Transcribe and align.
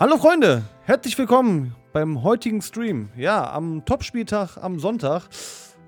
Hallo 0.00 0.16
Freunde, 0.16 0.62
herzlich 0.84 1.18
willkommen 1.18 1.74
beim 1.92 2.22
heutigen 2.22 2.62
Stream. 2.62 3.08
Ja, 3.16 3.52
am 3.52 3.84
Topspieltag 3.84 4.56
am 4.56 4.78
Sonntag. 4.78 5.24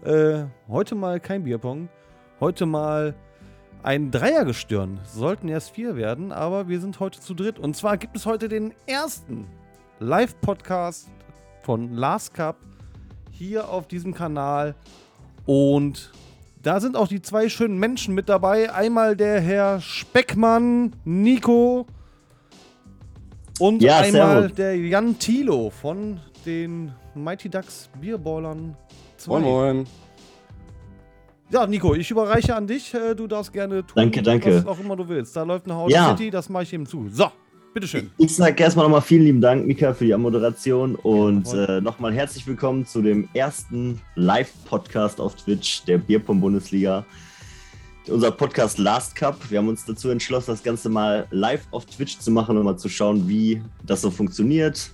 Äh, 0.02 0.46
heute 0.66 0.96
mal 0.96 1.20
kein 1.20 1.44
Bierpong. 1.44 1.88
Heute 2.40 2.66
mal 2.66 3.14
ein 3.84 4.10
Dreiergestirn. 4.10 4.98
Sollten 5.04 5.46
erst 5.46 5.70
vier 5.70 5.94
werden, 5.94 6.32
aber 6.32 6.66
wir 6.66 6.80
sind 6.80 6.98
heute 6.98 7.20
zu 7.20 7.34
dritt. 7.34 7.60
Und 7.60 7.76
zwar 7.76 7.98
gibt 7.98 8.16
es 8.16 8.26
heute 8.26 8.48
den 8.48 8.74
ersten 8.88 9.46
Live-Podcast 10.00 11.08
von 11.62 11.92
Last 11.94 12.34
Cup 12.34 12.56
hier 13.30 13.68
auf 13.68 13.86
diesem 13.86 14.12
Kanal. 14.12 14.74
Und 15.46 16.10
da 16.60 16.80
sind 16.80 16.96
auch 16.96 17.06
die 17.06 17.22
zwei 17.22 17.48
schönen 17.48 17.78
Menschen 17.78 18.16
mit 18.16 18.28
dabei. 18.28 18.72
Einmal 18.74 19.14
der 19.14 19.40
Herr 19.40 19.80
Speckmann, 19.80 20.96
Nico. 21.04 21.86
Und 23.60 23.82
Ja, 23.82 23.98
einmal 24.00 24.40
servus. 24.42 24.54
der 24.56 24.76
Jan 24.76 25.18
Thilo 25.18 25.70
von 25.70 26.18
den 26.46 26.92
Mighty 27.14 27.48
Ducks 27.48 27.90
Bierballern 28.00 28.74
2. 29.18 29.30
Moin 29.30 29.42
Moin. 29.42 29.86
Ja, 31.50 31.66
Nico, 31.66 31.94
ich 31.94 32.10
überreiche 32.10 32.54
an 32.54 32.66
dich. 32.66 32.94
Äh, 32.94 33.14
Du 33.14 33.26
darfst 33.26 33.52
gerne 33.52 33.80
tun, 33.86 33.92
Danke, 33.96 34.22
danke. 34.22 34.56
was 34.56 34.66
auch 34.66 34.78
immer 34.80 34.96
du 34.96 35.08
willst. 35.08 35.36
Da 35.36 35.42
läuft 35.42 35.66
eine 35.66 35.74
Haus 35.74 35.92
Ja. 35.92 36.10
City, 36.16 36.30
das 36.30 36.48
mache 36.48 36.62
ich 36.62 36.72
eben 36.72 36.86
zu. 36.86 37.08
So, 37.10 37.26
bitteschön. 37.74 38.10
Ich 38.18 38.34
sage 38.36 38.62
erstmal 38.62 38.84
nochmal 38.86 39.02
vielen 39.02 39.24
lieben 39.24 39.40
Dank, 39.40 39.66
Mika, 39.66 39.92
für 39.92 40.06
die 40.06 40.16
Moderation 40.16 40.94
und 40.94 41.46
Jawohl. 41.48 41.64
äh, 41.68 41.80
nochmal 41.80 42.14
herzlich 42.14 42.46
willkommen 42.46 42.86
zu 42.86 43.02
dem 43.02 43.28
ersten 43.34 44.00
Live-Podcast 44.14 45.20
auf 45.20 45.34
Twitch 45.36 45.84
der 45.84 45.98
Bierpong-Bundesliga. 45.98 47.04
Unser 48.08 48.30
Podcast 48.32 48.78
Last 48.78 49.14
Cup. 49.14 49.38
Wir 49.50 49.58
haben 49.58 49.68
uns 49.68 49.84
dazu 49.84 50.08
entschlossen, 50.10 50.50
das 50.52 50.62
Ganze 50.62 50.88
mal 50.88 51.26
live 51.30 51.66
auf 51.70 51.86
Twitch 51.86 52.18
zu 52.18 52.30
machen 52.30 52.56
und 52.56 52.64
mal 52.64 52.76
zu 52.76 52.88
schauen, 52.88 53.28
wie 53.28 53.62
das 53.84 54.00
so 54.00 54.10
funktioniert. 54.10 54.90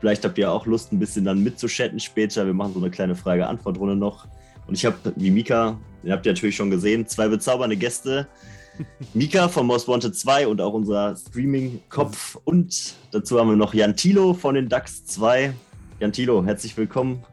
Vielleicht 0.00 0.24
habt 0.24 0.38
ihr 0.38 0.50
auch 0.50 0.64
Lust, 0.66 0.92
ein 0.92 0.98
bisschen 0.98 1.24
dann 1.24 1.42
mitzuchatten 1.42 1.98
später. 1.98 2.46
Wir 2.46 2.54
machen 2.54 2.72
so 2.72 2.80
eine 2.80 2.90
kleine 2.90 3.16
Frage-Antwort-Runde 3.16 3.96
noch. 3.96 4.26
Und 4.66 4.74
ich 4.74 4.84
habe, 4.86 4.96
wie 5.16 5.30
Mika, 5.30 5.78
den 6.02 6.12
habt 6.12 6.24
ihr 6.26 6.32
natürlich 6.32 6.56
schon 6.56 6.70
gesehen, 6.70 7.06
zwei 7.06 7.28
bezaubernde 7.28 7.76
Gäste. 7.76 8.28
Mika 9.14 9.48
von 9.48 9.66
Most 9.66 9.88
Wanted 9.88 10.14
2 10.14 10.46
und 10.46 10.60
auch 10.60 10.72
unser 10.72 11.16
Streaming-Kopf. 11.16 12.38
Und 12.44 12.94
dazu 13.10 13.38
haben 13.40 13.48
wir 13.50 13.56
noch 13.56 13.74
Jan 13.74 13.96
Thilo 13.96 14.32
von 14.34 14.54
den 14.54 14.68
DAX 14.68 15.04
2. 15.06 15.52
Jan 15.98 16.12
Thilo, 16.12 16.44
herzlich 16.44 16.76
willkommen. 16.76 17.24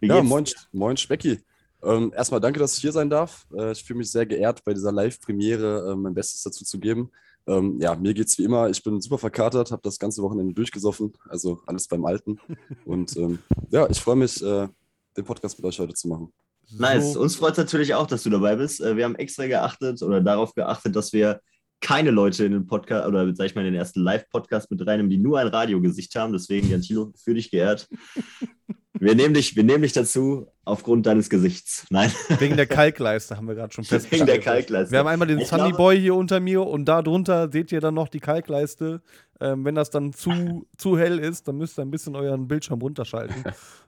Wie 0.00 0.06
Ja, 0.06 0.20
geht's? 0.20 0.28
moin, 0.28 0.44
moin 0.72 0.96
Specki. 0.96 1.40
Ähm, 1.82 2.12
erstmal 2.14 2.40
danke, 2.40 2.58
dass 2.58 2.76
ich 2.76 2.80
hier 2.80 2.92
sein 2.92 3.10
darf. 3.10 3.46
Äh, 3.56 3.72
ich 3.72 3.84
fühle 3.84 3.98
mich 3.98 4.10
sehr 4.10 4.26
geehrt, 4.26 4.64
bei 4.64 4.74
dieser 4.74 4.92
Live-Premiere 4.92 5.92
äh, 5.92 5.96
mein 5.96 6.14
Bestes 6.14 6.42
dazu 6.42 6.64
zu 6.64 6.78
geben. 6.78 7.10
Ähm, 7.46 7.80
ja, 7.80 7.94
mir 7.94 8.14
geht's 8.14 8.36
wie 8.38 8.44
immer. 8.44 8.68
Ich 8.68 8.82
bin 8.82 9.00
super 9.00 9.18
verkatert, 9.18 9.70
habe 9.70 9.82
das 9.82 9.98
ganze 9.98 10.22
Wochenende 10.22 10.52
durchgesoffen, 10.54 11.14
also 11.28 11.60
alles 11.66 11.88
beim 11.88 12.04
Alten. 12.04 12.38
Und 12.84 13.16
ähm, 13.16 13.38
ja, 13.70 13.88
ich 13.88 14.00
freue 14.00 14.16
mich, 14.16 14.42
äh, 14.42 14.68
den 15.16 15.24
Podcast 15.24 15.58
mit 15.58 15.66
euch 15.66 15.78
heute 15.78 15.94
zu 15.94 16.08
machen. 16.08 16.32
Nice. 16.76 17.16
Uns 17.16 17.36
freut 17.36 17.52
es 17.52 17.58
natürlich 17.58 17.94
auch, 17.94 18.06
dass 18.06 18.22
du 18.22 18.30
dabei 18.30 18.56
bist. 18.56 18.80
Äh, 18.80 18.96
Wir 18.96 19.04
haben 19.04 19.14
extra 19.14 19.46
geachtet 19.46 20.02
oder 20.02 20.20
darauf 20.20 20.54
geachtet, 20.54 20.94
dass 20.94 21.12
wir 21.12 21.40
keine 21.80 22.10
Leute 22.10 22.44
in 22.44 22.52
den 22.52 22.66
Podcast 22.66 23.06
oder 23.06 23.34
sag 23.34 23.46
ich 23.46 23.54
mal 23.54 23.64
in 23.64 23.72
den 23.72 23.80
ersten 23.80 24.00
Live-Podcast 24.00 24.70
mit 24.70 24.84
reinnehmen, 24.86 25.10
die 25.10 25.16
nur 25.16 25.38
ein 25.38 25.46
Radiogesicht 25.46 26.14
haben. 26.16 26.32
Deswegen, 26.32 26.68
Jan 26.68 26.82
Thilo, 26.82 27.12
für 27.16 27.34
dich 27.34 27.50
geehrt. 27.50 27.88
Wir 28.98 29.14
nehmen 29.14 29.34
dich, 29.34 29.54
wir 29.54 29.64
nehmen 29.64 29.82
dich 29.82 29.92
dazu 29.92 30.46
aufgrund 30.64 31.06
deines 31.06 31.28
Gesichts. 31.30 31.86
Nein, 31.90 32.10
wegen 32.38 32.56
der 32.56 32.66
Kalkleiste 32.66 33.36
haben 33.36 33.46
wir 33.46 33.54
gerade 33.54 33.72
schon 33.72 33.84
wegen 33.84 33.88
festgestellt. 33.90 34.28
der 34.28 34.40
Kalkleiste. 34.40 34.92
Wir 34.92 34.98
haben 35.00 35.06
einmal 35.06 35.28
den 35.28 35.38
Ich 35.38 35.48
Sunny 35.48 35.64
glaube- 35.68 35.76
Boy 35.76 36.00
hier 36.00 36.14
unter 36.14 36.40
mir 36.40 36.66
und 36.66 36.86
da 36.86 37.02
drunter 37.02 37.50
seht 37.52 37.70
ihr 37.70 37.80
dann 37.80 37.94
noch 37.94 38.08
die 38.08 38.20
Kalkleiste. 38.20 39.02
Ähm, 39.40 39.64
wenn 39.64 39.74
das 39.76 39.90
dann 39.90 40.12
zu, 40.12 40.66
zu 40.76 40.98
hell 40.98 41.18
ist, 41.18 41.46
dann 41.46 41.58
müsst 41.58 41.78
ihr 41.78 41.82
ein 41.82 41.90
bisschen 41.90 42.16
euren 42.16 42.48
Bildschirm 42.48 42.80
runterschalten. 42.80 43.44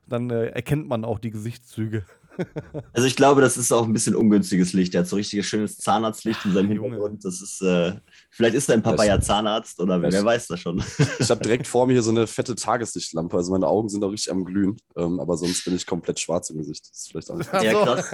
Dann 0.06 0.30
äh, 0.30 0.46
erkennt 0.46 0.86
man 0.88 1.04
auch 1.04 1.18
die 1.18 1.30
Gesichtszüge. 1.30 2.04
Also 2.94 3.06
ich 3.06 3.16
glaube, 3.16 3.42
das 3.42 3.58
ist 3.58 3.70
auch 3.70 3.84
ein 3.84 3.92
bisschen 3.92 4.14
ungünstiges 4.14 4.72
Licht. 4.72 4.94
Er 4.94 5.00
hat 5.00 5.08
so 5.08 5.16
richtiges 5.16 5.44
schönes 5.44 5.76
Zahnarztlicht 5.76 6.42
in 6.46 6.52
seinem. 6.54 6.68
Hintergrund. 6.68 7.22
Das 7.22 7.42
ist, 7.42 7.60
äh, 7.60 7.92
vielleicht 8.30 8.54
ist 8.54 8.68
dein 8.68 8.82
Papa 8.82 9.04
ja 9.04 9.20
Zahnarzt 9.20 9.80
oder 9.80 10.00
wer, 10.00 10.12
wer 10.12 10.24
weiß 10.24 10.48
das 10.48 10.60
schon. 10.60 10.82
Ich 11.18 11.30
habe 11.30 11.42
direkt 11.42 11.66
vor 11.66 11.86
mir 11.86 11.94
hier 11.94 12.02
so 12.02 12.10
eine 12.10 12.26
fette 12.26 12.54
Tageslichtlampe, 12.54 13.36
also 13.36 13.52
meine 13.52 13.66
Augen 13.66 13.88
sind 13.88 14.02
auch 14.04 14.10
richtig 14.10 14.32
am 14.32 14.44
Glühen, 14.44 14.76
ähm, 14.96 15.20
aber 15.20 15.36
sonst 15.36 15.64
bin 15.64 15.74
ich 15.74 15.86
komplett 15.86 16.20
schwarz 16.20 16.50
im 16.50 16.58
Gesicht. 16.58 16.88
Das 16.90 16.98
ist 16.98 17.10
vielleicht 17.10 17.30
auch 17.30 17.36
nicht. 17.36 17.52
Ja, 17.52 17.72
krass. 17.72 18.10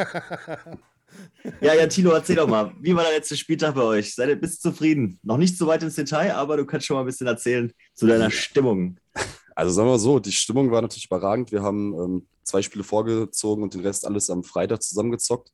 Ja, 1.60 1.74
ja, 1.74 1.86
Tilo, 1.86 2.10
erzähl 2.10 2.36
doch 2.36 2.48
mal, 2.48 2.74
wie 2.80 2.94
war 2.94 3.04
der 3.04 3.12
letzte 3.12 3.36
Spieltag 3.36 3.74
bei 3.74 3.82
euch? 3.82 4.14
Seid 4.14 4.28
ihr 4.28 4.36
bist 4.36 4.64
du 4.64 4.70
zufrieden? 4.70 5.18
Noch 5.22 5.36
nicht 5.36 5.56
so 5.56 5.66
weit 5.66 5.82
ins 5.82 5.94
Detail, 5.94 6.34
aber 6.34 6.56
du 6.56 6.66
kannst 6.66 6.86
schon 6.86 6.96
mal 6.96 7.02
ein 7.02 7.06
bisschen 7.06 7.26
erzählen 7.26 7.72
zu 7.94 8.06
deiner 8.06 8.30
Stimmung. 8.30 8.98
Also 9.54 9.72
sagen 9.72 9.88
wir 9.88 9.92
mal 9.92 9.98
so, 9.98 10.18
die 10.18 10.32
Stimmung 10.32 10.70
war 10.70 10.82
natürlich 10.82 11.06
überragend. 11.06 11.52
Wir 11.52 11.62
haben 11.62 11.94
ähm, 11.94 12.26
zwei 12.42 12.60
Spiele 12.62 12.84
vorgezogen 12.84 13.62
und 13.62 13.72
den 13.72 13.80
Rest 13.80 14.04
alles 14.04 14.28
am 14.28 14.44
Freitag 14.44 14.82
zusammengezockt. 14.82 15.50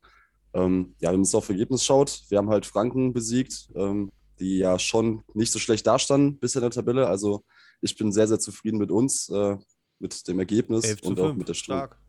Ähm, 0.53 0.95
ja, 0.99 1.09
wenn 1.09 1.19
man 1.19 1.23
es 1.23 1.35
auf 1.35 1.49
Ergebnis 1.49 1.85
schaut, 1.85 2.23
wir 2.29 2.37
haben 2.37 2.49
halt 2.49 2.65
Franken 2.65 3.13
besiegt, 3.13 3.69
ähm, 3.75 4.11
die 4.39 4.59
ja 4.59 4.79
schon 4.79 5.23
nicht 5.33 5.51
so 5.51 5.59
schlecht 5.59 5.85
dastanden 5.87 6.39
bisher 6.39 6.61
in 6.61 6.69
der 6.69 6.71
Tabelle. 6.71 7.07
Also 7.07 7.43
ich 7.81 7.95
bin 7.97 8.11
sehr, 8.11 8.27
sehr 8.27 8.39
zufrieden 8.39 8.77
mit 8.77 8.91
uns, 8.91 9.29
äh, 9.29 9.57
mit 9.99 10.27
dem 10.27 10.39
Ergebnis 10.39 10.85
11 10.85 11.01
zu 11.01 11.07
und 11.09 11.19
auch 11.19 11.27
5. 11.27 11.37
mit 11.37 11.49
der 11.49 11.53
Stimmung. 11.53 11.79
Stark. 11.79 11.99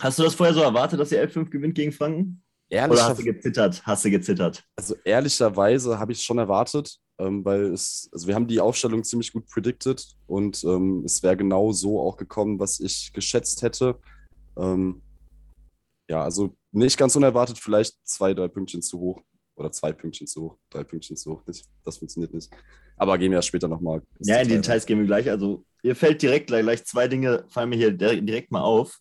Hast 0.00 0.18
du 0.18 0.22
das 0.22 0.34
vorher 0.34 0.54
so 0.54 0.62
erwartet, 0.62 0.98
dass 0.98 1.12
ihr 1.12 1.22
11-5 1.22 1.50
gewinnt 1.50 1.74
gegen 1.74 1.92
Franken? 1.92 2.42
Oder 2.70 2.80
Ehrlicher, 2.80 3.08
hast 3.08 3.20
du 3.20 3.24
gezittert? 3.24 3.82
Hast 3.84 4.04
du 4.04 4.10
gezittert? 4.10 4.64
also 4.76 4.96
ehrlicherweise 5.04 5.98
habe 5.98 6.12
ich 6.12 6.18
es 6.18 6.24
schon 6.24 6.38
erwartet, 6.38 6.98
ähm, 7.18 7.44
weil 7.44 7.72
es, 7.72 8.08
also 8.12 8.26
wir 8.26 8.34
haben 8.34 8.46
die 8.46 8.60
Aufstellung 8.60 9.04
ziemlich 9.04 9.32
gut 9.32 9.46
predicted 9.46 10.06
und 10.26 10.64
ähm, 10.64 11.02
es 11.04 11.22
wäre 11.22 11.36
genau 11.36 11.72
so 11.72 12.00
auch 12.00 12.16
gekommen, 12.16 12.58
was 12.58 12.80
ich 12.80 13.12
geschätzt 13.12 13.60
hätte. 13.60 13.98
Ähm, 14.56 15.02
ja, 16.08 16.24
also 16.24 16.56
nicht 16.70 16.96
ganz 16.96 17.14
unerwartet, 17.14 17.58
vielleicht 17.58 17.96
zwei, 18.04 18.32
drei 18.32 18.48
Pünktchen 18.48 18.80
zu 18.80 18.98
hoch. 18.98 19.22
Oder 19.54 19.70
zwei 19.70 19.92
Pünktchen 19.92 20.26
zu 20.26 20.42
hoch, 20.42 20.58
drei 20.70 20.82
Pünktchen 20.84 21.16
zu 21.16 21.32
hoch. 21.32 21.42
Nicht, 21.46 21.66
das 21.84 21.98
funktioniert 21.98 22.32
nicht. 22.32 22.50
Aber 22.96 23.18
gehen 23.18 23.30
wir 23.30 23.38
ja 23.38 23.42
später 23.42 23.68
nochmal. 23.68 24.02
Ja, 24.20 24.38
in 24.40 24.48
die 24.48 24.54
Details 24.54 24.86
gehen 24.86 24.98
wir 24.98 25.06
gleich. 25.06 25.28
Also, 25.28 25.64
ihr 25.82 25.94
fällt 25.96 26.22
direkt 26.22 26.46
gleich, 26.46 26.62
gleich 26.62 26.84
zwei 26.84 27.06
Dinge, 27.08 27.44
fallen 27.48 27.68
mir 27.70 27.76
hier 27.76 27.90
direkt, 27.92 28.50
mal 28.50 28.62
auf. 28.62 28.98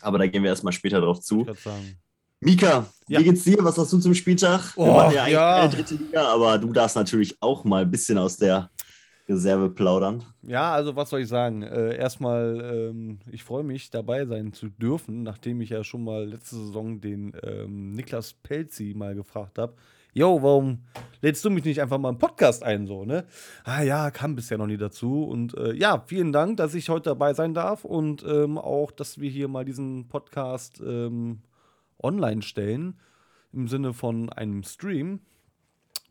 Aber 0.00 0.18
da 0.18 0.26
gehen 0.26 0.42
wir 0.42 0.50
erstmal 0.50 0.72
später 0.72 1.00
drauf 1.00 1.20
zu. 1.20 1.46
Mika, 2.40 2.86
Ja. 3.08 3.20
wie 3.20 3.24
geht's 3.24 3.44
dir? 3.44 3.56
Was 3.60 3.78
hast 3.78 3.92
du 3.92 3.98
zum 3.98 4.12
Spieltag? 4.14 4.76
Wir 4.76 4.82
Oh, 4.84 4.92
machen 4.92 5.14
ja 5.14 5.22
eigentlich 5.22 5.32
ja. 5.32 5.60
keine 5.60 5.72
dritte 5.74 5.94
Liga, 5.94 6.24
aber 6.28 6.58
du 6.58 6.72
darfst 6.72 6.96
natürlich 6.96 7.34
auch 7.40 7.64
mal 7.64 7.82
ein 7.82 7.90
bisschen 7.90 8.18
aus 8.18 8.36
der 8.36 8.70
Reserve 9.28 9.70
plaudern. 9.70 10.22
Ja, 10.42 10.72
also 10.72 10.96
was 10.96 11.10
soll 11.10 11.20
ich 11.20 11.28
sagen? 11.28 11.62
Äh, 11.62 11.96
erstmal, 11.96 12.90
ähm, 12.90 13.20
ich 13.30 13.42
freue 13.42 13.64
mich, 13.64 13.90
dabei 13.90 14.26
sein 14.26 14.52
zu 14.52 14.68
dürfen, 14.68 15.22
nachdem 15.22 15.60
ich 15.62 15.70
ja 15.70 15.82
schon 15.82 16.04
mal 16.04 16.24
letzte 16.26 16.56
Saison 16.56 17.00
den 17.00 17.32
ähm, 17.42 17.92
Niklas 17.92 18.34
Pelzi 18.34 18.92
mal 18.94 19.14
gefragt 19.14 19.58
habe. 19.58 19.74
Yo, 20.12 20.42
warum 20.42 20.78
lädst 21.22 21.44
du 21.44 21.50
mich 21.50 21.64
nicht 21.64 21.80
einfach 21.80 21.98
mal 21.98 22.10
im 22.10 22.18
Podcast 22.18 22.62
ein, 22.62 22.86
so, 22.86 23.04
ne? 23.04 23.24
Ah 23.64 23.82
ja, 23.82 24.12
kam 24.12 24.36
bisher 24.36 24.58
noch 24.58 24.68
nie 24.68 24.76
dazu. 24.76 25.24
Und 25.24 25.56
äh, 25.56 25.72
ja, 25.72 26.04
vielen 26.06 26.30
Dank, 26.30 26.58
dass 26.58 26.74
ich 26.74 26.88
heute 26.88 27.10
dabei 27.10 27.34
sein 27.34 27.52
darf 27.52 27.84
und 27.84 28.24
ähm, 28.24 28.56
auch, 28.56 28.92
dass 28.92 29.18
wir 29.18 29.28
hier 29.28 29.48
mal 29.48 29.64
diesen 29.64 30.06
Podcast 30.06 30.80
ähm, 30.86 31.40
online 32.00 32.42
stellen, 32.42 33.00
im 33.52 33.66
Sinne 33.66 33.92
von 33.92 34.28
einem 34.28 34.62
Stream. 34.62 35.18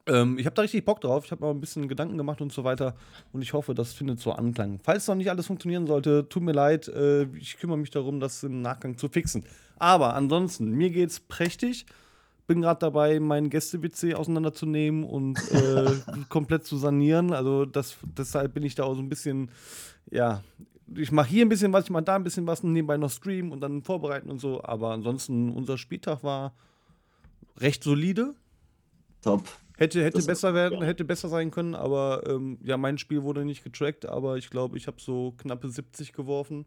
Ähm, 0.06 0.38
ich 0.38 0.46
habe 0.46 0.56
da 0.56 0.62
richtig 0.62 0.86
Bock 0.86 1.02
drauf. 1.02 1.26
Ich 1.26 1.32
habe 1.32 1.44
mal 1.44 1.52
ein 1.52 1.62
bisschen 1.62 1.88
Gedanken 1.88 2.18
gemacht 2.18 2.42
und 2.42 2.52
so 2.52 2.64
weiter. 2.64 2.96
Und 3.32 3.42
ich 3.42 3.54
hoffe, 3.54 3.74
das 3.74 3.94
findet 3.94 4.20
so 4.20 4.34
Anklang. 4.34 4.80
Falls 4.84 5.08
noch 5.08 5.16
nicht 5.16 5.30
alles 5.30 5.48
funktionieren 5.48 5.88
sollte, 5.88 6.28
tut 6.28 6.44
mir 6.44 6.52
leid. 6.52 6.88
Äh, 6.90 7.24
ich 7.38 7.58
kümmere 7.58 7.78
mich 7.78 7.92
darum, 7.92 8.20
das 8.20 8.44
im 8.44 8.62
Nachgang 8.62 8.98
zu 8.98 9.08
fixen. 9.08 9.46
Aber 9.78 10.16
ansonsten, 10.16 10.72
mir 10.72 10.90
geht's 10.90 11.20
prächtig. 11.20 11.86
Bin 12.46 12.62
gerade 12.62 12.80
dabei, 12.80 13.22
meinen 13.22 13.50
Gäste-WC 13.50 14.16
auseinanderzunehmen 14.16 15.06
und 15.06 15.40
äh, 15.52 15.92
komplett 16.30 16.66
zu 16.66 16.76
sanieren. 16.76 17.32
Also 17.32 17.66
das, 17.66 17.96
deshalb 18.04 18.54
bin 18.54 18.64
ich 18.64 18.76
da 18.76 18.84
auch 18.84 18.96
so 18.96 19.02
ein 19.02 19.08
bisschen, 19.08 19.50
ja, 20.12 20.44
ich 20.94 21.14
mache 21.14 21.30
hier 21.30 21.46
ein 21.46 21.50
bisschen 21.50 21.72
was, 21.72 21.86
ich 21.86 21.90
mache 21.90 22.04
da 22.04 22.16
ein 22.18 22.24
bisschen 22.24 22.46
was 22.46 22.62
nebenbei 22.62 22.98
noch 22.98 23.10
streamen 23.10 23.54
und 23.54 23.62
dann 23.62 23.82
vorbereiten 23.82 24.30
und 24.30 24.40
so. 24.40 24.62
Aber 24.64 24.92
ansonsten, 24.92 25.50
unser 25.50 25.78
Spieltag 25.78 26.22
war 26.24 26.54
recht 27.58 27.84
solide. 27.84 28.36
Top. 29.22 29.48
Hätte, 29.78 30.04
hätte 30.04 30.18
Das- 30.18 30.28
besser 30.28 30.54
werden, 30.54 30.80
ja. 30.80 30.86
hätte 30.86 31.04
besser 31.04 31.30
sein 31.30 31.50
können, 31.52 31.74
aber 31.76 32.24
ähm, 32.28 32.60
ja, 32.64 32.78
mein 32.78 32.98
Spiel 32.98 33.24
wurde 33.24 33.44
nicht 33.44 33.64
getrackt, 33.64 34.06
aber 34.06 34.38
ich 34.38 34.50
glaube, 34.50 34.78
ich 34.78 34.88
habe 34.88 34.98
so 35.00 35.34
knappe 35.38 35.68
70 35.70 36.14
geworfen. 36.14 36.66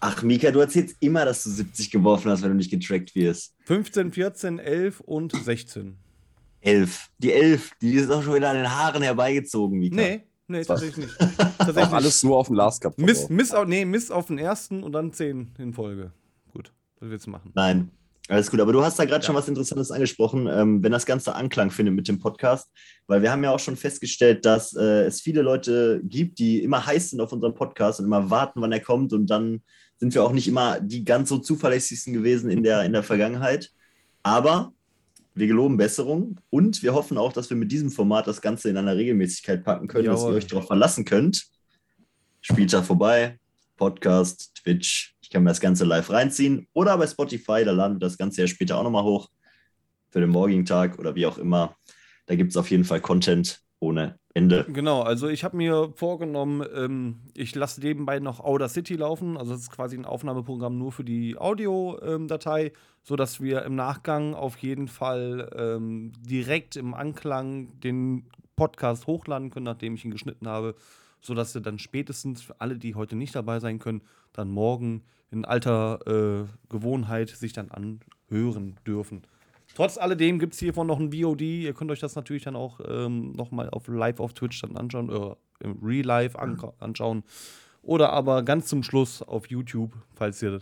Ach, 0.00 0.22
Mika, 0.22 0.50
du 0.50 0.58
erzählst 0.60 0.96
immer, 1.00 1.24
dass 1.24 1.44
du 1.44 1.50
70 1.50 1.90
geworfen 1.90 2.30
hast, 2.30 2.42
wenn 2.42 2.50
du 2.50 2.56
nicht 2.56 2.70
getrackt 2.70 3.14
wirst. 3.14 3.54
15, 3.66 4.12
14, 4.12 4.58
11 4.58 5.00
und 5.00 5.32
16. 5.32 5.96
Elf. 6.60 7.08
Die 7.18 7.32
Elf, 7.32 7.72
die 7.80 7.94
ist 7.94 8.10
auch 8.10 8.22
schon 8.22 8.34
wieder 8.34 8.50
an 8.50 8.56
den 8.56 8.70
Haaren 8.70 9.02
herbeigezogen, 9.02 9.78
Mika. 9.78 9.96
Nee, 9.96 10.22
nee, 10.48 10.62
tatsächlich 10.64 11.06
nicht. 11.06 11.20
Auch 11.20 11.56
Tatsächlich 11.58 11.92
alles 11.94 12.22
nur 12.22 12.36
auf 12.36 12.48
dem 12.48 12.56
Last 12.56 12.82
Cup. 12.82 12.98
Miss, 12.98 13.28
miss, 13.28 13.52
nee, 13.66 13.84
Miss 13.84 14.10
auf 14.10 14.26
den 14.26 14.38
ersten 14.38 14.82
und 14.82 14.92
dann 14.92 15.12
10 15.12 15.52
in 15.58 15.72
Folge. 15.72 16.12
Gut, 16.52 16.72
was 17.00 17.08
willst 17.08 17.26
du 17.26 17.30
machen? 17.30 17.50
Nein. 17.54 17.90
Alles 18.28 18.50
gut, 18.50 18.60
aber 18.60 18.72
du 18.72 18.82
hast 18.82 18.98
da 18.98 19.04
gerade 19.04 19.22
ja. 19.22 19.26
schon 19.26 19.34
was 19.34 19.48
Interessantes 19.48 19.90
angesprochen, 19.90 20.46
ähm, 20.46 20.82
wenn 20.82 20.92
das 20.92 21.06
Ganze 21.06 21.34
Anklang 21.34 21.70
findet 21.70 21.94
mit 21.94 22.06
dem 22.06 22.20
Podcast, 22.20 22.70
weil 23.08 23.20
wir 23.20 23.32
haben 23.32 23.42
ja 23.42 23.50
auch 23.50 23.58
schon 23.58 23.76
festgestellt, 23.76 24.44
dass 24.44 24.74
äh, 24.74 25.04
es 25.04 25.20
viele 25.20 25.42
Leute 25.42 26.00
gibt, 26.04 26.38
die 26.38 26.62
immer 26.62 26.86
heiß 26.86 27.10
sind 27.10 27.20
auf 27.20 27.32
unseren 27.32 27.54
Podcast 27.54 27.98
und 27.98 28.06
immer 28.06 28.30
warten, 28.30 28.60
wann 28.60 28.72
er 28.72 28.80
kommt 28.80 29.12
und 29.12 29.26
dann 29.26 29.62
sind 29.98 30.14
wir 30.14 30.24
auch 30.24 30.32
nicht 30.32 30.48
immer 30.48 30.80
die 30.80 31.04
ganz 31.04 31.28
so 31.28 31.38
zuverlässigsten 31.38 32.12
gewesen 32.12 32.50
in 32.50 32.62
der, 32.62 32.84
in 32.84 32.92
der 32.92 33.02
Vergangenheit. 33.02 33.70
Aber 34.22 34.72
wir 35.34 35.46
geloben 35.46 35.76
Besserung 35.76 36.38
und 36.50 36.82
wir 36.82 36.94
hoffen 36.94 37.18
auch, 37.18 37.32
dass 37.32 37.50
wir 37.50 37.56
mit 37.56 37.72
diesem 37.72 37.90
Format 37.90 38.26
das 38.26 38.40
Ganze 38.40 38.68
in 38.68 38.76
einer 38.76 38.96
Regelmäßigkeit 38.96 39.64
packen 39.64 39.88
können, 39.88 40.04
Jawohl. 40.04 40.16
dass 40.16 40.24
ihr 40.24 40.36
euch 40.36 40.46
darauf 40.46 40.66
verlassen 40.66 41.04
könnt. 41.04 41.46
Spieltag 42.40 42.84
vorbei, 42.84 43.38
Podcast, 43.76 44.54
Twitch, 44.56 45.11
kann 45.32 45.42
mir 45.42 45.50
das 45.50 45.60
Ganze 45.60 45.84
live 45.84 46.10
reinziehen. 46.10 46.68
Oder 46.72 46.96
bei 46.98 47.06
Spotify, 47.06 47.64
da 47.64 47.72
laden 47.72 47.96
wir 47.96 48.00
das 48.00 48.18
Ganze 48.18 48.42
ja 48.42 48.46
später 48.46 48.78
auch 48.78 48.84
nochmal 48.84 49.04
hoch 49.04 49.30
für 50.10 50.20
den 50.20 50.30
morgigen 50.30 50.64
Tag 50.64 50.98
oder 50.98 51.14
wie 51.14 51.26
auch 51.26 51.38
immer. 51.38 51.76
Da 52.26 52.36
gibt 52.36 52.50
es 52.50 52.56
auf 52.56 52.70
jeden 52.70 52.84
Fall 52.84 53.00
Content 53.00 53.62
ohne 53.80 54.18
Ende. 54.34 54.64
Genau, 54.68 55.02
also 55.02 55.28
ich 55.28 55.44
habe 55.44 55.56
mir 55.56 55.92
vorgenommen, 55.94 56.64
ähm, 56.74 57.16
ich 57.34 57.54
lasse 57.54 57.80
nebenbei 57.80 58.18
noch 58.18 58.40
Outer 58.40 58.68
City 58.68 58.94
laufen. 58.94 59.36
Also 59.36 59.52
das 59.52 59.62
ist 59.62 59.70
quasi 59.70 59.96
ein 59.96 60.04
Aufnahmeprogramm 60.04 60.78
nur 60.78 60.92
für 60.92 61.04
die 61.04 61.36
Audiodatei, 61.36 62.66
ähm, 62.66 62.72
sodass 63.02 63.40
wir 63.40 63.62
im 63.62 63.74
Nachgang 63.74 64.34
auf 64.34 64.58
jeden 64.58 64.88
Fall 64.88 65.50
ähm, 65.56 66.12
direkt 66.20 66.76
im 66.76 66.94
Anklang 66.94 67.80
den 67.80 68.26
Podcast 68.56 69.06
hochladen 69.06 69.50
können, 69.50 69.64
nachdem 69.64 69.94
ich 69.94 70.04
ihn 70.04 70.10
geschnitten 70.10 70.48
habe, 70.48 70.76
sodass 71.22 71.54
wir 71.54 71.62
dann 71.62 71.78
spätestens 71.78 72.42
für 72.42 72.60
alle, 72.60 72.76
die 72.76 72.94
heute 72.94 73.16
nicht 73.16 73.34
dabei 73.34 73.60
sein 73.60 73.78
können, 73.78 74.02
dann 74.32 74.50
morgen 74.50 75.02
in 75.30 75.44
alter 75.44 76.00
äh, 76.06 76.44
Gewohnheit 76.68 77.30
sich 77.30 77.52
dann 77.52 77.70
anhören 77.70 78.76
dürfen. 78.86 79.22
Trotz 79.74 79.96
alledem 79.96 80.38
gibt 80.38 80.52
es 80.52 80.58
hiervon 80.58 80.86
noch 80.86 81.00
ein 81.00 81.12
VOD. 81.12 81.40
Ihr 81.40 81.72
könnt 81.72 81.90
euch 81.90 82.00
das 82.00 82.14
natürlich 82.14 82.42
dann 82.42 82.56
auch 82.56 82.80
ähm, 82.86 83.32
nochmal 83.32 83.70
auf 83.70 83.88
live 83.88 84.20
auf 84.20 84.34
Twitch 84.34 84.60
dann 84.60 84.76
anschauen, 84.76 85.08
oder 85.08 85.38
im 85.60 85.78
Real 85.82 86.04
Life 86.04 86.38
an 86.38 86.60
anschauen. 86.78 87.22
Oder 87.82 88.12
aber 88.12 88.42
ganz 88.42 88.66
zum 88.66 88.82
Schluss 88.82 89.22
auf 89.22 89.48
YouTube, 89.48 89.92
falls 90.14 90.42
ihr 90.42 90.60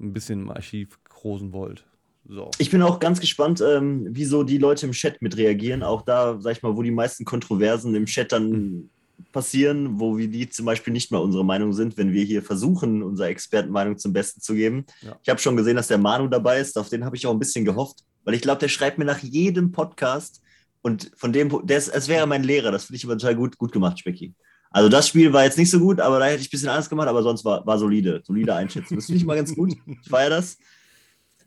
ein 0.00 0.12
bisschen 0.12 0.42
im 0.42 0.50
Archiv 0.50 0.98
großen 1.04 1.52
wollt. 1.52 1.84
So. 2.28 2.50
Ich 2.58 2.70
bin 2.70 2.82
auch 2.82 2.98
ganz 2.98 3.20
gespannt, 3.20 3.62
ähm, 3.62 4.06
wie 4.10 4.24
so 4.24 4.42
die 4.42 4.58
Leute 4.58 4.86
im 4.86 4.92
Chat 4.92 5.22
mit 5.22 5.36
reagieren. 5.36 5.82
Auch 5.82 6.02
da, 6.02 6.38
sag 6.40 6.56
ich 6.56 6.62
mal, 6.62 6.76
wo 6.76 6.82
die 6.82 6.90
meisten 6.90 7.24
Kontroversen 7.24 7.94
im 7.94 8.04
Chat 8.04 8.32
dann 8.32 8.50
mhm. 8.50 8.90
Passieren, 9.32 9.98
wo 10.00 10.16
wir 10.16 10.28
die 10.28 10.48
zum 10.48 10.66
Beispiel 10.66 10.92
nicht 10.92 11.10
mal 11.10 11.18
unsere 11.18 11.44
Meinung 11.44 11.72
sind, 11.72 11.96
wenn 11.96 12.12
wir 12.12 12.24
hier 12.24 12.42
versuchen, 12.42 13.02
unsere 13.02 13.28
Expertenmeinung 13.28 13.98
zum 13.98 14.12
Besten 14.12 14.40
zu 14.40 14.54
geben. 14.54 14.86
Ja. 15.02 15.18
Ich 15.22 15.28
habe 15.28 15.40
schon 15.40 15.56
gesehen, 15.56 15.76
dass 15.76 15.88
der 15.88 15.98
Manu 15.98 16.28
dabei 16.28 16.60
ist. 16.60 16.78
Auf 16.78 16.88
den 16.88 17.04
habe 17.04 17.16
ich 17.16 17.26
auch 17.26 17.32
ein 17.32 17.38
bisschen 17.38 17.64
gehofft. 17.64 18.04
Weil 18.24 18.34
ich 18.34 18.42
glaube, 18.42 18.60
der 18.60 18.68
schreibt 18.68 18.98
mir 18.98 19.04
nach 19.04 19.20
jedem 19.20 19.72
Podcast 19.72 20.42
und 20.82 21.10
von 21.16 21.32
dem, 21.32 21.66
der 21.66 21.78
ist, 21.78 21.88
es 21.88 22.08
wäre 22.08 22.26
mein 22.26 22.44
Lehrer. 22.44 22.70
Das 22.70 22.84
finde 22.84 22.96
ich 22.96 23.04
aber 23.04 23.16
total 23.16 23.36
gut, 23.36 23.58
gut 23.58 23.72
gemacht, 23.72 23.98
Specki. 23.98 24.34
Also 24.70 24.88
das 24.88 25.08
Spiel 25.08 25.32
war 25.32 25.44
jetzt 25.44 25.56
nicht 25.56 25.70
so 25.70 25.80
gut, 25.80 25.98
aber 25.98 26.18
da 26.18 26.26
hätte 26.26 26.40
ich 26.40 26.48
ein 26.48 26.50
bisschen 26.50 26.68
Angst 26.68 26.90
gemacht, 26.90 27.08
aber 27.08 27.22
sonst 27.22 27.44
war, 27.44 27.66
war 27.66 27.78
solide, 27.78 28.20
solide 28.24 28.54
Einschätzung. 28.54 28.96
Das 28.96 29.06
finde 29.06 29.18
ich 29.18 29.24
mal 29.24 29.36
ganz 29.36 29.54
gut. 29.54 29.72
Ich 29.86 30.08
feiere 30.08 30.30
das. 30.30 30.58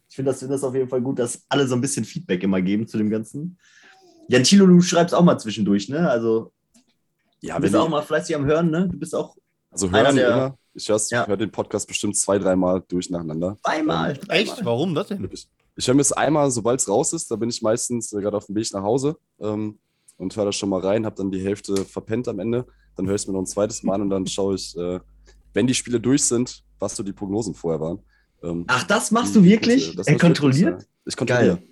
Ich 0.09 0.15
finde 0.15 0.31
das, 0.31 0.39
find 0.39 0.51
das 0.51 0.63
auf 0.63 0.74
jeden 0.74 0.89
Fall 0.89 1.01
gut, 1.01 1.19
dass 1.19 1.44
alle 1.47 1.67
so 1.67 1.75
ein 1.75 1.81
bisschen 1.81 2.03
Feedback 2.03 2.44
immer 2.44 2.62
geben 2.62 2.88
zu 2.88 2.97
dem 2.97 3.09
Ganzen. 3.09 3.57
Jan 4.27 4.44
Thilo, 4.44 4.65
du 4.65 4.81
schreibst 4.81 5.13
auch 5.13 5.24
mal 5.24 5.38
zwischendurch, 5.38 5.88
ne? 5.88 6.09
Also 6.09 6.51
ja, 7.41 7.55
du 7.55 7.61
bist 7.61 7.75
auch 7.75 7.89
mal 7.89 8.01
fleißig 8.01 8.35
am 8.35 8.45
Hören, 8.45 8.69
ne? 8.69 8.88
Du 8.88 8.97
bist 8.97 9.15
auch. 9.15 9.35
Also 9.71 9.89
hören 9.91 10.15
der, 10.15 10.27
immer. 10.27 10.57
Ich, 10.73 10.88
ja. 10.88 11.27
höre 11.27 11.38
den 11.38 11.51
Podcast 11.51 11.88
bestimmt 11.88 12.15
zwei, 12.15 12.38
dreimal 12.38 12.83
durch 12.88 13.09
nacheinander. 13.09 13.57
Zweimal. 13.63 14.19
Echt? 14.29 14.63
Warum 14.63 14.95
das 14.95 15.07
denn? 15.07 15.29
Ich 15.75 15.88
höre 15.88 15.95
mir 15.95 16.01
es 16.01 16.11
einmal, 16.11 16.51
sobald 16.51 16.79
es 16.79 16.88
raus 16.88 17.13
ist, 17.13 17.31
da 17.31 17.35
bin 17.35 17.49
ich 17.49 17.61
meistens 17.61 18.13
äh, 18.13 18.21
gerade 18.21 18.38
auf 18.38 18.45
dem 18.45 18.55
Weg 18.55 18.71
nach 18.73 18.83
Hause 18.83 19.17
ähm, 19.39 19.79
und 20.17 20.35
höre 20.35 20.45
da 20.45 20.51
schon 20.51 20.69
mal 20.69 20.81
rein, 20.81 21.05
habe 21.05 21.15
dann 21.15 21.31
die 21.31 21.41
Hälfte 21.41 21.85
verpennt 21.85 22.27
am 22.27 22.39
Ende. 22.39 22.65
Dann 22.95 23.07
höre 23.07 23.15
ich 23.15 23.21
es 23.21 23.27
mir 23.27 23.33
noch 23.33 23.41
ein 23.41 23.47
zweites 23.47 23.83
Mal 23.83 23.95
an 23.95 24.01
und 24.03 24.09
dann 24.09 24.27
schaue 24.27 24.55
ich, 24.55 24.77
äh, 24.77 24.99
wenn 25.53 25.67
die 25.67 25.73
Spiele 25.73 25.99
durch 25.99 26.23
sind, 26.23 26.63
was 26.79 26.95
so 26.95 27.03
die 27.03 27.13
Prognosen 27.13 27.53
vorher 27.53 27.79
waren. 27.79 27.99
Ähm, 28.43 28.65
Ach, 28.67 28.83
das 28.83 29.11
machst 29.11 29.35
du 29.35 29.43
wirklich? 29.43 29.95
Das 29.95 30.07
er 30.07 30.17
kontrolliert? 30.17 30.88
Ich 31.05 31.15
kontrolliere. 31.15 31.57
Geil. 31.57 31.67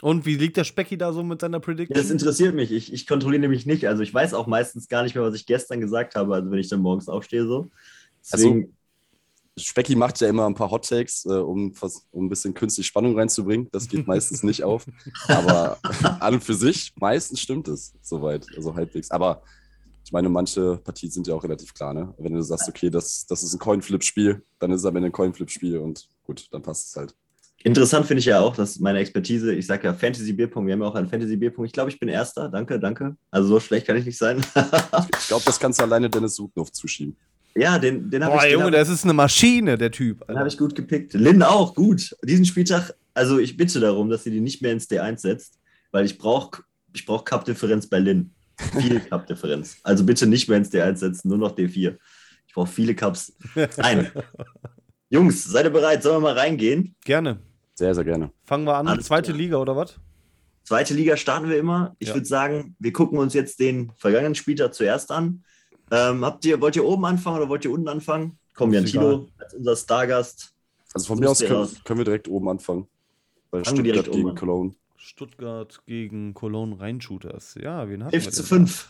Und 0.00 0.26
wie 0.26 0.36
liegt 0.36 0.56
der 0.56 0.64
Specki 0.64 0.96
da 0.96 1.12
so 1.12 1.22
mit 1.22 1.40
seiner 1.40 1.60
Prediction? 1.60 1.96
Das 1.96 2.10
interessiert 2.10 2.54
mich. 2.54 2.70
Ich, 2.70 2.92
ich 2.92 3.06
kontrolliere 3.06 3.40
nämlich 3.40 3.66
nicht. 3.66 3.86
Also 3.88 4.02
ich 4.02 4.14
weiß 4.14 4.34
auch 4.34 4.46
meistens 4.46 4.88
gar 4.88 5.02
nicht 5.02 5.14
mehr, 5.14 5.24
was 5.24 5.34
ich 5.34 5.46
gestern 5.46 5.80
gesagt 5.80 6.14
habe, 6.14 6.34
also 6.34 6.50
wenn 6.50 6.58
ich 6.58 6.68
dann 6.68 6.80
morgens 6.80 7.08
aufstehe 7.08 7.46
so. 7.46 7.70
Also 8.30 8.36
Deswegen, 8.36 8.62
also 8.62 8.72
Specki 9.58 9.96
macht 9.96 10.20
ja 10.20 10.28
immer 10.28 10.46
ein 10.46 10.54
paar 10.54 10.70
Hot 10.70 10.88
Takes, 10.88 11.24
äh, 11.24 11.30
um, 11.30 11.72
um 12.12 12.26
ein 12.26 12.28
bisschen 12.28 12.54
künstliche 12.54 12.86
Spannung 12.86 13.18
reinzubringen. 13.18 13.68
Das 13.72 13.88
geht 13.88 14.06
meistens 14.06 14.42
nicht 14.42 14.62
auf. 14.62 14.86
Aber 15.26 15.78
an 16.20 16.34
und 16.34 16.44
für 16.44 16.54
sich, 16.54 16.92
meistens 16.96 17.40
stimmt 17.40 17.66
es 17.66 17.94
soweit, 18.00 18.46
also 18.56 18.74
halbwegs. 18.74 19.10
Aber 19.10 19.42
ich 20.04 20.12
meine, 20.12 20.28
manche 20.28 20.76
Partien 20.78 21.10
sind 21.10 21.26
ja 21.26 21.34
auch 21.34 21.42
relativ 21.42 21.74
klar. 21.74 21.92
Ne? 21.92 22.14
Wenn 22.18 22.32
du 22.32 22.42
sagst, 22.42 22.68
okay, 22.68 22.88
das, 22.88 23.26
das 23.26 23.42
ist 23.42 23.52
ein 23.52 23.58
Coinflip-Spiel, 23.58 24.42
dann 24.58 24.70
ist 24.70 24.80
es 24.80 24.86
am 24.86 24.96
Ende 24.96 25.08
ein 25.08 25.12
Coinflip-Spiel 25.12 25.78
und 25.78 26.08
gut, 26.24 26.46
dann 26.52 26.62
passt 26.62 26.88
es 26.88 26.96
halt. 26.96 27.14
Interessant 27.68 28.06
finde 28.06 28.20
ich 28.20 28.24
ja 28.24 28.40
auch, 28.40 28.56
dass 28.56 28.78
meine 28.78 28.98
Expertise, 28.98 29.54
ich 29.54 29.66
sage 29.66 29.86
ja 29.86 29.92
Fantasy 29.92 30.32
Bierpunkt, 30.32 30.66
wir 30.66 30.72
haben 30.72 30.80
ja 30.80 30.88
auch 30.88 30.94
einen 30.94 31.06
Fantasy 31.06 31.36
Bierpunkt. 31.36 31.68
Ich 31.68 31.74
glaube, 31.74 31.90
ich 31.90 32.00
bin 32.00 32.08
Erster. 32.08 32.48
Danke, 32.48 32.80
danke. 32.80 33.14
Also 33.30 33.48
so 33.48 33.60
schlecht 33.60 33.86
kann 33.86 33.98
ich 33.98 34.06
nicht 34.06 34.16
sein. 34.16 34.38
ich 35.20 35.28
glaube, 35.28 35.42
das 35.44 35.60
kannst 35.60 35.78
du 35.78 35.84
alleine 35.84 36.08
Dennis 36.08 36.34
Sudnow 36.34 36.72
zuschieben. 36.72 37.14
Ja, 37.54 37.78
den, 37.78 38.10
den 38.10 38.24
habe 38.24 38.36
ich. 38.36 38.40
Boah, 38.40 38.48
Junge, 38.48 38.70
das 38.70 38.88
ist 38.88 39.04
eine 39.04 39.12
Maschine, 39.12 39.76
der 39.76 39.90
Typ. 39.90 40.26
Den 40.26 40.38
habe 40.38 40.48
ich 40.48 40.56
gut 40.56 40.74
gepickt. 40.74 41.12
Lynn 41.12 41.42
auch, 41.42 41.74
gut. 41.74 42.16
Diesen 42.22 42.46
Spieltag, 42.46 42.94
also 43.12 43.38
ich 43.38 43.58
bitte 43.58 43.80
darum, 43.80 44.08
dass 44.08 44.24
sie 44.24 44.30
die 44.30 44.40
nicht 44.40 44.62
mehr 44.62 44.72
ins 44.72 44.88
D1 44.88 45.18
setzt, 45.18 45.58
weil 45.92 46.06
ich 46.06 46.16
brauche 46.16 46.62
ich 46.94 47.04
brauch 47.04 47.22
Cup-Differenz 47.22 47.88
bei 47.88 47.98
Lynn. 47.98 48.30
Viel 48.80 49.00
Cup-Differenz. 49.10 49.76
Also 49.82 50.06
bitte 50.06 50.26
nicht 50.26 50.48
mehr 50.48 50.56
ins 50.56 50.72
D1 50.72 50.96
setzen, 50.96 51.28
nur 51.28 51.36
noch 51.36 51.54
D4. 51.54 51.98
Ich 52.46 52.54
brauche 52.54 52.66
viele 52.66 52.94
Cups. 52.94 53.34
Nein. 53.76 54.10
Jungs, 55.10 55.44
seid 55.44 55.66
ihr 55.66 55.70
bereit? 55.70 56.02
Sollen 56.02 56.16
wir 56.16 56.32
mal 56.32 56.38
reingehen? 56.38 56.94
Gerne. 57.04 57.38
Sehr, 57.78 57.94
sehr 57.94 58.02
gerne. 58.02 58.32
Fangen 58.42 58.64
wir 58.64 58.74
an. 58.74 58.88
Alles 58.88 59.06
Zweite 59.06 59.30
klar. 59.30 59.38
Liga 59.38 59.56
oder 59.58 59.76
was? 59.76 60.00
Zweite 60.64 60.94
Liga 60.94 61.16
starten 61.16 61.48
wir 61.48 61.56
immer. 61.60 61.94
Ich 62.00 62.08
ja. 62.08 62.14
würde 62.14 62.26
sagen, 62.26 62.74
wir 62.80 62.92
gucken 62.92 63.20
uns 63.20 63.34
jetzt 63.34 63.60
den 63.60 63.92
vergangenen 63.96 64.34
Spieltag 64.34 64.74
zuerst 64.74 65.12
an. 65.12 65.44
Ähm, 65.92 66.24
habt 66.24 66.44
ihr, 66.44 66.60
wollt 66.60 66.74
ihr 66.74 66.84
oben 66.84 67.04
anfangen 67.04 67.36
oder 67.36 67.48
wollt 67.48 67.64
ihr 67.64 67.70
unten 67.70 67.86
anfangen? 67.86 68.36
Komm, 68.56 68.72
Jan 68.72 68.84
Tilo, 68.84 69.28
als 69.38 69.54
unser 69.54 69.76
Stargast. 69.76 70.52
Also 70.92 71.06
von 71.06 71.20
mir 71.20 71.30
aus 71.30 71.38
können, 71.38 71.68
können, 71.84 71.98
wir 71.98 72.04
direkt 72.04 72.26
oben 72.26 72.48
anfangen. 72.48 72.88
Bei 73.52 73.62
Fangen 73.62 73.76
Stuttgart 73.84 74.10
gegen 74.10 74.26
oben. 74.26 74.34
Cologne. 74.36 74.74
Stuttgart 74.96 75.80
gegen 75.86 76.34
Cologne 76.34 76.80
Rheinshooters. 76.80 77.58
Ja, 77.62 77.88
wen 77.88 78.02
haben 78.02 78.12
11 78.12 78.24
wir 78.24 78.32
zu 78.32 78.42
5. 78.42 78.88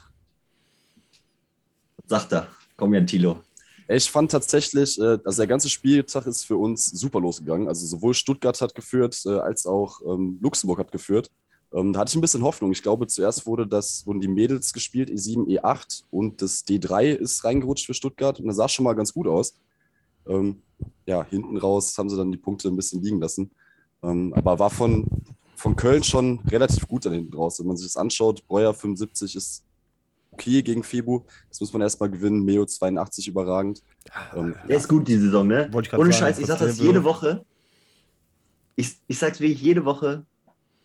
Sagt 2.06 2.32
er. 2.32 2.48
Komm, 2.78 2.94
Jan 2.94 3.06
Tilo. 3.06 3.42
Ich 3.90 4.10
fand 4.10 4.30
tatsächlich, 4.30 5.00
äh, 5.00 5.18
also 5.24 5.40
der 5.40 5.46
ganze 5.46 5.70
Spieltag 5.70 6.26
ist 6.26 6.44
für 6.44 6.56
uns 6.56 6.86
super 6.86 7.20
losgegangen. 7.20 7.68
Also 7.68 7.86
sowohl 7.86 8.12
Stuttgart 8.12 8.60
hat 8.60 8.74
geführt, 8.74 9.22
äh, 9.24 9.30
als 9.30 9.66
auch 9.66 10.02
ähm, 10.06 10.38
Luxemburg 10.42 10.78
hat 10.78 10.92
geführt. 10.92 11.30
Ähm, 11.72 11.94
da 11.94 12.00
hatte 12.00 12.10
ich 12.10 12.16
ein 12.16 12.20
bisschen 12.20 12.42
Hoffnung. 12.42 12.70
Ich 12.70 12.82
glaube, 12.82 13.06
zuerst 13.06 13.46
wurde 13.46 13.66
das, 13.66 14.06
wurden 14.06 14.20
die 14.20 14.28
Mädels 14.28 14.74
gespielt, 14.74 15.08
E7, 15.08 15.46
E8 15.46 16.04
und 16.10 16.42
das 16.42 16.66
D3 16.66 17.14
ist 17.14 17.44
reingerutscht 17.44 17.86
für 17.86 17.94
Stuttgart 17.94 18.38
und 18.38 18.46
das 18.46 18.56
sah 18.56 18.68
schon 18.68 18.84
mal 18.84 18.94
ganz 18.94 19.12
gut 19.12 19.26
aus. 19.26 19.54
Ähm, 20.28 20.62
ja, 21.06 21.24
hinten 21.24 21.56
raus 21.56 21.96
haben 21.96 22.10
sie 22.10 22.16
dann 22.16 22.30
die 22.30 22.38
Punkte 22.38 22.68
ein 22.68 22.76
bisschen 22.76 23.02
liegen 23.02 23.20
lassen. 23.20 23.50
Aber 24.00 24.60
war 24.60 24.70
von, 24.70 25.06
von 25.56 25.74
Köln 25.74 26.04
schon 26.04 26.38
relativ 26.50 26.86
gut 26.86 27.04
dann 27.04 27.14
hinten 27.14 27.34
raus. 27.34 27.58
Wenn 27.58 27.66
man 27.66 27.76
sich 27.76 27.86
das 27.86 27.96
anschaut, 27.96 28.46
Breuer 28.46 28.72
75 28.72 29.34
ist 29.34 29.64
okay 30.38 30.62
gegen 30.62 30.82
Febu. 30.82 31.22
Das 31.48 31.60
muss 31.60 31.72
man 31.72 31.82
erstmal 31.82 32.10
gewinnen. 32.10 32.44
Meo 32.44 32.64
82 32.64 33.28
überragend. 33.28 33.82
Ähm, 34.34 34.54
Der 34.68 34.76
ist 34.76 34.88
gut 34.88 35.08
die 35.08 35.18
Saison, 35.18 35.46
ne? 35.46 35.70
Ohne 35.72 35.86
sagen, 35.86 36.12
Scheiß, 36.12 36.38
ich 36.38 36.46
sag 36.46 36.58
das 36.58 36.78
jede 36.78 37.04
Woche. 37.04 37.44
Ich, 38.76 38.96
ich 39.06 39.18
sag's 39.18 39.40
wirklich 39.40 39.60
jede 39.60 39.84
Woche 39.84 40.24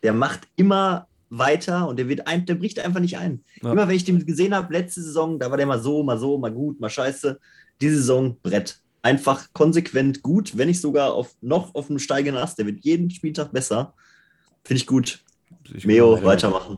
der 0.03 0.13
macht 0.13 0.41
immer 0.55 1.07
weiter 1.29 1.87
und 1.87 1.97
der 1.97 2.07
wird 2.07 2.27
ein, 2.27 2.45
der 2.45 2.55
bricht 2.55 2.77
einfach 2.79 2.99
nicht 2.99 3.17
ein. 3.17 3.43
Ja. 3.61 3.71
Immer 3.71 3.87
wenn 3.87 3.95
ich 3.95 4.03
den 4.03 4.23
gesehen 4.23 4.53
habe, 4.53 4.71
letzte 4.71 5.01
Saison, 5.01 5.39
da 5.39 5.49
war 5.49 5.57
der 5.57 5.65
mal 5.65 5.81
so, 5.81 6.03
mal 6.03 6.19
so, 6.19 6.37
mal 6.37 6.51
gut, 6.51 6.79
mal 6.79 6.89
scheiße. 6.89 7.39
Diese 7.81 7.95
Saison 7.95 8.37
Brett. 8.43 8.79
Einfach 9.01 9.51
konsequent 9.53 10.21
gut, 10.21 10.57
wenn 10.57 10.67
nicht 10.67 10.79
sogar 10.79 11.13
auf, 11.13 11.35
noch 11.41 11.73
auf 11.75 11.87
dem 11.87 11.99
steigenden 11.99 12.41
Ast. 12.41 12.59
Der 12.59 12.65
wird 12.65 12.85
jeden 12.85 13.09
Spieltag 13.09 13.51
besser. 13.51 13.93
Finde 14.63 14.77
ich 14.77 14.87
gut. 14.87 15.23
Ich 15.73 15.85
Meo, 15.85 16.23
weitermachen. 16.23 16.77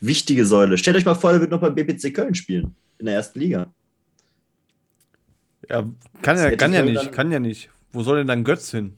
Wichtige 0.00 0.46
Säule. 0.46 0.78
Stellt 0.78 0.96
euch 0.96 1.04
mal 1.04 1.14
vor, 1.14 1.32
er 1.32 1.40
wird 1.40 1.50
noch 1.50 1.60
beim 1.60 1.74
BPC 1.74 2.14
Köln 2.14 2.34
spielen. 2.34 2.74
In 2.98 3.06
der 3.06 3.16
ersten 3.16 3.38
Liga. 3.38 3.72
Ja, 5.68 5.88
kann, 6.22 6.36
ja, 6.36 6.56
kann 6.56 6.72
ja 6.72 6.82
nicht, 6.82 7.12
kann 7.12 7.30
ja 7.30 7.38
nicht. 7.38 7.70
Wo 7.92 8.02
soll 8.02 8.18
denn 8.18 8.26
dann 8.26 8.44
Götz 8.44 8.70
hin? 8.70 8.96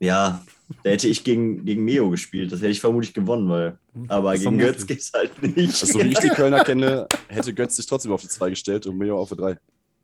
Ja, 0.00 0.44
da 0.84 0.90
hätte 0.90 1.08
ich 1.08 1.24
gegen, 1.24 1.64
gegen 1.64 1.84
Meo 1.84 2.08
gespielt. 2.08 2.52
Das 2.52 2.60
hätte 2.60 2.70
ich 2.70 2.80
vermutlich 2.80 3.12
gewonnen, 3.12 3.48
weil. 3.48 3.78
Aber 4.08 4.36
gegen 4.36 4.58
Götz 4.58 4.86
geht 4.86 5.00
es 5.00 5.12
halt 5.12 5.42
nicht. 5.42 5.82
Also, 5.82 6.00
wie 6.00 6.08
ich 6.08 6.18
die 6.18 6.28
Kölner 6.34 6.64
kenne, 6.64 7.06
hätte 7.28 7.52
Götz 7.52 7.76
sich 7.76 7.86
trotzdem 7.86 8.12
auf 8.12 8.22
die 8.22 8.28
2 8.28 8.50
gestellt 8.50 8.86
und 8.86 8.96
Meo 8.96 9.18
auf 9.18 9.30
die 9.30 9.36
3. 9.36 9.58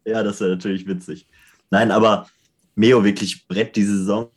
Ja, 0.05 0.23
das 0.23 0.41
wäre 0.41 0.51
natürlich 0.51 0.87
witzig. 0.87 1.27
Nein, 1.71 1.91
aber 1.91 2.29
Meo 2.75 3.03
wirklich 3.05 3.47
Brett 3.47 3.77
diese 3.77 3.99
Saison. 3.99 4.31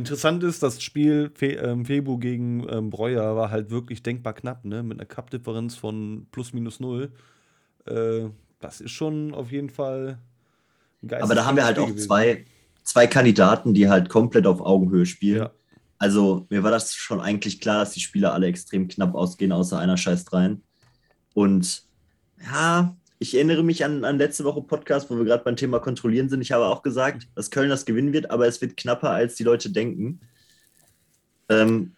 Interessant 0.00 0.42
ist, 0.44 0.62
das 0.62 0.82
Spiel 0.82 1.30
Fe 1.34 1.52
ähm, 1.56 1.84
Febu 1.84 2.16
gegen 2.16 2.66
ähm, 2.70 2.88
Breuer 2.88 3.36
war 3.36 3.50
halt 3.50 3.70
wirklich 3.70 4.02
denkbar 4.02 4.32
knapp, 4.32 4.64
ne? 4.64 4.82
Mit 4.82 4.98
einer 4.98 5.06
Cup-Differenz 5.06 5.76
von 5.76 6.26
plus 6.30 6.54
minus 6.54 6.80
null. 6.80 7.12
Äh, 7.86 8.30
das 8.60 8.80
ist 8.80 8.92
schon 8.92 9.34
auf 9.34 9.52
jeden 9.52 9.68
Fall 9.68 10.18
ein 11.02 11.22
Aber 11.22 11.34
da 11.34 11.44
haben 11.44 11.56
wir 11.56 11.66
halt 11.66 11.78
auch 11.78 11.94
zwei, 11.96 12.46
zwei 12.82 13.06
Kandidaten, 13.06 13.74
die 13.74 13.90
halt 13.90 14.08
komplett 14.08 14.46
auf 14.46 14.62
Augenhöhe 14.62 15.04
spielen. 15.04 15.40
Ja. 15.40 15.50
Also 15.98 16.46
mir 16.48 16.62
war 16.62 16.70
das 16.70 16.94
schon 16.94 17.20
eigentlich 17.20 17.60
klar, 17.60 17.80
dass 17.80 17.92
die 17.92 18.00
Spieler 18.00 18.32
alle 18.32 18.46
extrem 18.46 18.88
knapp 18.88 19.14
ausgehen, 19.14 19.52
außer 19.52 19.78
einer 19.78 19.98
scheißt 19.98 20.32
rein. 20.32 20.62
Und 21.34 21.84
ja, 22.42 22.96
ich 23.22 23.34
erinnere 23.34 23.62
mich 23.62 23.84
an, 23.84 24.02
an 24.04 24.16
letzte 24.16 24.44
Woche 24.44 24.62
Podcast, 24.62 25.10
wo 25.10 25.16
wir 25.16 25.26
gerade 25.26 25.44
beim 25.44 25.54
Thema 25.54 25.78
Kontrollieren 25.78 26.30
sind. 26.30 26.40
Ich 26.40 26.52
habe 26.52 26.64
auch 26.64 26.82
gesagt, 26.82 27.28
dass 27.34 27.50
Köln 27.50 27.68
das 27.68 27.84
gewinnen 27.84 28.14
wird, 28.14 28.30
aber 28.30 28.48
es 28.48 28.62
wird 28.62 28.78
knapper, 28.78 29.10
als 29.10 29.34
die 29.34 29.44
Leute 29.44 29.70
denken. 29.70 30.20
Ähm, 31.50 31.92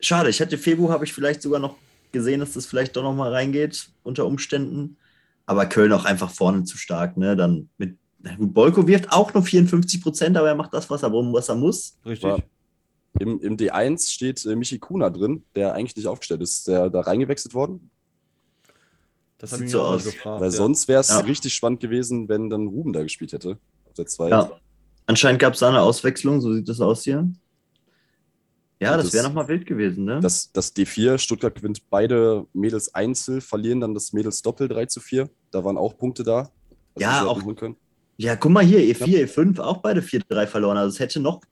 schade, 0.00 0.30
ich 0.30 0.40
hatte 0.40 0.56
Febu, 0.56 0.88
habe 0.88 1.04
ich 1.04 1.12
vielleicht 1.12 1.42
sogar 1.42 1.60
noch 1.60 1.76
gesehen, 2.12 2.40
dass 2.40 2.54
das 2.54 2.64
vielleicht 2.64 2.96
doch 2.96 3.02
noch 3.02 3.14
mal 3.14 3.30
reingeht 3.30 3.90
unter 4.04 4.24
Umständen. 4.24 4.96
Aber 5.44 5.66
Köln 5.66 5.92
auch 5.92 6.06
einfach 6.06 6.30
vorne 6.30 6.64
zu 6.64 6.78
stark. 6.78 7.18
Ne? 7.18 7.36
Dann 7.36 7.68
mit 7.76 7.98
Bolko 8.38 8.86
wirft 8.86 9.12
auch 9.12 9.34
nur 9.34 9.42
54 9.42 10.02
Prozent, 10.02 10.38
aber 10.38 10.48
er 10.48 10.54
macht 10.54 10.72
das, 10.72 10.88
was 10.88 11.02
er, 11.02 11.12
was 11.12 11.50
er 11.50 11.56
muss. 11.56 11.98
Richtig. 12.06 12.42
Im, 13.20 13.38
Im 13.40 13.58
D1 13.58 14.10
steht 14.10 14.46
äh, 14.46 14.56
Michi 14.56 14.78
Kuna 14.78 15.10
drin, 15.10 15.44
der 15.54 15.74
eigentlich 15.74 15.94
nicht 15.94 16.06
aufgestellt 16.06 16.40
ist. 16.40 16.66
Der 16.66 16.88
da 16.88 17.00
reingewechselt 17.00 17.52
worden. 17.52 17.90
Das 19.44 19.52
hat 19.52 19.60
mich 19.60 19.72
so 19.72 19.82
aus. 19.82 20.04
Gefragt, 20.04 20.40
Weil 20.40 20.50
ja. 20.50 20.56
sonst 20.56 20.88
wäre 20.88 21.00
es 21.02 21.10
ja. 21.10 21.18
richtig 21.18 21.52
spannend 21.52 21.80
gewesen, 21.80 22.30
wenn 22.30 22.48
dann 22.48 22.66
Ruben 22.66 22.94
da 22.94 23.02
gespielt 23.02 23.34
hätte. 23.34 23.58
Auf 23.84 23.92
der 23.92 24.06
2. 24.06 24.30
Ja. 24.30 24.50
Anscheinend 25.04 25.38
gab 25.38 25.52
es 25.52 25.60
da 25.60 25.68
eine 25.68 25.82
Auswechslung, 25.82 26.40
so 26.40 26.54
sieht 26.54 26.66
das 26.66 26.80
aus 26.80 27.04
hier. 27.04 27.30
Ja, 28.80 28.96
das, 28.96 29.06
das 29.06 29.14
wäre 29.14 29.24
nochmal 29.24 29.46
wild 29.48 29.66
gewesen, 29.66 30.06
ne? 30.06 30.18
Das, 30.20 30.50
das 30.50 30.74
D4, 30.74 31.18
Stuttgart 31.18 31.54
gewinnt 31.54 31.90
beide 31.90 32.46
Mädels 32.54 32.94
einzeln, 32.94 33.42
verlieren 33.42 33.80
dann 33.80 33.92
das 33.92 34.14
Mädels 34.14 34.40
Doppel 34.40 34.66
3 34.66 34.86
zu 34.86 35.00
4. 35.00 35.28
Da 35.50 35.62
waren 35.62 35.76
auch 35.76 35.98
Punkte 35.98 36.22
da. 36.22 36.50
Ja, 36.98 37.26
auch. 37.26 37.42
Ja, 38.16 38.36
guck 38.36 38.50
mal 38.50 38.64
hier, 38.64 38.78
E4, 38.80 39.06
ja. 39.06 39.26
E5, 39.26 39.60
auch 39.60 39.82
beide 39.82 40.00
4-3 40.00 40.46
verloren. 40.46 40.78
Also 40.78 40.94
es 40.94 41.00
hätte 41.00 41.20
noch, 41.20 41.42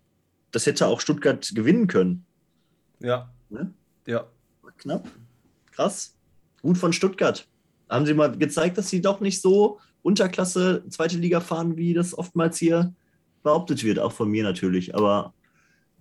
das 0.51 0.65
hätte 0.65 0.87
auch 0.87 1.01
Stuttgart 1.01 1.53
gewinnen 1.55 1.89
können. 1.89 2.25
Ja. 3.01 3.31
Ne? 3.51 3.71
Ja. 4.07 4.29
Knapp. 4.79 5.07
Krass. 5.73 6.15
Gut 6.63 6.79
von 6.79 6.95
Stuttgart 6.95 7.47
haben 7.93 8.07
sie 8.07 8.15
mal 8.15 8.37
gezeigt, 8.37 8.79
dass 8.79 8.89
sie 8.89 9.01
doch 9.01 9.21
nicht 9.21 9.41
so 9.41 9.79
Unterklasse 10.03 10.85
zweite 10.89 11.17
Liga 11.19 11.41
fahren, 11.41 11.77
wie 11.77 11.95
das 11.95 12.17
oftmals 12.17 12.59
hier 12.59 12.93
behauptet 13.43 13.85
wird, 13.85 13.99
auch 13.99 14.13
von 14.13 14.31
mir 14.31 14.43
natürlich. 14.43 14.95
Aber 14.95 15.33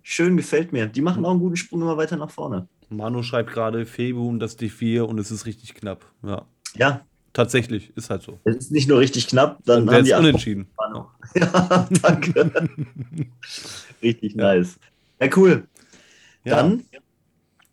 schön 0.02 0.36
gefällt 0.36 0.72
mir. 0.72 0.86
Die 0.86 1.02
machen 1.02 1.24
auch 1.24 1.30
einen 1.30 1.40
guten 1.40 1.56
Sprung 1.56 1.82
immer 1.82 1.96
weiter 1.96 2.16
nach 2.16 2.30
vorne. 2.30 2.68
Manu 2.88 3.22
schreibt 3.22 3.50
gerade 3.52 3.86
Febu 3.86 4.28
und 4.28 4.40
das 4.40 4.58
D4 4.58 5.02
und 5.02 5.18
es 5.18 5.30
ist 5.30 5.46
richtig 5.46 5.74
knapp. 5.74 6.04
Ja. 6.22 6.46
Ja. 6.74 7.02
Tatsächlich, 7.32 7.96
ist 7.96 8.10
halt 8.10 8.22
so. 8.22 8.38
Es 8.44 8.56
ist 8.56 8.72
nicht 8.72 8.88
nur 8.90 8.98
richtig 8.98 9.26
knapp, 9.26 9.58
dann 9.64 9.90
haben 9.90 10.04
die 10.04 10.12
unentschieden. 10.12 10.66
Ja, 11.34 11.88
danke. 12.02 12.50
richtig 14.02 14.34
ja. 14.34 14.54
nice. 14.54 14.78
Ja, 15.18 15.28
cool. 15.36 15.66
Ja. 16.44 16.56
Dann 16.56 16.84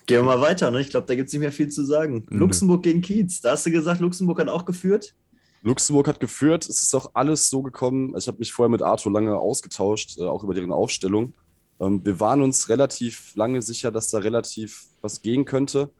Gehen 0.09 0.21
wir 0.21 0.23
mal 0.23 0.41
weiter, 0.41 0.71
ne? 0.71 0.81
Ich 0.81 0.89
glaube, 0.89 1.05
da 1.05 1.13
gibt 1.13 1.27
es 1.27 1.33
nicht 1.33 1.41
mehr 1.41 1.51
viel 1.51 1.69
zu 1.69 1.85
sagen. 1.85 2.25
Mhm. 2.31 2.39
Luxemburg 2.39 2.81
gegen 2.81 3.01
Kiez. 3.01 3.41
Da 3.41 3.51
hast 3.51 3.67
du 3.67 3.69
gesagt, 3.69 4.01
Luxemburg 4.01 4.39
hat 4.39 4.47
auch 4.49 4.65
geführt. 4.65 5.13
Luxemburg 5.61 6.07
hat 6.07 6.19
geführt. 6.19 6.67
Es 6.67 6.81
ist 6.81 6.95
auch 6.95 7.11
alles 7.13 7.51
so 7.51 7.61
gekommen. 7.61 8.15
Ich 8.17 8.27
habe 8.27 8.39
mich 8.39 8.51
vorher 8.51 8.71
mit 8.71 8.81
Arthur 8.81 9.11
lange 9.11 9.37
ausgetauscht, 9.37 10.17
äh, 10.17 10.23
auch 10.23 10.43
über 10.43 10.55
deren 10.55 10.71
Aufstellung. 10.71 11.33
Ähm, 11.79 12.03
wir 12.03 12.19
waren 12.19 12.41
uns 12.41 12.69
relativ 12.69 13.35
lange 13.35 13.61
sicher, 13.61 13.91
dass 13.91 14.09
da 14.09 14.17
relativ 14.17 14.87
was 15.01 15.21
gehen 15.21 15.45
könnte. 15.45 15.91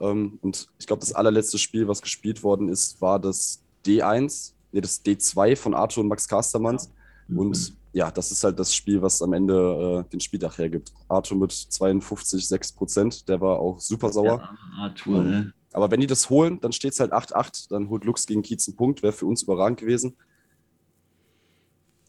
Ähm, 0.00 0.40
und 0.42 0.66
ich 0.80 0.88
glaube, 0.88 0.98
das 0.98 1.12
allerletzte 1.12 1.58
Spiel, 1.58 1.86
was 1.86 2.02
gespielt 2.02 2.42
worden 2.42 2.68
ist, 2.68 3.00
war 3.00 3.20
das 3.20 3.62
D1, 3.86 4.54
nee, 4.72 4.80
das 4.80 5.04
D2 5.04 5.54
von 5.54 5.74
Arthur 5.74 6.02
und 6.02 6.08
Max 6.08 6.26
Kastermanns. 6.26 6.86
Ja. 6.86 7.01
Und 7.28 7.74
ja, 7.92 8.10
das 8.10 8.32
ist 8.32 8.42
halt 8.42 8.58
das 8.58 8.74
Spiel, 8.74 9.02
was 9.02 9.20
am 9.22 9.32
Ende 9.32 10.04
äh, 10.06 10.10
den 10.10 10.20
Spieltag 10.20 10.58
hergibt. 10.58 10.92
Arthur 11.08 11.38
mit 11.38 11.52
52, 11.52 12.46
6 12.46 12.72
Prozent, 12.72 13.28
der 13.28 13.40
war 13.40 13.58
auch 13.58 13.78
super 13.80 14.10
sauer. 14.10 14.38
Ja, 14.38 14.84
Arthur, 14.84 15.18
ähm, 15.18 15.30
ne? 15.30 15.52
Aber 15.72 15.90
wenn 15.90 16.00
die 16.00 16.06
das 16.06 16.28
holen, 16.28 16.60
dann 16.60 16.72
steht 16.72 16.92
es 16.92 17.00
halt 17.00 17.12
8-8, 17.12 17.70
dann 17.70 17.88
holt 17.88 18.04
Lux 18.04 18.26
gegen 18.26 18.42
Kiez 18.42 18.68
einen 18.68 18.76
Punkt, 18.76 19.02
wäre 19.02 19.12
für 19.12 19.26
uns 19.26 19.42
überragend 19.42 19.80
gewesen. 19.80 20.16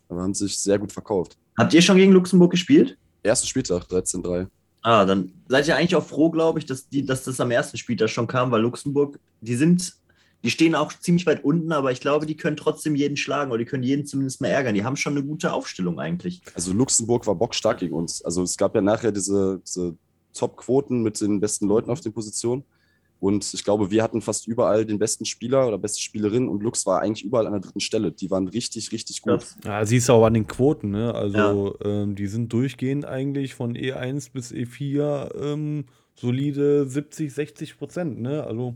Aber 0.10 0.22
haben 0.22 0.34
sich 0.34 0.58
sehr 0.58 0.78
gut 0.80 0.92
verkauft. 0.92 1.38
Habt 1.58 1.74
ihr 1.74 1.82
schon 1.82 1.98
gegen 1.98 2.12
Luxemburg 2.12 2.52
gespielt? 2.52 2.98
Erster 3.22 3.48
Spieltag, 3.48 3.84
13-3. 3.84 4.48
Ah, 4.82 5.06
dann 5.06 5.32
seid 5.48 5.68
ihr 5.68 5.78
eigentlich 5.78 5.96
auch 5.96 6.06
froh, 6.06 6.30
glaube 6.30 6.60
ich, 6.60 6.66
dass, 6.66 6.90
die, 6.90 7.06
dass 7.06 7.24
das 7.24 7.40
am 7.40 7.52
ersten 7.52 7.78
Spieltag 7.78 8.10
schon 8.10 8.28
kam, 8.28 8.52
weil 8.52 8.62
Luxemburg, 8.62 9.18
die 9.40 9.56
sind 9.56 9.94
die 10.44 10.52
stehen 10.52 10.76
auch 10.76 10.92
ziemlich 10.92 11.26
weit 11.26 11.44
unten, 11.44 11.72
aber 11.72 11.92
ich 11.92 12.02
glaube, 12.02 12.26
die 12.26 12.36
können 12.36 12.58
trotzdem 12.58 12.96
jeden 12.96 13.16
schlagen 13.16 13.52
oder 13.52 13.60
die 13.60 13.66
können 13.66 13.84
jeden 13.84 14.06
zumindest 14.06 14.42
mal 14.42 14.50
ärgern. 14.50 14.76
Die 14.76 14.84
haben 14.84 14.98
schon 14.98 15.14
eine 15.14 15.26
gute 15.26 15.54
Aufstellung 15.54 16.00
eigentlich. 16.00 16.42
Also 16.54 16.74
Luxemburg 16.74 17.26
war 17.28 17.36
bockstark 17.36 17.80
gegen 17.80 17.94
uns. 17.94 18.22
Also 18.24 18.44
es 18.44 18.58
gab 18.58 18.76
ja 18.76 18.82
nachher 18.82 19.14
diese, 19.14 19.62
diese 19.66 19.96
Top-Quoten 20.34 21.02
mit 21.02 21.20
den 21.22 21.40
besten 21.40 21.68
Leuten 21.68 21.90
auf 21.90 22.02
den 22.02 22.12
Positionen. 22.12 22.64
Und 23.22 23.54
ich 23.54 23.64
glaube, 23.64 23.90
wir 23.90 24.04
hatten 24.04 24.22
fast 24.22 24.50
überall 24.50 24.86
den 24.86 25.00
besten 25.00 25.24
Spieler 25.24 25.66
oder 25.66 25.78
beste 25.78 26.02
Spielerin 26.02 26.50
und 26.50 26.62
Lux 26.62 26.86
war 26.86 27.02
eigentlich 27.02 27.24
überall 27.24 27.48
an 27.48 27.54
der 27.54 27.62
dritten 27.62 27.80
Stelle. 27.80 28.12
Die 28.12 28.30
waren 28.30 28.50
richtig, 28.50 28.92
richtig 28.92 29.22
gut. 29.22 29.46
Ja, 29.64 29.86
siehst 29.86 30.10
du 30.10 30.14
auch 30.14 30.26
an 30.26 30.34
den 30.34 30.46
Quoten, 30.46 30.90
ne? 30.90 31.16
Also 31.16 31.78
ja. 31.82 31.90
ähm, 31.90 32.16
die 32.16 32.28
sind 32.28 32.52
durchgehend 32.52 33.06
eigentlich 33.06 33.54
von 33.54 33.78
E1 33.78 34.34
bis 34.34 34.52
E4 34.52 35.36
ähm, 35.42 35.86
solide 36.16 36.86
70, 36.86 37.34
60 37.34 37.78
Prozent, 37.78 38.22
ne? 38.22 38.44
Also 38.44 38.76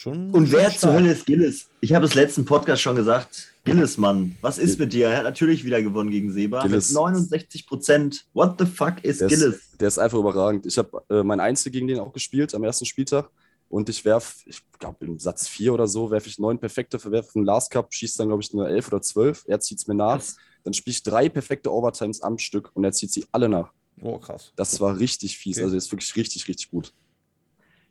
Schon 0.00 0.30
Und 0.30 0.50
wer 0.50 0.70
zur 0.70 0.94
Hölle 0.94 1.12
ist 1.12 1.26
Gillis? 1.26 1.68
Ich 1.82 1.92
habe 1.92 2.06
es 2.06 2.14
letzten 2.14 2.46
Podcast 2.46 2.80
schon 2.80 2.96
gesagt. 2.96 3.52
Gillis, 3.64 3.98
Mann, 3.98 4.34
was 4.40 4.56
ist 4.56 4.78
mit 4.78 4.94
dir? 4.94 5.08
Er 5.08 5.18
hat 5.18 5.24
natürlich 5.24 5.62
wieder 5.62 5.82
gewonnen 5.82 6.10
gegen 6.10 6.32
Seba. 6.32 6.62
Gillis. 6.62 6.88
Mit 6.88 6.96
69 6.96 7.66
Prozent. 7.66 8.24
What 8.32 8.54
the 8.58 8.64
fuck 8.64 9.04
ist 9.04 9.20
der 9.20 9.28
Gillis? 9.28 9.56
Ist, 9.56 9.78
der 9.78 9.88
ist 9.88 9.98
einfach 9.98 10.16
überragend. 10.16 10.64
Ich 10.64 10.78
habe 10.78 11.02
äh, 11.10 11.22
mein 11.22 11.38
Einzel 11.38 11.70
gegen 11.70 11.86
den 11.86 11.98
auch 11.98 12.14
gespielt 12.14 12.54
am 12.54 12.64
ersten 12.64 12.86
Spieltag. 12.86 13.28
Und 13.68 13.90
ich 13.90 14.02
werfe, 14.06 14.36
ich 14.46 14.62
glaube, 14.78 15.04
im 15.04 15.18
Satz 15.18 15.46
4 15.48 15.74
oder 15.74 15.86
so, 15.86 16.10
werfe 16.10 16.30
ich 16.30 16.38
neun 16.38 16.58
perfekte, 16.58 16.98
verwerfe 16.98 17.32
einen 17.34 17.44
Last 17.44 17.70
Cup, 17.70 17.92
schießt 17.92 18.18
dann, 18.20 18.28
glaube 18.28 18.42
ich, 18.42 18.54
nur 18.54 18.66
11 18.66 18.88
oder 18.88 19.02
12. 19.02 19.44
Er 19.48 19.60
zieht 19.60 19.80
es 19.80 19.86
mir 19.86 19.96
nach. 19.96 20.16
Was? 20.16 20.36
Dann 20.64 20.72
spiele 20.72 20.92
ich 20.92 21.02
drei 21.02 21.28
perfekte 21.28 21.70
Overtimes 21.70 22.22
am 22.22 22.38
Stück 22.38 22.70
und 22.72 22.84
er 22.84 22.92
zieht 22.92 23.12
sie 23.12 23.26
alle 23.32 23.50
nach. 23.50 23.70
Oh, 24.00 24.16
krass. 24.16 24.54
Das 24.56 24.80
war 24.80 24.98
richtig 24.98 25.36
fies. 25.36 25.58
Okay. 25.58 25.64
Also, 25.64 25.72
der 25.72 25.78
ist 25.78 25.92
wirklich 25.92 26.16
richtig, 26.16 26.48
richtig 26.48 26.70
gut. 26.70 26.94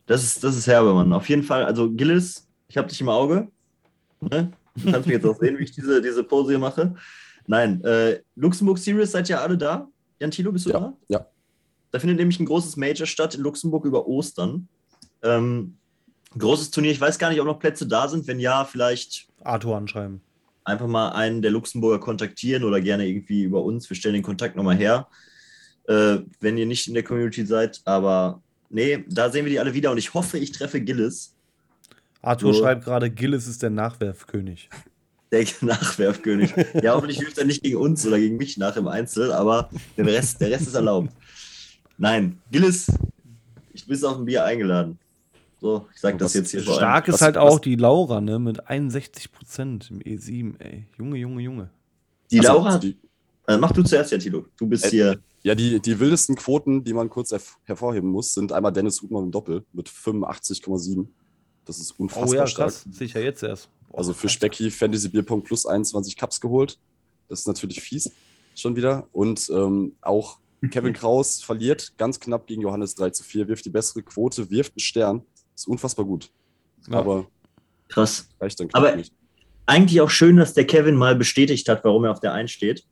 Das 0.09 0.23
ist, 0.23 0.43
das 0.43 0.57
ist 0.57 0.65
herbe, 0.65 0.91
Mann. 0.91 1.13
Auf 1.13 1.29
jeden 1.29 1.43
Fall, 1.43 1.63
also 1.63 1.91
Gillis, 1.91 2.47
ich 2.67 2.77
habe 2.77 2.87
dich 2.87 2.99
im 2.99 3.09
Auge. 3.09 3.47
Ne? 4.19 4.51
Du 4.75 4.91
kannst 4.91 5.05
mich 5.05 5.13
jetzt 5.13 5.25
auch 5.27 5.37
sehen, 5.39 5.59
wie 5.59 5.63
ich 5.65 5.71
diese, 5.71 6.01
diese 6.01 6.23
Pose 6.23 6.49
hier 6.49 6.57
mache. 6.57 6.95
Nein, 7.45 7.83
äh, 7.83 8.19
Luxemburg 8.35 8.79
Series, 8.79 9.11
seid 9.11 9.29
ihr 9.29 9.39
alle 9.39 9.55
da? 9.55 9.87
Jan 10.19 10.31
Thilo, 10.31 10.51
bist 10.51 10.65
du 10.65 10.71
ja, 10.71 10.79
da? 10.79 10.93
Ja. 11.09 11.27
Da 11.91 11.99
findet 11.99 12.17
nämlich 12.17 12.39
ein 12.39 12.47
großes 12.47 12.75
Major 12.75 13.05
statt 13.05 13.35
in 13.35 13.41
Luxemburg 13.41 13.85
über 13.85 14.07
Ostern. 14.07 14.67
Ähm, 15.21 15.77
großes 16.35 16.71
Turnier, 16.71 16.91
ich 16.91 17.01
weiß 17.01 17.19
gar 17.19 17.29
nicht, 17.29 17.39
ob 17.39 17.45
noch 17.45 17.59
Plätze 17.59 17.85
da 17.85 18.07
sind. 18.07 18.25
Wenn 18.25 18.39
ja, 18.39 18.65
vielleicht. 18.65 19.27
Arthur 19.43 19.77
anschreiben. 19.77 20.21
Einfach 20.63 20.87
mal 20.87 21.09
einen 21.09 21.43
der 21.43 21.51
Luxemburger 21.51 21.99
kontaktieren 21.99 22.63
oder 22.63 22.81
gerne 22.81 23.05
irgendwie 23.05 23.43
über 23.43 23.63
uns. 23.63 23.87
Wir 23.87 23.95
stellen 23.95 24.15
den 24.15 24.23
Kontakt 24.23 24.55
nochmal 24.55 24.77
her, 24.77 25.07
äh, 25.87 26.17
wenn 26.39 26.57
ihr 26.57 26.65
nicht 26.65 26.87
in 26.87 26.95
der 26.95 27.03
Community 27.03 27.45
seid. 27.45 27.81
Aber 27.85 28.41
Nee, 28.69 29.03
da 29.07 29.29
sehen 29.31 29.45
wir 29.45 29.51
die 29.51 29.59
alle 29.59 29.73
wieder 29.73 29.91
und 29.91 29.97
ich 29.97 30.13
hoffe, 30.13 30.37
ich 30.37 30.51
treffe 30.51 30.79
Gillis. 30.81 31.33
Arthur 32.21 32.53
so. 32.53 32.61
schreibt 32.61 32.85
gerade, 32.85 33.09
Gillis 33.09 33.47
ist 33.47 33.63
der 33.63 33.69
Nachwerfkönig. 33.69 34.69
Der 35.31 35.45
Nachwerfkönig. 35.61 36.55
ja, 36.81 36.95
hoffentlich 36.95 37.21
wirft 37.21 37.37
er 37.37 37.45
nicht 37.45 37.61
gegen 37.61 37.75
uns 37.75 38.03
oder 38.07 38.17
gegen 38.17 38.37
mich 38.37 38.57
nach 38.57 38.75
im 38.77 38.87
Einzel, 38.87 39.31
aber 39.31 39.69
den 39.95 40.07
Rest, 40.07 40.41
der 40.41 40.49
Rest 40.49 40.65
ist 40.65 40.73
erlaubt. 40.73 41.11
Nein, 41.99 42.39
Gillis, 42.51 42.87
ich 43.71 43.85
bin 43.85 44.03
auf 44.05 44.17
ein 44.17 44.25
Bier 44.25 44.43
eingeladen. 44.43 44.97
So, 45.61 45.85
ich 45.93 46.01
sag 46.01 46.17
das 46.17 46.33
jetzt 46.33 46.49
hier 46.49 46.63
schon. 46.63 46.73
Stark 46.73 47.07
ist 47.09 47.15
was, 47.15 47.21
halt 47.21 47.37
auch 47.37 47.59
die 47.59 47.75
Laura, 47.75 48.21
ne, 48.21 48.39
mit 48.39 48.67
61 48.67 49.31
Prozent 49.31 49.91
im 49.91 49.99
E7, 49.99 50.59
ey. 50.59 50.87
Junge, 50.97 51.17
Junge, 51.17 51.41
Junge. 51.41 51.69
Die 52.31 52.39
also, 52.39 52.53
Laura, 52.53 52.79
äh, 53.47 53.57
mach 53.57 53.71
du 53.71 53.83
zuerst, 53.83 54.11
ja, 54.11 54.17
Tilo. 54.17 54.45
Du 54.57 54.67
bist 54.67 54.85
äh, 54.85 54.89
hier. 54.89 55.19
Ja, 55.43 55.55
die, 55.55 55.79
die 55.79 55.99
wildesten 55.99 56.35
Quoten, 56.35 56.83
die 56.83 56.93
man 56.93 57.09
kurz 57.09 57.33
hervorheben 57.63 58.09
muss, 58.09 58.33
sind 58.33 58.51
einmal 58.51 58.73
Dennis 58.73 59.01
Rudmann 59.01 59.25
im 59.25 59.31
Doppel 59.31 59.65
mit 59.71 59.87
85,7. 59.87 61.07
Das 61.65 61.79
ist 61.79 61.91
unfassbar 61.91 62.29
oh 62.29 62.33
ja, 62.33 62.47
stark. 62.47 62.69
Krass. 62.69 62.85
Sicher 62.91 63.21
jetzt 63.21 63.43
erst. 63.43 63.69
Boah, 63.89 63.99
also 63.99 64.13
für 64.13 64.27
Specki 64.27 64.69
Fantasy 64.69 65.07
Bierpunkt 65.09 65.47
plus 65.47 65.65
21 65.65 66.17
Cups 66.17 66.41
geholt. 66.41 66.77
Das 67.27 67.41
ist 67.41 67.47
natürlich 67.47 67.81
fies 67.81 68.11
schon 68.55 68.75
wieder. 68.75 69.07
Und 69.11 69.49
ähm, 69.49 69.95
auch 70.01 70.39
Kevin 70.71 70.93
Kraus 70.93 71.41
verliert 71.41 71.93
ganz 71.97 72.19
knapp 72.19 72.47
gegen 72.47 72.61
Johannes 72.61 72.95
3 72.95 73.11
zu 73.11 73.23
4, 73.23 73.47
wirft 73.47 73.65
die 73.65 73.69
bessere 73.69 74.03
Quote, 74.03 74.49
wirft 74.49 74.73
einen 74.73 74.79
Stern. 74.79 75.21
Ist 75.55 75.67
unfassbar 75.67 76.05
gut. 76.05 76.31
Ja. 76.87 76.99
Aber 76.99 77.27
krass. 77.87 78.27
Reicht 78.39 78.59
dann 78.59 78.69
Aber 78.73 78.95
nicht. 78.95 79.13
eigentlich 79.65 80.01
auch 80.01 80.09
schön, 80.09 80.37
dass 80.37 80.53
der 80.53 80.65
Kevin 80.65 80.95
mal 80.95 81.15
bestätigt 81.15 81.67
hat, 81.69 81.83
warum 81.83 82.03
er 82.03 82.11
auf 82.11 82.19
der 82.19 82.33
1 82.33 82.51
steht. 82.51 82.85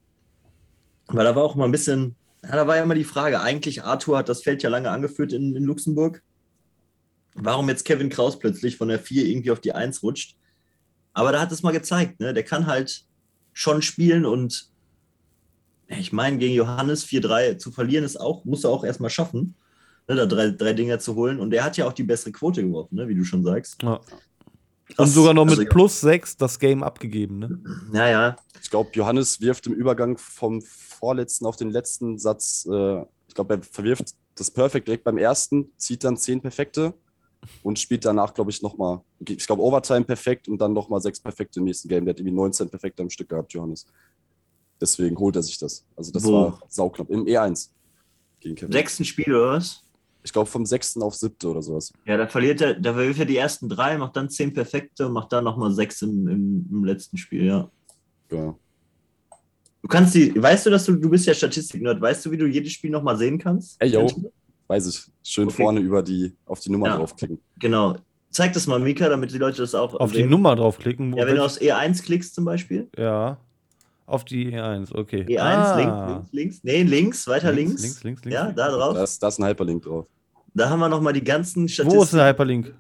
Weil 1.08 1.26
da 1.26 1.36
war 1.36 1.44
auch 1.44 1.56
mal 1.56 1.66
ein 1.66 1.72
bisschen 1.72 2.16
da 2.42 2.68
war 2.68 2.78
ja 2.78 2.84
immer 2.84 2.96
die 2.96 3.04
Frage, 3.04 3.42
eigentlich 3.42 3.84
Arthur 3.84 4.18
hat 4.18 4.30
das 4.30 4.44
Feld 4.44 4.64
ja 4.64 4.70
lange 4.70 4.90
angeführt 4.90 5.34
in, 5.34 5.56
in 5.56 5.64
Luxemburg. 5.64 6.22
Warum 7.34 7.70
jetzt 7.70 7.86
Kevin 7.86 8.10
Kraus 8.10 8.40
plötzlich 8.40 8.78
von 8.78 8.88
der 8.88 9.00
4 9.00 9.26
irgendwie 9.26 9.52
auf 9.52 9.60
die 9.60 9.74
1 9.74 10.02
rutscht? 10.04 10.36
Aber 11.14 11.32
da 11.32 11.42
hat 11.42 11.52
es 11.52 11.64
mal 11.64 11.72
gezeigt, 11.72 12.20
ne? 12.20 12.34
der 12.34 12.44
kann 12.44 12.68
halt 12.68 13.06
schon 13.54 13.82
spielen 13.82 14.26
und 14.26 14.70
ich 15.88 16.12
meine, 16.12 16.38
gegen 16.38 16.54
Johannes 16.54 17.06
4-3 17.06 17.58
zu 17.58 17.72
verlieren 17.72 18.04
ist 18.04 18.20
auch, 18.20 18.44
muss 18.46 18.64
er 18.64 18.72
auch 18.72 18.84
erstmal 18.84 19.10
schaffen, 19.10 19.56
ne? 20.08 20.16
da 20.16 20.26
drei, 20.26 20.52
drei 20.52 20.74
Dinger 20.74 21.00
zu 21.00 21.16
holen. 21.16 21.40
Und 21.40 21.54
er 21.54 21.64
hat 21.64 21.78
ja 21.78 21.88
auch 21.88 21.94
die 21.94 22.04
bessere 22.04 22.32
Quote 22.32 22.62
geworfen, 22.62 22.96
ne? 22.96 23.08
wie 23.08 23.16
du 23.16 23.24
schon 23.24 23.44
sagst. 23.44 23.82
Ja. 23.82 24.02
Und 24.96 25.08
sogar 25.08 25.34
noch 25.34 25.46
mit 25.46 25.60
also, 25.60 25.70
plus 25.70 26.00
6 26.02 26.38
das 26.38 26.60
Game 26.60 26.82
abgegeben. 26.82 27.40
Ne? 27.40 27.60
Ja, 27.94 28.10
ja. 28.10 28.36
Ich 28.62 28.70
glaube, 28.70 28.90
Johannes 28.94 29.42
wirft 29.42 29.68
im 29.68 29.74
Übergang 29.74 30.18
vom 30.18 30.62
vorletzten 30.62 31.46
auf 31.46 31.58
den 31.58 31.70
letzten 31.70 32.18
Satz, 32.18 32.68
äh, 32.72 33.02
ich 33.28 33.36
glaube, 33.36 33.56
er 33.56 33.64
verwirft 33.64 34.16
das 34.36 34.50
Perfekt 34.50 34.88
direkt 34.88 35.04
beim 35.04 35.18
ersten, 35.18 35.72
zieht 35.78 36.04
dann 36.04 36.16
10 36.16 36.42
Perfekte 36.42 36.94
und 37.64 37.80
spielt 37.80 38.06
danach, 38.06 38.34
glaube 38.34 38.52
ich, 38.52 38.62
nochmal, 38.62 39.02
ich 39.20 39.46
glaube, 39.46 39.62
Overtime 39.62 40.06
perfekt 40.06 40.48
und 40.48 40.60
dann 40.60 40.74
nochmal 40.74 41.02
6 41.02 41.20
Perfekte 41.20 41.60
im 41.60 41.66
nächsten 41.66 41.90
Game. 41.90 42.06
Der 42.06 42.14
hat 42.14 42.20
irgendwie 42.20 42.36
19 42.36 42.70
Perfekte 42.70 43.04
am 43.04 43.10
Stück 43.10 43.30
gehabt, 43.30 43.54
Johannes. 43.54 43.86
Deswegen 44.80 45.18
holt 45.18 45.36
er 45.36 45.44
sich 45.44 45.58
das. 45.58 45.86
Also, 45.96 46.12
das 46.12 46.24
Wo? 46.24 46.34
war 46.34 46.62
sauknapp. 46.68 47.10
Im 47.10 47.26
E1 47.26 47.70
gegen 48.40 48.56
Kevin. 48.56 48.72
Sechsten 48.72 49.06
Spiel 49.06 49.34
oder 49.34 49.52
was? 49.54 49.84
Ich 50.24 50.34
glaube, 50.34 50.50
vom 50.50 50.66
sechsten 50.66 51.02
auf 51.02 51.16
siebte 51.16 51.50
oder 51.50 51.62
sowas. 51.62 51.94
Ja, 52.06 52.18
da 52.18 52.28
verliert 52.28 52.62
er, 52.62 52.74
da 52.74 52.94
verliert 52.94 53.20
er 53.20 53.26
die 53.26 53.38
ersten 53.38 53.70
drei, 53.70 53.98
macht 53.98 54.16
dann 54.16 54.30
zehn 54.30 54.54
Perfekte 54.54 55.08
und 55.08 55.14
macht 55.14 55.32
dann 55.32 55.44
nochmal 55.44 55.72
sechs 55.72 56.02
im, 56.02 56.28
im, 56.28 56.66
im 56.70 56.84
letzten 56.84 57.18
Spiel, 57.18 57.46
ja. 57.46 57.70
Ja. 58.32 58.56
Du 59.82 59.88
kannst 59.88 60.16
die, 60.16 60.34
weißt 60.36 60.66
du, 60.66 60.70
dass 60.70 60.86
du, 60.86 60.96
du 60.96 61.10
bist 61.10 61.26
ja 61.26 61.34
Statistik-Nerd, 61.34 62.02
weißt 62.02 62.26
du, 62.26 62.32
wie 62.32 62.38
du 62.38 62.46
jedes 62.46 62.74
Spiel 62.74 62.90
nochmal 62.90 63.18
sehen 63.18 63.38
kannst? 63.38 63.82
Ey, 63.82 63.90
yo, 63.90 64.06
weiß 64.68 64.88
ich. 64.88 65.06
Schön 65.24 65.48
okay. 65.48 65.64
vorne 65.64 65.80
über 65.80 66.04
die, 66.04 66.36
auf 66.46 66.60
die 66.60 66.72
Nummer 66.72 66.88
ja, 66.88 66.98
draufklicken. 66.98 67.40
Genau. 67.60 67.96
Zeig 68.30 68.54
das 68.54 68.68
mal, 68.68 68.80
Mika, 68.80 69.08
damit 69.08 69.32
die 69.32 69.38
Leute 69.38 69.62
das 69.62 69.74
auch 69.74 69.94
Auf 69.96 70.12
sehen. 70.12 70.24
die 70.24 70.30
Nummer 70.30 70.56
draufklicken? 70.56 71.16
Ja, 71.16 71.26
wenn 71.26 71.38
du 71.38 71.46
aufs 71.46 71.60
E1 71.60 72.04
klickst 72.04 72.36
zum 72.36 72.46
Beispiel. 72.46 72.90
Ja. 72.98 73.38
Auf 74.08 74.24
die 74.24 74.56
E1, 74.56 74.96
okay. 74.96 75.26
E1, 75.28 75.38
ah. 75.42 75.76
links, 75.76 76.00
links, 76.00 76.32
links. 76.32 76.60
Nee, 76.64 76.84
links, 76.84 77.28
weiter 77.28 77.52
links. 77.52 77.82
Links, 77.82 78.04
links, 78.06 78.24
links. 78.24 78.40
Ja, 78.40 78.52
da 78.54 78.72
drauf. 78.72 78.94
Da 78.94 79.04
ist, 79.04 79.22
da 79.22 79.28
ist 79.28 79.38
ein 79.38 79.46
Hyperlink 79.46 79.84
drauf. 79.84 80.06
Da 80.54 80.70
haben 80.70 80.80
wir 80.80 80.88
nochmal 80.88 81.12
die 81.12 81.24
ganzen 81.24 81.68
Statistiken. 81.68 82.00
Wo 82.00 82.04
ist 82.04 82.14
der 82.14 82.26
Hyperlink? 82.26 82.74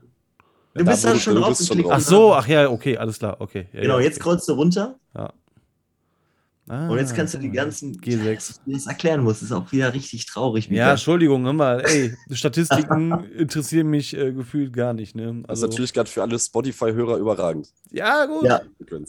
Du 0.73 0.85
bist 0.85 1.03
da, 1.03 1.15
schon 1.15 1.35
drauf. 1.35 1.59
Ach 1.89 1.99
so, 1.99 2.33
ach 2.33 2.47
ja, 2.47 2.69
okay, 2.69 2.95
alles 2.95 3.19
klar, 3.19 3.35
okay. 3.39 3.67
Ja, 3.73 3.81
genau, 3.81 3.93
ja, 3.93 3.95
okay. 3.95 4.05
jetzt 4.05 4.15
scrollst 4.19 4.47
du 4.47 4.53
runter. 4.53 4.95
Ja. 5.13 5.33
Ah, 6.69 6.89
und 6.89 6.97
jetzt 6.97 7.15
kannst 7.15 7.33
du 7.33 7.37
die 7.37 7.49
ganzen 7.49 7.95
G6. 7.95 8.59
Wie 8.65 8.73
das 8.73 8.87
erklären 8.87 9.23
musst, 9.23 9.41
ist 9.41 9.53
auch 9.53 9.71
wieder 9.71 9.93
richtig 9.93 10.25
traurig. 10.25 10.69
Ja, 10.69 10.91
Entschuldigung, 10.91 11.45
hör 11.45 11.53
mal, 11.53 11.81
ey, 11.85 12.13
Statistiken 12.31 13.23
interessieren 13.37 13.87
mich 13.87 14.15
äh, 14.17 14.33
gefühlt 14.33 14.73
gar 14.73 14.93
nicht. 14.93 15.15
Ne? 15.15 15.43
Also, 15.47 15.47
das 15.47 15.53
ist 15.55 15.61
natürlich 15.61 15.93
gerade 15.93 16.09
für 16.09 16.21
alle 16.21 16.37
Spotify-Hörer 16.37 17.17
überragend. 17.17 17.69
Ja, 17.89 18.25
gut. 18.25 18.43
Ja, 18.43 18.61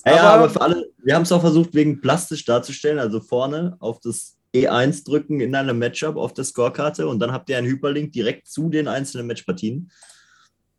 ja 0.07 0.21
aber, 0.21 0.45
aber 0.45 0.51
für 0.51 0.61
alle, 0.61 0.89
wir 1.03 1.17
haben 1.17 1.23
es 1.23 1.33
auch 1.33 1.41
versucht, 1.41 1.75
wegen 1.75 2.01
plastisch 2.01 2.45
darzustellen, 2.45 3.01
also 3.01 3.21
vorne 3.21 3.77
auf 3.81 3.99
das 4.01 4.37
E1 4.55 5.05
drücken 5.05 5.41
in 5.41 5.55
einem 5.57 5.81
Matchup 5.81 6.17
auf 6.17 6.35
der 6.35 6.45
Scorekarte 6.45 7.09
und 7.09 7.19
dann 7.19 7.33
habt 7.33 7.51
ihr 7.51 7.59
einen 7.59 7.67
Hyperlink 7.67 8.13
direkt 8.13 8.47
zu 8.47 8.69
den 8.69 8.87
einzelnen 8.87 9.27
Matchpartien. 9.27 9.91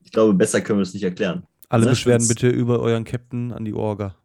Ich 0.01 0.11
glaube, 0.11 0.33
besser 0.33 0.61
können 0.61 0.79
wir 0.79 0.83
es 0.83 0.93
nicht 0.93 1.03
erklären. 1.03 1.43
Alle 1.67 1.83
ne? 1.83 1.91
Beschwerden 1.91 2.27
bitte 2.27 2.47
über 2.47 2.79
euren 2.79 3.03
Captain 3.03 3.51
an 3.51 3.65
die 3.65 3.73
Orga. 3.73 4.15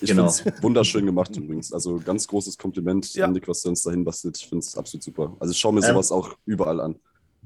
Ich 0.00 0.10
genau. 0.10 0.28
finde 0.28 0.54
es 0.56 0.62
wunderschön 0.62 1.06
gemacht 1.06 1.36
übrigens. 1.36 1.72
Also 1.72 1.98
ganz 1.98 2.26
großes 2.26 2.58
Kompliment 2.58 3.14
ja. 3.14 3.26
an 3.26 3.32
Nick, 3.32 3.48
was 3.48 3.62
du 3.62 3.70
uns 3.70 3.82
dahin 3.82 4.04
bastelt. 4.04 4.36
Ich 4.38 4.46
finde 4.46 4.64
es 4.64 4.76
absolut 4.76 5.02
super. 5.02 5.36
Also 5.40 5.52
ich 5.52 5.58
schaue 5.58 5.72
mir 5.72 5.80
ähm, 5.80 5.92
sowas 5.92 6.10
ähm, 6.10 6.16
auch 6.16 6.36
überall 6.46 6.80
an. 6.80 6.96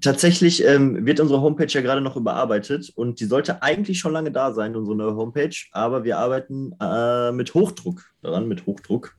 Tatsächlich 0.00 0.64
ähm, 0.64 1.06
wird 1.06 1.18
unsere 1.18 1.40
Homepage 1.40 1.66
ja 1.66 1.80
gerade 1.80 2.00
noch 2.00 2.16
überarbeitet 2.16 2.92
und 2.94 3.18
die 3.18 3.24
sollte 3.24 3.62
eigentlich 3.62 3.98
schon 3.98 4.12
lange 4.12 4.30
da 4.30 4.52
sein, 4.52 4.76
unsere 4.76 4.96
neue 4.96 5.16
Homepage. 5.16 5.54
Aber 5.72 6.04
wir 6.04 6.18
arbeiten 6.18 6.72
äh, 6.80 7.32
mit 7.32 7.52
Hochdruck 7.54 8.04
daran, 8.22 8.46
mit 8.46 8.66
Hochdruck. 8.66 9.14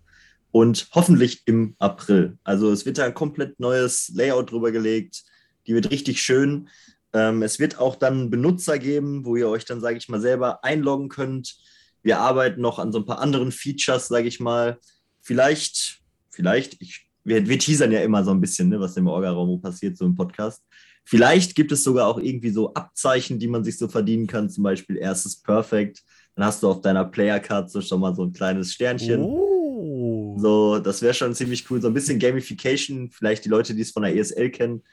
Und 0.51 0.87
hoffentlich 0.95 1.43
im 1.45 1.75
April. 1.77 2.39
Also 2.43 2.71
es 2.71 2.85
wird 2.85 2.97
da 2.97 3.05
ein 3.05 3.13
komplett 3.13 3.59
neues 3.59 4.11
Layout 4.15 4.51
drüber 4.51 4.71
gelegt. 4.71 5.23
Die 5.67 5.75
wird 5.75 5.91
richtig 5.91 6.23
schön. 6.23 6.69
Ähm, 7.13 7.43
es 7.43 7.59
wird 7.59 7.77
auch 7.79 7.95
dann 7.95 8.31
Benutzer 8.31 8.79
geben, 8.79 9.25
wo 9.25 9.35
ihr 9.35 9.47
euch 9.47 9.65
dann, 9.65 9.81
sage 9.81 9.97
ich 9.97 10.09
mal, 10.09 10.21
selber 10.21 10.63
einloggen 10.63 11.09
könnt 11.09 11.57
wir 12.01 12.19
arbeiten 12.19 12.61
noch 12.61 12.79
an 12.79 12.91
so 12.91 12.99
ein 12.99 13.05
paar 13.05 13.19
anderen 13.19 13.51
Features, 13.51 14.07
sage 14.07 14.27
ich 14.27 14.39
mal. 14.39 14.79
Vielleicht, 15.21 16.01
vielleicht, 16.29 16.81
ich, 16.81 17.09
wir, 17.23 17.47
wir 17.47 17.59
teasern 17.59 17.91
ja 17.91 18.01
immer 18.01 18.23
so 18.23 18.31
ein 18.31 18.41
bisschen, 18.41 18.69
ne, 18.69 18.79
was 18.79 18.97
im 18.97 19.07
Orga-Raum 19.07 19.61
passiert, 19.61 19.97
so 19.97 20.05
im 20.05 20.15
Podcast. 20.15 20.63
Vielleicht 21.05 21.55
gibt 21.55 21.71
es 21.71 21.83
sogar 21.83 22.07
auch 22.07 22.19
irgendwie 22.19 22.51
so 22.51 22.73
Abzeichen, 22.73 23.39
die 23.39 23.47
man 23.47 23.63
sich 23.63 23.77
so 23.77 23.87
verdienen 23.87 24.27
kann, 24.27 24.49
zum 24.49 24.63
Beispiel 24.63 24.97
erstes 24.97 25.41
Perfect. 25.41 26.03
Dann 26.35 26.45
hast 26.45 26.61
du 26.61 26.69
auf 26.69 26.81
deiner 26.81 27.05
Player-Card 27.05 27.71
so 27.71 27.81
schon 27.81 27.99
mal 27.99 28.15
so 28.15 28.23
ein 28.23 28.31
kleines 28.31 28.73
Sternchen. 28.73 29.21
Oh. 29.21 30.37
So, 30.39 30.79
das 30.79 31.01
wäre 31.01 31.13
schon 31.13 31.33
ziemlich 31.33 31.69
cool. 31.69 31.81
So 31.81 31.87
ein 31.87 31.93
bisschen 31.93 32.19
Gamification. 32.19 33.09
Vielleicht 33.11 33.43
die 33.45 33.49
Leute, 33.49 33.73
die 33.73 33.81
es 33.81 33.91
von 33.91 34.03
der 34.03 34.15
ESL 34.15 34.49
kennen, 34.51 34.83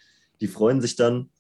die 0.41 0.49
freuen 0.49 0.81
sich 0.81 0.97
dann. 0.97 1.31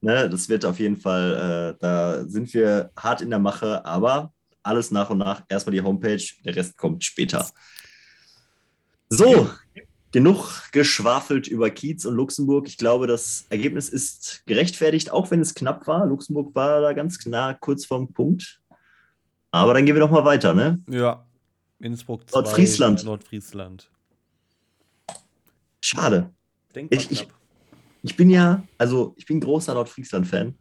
Ne, 0.00 0.28
das 0.28 0.48
wird 0.48 0.64
auf 0.64 0.80
jeden 0.80 0.96
Fall, 0.96 1.74
äh, 1.74 1.78
da 1.80 2.24
sind 2.26 2.52
wir 2.54 2.90
hart 2.96 3.20
in 3.22 3.30
der 3.30 3.38
Mache, 3.38 3.84
aber 3.86 4.32
alles 4.62 4.90
nach 4.90 5.10
und 5.10 5.18
nach. 5.18 5.42
Erstmal 5.48 5.74
die 5.74 5.82
Homepage, 5.82 6.22
der 6.44 6.56
Rest 6.56 6.76
kommt 6.76 7.04
später. 7.04 7.50
So, 9.08 9.50
genug 10.12 10.70
geschwafelt 10.72 11.48
über 11.48 11.70
Kiez 11.70 12.04
und 12.04 12.14
Luxemburg. 12.14 12.68
Ich 12.68 12.78
glaube, 12.78 13.06
das 13.06 13.46
Ergebnis 13.50 13.88
ist 13.88 14.42
gerechtfertigt, 14.46 15.10
auch 15.10 15.30
wenn 15.30 15.40
es 15.40 15.54
knapp 15.54 15.86
war. 15.86 16.06
Luxemburg 16.06 16.54
war 16.54 16.80
da 16.80 16.92
ganz 16.92 17.24
nah 17.26 17.54
kurz 17.54 17.86
vorm 17.86 18.12
Punkt. 18.12 18.60
Aber 19.50 19.74
dann 19.74 19.84
gehen 19.84 19.94
wir 19.94 20.00
doch 20.00 20.10
mal 20.10 20.24
weiter, 20.24 20.54
ne? 20.54 20.80
Ja. 20.88 21.26
Innsbruck 21.80 22.28
2, 22.30 22.40
Nordfriesland. 22.40 23.04
Nordfriesland. 23.04 23.90
Schade. 25.80 26.30
Ich, 26.90 27.10
ich, 27.10 27.28
ich, 28.02 28.16
bin 28.16 28.30
ja, 28.30 28.62
also 28.78 29.14
ich 29.16 29.26
bin 29.26 29.40
großer 29.40 29.74
Nordfriesland-Fan. 29.74 30.56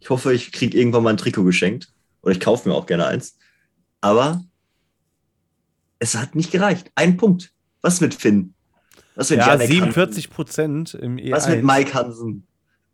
Ich 0.00 0.10
hoffe, 0.10 0.34
ich 0.34 0.52
kriege 0.52 0.76
irgendwann 0.76 1.04
mal 1.04 1.10
ein 1.10 1.16
Trikot 1.16 1.44
geschenkt. 1.44 1.92
Oder 2.22 2.32
ich 2.32 2.40
kaufe 2.40 2.68
mir 2.68 2.74
auch 2.74 2.86
gerne 2.86 3.06
eins. 3.06 3.38
Aber 4.00 4.44
es 5.98 6.14
hat 6.14 6.34
nicht 6.34 6.50
gereicht. 6.50 6.90
Ein 6.94 7.16
Punkt. 7.16 7.52
Was 7.80 8.00
mit 8.00 8.14
Finn? 8.14 8.54
Was 9.14 9.30
mit 9.30 9.40
ja, 9.40 9.48
Janek 9.48 9.68
47 9.68 10.30
Prozent 10.30 10.94
im 10.94 11.16
E1. 11.16 11.32
Was 11.32 11.48
mit 11.48 11.64
Mike 11.64 11.94
Hansen? 11.94 12.46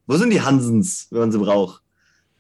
Wo 0.07 0.17
sind 0.17 0.31
die 0.31 0.43
Hansens, 0.43 1.09
wenn 1.11 1.21
man 1.21 1.33
sie 1.33 1.39
braucht? 1.39 1.83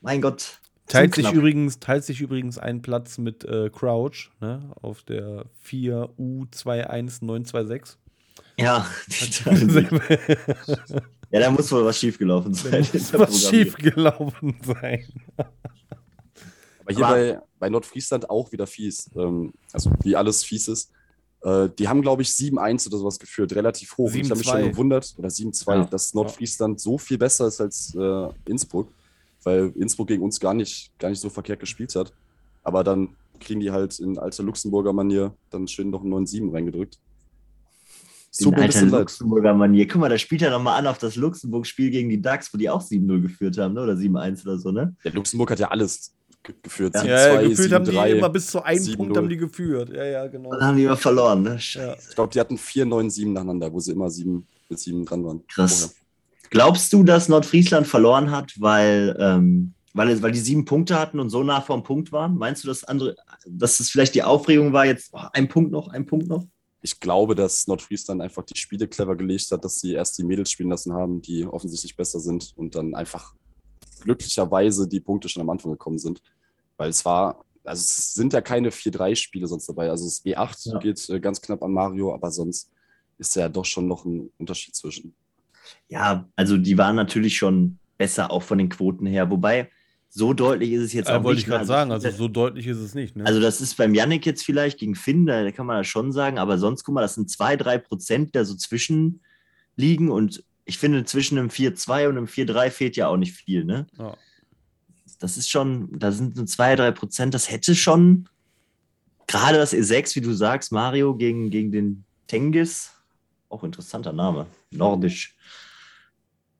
Mein 0.00 0.20
Gott. 0.20 0.60
Teilt 0.86 1.14
sich, 1.14 1.32
übrigens, 1.32 1.80
teilt 1.80 2.04
sich 2.04 2.20
übrigens 2.20 2.58
ein 2.58 2.82
Platz 2.82 3.16
mit 3.16 3.42
äh, 3.44 3.70
Crouch 3.70 4.30
ne, 4.40 4.70
auf 4.82 5.02
der 5.02 5.46
4U21926. 5.66 7.96
Ja, 8.58 8.86
ja, 11.30 11.40
da 11.40 11.50
muss 11.50 11.72
wohl 11.72 11.86
was 11.86 11.98
schiefgelaufen 11.98 12.52
sein. 12.54 12.86
Da 12.92 12.98
muss 12.98 13.14
was 13.14 13.48
schiefgelaufen 13.48 14.56
sein. 14.62 15.06
Aber 16.84 16.94
hier 16.94 17.06
bei, 17.06 17.42
bei 17.58 17.70
Nordfriesland 17.70 18.30
auch 18.30 18.52
wieder 18.52 18.66
fies. 18.66 19.10
Ähm, 19.16 19.52
also 19.72 19.90
wie 20.02 20.16
alles 20.16 20.44
fies 20.44 20.68
ist. 20.68 20.90
Äh, 21.44 21.68
die 21.78 21.88
haben, 21.88 22.02
glaube 22.02 22.22
ich, 22.22 22.28
7-1 22.28 22.88
oder 22.88 22.98
sowas 22.98 23.18
geführt, 23.18 23.54
relativ 23.54 23.96
hoch. 23.98 24.12
ich 24.12 24.30
habe 24.30 24.38
mich 24.38 24.48
schon 24.48 24.70
gewundert, 24.70 25.14
oder 25.18 25.28
7-2, 25.28 25.74
ja. 25.74 25.84
dass 25.84 26.14
Nordfriesland 26.14 26.80
so 26.80 26.96
viel 26.96 27.18
besser 27.18 27.48
ist 27.48 27.60
als 27.60 27.94
äh, 27.94 28.28
Innsbruck, 28.46 28.88
weil 29.42 29.72
Innsbruck 29.76 30.08
gegen 30.08 30.22
uns 30.22 30.40
gar 30.40 30.54
nicht, 30.54 30.98
gar 30.98 31.10
nicht 31.10 31.20
so 31.20 31.28
verkehrt 31.28 31.60
gespielt 31.60 31.94
hat. 31.96 32.12
Aber 32.62 32.82
dann 32.82 33.10
kriegen 33.40 33.60
die 33.60 33.70
halt 33.70 33.98
in 34.00 34.18
alter 34.18 34.42
Luxemburger 34.42 34.94
Manier 34.94 35.34
dann 35.50 35.68
schön 35.68 35.90
noch 35.90 36.02
einen 36.02 36.14
9-7 36.14 36.52
reingedrückt. 36.52 36.98
So 38.30 38.50
in 38.50 38.54
alter 38.54 38.86
Luxemburger 38.86 39.52
Manier. 39.52 39.86
Guck 39.86 40.00
mal, 40.00 40.08
da 40.08 40.16
spielt 40.16 40.40
er 40.40 40.50
nochmal 40.50 40.78
an 40.78 40.86
auf 40.86 40.96
das 40.96 41.14
Luxemburg-Spiel 41.14 41.90
gegen 41.90 42.08
die 42.08 42.22
Ducks, 42.22 42.52
wo 42.54 42.58
die 42.58 42.70
auch 42.70 42.82
7-0 42.82 43.20
geführt 43.20 43.58
haben, 43.58 43.74
ne? 43.74 43.82
oder 43.82 43.92
7-1 43.92 44.42
oder 44.44 44.58
so, 44.58 44.72
ne? 44.72 44.96
Der 45.04 45.12
Luxemburg 45.12 45.50
hat 45.50 45.60
ja 45.60 45.68
alles 45.68 46.14
geführt. 46.44 46.94
Ja, 46.94 47.00
7, 47.00 47.08
ja, 47.08 47.18
2, 47.18 47.42
geführt 47.42 47.56
7, 47.56 47.74
haben 47.74 47.84
die 47.84 47.90
3, 47.92 48.12
immer 48.12 48.28
bis 48.28 48.46
zu 48.46 48.62
einem 48.62 48.96
Punkt 48.96 49.16
haben 49.16 49.28
die 49.28 49.36
geführt. 49.36 49.90
Ja, 49.90 50.04
ja, 50.04 50.26
genau. 50.26 50.50
Dann 50.50 50.62
haben 50.62 50.76
die 50.76 50.84
immer 50.84 50.96
verloren, 50.96 51.42
ne? 51.42 51.58
Ja. 51.58 51.94
Ich 51.94 52.14
glaube, 52.14 52.32
die 52.32 52.40
hatten 52.40 52.58
4, 52.58 52.86
9, 52.86 53.10
7 53.10 53.32
nacheinander, 53.32 53.72
wo 53.72 53.80
sie 53.80 53.92
immer 53.92 54.10
7 54.10 54.46
mit 54.68 54.78
7 54.78 55.04
dran 55.04 55.24
waren. 55.24 55.46
Krass. 55.46 55.80
Vorher. 55.80 56.04
Glaubst 56.50 56.92
du, 56.92 57.02
dass 57.02 57.28
Nordfriesland 57.28 57.86
verloren 57.86 58.30
hat, 58.30 58.52
weil, 58.60 59.16
ähm, 59.18 59.74
weil, 59.92 60.22
weil 60.22 60.30
die 60.30 60.38
sieben 60.38 60.64
Punkte 60.64 60.98
hatten 60.98 61.18
und 61.18 61.30
so 61.30 61.42
nah 61.42 61.60
vom 61.60 61.82
Punkt 61.82 62.12
waren? 62.12 62.36
Meinst 62.36 62.62
du, 62.62 62.68
dass 62.68 62.84
andere, 62.84 63.16
dass 63.44 63.80
es 63.80 63.90
vielleicht 63.90 64.14
die 64.14 64.22
Aufregung 64.22 64.72
war, 64.72 64.86
jetzt 64.86 65.10
oh, 65.12 65.20
ein 65.32 65.48
Punkt 65.48 65.72
noch, 65.72 65.88
ein 65.88 66.06
Punkt 66.06 66.28
noch? 66.28 66.46
Ich 66.80 67.00
glaube, 67.00 67.34
dass 67.34 67.66
Nordfriesland 67.66 68.20
einfach 68.20 68.44
die 68.44 68.56
Spiele 68.56 68.86
clever 68.86 69.16
gelegt 69.16 69.50
hat, 69.50 69.64
dass 69.64 69.80
sie 69.80 69.94
erst 69.94 70.18
die 70.18 70.22
Mädels 70.22 70.50
spielen 70.50 70.68
lassen 70.68 70.92
haben, 70.92 71.22
die 71.22 71.44
offensichtlich 71.44 71.96
besser 71.96 72.20
sind 72.20 72.52
und 72.56 72.74
dann 72.74 72.94
einfach 72.94 73.34
glücklicherweise 74.02 74.86
die 74.86 75.00
Punkte 75.00 75.28
schon 75.28 75.42
am 75.42 75.50
Anfang 75.50 75.72
gekommen 75.72 75.98
sind. 75.98 76.22
Weil 76.76 76.90
es 76.90 77.04
war, 77.04 77.44
also 77.64 77.80
es 77.80 78.14
sind 78.14 78.32
ja 78.32 78.40
keine 78.40 78.70
4-3-Spiele 78.70 79.46
sonst 79.46 79.68
dabei. 79.68 79.90
Also 79.90 80.04
das 80.04 80.24
G8 80.24 80.72
ja. 80.72 80.78
geht 80.78 81.08
äh, 81.08 81.20
ganz 81.20 81.40
knapp 81.40 81.62
an 81.62 81.72
Mario, 81.72 82.12
aber 82.12 82.30
sonst 82.30 82.70
ist 83.18 83.36
ja 83.36 83.48
doch 83.48 83.64
schon 83.64 83.86
noch 83.86 84.04
ein 84.04 84.30
Unterschied 84.38 84.74
zwischen. 84.74 85.14
Ja, 85.88 86.28
also 86.36 86.56
die 86.56 86.76
waren 86.76 86.96
natürlich 86.96 87.36
schon 87.36 87.78
besser, 87.96 88.30
auch 88.30 88.42
von 88.42 88.58
den 88.58 88.68
Quoten 88.68 89.06
her. 89.06 89.30
Wobei, 89.30 89.70
so 90.08 90.32
deutlich 90.32 90.72
ist 90.72 90.82
es 90.82 90.92
jetzt 90.92 91.08
Ja, 91.08 91.18
auch 91.18 91.24
wollte 91.24 91.36
nicht. 91.36 91.46
ich 91.46 91.50
gerade 91.50 91.64
sagen, 91.64 91.90
also 91.90 92.08
so 92.10 92.28
deutlich 92.28 92.66
ist 92.66 92.78
es 92.78 92.94
nicht. 92.94 93.16
Ne? 93.16 93.26
Also 93.26 93.40
das 93.40 93.60
ist 93.60 93.76
beim 93.76 93.94
Yannick 93.94 94.26
jetzt 94.26 94.44
vielleicht 94.44 94.78
gegen 94.78 94.94
Finn, 94.94 95.26
da 95.26 95.50
kann 95.50 95.66
man 95.66 95.78
das 95.78 95.86
schon 95.86 96.12
sagen, 96.12 96.38
aber 96.38 96.58
sonst, 96.58 96.84
guck 96.84 96.94
mal, 96.94 97.00
das 97.00 97.14
sind 97.14 97.30
zwei, 97.30 97.56
drei 97.56 97.78
Prozent, 97.78 98.34
der 98.34 98.44
so 98.44 98.54
zwischen 98.54 99.20
liegen 99.76 100.10
und 100.10 100.44
ich 100.66 100.78
finde, 100.78 101.04
zwischen 101.04 101.36
einem 101.36 101.48
4-2 101.48 102.08
und 102.08 102.16
einem 102.16 102.26
4-3 102.26 102.70
fehlt 102.70 102.96
ja 102.96 103.08
auch 103.08 103.16
nicht 103.16 103.32
viel, 103.32 103.64
ne? 103.64 103.86
ja. 103.98 104.16
Das 105.24 105.38
ist 105.38 105.48
schon, 105.48 105.88
da 105.98 106.12
sind 106.12 106.36
nur 106.36 106.44
zwei, 106.44 106.76
drei 106.76 106.90
Prozent, 106.90 107.32
das 107.32 107.50
hätte 107.50 107.74
schon, 107.74 108.28
gerade 109.26 109.56
das 109.56 109.72
E6, 109.72 110.16
wie 110.16 110.20
du 110.20 110.34
sagst, 110.34 110.70
Mario 110.70 111.16
gegen, 111.16 111.48
gegen 111.48 111.72
den 111.72 112.04
Tengis, 112.26 112.92
auch 113.48 113.64
interessanter 113.64 114.12
Name, 114.12 114.48
nordisch, 114.70 115.34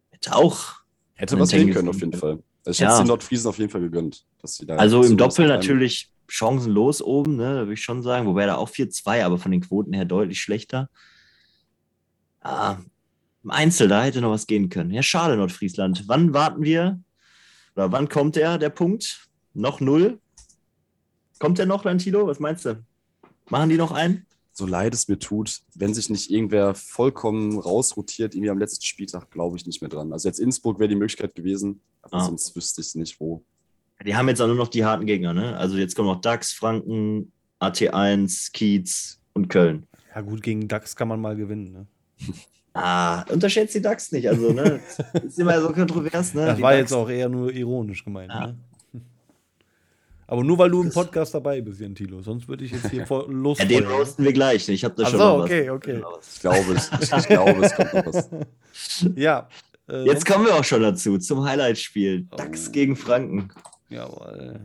hätte 0.08 0.34
auch, 0.34 0.76
Hätte 1.12 1.38
was 1.38 1.50
gehen 1.50 1.74
können, 1.74 1.90
auf 1.90 2.00
jeden 2.00 2.14
Fall. 2.14 2.42
Ich 2.66 2.78
Ja. 2.78 2.86
hätte 2.86 2.92
es 2.94 2.98
den 3.00 3.08
Nordfriesen 3.08 3.48
auf 3.50 3.58
jeden 3.58 3.70
Fall 3.70 3.82
gegönnt. 3.82 4.24
Dass 4.40 4.54
sie 4.54 4.64
da 4.64 4.76
also 4.76 5.02
im 5.02 5.18
Doppel 5.18 5.46
natürlich 5.46 6.10
chancenlos 6.26 7.02
oben, 7.02 7.36
ne, 7.36 7.42
da 7.56 7.60
würde 7.60 7.74
ich 7.74 7.82
schon 7.82 8.02
sagen, 8.02 8.26
wobei 8.26 8.46
da 8.46 8.54
auch 8.56 8.70
4-2, 8.70 9.26
aber 9.26 9.36
von 9.36 9.52
den 9.52 9.60
Quoten 9.60 9.92
her 9.92 10.06
deutlich 10.06 10.40
schlechter. 10.40 10.88
Ah, 12.40 12.78
Im 13.42 13.50
Einzel, 13.50 13.88
da 13.88 14.02
hätte 14.02 14.22
noch 14.22 14.30
was 14.30 14.46
gehen 14.46 14.70
können. 14.70 14.90
Ja, 14.90 15.02
schade, 15.02 15.36
Nordfriesland. 15.36 16.04
Wann 16.06 16.32
warten 16.32 16.62
wir? 16.62 16.98
Oder 17.76 17.92
wann 17.92 18.08
kommt 18.08 18.36
der, 18.36 18.58
der 18.58 18.70
Punkt? 18.70 19.28
Noch 19.52 19.80
null? 19.80 20.18
Kommt 21.38 21.58
der 21.58 21.66
noch, 21.66 21.84
Lantilo? 21.84 22.26
Was 22.26 22.40
meinst 22.40 22.64
du? 22.64 22.82
Machen 23.50 23.68
die 23.70 23.76
noch 23.76 23.92
einen? 23.92 24.26
So 24.52 24.66
leid 24.66 24.94
es 24.94 25.08
mir 25.08 25.18
tut, 25.18 25.60
wenn 25.74 25.92
sich 25.94 26.08
nicht 26.10 26.30
irgendwer 26.30 26.74
vollkommen 26.76 27.58
rausrotiert, 27.58 28.34
irgendwie 28.34 28.50
am 28.50 28.58
letzten 28.58 28.84
Spieltag, 28.84 29.30
glaube 29.30 29.56
ich 29.56 29.66
nicht 29.66 29.80
mehr 29.82 29.88
dran. 29.88 30.12
Also 30.12 30.28
jetzt 30.28 30.38
Innsbruck 30.38 30.78
wäre 30.78 30.88
die 30.88 30.94
Möglichkeit 30.94 31.34
gewesen, 31.34 31.80
aber 32.02 32.18
Ah. 32.18 32.24
sonst 32.26 32.54
wüsste 32.54 32.80
ich 32.80 32.86
es 32.88 32.94
nicht, 32.94 33.18
wo. 33.18 33.44
Die 34.04 34.14
haben 34.14 34.28
jetzt 34.28 34.40
auch 34.40 34.46
nur 34.46 34.54
noch 34.56 34.68
die 34.68 34.84
harten 34.84 35.06
Gegner, 35.06 35.34
ne? 35.34 35.56
Also 35.56 35.76
jetzt 35.76 35.96
kommen 35.96 36.08
noch 36.08 36.20
DAX, 36.20 36.52
Franken, 36.52 37.32
AT1, 37.58 38.52
Kiez 38.52 39.18
und 39.32 39.48
Köln. 39.48 39.86
ja, 40.14 40.20
gut, 40.20 40.42
gegen 40.42 40.68
DAX 40.68 40.94
kann 40.94 41.08
man 41.08 41.20
mal 41.20 41.34
gewinnen. 41.36 41.72
Ne? 41.72 41.86
Ah, 42.74 43.22
unterschätzt 43.30 43.74
die 43.74 43.80
DAX 43.80 44.10
nicht. 44.10 44.28
Also, 44.28 44.52
ne? 44.52 44.80
Ist 45.24 45.38
immer 45.38 45.60
so 45.60 45.70
kontrovers, 45.72 46.34
ne? 46.34 46.46
Das 46.46 46.56
Die 46.56 46.62
war 46.62 46.72
DAX. 46.72 46.80
jetzt 46.80 46.92
auch 46.92 47.08
eher 47.08 47.28
nur 47.28 47.52
ironisch 47.52 48.04
gemeint. 48.04 48.32
Ja. 48.32 48.48
Ne? 48.48 48.58
Aber 50.26 50.42
nur 50.42 50.58
weil 50.58 50.70
du 50.70 50.82
im 50.82 50.90
Podcast 50.90 51.34
dabei 51.34 51.60
bist, 51.60 51.80
Jentilo. 51.80 52.20
Sonst 52.22 52.48
würde 52.48 52.64
ich 52.64 52.72
jetzt 52.72 52.90
hier 52.90 53.06
voll 53.06 53.32
los. 53.32 53.58
Ja, 53.58 53.64
den 53.66 53.86
roasten 53.86 54.24
wir 54.24 54.32
gleich. 54.32 54.68
Ich 54.68 54.82
habe 54.84 54.94
da 54.96 55.04
Ach 55.04 55.10
schon 55.10 55.18
so, 55.20 55.24
was. 55.38 55.44
okay, 55.44 55.70
okay. 55.70 56.02
Ich 56.34 56.40
glaube, 56.40 56.72
es, 56.74 56.90
ich, 57.00 57.12
ich 57.12 57.26
glaube, 57.28 57.64
es 57.64 57.74
kommt 57.74 57.94
noch 57.94 58.06
was. 58.06 58.30
Ja. 59.14 59.48
Äh, 59.88 60.04
Jetzt 60.06 60.26
kommen 60.26 60.46
wir 60.46 60.54
auch 60.56 60.64
schon 60.64 60.82
dazu, 60.82 61.18
zum 61.18 61.44
Highlight-Spiel. 61.44 62.26
Oh. 62.32 62.36
DAX 62.36 62.72
gegen 62.72 62.96
Franken. 62.96 63.50
Jawohl. 63.90 64.58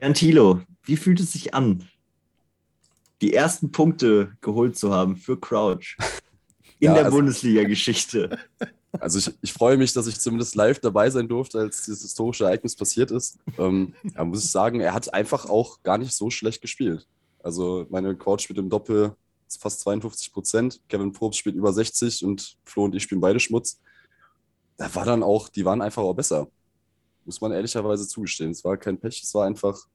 Jan 0.00 0.14
Thilo, 0.14 0.62
wie 0.84 0.96
fühlt 0.96 1.20
es 1.20 1.32
sich 1.32 1.54
an, 1.54 1.86
die 3.20 3.34
ersten 3.34 3.70
Punkte 3.70 4.32
geholt 4.40 4.76
zu 4.76 4.92
haben 4.92 5.16
für 5.16 5.38
Crouch 5.38 5.96
in 6.82 6.88
Ja, 6.88 6.94
der 6.94 7.04
also- 7.06 7.16
Bundesliga-Geschichte? 7.16 8.38
Also 9.00 9.18
ich, 9.18 9.34
ich 9.40 9.54
freue 9.54 9.78
mich, 9.78 9.94
dass 9.94 10.06
ich 10.06 10.20
zumindest 10.20 10.54
live 10.54 10.78
dabei 10.78 11.08
sein 11.08 11.26
durfte, 11.26 11.60
als 11.60 11.86
dieses 11.86 12.02
historische 12.02 12.44
Ereignis 12.44 12.76
passiert 12.76 13.10
ist. 13.10 13.38
Ähm, 13.56 13.94
ja, 14.14 14.22
muss 14.22 14.44
ich 14.44 14.50
sagen, 14.50 14.80
er 14.80 14.92
hat 14.92 15.14
einfach 15.14 15.48
auch 15.48 15.82
gar 15.82 15.96
nicht 15.96 16.12
so 16.12 16.28
schlecht 16.28 16.60
gespielt. 16.60 17.08
Also 17.42 17.86
meine 17.88 18.14
Coach 18.14 18.44
spielt 18.44 18.58
im 18.58 18.68
Doppel 18.68 19.16
fast 19.58 19.80
52 19.80 20.30
Prozent, 20.30 20.80
Kevin 20.90 21.10
Probst 21.10 21.38
spielt 21.38 21.56
über 21.56 21.72
60 21.72 22.22
und 22.26 22.58
Flo 22.66 22.84
und 22.84 22.94
ich 22.94 23.02
spielen 23.04 23.22
beide 23.22 23.40
Schmutz. 23.40 23.80
Da 24.76 24.94
war 24.94 25.06
dann 25.06 25.22
auch, 25.22 25.48
die 25.48 25.64
waren 25.64 25.80
einfach 25.80 26.02
auch 26.02 26.12
besser. 26.14 26.48
Muss 27.24 27.40
man 27.40 27.52
ehrlicherweise 27.52 28.06
zugestehen. 28.06 28.50
Es 28.50 28.62
war 28.62 28.76
kein 28.76 29.00
Pech, 29.00 29.22
es 29.22 29.32
war 29.34 29.46
einfach 29.46 29.86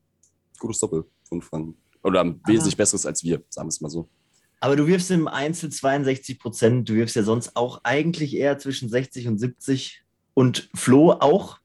gutes 0.57 0.79
Doppel 0.79 1.05
von 1.23 1.43
Franken. 1.43 1.77
Oder 2.01 2.21
ein 2.21 2.41
wesentlich 2.47 2.75
besseres 2.75 3.05
als 3.05 3.23
wir, 3.23 3.43
sagen 3.49 3.67
wir 3.67 3.69
es 3.69 3.79
mal 3.79 3.89
so. 3.89 4.09
Aber 4.59 4.75
du 4.75 4.87
wirfst 4.87 5.11
im 5.11 5.27
Einzel 5.27 5.71
62 5.71 6.39
Prozent. 6.39 6.89
Du 6.89 6.95
wirfst 6.95 7.15
ja 7.15 7.23
sonst 7.23 7.55
auch 7.55 7.81
eigentlich 7.83 8.35
eher 8.35 8.57
zwischen 8.57 8.89
60 8.89 9.27
und 9.27 9.37
70. 9.37 10.01
Und 10.33 10.69
Flo 10.75 11.11
auch. 11.11 11.59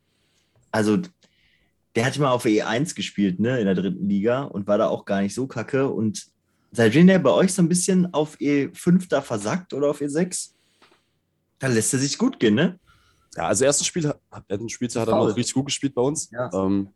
Also, 0.70 0.98
der 1.94 2.06
hat 2.06 2.18
mal 2.18 2.30
auf 2.30 2.44
E1 2.44 2.94
gespielt, 2.94 3.40
ne, 3.40 3.58
in 3.60 3.66
der 3.66 3.74
dritten 3.74 4.08
Liga 4.08 4.42
und 4.44 4.66
war 4.66 4.78
da 4.78 4.88
auch 4.88 5.04
gar 5.04 5.20
nicht 5.22 5.34
so 5.34 5.46
kacke. 5.46 5.88
Und 5.88 6.26
seitdem 6.70 7.06
der 7.06 7.18
bei 7.18 7.30
euch 7.30 7.52
so 7.52 7.62
ein 7.62 7.68
bisschen 7.68 8.12
auf 8.14 8.36
E5 8.38 9.08
da 9.08 9.20
versackt 9.22 9.72
oder 9.74 9.90
auf 9.90 10.00
E6, 10.00 10.50
dann 11.58 11.74
lässt 11.74 11.92
er 11.92 11.98
sich 11.98 12.18
gut 12.18 12.40
gehen, 12.40 12.54
ne? 12.54 12.78
Ja, 13.36 13.46
also 13.46 13.64
erstes 13.64 13.86
Spiel, 13.86 14.08
hat- 14.08 14.44
ersten 14.48 14.68
Spieltag 14.68 15.02
hat 15.02 15.08
er 15.08 15.16
noch 15.16 15.36
richtig 15.36 15.54
gut 15.54 15.66
gespielt 15.66 15.94
bei 15.94 16.02
uns. 16.02 16.30
Ja. 16.30 16.50
Ähm, 16.52 16.88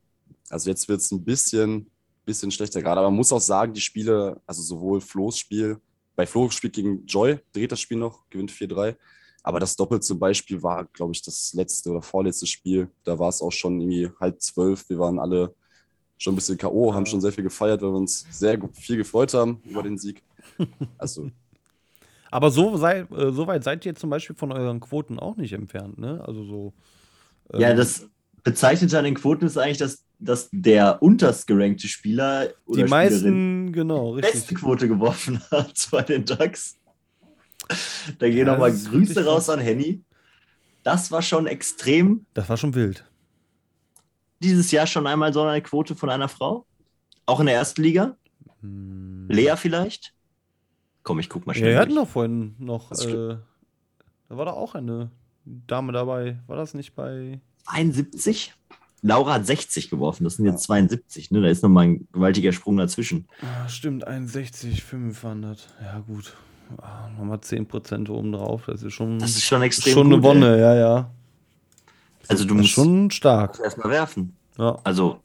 also 0.51 0.69
jetzt 0.69 0.87
wird 0.89 1.01
es 1.01 1.11
ein 1.11 1.25
bisschen, 1.25 1.91
bisschen 2.27 2.51
schlechter 2.51 2.83
gerade. 2.83 3.01
Aber 3.01 3.09
man 3.11 3.17
muss 3.17 3.33
auch 3.33 3.41
sagen, 3.41 3.73
die 3.73 3.81
Spiele, 3.81 4.41
also 4.47 4.61
sowohl 4.63 5.01
Flo's 5.01 5.39
Spiel, 5.39 5.79
bei 6.17 6.27
Flo 6.27 6.51
spielt 6.51 6.75
gegen 6.75 7.07
Joy, 7.07 7.39
dreht 7.53 7.71
das 7.71 7.81
Spiel 7.81 7.99
noch, 7.99 8.29
gewinnt 8.31 8.51
4-3. 8.51 8.97
Aber 9.43 9.61
das 9.61 9.77
Doppel 9.77 10.01
zum 10.01 10.19
Beispiel 10.19 10.61
war, 10.63 10.87
glaube 10.87 11.13
ich, 11.13 11.23
das 11.23 11.53
letzte 11.55 11.91
oder 11.91 12.03
vorletzte 12.03 12.47
Spiel. 12.47 12.91
Da 13.05 13.17
war 13.17 13.29
es 13.29 13.41
auch 13.41 13.53
schon 13.53 13.81
irgendwie 13.81 14.11
halb 14.19 14.41
zwölf. 14.43 14.89
Wir 14.89 14.99
waren 14.99 15.21
alle 15.21 15.55
schon 16.19 16.33
ein 16.33 16.37
bisschen 16.37 16.59
K.O., 16.59 16.95
haben 16.95 17.07
schon 17.07 17.21
sehr 17.21 17.31
viel 17.31 17.45
gefeiert, 17.45 17.83
weil 17.83 17.91
wir 17.91 17.97
uns 17.99 18.27
sehr 18.31 18.59
viel 18.73 18.97
gefreut 18.97 19.35
haben 19.35 19.61
über 19.65 19.83
den 19.83 19.99
Sieg. 19.99 20.23
Also, 20.99 21.31
Aber 22.31 22.51
so, 22.51 22.77
sei, 22.77 23.01
äh, 23.01 23.31
so 23.33 23.47
weit 23.47 23.63
seid 23.63 23.85
ihr 23.85 23.95
zum 23.95 24.11
Beispiel 24.11 24.35
von 24.35 24.53
euren 24.53 24.81
Quoten 24.81 25.19
auch 25.19 25.37
nicht 25.37 25.53
entfernt, 25.53 25.99
ne? 25.99 26.23
Also 26.27 26.45
so. 26.45 26.73
ähm, 27.53 27.61
Ja, 27.61 27.75
das 27.75 28.09
Bezeichnete 28.43 28.99
an 28.99 29.05
den 29.05 29.15
Quoten 29.15 29.45
ist 29.45 29.59
eigentlich, 29.59 29.79
dass, 29.79 30.06
dass 30.19 30.49
der 30.53 31.03
unterst 31.03 31.47
gerankte 31.47 31.89
Spieler 31.89 32.49
oder 32.67 32.83
Die 32.85 32.89
Spielerin 32.89 32.89
meisten, 32.89 33.73
genau, 33.73 34.17
die 34.17 34.23
beste 34.23 34.39
richtig. 34.39 34.59
Quote 34.59 34.89
geworfen 34.89 35.41
hat 35.51 35.89
bei 35.91 36.03
den 36.03 36.25
Ducks. 36.25 36.77
Da 38.19 38.29
gehen 38.29 38.47
Ja, 38.47 38.53
nochmal 38.53 38.73
Grüße 38.73 39.25
raus 39.25 39.49
an 39.51 39.59
Henny. 39.61 40.03
Das 40.83 41.11
war 41.11 41.21
schon 41.23 41.47
extrem. 41.47 42.27
Das 42.35 42.49
war 42.49 42.57
schon 42.57 42.75
wild. 42.75 43.05
Dieses 44.43 44.71
Jahr 44.71 44.87
schon 44.87 45.07
einmal 45.07 45.33
so 45.33 45.43
eine 45.43 45.61
Quote 45.63 45.95
von 45.97 46.11
einer 46.11 46.29
Frau. 46.29 46.67
Auch 47.27 47.41
in 47.41 47.47
der 47.47 47.57
ersten 47.57 47.83
Liga. 47.83 48.17
Hm. 48.61 49.27
Lea 49.29 49.55
vielleicht. 49.57 50.15
Komm, 51.03 51.19
ich 51.19 51.29
guck 51.29 51.47
mal 51.47 51.55
Ja, 51.55 51.59
schnell. 51.59 51.73
wir 51.73 51.79
hatten 51.81 51.95
doch 51.95 52.09
vorhin 52.09 52.55
noch. 52.59 52.93
Äh, 52.93 53.37
da 54.29 54.37
war 54.37 54.45
da 54.45 54.53
auch 54.53 54.75
eine 54.75 55.11
Dame 55.45 55.93
dabei. 55.93 56.39
War 56.47 56.57
das 56.57 56.75
nicht 56.75 56.95
bei. 56.95 57.41
71. 57.67 58.55
Laura 59.07 59.35
hat 59.35 59.47
60 59.47 59.89
geworfen. 59.89 60.25
Das 60.25 60.37
sind 60.37 60.47
jetzt 60.47 60.65
72. 60.65 61.31
Ne? 61.31 61.41
Da 61.43 61.49
ist 61.49 61.63
nochmal 61.63 61.85
ein 61.85 62.09
gewaltiger 62.13 62.53
Sprung 62.53 62.77
dazwischen. 62.77 63.27
Ah, 63.41 63.69
stimmt, 63.69 64.07
61, 64.07 64.83
500. 64.83 65.69
Ja, 65.83 66.01
gut. 66.01 66.35
Ah, 66.79 67.09
nochmal 67.17 67.39
10% 67.39 68.11
oben 68.11 68.33
drauf. 68.33 68.65
Das 68.67 68.83
ist 68.83 68.93
schon, 68.93 69.19
Das 69.21 69.31
ist 69.31 69.45
schon 69.45 69.63
extrem 69.63 69.93
schon 69.95 70.07
eine 70.07 70.17
gut, 70.17 70.25
ey. 70.25 70.31
Wonne, 70.31 70.59
ja, 70.59 70.75
ja. 70.75 71.11
Also 72.29 72.45
du 72.45 72.55
musst 72.57 72.71
schon 72.71 73.11
stark. 73.13 73.61
erstmal 73.63 73.91
werfen. 73.91 74.35
Ja. 74.59 74.77
Also 74.83 75.21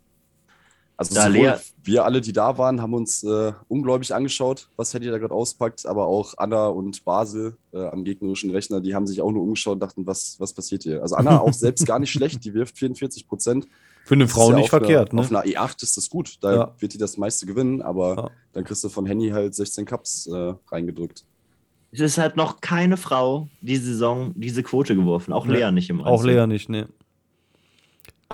also 1.09 1.15
Da 1.15 1.27
sowohl 1.31 1.59
wir 1.83 2.05
alle, 2.05 2.21
die 2.21 2.31
da 2.33 2.57
waren, 2.57 2.81
haben 2.81 2.93
uns 2.93 3.23
äh, 3.23 3.53
ungläubig 3.67 4.13
angeschaut, 4.13 4.69
was 4.75 4.93
Henny 4.93 5.07
da 5.07 5.17
gerade 5.17 5.33
auspackt. 5.33 5.85
Aber 5.85 6.05
auch 6.07 6.33
Anna 6.37 6.67
und 6.67 7.03
Basel 7.05 7.57
äh, 7.73 7.85
am 7.87 8.03
gegnerischen 8.03 8.51
Rechner, 8.51 8.81
die 8.81 8.93
haben 8.95 9.07
sich 9.07 9.21
auch 9.21 9.31
nur 9.31 9.43
umgeschaut 9.43 9.73
und 9.73 9.79
dachten, 9.79 10.05
was, 10.05 10.35
was 10.39 10.53
passiert 10.53 10.83
hier? 10.83 11.01
Also 11.01 11.15
Anna 11.15 11.39
auch 11.39 11.53
selbst 11.53 11.85
gar 11.85 11.99
nicht 11.99 12.11
schlecht, 12.17 12.45
die 12.45 12.53
wirft 12.53 12.77
44 12.77 13.27
Prozent. 13.27 13.67
Für 14.05 14.15
eine 14.15 14.27
Frau 14.27 14.49
ja 14.49 14.55
nicht 14.55 14.63
auf 14.65 14.69
verkehrt, 14.71 15.11
einer, 15.11 15.21
ne? 15.21 15.27
Auf 15.27 15.31
einer 15.31 15.43
E8 15.43 15.83
ist 15.83 15.95
das 15.97 16.09
gut, 16.09 16.37
da 16.41 16.53
Ja. 16.55 16.75
wird 16.79 16.93
die 16.93 16.97
das 16.97 17.17
meiste 17.17 17.45
gewinnen, 17.45 17.81
aber 17.81 18.15
Ja. 18.15 18.29
dann 18.53 18.63
kriegst 18.63 18.83
du 18.83 18.89
von 18.89 19.05
Henny 19.05 19.29
halt 19.29 19.53
16 19.55 19.85
Cups 19.85 20.27
äh, 20.27 20.53
reingedrückt. 20.71 21.23
es 21.91 21.99
ist 21.99 22.17
halt 22.17 22.35
noch 22.35 22.61
keine 22.61 22.97
Frau 22.97 23.47
diese 23.61 23.85
Saison 23.85 24.33
diese 24.35 24.63
Quote 24.63 24.95
geworfen. 24.95 25.33
Auch 25.33 25.45
Nee. 25.45 25.57
Lea 25.57 25.71
nicht 25.71 25.89
im 25.89 25.99
Einzel. 26.01 26.11
Auch 26.13 26.23
Lea 26.23 26.47
nicht, 26.47 26.69
ne? 26.69 26.87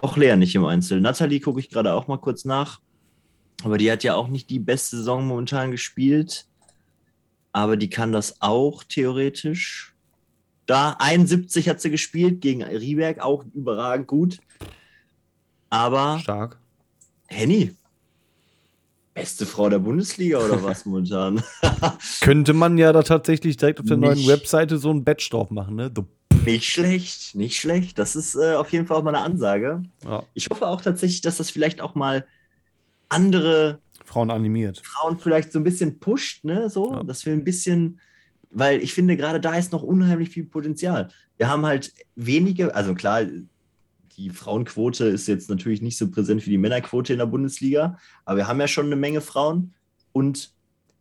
Auch 0.02 0.18
Lea 0.18 0.36
nicht 0.36 0.56
im 0.56 0.66
Einzel. 0.66 1.02
Natalie 1.02 1.40
gucke 1.40 1.60
ich 1.60 1.70
gerade 1.70 1.94
auch 1.94 2.08
mal 2.08 2.18
kurz 2.18 2.46
nach. 2.46 2.80
Aber 3.64 3.78
die 3.78 3.92
hat 3.92 4.04
ja 4.04 4.16
auch 4.16 4.28
nicht 4.28 4.50
die 4.50 4.60
beste 4.60 4.98
Saison 4.98 5.26
momentan 5.26 5.72
gespielt. 5.72 6.46
Aber 7.52 7.76
die 7.78 7.90
kann 7.90 8.12
das 8.12 8.42
auch 8.42 8.84
theoretisch. 8.84 9.96
Da 10.68 10.96
71 11.00 11.70
hat 11.70 11.82
sie 11.82 11.90
gespielt 11.90 12.42
gegen 12.42 12.62
Rieberg, 12.62 13.20
auch 13.20 13.44
überragend 13.54 14.08
gut. 14.08 14.38
Aber 15.70 16.20
Stark. 16.20 16.60
Henny, 17.28 17.74
beste 19.14 19.46
Frau 19.46 19.70
der 19.70 19.80
Bundesliga 19.80 20.38
oder 20.40 20.62
was 20.64 20.86
momentan? 20.86 21.42
Könnte 22.22 22.54
man 22.54 22.78
ja 22.78 22.94
da 22.94 23.02
tatsächlich 23.02 23.58
direkt 23.58 23.80
auf 23.80 23.86
der 23.88 23.98
neuen 23.98 24.18
Nicht. 24.18 24.28
Webseite 24.28 24.78
so 24.78 24.92
ein 24.92 25.04
Badge 25.04 25.30
drauf 25.32 25.50
machen, 25.50 25.76
ne? 25.76 25.90
Du- 25.90 26.06
nicht 26.54 26.70
schlecht, 26.70 27.36
nicht 27.36 27.60
schlecht. 27.60 28.00
Das 28.00 28.16
ist 28.16 28.36
äh, 28.36 28.56
auf 28.56 28.72
jeden 28.72 28.88
Fall 28.88 28.98
auch 28.98 29.04
mal 29.04 29.16
eine 29.16 29.24
Ansage. 29.24 29.84
Ja, 30.04 30.24
Ich 30.34 30.50
hoffe 30.50 30.68
auch 30.68 30.82
tatsächlich, 30.82 31.22
dass 31.22 31.38
das 31.38 31.50
vielleicht 31.50 31.82
auch 31.82 31.96
mal 31.96 32.26
andere 33.10 33.80
Frauen 34.06 34.32
animiert. 34.32 34.82
Frauen 34.86 35.20
vielleicht 35.20 35.52
so 35.52 35.60
ein 35.60 35.64
bisschen 35.64 36.00
pusht, 36.00 36.44
ne? 36.44 36.70
So, 36.70 36.94
Ja. 36.94 37.04
dass 37.04 37.26
wir 37.26 37.34
ein 37.34 37.44
bisschen 37.44 38.00
weil 38.50 38.82
ich 38.82 38.94
finde, 38.94 39.18
gerade 39.18 39.42
da 39.42 39.56
ist 39.58 39.74
noch 39.74 39.84
unheimlich 39.84 40.30
viel 40.30 40.46
Potenzial. 40.46 41.10
Wir 41.36 41.50
haben 41.50 41.66
halt 41.66 41.94
wenige, 42.16 42.74
also 42.74 42.96
klar, 42.96 43.24
die 44.16 44.30
Frauenquote 44.30 45.04
ist 45.06 45.28
jetzt 45.28 45.50
natürlich 45.50 45.82
nicht 45.82 45.98
so 45.98 46.10
präsent 46.10 46.46
wie 46.46 46.52
die 46.52 46.58
Männerquote 46.58 47.12
in 47.12 47.20
der 47.20 47.26
Bundesliga, 47.26 47.98
aber 48.24 48.38
wir 48.38 48.48
haben 48.48 48.60
ja 48.62 48.70
schon 48.70 48.86
eine 48.86 48.96
Menge 48.96 49.20
Frauen 49.20 49.74
und 50.14 50.54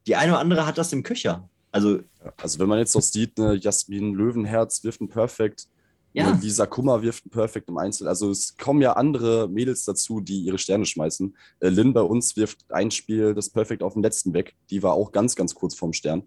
die 0.09 0.17
eine 0.17 0.33
oder 0.33 0.41
andere 0.41 0.67
hat 0.67 0.77
das 0.77 0.93
im 0.93 1.05
Köcher. 1.05 1.49
Also, 1.77 2.01
also 2.37 2.59
wenn 2.59 2.69
man 2.69 2.79
jetzt 2.79 2.95
noch 2.95 3.03
sieht, 3.03 3.39
ne, 3.39 3.55
Jasmin 3.55 4.15
Löwenherz 4.15 4.83
wirft 4.83 5.01
ein 5.01 5.09
Perfekt, 5.09 5.69
ja. 6.17 6.33
Ne, 6.33 6.41
Lisa 6.41 6.65
Kummer 6.65 7.03
wirft 7.03 7.27
ein 7.27 7.31
Perfekt 7.31 7.69
im 7.69 7.77
Einzel. 7.77 8.09
Also 8.09 8.31
es 8.31 8.57
kommen 8.57 8.81
ja 8.81 8.95
andere 8.95 9.49
Mädels 9.49 9.85
dazu, 9.85 10.21
die 10.21 10.41
ihre 10.41 10.57
Sterne 10.57 10.87
schmeißen. 10.87 11.37
Äh, 11.61 11.69
Lynn 11.69 11.93
bei 11.93 12.01
uns 12.01 12.37
wirft 12.39 12.65
ein 12.71 12.91
Spiel 12.91 13.35
das 13.35 13.51
Perfekt 13.51 13.83
auf 13.83 13.93
den 13.93 14.03
letzten 14.03 14.33
weg. 14.33 14.57
Die 14.71 14.83
war 14.83 14.95
auch 14.95 15.13
ganz, 15.13 15.37
ganz 15.37 15.55
kurz 15.55 15.75
vorm 15.75 15.93
Stern. 15.93 16.23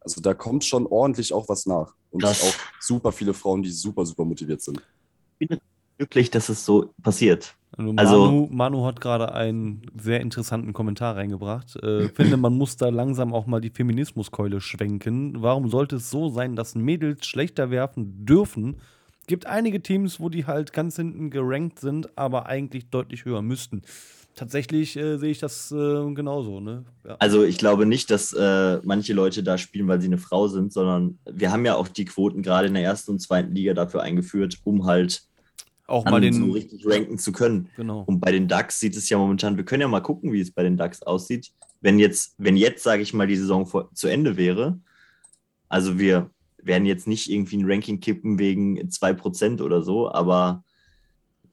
Also 0.00 0.20
da 0.20 0.34
kommt 0.34 0.66
schon 0.66 0.86
ordentlich 0.86 1.32
auch 1.32 1.48
was 1.48 1.64
nach. 1.64 1.94
Und 2.10 2.22
Krass. 2.22 2.42
auch 2.42 2.54
super 2.80 3.12
viele 3.12 3.32
Frauen, 3.32 3.62
die 3.62 3.70
super, 3.70 4.04
super 4.04 4.26
motiviert 4.26 4.60
sind. 4.60 4.82
Ich 5.38 5.48
bin 5.48 5.58
glücklich, 5.96 6.30
dass 6.30 6.50
es 6.50 6.62
so 6.62 6.92
passiert. 7.02 7.54
Also, 7.76 7.92
also 7.96 8.24
Manu, 8.24 8.48
Manu 8.50 8.84
hat 8.84 9.00
gerade 9.00 9.34
einen 9.34 9.82
sehr 9.98 10.20
interessanten 10.20 10.72
Kommentar 10.72 11.16
reingebracht. 11.16 11.76
Äh, 11.76 12.08
finde, 12.08 12.36
man 12.36 12.56
muss 12.56 12.76
da 12.76 12.90
langsam 12.90 13.32
auch 13.32 13.46
mal 13.46 13.60
die 13.60 13.70
Feminismuskeule 13.70 14.60
schwenken. 14.60 15.40
Warum 15.40 15.68
sollte 15.68 15.96
es 15.96 16.10
so 16.10 16.28
sein, 16.28 16.54
dass 16.54 16.74
Mädels 16.74 17.26
schlechter 17.26 17.70
werfen 17.70 18.26
dürfen? 18.26 18.76
Gibt 19.26 19.46
einige 19.46 19.80
Teams, 19.80 20.20
wo 20.20 20.28
die 20.28 20.46
halt 20.46 20.72
ganz 20.72 20.96
hinten 20.96 21.30
gerankt 21.30 21.78
sind, 21.78 22.16
aber 22.18 22.46
eigentlich 22.46 22.90
deutlich 22.90 23.24
höher 23.24 23.40
müssten. 23.40 23.82
Tatsächlich 24.34 24.96
äh, 24.96 25.18
sehe 25.18 25.30
ich 25.30 25.38
das 25.38 25.70
äh, 25.72 26.14
genauso. 26.14 26.60
Ne? 26.60 26.84
Ja. 27.06 27.16
Also 27.18 27.44
ich 27.44 27.58
glaube 27.58 27.86
nicht, 27.86 28.10
dass 28.10 28.32
äh, 28.32 28.80
manche 28.82 29.12
Leute 29.12 29.42
da 29.42 29.58
spielen, 29.58 29.88
weil 29.88 30.00
sie 30.00 30.06
eine 30.06 30.18
Frau 30.18 30.48
sind, 30.48 30.72
sondern 30.72 31.18
wir 31.30 31.52
haben 31.52 31.64
ja 31.64 31.76
auch 31.76 31.88
die 31.88 32.06
Quoten 32.06 32.42
gerade 32.42 32.68
in 32.68 32.74
der 32.74 32.82
ersten 32.82 33.12
und 33.12 33.20
zweiten 33.20 33.54
Liga 33.54 33.74
dafür 33.74 34.02
eingeführt, 34.02 34.58
um 34.64 34.86
halt 34.86 35.22
auch 35.86 36.04
mal 36.04 36.20
den, 36.20 36.32
so 36.32 36.52
richtig 36.52 36.86
ranken 36.86 37.18
zu 37.18 37.32
können. 37.32 37.68
Genau. 37.76 38.04
Und 38.06 38.20
bei 38.20 38.32
den 38.32 38.48
Ducks 38.48 38.80
sieht 38.80 38.96
es 38.96 39.08
ja 39.08 39.18
momentan, 39.18 39.56
wir 39.56 39.64
können 39.64 39.82
ja 39.82 39.88
mal 39.88 40.00
gucken, 40.00 40.32
wie 40.32 40.40
es 40.40 40.50
bei 40.50 40.62
den 40.62 40.76
Ducks 40.76 41.02
aussieht. 41.02 41.52
Wenn 41.80 41.98
jetzt, 41.98 42.34
wenn 42.38 42.56
jetzt, 42.56 42.82
sage 42.82 43.02
ich 43.02 43.12
mal, 43.12 43.26
die 43.26 43.36
Saison 43.36 43.66
vor, 43.66 43.92
zu 43.94 44.08
Ende 44.08 44.36
wäre, 44.36 44.78
also 45.68 45.98
wir 45.98 46.30
werden 46.58 46.86
jetzt 46.86 47.06
nicht 47.06 47.30
irgendwie 47.30 47.56
ein 47.56 47.70
Ranking 47.70 48.00
kippen 48.00 48.38
wegen 48.38 48.78
2% 48.78 49.60
oder 49.60 49.82
so, 49.82 50.12
aber 50.12 50.62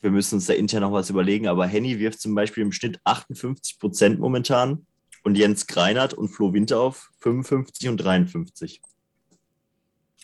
wir 0.02 0.12
müssen 0.12 0.36
uns 0.36 0.46
da 0.46 0.54
intern 0.54 0.82
noch 0.82 0.92
was 0.92 1.10
überlegen. 1.10 1.48
Aber 1.48 1.66
Henny 1.66 2.00
wirft 2.00 2.22
zum 2.22 2.36
Beispiel 2.36 2.64
im 2.64 2.72
Schnitt 2.72 3.00
58% 3.06 4.18
momentan 4.18 4.86
und 5.24 5.38
Jens 5.38 5.68
Greinert 5.68 6.14
und 6.14 6.30
Flo 6.30 6.54
Winterhoff 6.54 7.12
55 7.20 7.90
und 7.90 7.98
53. 7.98 8.82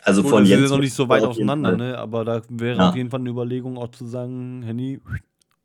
Also 0.05 0.21
Gut, 0.21 0.29
von 0.29 0.45
Jens. 0.45 0.61
Wir 0.61 0.67
sind 0.67 0.77
noch 0.77 0.83
nicht 0.83 0.93
so 0.93 1.09
weit 1.09 1.23
auseinander, 1.23 1.75
ne? 1.75 1.97
aber 1.97 2.23
da 2.23 2.41
wäre 2.47 2.77
ja. 2.77 2.89
auf 2.89 2.95
jeden 2.95 3.09
Fall 3.09 3.21
eine 3.21 3.29
Überlegung 3.31 3.75
auch 3.75 3.89
zu 3.89 4.05
sagen, 4.05 4.61
Henny, 4.61 5.01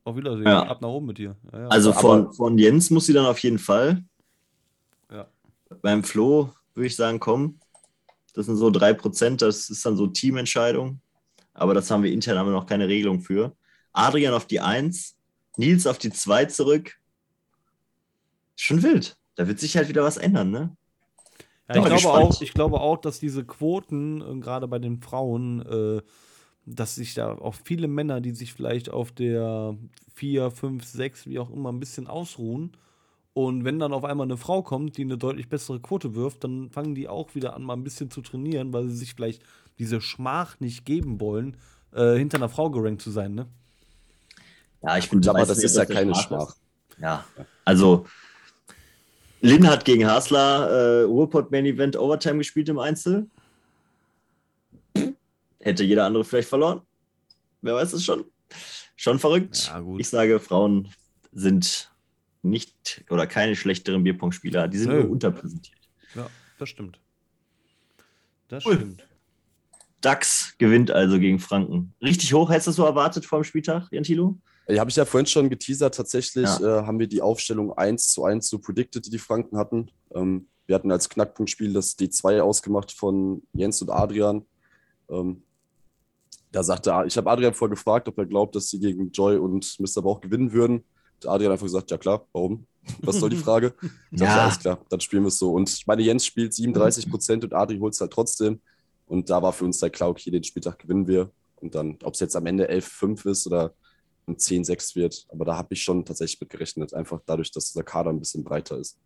auf 0.03 0.17
Wiedersehen, 0.17 0.47
ja. 0.47 0.63
ab 0.63 0.81
nach 0.81 0.89
oben 0.89 1.09
mit 1.09 1.19
dir. 1.19 1.37
Ja, 1.53 1.69
also 1.69 1.93
von, 1.93 2.33
von 2.33 2.57
Jens 2.57 2.89
muss 2.89 3.05
sie 3.05 3.13
dann 3.13 3.27
auf 3.27 3.39
jeden 3.41 3.59
Fall. 3.59 4.03
Ja. 5.13 5.27
Beim 5.83 6.03
Flo 6.03 6.49
würde 6.75 6.87
ich 6.87 6.97
sagen, 6.97 7.21
komm, 7.21 7.59
das 8.33 8.47
sind 8.47 8.57
so 8.57 8.69
3%, 8.69 9.37
das 9.37 9.69
ist 9.69 9.85
dann 9.85 9.99
so 9.99 10.07
Teamentscheidung. 10.07 11.03
Aber 11.53 11.75
das 11.75 11.91
haben 11.91 12.03
wir 12.03 12.11
intern 12.11 12.39
haben 12.39 12.47
wir 12.47 12.55
noch 12.55 12.67
keine 12.67 12.89
Regelung 12.89 13.21
für. 13.21 13.55
Adrian 13.93 14.33
auf 14.33 14.47
die 14.47 14.61
1, 14.61 15.19
Nils 15.59 15.87
auf 15.87 15.99
die 15.99 16.13
2 16.13 16.47
zurück. 16.47 16.99
Schon 18.57 18.83
wild. 18.83 19.19
Da 19.35 19.47
wird 19.47 19.61
sich 19.61 19.77
halt 19.77 19.91
wieder 19.91 20.03
was 20.03 20.17
ändern, 20.17 20.51
ne? 20.51 20.75
Ja, 21.73 21.77
ich, 21.77 22.03
glaube 22.03 22.19
auch, 22.19 22.41
ich 22.41 22.53
glaube 22.53 22.81
auch, 22.81 22.97
dass 22.97 23.21
diese 23.21 23.45
Quoten, 23.45 24.21
äh, 24.21 24.41
gerade 24.41 24.67
bei 24.67 24.79
den 24.79 25.01
Frauen, 25.01 25.61
äh, 25.67 26.03
dass 26.67 26.97
sich 26.97 27.15
da 27.15 27.33
auch 27.33 27.55
viele 27.55 27.87
Männer, 27.89 28.21
die 28.21 28.33
sich 28.33 28.53
vielleicht 28.53 28.91
auf 28.91 29.13
der 29.13 29.77
4, 30.15 30.51
5, 30.51 30.85
6, 30.85 31.27
wie 31.27 31.39
auch 31.39 31.51
immer, 31.51 31.71
ein 31.71 31.81
bisschen 31.81 32.07
ausruhen. 32.07 32.77
Und 33.33 33.65
wenn 33.65 33.79
dann 33.79 33.93
auf 33.93 34.05
einmal 34.05 34.27
eine 34.27 34.37
Frau 34.37 34.63
kommt, 34.63 34.97
die 34.97 35.03
eine 35.03 35.17
deutlich 35.17 35.49
bessere 35.49 35.81
Quote 35.81 36.15
wirft, 36.15 36.43
dann 36.43 36.71
fangen 36.71 36.95
die 36.97 37.09
auch 37.09 37.35
wieder 37.35 37.55
an, 37.55 37.63
mal 37.63 37.75
ein 37.75 37.85
bisschen 37.85 38.11
zu 38.11 38.21
trainieren, 38.21 38.73
weil 38.73 38.89
sie 38.89 38.97
sich 38.97 39.15
vielleicht 39.15 39.43
diese 39.79 40.01
Schmach 40.01 40.59
nicht 40.59 40.85
geben 40.85 41.21
wollen, 41.21 41.57
äh, 41.93 42.17
hinter 42.17 42.39
einer 42.39 42.49
Frau 42.49 42.71
gerankt 42.71 43.03
zu 43.03 43.11
sein, 43.11 43.35
ne? 43.35 43.47
Ja, 44.83 44.99
ich 44.99 45.09
bin 45.09 45.27
aber 45.29 45.47
das 45.47 45.63
ist 45.63 45.77
ja 45.77 45.85
keine 45.85 46.15
Schmach. 46.15 46.57
Ja, 46.99 47.25
also 47.65 48.07
Lin 49.41 49.67
hat 49.67 49.85
gegen 49.85 50.07
Hasler 50.07 50.69
äh, 50.69 51.03
Ruhrpott 51.03 51.51
Main 51.51 51.67
Event 51.67 51.97
Overtime 51.97 52.39
gespielt 52.39 52.69
im 52.69 52.79
Einzel. 52.79 53.29
Hätte 55.61 55.85
jeder 55.85 56.07
andere 56.07 56.25
vielleicht 56.25 56.49
verloren. 56.49 56.83
Wer 57.63 57.75
weiß 57.75 57.93
es 57.93 58.05
schon. 58.05 58.25
Schon 58.97 59.19
verrückt. 59.19 59.69
Ja, 59.73 59.85
ich 59.99 60.09
sage, 60.09 60.41
Frauen 60.41 60.89
sind 61.33 61.91
nicht 62.43 63.05
oder 63.11 63.27
keine 63.27 63.57
schlechteren 63.57 64.03
Bierpong-Spieler. 64.03 64.69
Die 64.69 64.79
sind 64.79 64.91
Nö. 64.91 65.03
nur 65.03 65.11
unterpräsentiert. 65.11 65.79
Ja, 66.15 66.29
das 66.59 66.69
stimmt. 66.69 66.99
Das 68.49 68.65
cool. 68.67 68.77
stimmt. 68.77 69.07
DAX 70.01 70.55
gewinnt 70.59 70.91
also 70.91 71.19
gegen 71.19 71.39
Franken. 71.39 71.95
Richtig 72.03 72.33
hoch, 72.33 72.51
hättest 72.51 72.69
du 72.69 72.73
so 72.73 72.85
erwartet 72.85 73.27
vor 73.27 73.41
dem 73.41 73.45
Spieltag, 73.45 73.89
Jan 73.91 74.03
Thilo? 74.03 74.39
Ja, 74.71 74.81
habe 74.81 74.91
ich 74.91 74.97
ja 74.97 75.05
vorhin 75.05 75.27
schon 75.27 75.51
geteasert. 75.51 75.95
Tatsächlich 75.95 76.45
ja. 76.45 76.81
äh, 76.81 76.87
haben 76.87 76.99
wir 76.99 77.07
die 77.07 77.23
Aufstellung 77.23 77.73
1 77.73 78.13
zu 78.13 78.25
1 78.25 78.49
so 78.49 78.59
predicted, 78.59 79.05
die 79.07 79.11
die 79.11 79.19
Franken 79.19 79.57
hatten. 79.57 79.91
Ähm, 80.15 80.49
wir 80.67 80.77
hatten 80.77 80.93
als 80.93 81.09
Knackpunktspiel 81.09 81.73
das 81.73 81.99
D2 81.99 82.41
ausgemacht 82.41 82.93
von 82.93 83.43
Jens 83.53 83.83
und 83.83 83.91
Adrian. 83.91 84.47
Ähm, 85.09 85.43
da 86.53 86.63
sagte 86.63 87.05
ich 87.07 87.17
habe 87.17 87.31
Adrian 87.31 87.55
vorher 87.55 87.75
gefragt, 87.75 88.09
ob 88.09 88.19
er 88.19 88.27
glaubt, 88.27 88.55
dass 88.55 88.69
sie 88.69 88.79
gegen 88.79 89.11
Joy 89.11 89.37
und 89.37 89.79
Mr. 89.79 90.03
Bauch 90.03 90.21
gewinnen 90.21 90.53
würden. 90.53 90.85
Der 91.23 91.33
Adrian 91.33 91.53
einfach 91.53 91.67
gesagt, 91.67 91.91
ja 91.91 91.99
klar, 91.99 92.27
warum? 92.33 92.67
Was 93.03 93.17
soll 93.17 93.31
die 93.31 93.37
Frage? 93.45 93.75
Ich 94.11 94.21
ja. 94.21 94.27
dachte, 94.27 94.43
alles 94.43 94.59
klar, 94.59 94.87
dann 94.89 95.01
spielen 95.01 95.25
wir 95.25 95.29
es 95.29 95.39
so. 95.39 95.53
Und 95.53 95.69
ich 95.69 95.87
meine, 95.87 96.03
Jens 96.03 96.25
spielt 96.25 96.55
37 96.55 97.11
Prozent 97.11 97.45
und 97.45 97.53
Adri 97.55 97.79
holt 97.79 97.95
es 97.95 98.01
halt 98.01 98.13
trotzdem. 98.13 98.61
Und 99.07 99.29
da 99.29 99.43
war 99.43 99.53
für 99.53 99.65
uns 99.65 99.83
halt 99.83 99.93
klar, 99.93 100.09
okay, 100.09 100.31
den 100.31 100.45
Spieltag 100.45 100.79
gewinnen 100.79 101.07
wir. 101.09 101.31
Und 101.57 101.75
dann, 101.75 101.99
ob 102.05 102.15
es 102.15 102.21
jetzt 102.21 102.37
am 102.37 102.47
Ende 102.47 102.71
11-5 102.71 103.29
ist 103.29 103.47
oder 103.47 103.75
10-6 104.37 104.97
wird. 104.97 105.27
Aber 105.29 105.45
da 105.45 105.57
habe 105.57 105.75
ich 105.75 105.83
schon 105.83 106.05
tatsächlich 106.05 106.41
mit 106.41 106.51
gerechnet, 106.51 106.95
einfach 106.95 107.21
dadurch, 107.27 107.51
dass 107.53 107.73
der 107.73 107.85
Kader 107.85 108.11
ein 108.11 108.19
bisschen 108.19 108.45
breiter 108.45 108.79
ist. 108.79 108.99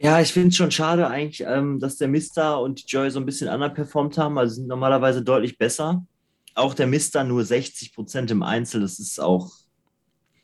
Ja, 0.00 0.20
ich 0.20 0.32
finde 0.32 0.48
es 0.48 0.56
schon 0.56 0.70
schade 0.70 1.08
eigentlich, 1.08 1.42
ähm, 1.46 1.80
dass 1.80 1.96
der 1.96 2.08
Mister 2.08 2.60
und 2.60 2.82
die 2.82 2.86
Joy 2.86 3.10
so 3.10 3.18
ein 3.18 3.26
bisschen 3.26 3.48
underperformt 3.48 4.16
haben. 4.16 4.38
Also 4.38 4.56
sind 4.56 4.68
normalerweise 4.68 5.22
deutlich 5.22 5.58
besser. 5.58 6.06
Auch 6.54 6.74
der 6.74 6.86
Mister 6.86 7.24
nur 7.24 7.44
60 7.44 7.94
Prozent 7.94 8.30
im 8.30 8.42
Einzel. 8.42 8.80
Das 8.80 9.00
ist 9.00 9.20
auch 9.20 9.50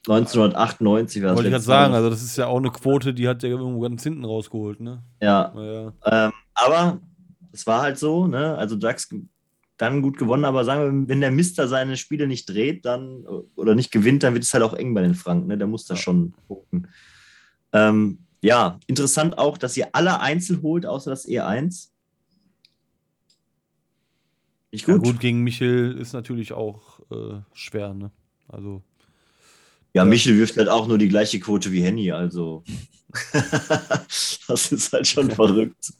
1998. 0.09 1.23
Wollte 1.23 1.43
ich 1.45 1.51
gerade 1.51 1.65
sagen, 1.65 1.95
also 1.95 2.11
das 2.11 2.23
ist 2.23 2.37
ja 2.37 2.47
auch 2.47 2.59
eine 2.59 2.71
Quote, 2.71 3.15
die 3.15 3.29
hat 3.29 3.43
ja 3.43 3.49
irgendwo 3.49 3.81
ganz 3.81 4.03
hinten 4.03 4.25
rausgeholt, 4.25 4.81
ne? 4.81 5.03
Ja. 5.23 5.53
ja. 5.57 5.93
Ähm, 6.05 6.33
aber 6.55 7.01
es 7.53 7.67
war 7.67 7.83
halt 7.83 7.99
so, 7.99 8.27
ne? 8.27 8.57
Also 8.57 8.77
Jax 8.77 9.09
dann 9.77 10.03
gut 10.03 10.19
gewonnen, 10.19 10.45
aber 10.45 10.65
sagen 10.65 11.03
wir, 11.03 11.09
wenn 11.09 11.21
der 11.21 11.31
Mister 11.31 11.67
seine 11.67 11.97
Spiele 11.97 12.27
nicht 12.27 12.49
dreht, 12.49 12.85
dann 12.85 13.25
oder 13.57 13.75
nicht 13.75 13.91
gewinnt, 13.91 14.23
dann 14.23 14.35
wird 14.35 14.45
es 14.45 14.55
halt 14.55 14.63
auch 14.63 14.75
eng 14.75 14.95
bei 14.95 15.03
den 15.03 15.15
Franken. 15.15 15.49
Ne? 15.49 15.59
Der 15.59 15.67
muss 15.67 15.87
da 15.87 15.97
schon 15.97 16.35
gucken. 16.47 16.89
Ähm, 17.73 18.19
ja, 18.41 18.79
interessant 18.87 19.39
auch, 19.39 19.59
dass 19.59 19.77
ihr 19.77 19.89
alle 19.93 20.21
Einzel 20.21 20.63
holt, 20.63 20.87
außer 20.87 21.11
das 21.11 21.27
E1. 21.27 21.89
Ich 24.71 24.85
gut. 24.85 24.95
Ja, 24.95 25.13
gut, 25.13 25.21
gegen 25.21 25.43
Michel 25.43 25.97
ist 25.99 26.13
natürlich 26.13 26.53
auch 26.53 27.01
äh, 27.11 27.41
schwer, 27.53 27.95
ne? 27.95 28.11
Also. 28.49 28.83
Ja, 29.93 30.05
Michel 30.05 30.37
wirft 30.37 30.57
halt 30.57 30.69
auch 30.69 30.89
nur 30.89 30.99
die 30.99 31.09
gleiche 31.09 31.39
Quote 31.41 31.73
wie 31.73 31.83
Henny, 31.83 32.13
also. 32.13 32.65
das 34.49 34.73
ist 34.73 34.93
halt 34.93 35.07
schon 35.07 35.31
verrückt. 35.31 35.93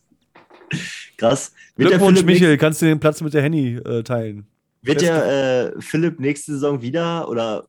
Krass. 1.17 1.53
Wird 1.77 1.91
Glückwunsch, 1.91 2.23
Michael, 2.25 2.59
kannst 2.59 2.83
du 2.83 2.87
den 2.87 3.01
Platz 3.01 3.21
mit 3.21 3.35
der 3.35 3.43
Henny 3.43 3.77
äh, 3.77 4.03
teilen? 4.03 4.47
Wird 4.83 5.01
der 5.01 5.75
äh, 5.77 5.81
Philipp 5.81 6.21
nächste 6.21 6.53
Saison 6.53 6.83
wieder 6.83 7.29
oder 7.29 7.69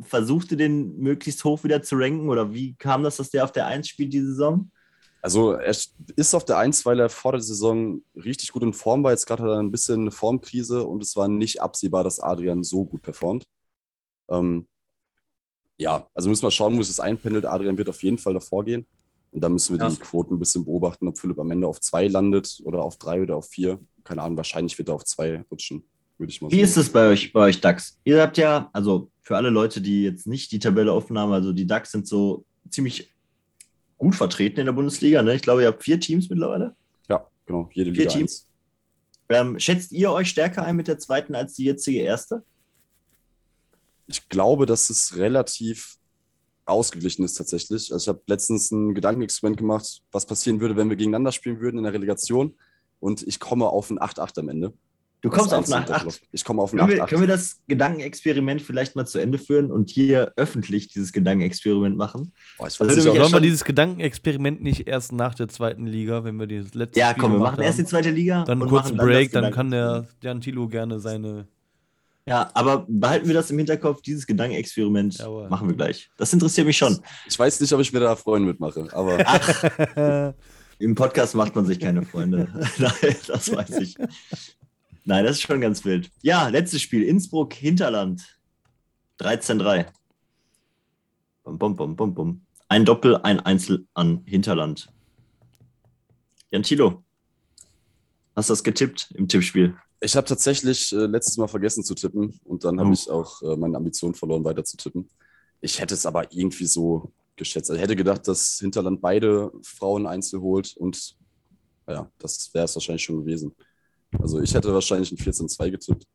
versuchte 0.00 0.56
den 0.56 0.98
möglichst 0.98 1.42
hoch 1.44 1.62
wieder 1.64 1.82
zu 1.82 1.96
ranken 1.96 2.28
oder 2.28 2.52
wie 2.52 2.74
kam 2.74 3.02
das, 3.02 3.16
dass 3.16 3.30
der 3.30 3.44
auf 3.44 3.52
der 3.52 3.66
1 3.66 3.88
spielt 3.88 4.12
diese 4.12 4.28
Saison? 4.28 4.70
Also 5.22 5.52
er 5.52 5.74
ist 6.16 6.34
auf 6.34 6.44
der 6.44 6.58
1, 6.58 6.86
weil 6.86 7.00
er 7.00 7.08
vor 7.08 7.32
der 7.32 7.40
Saison 7.40 8.02
richtig 8.14 8.52
gut 8.52 8.62
in 8.62 8.72
Form 8.72 9.02
war. 9.02 9.10
Jetzt 9.10 9.26
gerade 9.26 9.42
hat 9.42 9.50
er 9.50 9.58
ein 9.58 9.72
bisschen 9.72 10.02
eine 10.02 10.10
Formkrise 10.10 10.84
und 10.84 11.02
es 11.02 11.16
war 11.16 11.26
nicht 11.28 11.60
absehbar, 11.60 12.04
dass 12.04 12.20
Adrian 12.20 12.62
so 12.62 12.84
gut 12.84 13.02
performt. 13.02 13.44
Ähm, 14.30 14.68
ja, 15.78 16.06
also 16.14 16.28
müssen 16.28 16.44
wir 16.44 16.50
schauen, 16.50 16.76
wo 16.76 16.80
es 16.80 17.00
einpendelt. 17.00 17.44
Adrian 17.44 17.76
wird 17.76 17.88
auf 17.88 18.02
jeden 18.02 18.18
Fall 18.18 18.34
davor 18.34 18.64
gehen. 18.64 18.86
Und 19.36 19.42
da 19.42 19.50
müssen 19.50 19.78
wir 19.78 19.84
ja. 19.84 19.90
die 19.90 19.98
Quoten 19.98 20.36
ein 20.36 20.38
bisschen 20.38 20.64
beobachten, 20.64 21.06
ob 21.08 21.18
Philipp 21.18 21.38
am 21.38 21.50
Ende 21.50 21.66
auf 21.66 21.78
zwei 21.78 22.08
landet 22.08 22.58
oder 22.64 22.82
auf 22.82 22.96
drei 22.96 23.20
oder 23.20 23.36
auf 23.36 23.46
vier. 23.50 23.78
Keine 24.02 24.22
Ahnung, 24.22 24.38
wahrscheinlich 24.38 24.78
wird 24.78 24.88
er 24.88 24.94
auf 24.94 25.04
zwei 25.04 25.44
rutschen, 25.50 25.84
würde 26.16 26.30
ich 26.30 26.40
mal 26.40 26.48
sagen. 26.48 26.58
Wie 26.58 26.64
ist 26.64 26.78
es 26.78 26.88
bei 26.88 27.06
euch, 27.10 27.34
bei 27.34 27.40
euch 27.40 27.60
DAX? 27.60 27.98
Ihr 28.04 28.22
habt 28.22 28.38
ja, 28.38 28.70
also 28.72 29.10
für 29.20 29.36
alle 29.36 29.50
Leute, 29.50 29.82
die 29.82 30.04
jetzt 30.04 30.26
nicht 30.26 30.52
die 30.52 30.58
Tabelle 30.58 30.90
offen 30.90 31.18
haben, 31.18 31.32
also 31.32 31.52
die 31.52 31.66
DAX 31.66 31.92
sind 31.92 32.08
so 32.08 32.46
ziemlich 32.70 33.12
gut 33.98 34.14
vertreten 34.14 34.60
in 34.60 34.64
der 34.64 34.72
Bundesliga. 34.72 35.22
Ne? 35.22 35.34
Ich 35.34 35.42
glaube, 35.42 35.60
ihr 35.60 35.68
habt 35.68 35.84
vier 35.84 36.00
Teams 36.00 36.30
mittlerweile. 36.30 36.74
Ja. 37.10 37.26
Genau, 37.44 37.68
jede 37.74 37.92
Vier 37.92 38.04
Liga 38.04 38.12
Teams? 38.14 38.48
eins. 39.28 39.38
Ähm, 39.38 39.58
schätzt 39.58 39.92
ihr 39.92 40.12
euch 40.12 40.30
stärker 40.30 40.64
ein 40.64 40.76
mit 40.76 40.88
der 40.88 40.98
zweiten 40.98 41.34
als 41.34 41.52
die 41.52 41.64
jetzige 41.64 41.98
erste? 41.98 42.42
Ich 44.06 44.30
glaube, 44.30 44.64
dass 44.64 44.88
es 44.88 45.14
relativ 45.18 45.98
ausgeglichen 46.66 47.24
ist 47.24 47.34
tatsächlich. 47.34 47.92
Also 47.92 48.04
ich 48.04 48.08
habe 48.08 48.22
letztens 48.26 48.70
ein 48.70 48.94
Gedankenexperiment 48.94 49.58
gemacht, 49.58 50.02
was 50.12 50.26
passieren 50.26 50.60
würde, 50.60 50.76
wenn 50.76 50.90
wir 50.90 50.96
gegeneinander 50.96 51.32
spielen 51.32 51.60
würden 51.60 51.78
in 51.78 51.84
der 51.84 51.92
Relegation. 51.92 52.54
Und 53.00 53.22
ich 53.26 53.40
komme 53.40 53.66
auf 53.68 53.90
ein 53.90 53.98
8-8 53.98 54.40
am 54.40 54.48
Ende. 54.48 54.72
Du 55.22 55.30
kommst 55.30 55.52
auf 55.52 55.58
einzige 55.72 55.78
8-8. 55.78 56.20
Ich 56.30 56.44
komme 56.44 56.62
auf 56.62 56.72
ein 56.72 56.78
Können 56.78 56.90
wir, 56.90 57.04
8-8. 57.04 57.08
können 57.08 57.20
wir 57.22 57.28
das 57.28 57.56
Gedankenexperiment 57.66 58.62
vielleicht 58.62 58.96
mal 58.96 59.06
zu 59.06 59.18
Ende 59.18 59.38
führen 59.38 59.72
und 59.72 59.90
hier 59.90 60.32
öffentlich 60.36 60.88
dieses 60.88 61.12
Gedankenexperiment 61.12 61.96
machen? 61.96 62.32
Boah, 62.58 62.68
ich 62.68 62.78
würde 62.78 62.96
weiß 62.96 63.04
nicht, 63.04 63.14
Sollen 63.16 63.32
wir 63.32 63.40
dieses 63.40 63.64
Gedankenexperiment 63.64 64.62
nicht 64.62 64.86
erst 64.86 65.12
nach 65.12 65.34
der 65.34 65.48
zweiten 65.48 65.86
Liga, 65.86 66.22
wenn 66.24 66.36
wir 66.36 66.46
das 66.46 66.74
letzte 66.74 67.00
Ja, 67.00 67.10
Spiel 67.10 67.22
komm, 67.22 67.32
wir 67.32 67.38
machen 67.40 67.62
erst 67.62 67.78
die 67.78 67.86
zweite 67.86 68.10
Liga. 68.10 68.44
Dann 68.44 68.62
und 68.62 68.68
kurz 68.68 68.84
machen 68.84 69.00
einen 69.00 69.08
Break, 69.08 69.32
das 69.32 69.42
dann 69.42 69.52
kann 69.52 69.70
der 69.70 70.06
Jan 70.22 70.40
Tilo 70.40 70.68
gerne 70.68 71.00
seine. 71.00 71.48
Ja, 72.28 72.50
aber 72.54 72.84
behalten 72.88 73.28
wir 73.28 73.34
das 73.34 73.50
im 73.50 73.58
Hinterkopf, 73.58 74.02
dieses 74.02 74.26
Gedankenexperiment 74.26 75.18
Jawohl. 75.18 75.48
machen 75.48 75.68
wir 75.68 75.76
gleich. 75.76 76.10
Das 76.16 76.32
interessiert 76.32 76.66
mich 76.66 76.76
schon. 76.76 76.98
ich 77.26 77.38
weiß 77.38 77.60
nicht, 77.60 77.72
ob 77.72 77.80
ich 77.80 77.92
mir 77.92 78.00
da 78.00 78.16
Freunde 78.16 78.48
mitmache, 78.48 78.88
aber 78.92 79.18
Ach, 79.24 80.34
im 80.80 80.94
Podcast 80.96 81.36
macht 81.36 81.54
man 81.54 81.66
sich 81.66 81.78
keine 81.78 82.02
Freunde. 82.02 82.48
Nein, 82.78 83.16
das 83.28 83.54
weiß 83.54 83.78
ich. 83.78 83.96
Nein, 85.04 85.24
das 85.24 85.36
ist 85.36 85.42
schon 85.42 85.60
ganz 85.60 85.84
wild. 85.84 86.10
Ja, 86.22 86.48
letztes 86.48 86.82
Spiel. 86.82 87.04
Innsbruck, 87.04 87.54
Hinterland. 87.54 88.36
13-3. 89.20 89.86
Bum, 91.44 91.58
bum, 91.58 91.76
bum, 91.76 91.94
bum, 91.94 92.12
bum. 92.12 92.46
Ein 92.68 92.84
Doppel, 92.84 93.16
ein 93.18 93.38
Einzel 93.38 93.86
an 93.94 94.22
Hinterland. 94.26 94.88
Jan 96.50 96.64
Thilo, 96.64 97.04
hast 98.34 98.48
du 98.48 98.52
das 98.52 98.64
getippt 98.64 99.12
im 99.14 99.28
Tippspiel? 99.28 99.76
Ich 100.00 100.16
habe 100.16 100.26
tatsächlich 100.26 100.92
äh, 100.92 101.06
letztes 101.06 101.36
Mal 101.36 101.48
vergessen 101.48 101.84
zu 101.84 101.94
tippen 101.94 102.38
und 102.44 102.64
dann 102.64 102.78
Oh. 102.78 102.84
habe 102.84 102.94
ich 102.94 103.10
auch 103.10 103.42
äh, 103.42 103.56
meine 103.56 103.76
Ambition 103.76 104.14
verloren, 104.14 104.44
weiter 104.44 104.64
zu 104.64 104.76
tippen. 104.76 105.08
Ich 105.60 105.80
hätte 105.80 105.94
es 105.94 106.04
aber 106.06 106.32
irgendwie 106.32 106.66
so 106.66 107.12
geschätzt. 107.36 107.70
Also 107.70 107.76
ich 107.78 107.82
hätte 107.82 107.96
gedacht, 107.96 108.26
dass 108.28 108.58
Hinterland 108.60 109.00
beide 109.00 109.50
Frauen 109.62 110.06
einzeln 110.06 110.42
holt 110.42 110.76
und 110.76 111.16
ja, 111.88 112.10
das 112.18 112.52
wäre 112.52 112.64
es 112.64 112.74
wahrscheinlich 112.74 113.04
schon 113.04 113.18
gewesen. 113.20 113.54
Also 114.18 114.40
ich 114.40 114.54
hätte 114.54 114.72
wahrscheinlich 114.72 115.12
ein 115.12 115.18
14-2 115.18 115.70
getippt. 115.70 116.06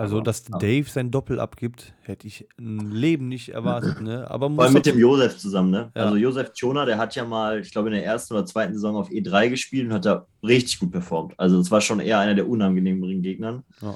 Also, 0.00 0.16
Aber- 0.16 0.24
dass 0.24 0.44
Dave 0.44 0.88
sein 0.88 1.10
Doppel 1.10 1.38
abgibt, 1.38 1.92
hätte 2.00 2.26
ich 2.26 2.48
im 2.56 2.90
Leben 2.90 3.28
nicht 3.28 3.50
erwartet. 3.50 4.00
Ne? 4.00 4.30
Aber 4.30 4.50
Vor 4.50 4.64
allem 4.64 4.72
mit 4.72 4.86
dem 4.86 4.98
Josef 4.98 5.36
zusammen, 5.36 5.70
ne? 5.70 5.92
Ja. 5.94 6.04
Also 6.04 6.16
Josef 6.16 6.54
Tschona, 6.54 6.86
der 6.86 6.96
hat 6.96 7.14
ja 7.16 7.26
mal, 7.26 7.60
ich 7.60 7.70
glaube, 7.70 7.88
in 7.88 7.94
der 7.94 8.04
ersten 8.06 8.32
oder 8.32 8.46
zweiten 8.46 8.72
Saison 8.72 8.96
auf 8.96 9.10
E3 9.10 9.50
gespielt 9.50 9.86
und 9.88 9.92
hat 9.92 10.06
da 10.06 10.26
richtig 10.42 10.78
gut 10.78 10.90
performt. 10.90 11.34
Also 11.36 11.60
es 11.60 11.70
war 11.70 11.82
schon 11.82 12.00
eher 12.00 12.18
einer 12.18 12.34
der 12.34 12.48
unangenehmeren 12.48 13.20
Gegnern. 13.20 13.62
Ja. 13.82 13.94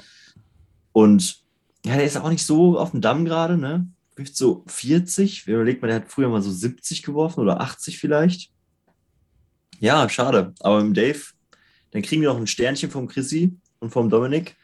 Und 0.91 1.37
ja, 1.83 1.95
der 1.95 2.05
ist 2.05 2.17
auch 2.17 2.29
nicht 2.29 2.45
so 2.45 2.77
auf 2.77 2.91
dem 2.91 3.01
Damm 3.01 3.25
gerade, 3.25 3.57
ne? 3.57 3.87
Wirft 4.15 4.37
so 4.37 4.63
40. 4.67 5.47
Überlegt 5.47 5.81
man, 5.81 5.89
der 5.89 6.01
hat 6.01 6.11
früher 6.11 6.29
mal 6.29 6.43
so 6.43 6.51
70 6.51 7.01
geworfen 7.01 7.39
oder 7.39 7.61
80 7.61 7.97
vielleicht. 7.97 8.51
Ja, 9.79 10.07
schade. 10.07 10.53
Aber 10.59 10.79
im 10.81 10.93
Dave, 10.93 11.19
dann 11.89 12.03
kriegen 12.03 12.21
wir 12.21 12.29
noch 12.29 12.37
ein 12.37 12.45
Sternchen 12.45 12.91
vom 12.91 13.07
Chrissy 13.07 13.57
und 13.79 13.89
vom 13.89 14.07
Dominik. 14.07 14.55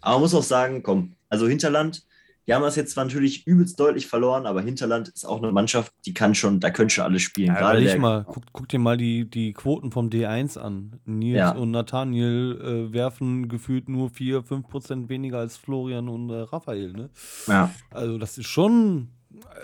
Aber 0.00 0.14
man 0.14 0.22
muss 0.22 0.34
auch 0.34 0.42
sagen, 0.42 0.82
komm, 0.82 1.14
also 1.28 1.46
Hinterland, 1.46 2.04
die 2.46 2.54
haben 2.54 2.62
das 2.62 2.76
jetzt 2.76 2.92
zwar 2.92 3.04
natürlich 3.04 3.46
übelst 3.46 3.78
deutlich 3.78 4.06
verloren, 4.06 4.46
aber 4.46 4.62
Hinterland 4.62 5.08
ist 5.08 5.26
auch 5.26 5.42
eine 5.42 5.52
Mannschaft, 5.52 5.92
die 6.06 6.14
kann 6.14 6.34
schon, 6.34 6.60
da 6.60 6.70
können 6.70 6.88
schon 6.88 7.04
alle 7.04 7.20
spielen. 7.20 7.48
Ja, 7.48 7.58
Gerade 7.58 7.82
der, 7.82 7.98
mal, 7.98 8.24
guck, 8.26 8.42
guck 8.52 8.68
dir 8.68 8.78
mal 8.78 8.96
die, 8.96 9.28
die 9.28 9.52
Quoten 9.52 9.92
vom 9.92 10.08
D1 10.08 10.58
an. 10.58 10.98
Nils 11.04 11.36
Ja. 11.36 11.50
und 11.50 11.72
Nathaniel 11.72 12.88
äh, 12.90 12.92
werfen 12.94 13.48
gefühlt 13.48 13.90
nur 13.90 14.08
4, 14.08 14.44
5% 14.44 15.10
weniger 15.10 15.38
als 15.38 15.58
Florian 15.58 16.08
und 16.08 16.30
äh, 16.30 16.36
Raphael. 16.40 16.92
Ne? 16.92 17.10
ja. 17.48 17.70
Also, 17.90 18.16
das 18.16 18.38
ist 18.38 18.46
schon, 18.46 19.08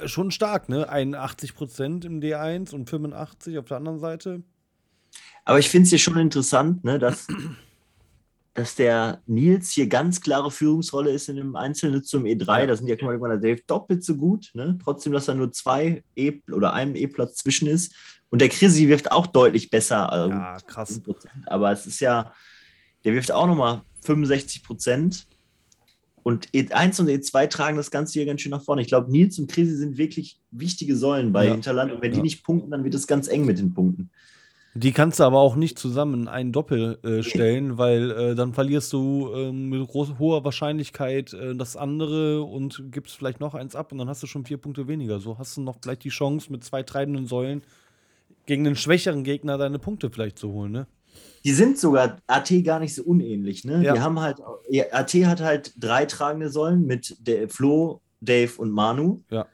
äh, 0.02 0.06
schon 0.06 0.30
stark, 0.30 0.68
ne? 0.68 0.92
81% 0.92 2.04
im 2.04 2.20
D1 2.20 2.74
und 2.74 2.90
85% 2.90 3.58
auf 3.58 3.64
der 3.64 3.78
anderen 3.78 3.98
Seite. 3.98 4.42
Aber 5.46 5.58
ich 5.58 5.70
finde 5.70 5.84
es 5.84 5.90
hier 5.90 5.98
schon 5.98 6.18
interessant, 6.18 6.84
ne, 6.84 6.98
dass, 6.98 7.28
dass 8.54 8.76
der 8.76 9.20
Nils 9.26 9.72
hier 9.72 9.88
ganz 9.88 10.20
klare 10.20 10.50
Führungsrolle 10.50 11.10
ist 11.10 11.28
in 11.28 11.36
dem 11.36 11.56
Einzelnen 11.56 12.04
zum 12.04 12.24
E3. 12.24 12.60
Ja. 12.60 12.66
Da 12.66 12.76
sind 12.76 12.86
ja, 12.86 12.96
guck 12.96 13.20
mal, 13.20 13.28
der 13.28 13.38
Dave 13.56 13.62
doppelt 13.66 14.04
so 14.04 14.16
gut, 14.16 14.50
ne? 14.54 14.78
Trotzdem, 14.82 15.12
dass 15.12 15.26
da 15.26 15.34
nur 15.34 15.50
zwei 15.52 16.04
E 16.16 16.40
oder 16.52 16.72
einem 16.72 16.94
E-Platz 16.94 17.34
zwischen 17.36 17.66
ist. 17.66 17.94
Und 18.30 18.40
der 18.40 18.48
Chrissy 18.48 18.88
wirft 18.88 19.10
auch 19.12 19.26
deutlich 19.26 19.70
besser. 19.70 20.10
Also 20.10 20.30
Ja, 20.30 20.56
krass. 20.66 21.00
10%. 21.04 21.26
Aber 21.46 21.72
es 21.72 21.86
ist 21.86 22.00
ja, 22.00 22.32
der 23.04 23.12
wirft 23.12 23.32
auch 23.32 23.46
nochmal 23.46 23.82
65 24.02 24.62
Prozent. 24.62 25.26
Und 26.22 26.48
E1 26.52 27.00
und 27.00 27.08
E2 27.10 27.48
tragen 27.48 27.76
das 27.76 27.90
Ganze 27.90 28.14
hier 28.14 28.24
ganz 28.24 28.40
schön 28.40 28.50
nach 28.50 28.62
vorne. 28.62 28.82
Ich 28.82 28.88
glaube, 28.88 29.10
Nils 29.10 29.38
und 29.38 29.50
Chrissy 29.50 29.76
sind 29.76 29.98
wirklich 29.98 30.40
wichtige 30.50 30.96
Säulen 30.96 31.32
bei 31.32 31.46
Ja. 31.46 31.52
Hinterland. 31.52 31.92
Und 31.92 32.02
wenn 32.02 32.12
die 32.12 32.18
Ja. 32.18 32.22
nicht 32.22 32.44
punkten, 32.44 32.70
dann 32.70 32.82
wird 32.84 32.94
es 32.94 33.06
ganz 33.06 33.28
eng 33.28 33.44
mit 33.44 33.58
den 33.58 33.74
Punkten. 33.74 34.10
Die 34.76 34.90
kannst 34.90 35.20
du 35.20 35.24
aber 35.24 35.38
auch 35.38 35.54
nicht 35.54 35.78
zusammen 35.78 36.22
in 36.22 36.28
einen 36.28 36.50
Doppel 36.50 36.98
äh, 37.04 37.22
stellen, 37.22 37.78
weil 37.78 38.10
äh, 38.10 38.34
dann 38.34 38.52
verlierst 38.54 38.92
du 38.92 39.32
ähm, 39.32 39.68
mit 39.68 39.86
groß, 39.86 40.18
hoher 40.18 40.44
Wahrscheinlichkeit 40.44 41.32
äh, 41.32 41.54
das 41.54 41.76
andere 41.76 42.42
und 42.42 42.82
gibst 42.90 43.16
vielleicht 43.16 43.38
noch 43.38 43.54
eins 43.54 43.76
ab 43.76 43.92
und 43.92 43.98
dann 43.98 44.08
hast 44.08 44.24
du 44.24 44.26
schon 44.26 44.44
vier 44.44 44.56
Punkte 44.56 44.88
weniger. 44.88 45.20
So 45.20 45.38
hast 45.38 45.56
du 45.56 45.60
noch 45.60 45.76
vielleicht 45.80 46.02
die 46.02 46.08
Chance, 46.08 46.50
mit 46.50 46.64
zwei 46.64 46.82
treibenden 46.82 47.26
Säulen 47.26 47.62
gegen 48.46 48.66
einen 48.66 48.74
schwächeren 48.74 49.22
Gegner 49.22 49.58
deine 49.58 49.78
Punkte 49.78 50.10
vielleicht 50.10 50.40
zu 50.40 50.50
holen. 50.52 50.72
Ne? 50.72 50.86
Die 51.44 51.52
sind 51.52 51.78
sogar 51.78 52.18
AT 52.26 52.50
gar 52.64 52.80
nicht 52.80 52.96
so 52.96 53.04
unähnlich. 53.04 53.64
Ne? 53.64 53.80
Ja. 53.84 53.94
Die 53.94 54.00
haben 54.00 54.18
halt, 54.18 54.38
AT 54.90 55.14
hat 55.14 55.40
halt 55.40 55.72
drei 55.78 56.04
tragende 56.06 56.50
Säulen 56.50 56.84
mit 56.84 57.16
der 57.20 57.48
Flo, 57.48 58.00
Dave 58.20 58.50
und 58.56 58.72
Manu. 58.72 59.22
Ja. 59.30 59.46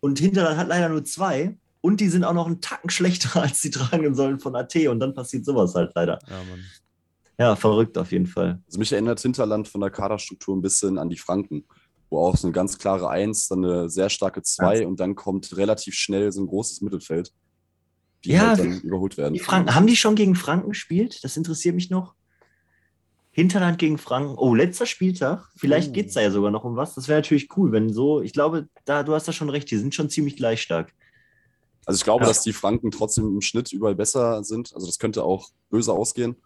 Und 0.00 0.18
Hinterland 0.18 0.56
hat 0.56 0.68
leider 0.68 0.88
nur 0.88 1.04
zwei. 1.04 1.56
Und 1.84 2.00
die 2.00 2.08
sind 2.08 2.24
auch 2.24 2.32
noch 2.32 2.46
einen 2.46 2.62
Tacken 2.62 2.88
schlechter 2.88 3.36
als 3.42 3.60
die 3.60 3.68
tragenden 3.70 4.14
Säulen 4.14 4.40
von 4.40 4.56
AT. 4.56 4.74
Und 4.88 5.00
dann 5.00 5.12
passiert 5.12 5.44
sowas 5.44 5.74
halt 5.74 5.92
leider. 5.94 6.18
Ja, 6.30 6.36
Mann. 6.48 6.64
Ja, 7.38 7.56
verrückt 7.56 7.98
auf 7.98 8.10
jeden 8.10 8.26
Fall. 8.26 8.58
Also 8.66 8.78
mich 8.78 8.90
erinnert 8.90 9.20
Hinterland 9.20 9.68
von 9.68 9.82
der 9.82 9.90
Kaderstruktur 9.90 10.56
ein 10.56 10.62
bisschen 10.62 10.96
an 10.96 11.10
die 11.10 11.18
Franken, 11.18 11.66
wo 12.08 12.20
auch 12.20 12.38
so 12.38 12.46
eine 12.46 12.54
ganz 12.54 12.78
klare 12.78 13.10
Eins, 13.10 13.48
dann 13.48 13.62
eine 13.62 13.90
sehr 13.90 14.08
starke 14.08 14.40
Zwei 14.40 14.86
und 14.86 14.98
dann 14.98 15.14
kommt 15.14 15.54
relativ 15.58 15.94
schnell 15.94 16.32
so 16.32 16.40
ein 16.40 16.46
großes 16.46 16.80
Mittelfeld, 16.80 17.34
die 18.24 18.30
Ja, 18.30 18.46
halt 18.48 18.60
dann 18.60 18.80
überholt 18.80 19.18
werden. 19.18 19.34
Die 19.34 19.40
Franken, 19.40 19.74
haben 19.74 19.86
die 19.86 19.96
schon 19.96 20.14
gegen 20.14 20.36
Franken 20.36 20.70
gespielt? 20.70 21.22
Das 21.22 21.36
interessiert 21.36 21.74
mich 21.74 21.90
noch. 21.90 22.14
Hinterland 23.30 23.78
gegen 23.78 23.98
Franken. 23.98 24.36
Oh, 24.38 24.54
letzter 24.54 24.86
Spieltag. 24.86 25.50
Vielleicht 25.56 25.90
Oh. 25.90 25.92
geht 25.92 26.06
es 26.06 26.14
da 26.14 26.22
ja 26.22 26.30
sogar 26.30 26.50
noch 26.50 26.64
um 26.64 26.76
was. 26.76 26.94
Das 26.94 27.08
wäre 27.08 27.18
natürlich 27.18 27.48
cool, 27.58 27.72
wenn 27.72 27.92
so. 27.92 28.22
Ich 28.22 28.32
glaube, 28.32 28.68
da, 28.86 29.02
du 29.02 29.12
hast 29.12 29.28
da 29.28 29.32
schon 29.32 29.50
recht. 29.50 29.70
Die 29.70 29.76
sind 29.76 29.94
schon 29.94 30.08
ziemlich 30.08 30.36
gleich 30.36 30.62
stark. 30.62 30.94
Also 31.86 31.98
ich 31.98 32.04
glaube, 32.04 32.24
Ja. 32.24 32.28
dass 32.28 32.42
die 32.42 32.52
Franken 32.52 32.90
trotzdem 32.90 33.24
im 33.26 33.40
Schnitt 33.40 33.72
überall 33.72 33.94
besser 33.94 34.42
sind. 34.44 34.72
Also 34.74 34.86
das 34.86 34.98
könnte 34.98 35.22
auch 35.24 35.50
böse 35.70 35.92
ausgehen, 35.92 36.36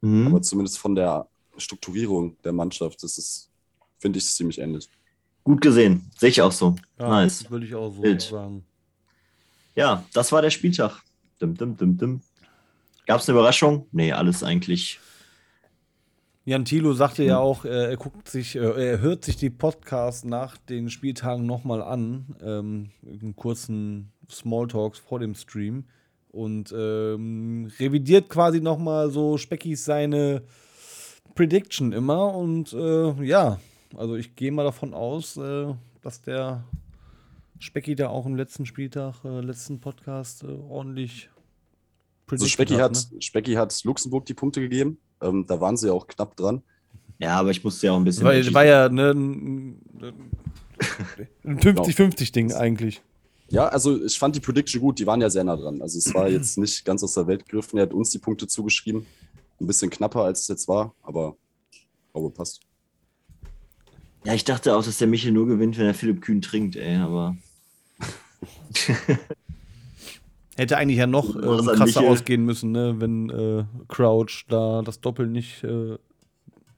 Mhm. 0.00 0.28
aber 0.28 0.42
zumindest 0.42 0.78
von 0.78 0.94
der 0.94 1.28
Strukturierung 1.56 2.36
der 2.42 2.52
Mannschaft, 2.52 3.02
das 3.02 3.18
ist, 3.18 3.50
finde 3.98 4.18
ich, 4.18 4.26
ziemlich 4.26 4.58
ähnlich. 4.58 4.88
Gut 5.44 5.60
gesehen. 5.60 6.10
Sehe 6.16 6.28
ich 6.30 6.40
auch 6.42 6.52
so. 6.52 6.76
Ja, 6.98 7.08
nice. 7.08 7.50
Würde 7.50 7.66
ich 7.66 7.74
auch 7.74 7.92
so 7.94 8.02
Wild. 8.02 8.22
sagen. 8.22 8.64
Ja, 9.74 10.04
das 10.12 10.30
war 10.32 10.42
der 10.42 10.50
Spieltag. 10.50 11.02
Dim, 11.40 11.56
dim, 11.56 11.76
dim, 11.76 11.96
dim. 11.96 12.20
Gab 13.06 13.20
es 13.20 13.28
eine 13.28 13.38
Überraschung? 13.38 13.86
Nee, 13.92 14.12
alles 14.12 14.42
eigentlich. 14.42 14.98
Jan 16.44 16.64
Thilo 16.64 16.92
sagte 16.94 17.24
ja 17.24 17.36
Hm. 17.36 17.42
auch, 17.42 17.64
äh, 17.64 17.90
er 17.90 17.96
guckt 17.96 18.28
sich, 18.28 18.56
äh, 18.56 18.60
er 18.60 19.00
hört 19.00 19.24
sich 19.24 19.36
die 19.36 19.50
Podcasts 19.50 20.24
nach 20.24 20.56
den 20.56 20.88
Spieltagen 20.90 21.44
nochmal 21.46 21.82
an, 21.82 22.36
ähm, 22.42 22.90
in 23.02 23.36
kurzen 23.36 24.12
Smalltalks 24.30 24.98
vor 24.98 25.18
dem 25.18 25.34
Stream 25.34 25.84
und 26.30 26.72
ähm, 26.76 27.70
revidiert 27.78 28.28
quasi 28.28 28.60
nochmal 28.60 29.10
so 29.10 29.38
Speckis 29.38 29.84
seine 29.84 30.42
Prediction 31.34 31.92
immer 31.92 32.34
und 32.34 32.72
äh, 32.72 33.24
ja, 33.24 33.58
also 33.96 34.16
ich 34.16 34.34
gehe 34.34 34.52
mal 34.52 34.64
davon 34.64 34.94
aus, 34.94 35.36
äh, 35.36 35.74
dass 36.02 36.20
der 36.22 36.64
Specki 37.58 37.94
da 37.94 38.08
auch 38.08 38.26
im 38.26 38.36
letzten 38.36 38.66
Spieltag, 38.66 39.24
äh, 39.24 39.40
letzten 39.40 39.80
Podcast 39.80 40.44
äh, 40.44 40.46
ordentlich 40.68 41.28
Also 42.30 42.46
Specki 42.46 42.74
hat, 42.74 42.92
ne? 43.12 43.20
Specki 43.20 43.54
hat 43.54 43.84
Luxemburg 43.84 44.26
die 44.26 44.34
Punkte 44.34 44.60
gegeben. 44.60 44.98
Ähm, 45.20 45.44
da 45.46 45.60
waren 45.60 45.76
sie 45.76 45.92
auch 45.92 46.06
knapp 46.06 46.36
dran. 46.36 46.62
Ja, 47.18 47.38
aber 47.40 47.50
ich 47.50 47.64
musste 47.64 47.86
ja 47.86 47.92
auch 47.92 47.96
ein 47.96 48.04
bisschen. 48.04 48.26
Edgy 48.26 48.54
war 48.54 48.64
ja 48.64 48.88
ne, 48.88 49.10
ein 49.10 49.80
ein 51.44 51.58
50-50-Ding 51.58 52.52
eigentlich. 52.52 53.02
Ja, 53.50 53.68
also 53.68 54.04
ich 54.04 54.18
fand 54.18 54.36
die 54.36 54.40
Prediction 54.40 54.80
gut, 54.80 54.98
die 54.98 55.06
waren 55.06 55.20
ja 55.20 55.30
sehr 55.30 55.44
nah 55.44 55.56
dran. 55.56 55.80
Also 55.80 55.98
es 55.98 56.12
war 56.12 56.28
jetzt 56.28 56.58
nicht 56.58 56.84
ganz 56.84 57.02
aus 57.02 57.14
der 57.14 57.26
Welt 57.26 57.44
gegriffen. 57.46 57.78
Er 57.78 57.84
hat 57.84 57.94
uns 57.94 58.10
die 58.10 58.18
Punkte 58.18 58.46
zugeschrieben. 58.46 59.06
Ein 59.60 59.66
bisschen 59.66 59.90
knapper, 59.90 60.22
als 60.22 60.42
es 60.42 60.48
jetzt 60.48 60.68
war, 60.68 60.94
aber 61.02 61.36
ich 61.72 61.86
glaube, 62.12 62.30
passt. 62.30 62.60
Ja, 64.24 64.34
ich 64.34 64.44
dachte 64.44 64.76
auch, 64.76 64.84
dass 64.84 64.98
der 64.98 65.08
Michel 65.08 65.32
nur 65.32 65.46
gewinnt, 65.46 65.78
wenn 65.78 65.86
er 65.86 65.94
Philipp 65.94 66.20
Kühn 66.20 66.42
trinkt, 66.42 66.76
ey, 66.76 66.96
aber. 66.96 67.36
Hätte 70.56 70.76
eigentlich 70.76 70.98
ja 70.98 71.06
noch 71.06 71.34
an 71.36 71.66
krasser 71.66 72.02
ausgehen 72.02 72.44
müssen, 72.44 72.72
ne? 72.72 72.96
wenn 72.98 73.30
äh, 73.30 73.64
Crouch 73.86 74.44
da 74.48 74.82
das 74.82 75.00
Doppel 75.00 75.26
nicht. 75.28 75.64
Äh, 75.64 75.98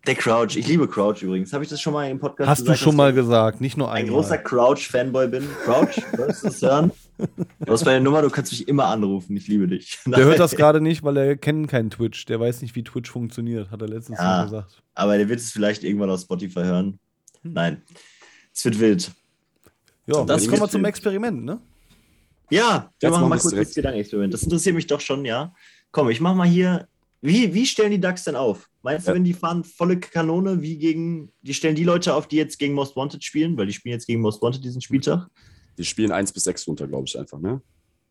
Der 0.07 0.15
Crouch, 0.15 0.57
ich 0.57 0.67
liebe 0.67 0.89
Crouch 0.89 1.23
übrigens. 1.23 1.53
Habe 1.53 1.63
ich 1.63 1.69
das 1.71 1.81
schon 1.81 1.93
mal 1.93 2.09
im 2.11 2.19
Podcast 2.19 2.49
hast 2.49 2.61
du 2.61 2.65
gesagt? 2.65 2.81
schon 2.81 2.97
mal 2.97 3.11
ich 3.11 3.17
gesagt, 3.17 3.61
nicht 3.61 3.77
nur 3.77 3.91
ein 3.93 4.05
einmal. 4.07 4.23
großer 4.23 4.39
Crouch-Fanboy 4.39 5.29
bin. 5.29 5.47
Crouch, 5.65 5.97
wirst 6.17 6.43
du 6.45 6.49
es 6.49 6.63
hören? 6.63 6.91
Du 7.19 7.73
hast 7.73 7.85
meine 7.85 8.01
Nummer, 8.01 8.23
du 8.23 8.31
kannst 8.31 8.51
mich 8.53 8.67
immer 8.67 8.87
anrufen. 8.87 9.37
Ich 9.37 9.47
liebe 9.47 9.69
dich. 9.69 9.99
Der 10.07 10.25
hört 10.25 10.39
das 10.39 10.53
gerade 10.57 10.81
nicht, 10.81 11.03
weil 11.03 11.19
er 11.19 11.37
kennt 11.37 11.69
keinen 11.69 11.91
Twitch. 11.91 12.25
Der 12.25 12.41
weiß 12.41 12.63
nicht, 12.63 12.75
wie 12.75 12.83
Twitch 12.83 13.11
funktioniert, 13.11 13.71
hat 13.71 13.83
er 13.83 13.89
letztens 13.89 14.19
Ja. 14.19 14.25
mal 14.25 14.45
gesagt. 14.45 14.83
Aber 14.95 15.19
der 15.19 15.29
wird 15.29 15.39
es 15.41 15.53
vielleicht 15.53 15.85
irgendwann 15.85 16.09
auf 16.09 16.21
Spotify 16.21 16.61
hören. 16.63 16.99
Hm. 17.43 17.53
Nein. 17.53 17.83
Es 18.55 18.65
wird 18.65 18.81
wild. 18.81 19.11
Ja, 20.07 20.25
Das 20.25 20.43
jetzt 20.43 20.51
kommen 20.51 20.63
wir 20.63 20.69
zum. 20.71 20.85
Experiment, 20.87 21.45
ne? 21.45 21.61
Ja, 22.49 22.91
wir 22.99 23.09
Jetzt 23.09 23.13
machen 23.19 23.29
mal 23.29 23.39
kurz 23.39 23.55
das 23.55 23.75
Gedankenexperiment. 23.75 24.33
Das 24.33 24.43
interessiert 24.45 24.75
mich 24.75 24.87
doch 24.87 25.01
schon, 25.01 25.27
ja. 25.27 25.55
Komm, 25.93 26.09
ich 26.09 26.21
mach 26.23 26.35
mal 26.35 26.49
hier. 26.49 26.89
Wie, 27.21 27.53
wie 27.53 27.67
stellen 27.67 27.91
die 27.91 28.01
Ducks 28.01 28.25
denn 28.25 28.35
auf? 28.35 28.70
Meinst 28.83 29.09
du, 29.09 29.12
wenn 29.12 29.24
die 29.24 29.35
fahren 29.35 29.62
volle 29.62 30.01
Kanone, 30.01 30.62
wie 30.62 30.78
gegen. 30.78 31.33
Die 31.43 31.55
stellen 31.55 31.74
die 31.74 31.85
Leute 31.85 32.14
auf, 32.14 32.28
die 32.28 32.37
jetzt 32.37 32.59
gegen 32.59 32.74
Most 32.74 32.97
Wanted 32.97 33.22
spielen, 33.22 33.57
weil 33.57 33.66
die 33.66 33.72
spielen 33.72 33.93
jetzt 33.93 34.07
gegen 34.07 34.20
Most 34.20 34.41
Wanted 34.41 34.64
diesen 34.64 34.81
Spieltag? 34.81 35.28
Die 35.76 35.85
spielen 35.85 36.12
1 36.12 36.33
bis 36.33 36.45
6 36.45 36.66
runter, 36.66 36.87
glaube 36.87 37.05
ich, 37.07 37.18
einfach, 37.18 37.39
ne? 37.41 37.61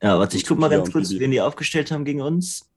Ja, 0.01 0.17
warte, 0.17 0.37
ich 0.37 0.45
guck 0.45 0.59
mal 0.59 0.69
ganz 0.69 0.87
und 0.87 0.93
kurz, 0.93 1.11
wen 1.11 1.31
die 1.31 1.41
aufgestellt 1.41 1.91
haben 1.91 2.05
gegen 2.05 2.21
uns. 2.21 2.69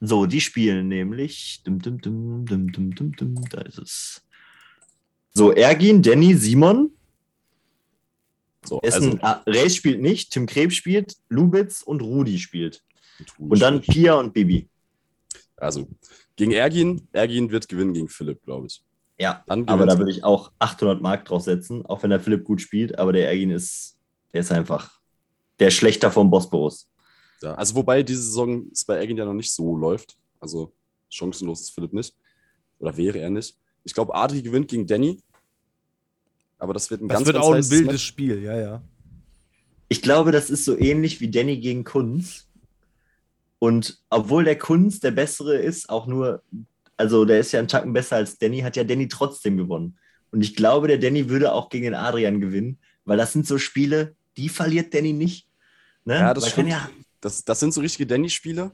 So, 0.00 0.26
die 0.26 0.40
spielen 0.40 0.88
nämlich. 0.88 1.62
Dum, 1.64 1.80
dum, 1.80 2.00
dum, 2.00 2.44
dum, 2.44 2.70
dum, 2.70 2.94
dum, 2.94 3.12
dum, 3.12 3.34
da 3.48 3.62
ist 3.62 3.78
es. 3.78 4.22
So, 5.32 5.52
Ergin, 5.52 6.02
Danny, 6.02 6.34
Simon. 6.34 6.90
So, 8.64 8.80
Essen, 8.82 9.20
ah, 9.22 9.42
Reis 9.46 9.76
spielt 9.76 10.00
nicht, 10.00 10.32
Tim 10.32 10.46
Krebs 10.46 10.74
spielt, 10.74 11.16
Lubitz 11.28 11.82
und 11.82 12.02
Rudi 12.02 12.38
spielt. 12.38 12.82
Rudi 13.38 13.52
Und 13.52 13.60
dann. 13.60 13.80
Pia 13.80 14.14
und 14.14 14.34
Bibi. 14.34 14.68
Also, 15.56 15.88
gegen 16.36 16.52
Ergin, 16.52 17.08
Ergin 17.12 17.50
wird 17.50 17.68
gewinnen 17.68 17.94
gegen 17.94 18.08
Philipp, 18.08 18.42
glaube 18.42 18.66
ich. 18.66 18.82
Ja, 19.18 19.42
Dann 19.46 19.66
aber 19.68 19.86
da 19.86 19.96
würde 19.96 20.10
ich 20.10 20.24
auch 20.24 20.52
800 20.58 21.00
Mark 21.00 21.24
drauf 21.24 21.42
setzen, 21.42 21.86
auch 21.86 22.02
wenn 22.02 22.10
der 22.10 22.20
Philipp 22.20 22.44
gut 22.44 22.60
spielt, 22.60 22.98
aber 22.98 23.12
der 23.12 23.28
Ergin 23.28 23.50
ist, 23.50 23.96
der 24.32 24.40
ist 24.40 24.52
einfach 24.52 25.00
der 25.58 25.70
Schlechter 25.70 26.10
vom 26.10 26.30
Bosporus. 26.30 26.88
Ja, 27.42 27.54
also 27.54 27.74
wobei 27.74 28.02
diese 28.02 28.22
Saison 28.22 28.66
es 28.72 28.84
bei 28.84 28.96
Ergin 28.96 29.16
ja 29.16 29.24
noch 29.24 29.34
nicht 29.34 29.52
so 29.52 29.76
läuft. 29.76 30.16
Also 30.40 30.74
chancenlos 31.08 31.62
ist 31.62 31.70
Philipp 31.70 31.92
nicht. 31.92 32.14
Oder 32.78 32.96
wäre 32.96 33.18
er 33.18 33.30
nicht. 33.30 33.56
Ich 33.84 33.94
glaube, 33.94 34.14
Adri 34.14 34.42
gewinnt 34.42 34.68
gegen 34.68 34.86
Danny. 34.86 35.18
Aber 36.58 36.74
das 36.74 36.90
wird 36.90 37.02
ein 37.02 37.08
Das 37.08 37.18
ganz, 37.18 37.26
wird 37.26 37.36
ganz 37.36 37.46
auch 37.46 37.54
ein 37.54 37.70
wildes 37.70 37.92
Match. 37.92 38.04
Spiel, 38.04 38.42
ja, 38.42 38.58
ja. 38.58 38.84
Ich 39.88 40.02
glaube, 40.02 40.32
das 40.32 40.50
ist 40.50 40.64
so 40.64 40.76
ähnlich 40.76 41.20
wie 41.20 41.30
Danny 41.30 41.58
gegen 41.58 41.84
Kunz. 41.84 42.45
Und 43.58 43.98
obwohl 44.10 44.44
der 44.44 44.58
Kunz 44.58 45.00
der 45.00 45.12
Bessere 45.12 45.56
ist, 45.56 45.88
auch 45.88 46.06
nur, 46.06 46.42
also 46.96 47.24
der 47.24 47.40
ist 47.40 47.52
ja 47.52 47.58
einen 47.58 47.68
Tacken 47.68 47.92
besser 47.92 48.16
als 48.16 48.38
Danny, 48.38 48.60
hat 48.60 48.76
ja 48.76 48.84
Danny 48.84 49.08
trotzdem 49.08 49.56
gewonnen. 49.56 49.98
Und 50.30 50.42
ich 50.42 50.54
glaube, 50.56 50.88
der 50.88 50.98
Danny 50.98 51.28
würde 51.28 51.52
auch 51.52 51.68
gegen 51.70 51.84
den 51.84 51.94
Adrian 51.94 52.40
gewinnen, 52.40 52.78
weil 53.04 53.16
das 53.16 53.32
sind 53.32 53.46
so 53.46 53.56
Spiele, 53.58 54.14
die 54.36 54.48
verliert 54.48 54.92
Danny 54.92 55.12
nicht. 55.12 55.46
Ne? 56.04 56.14
Ja, 56.16 56.34
das 56.34 56.44
Weil 56.44 56.50
stimmt. 56.52 56.70
Danny- 56.72 56.82
Das, 57.20 57.44
das 57.44 57.60
sind 57.60 57.72
so 57.72 57.80
richtige 57.80 58.06
Danny-Spiele. 58.06 58.72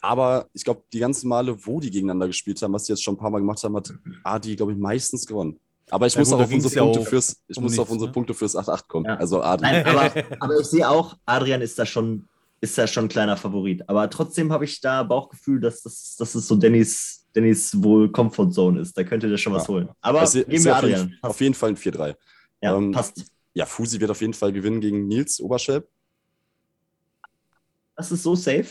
Aber 0.00 0.48
ich 0.52 0.64
glaube, 0.64 0.82
die 0.92 0.98
ganzen 0.98 1.28
Male, 1.28 1.56
wo 1.64 1.78
die 1.78 1.90
gegeneinander 1.90 2.26
gespielt 2.26 2.60
haben, 2.60 2.72
was 2.72 2.84
die 2.84 2.92
jetzt 2.92 3.04
schon 3.04 3.14
ein 3.14 3.18
paar 3.18 3.30
Mal 3.30 3.38
gemacht 3.38 3.62
haben, 3.62 3.76
hat 3.76 3.94
Adi, 4.24 4.56
glaube 4.56 4.72
ich, 4.72 4.78
meistens 4.78 5.24
gewonnen. 5.26 5.60
Aber 5.90 6.06
ich 6.06 6.14
Ja 6.14 6.20
muss 6.20 6.30
gut, 6.30 6.38
auch 6.38 6.42
auf 6.44 6.52
unsere 6.52 6.74
ja 6.74 6.82
Punkte 6.82 7.00
auch 7.00 7.06
fürs, 7.06 7.36
ich 7.46 7.56
um 7.56 7.62
muss 7.62 7.72
auf 7.74 7.78
nichts, 7.78 7.92
unsere 7.92 8.08
ne? 8.08 8.12
Punkte 8.12 8.34
fürs 8.34 8.56
8-8 8.56 8.88
kommen. 8.88 9.06
Ja. 9.06 9.16
Also 9.16 9.42
Adi. 9.42 9.62
Nein, 9.62 9.86
aber, 9.86 10.12
aber 10.40 10.58
ich 10.58 10.66
sehe 10.66 10.88
auch, 10.88 11.16
Adrian 11.24 11.60
ist 11.60 11.78
da 11.78 11.86
schon, 11.86 12.26
ist 12.62 12.78
da 12.78 12.86
schon 12.86 13.04
ein 13.06 13.08
kleiner 13.08 13.36
Favorit. 13.36 13.86
Aber 13.88 14.08
trotzdem 14.08 14.50
habe 14.52 14.64
ich 14.64 14.80
da 14.80 15.02
Bauchgefühl, 15.02 15.60
dass 15.60 15.82
das, 15.82 16.16
dass 16.16 16.34
es 16.34 16.48
so 16.48 16.56
Dannys, 16.56 17.26
Dannys 17.34 17.82
wohl 17.82 18.10
Comfort 18.10 18.50
Zone 18.52 18.80
ist. 18.80 18.96
Da 18.96 19.04
könnte 19.04 19.28
der 19.28 19.36
schon 19.36 19.52
was 19.52 19.64
Ja. 19.64 19.68
holen. 19.68 19.88
Aber 20.00 20.22
ich 20.22 20.32
geben 20.32 20.64
wir 20.64 20.76
auf, 20.76 20.82
jeden, 20.84 20.94
Adrian. 20.94 21.18
auf 21.22 21.40
jeden 21.40 21.54
Fall 21.54 21.68
ein 21.70 21.76
4-3. 21.76 22.14
Ja, 22.62 22.76
ähm, 22.76 22.92
passt. 22.92 23.24
Ja, 23.52 23.66
Fusi 23.66 24.00
wird 24.00 24.10
auf 24.10 24.20
jeden 24.22 24.32
Fall 24.32 24.52
gewinnen 24.52 24.80
gegen 24.80 25.06
Nils 25.08 25.38
Oberschelp. 25.40 25.86
Das 27.96 28.10
ist 28.10 28.22
so 28.22 28.34
safe. 28.34 28.68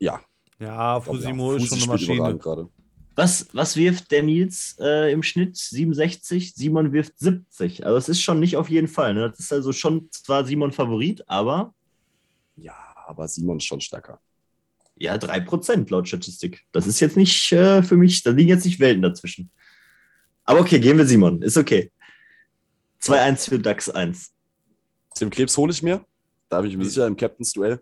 Ja, 0.00 0.20
Ja, 0.58 1.00
Fusimo 1.00 1.52
ja. 1.52 1.58
ist 1.58 1.68
schon 1.68 1.90
eine 1.90 1.98
spielt 1.98 2.18
Maschine. 2.20 2.38
gerade. 2.38 2.68
Was, 3.16 3.48
was 3.52 3.76
wirft 3.76 4.12
der 4.12 4.22
Nils 4.22 4.76
äh, 4.80 5.12
im 5.12 5.24
Schnitt? 5.24 5.56
67, 5.56 6.54
Simon 6.54 6.92
wirft 6.92 7.18
70. 7.18 7.84
Also 7.84 7.98
es 7.98 8.08
ist 8.08 8.22
schon 8.22 8.38
nicht 8.38 8.56
auf 8.56 8.70
jeden 8.70 8.86
Fall. 8.86 9.12
Ne? 9.14 9.28
Das 9.30 9.40
ist 9.40 9.52
also 9.52 9.72
schon 9.72 10.08
zwar 10.12 10.44
Simon 10.44 10.70
Favorit, 10.72 11.28
aber 11.28 11.74
Ja, 12.56 12.87
aber 13.08 13.26
Simon 13.26 13.56
ist 13.56 13.64
schon 13.64 13.80
stärker. 13.80 14.20
ja, 14.96 15.14
3% 15.14 15.90
laut 15.90 16.08
Statistik. 16.08 16.64
Das 16.72 16.86
ist 16.86 17.00
jetzt 17.00 17.16
nicht 17.16 17.52
äh, 17.52 17.82
für 17.82 17.96
mich, 17.96 18.22
da 18.22 18.30
liegen 18.30 18.48
jetzt 18.50 18.64
nicht 18.64 18.80
Welten 18.80 19.02
dazwischen. 19.02 19.50
Aber 20.44 20.60
okay, 20.60 20.78
gehen 20.80 20.98
wir 20.98 21.06
Simon. 21.06 21.40
Ist 21.42 21.56
okay. 21.56 21.90
2-1 23.02 23.48
für 23.48 23.58
DAX 23.58 23.88
1. 23.90 24.32
Tim 25.14 25.30
Krebs 25.30 25.56
hole 25.56 25.72
ich 25.72 25.82
mir. 25.82 26.04
Da 26.48 26.60
bin 26.60 26.70
ich 26.70 26.76
mir 26.76 26.84
sicher 26.84 27.06
im 27.06 27.16
Captains 27.16 27.52
Duell. 27.52 27.80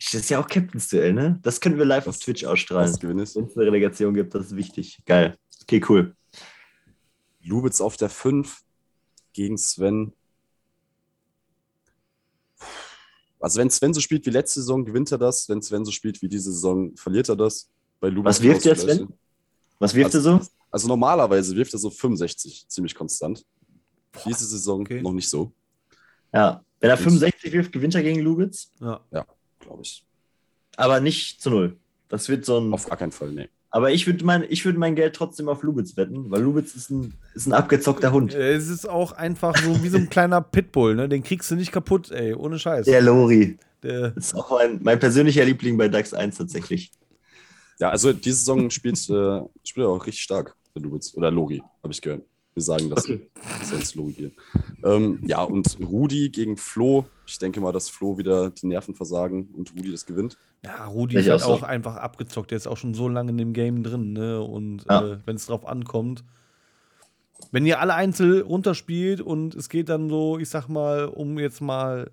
Das 0.00 0.14
ist 0.14 0.30
ja 0.30 0.40
auch 0.40 0.46
Captain's 0.46 0.88
Duell, 0.88 1.12
ne? 1.12 1.38
Das 1.42 1.60
können 1.60 1.76
wir 1.78 1.84
live 1.84 2.06
auf 2.06 2.16
Das- 2.16 2.24
Twitch 2.24 2.44
ausstrahlen. 2.44 2.96
Wenn 3.02 3.18
es 3.18 3.36
eine 3.36 3.48
Relegation 3.56 4.14
gibt, 4.14 4.34
das 4.34 4.46
ist 4.46 4.56
wichtig. 4.56 4.98
Geil. 5.06 5.36
Okay, 5.62 5.82
cool. 5.88 6.16
Lubitz 7.42 7.80
auf 7.80 7.96
der 7.96 8.08
5 8.08 8.62
gegen 9.32 9.58
Sven. 9.58 10.12
Also 13.44 13.60
wenn 13.60 13.68
Sven 13.68 13.92
so 13.92 14.00
spielt 14.00 14.24
wie 14.24 14.30
letzte 14.30 14.60
Saison, 14.60 14.86
gewinnt 14.86 15.12
er 15.12 15.18
das. 15.18 15.46
Wenn 15.50 15.60
Sven 15.60 15.84
so 15.84 15.90
spielt 15.92 16.22
wie 16.22 16.28
diese 16.28 16.50
Saison, 16.50 16.96
verliert 16.96 17.28
er 17.28 17.36
das. 17.36 17.68
Bei 18.00 18.08
Lubitz 18.08 18.36
Was 18.36 18.42
wirft 18.42 18.64
der 18.64 18.74
Sven? 18.74 19.12
Was 19.78 19.94
wirft 19.94 20.14
Also- 20.14 20.30
er 20.30 20.40
so? 20.40 20.48
Also 20.70 20.88
normalerweise 20.88 21.54
wirft 21.54 21.74
er 21.74 21.78
so 21.78 21.90
65, 21.90 22.64
ziemlich 22.68 22.94
konstant. 22.94 23.44
Diese 24.24 24.46
Saison 24.46 24.80
okay. 24.80 25.02
noch 25.02 25.12
nicht 25.12 25.28
so, 25.28 25.52
Ja. 26.32 26.64
Wenn 26.80 26.88
er 26.88 26.96
Ich- 26.96 27.02
65 27.02 27.52
wirft, 27.52 27.70
gewinnt 27.72 27.94
er 27.94 28.02
gegen 28.02 28.20
Lubitz. 28.20 28.70
Ja. 28.80 29.00
glaube 29.60 29.82
ich. 29.82 30.06
Aber 30.76 31.00
nicht 31.00 31.42
zu 31.42 31.50
null. 31.50 31.76
Das 32.08 32.28
wird 32.30 32.46
so 32.46 32.58
ein. 32.58 32.72
Auf 32.72 32.86
gar 32.88 32.96
keinen 32.96 33.12
Fall, 33.12 33.30
nee. 33.30 33.50
Aber 33.74 33.90
ich 33.90 34.06
würde 34.06 34.24
mein, 34.24 34.44
ich 34.48 34.64
würd 34.64 34.78
mein 34.78 34.94
Geld 34.94 35.16
trotzdem 35.16 35.48
auf 35.48 35.64
Lubitz 35.64 35.96
wetten, 35.96 36.30
weil 36.30 36.42
Lubitz 36.42 36.76
ist 36.76 36.90
ein, 36.90 37.12
ist 37.34 37.48
ein 37.48 37.52
abgezockter 37.52 38.12
Hund. 38.12 38.32
Äh, 38.32 38.52
Es 38.52 38.68
ist 38.68 38.88
auch 38.88 39.10
einfach 39.10 39.56
so 39.56 39.82
wie 39.82 39.88
so 39.88 39.96
ein 39.96 40.08
kleiner 40.08 40.40
Pitbull, 40.42 40.94
ne? 40.94 41.08
Den 41.08 41.24
kriegst 41.24 41.50
du 41.50 41.56
nicht 41.56 41.72
kaputt, 41.72 42.12
ey, 42.12 42.34
ohne 42.34 42.60
Scheiß. 42.60 42.86
Der 42.86 43.02
Lori. 43.02 43.58
Der, 43.82 44.10
Das 44.12 44.26
ist 44.26 44.34
auch 44.36 44.48
mein, 44.52 44.78
mein 44.80 45.00
persönlicher 45.00 45.44
Liebling 45.44 45.76
bei 45.76 45.88
DAX 45.88 46.14
1 46.14 46.38
tatsächlich. 46.38 46.92
Ja, 47.80 47.90
also 47.90 48.12
diese 48.12 48.36
Saison 48.36 48.70
spielt, 48.70 48.94
äh, 49.10 49.40
spielt 49.64 49.86
er 49.86 49.88
auch 49.88 50.06
richtig 50.06 50.22
stark, 50.22 50.54
der 50.76 50.82
Lubitz. 50.82 51.12
Oder 51.16 51.32
Logi, 51.32 51.60
habe 51.82 51.92
ich 51.92 52.00
gehört. 52.00 52.22
Wir 52.54 52.62
sagen 52.62 52.88
das. 52.90 53.04
Okay. 53.04 53.28
Sonst 53.64 53.94
Logi 53.96 54.12
hier. 54.14 54.30
Ähm, 54.84 55.18
ja, 55.26 55.42
und 55.42 55.76
Rudi 55.80 56.30
gegen 56.30 56.56
Flo. 56.56 57.04
Ich 57.26 57.38
denke 57.38 57.60
mal, 57.60 57.72
dass 57.72 57.88
Flo 57.88 58.16
wieder 58.16 58.50
die 58.50 58.66
Nerven 58.66 58.94
versagen 58.94 59.48
und 59.56 59.72
Rudi 59.76 59.90
das 59.90 60.06
gewinnt. 60.06 60.36
ja, 60.64 60.86
Rudi 60.86 61.18
Ich 61.18 61.26
ist 61.26 61.30
halt 61.30 61.42
auch 61.42 61.62
auch 61.62 61.62
einfach 61.64 61.96
abgezockt. 61.96 62.52
Der 62.52 62.56
ist 62.56 62.66
auch 62.68 62.76
schon 62.76 62.94
so 62.94 63.08
lange 63.08 63.30
in 63.32 63.38
dem 63.38 63.52
Game 63.54 63.82
drin, 63.82 64.12
ne? 64.12 64.40
Und 64.40 64.84
Ja. 64.88 65.02
äh, 65.14 65.18
wenn 65.26 65.36
es 65.36 65.46
drauf 65.46 65.66
ankommt, 65.66 66.22
wenn 67.50 67.66
ihr 67.66 67.80
alle 67.80 67.94
einzeln 67.94 68.42
runterspielt 68.42 69.20
und 69.20 69.54
es 69.56 69.68
geht 69.68 69.88
dann 69.88 70.08
so, 70.08 70.38
ich 70.38 70.48
sag 70.48 70.68
mal, 70.68 71.06
um 71.06 71.38
jetzt 71.38 71.60
mal 71.60 72.10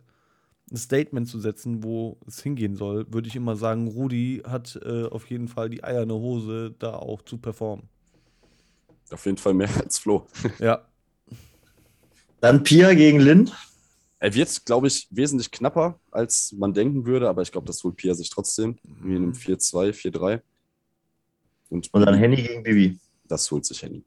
ein 0.72 0.78
Statement 0.78 1.28
zu 1.28 1.40
setzen, 1.40 1.84
wo 1.84 2.18
es 2.28 2.42
hingehen 2.42 2.76
soll, 2.76 3.06
würde 3.14 3.28
ich 3.28 3.36
immer 3.36 3.56
sagen, 3.56 3.88
Rudi 3.88 4.42
hat 4.48 4.80
äh, 4.84 5.04
auf 5.06 5.30
jeden 5.30 5.48
Fall 5.48 5.70
die 5.70 5.84
Eier 5.84 6.02
in 6.04 6.10
der 6.10 6.18
Hose, 6.18 6.74
da 6.80 6.94
auch 6.96 7.22
zu 7.22 7.38
performen. 7.38 7.90
Auf 9.12 9.26
jeden 9.26 9.38
Fall 9.38 9.54
mehr 9.54 9.70
als 9.84 10.00
Flo. 10.00 10.28
Ja. 10.60 10.86
Dann 12.40 12.64
Pia 12.64 12.94
gegen 12.94 13.20
Lin. 13.20 13.52
Er 14.20 14.34
wird, 14.34 14.66
glaube 14.66 14.88
ich, 14.88 15.08
wesentlich 15.10 15.50
knapper, 15.50 16.00
als 16.12 16.52
man 16.52 16.74
denken 16.74 17.06
würde, 17.06 17.28
aber 17.28 17.42
ich 17.42 17.52
glaube, 17.52 17.68
das 17.68 17.84
holt 17.84 17.96
Pia 17.96 18.14
sich 18.14 18.30
trotzdem. 18.30 18.78
Wie 18.84 19.16
in 19.16 19.24
einem 19.24 19.32
4-2, 19.34 19.92
4-3. 19.94 20.42
Und, 21.70 21.92
Und 21.94 22.06
dann 22.06 22.16
Henny 22.16 22.36
gegen 22.36 22.64
Bibi. 22.64 23.00
das 23.28 23.50
holt 23.50 23.66
sich 23.66 23.82
Henny. 23.82 24.04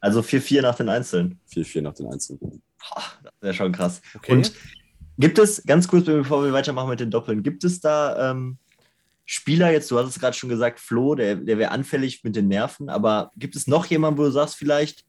Also 0.00 0.20
4-4 0.20 0.62
nach 0.62 0.74
den 0.76 0.88
Einzelnen. 0.88 1.40
4-4 1.52 1.80
nach 1.80 1.94
den 1.94 2.06
Einzelnen. 2.06 2.38
Boah, 2.40 3.02
das 3.22 3.32
wäre 3.40 3.54
schon 3.54 3.72
krass. 3.72 4.00
Okay. 4.14 4.32
Und 4.32 4.52
gibt 5.18 5.38
es, 5.38 5.62
ganz 5.64 5.88
kurz, 5.88 6.06
bevor 6.06 6.44
wir 6.44 6.52
weitermachen 6.52 6.90
mit 6.90 7.00
den 7.00 7.10
Doppeln, 7.10 7.42
gibt 7.42 7.64
es 7.64 7.80
da 7.80 8.30
ähm, 8.30 8.58
Spieler, 9.34 9.72
jetzt, 9.72 9.90
du 9.90 9.98
hast 9.98 10.10
es 10.10 10.20
gerade 10.20 10.36
schon 10.36 10.50
gesagt, 10.50 10.78
Flo, 10.78 11.14
der, 11.14 11.36
der 11.36 11.56
wäre 11.56 11.70
anfällig 11.70 12.22
mit 12.22 12.36
den 12.36 12.48
Nerven, 12.48 12.90
aber 12.90 13.32
gibt 13.34 13.56
es 13.56 13.66
noch 13.66 13.86
jemanden, 13.86 14.18
wo 14.18 14.24
du 14.24 14.30
sagst, 14.30 14.56
vielleicht, 14.56 15.06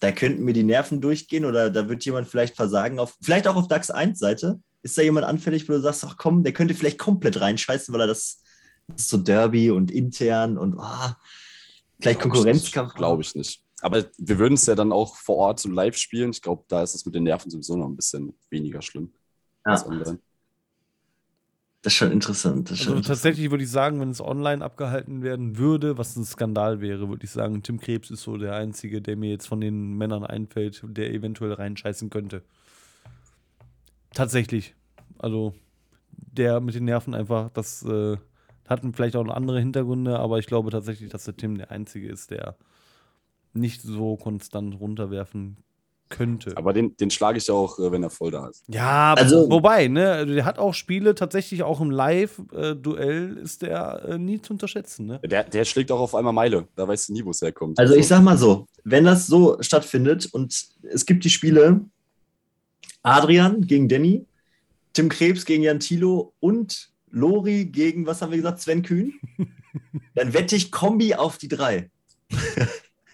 da 0.00 0.10
könnten 0.10 0.42
mir 0.42 0.54
die 0.54 0.62
Nerven 0.62 1.02
durchgehen 1.02 1.44
oder 1.44 1.68
da 1.68 1.86
wird 1.90 2.02
jemand 2.06 2.28
vielleicht 2.28 2.56
versagen, 2.56 2.98
auf, 2.98 3.14
vielleicht 3.20 3.46
auch 3.46 3.56
auf 3.56 3.68
DAX 3.68 3.90
1 3.90 4.18
Seite? 4.18 4.58
Ist 4.80 4.96
da 4.96 5.02
jemand 5.02 5.26
anfällig, 5.26 5.68
wo 5.68 5.74
du 5.74 5.82
sagst, 5.82 6.02
ach 6.02 6.16
komm, 6.16 6.42
der 6.42 6.54
könnte 6.54 6.72
vielleicht 6.72 6.98
komplett 6.98 7.38
reinscheißen, 7.38 7.92
weil 7.92 8.00
er 8.00 8.06
das, 8.06 8.42
das 8.86 9.02
ist 9.02 9.10
so 9.10 9.18
Derby 9.18 9.70
und 9.70 9.90
intern 9.90 10.56
und 10.56 10.78
ah, 10.78 11.18
vielleicht 12.00 12.20
Konkurrenzkampf. 12.20 12.94
Glaube 12.94 13.20
ich 13.20 13.34
nicht. 13.34 13.62
Aber 13.82 14.02
wir 14.16 14.38
würden 14.38 14.54
es 14.54 14.64
ja 14.64 14.74
dann 14.74 14.92
auch 14.92 15.14
vor 15.16 15.36
Ort 15.36 15.60
so 15.60 15.68
live 15.68 15.98
spielen. 15.98 16.30
Ich 16.30 16.40
glaube, 16.40 16.64
da 16.68 16.82
ist 16.82 16.94
es 16.94 17.04
mit 17.04 17.14
den 17.14 17.24
Nerven 17.24 17.50
sowieso 17.50 17.76
noch 17.76 17.86
ein 17.86 17.96
bisschen 17.96 18.32
weniger 18.48 18.80
schlimm 18.80 19.12
als 19.62 19.82
Ja. 19.82 19.88
online. 19.88 20.20
Das 21.82 21.92
ist 21.92 21.98
schon 21.98 22.10
interessant. 22.10 22.70
Ist 22.70 22.80
Also 22.80 22.94
schon 22.94 23.02
tatsächlich 23.02 23.50
würde 23.50 23.62
ich 23.62 23.70
sagen, 23.70 24.00
wenn 24.00 24.10
es 24.10 24.20
online 24.20 24.64
abgehalten 24.64 25.22
werden 25.22 25.58
würde, 25.58 25.96
was 25.96 26.16
ein 26.16 26.24
Skandal 26.24 26.80
wäre, 26.80 27.08
würde 27.08 27.24
ich 27.24 27.30
sagen, 27.30 27.62
Tim 27.62 27.78
Krebs 27.78 28.10
ist 28.10 28.22
so 28.22 28.36
der 28.36 28.54
Einzige, 28.54 29.00
der 29.00 29.16
mir 29.16 29.30
jetzt 29.30 29.46
von 29.46 29.60
den 29.60 29.96
Männern 29.96 30.24
einfällt, 30.24 30.82
der 30.84 31.12
eventuell 31.12 31.52
reinscheißen 31.52 32.10
könnte. 32.10 32.42
Tatsächlich. 34.12 34.74
Also 35.18 35.54
der 36.10 36.60
mit 36.60 36.74
den 36.74 36.84
Nerven 36.84 37.14
einfach, 37.14 37.50
das 37.50 37.84
äh, 37.84 38.16
hat 38.68 38.82
vielleicht 38.94 39.14
auch 39.14 39.24
noch 39.24 39.34
andere 39.34 39.60
Hintergründe, 39.60 40.18
aber 40.18 40.38
ich 40.38 40.46
glaube 40.46 40.70
tatsächlich, 40.70 41.10
dass 41.10 41.24
der 41.24 41.36
Tim 41.36 41.56
der 41.56 41.70
Einzige 41.70 42.08
ist, 42.08 42.30
der 42.30 42.56
nicht 43.52 43.82
so 43.82 44.16
konstant 44.16 44.78
runterwerfen 44.78 45.58
könnte. 46.08 46.56
Aber 46.56 46.72
den, 46.72 46.96
den 46.96 47.10
schlage 47.10 47.38
ich 47.38 47.50
auch, 47.50 47.78
äh, 47.78 47.90
wenn 47.92 48.02
er 48.02 48.10
voll 48.10 48.30
da 48.30 48.48
ist. 48.48 48.64
Ja, 48.68 49.14
Also- 49.14 49.50
wobei, 49.50 49.88
ne, 49.88 50.10
also 50.12 50.34
der 50.34 50.44
hat 50.44 50.58
auch 50.58 50.74
Spiele, 50.74 51.14
tatsächlich 51.14 51.62
auch 51.62 51.80
im 51.80 51.90
Live-Duell 51.90 53.36
ist 53.38 53.62
der 53.62 54.04
äh, 54.08 54.18
nie 54.18 54.40
zu 54.40 54.52
unterschätzen, 54.52 55.06
ne? 55.06 55.20
Der, 55.24 55.44
der 55.44 55.64
schlägt 55.64 55.90
auch 55.92 56.00
auf 56.00 56.14
einmal 56.14 56.32
Meile. 56.32 56.66
Da 56.76 56.86
weißt 56.88 57.08
du 57.08 57.12
nie, 57.12 57.24
wo 57.24 57.30
es 57.30 57.40
herkommt. 57.42 57.78
Also 57.78 57.94
ich 57.94 58.06
sag 58.06 58.22
mal 58.22 58.36
so, 58.38 58.66
wenn 58.84 59.04
das 59.04 59.26
so 59.26 59.56
stattfindet 59.60 60.26
und 60.32 60.66
es 60.82 61.06
gibt 61.06 61.24
die 61.24 61.30
Spiele 61.30 61.80
Adrian 63.02 63.62
gegen 63.66 63.88
Danny, 63.88 64.24
Tim 64.92 65.08
Krebs 65.08 65.44
gegen 65.44 65.62
Jan 65.62 65.80
Thilo 65.80 66.32
und 66.40 66.90
Lori 67.10 67.64
gegen, 67.66 68.06
was 68.06 68.20
haben 68.20 68.30
wir 68.30 68.36
gesagt, 68.38 68.60
Sven 68.60 68.82
Kühn, 68.82 69.14
dann 70.14 70.32
wette 70.34 70.56
ich 70.56 70.70
Kombi 70.70 71.14
auf 71.14 71.38
die 71.38 71.48
drei. 71.48 71.90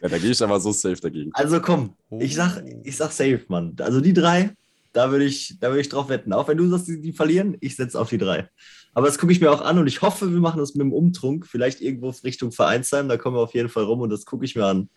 Ja, 0.05 0.11
da 0.11 0.19
gehe 0.19 0.33
ich 0.33 0.43
aber 0.43 0.61
so 0.61 0.71
safe 0.71 1.01
dagegen. 1.01 1.31
Also 1.33 1.63
komm, 1.63 1.95
ich 2.21 2.35
sag, 2.35 2.63
ich 2.83 2.95
sag 2.95 3.11
safe, 3.11 3.41
Mann. 3.49 3.75
Also 3.81 4.03
die 4.03 4.13
drei, 4.13 4.51
da 4.93 5.11
würde 5.11 5.25
ich, 5.25 5.57
da 5.61 5.69
würde 5.69 5.81
ich 5.81 5.89
drauf 5.89 6.11
wetten. 6.11 6.35
Auch 6.35 6.47
wenn 6.47 6.59
du 6.59 6.69
sagst, 6.69 6.89
die, 6.89 7.01
die 7.01 7.15
verlieren, 7.15 7.57
ich 7.61 7.75
setze 7.75 7.99
auf 7.99 8.11
die 8.11 8.19
drei. 8.19 8.51
Aber 8.93 9.07
das 9.07 9.17
gucke 9.17 9.33
ich 9.33 9.41
mir 9.41 9.51
auch 9.51 9.63
an 9.63 9.79
und 9.79 9.87
ich 9.87 10.03
hoffe, 10.03 10.31
wir 10.31 10.41
machen 10.41 10.59
das 10.59 10.75
mit 10.75 10.83
dem 10.83 10.93
Umtrunk, 10.93 11.47
vielleicht 11.47 11.81
irgendwo 11.81 12.11
Richtung 12.23 12.53
Vereinsheim, 12.53 13.09
da 13.09 13.17
kommen 13.17 13.35
wir 13.35 13.41
auf 13.41 13.55
jeden 13.55 13.71
Fall 13.71 13.85
rum 13.85 14.03
und 14.03 14.11
das 14.11 14.27
gucke 14.27 14.45
ich 14.45 14.55
mir 14.55 14.67
an. 14.67 14.91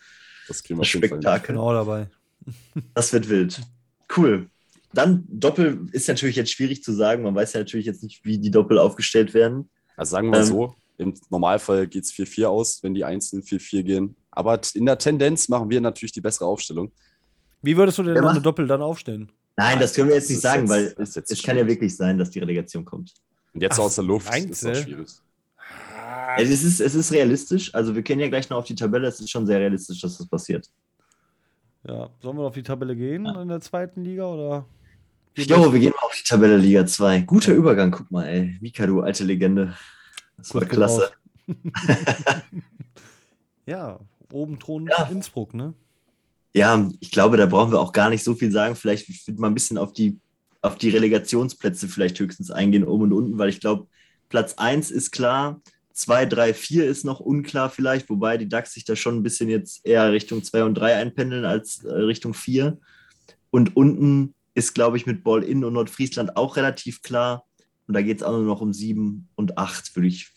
Das 0.50 0.62
kriegen 0.62 0.78
wir 0.78 0.84
Das. 0.84 0.90
Spektakel. 0.90 1.56
Genau 1.56 1.72
dabei. 1.72 2.10
Das 2.94 3.14
wird 3.14 3.30
wild. 3.30 3.62
Cool. 4.16 4.50
Dann 4.94 5.24
Doppel 5.30 5.88
ist 5.94 6.10
natürlich 6.10 6.36
jetzt 6.36 6.52
schwierig 6.52 6.84
zu 6.84 6.92
sagen. 6.92 7.24
Man 7.24 7.34
weiß 7.34 7.54
ja 7.54 7.62
natürlich 7.62 7.86
jetzt 7.86 8.04
nicht, 8.04 8.26
wie 8.26 8.40
die 8.40 8.52
Doppel 8.52 8.78
aufgestellt 8.78 9.34
werden. 9.34 9.70
Also 9.96 10.12
sagen 10.12 10.28
wir 10.28 10.32
mal 10.32 10.42
Ähm, 10.42 10.48
so, 10.48 10.76
im 10.98 11.14
Normalfall 11.30 11.88
geht 11.88 12.04
es 12.04 12.12
4-4 12.12 12.46
aus, 12.46 12.84
wenn 12.84 12.94
die 12.94 13.06
einzelnen 13.06 13.44
4-4 13.44 13.84
gehen. 13.84 14.16
Aber 14.38 14.60
in 14.76 14.86
der 14.86 15.00
Tendenz 15.00 15.50
machen 15.50 15.68
wir 15.72 15.82
natürlich 15.82 16.12
die 16.12 16.22
bessere 16.22 16.46
Aufstellung. 16.46 16.92
Wie 17.64 17.76
würdest 17.76 17.98
du 17.98 18.04
denn 18.04 18.24
eine 18.24 18.40
Doppel 18.40 18.68
dann 18.68 18.84
aufstellen? 18.84 19.32
Nein, 19.56 19.80
das 19.80 19.96
können 19.96 20.10
wir 20.10 20.16
jetzt 20.16 20.30
nicht 20.30 20.42
sagen, 20.42 20.68
jetzt- 20.68 20.70
weil 20.70 21.06
jetzt 21.16 21.32
es 21.32 21.42
kann 21.42 21.58
ja 21.58 21.66
wirklich 21.66 21.96
sein, 21.98 22.20
dass 22.20 22.30
die 22.30 22.38
Relegation 22.38 22.86
kommt. 22.86 23.14
Und 23.56 23.62
jetzt 23.62 23.80
Ach, 23.80 23.86
aus 23.86 23.96
der 23.96 24.04
Luft 24.04 24.30
meinst 24.30 24.50
ist 24.52 24.64
das 24.64 24.82
schwierig. 24.82 25.08
Es 26.38 26.50
ist, 26.64 26.80
es 26.80 26.94
ist 26.94 27.12
realistisch. 27.12 27.74
Also 27.74 27.96
wir 27.96 28.04
kennen 28.04 28.22
ja 28.22 28.28
gleich 28.30 28.48
noch 28.52 28.58
auf 28.58 28.66
die 28.66 28.76
Tabelle. 28.76 29.08
Es 29.08 29.20
ist 29.20 29.32
schon 29.32 29.48
sehr 29.48 29.60
realistisch, 29.60 30.00
dass 30.02 30.20
das 30.20 30.28
passiert. 30.28 30.70
Ja, 31.84 32.08
sollen 32.22 32.38
wir 32.38 32.44
auf 32.44 32.54
die 32.54 32.62
Tabelle 32.62 32.96
gehen 32.96 33.26
in 33.26 33.48
der 33.48 33.60
zweiten 33.62 34.04
Liga 34.04 34.28
oder? 34.28 34.66
Jo, 35.36 35.74
wir 35.74 35.80
gehen 35.80 35.94
mal 36.00 36.06
auf 36.06 36.16
die 36.16 36.24
Tabelle 36.28 36.58
Liga 36.58 36.86
2. 36.86 37.22
Guter 37.22 37.54
Übergang. 37.54 37.90
Guck 37.90 38.12
mal, 38.12 38.26
ey. 38.28 38.56
Mika, 38.62 38.86
du 38.86 39.02
alte 39.02 39.24
Legende. 39.24 39.76
Das 40.38 40.54
war 40.54 40.64
klasse. 40.66 41.12
Ja, 43.66 44.00
oben 44.32 44.60
Thron 44.60 44.88
Ja. 44.88 45.04
Innsbruck, 45.12 45.54
ne? 45.54 45.74
Ja, 46.54 46.90
ich 47.00 47.12
glaube, 47.12 47.38
da 47.38 47.46
brauchen 47.46 47.72
wir 47.72 47.80
auch 47.80 47.92
gar 47.92 48.10
nicht 48.10 48.24
so 48.24 48.34
viel 48.34 48.52
sagen. 48.52 48.76
Vielleicht 48.76 49.08
wird 49.28 49.40
mal 49.40 49.48
ein 49.48 49.54
bisschen 49.54 49.78
auf 49.78 49.94
die, 49.94 50.20
auf 50.62 50.78
die 50.78 50.90
Relegationsplätze 50.90 51.88
vielleicht 51.88 52.20
höchstens 52.20 52.50
eingehen, 52.50 52.84
oben 52.84 53.04
und 53.04 53.14
unten, 53.14 53.38
weil 53.38 53.50
ich 53.50 53.60
glaube, 53.60 53.88
Platz 54.30 54.56
1 54.56 54.92
ist 54.92 55.12
klar, 55.12 55.62
2, 55.94 56.26
3, 56.26 56.54
4 56.54 56.88
ist 56.88 57.06
noch 57.06 57.20
unklar 57.20 57.70
vielleicht, 57.70 58.10
wobei 58.10 58.38
die 58.38 58.50
DAX 58.50 58.74
sich 58.74 58.86
da 58.86 58.96
schon 58.96 59.16
ein 59.16 59.24
bisschen 59.24 59.50
jetzt 59.50 59.86
eher 59.86 60.12
Richtung 60.12 60.44
2 60.44 60.64
und 60.64 60.76
3 60.76 60.96
einpendeln 60.96 61.46
als 61.46 61.84
äh, 61.84 61.92
Richtung 61.92 62.34
4. 62.34 62.78
Und 63.50 63.76
unten 63.76 64.36
ist, 64.54 64.74
glaube 64.74 64.98
ich, 64.98 65.06
mit 65.06 65.24
Ball-In 65.24 65.64
und 65.64 65.74
Nordfriesland 65.74 66.38
auch 66.38 66.56
relativ 66.56 67.02
klar. 67.02 67.46
Und 67.88 67.94
da 67.94 68.02
geht 68.02 68.18
es 68.18 68.24
auch 68.24 68.34
nur 68.34 68.44
noch 68.44 68.62
um 68.62 68.74
7 68.74 69.28
und 69.36 69.58
8, 69.58 69.96
würde 69.96 70.08
ich 70.08 70.32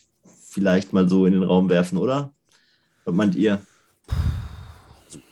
vielleicht 0.49 0.93
mal 0.93 1.07
so 1.07 1.25
in 1.25 1.33
den 1.33 1.43
Raum 1.43 1.69
werfen, 1.69 1.97
oder? 1.97 2.33
Was 3.05 3.15
meint 3.15 3.35
ihr? 3.35 3.61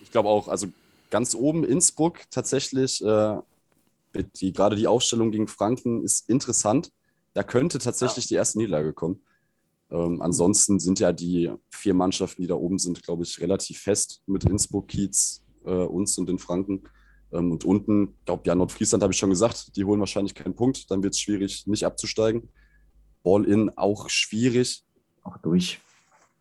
Ich 0.02 0.12
glaube 0.12 0.30
auch, 0.30 0.48
also 0.48 0.68
ganz 1.10 1.36
oben 1.36 1.64
Innsbruck 1.64 2.20
tatsächlich, 2.32 3.04
äh, 3.04 3.38
die, 4.36 4.54
gerade 4.54 4.76
die 4.76 4.88
Aufstellung 4.88 5.32
gegen 5.32 5.48
Franken 5.48 6.04
ist 6.04 6.30
interessant. 6.30 6.92
Da 7.34 7.44
könnte 7.44 7.78
tatsächlich 7.78 8.28
die 8.28 8.36
erste 8.36 8.58
Niederlage 8.58 8.94
kommen. 8.94 9.22
Ähm, 9.92 10.22
ansonsten 10.22 10.80
sind 10.80 11.00
ja 11.00 11.12
die 11.12 11.52
vier 11.70 11.94
Mannschaften, 11.94 12.42
die 12.42 12.48
da 12.48 12.56
oben 12.56 12.80
sind, 12.80 13.04
glaube 13.04 13.24
ich, 13.24 13.40
relativ 13.40 13.80
fest 13.80 14.22
mit 14.26 14.44
Innsbruck, 14.44 14.88
Kiez, 14.88 15.44
äh, 15.66 15.72
uns 15.72 16.18
und 16.18 16.28
den 16.28 16.40
Franken. 16.40 16.84
Ähm, 17.32 17.52
und 17.52 17.66
unten, 17.66 18.16
ich 18.20 18.26
glaube, 18.26 18.44
ja, 18.46 18.56
Nordfriesland 18.56 19.04
habe 19.04 19.14
ich 19.14 19.20
schon 19.20 19.30
gesagt, 19.30 19.76
die 19.76 19.86
holen 19.86 20.00
wahrscheinlich 20.00 20.36
keinen 20.36 20.56
Punkt. 20.56 20.90
Dann 20.92 21.04
wird 21.04 21.14
es 21.14 21.20
schwierig, 21.20 21.66
nicht 21.68 21.86
abzusteigen. 21.86 22.50
Ball-In 23.24 23.78
auch 23.78 24.10
schwierig. 24.10 24.84
Auch 25.24 25.38
durch. 25.38 25.80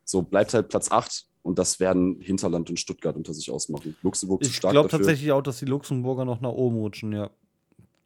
So 0.04 0.22
bleibt 0.22 0.54
halt 0.54 0.68
Platz 0.68 0.90
8 0.90 1.27
und 1.48 1.58
das 1.58 1.80
werden 1.80 2.20
Hinterland 2.20 2.68
und 2.68 2.78
Stuttgart 2.78 3.16
unter 3.16 3.32
sich 3.32 3.50
ausmachen. 3.50 3.96
Luxemburg 4.02 4.44
zu 4.44 4.50
Ich 4.50 4.56
stark 4.56 4.72
glaube 4.72 4.90
dafür. 4.90 4.98
tatsächlich 4.98 5.32
auch, 5.32 5.40
dass 5.40 5.58
die 5.58 5.64
Luxemburger 5.64 6.26
noch 6.26 6.42
nach 6.42 6.50
oben 6.50 6.76
rutschen, 6.76 7.10
ja. 7.12 7.30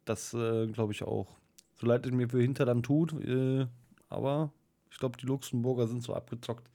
Das 0.05 0.33
äh, 0.33 0.67
glaube 0.67 0.93
ich 0.93 1.03
auch. 1.03 1.27
So 1.75 1.85
leid 1.85 2.05
es 2.05 2.13
mir 2.13 2.29
für 2.29 2.41
Hinterland 2.41 2.85
tut, 2.85 3.11
äh, 3.21 3.67
aber 4.07 4.53
ich 4.89 4.97
glaube, 4.97 5.17
die 5.17 5.25
Luxemburger 5.25 5.87
sind 5.89 6.03
so 6.03 6.13
abgezockt, 6.13 6.69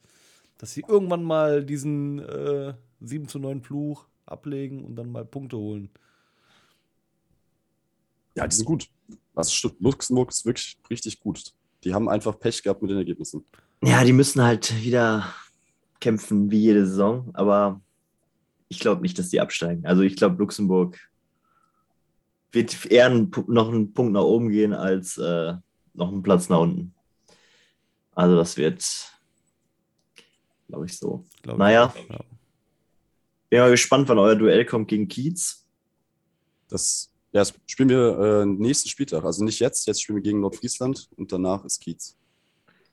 dass 0.59 0.71
sie 0.73 0.83
irgendwann 0.87 1.23
mal 1.23 1.65
diesen 1.65 2.19
äh, 2.19 2.75
7 3.01 3.27
zu 3.27 3.39
9 3.39 3.61
Fluch 3.63 4.05
ablegen 4.27 4.85
und 4.85 4.95
dann 4.95 5.11
mal 5.11 5.25
Punkte 5.25 5.57
holen. 5.57 5.89
Ja, 8.35 8.45
die 8.45 8.55
sind 8.55 8.65
gut. 8.65 8.87
Was 9.33 9.51
stimmt. 9.51 9.79
Luxemburg 9.79 10.29
ist 10.29 10.45
wirklich 10.45 10.77
richtig 10.91 11.19
gut. 11.19 11.51
Die 11.83 11.95
haben 11.95 12.07
einfach 12.07 12.37
Pech 12.39 12.61
gehabt 12.61 12.83
mit 12.83 12.91
den 12.91 12.99
Ergebnissen. 12.99 13.43
Ja, 13.83 14.03
die 14.03 14.13
müssen 14.13 14.43
halt 14.43 14.83
wieder 14.83 15.33
kämpfen 15.99 16.49
wie 16.51 16.59
jede 16.59 16.85
Saison, 16.85 17.29
aber 17.33 17.81
ich 18.67 18.79
glaube 18.79 19.01
nicht, 19.01 19.17
dass 19.19 19.29
die 19.29 19.41
absteigen. 19.41 19.85
Also 19.85 20.01
ich 20.03 20.15
glaube, 20.15 20.37
Luxemburg 20.37 20.97
wird 22.51 22.85
eher 22.85 23.11
Pu- 23.11 23.51
noch 23.51 23.69
einen 23.69 23.93
Punkt 23.93 24.13
nach 24.13 24.21
oben 24.23 24.49
gehen 24.49 24.73
als 24.73 25.17
äh, 25.17 25.53
noch 25.93 26.09
einen 26.09 26.23
Platz 26.23 26.49
nach 26.49 26.59
unten. 26.59 26.93
Also 28.13 28.35
das 28.35 28.57
wird, 28.57 28.83
glaube 30.67 30.85
ich, 30.85 30.97
so. 30.97 31.25
glaub 31.41 31.57
Naja. 31.57 31.93
ich. 31.95 32.07
Bin 33.49 33.59
mal 33.59 33.71
gespannt, 33.71 34.07
wann 34.07 34.19
euer 34.19 34.35
Duell 34.35 34.65
kommt 34.65 34.87
gegen 34.87 35.07
Kiez. 35.07 35.65
Das, 36.67 37.11
ja, 37.31 37.41
das 37.41 37.53
spielen 37.65 37.89
wir 37.89 38.19
äh, 38.19 38.45
nächsten 38.45 38.89
Spieltag. 38.89 39.23
Also 39.23 39.43
nicht 39.43 39.59
jetzt, 39.59 39.87
jetzt 39.87 40.03
spielen 40.03 40.17
wir 40.17 40.23
gegen 40.23 40.39
Nordfriesland 40.39 41.09
und 41.17 41.31
danach 41.31 41.65
ist 41.65 41.79
Kiez. 41.81 42.15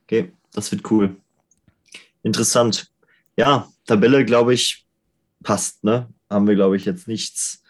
Okay, 0.05 0.33
das 0.53 0.73
wird 0.73 0.91
cool. 0.91 1.17
Interessant. 2.23 2.91
Ja, 3.37 3.69
Tabelle, 3.87 4.25
glaube 4.25 4.55
ich, 4.55 4.87
passt, 5.43 5.85
ne? 5.85 6.09
Haben 6.31 6.47
wir, 6.49 6.55
glaube 6.55 6.77
ich, 6.77 6.85
jetzt 6.85 7.07
nichts. 7.09 7.63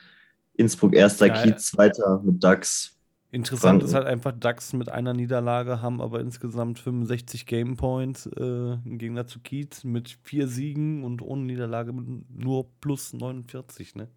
Innsbruck 0.55 0.95
erster, 0.95 1.27
Ja, 1.27 1.43
Kiez 1.43 1.67
zweiter 1.73 2.21
mit 2.25 2.43
DAX. 2.43 2.93
Interessant 3.33 3.81
Franken. 3.81 3.87
ist 3.87 3.95
halt 3.95 4.07
einfach, 4.07 4.33
DAX 4.33 4.73
mit 4.73 4.89
einer 4.89 5.12
Niederlage 5.12 5.83
haben 5.83 6.01
aber 6.01 6.21
insgesamt 6.21 6.79
65 6.79 7.45
Game 7.45 7.77
Points 7.77 8.25
äh, 8.27 8.41
im 8.43 8.97
Gegensatz 8.99 9.33
zu 9.33 9.41
Kiez 9.41 9.85
mit 9.85 10.17
vier 10.23 10.49
Siegen 10.49 11.05
und 11.05 11.21
ohne 11.21 11.43
Niederlage 11.43 11.93
nur 11.93 12.71
plus 12.81 13.12
49, 13.12 13.97
ne? 13.97 14.09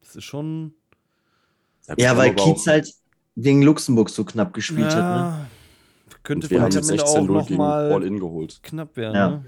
Das 0.00 0.16
ist 0.16 0.24
schon. 0.24 0.72
Ja, 1.98 2.16
weil 2.16 2.34
Kiez 2.34 2.62
auch- 2.62 2.66
halt 2.68 2.94
gegen 3.36 3.62
Luxemburg 3.62 4.08
so 4.08 4.24
knapp 4.24 4.54
gespielt 4.54 4.94
hat, 4.94 4.96
ne? 4.96 5.00
ja, 5.02 5.46
könnte 6.22 6.48
vielleicht 6.48 6.62
am 6.76 6.82
Ende 6.82 6.82
16 6.84 7.06
auch 7.22 7.26
0 7.26 7.36
noch 7.36 7.46
gegen 7.48 7.58
mal 7.58 7.92
All-In 7.92 8.18
geholt. 8.20 8.60
knapp 8.62 8.96
werden. 8.96 9.14
Ja. 9.14 9.28
Ne? 9.30 9.44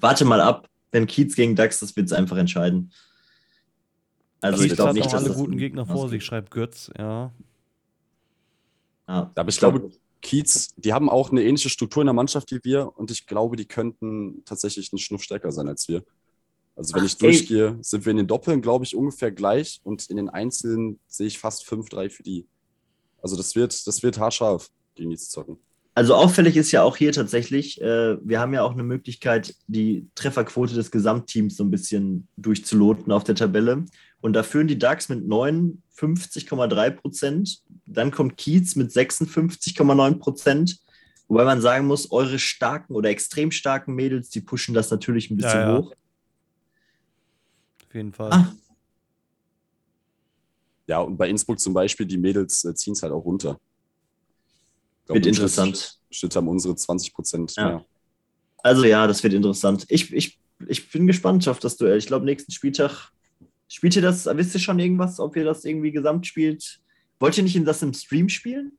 Warte 0.00 0.24
mal 0.24 0.40
ab, 0.40 0.68
wenn 0.92 1.06
Kiez 1.06 1.34
gegen 1.34 1.56
DAX, 1.56 1.80
das 1.80 1.96
wird 1.96 2.06
es 2.06 2.12
einfach 2.12 2.36
entscheiden. 2.36 2.92
Also 4.40 4.62
Das 4.62 4.66
ich 4.66 4.76
glaube 4.76 4.88
hat 4.90 4.94
nicht, 4.94 5.06
dass 5.06 5.14
alle 5.14 5.28
das 5.28 5.36
guten 5.36 5.56
Gegner 5.56 5.86
vor 5.86 6.08
sich, 6.08 6.24
schreibt 6.24 6.50
Götz, 6.50 6.90
ja. 6.96 7.32
Ja, 9.08 9.32
Aber 9.34 9.48
ich 9.48 9.58
glaube, 9.58 9.90
Kiez, 10.20 10.74
die 10.76 10.92
haben 10.92 11.08
auch 11.08 11.30
eine 11.30 11.42
ähnliche 11.42 11.70
Struktur 11.70 12.02
in 12.02 12.06
der 12.06 12.14
Mannschaft 12.14 12.50
wie 12.52 12.60
wir 12.62 12.96
und 12.96 13.10
ich 13.10 13.26
glaube, 13.26 13.56
die 13.56 13.66
könnten 13.66 14.42
tatsächlich 14.44 14.92
einen 14.92 14.98
Schnuff 14.98 15.22
stärker 15.22 15.50
sein 15.50 15.68
als 15.68 15.88
wir. 15.88 16.04
Also 16.76 16.94
wenn 16.94 17.02
Ach, 17.02 17.06
ich 17.06 17.14
ey. 17.14 17.18
durchgehe, 17.18 17.78
sind 17.80 18.04
wir 18.04 18.10
in 18.12 18.18
den 18.18 18.26
Doppeln, 18.26 18.60
glaube 18.60 18.84
ich, 18.84 18.94
ungefähr 18.94 19.32
gleich 19.32 19.80
und 19.82 20.08
in 20.10 20.16
den 20.16 20.28
Einzelnen 20.28 21.00
sehe 21.08 21.26
ich 21.26 21.38
fast 21.38 21.64
5-3 21.64 22.10
für 22.10 22.22
die. 22.22 22.46
Also 23.20 23.36
das 23.36 23.56
wird, 23.56 23.86
das 23.86 24.02
wird 24.02 24.18
haarscharf, 24.18 24.70
gegen 24.94 25.10
die 25.10 25.16
zu 25.16 25.28
zocken. 25.28 25.58
Also 25.98 26.14
auffällig 26.14 26.56
ist 26.56 26.70
ja 26.70 26.84
auch 26.84 26.96
hier 26.96 27.10
tatsächlich, 27.10 27.80
äh, 27.80 28.18
wir 28.24 28.38
haben 28.38 28.54
ja 28.54 28.62
auch 28.62 28.70
eine 28.70 28.84
Möglichkeit, 28.84 29.56
die 29.66 30.08
Trefferquote 30.14 30.72
des 30.72 30.92
Gesamtteams 30.92 31.56
so 31.56 31.64
ein 31.64 31.72
bisschen 31.72 32.28
durchzuloten 32.36 33.10
auf 33.10 33.24
der 33.24 33.34
Tabelle. 33.34 33.84
Und 34.20 34.34
da 34.34 34.44
führen 34.44 34.68
die 34.68 34.78
DAX 34.78 35.08
mit 35.08 35.26
59,3 35.26 36.90
Prozent 36.92 37.62
Dann 37.84 38.12
kommt 38.12 38.36
Kiez 38.36 38.76
mit 38.76 38.92
56,9 38.92 40.20
Prozent. 40.20 40.78
Wobei 41.26 41.44
man 41.44 41.60
sagen 41.60 41.88
muss, 41.88 42.12
eure 42.12 42.38
starken 42.38 42.94
oder 42.94 43.10
extrem 43.10 43.50
starken 43.50 43.96
Mädels, 43.96 44.30
die 44.30 44.40
pushen 44.40 44.74
das 44.74 44.92
natürlich 44.92 45.32
ein 45.32 45.36
bisschen 45.36 45.58
Ja, 45.62 45.72
ja. 45.72 45.78
hoch. 45.78 45.92
Auf 47.88 47.94
jeden 47.96 48.12
Fall. 48.12 48.30
Ah, 48.30 48.52
Ja, 50.86 51.00
und 51.00 51.16
bei 51.16 51.28
Innsbruck 51.28 51.58
zum 51.58 51.74
Beispiel, 51.74 52.06
die 52.06 52.18
Mädels 52.18 52.64
äh, 52.64 52.72
ziehen 52.76 52.92
es 52.92 53.02
halt 53.02 53.12
auch 53.12 53.24
runter. 53.24 53.58
Wird 55.08 55.26
interessant. 55.26 55.98
Schnitt 56.10 56.36
haben 56.36 56.48
unsere 56.48 56.76
20 56.76 57.14
Prozent 57.14 57.54
Ja. 57.56 57.84
Also 58.58 58.84
ja, 58.84 59.06
das 59.06 59.22
wird 59.22 59.34
interessant. 59.34 59.86
Ich, 59.88 60.12
ich, 60.12 60.38
ich 60.66 60.90
bin 60.90 61.06
gespannt 61.06 61.46
auf 61.48 61.58
das 61.58 61.76
Duell. 61.76 61.98
Ich 61.98 62.06
glaube, 62.06 62.24
nächsten 62.24 62.52
Spieltag 62.52 63.10
spielt 63.68 63.96
ihr 63.96 64.02
das, 64.02 64.26
wisst 64.26 64.54
ihr 64.54 64.60
schon 64.60 64.78
irgendwas, 64.78 65.20
ob 65.20 65.36
ihr 65.36 65.44
das 65.44 65.64
irgendwie 65.64 65.92
gesamt 65.92 66.26
spielt? 66.26 66.80
Wollt 67.20 67.36
ihr 67.36 67.44
nicht 67.44 67.56
in 67.56 67.64
das 67.64 67.82
im 67.82 67.92
Stream 67.92 68.28
spielen? 68.28 68.78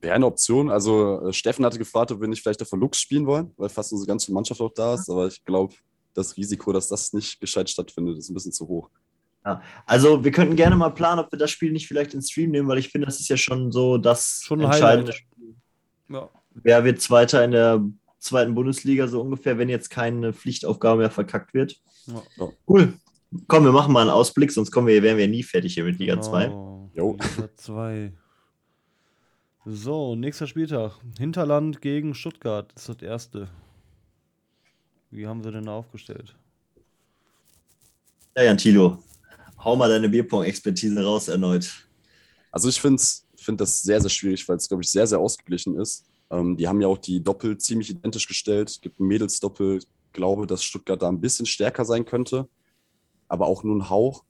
Wäre 0.00 0.14
eine 0.14 0.26
Option. 0.26 0.70
Also 0.70 1.28
äh, 1.28 1.32
Steffen 1.32 1.64
hatte 1.64 1.78
gefragt, 1.78 2.10
ob 2.10 2.20
wir 2.20 2.28
nicht 2.28 2.42
vielleicht 2.42 2.60
der 2.60 2.78
Lux 2.78 3.00
spielen 3.00 3.26
wollen, 3.26 3.52
weil 3.56 3.68
fast 3.68 3.92
unsere 3.92 4.08
ganze 4.08 4.32
Mannschaft 4.32 4.60
auch 4.60 4.72
da 4.74 4.94
ist. 4.94 5.08
Aber 5.08 5.28
ich 5.28 5.44
glaube, 5.44 5.74
das 6.14 6.36
Risiko, 6.36 6.72
dass 6.72 6.88
das 6.88 7.12
nicht 7.12 7.40
gescheit 7.40 7.70
stattfindet, 7.70 8.18
ist 8.18 8.28
ein 8.28 8.34
bisschen 8.34 8.52
zu 8.52 8.66
hoch. 8.66 8.90
Also, 9.86 10.24
wir 10.24 10.30
könnten 10.30 10.56
gerne 10.56 10.76
mal 10.76 10.90
planen, 10.90 11.20
ob 11.20 11.32
wir 11.32 11.38
das 11.38 11.50
Spiel 11.50 11.72
nicht 11.72 11.88
vielleicht 11.88 12.14
in 12.14 12.22
Stream 12.22 12.50
nehmen, 12.50 12.68
weil 12.68 12.78
ich 12.78 12.90
finde, 12.90 13.06
das 13.06 13.18
ist 13.18 13.28
ja 13.28 13.36
schon 13.36 13.72
so 13.72 13.98
das 13.98 14.42
Schon 14.44 14.60
entscheidende 14.60 15.12
Highlight. 15.12 15.14
Spiel. 15.14 15.54
Ja. 16.08 16.30
Wer 16.54 16.84
wird 16.84 17.00
Zweiter 17.00 17.44
in 17.44 17.50
der 17.52 17.84
zweiten 18.18 18.54
Bundesliga, 18.54 19.08
so 19.08 19.20
ungefähr, 19.20 19.58
wenn 19.58 19.68
jetzt 19.68 19.90
keine 19.90 20.32
Pflichtaufgabe 20.32 21.00
mehr 21.00 21.10
verkackt 21.10 21.54
wird? 21.54 21.76
Ja. 22.06 22.48
Cool. 22.68 22.94
Komm, 23.48 23.64
wir 23.64 23.72
machen 23.72 23.92
mal 23.92 24.02
einen 24.02 24.10
Ausblick, 24.10 24.52
sonst 24.52 24.70
kommen 24.70 24.86
wir, 24.86 25.02
wären 25.02 25.18
wir 25.18 25.26
nie 25.26 25.42
fertig 25.42 25.74
hier 25.74 25.84
mit 25.84 25.98
Liga 25.98 26.20
2. 26.20 26.44
Genau. 26.44 26.90
Jo. 26.94 27.12
Liga 27.12 27.48
2. 27.56 28.12
So, 29.64 30.16
nächster 30.16 30.46
Spieltag. 30.46 30.92
Hinterland 31.18 31.80
gegen 31.80 32.14
Stuttgart. 32.14 32.70
Das 32.74 32.88
ist 32.88 33.00
das 33.00 33.08
erste. 33.08 33.48
Wie 35.10 35.26
haben 35.26 35.42
sie 35.42 35.50
denn 35.50 35.66
da 35.66 35.72
aufgestellt? 35.72 36.34
Ja, 38.36 38.44
Jan 38.44 38.58
Thilo, 38.58 38.98
hau 39.64 39.76
mal 39.76 39.88
deine 39.88 40.08
Bierpong-Expertise 40.08 41.02
raus 41.02 41.28
erneut. 41.28 41.88
Also 42.50 42.68
ich 42.68 42.80
finde 42.80 43.02
find 43.36 43.60
das 43.60 43.82
sehr, 43.82 44.00
sehr 44.00 44.10
schwierig, 44.10 44.48
weil 44.48 44.56
es, 44.56 44.68
glaube 44.68 44.82
ich, 44.82 44.90
sehr, 44.90 45.06
sehr 45.06 45.18
ausgeglichen 45.18 45.78
ist. 45.78 46.06
Ähm, 46.30 46.56
die 46.56 46.68
haben 46.68 46.80
ja 46.80 46.88
auch 46.88 46.98
die 46.98 47.22
Doppel 47.22 47.58
ziemlich 47.58 47.90
identisch 47.90 48.26
gestellt. 48.26 48.70
Es 48.70 48.80
gibt 48.80 49.00
ein 49.00 49.06
Mädelsdoppel. 49.06 49.78
Ich 49.78 49.86
glaube, 50.12 50.46
dass 50.46 50.62
Stuttgart 50.62 51.00
da 51.00 51.08
ein 51.08 51.20
bisschen 51.20 51.46
stärker 51.46 51.84
sein 51.84 52.04
könnte, 52.04 52.48
aber 53.28 53.46
auch 53.46 53.64
nur 53.64 53.76
ein 53.76 53.90
Hauch. 53.90 54.24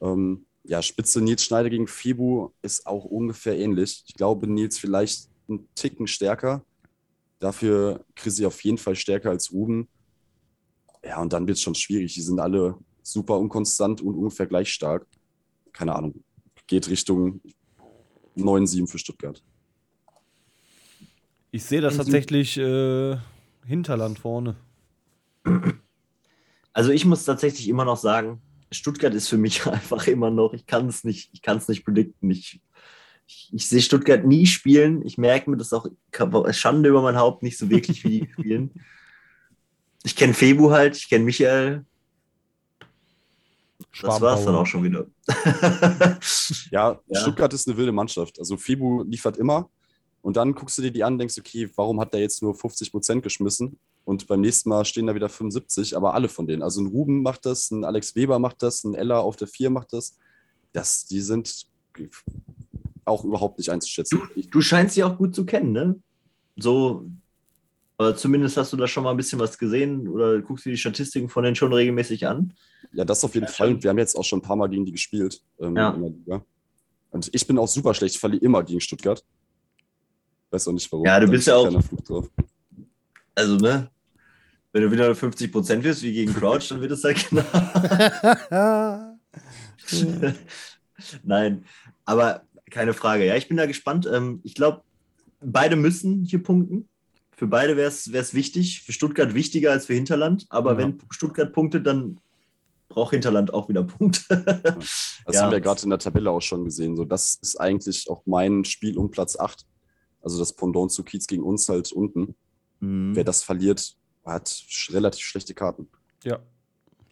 Ähm, 0.00 0.46
ja, 0.64 0.82
Spitze 0.82 1.20
Nils 1.20 1.44
Schneider 1.44 1.70
gegen 1.70 1.86
Fibu 1.86 2.50
ist 2.62 2.86
auch 2.86 3.04
ungefähr 3.04 3.56
ähnlich. 3.56 4.04
Ich 4.06 4.14
glaube, 4.14 4.46
Nils 4.46 4.78
vielleicht 4.78 5.28
einen 5.48 5.68
Ticken 5.74 6.06
stärker. 6.06 6.64
Dafür 7.38 8.04
Chrissy 8.14 8.46
auf 8.46 8.62
jeden 8.64 8.78
Fall 8.78 8.96
stärker 8.96 9.30
als 9.30 9.52
Ruben. 9.52 9.88
Ja, 11.04 11.20
und 11.22 11.32
dann 11.32 11.46
wird 11.46 11.56
es 11.56 11.62
schon 11.62 11.74
schwierig. 11.74 12.14
Die 12.14 12.22
sind 12.22 12.40
alle 12.40 12.76
super 13.06 13.38
unkonstant 13.38 14.00
und 14.00 14.14
ungefähr 14.14 14.46
gleich 14.46 14.72
stark. 14.72 15.06
Keine 15.72 15.94
Ahnung. 15.94 16.24
Geht 16.66 16.88
Richtung 16.88 17.40
9-7 18.36 18.88
für 18.88 18.98
Stuttgart. 18.98 19.42
Ich 21.52 21.64
sehe 21.64 21.80
das 21.80 21.96
tatsächlich 21.96 22.58
äh, 22.58 23.16
Hinterland 23.64 24.18
vorne. 24.18 24.56
Also 26.72 26.90
ich 26.90 27.04
muss 27.04 27.24
tatsächlich 27.24 27.68
immer 27.68 27.84
noch 27.84 27.96
sagen, 27.96 28.42
Stuttgart 28.72 29.14
ist 29.14 29.28
für 29.28 29.38
mich 29.38 29.64
einfach 29.66 30.06
immer 30.08 30.30
noch, 30.30 30.52
ich 30.52 30.66
kann 30.66 30.88
es 30.88 31.04
nicht, 31.04 31.30
ich 31.32 31.42
kann 31.42 31.58
es 31.58 31.68
nicht 31.68 31.84
predikten. 31.84 32.30
Ich, 32.30 32.60
ich, 33.26 33.50
ich 33.52 33.68
sehe 33.68 33.80
Stuttgart 33.80 34.24
nie 34.26 34.46
spielen. 34.46 35.06
Ich 35.06 35.16
merke 35.16 35.48
mir 35.48 35.56
das 35.56 35.72
auch, 35.72 35.86
Schande 36.50 36.88
über 36.88 37.02
mein 37.02 37.16
Haupt, 37.16 37.44
nicht 37.44 37.56
so 37.56 37.70
wirklich, 37.70 38.02
wie 38.02 38.20
die 38.20 38.32
spielen. 38.32 38.70
Ich 40.02 40.16
kenne 40.16 40.34
Febu 40.34 40.70
halt, 40.70 40.96
ich 40.96 41.08
kenne 41.08 41.24
Michael. 41.24 41.84
Das 44.02 44.20
war 44.20 44.38
es 44.38 44.44
dann 44.44 44.54
auch 44.54 44.66
schon 44.66 44.82
wieder. 44.82 45.06
Ja, 46.70 47.00
Ja. 47.06 47.20
Stuttgart 47.20 47.52
ist 47.52 47.68
eine 47.68 47.76
wilde 47.76 47.92
Mannschaft. 47.92 48.38
Also 48.38 48.56
Fibu 48.56 49.02
liefert 49.02 49.36
immer. 49.36 49.68
Und 50.22 50.36
dann 50.36 50.54
guckst 50.54 50.76
du 50.78 50.82
dir 50.82 50.90
die 50.90 51.04
an 51.04 51.14
und 51.14 51.18
denkst, 51.20 51.38
okay, 51.38 51.70
warum 51.76 52.00
hat 52.00 52.12
der 52.12 52.20
jetzt 52.20 52.42
nur 52.42 52.54
50 52.54 52.90
Prozent 52.90 53.22
geschmissen? 53.22 53.78
Und 54.04 54.26
beim 54.26 54.40
nächsten 54.40 54.68
Mal 54.68 54.84
stehen 54.84 55.06
da 55.06 55.14
wieder 55.14 55.28
75, 55.28 55.96
aber 55.96 56.14
alle 56.14 56.28
von 56.28 56.46
denen. 56.46 56.62
Also 56.62 56.80
ein 56.80 56.86
Ruben 56.86 57.22
macht 57.22 57.46
das, 57.46 57.70
ein 57.70 57.84
Alex 57.84 58.14
Weber 58.16 58.38
macht 58.38 58.62
das, 58.62 58.84
ein 58.84 58.94
Ella 58.94 59.20
auf 59.20 59.36
der 59.36 59.48
4 59.48 59.70
macht 59.70 59.92
das. 59.92 60.16
das 60.72 61.06
die 61.06 61.20
sind 61.20 61.66
auch 63.04 63.24
überhaupt 63.24 63.58
nicht 63.58 63.70
einzuschätzen. 63.70 64.20
Ich, 64.34 64.50
Du 64.50 64.60
scheinst 64.60 64.94
sie 64.94 65.04
auch 65.04 65.16
gut 65.16 65.34
zu 65.34 65.46
kennen, 65.46 65.72
ne? 65.72 65.96
So, 66.56 67.06
oder 67.98 68.16
zumindest 68.16 68.56
hast 68.56 68.72
du 68.72 68.76
da 68.76 68.86
schon 68.86 69.04
mal 69.04 69.10
ein 69.10 69.16
bisschen 69.16 69.38
was 69.38 69.58
gesehen 69.58 70.08
oder 70.08 70.40
guckst 70.42 70.66
dir 70.66 70.70
die 70.70 70.76
Statistiken 70.76 71.28
von 71.28 71.44
denen 71.44 71.56
schon 71.56 71.72
regelmäßig 71.72 72.26
an. 72.26 72.52
ja, 72.92 73.04
das 73.04 73.24
auf 73.24 73.34
jeden 73.34 73.46
Ja, 73.46 73.52
Fall. 73.52 73.68
schon. 73.68 73.76
Und 73.76 73.82
wir 73.84 73.90
haben 73.90 73.98
jetzt 73.98 74.16
auch 74.16 74.24
schon 74.24 74.40
ein 74.40 74.42
paar 74.42 74.56
Mal 74.56 74.68
gegen 74.68 74.84
die 74.84 74.92
gespielt. 74.92 75.40
Ähm, 75.60 75.76
Ja. 75.76 75.90
Liga. 75.90 76.44
Und 77.10 77.30
ich 77.32 77.46
bin 77.46 77.58
auch 77.58 77.68
super 77.68 77.94
schlecht. 77.94 78.14
Ich 78.16 78.20
verliere 78.20 78.44
immer 78.44 78.62
gegen 78.62 78.80
Stuttgart. 78.80 79.24
Weiß 80.50 80.68
auch 80.68 80.72
nicht 80.72 80.90
warum. 80.92 81.06
Ja, 81.06 81.18
du 81.20 81.26
Da 81.26 81.30
bist 81.32 81.42
ist 81.42 81.46
ja 81.46 81.56
auch- 81.56 81.64
keiner 81.64 81.82
Flug 81.82 82.04
drauf. 82.04 82.30
Also, 83.34 83.56
ne? 83.56 83.90
Wenn 84.72 84.82
du 84.82 84.90
wieder 84.92 85.14
50 85.14 85.50
Prozent 85.50 85.82
wirst, 85.84 86.02
wie 86.02 86.12
gegen 86.12 86.34
Crouch, 86.34 86.68
dann 86.68 86.80
wird 86.82 86.90
es 86.92 87.02
halt 87.02 87.30
genau. 87.30 87.42
Nein, 91.24 91.64
aber 92.04 92.42
keine 92.70 92.94
Frage. 92.94 93.26
Ja, 93.26 93.36
ich 93.36 93.48
bin 93.48 93.56
da 93.56 93.66
gespannt. 93.66 94.08
Ähm, 94.12 94.40
ich 94.42 94.54
glaube, 94.54 94.82
beide 95.40 95.76
müssen 95.76 96.24
hier 96.24 96.42
punkten. 96.42 96.88
Für 97.36 97.46
beide 97.46 97.76
wäre 97.76 97.88
es 97.88 98.34
wichtig. 98.34 98.82
Für 98.82 98.92
Stuttgart 98.92 99.34
wichtiger 99.34 99.70
als 99.70 99.86
für 99.86 99.94
Hinterland. 99.94 100.46
Aber 100.48 100.72
Ja. 100.72 100.78
wenn 100.78 100.98
Stuttgart 101.10 101.52
punktet, 101.52 101.86
dann 101.86 102.18
braucht 102.88 103.10
Hinterland 103.12 103.52
auch 103.52 103.68
wieder 103.68 103.84
Punkte. 103.84 104.22
Das 105.26 105.34
Ja. 105.34 105.42
haben 105.42 105.50
wir 105.52 105.60
gerade 105.60 105.82
in 105.82 105.90
der 105.90 105.98
Tabelle 105.98 106.30
auch 106.30 106.40
schon 106.40 106.64
gesehen. 106.64 106.96
So, 106.96 107.04
das 107.04 107.38
ist 107.42 107.60
eigentlich 107.60 108.08
auch 108.08 108.22
mein 108.26 108.64
Spiel 108.64 108.96
um 108.96 109.10
Platz 109.10 109.36
8. 109.38 109.66
Also 110.22 110.38
das 110.38 110.52
Pendant 110.54 110.90
zu 110.92 111.02
Kiez 111.04 111.26
gegen 111.26 111.42
uns 111.42 111.68
halt 111.68 111.92
unten. 111.92 112.34
Mhm. 112.80 113.14
Wer 113.16 113.24
das 113.24 113.42
verliert, 113.42 113.96
hat 114.24 114.48
sch 114.48 114.92
relativ 114.92 115.24
schlechte 115.24 115.52
Karten. 115.54 115.88
Ja, 116.24 116.38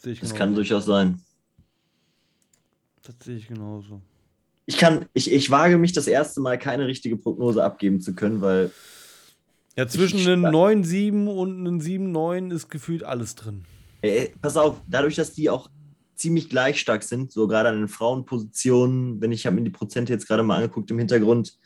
sehe 0.03 0.13
ich 0.13 0.21
Das 0.21 0.31
genauso. 0.31 0.39
kann 0.39 0.55
durchaus 0.55 0.85
sein. 0.87 1.21
Das 3.03 3.15
sehe 3.23 3.37
ich 3.37 3.49
genauso. 3.49 4.01
Ich 4.67 4.79
kann, 4.79 5.07
ich, 5.13 5.31
ich 5.31 5.51
wage 5.51 5.77
mich 5.77 5.93
das 5.93 6.07
erste 6.07 6.41
Mal 6.41 6.59
keine 6.59 6.87
richtige 6.87 7.17
Prognose 7.19 7.63
abgeben 7.63 8.01
zu 8.01 8.15
können, 8.15 8.41
weil 8.41 8.71
Ja, 9.77 9.87
zwischen 9.89 10.19
Ich- 10.19 10.29
einem 10.29 10.45
9-7 10.45 11.27
und 11.27 11.59
einem 11.59 11.81
7-9 11.81 12.51
ist 12.51 12.69
gefühlt 12.69 13.03
alles 13.03 13.35
drin. 13.35 13.65
Ey, 14.03 14.33
pass 14.41 14.57
auf, 14.57 14.81
dadurch, 14.87 15.17
dass 15.17 15.33
die 15.33 15.51
auch 15.51 15.71
ziemlich 16.15 16.49
gleich 16.49 16.79
stark 16.79 17.03
sind, 17.03 17.33
so 17.33 17.49
gerade 17.49 17.71
an 17.71 17.79
den 17.79 17.89
Frauenpositionen, 17.89 19.21
wenn 19.21 19.33
ich 19.33 19.47
habe 19.47 19.57
mir 19.57 19.63
die 19.63 19.71
Prozente 19.71 20.13
jetzt 20.13 20.29
gerade 20.29 20.43
mal 20.43 20.57
angeguckt 20.57 20.91
im 20.91 20.99
Hintergrund, 20.99 21.59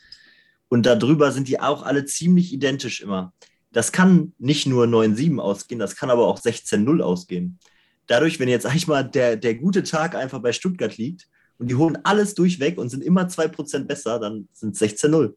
und 0.69 0.85
darüber 0.85 1.31
sind 1.31 1.47
die 1.47 1.59
auch 1.59 1.83
alle 1.83 2.05
ziemlich 2.05 2.53
identisch 2.53 3.01
immer. 3.01 3.33
Das 3.71 3.91
kann 3.91 4.33
nicht 4.37 4.65
nur 4.67 4.85
9-7 4.85 5.39
ausgehen, 5.39 5.79
das 5.79 5.95
kann 5.95 6.09
aber 6.09 6.27
auch 6.27 6.39
16-0 6.39 7.01
ausgehen. 7.01 7.59
Dadurch, 8.07 8.39
wenn 8.39 8.49
jetzt 8.49 8.65
eigentlich 8.65 8.87
mal 8.87 9.03
der, 9.03 9.35
der 9.35 9.55
gute 9.55 9.83
Tag 9.83 10.15
einfach 10.15 10.39
bei 10.39 10.51
Stuttgart 10.51 10.97
liegt 10.97 11.27
und 11.59 11.69
die 11.69 11.75
holen 11.75 11.97
alles 12.03 12.33
durchweg 12.33 12.79
und 12.79 12.89
sind 12.89 13.03
immer 13.03 13.27
2% 13.27 13.85
besser, 13.87 14.19
dann 14.19 14.47
sind 14.53 14.75
es 14.75 14.81
16-0. 14.81 15.33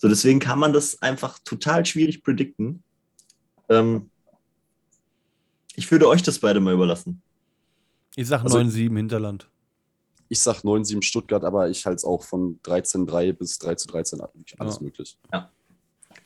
So, 0.00 0.08
deswegen 0.08 0.38
kann 0.40 0.58
man 0.58 0.72
das 0.72 1.00
einfach 1.02 1.38
total 1.44 1.84
schwierig 1.84 2.24
predikten. 2.24 2.82
Ähm, 3.68 4.08
ich 5.76 5.90
würde 5.90 6.08
euch 6.08 6.22
das 6.22 6.38
beide 6.38 6.58
mal 6.58 6.72
überlassen. 6.72 7.20
Ich 8.16 8.26
sag 8.26 8.42
Also- 8.42 8.56
9-7 8.58 8.96
Hinterland. 8.96 9.46
Ich 10.30 10.40
sag 10.40 10.62
9-7 10.64 11.02
Stuttgart, 11.02 11.44
aber 11.44 11.68
ich 11.68 11.84
halte 11.84 11.96
es 11.96 12.04
auch 12.04 12.24
von 12.24 12.58
13-3 12.62 13.32
bis 13.32 13.58
3-13 13.58 14.22
ab. 14.22 14.32
Wirklich 14.34 14.58
Alles 14.58 14.76
Ja. 14.76 14.82
möglich. 14.82 15.18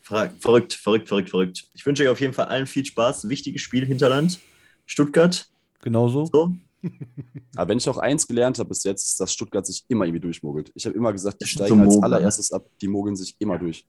Fra 0.02 0.28
verrückt, 0.38 0.74
verrückt, 0.74 1.08
verrückt, 1.08 1.30
verrückt. 1.30 1.64
Ich 1.74 1.84
wünsche 1.84 2.04
euch 2.04 2.10
auf 2.10 2.20
jeden 2.20 2.32
Fall 2.34 2.46
allen 2.46 2.66
viel 2.68 2.84
Spaß. 2.84 3.28
Wichtiges 3.28 3.60
Spiel, 3.62 3.84
Hinterland, 3.86 4.38
Stuttgart. 4.86 5.48
Genauso. 5.82 6.26
So. 6.26 6.54
Aber 7.56 7.70
wenn 7.70 7.78
ich 7.78 7.88
auch 7.88 7.98
eins 7.98 8.26
gelernt 8.26 8.58
habe 8.58 8.68
bis 8.68 8.84
jetzt, 8.84 9.04
ist, 9.04 9.20
dass 9.20 9.32
Stuttgart 9.32 9.66
sich 9.66 9.84
immer 9.88 10.04
irgendwie 10.04 10.20
durchmogelt. 10.20 10.70
Ich 10.74 10.86
habe 10.86 10.96
immer 10.96 11.12
gesagt, 11.12 11.40
die 11.42 11.46
steigen 11.46 11.68
so 11.68 11.74
als 11.74 11.94
Mogler, 11.94 12.08
ne? 12.08 12.16
allererstes 12.16 12.52
ab. 12.52 12.66
Die 12.80 12.88
mogeln 12.88 13.16
sich 13.16 13.36
immer 13.38 13.58
durch. 13.58 13.86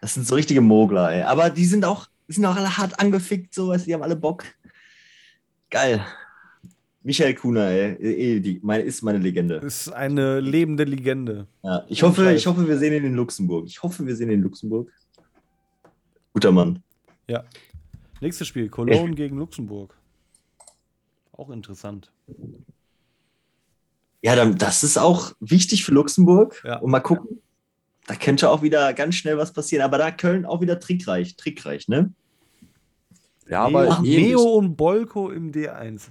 Das 0.00 0.14
sind 0.14 0.26
so 0.26 0.34
richtige 0.34 0.60
Mogler, 0.60 1.12
ey. 1.12 1.22
Aber 1.22 1.50
die 1.50 1.64
sind 1.64 1.84
auch, 1.84 2.08
die 2.28 2.34
sind 2.34 2.44
auch 2.44 2.56
alle 2.56 2.76
hart 2.76 2.98
angefickt, 2.98 3.54
so, 3.54 3.68
weißt 3.68 3.84
du, 3.84 3.86
die 3.86 3.94
haben 3.94 4.02
alle 4.02 4.16
Bock. 4.16 4.44
Geil. 5.70 6.04
Michael 7.04 7.34
Kuhner, 7.34 7.66
ey, 7.66 7.94
eh, 8.00 8.40
die, 8.40 8.60
meine, 8.62 8.84
ist 8.84 9.02
meine 9.02 9.18
Legende. 9.18 9.56
Ist 9.56 9.88
eine 9.88 10.38
lebende 10.40 10.84
Legende. 10.84 11.48
Ja, 11.62 11.84
ich, 11.88 12.02
hoffe, 12.02 12.32
ich 12.32 12.46
hoffe, 12.46 12.66
wir 12.66 12.78
sehen 12.78 12.92
ihn 12.92 13.04
in 13.04 13.14
Luxemburg. 13.14 13.66
Ich 13.66 13.82
hoffe, 13.82 14.06
wir 14.06 14.14
sehen 14.14 14.28
ihn 14.28 14.34
in 14.34 14.42
Luxemburg. 14.42 14.92
Guter 16.32 16.52
Mann. 16.52 16.82
Ja. 17.28 17.44
Nächstes 18.20 18.46
Spiel: 18.46 18.68
Cologne 18.68 19.14
gegen 19.14 19.36
Luxemburg. 19.36 19.96
Auch 21.32 21.50
interessant. 21.50 22.12
Ja, 24.22 24.36
dann, 24.36 24.56
das 24.56 24.84
ist 24.84 24.98
auch 24.98 25.32
wichtig 25.40 25.84
für 25.84 25.92
Luxemburg. 25.92 26.62
Ja. 26.64 26.78
Und 26.78 26.90
mal 26.90 27.00
gucken. 27.00 27.40
Da 28.06 28.16
könnte 28.16 28.50
auch 28.50 28.62
wieder 28.62 28.92
ganz 28.94 29.14
schnell 29.16 29.38
was 29.38 29.52
passieren. 29.52 29.84
Aber 29.84 29.98
da 29.98 30.10
Köln 30.10 30.44
auch 30.44 30.60
wieder 30.60 30.80
trickreich, 30.80 31.36
trickreich, 31.36 31.88
ne? 31.88 32.12
Ja, 33.48 33.64
aber. 33.64 34.00
Meo 34.00 34.42
und 34.42 34.76
Bolko 34.76 35.30
im 35.30 35.52
D1. 35.52 36.08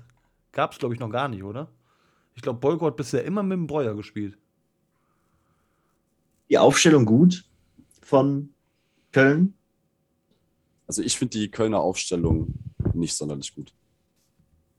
Gab 0.51 0.73
es, 0.73 0.79
glaube 0.79 0.93
ich, 0.93 0.99
noch 0.99 1.09
gar 1.09 1.27
nicht, 1.27 1.43
oder? 1.43 1.69
Ich 2.35 2.41
glaube, 2.41 2.59
Bolko 2.59 2.87
hat 2.87 2.97
bisher 2.97 3.23
immer 3.23 3.43
mit 3.43 3.57
dem 3.57 3.67
Breuer 3.67 3.95
gespielt. 3.95 4.37
Die 6.49 6.57
Aufstellung 6.57 7.05
gut 7.05 7.45
von 8.01 8.53
Köln. 9.11 9.53
Also 10.87 11.01
ich 11.01 11.17
finde 11.17 11.37
die 11.37 11.49
Kölner 11.49 11.79
Aufstellung 11.79 12.53
nicht 12.93 13.15
sonderlich 13.15 13.55
gut. 13.55 13.73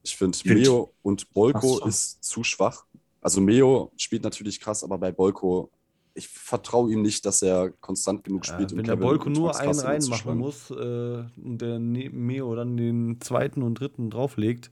Ich 0.03 0.17
finde, 0.17 0.37
Find- 0.37 0.61
Meo 0.61 0.93
und 1.03 1.33
Bolko 1.33 1.79
so. 1.79 1.85
ist 1.87 2.23
zu 2.25 2.43
schwach. 2.45 2.85
Also 3.21 3.41
Meo 3.41 3.93
spielt 3.97 4.25
natürlich 4.25 4.59
krass, 4.61 4.83
aber 4.83 4.99
bei 4.99 5.13
Bolko, 5.13 5.71
ich 6.15 6.29
vertraue 6.29 6.93
ihm 6.93 7.03
nicht, 7.03 7.25
dass 7.25 7.41
er 7.43 7.71
konstant 7.71 8.25
genug 8.25 8.47
Ja, 8.47 8.55
spielt. 8.55 8.73
um 8.73 8.79
wenn 8.79 8.85
der 8.85 8.97
Bolko 8.97 9.31
nur 9.31 9.57
einen 9.59 9.79
reinmachen 9.79 10.37
muss 10.39 10.71
äh, 10.71 10.75
und 10.75 11.59
der 11.59 11.79
Ne- 11.79 12.11
Meo 12.11 12.55
dann 12.57 12.77
den 12.77 13.21
zweiten 13.21 13.63
und 13.63 13.75
dritten 13.81 14.11
drauflegt, 14.11 14.71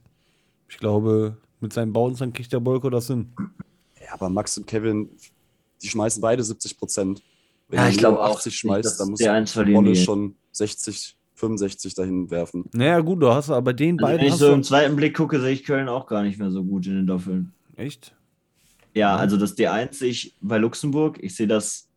ich 0.69 0.77
glaube, 0.77 1.37
mit 1.61 1.73
seinen 1.73 1.93
Bounce 1.93 2.19
dann 2.19 2.33
kriegt 2.33 2.51
der 2.53 2.59
Bolko 2.59 2.89
das 2.89 3.07
hin. 3.07 3.33
Ja, 4.03 4.13
aber 4.13 4.29
Max 4.29 4.57
und 4.57 4.67
Kevin, 4.67 5.09
die 5.81 5.87
schmeißen 5.87 6.21
beide 6.21 6.43
70 6.43 6.77
Prozent. 6.77 7.23
Wenn 7.69 7.79
Ja, 7.79 7.87
ich 7.89 7.97
glaube 7.97 8.19
auch 8.19 8.35
80 8.35 8.45
nicht, 8.51 8.59
schmeißt, 8.59 8.99
dann 8.99 9.09
muss 9.11 9.19
der 9.19 9.27
geht. 9.93 10.03
schon 10.03 10.35
60, 10.51 11.17
65 11.41 11.93
dahin 11.95 12.29
werfen. 12.31 12.65
Naja, 12.73 12.99
gut, 13.01 13.21
du 13.21 13.33
hast 13.33 13.49
aber 13.49 13.73
den 13.73 13.95
Also 13.99 14.05
beiden 14.05 14.21
wenn 14.21 14.27
ich 14.33 14.35
so 14.39 14.53
im 14.53 14.63
zweiten 14.63 14.95
Blick 14.95 15.15
gucke, 15.17 15.39
sehe 15.41 15.51
ich 15.51 15.63
Köln 15.65 15.89
auch 15.89 16.07
gar 16.07 16.23
nicht 16.23 16.39
mehr 16.39 16.51
so 16.51 16.63
gut 16.63 16.85
in 16.87 16.95
den 16.95 17.07
Doffeln. 17.07 17.51
Echt? 17.75 18.15
Ja, 18.93 19.15
also 19.15 19.37
das 19.37 19.57
D1 19.57 19.93
sehe 19.93 20.09
ich 20.11 20.35
bei 20.41 20.57
Luxemburg. 20.57 21.17
Ich 21.21 21.35
sehe 21.35 21.47
das. 21.47 21.87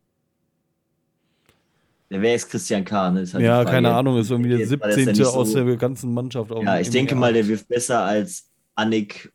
Der 2.09 2.21
wäre 2.21 2.33
jetzt 2.33 2.49
Christian 2.49 2.83
K. 2.85 3.11
Ne? 3.11 3.21
Ist 3.21 3.33
halt 3.33 3.43
Ja, 3.43 3.63
keine 3.65 3.93
Ahnung, 3.93 4.17
ist 4.17 4.29
irgendwie 4.31 4.49
der 4.51 4.59
Jetzt 4.59 4.71
war 4.79 4.87
das 4.87 4.97
ja 4.97 5.03
17. 5.05 5.13
nicht 5.23 5.25
so- 5.31 5.37
aus 5.39 5.53
der 5.53 5.75
ganzen 5.77 6.13
Mannschaft. 6.13 6.51
Ja, 6.61 6.79
ich 6.79 6.89
denke 6.89 7.15
MER. 7.15 7.19
mal, 7.19 7.33
der 7.33 7.47
wirft 7.47 7.67
besser 7.67 8.01
als 8.03 8.49
Annik 8.75 9.31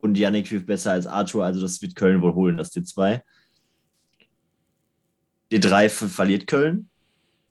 und 0.00 0.16
Yannick 0.18 0.50
wirft 0.50 0.66
besser 0.66 0.92
als 0.92 1.06
Arthur. 1.06 1.44
Also 1.44 1.60
das 1.60 1.80
wird 1.82 1.94
Köln 1.94 2.20
wohl 2.22 2.34
holen, 2.34 2.56
das 2.56 2.72
D2. 2.72 3.20
D3 5.52 5.88
ver- 5.88 6.08
verliert 6.08 6.46
Köln. 6.46 6.88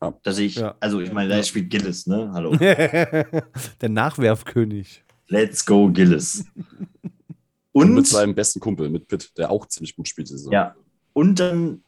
Ja. 0.02 0.14
Da 0.24 0.32
sehe 0.34 0.46
ich, 0.48 0.56
Ja. 0.56 0.76
also 0.80 1.00
ich 1.00 1.12
meine, 1.12 1.30
da 1.30 1.42
spielt 1.44 1.70
Gillis, 1.70 2.06
ne? 2.08 2.30
Hallo. 2.34 2.56
der 3.82 3.90
Nachwerfkönig. 3.90 5.04
Let's 5.28 5.66
go, 5.66 5.90
Gillis. 5.90 6.46
Und, 7.72 7.90
mit 7.90 7.98
Und, 8.00 8.08
seinem 8.08 8.36
besten 8.36 8.60
Kumpel, 8.60 8.90
mit 8.90 9.08
Pitt, 9.08 9.32
der 9.38 9.52
auch 9.52 9.66
ziemlich 9.68 9.96
gut 9.96 10.08
spielt. 10.08 10.28
diese 10.30 10.38
Saison. 10.38 10.54
ja, 10.54 10.76
und 11.12 11.40
dann 11.42 11.84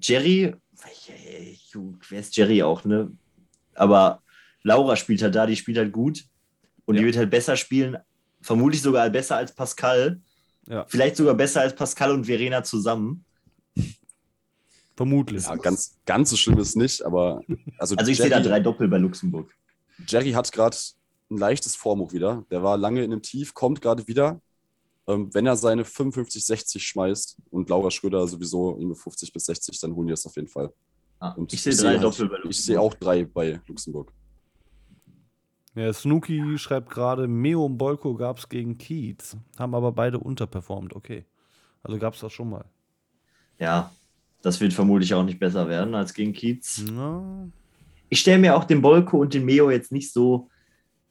Jerry, 0.00 0.54
wer 2.08 2.20
ist 2.20 2.36
Jerry 2.36 2.62
auch, 2.62 2.84
ne? 2.84 3.10
Aber 3.74 4.22
Laura 4.62 4.94
spielt 4.96 5.22
halt 5.22 5.34
da, 5.34 5.46
die 5.46 5.56
spielt 5.56 5.78
halt 5.78 5.92
gut. 5.92 6.24
Und 6.84 6.94
die 6.94 7.00
Ja. 7.00 7.06
wird 7.06 7.16
halt 7.16 7.30
besser 7.30 7.56
spielen, 7.56 7.96
vermutlich 8.40 8.80
sogar 8.80 9.08
besser 9.10 9.36
als 9.36 9.52
Pascal. 9.54 10.20
Ja. 10.68 10.84
Vielleicht 10.88 11.16
sogar 11.16 11.34
besser 11.34 11.62
als 11.62 11.74
Pascal 11.74 12.12
und 12.12 12.24
Verena 12.26 12.62
zusammen. 12.62 13.24
Vermutlich. 14.98 15.44
Ja, 15.44 15.54
ganz, 15.54 15.96
ganz 16.06 16.30
so 16.30 16.36
schlimm 16.36 16.58
ist 16.58 16.74
nicht, 16.74 17.02
aber 17.02 17.40
also, 17.78 17.94
Also 17.94 18.10
ich 18.10 18.16
sehe 18.18 18.28
da 18.28 18.38
Jerry, 18.38 18.48
drei 18.48 18.58
Doppel 18.58 18.88
bei 18.88 18.98
Luxemburg. 18.98 19.48
Jerry 20.08 20.32
hat 20.32 20.50
gerade 20.50 20.76
ein 21.30 21.36
leichtes 21.36 21.76
Formhoch 21.76 22.12
wieder. 22.12 22.44
Der 22.50 22.64
war 22.64 22.76
lange 22.76 23.04
in 23.04 23.12
einem 23.12 23.22
Tief, 23.22 23.54
kommt 23.54 23.80
gerade 23.80 24.08
wieder. 24.08 24.40
Ähm, 25.06 25.32
wenn 25.32 25.46
er 25.46 25.54
seine 25.54 25.84
55, 25.84 26.44
60 26.44 26.84
schmeißt 26.84 27.36
und 27.50 27.70
Laura 27.70 27.92
Schröder 27.92 28.26
sowieso 28.26 28.76
irgendwie 28.76 28.98
50 28.98 29.32
bis 29.32 29.44
60, 29.44 29.78
dann 29.78 29.94
holen 29.94 30.08
die 30.08 30.14
das 30.14 30.26
auf 30.26 30.34
jeden 30.34 30.48
Fall. 30.48 30.72
Ah, 31.20 31.30
Und 31.30 31.52
ich 31.52 31.62
sehe 31.62 31.74
drei 31.74 31.92
sehe 31.92 32.00
Doppel 32.00 32.26
bei 32.28 32.34
Luxemburg. 32.34 32.50
Ich 32.50 32.64
sehe 32.64 32.80
auch 32.80 32.94
drei 32.94 33.24
bei 33.24 33.60
Luxemburg. 33.68 34.12
Ja, 35.76 35.92
Snooki 35.92 36.58
schreibt 36.58 36.90
gerade, 36.90 37.28
Meo 37.28 37.64
und 37.66 37.78
Bolko 37.78 38.16
gab 38.16 38.38
es 38.38 38.48
gegen 38.48 38.78
Kiez, 38.78 39.36
haben 39.60 39.76
aber 39.76 39.92
beide 39.92 40.18
unterperformt. 40.18 40.96
Okay. 40.96 41.24
Also 41.84 42.00
gab 42.00 42.14
es 42.14 42.20
das 42.20 42.32
schon 42.32 42.50
mal. 42.50 42.64
Ja, 43.60 43.92
das 44.42 44.60
wird 44.60 44.72
vermutlich 44.72 45.14
auch 45.14 45.24
nicht 45.24 45.38
besser 45.38 45.68
werden 45.68 45.94
als 45.94 46.14
gegen 46.14 46.32
Kiez. 46.32 46.84
Ja, 46.94 47.22
Ich 48.08 48.20
stelle 48.20 48.38
mir 48.38 48.56
auch 48.56 48.64
den 48.64 48.80
Bolko 48.82 49.18
und 49.20 49.34
den 49.34 49.44
Meo 49.44 49.70
jetzt 49.70 49.92
nicht 49.92 50.12
so, 50.12 50.48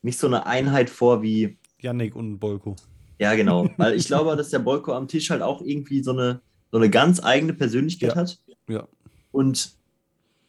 nicht 0.02 0.18
so 0.20 0.28
eine 0.28 0.46
Einheit 0.46 0.90
vor 0.90 1.22
wie, 1.22 1.58
Yannick 1.80 2.16
und 2.16 2.40
Bolko. 2.40 2.76
ja 3.20 3.36
genau, 3.36 3.70
weil 3.78 3.94
ich 3.96 4.08
glaube, 4.08 4.36
dass 4.36 4.50
der 4.50 4.60
Bolko 4.60 4.94
am 4.94 5.08
Tisch 5.08 5.30
halt 5.30 5.42
auch 5.42 5.62
irgendwie 5.62 6.02
so 6.04 6.12
eine, 6.12 6.42
so 6.72 6.78
eine 6.78 6.90
ganz 6.90 7.24
eigene 7.24 7.54
Persönlichkeit 7.54 8.12
Ja. 8.12 8.16
hat. 8.16 8.40
Ja. 8.68 8.88
Und 9.32 9.74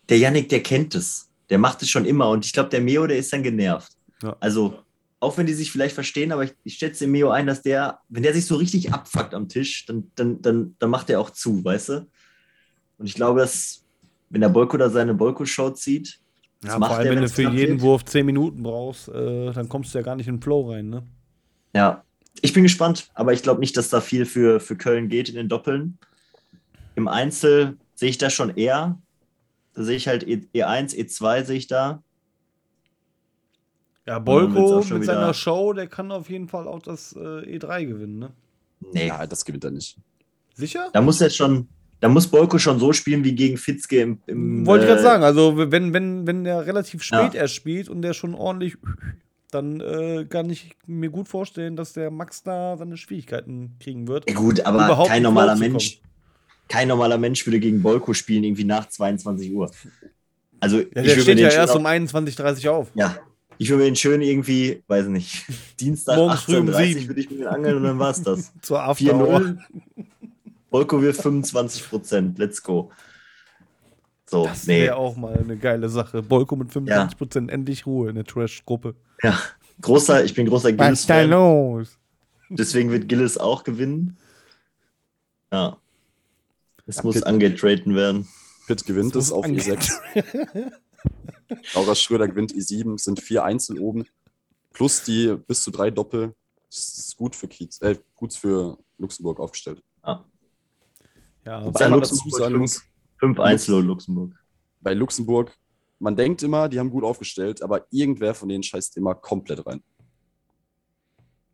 der 0.08 0.18
Yannick, 0.18 0.48
der 0.48 0.62
kennt 0.62 0.94
es. 0.94 1.28
Der 1.50 1.58
macht 1.58 1.82
es 1.82 1.90
schon 1.90 2.04
immer. 2.04 2.30
Und 2.30 2.44
ich 2.46 2.52
glaube, 2.52 2.70
der 2.70 2.80
Meo, 2.80 3.06
der 3.06 3.18
ist 3.18 3.32
dann 3.32 3.42
genervt. 3.42 3.92
Ja. 4.22 4.36
Also, 4.40 4.78
auch 5.20 5.36
wenn 5.36 5.46
die 5.46 5.52
sich 5.54 5.70
vielleicht 5.70 5.94
verstehen, 5.94 6.32
aber 6.32 6.44
ich, 6.44 6.54
ich 6.64 6.74
schätze 6.74 7.04
dem 7.04 7.12
Meo 7.12 7.30
ein, 7.30 7.46
dass 7.46 7.62
der, 7.62 8.00
wenn 8.08 8.22
der 8.22 8.32
sich 8.34 8.46
so 8.46 8.56
richtig 8.56 8.92
abfuckt 8.92 9.34
am 9.34 9.48
Tisch, 9.48 9.84
dann, 9.86 10.10
dann, 10.14 10.40
dann, 10.42 10.76
dann 10.78 10.90
macht 10.90 11.10
er 11.10 11.20
auch 11.20 11.30
zu, 11.30 11.64
weißt 11.64 11.88
du? 11.90 12.06
Und 12.98 13.06
ich 13.06 13.14
glaube, 13.14 13.40
dass, 13.40 13.84
wenn 14.30 14.40
der 14.40 14.48
Bolko 14.48 14.76
da 14.76 14.90
seine 14.90 15.14
Bolko-Show 15.14 15.70
zieht, 15.70 16.18
das 16.60 16.72
Ja, 16.72 16.78
macht 16.78 16.90
vor 16.90 16.98
allem, 16.98 17.06
er, 17.08 17.14
wenn 17.14 17.22
du 17.22 17.28
für 17.28 17.42
jeden 17.50 17.72
wird. 17.74 17.82
Wurf 17.82 18.04
10 18.04 18.26
Minuten 18.26 18.62
brauchst, 18.62 19.08
äh, 19.08 19.52
dann 19.52 19.68
kommst 19.68 19.94
du 19.94 19.98
ja 19.98 20.02
gar 20.04 20.16
nicht 20.16 20.26
in 20.28 20.36
den 20.36 20.42
Flow 20.42 20.70
rein, 20.70 20.88
ne? 20.90 21.06
Ja, 21.74 22.04
ich 22.42 22.52
bin 22.52 22.62
gespannt, 22.64 23.08
aber 23.14 23.32
ich 23.32 23.42
glaube 23.42 23.60
nicht, 23.60 23.76
dass 23.76 23.88
da 23.88 24.00
viel 24.00 24.24
für, 24.26 24.58
für 24.60 24.76
Köln 24.76 25.08
geht 25.08 25.28
in 25.28 25.36
den 25.36 25.48
Doppeln. 25.48 25.98
Im 26.96 27.06
Einzel 27.08 27.76
sehe 27.94 28.10
ich 28.10 28.18
das 28.18 28.32
schon 28.32 28.56
eher. 28.56 28.98
Da 29.74 29.84
sehe 29.84 29.96
ich 29.96 30.08
halt 30.08 30.26
E- 30.26 30.48
E1, 30.54 30.94
E2 30.96 31.44
sehe 31.44 31.56
ich 31.58 31.68
da. 31.68 32.02
Ja, 34.06 34.18
Bolko 34.18 34.82
mit 34.90 35.04
seiner 35.04 35.34
Show, 35.34 35.72
der 35.72 35.86
kann 35.86 36.10
auf 36.10 36.30
jeden 36.30 36.48
Fall 36.48 36.66
auch 36.66 36.80
das 36.82 37.12
äh, 37.14 37.18
E3 37.58 37.84
gewinnen, 37.86 38.18
ne? 38.18 38.30
Nee, 38.92 39.08
Ja, 39.08 39.26
das 39.26 39.44
gewinnt 39.44 39.64
er 39.64 39.70
nicht. 39.70 39.98
Sicher? 40.54 40.88
da 40.92 41.00
muss 41.00 41.20
jetzt 41.20 41.36
schon, 41.36 41.68
da 42.00 42.08
muss 42.08 42.26
Bolko 42.28 42.58
schon 42.58 42.78
so 42.78 42.92
spielen 42.92 43.24
wie 43.24 43.34
gegen 43.34 43.56
Fitzke 43.56 44.00
im, 44.00 44.18
im 44.26 44.66
Wollte 44.66 44.84
ich 44.84 44.88
gerade 44.88 45.00
äh, 45.00 45.04
sagen, 45.04 45.22
also 45.24 45.54
wenn, 45.70 45.92
wenn, 45.92 46.26
wenn 46.26 46.44
der 46.44 46.66
relativ 46.66 47.02
spät 47.02 47.34
Ja. 47.34 47.40
erst 47.42 47.54
spielt 47.54 47.88
und 47.88 48.02
der 48.02 48.12
schon 48.14 48.34
ordentlich, 48.34 48.76
dann 49.50 49.80
äh, 49.80 50.26
kann 50.28 50.48
ich 50.50 50.76
mir 50.86 51.10
gut 51.10 51.26
vorstellen, 51.28 51.74
dass 51.74 51.94
der 51.94 52.10
Max 52.10 52.42
da 52.42 52.76
seine 52.76 52.96
Schwierigkeiten 52.96 53.76
kriegen 53.80 54.06
wird. 54.06 54.28
Ja, 54.30 54.36
gut, 54.36 54.60
aber 54.66 54.84
Überhaupt 54.84 55.08
kein 55.08 55.18
in 55.18 55.22
normaler 55.24 55.56
Mensch, 55.56 56.00
kein 56.68 56.88
normaler 56.88 57.18
Mensch 57.18 57.46
würde 57.46 57.58
gegen 57.58 57.82
Bolko 57.82 58.12
spielen, 58.12 58.44
irgendwie 58.44 58.64
nach 58.64 58.88
22 58.88 59.52
Uhr. 59.52 59.70
Also 60.60 60.78
Ja, 60.78 60.84
ich 60.84 60.90
der 60.92 61.02
mir 61.16 61.22
steht 61.22 61.38
ja 61.38 61.48
erst 61.50 61.72
auf- 61.72 61.78
um 61.80 61.86
21.30 61.86 62.66
Uhr 62.66 62.72
auf. 62.74 62.88
Ja, 62.94 63.16
ich 63.56 63.68
würde 63.70 63.82
mir 63.84 63.90
den 63.90 63.96
schön 63.96 64.20
irgendwie, 64.22 64.82
weiß 64.86 65.06
nicht, 65.06 65.46
Dienstag 65.80 66.16
Morgens 66.16 66.42
früh 66.42 66.58
um 66.58 66.68
18.30 66.68 67.02
Uhr 67.02 67.08
würde 67.08 67.20
ich 67.20 67.30
mir 67.30 67.36
den 67.38 67.46
angeln 67.46 67.76
und 67.78 67.82
dann 67.84 67.98
war's 67.98 68.22
das. 68.22 68.52
Zur 68.62 68.82
Afterhour. 68.82 69.38
4-0. 69.40 69.58
Bolko 70.70 71.00
wirft 71.00 71.22
25 71.22 71.88
Prozent. 71.88 72.38
Let's 72.38 72.62
go. 72.62 72.90
So, 74.26 74.44
Das 74.44 74.66
nee. 74.66 74.82
wäre 74.82 74.96
auch 74.96 75.16
mal 75.16 75.36
eine 75.38 75.56
geile 75.56 75.88
Sache. 75.88 76.22
Bolko 76.22 76.56
mit 76.56 76.70
25% 76.70 77.48
endlich 77.50 77.86
Ruhe 77.86 78.10
in 78.10 78.16
der 78.16 78.24
Trash-Gruppe. 78.24 78.94
Ja, 79.22 79.40
großer, 79.80 80.24
ich 80.24 80.34
bin 80.34 80.46
großer 80.46 80.76
Was 80.78 81.00
ist 81.00 81.10
da 81.10 81.22
los? 81.22 81.98
Deswegen 82.50 82.90
wird 82.90 83.08
Gillis 83.08 83.38
auch 83.38 83.64
gewinnen. 83.64 84.18
Ja. 85.52 85.78
Es 86.86 86.96
Ja, 86.96 87.02
muss 87.04 87.22
angetraten 87.22 87.94
werden. 87.94 88.28
Pitt 88.66 88.84
gewinnt 88.84 89.14
Das 89.14 89.26
es 89.26 89.32
auf 89.32 89.44
ange- 89.46 89.60
E6. 89.62 90.72
Laura 91.74 91.94
Schröder 91.94 92.28
gewinnt 92.28 92.52
E7, 92.52 92.94
es 92.96 93.04
sind 93.04 93.20
vier 93.20 93.44
Einzel 93.44 93.78
oben. 93.78 94.04
Plus 94.74 95.02
die 95.02 95.34
bis 95.46 95.62
zu 95.62 95.70
drei 95.70 95.90
Doppel. 95.90 96.34
Das 96.68 96.78
ist 96.98 97.16
gut 97.16 97.34
für 97.34 97.48
Kiez, 97.48 97.80
äh, 97.80 97.96
gut 98.14 98.34
für 98.34 98.76
Luxemburg 98.98 99.40
aufgestellt. 99.40 99.82
Ja, 101.48 101.60
man 101.60 101.72
Luxemburg 101.72 102.02
dazu 102.02 102.30
sagen 102.30 102.50
fünf. 102.52 102.60
muss, 102.60 102.82
Fünf 103.18 103.40
Einzel 103.40 103.82
Luxemburg. 103.82 104.32
bei 104.80 104.94
Luxemburg, 104.94 105.52
man 105.98 106.14
denkt 106.14 106.42
immer, 106.42 106.68
die 106.68 106.78
haben 106.78 106.90
gut 106.90 107.02
aufgestellt, 107.04 107.62
aber 107.62 107.86
irgendwer 107.90 108.34
von 108.34 108.48
denen 108.48 108.62
scheißt 108.62 108.96
immer 108.96 109.14
komplett 109.14 109.66
rein. 109.66 109.82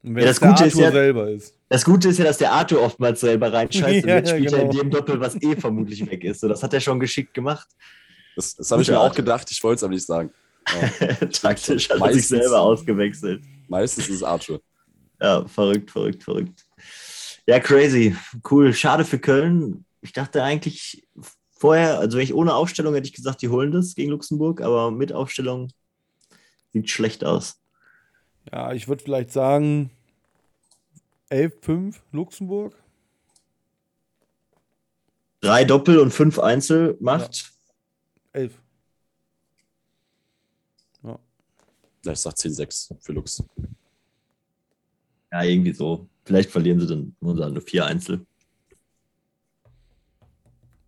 Und 0.02 0.16
wenn 0.16 0.22
Ja, 0.22 0.28
das 0.28 0.40
der 0.40 0.50
Gute 0.50 0.64
ist 0.66 0.76
ja- 0.78 0.90
selber 0.90 1.30
ist. 1.30 1.58
Das 1.70 1.84
Gute 1.84 2.08
ist 2.10 2.18
ja, 2.18 2.24
dass 2.24 2.38
der 2.38 2.52
Arthur 2.52 2.82
oftmals 2.82 3.20
selber 3.20 3.52
reinscheißt 3.52 4.04
Ja, 4.06 4.16
und 4.18 4.26
jetzt 4.26 4.30
spielt 4.30 4.52
er 4.52 4.62
in 4.62 4.70
genau. 4.70 4.82
dem 4.82 4.90
Doppel, 4.90 5.18
was 5.20 5.40
eh 5.40 5.56
vermutlich 5.56 6.04
weg 6.10 6.22
ist. 6.24 6.40
So, 6.40 6.48
das 6.48 6.62
hat 6.62 6.74
er 6.74 6.80
schon 6.80 7.00
geschickt 7.00 7.32
gemacht. 7.32 7.68
Das, 8.36 8.54
das 8.56 8.70
habe 8.70 8.82
ich 8.82 8.88
mir 8.90 8.98
auch 8.98 9.04
Arthur. 9.04 9.16
gedacht, 9.16 9.50
ich 9.50 9.62
wollte 9.62 9.76
es 9.76 9.82
aber 9.84 9.94
nicht 9.94 10.04
sagen. 10.06 10.30
Taktisch 11.32 11.88
hat 11.88 11.96
er 11.96 12.00
Meistens- 12.00 12.28
sich 12.28 12.38
selber 12.40 12.60
ausgewechselt. 12.60 13.42
meistens 13.68 14.08
ist 14.08 14.16
es 14.16 14.22
Arthur. 14.22 14.60
Ja, 15.20 15.46
verrückt, 15.46 15.90
verrückt, 15.90 16.22
verrückt. 16.22 16.63
Ja, 17.46 17.60
crazy. 17.60 18.16
Cool. 18.48 18.72
Schade 18.72 19.04
für 19.04 19.18
Köln. 19.18 19.84
Ich 20.00 20.12
dachte 20.12 20.42
eigentlich 20.42 21.06
vorher, 21.50 21.98
also 21.98 22.16
wenn 22.16 22.24
ich 22.24 22.34
ohne 22.34 22.54
Aufstellung 22.54 22.94
hätte 22.94 23.06
ich 23.06 23.14
gesagt, 23.14 23.42
die 23.42 23.48
holen 23.48 23.72
das 23.72 23.94
gegen 23.94 24.10
Luxemburg, 24.10 24.60
aber 24.60 24.90
mit 24.90 25.12
Aufstellung 25.12 25.72
sieht 26.72 26.90
schlecht 26.90 27.24
aus. 27.24 27.60
Ja, 28.52 28.72
ich 28.72 28.88
würde 28.88 29.02
vielleicht 29.02 29.30
sagen 29.30 29.90
11-5 31.30 31.96
Luxemburg. 32.12 32.74
drei 35.40 35.64
Doppel 35.64 35.98
und 35.98 36.10
fünf 36.10 36.38
Einzel 36.38 36.96
macht. 37.00 37.52
Elf. 38.32 38.60
Ja, 41.02 42.12
ich 42.12 42.18
sag 42.18 42.34
10-6 42.34 42.94
für 43.00 43.12
Lux. 43.12 43.42
Ja. 45.32 45.42
irgendwie 45.42 45.72
so. 45.72 46.08
Vielleicht 46.24 46.50
verlieren 46.50 46.80
sie 46.80 46.86
dann 46.86 47.14
nur, 47.20 47.34
nur 47.34 47.62
vier 47.62 47.86
Einzel. 47.86 48.26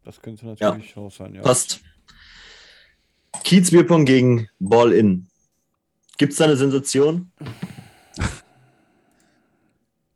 Das 0.05 0.21
könnte 0.23 0.47
natürlich 0.47 0.97
auch 0.97 1.11
sein, 1.11 1.35
ja. 1.35 1.43
Passt. 1.43 1.81
Kiez 3.45 3.71
Bierpong 3.71 4.05
gegen 4.05 4.49
Ball 4.59 4.93
In. 4.93 5.29
Gibt 6.17 6.33
es 6.33 6.39
da 6.39 6.45
eine 6.45 6.57
Sensation? 6.57 7.31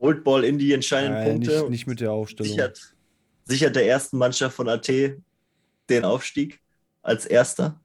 Holt 0.00 0.24
Ball 0.24 0.44
In 0.44 0.58
die 0.58 0.72
entscheidenden 0.72 1.18
Nein, 1.18 1.30
Punkte? 1.32 1.58
nicht, 1.60 1.70
nicht 1.70 1.86
mit 1.86 2.00
der 2.00 2.12
Aufstellung. 2.12 2.50
sichert, 2.50 2.94
sichert 3.44 3.76
der 3.76 3.86
ersten 3.86 4.16
Mannschaft 4.16 4.56
von 4.56 4.68
AT 4.68 4.88
den 4.88 6.04
Aufstieg 6.04 6.60
als 7.02 7.26
erster? 7.26 7.78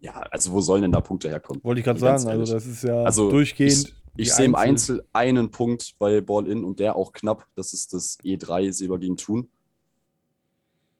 Ja, 0.00 0.14
also 0.30 0.52
wo 0.52 0.60
sollen 0.60 0.82
denn 0.82 0.92
da 0.92 1.00
Punkte 1.00 1.28
herkommen? 1.28 1.62
Wollte 1.62 1.80
ich 1.80 1.84
gerade 1.84 2.00
Ganz 2.00 2.22
sagen, 2.22 2.40
also 2.40 2.54
das 2.54 2.66
ist 2.66 2.84
ja 2.84 3.02
Also 3.04 3.30
durchgehend. 3.30 3.94
Ich 4.20 4.32
sehe 4.32 4.46
im 4.46 4.56
Einzel 4.56 5.06
einen 5.12 5.52
Punkt 5.52 5.94
bei 5.98 6.20
Ball-In 6.20 6.64
und 6.64 6.80
der 6.80 6.96
auch 6.96 7.12
knapp. 7.12 7.46
Das 7.54 7.72
ist 7.72 7.92
das 7.92 8.18
E3 8.24 8.72
Silber 8.72 8.98
gegen 8.98 9.16
Thun. 9.16 9.48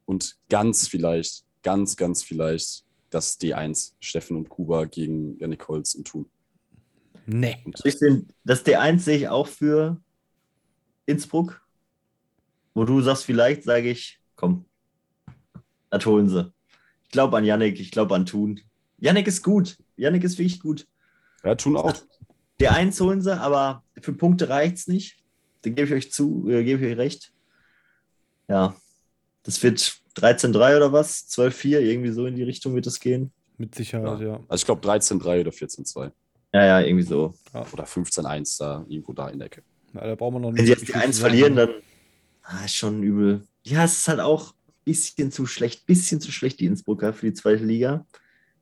Und 0.07 0.39
ganz 0.49 0.87
vielleicht, 0.87 1.45
ganz, 1.65 1.97
ganz 1.97 2.23
vielleicht 2.23 2.85
das 3.11 3.41
D1 3.41 3.95
Steffen 3.99 4.37
und 4.37 4.49
Kuba 4.49 4.85
gegen 4.85 5.37
Yannick 5.39 5.67
Holz 5.67 5.97
und 5.97 6.07
Thun. 6.07 6.31
Nee. 7.27 7.57
Und 7.65 7.83
das 8.45 8.65
D1 8.65 9.01
sehe 9.01 9.17
ich 9.17 9.29
auch 9.29 9.49
für 9.49 10.01
Innsbruck. 11.07 11.61
Wo 12.73 12.85
du 12.85 13.01
sagst, 13.01 13.25
vielleicht 13.25 13.65
sage 13.65 13.91
ich, 13.91 14.21
komm, 14.37 14.65
das 15.91 16.07
holen 16.07 16.29
sie. 16.29 16.53
Ich 17.03 17.11
glaube 17.11 17.37
an 17.37 17.45
Yannick, 17.45 17.81
ich 17.81 17.91
glaube 17.91 18.15
an 18.15 18.27
Thun. 18.27 18.61
Yannick 18.99 19.27
ist 19.27 19.43
gut. 19.43 19.77
Yannick 19.97 20.23
ist 20.23 20.39
wirklich 20.39 20.61
gut. 20.61 20.87
ja, 21.43 21.57
Thun 21.57 21.77
auch. 21.77 21.93
D1 22.61 23.01
holen 23.01 23.23
sie, 23.23 23.39
aber 23.39 23.85
für 24.01 24.13
Punkte 24.13 24.49
reicht 24.49 24.79
es 24.79 24.87
nicht. 24.89 25.17
Da 25.63 25.71
gebe 25.71 25.83
ich 25.83 25.93
euch 25.93 26.13
zu, 26.13 26.49
äh, 26.49 26.65
gebe 26.65 26.85
ich 26.85 26.93
euch 26.93 26.99
recht. 26.99 27.33
Ja, 28.49 28.75
das 29.43 29.63
wird 29.63 30.01
13-3 30.17 30.77
oder 30.77 30.93
was? 30.93 31.29
12-4, 31.31 31.81
irgendwie 31.81 32.11
so 32.11 32.27
in 32.27 32.37
die 32.37 32.43
Richtung 32.43 32.75
wird 32.75 32.87
es 32.87 33.01
gehen. 33.01 33.33
Mit 33.57 33.75
Sicherheit, 33.75 34.21
ja. 34.21 34.41
Also 34.49 34.63
ich 34.63 34.67
glaube 34.67 34.87
13-3 34.87 35.41
oder 35.41 35.51
14-2. 35.51 36.13
Ja, 36.53 36.65
ja, 36.65 36.81
irgendwie 36.81 37.05
so. 37.05 37.35
Oder 37.73 37.85
15-1 37.85 38.59
da, 38.59 38.85
irgendwo 38.89 39.13
da 39.13 39.29
in 39.29 39.39
der 39.39 39.47
Ecke. 39.47 39.63
Na, 39.93 40.07
da 40.07 40.15
brauchen 40.15 40.35
wir 40.35 40.41
noch 40.41 40.55
Wenn 40.55 40.65
sie 40.65 40.73
jetzt 40.73 40.83
die 40.83 40.87
viel 40.87 40.97
1 40.97 41.17
zu 41.17 41.23
sagen. 41.23 41.31
verlieren, 41.31 41.57
dann 41.57 41.71
ah, 42.43 42.65
ist 42.65 42.77
schon 42.77 43.03
übel. 43.03 43.47
Ja, 43.65 43.85
es 43.85 43.99
ist 43.99 44.09
halt 44.09 44.21
auch 44.21 44.53
ein 44.53 44.75
bisschen 44.85 45.33
zu 45.33 45.47
schlecht, 45.47 45.87
bisschen 45.87 46.21
zu 46.21 46.31
schlecht, 46.31 46.61
die 46.61 46.67
Innsbrucker 46.67 47.13
für 47.13 47.27
die 47.27 47.35
zweite 47.35 47.65
Liga. 47.65 48.07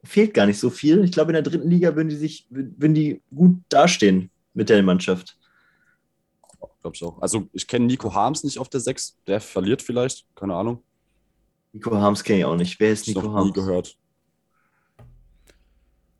Fehlt 0.06 0.34
gar 0.34 0.46
nicht 0.46 0.58
so 0.58 0.70
viel. 0.70 1.04
Ich 1.04 1.12
glaube, 1.12 1.30
in 1.30 1.34
der 1.34 1.42
dritten 1.42 1.68
Liga 1.68 1.94
würden 1.96 2.08
die 2.08 2.16
sich, 2.16 2.46
würden 2.50 2.94
die 2.94 3.20
gut 3.34 3.58
dastehen 3.68 4.30
mit 4.54 4.68
der 4.68 4.82
Mannschaft. 4.82 5.36
Glaube 6.80 6.94
ich 6.94 7.02
auch. 7.02 7.20
Also 7.20 7.48
ich 7.52 7.66
kenne 7.66 7.86
Nico 7.86 8.14
Harms 8.14 8.44
nicht 8.44 8.58
auf 8.58 8.68
der 8.68 8.80
6. 8.80 9.18
Der 9.26 9.40
verliert 9.40 9.82
vielleicht. 9.82 10.24
Keine 10.34 10.54
Ahnung. 10.54 10.82
Nico 11.72 11.94
Harms 11.96 12.22
kenne 12.24 12.38
ich 12.40 12.44
auch 12.44 12.56
nicht. 12.56 12.78
Wer 12.80 12.92
ist 12.92 13.08
Ich 13.08 13.14
Nico 13.14 13.26
noch 13.26 13.32
nie 13.34 13.38
Harms? 13.40 13.52
gehört. 13.54 13.96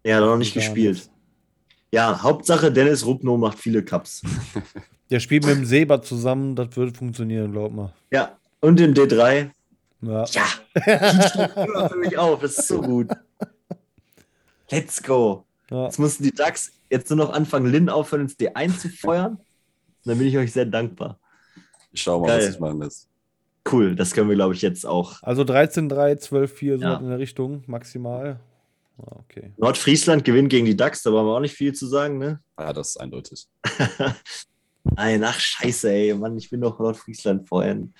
Er 0.02 0.16
hat 0.16 0.24
noch 0.24 0.36
nicht 0.36 0.54
Gar 0.54 0.62
gespielt. 0.64 1.10
Ja, 1.92 2.22
Hauptsache 2.22 2.72
Dennis 2.72 3.04
Rupno 3.06 3.36
macht 3.36 3.58
viele 3.58 3.84
Cups. 3.84 4.22
Der 5.10 5.20
spielt 5.20 5.46
mit 5.46 5.54
dem 5.56 5.64
Seba 5.64 6.02
zusammen, 6.02 6.56
das 6.56 6.76
würde 6.76 6.92
funktionieren, 6.92 7.52
glaub 7.52 7.72
mal. 7.72 7.92
Ja, 8.10 8.36
und 8.60 8.80
im 8.80 8.92
D3. 8.92 9.50
Ja. 10.02 10.24
Ja, 10.24 10.44
die 10.74 11.28
steht 11.28 11.56
immer 11.56 11.88
für 11.88 11.96
mich 11.96 12.18
auf. 12.18 12.40
Das 12.40 12.58
ist 12.58 12.68
so 12.68 12.80
gut. 12.80 13.08
Let's 14.70 15.02
go. 15.02 15.44
ja. 15.70 15.84
Jetzt 15.84 15.98
mussten 15.98 16.24
die 16.24 16.32
Ducks 16.32 16.72
jetzt 16.90 17.10
nur 17.10 17.18
noch 17.18 17.30
anfangen, 17.32 17.66
Lin 17.70 17.88
aufhören, 17.88 18.22
ins 18.22 18.34
D1 18.38 18.78
zu 18.78 18.88
feuern. 18.88 19.38
Dann 20.04 20.18
bin 20.18 20.26
ich 20.28 20.36
euch 20.36 20.52
sehr 20.52 20.66
dankbar. 20.66 21.18
Ich 21.92 22.02
schau 22.02 22.20
mal, 22.20 22.28
Geil. 22.28 22.46
was 22.48 22.54
ich 22.54 22.60
machen 22.60 22.80
lässt. 22.80 23.08
Cool, 23.70 23.96
das 23.96 24.12
können 24.12 24.28
wir, 24.28 24.36
glaube 24.36 24.54
ich, 24.54 24.62
jetzt 24.62 24.86
auch. 24.86 25.20
Also 25.22 25.42
13-3, 25.42 26.20
12-4, 26.20 26.78
so 26.78 26.82
Ja. 26.84 26.96
in 26.98 27.08
der 27.08 27.18
Richtung, 27.18 27.64
maximal. 27.66 28.38
Ah, 28.98 29.16
okay. 29.18 29.52
Nordfriesland 29.56 30.24
gewinnt 30.24 30.50
gegen 30.50 30.66
die 30.66 30.76
Ducks, 30.76 31.02
da 31.02 31.10
brauchen 31.10 31.26
wir 31.26 31.36
auch 31.36 31.40
nicht 31.40 31.54
viel 31.56 31.74
zu 31.74 31.86
sagen, 31.86 32.18
ne? 32.18 32.40
Ja, 32.58 32.72
das 32.72 32.90
ist 32.90 32.96
eindeutig. 33.00 33.46
Nein, 34.84 35.24
ach, 35.24 35.38
scheiße, 35.38 35.90
ey. 35.90 36.14
Mann, 36.14 36.36
ich 36.38 36.48
bin 36.48 36.60
doch 36.60 36.78
Nordfriesland 36.78 37.48
vorhin. 37.48 37.92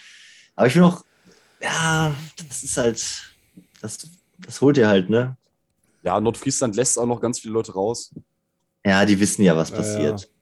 Aber 0.55 0.69
ich 0.69 0.75
bin 0.75 0.85
auch, 0.85 1.05
ja, 1.61 2.15
das 2.49 2.63
ist 2.63 2.77
halt, 2.77 3.35
das, 3.83 4.09
das 4.39 4.61
holt 4.61 4.77
ihr 4.79 4.87
halt, 4.89 5.11
ne? 5.11 5.37
Ja, 6.07 6.21
Nordfriesland 6.21 6.77
lässt 6.77 6.99
auch 6.99 7.07
noch 7.07 7.21
ganz 7.21 7.41
viele 7.41 7.55
Leute 7.55 7.73
raus. 7.73 8.15
Ja, 8.85 9.05
die 9.05 9.19
wissen 9.19 9.43
ja, 9.43 9.57
was 9.57 9.71
Ja, 9.71 9.77
ja. 9.77 9.83
passiert. 9.83 10.33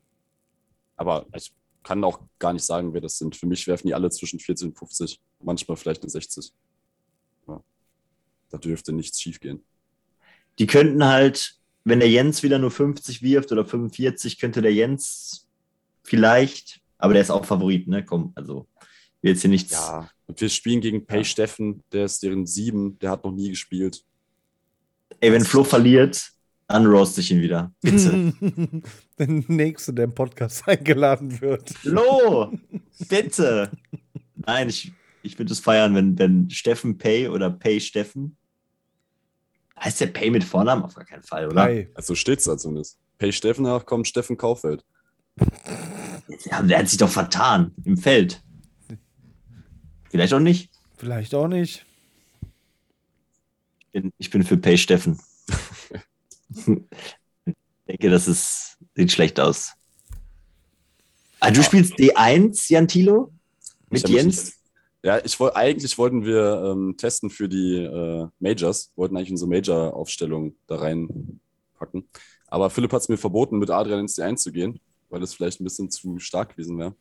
Aber 0.97 1.27
ich 1.35 1.55
kann 1.83 2.05
auch 2.05 2.21
gar 2.39 2.53
nicht 2.53 2.65
sagen, 2.65 2.93
wer 2.93 3.01
das 3.01 3.17
sind. 3.17 3.35
Für 3.35 3.47
mich 3.47 3.67
werfen 3.67 3.87
die 3.87 3.95
alle 3.95 4.11
zwischen 4.11 4.39
14 4.39 4.69
und 4.69 4.79
50. 4.79 5.19
Manchmal 5.43 5.79
vielleicht 5.79 6.03
eine 6.03 6.11
60. 6.11 6.53
Ja. 7.49 7.63
Da 8.51 8.59
dürfte 8.59 8.93
nichts 8.93 9.21
schief 9.23 9.41
gehen. 9.41 9.65
Die 10.59 10.67
könnten 10.67 11.03
halt, 11.03 11.59
wenn 11.85 12.01
der 12.01 12.11
Jens 12.11 12.43
wieder 12.43 12.59
nur 12.59 12.71
50 12.71 13.23
wirft 13.23 13.51
oder 13.51 13.65
45, 13.65 14.39
könnte 14.39 14.61
der 14.61 14.75
Jens 14.75 15.49
vielleicht, 16.03 16.83
aber 16.99 17.15
der 17.15 17.23
ist 17.23 17.31
auch 17.31 17.47
Favorit, 17.47 17.89
ne? 17.89 18.05
Komm, 18.05 18.33
also, 18.35 18.69
will 19.23 19.33
jetzt 19.33 19.41
hier 19.41 19.51
nichts. 19.51 19.73
Ja, 19.73 20.11
und 20.27 20.39
wir 20.39 20.49
spielen 20.51 20.83
gegen 20.83 21.07
Pay 21.07 21.19
Ja. 21.19 21.25
Steffen, 21.25 21.83
der 21.91 22.05
ist 22.05 22.23
deren 22.23 22.47
7, 22.47 22.99
der 22.99 23.11
hat 23.11 23.25
noch 23.25 23.33
nie 23.33 23.49
gespielt. 23.49 24.05
Ey, 25.21 25.33
wenn 25.33 25.45
Flo 25.45 25.65
verliert, 25.65 26.31
dann 26.69 26.87
roast 26.87 27.19
ich 27.19 27.31
ihn 27.31 27.41
wieder. 27.41 27.73
Bitte. 27.81 28.33
der 29.19 29.27
Nächste, 29.27 29.93
der 29.93 30.05
im 30.07 30.15
Podcast 30.15 30.67
eingeladen 30.69 31.41
wird. 31.41 31.71
Flo, 31.71 32.53
bitte. 33.09 33.71
Nein, 34.35 34.69
ich, 34.69 34.93
ich 35.23 35.39
würde 35.39 35.53
es 35.53 35.61
feiern, 35.61 35.95
wenn, 35.95 36.19
wenn 36.19 36.51
Steffen 36.51 36.99
Pay 36.99 37.29
oder 37.29 37.51
Pay 37.51 37.81
Steffen. 37.81 38.37
Heißt 39.79 40.01
der 40.01 40.07
Pay 40.07 40.31
mit 40.31 40.45
Vornamen? 40.45 40.85
Auf 40.85 40.95
gar 40.95 41.05
keinen 41.05 41.23
Fall, 41.23 41.47
oder? 41.47 41.55
Drei. 41.67 41.91
Also 41.95 42.15
steht's 42.15 42.45
da 42.45 42.57
zumindest. 42.57 42.99
Pay 43.19 43.33
Steffen, 43.33 43.65
danach 43.65 43.87
kommt 43.87 44.09
Steffen 44.09 44.37
Kaufeld. 44.37 44.85
Ja, 46.51 46.63
der 46.63 46.79
hat 46.79 46.89
sich 46.89 46.99
doch 46.99 47.09
vertan 47.09 47.73
im 47.85 47.97
Feld. 47.97 48.43
Vielleicht 50.11 50.33
auch 50.33 50.41
nicht. 50.41 50.71
Vielleicht 50.97 51.35
auch 51.35 51.49
nicht. 51.49 51.85
Ich 53.95 54.03
bin, 54.03 54.13
ich 54.19 54.29
bin 54.31 54.43
für 54.43 54.57
Pay 54.57 54.77
Steffen. 54.77 55.21
ich 56.51 56.65
denke, 57.87 58.11
das 58.11 58.27
ist, 58.27 58.77
sieht 58.97 59.13
schlecht 59.13 59.39
aus. 59.39 59.73
Ah, 61.39 61.53
du 61.53 61.59
Ja. 61.61 61.63
spielst 61.63 61.95
D1, 61.95 62.73
Jan 62.73 62.89
Thilo? 62.89 63.33
Mit 63.91 64.09
Jens? 64.09 64.55
Ja, 65.05 65.25
ich 65.25 65.39
wollte 65.39 65.55
eigentlich 65.57 65.97
wollten 65.97 66.25
wir 66.25 66.73
ähm, 66.73 66.97
testen 66.97 67.31
für 67.31 67.49
die 67.49 67.77
äh, 67.77 68.27
Majors, 68.41 68.91
wollten 68.97 69.17
eigentlich 69.17 69.31
unsere 69.31 69.49
Major-Aufstellung 69.51 70.57
da 70.67 70.77
reinpacken. 70.77 72.09
Aber 72.49 72.71
Philipp 72.71 72.93
hat 72.93 73.03
es 73.03 73.09
mir 73.09 73.19
verboten, 73.19 73.59
mit 73.59 73.71
Adrian 73.71 74.01
ins 74.01 74.19
D1 74.19 74.37
zu 74.39 74.51
gehen, 74.51 74.81
weil 75.09 75.21
das 75.21 75.35
vielleicht 75.35 75.61
ein 75.61 75.65
bisschen 75.65 75.89
zu 75.91 76.19
stark 76.19 76.51
gewesen 76.57 76.79
wäre. 76.79 76.97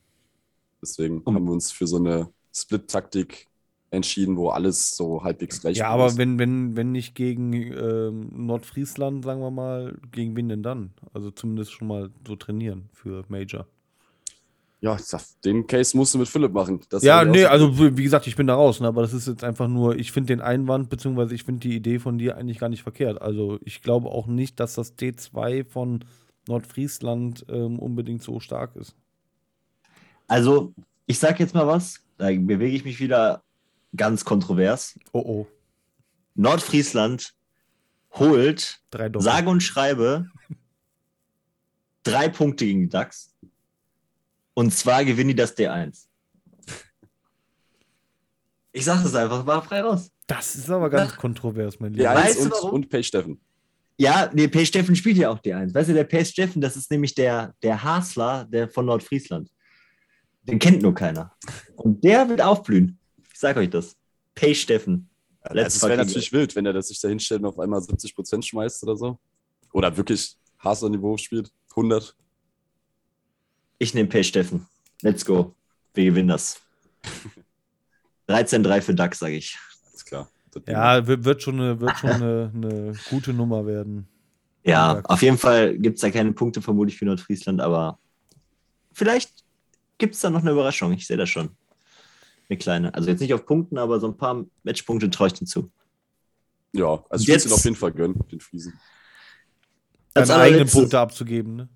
Deswegen 0.80 1.22
Um- 1.22 1.34
haben 1.36 1.46
wir 1.46 1.54
uns 1.54 1.72
für 1.72 1.88
so 1.88 1.96
eine 1.98 2.30
Split-Taktik 2.54 3.48
entschieden, 3.94 4.38
wo 4.38 4.50
alles 4.50 4.96
so 4.96 5.24
halbwegs 5.24 5.62
gleich 5.62 5.78
Ja, 5.78 5.88
ist. 5.88 5.91
aber 5.94 6.18
wenn, 6.18 6.39
wenn, 6.39 6.76
wenn 6.76 6.91
nicht 6.91 7.16
gegen 7.16 7.54
ähm, 7.54 8.30
Nordfriesland, 8.46 9.24
sagen 9.24 9.41
wir 9.41 9.52
mal, 9.52 9.98
gegen 10.12 10.36
wen 10.36 10.50
denn 10.50 10.64
dann? 10.64 10.94
Also 11.14 11.32
zumindest 11.32 11.72
schon 11.74 11.88
mal 11.88 12.10
so 12.28 12.36
trainieren 12.36 12.89
für 12.91 13.24
Major. 13.28 13.68
Ja, 14.82 14.98
sag, 14.98 15.22
den 15.46 15.66
Case 15.66 15.96
musst 15.96 16.14
du 16.14 16.18
mit 16.18 16.28
Philipp 16.28 16.52
machen. 16.52 16.82
Das 16.89 17.04
ja, 17.04 17.24
nee, 17.24 17.46
also 17.46 17.80
wie 17.80 17.96
wie 17.96 18.04
gesagt, 18.04 18.28
ich 18.28 18.36
bin 18.36 18.48
da 18.48 18.56
raus, 18.56 18.82
ne, 18.82 18.88
aber 18.88 19.02
das 19.02 19.14
ist 19.14 19.28
jetzt 19.28 19.44
einfach 19.44 19.70
nur, 19.70 19.96
ich 19.96 20.12
finde 20.12 20.34
den 20.34 20.41
Einwand, 20.41 20.89
beziehungsweise 20.89 21.34
ich 21.36 21.44
finde 21.44 21.62
die 21.62 21.76
Idee 21.76 22.00
von 22.00 22.18
dir 22.18 22.36
eigentlich 22.36 22.60
gar 22.60 22.68
nicht 22.68 22.84
verkehrt. 22.84 23.22
Also 23.22 23.60
ich 23.64 23.82
glaube 23.82 24.10
auch 24.10 24.28
nicht, 24.28 24.60
dass 24.60 24.74
das 24.76 24.98
T2 24.98 25.66
von 25.66 26.04
Nordfriesland 26.50 27.46
ähm, 27.48 27.80
unbedingt 27.80 28.24
so 28.24 28.41
stark 28.41 28.76
ist. 28.76 28.96
Also, 30.28 30.74
ich 31.06 31.20
sag 31.20 31.39
jetzt 31.39 31.54
mal 31.54 31.68
was. 31.68 32.02
Da 32.18 32.26
bewege 32.28 32.76
ich 32.76 32.84
mich 32.84 33.00
wieder 33.00 33.41
ganz 33.96 34.26
kontrovers. 34.26 35.00
Oh 35.12 35.20
oh, 35.20 35.48
Nordfriesland 36.36 37.34
holt 38.12 38.82
sage 39.18 39.50
und 39.50 39.62
schreibe 39.62 40.30
drei 42.04 42.30
Punkte 42.30 42.66
gegen 42.66 42.82
die 42.82 42.89
DAX. 42.89 43.34
Und 44.54 44.74
zwar 44.74 45.04
gewinnen 45.04 45.30
die 45.30 45.36
das 45.36 45.58
D1. 45.58 46.06
Ich 48.72 48.86
sag 48.86 49.04
das 49.04 49.16
einfach, 49.16 49.46
war 49.46 49.64
frei 49.64 49.82
raus. 49.82 50.12
Das 50.28 50.56
ist 50.56 50.70
aber 50.70 50.89
ganz 50.89 51.12
Na. 51.12 51.18
kontrovers, 51.18 51.80
mein 51.80 51.94
D1 51.94 51.98
Lieber. 51.98 52.16
Weißt 52.16 52.39
du 52.39 52.44
und, 52.44 52.52
warum? 52.52 52.72
und 52.72 52.89
Pay 52.89 53.04
Steffen. 53.04 53.39
Ja, 53.98 54.30
nee, 54.34 54.48
P. 54.48 54.66
Steffen 54.66 54.96
spielt 54.96 55.18
ja 55.18 55.30
auch 55.30 55.39
D1. 55.39 55.74
Weißt 55.74 55.89
du, 55.89 55.94
der 55.94 56.04
P. 56.04 56.26
Steffen, 56.26 56.62
das 56.62 56.76
ist 56.76 56.89
nämlich 56.89 57.14
der, 57.14 57.54
der 57.62 57.84
Hasler 57.84 58.46
der 58.46 58.68
von 58.68 58.86
Nordfriesland. 58.86 59.50
Den 60.44 60.60
kennt 60.60 60.82
nur 60.82 60.94
keiner. 60.94 61.32
Und 61.76 62.04
der 62.04 62.28
wird 62.28 62.41
aufblühen. 62.41 63.00
Ich 63.34 63.40
sag 63.40 63.58
euch 63.58 63.70
das. 63.70 63.98
Pay 64.36 64.56
Steffen. 64.56 65.10
Let's 65.50 65.76
also 65.76 65.88
es 65.88 65.90
wäre 65.90 66.06
natürlich 66.06 66.32
wild, 66.32 66.56
wenn 66.56 66.66
er 66.66 66.74
das 66.74 66.88
sich 66.88 67.02
da 67.02 67.10
hinstellt 67.10 67.42
und 67.42 67.48
auf 67.48 67.60
einmal 67.60 67.82
70% 67.82 68.44
schmeißt 68.44 68.84
oder 68.84 68.96
so. 68.96 69.20
Oder 69.74 69.98
wirklich 69.98 70.38
Haser-Niveau 70.60 71.18
spielt. 71.18 71.52
100. 71.72 72.16
Ich 73.80 73.94
nehme 73.94 74.08
Pay 74.08 74.24
Steffen. 74.24 74.68
Let's 75.02 75.26
go. 75.26 75.54
Wir 75.94 76.06
gewinnen 76.06 76.30
das. 76.30 76.62
13-3 78.30 78.82
für 78.82 78.96
DAX, 78.96 79.20
sage 79.20 79.36
ich. 79.36 79.58
Alles 79.90 80.06
klar. 80.06 80.30
Das 80.52 80.64
Ja, 80.68 81.06
wird, 81.06 81.42
schon, 81.42 81.60
eine, 81.60 81.82
wird 81.82 81.98
schon 81.98 82.10
eine, 82.12 82.52
eine 82.54 82.94
gute 83.10 83.34
Nummer 83.34 83.66
werden. 83.66 84.08
Ja, 84.64 85.02
auf 85.06 85.22
jeden 85.22 85.38
Fall 85.38 85.78
gibt 85.78 85.96
es 85.96 86.02
da 86.02 86.10
keine 86.12 86.32
Punkte 86.32 86.62
vermutlich 86.62 86.98
für 86.98 87.06
Nordfriesland, 87.06 87.60
aber 87.60 88.00
vielleicht 88.94 89.44
gibt 89.98 90.16
es 90.16 90.22
da 90.22 90.30
noch 90.30 90.42
eine 90.42 90.52
Überraschung. 90.52 90.94
Ich 90.94 91.06
sehe 91.06 91.18
das 91.18 91.30
schon. 91.30 91.50
Eine 92.50 92.58
kleine. 92.58 92.94
Also 92.94 93.10
jetzt 93.10 93.20
nicht 93.22 93.34
auf 93.34 93.46
Punkten, 93.46 93.78
aber 93.78 94.00
so 94.00 94.08
ein 94.08 94.18
paar 94.18 94.44
Matchpunkte 94.64 95.10
traue 95.10 95.28
ich 95.28 95.34
hinzu. 95.38 95.72
Ja, 96.74 97.04
also 97.10 97.22
ich 97.24 97.28
würde 97.28 97.32
Jetzt- 97.34 97.46
ihn 97.48 97.54
auf 97.54 97.64
jeden 97.64 97.76
Fall 97.76 97.91
gönnen, 97.91 98.20
den 98.32 98.39
Friesen. 98.39 98.74
Als 100.14 100.28
Deine 100.30 100.44
eigenen 100.44 100.68
Punkte 100.70 101.00
abzugeben, 101.00 101.56
ne? 101.56 101.70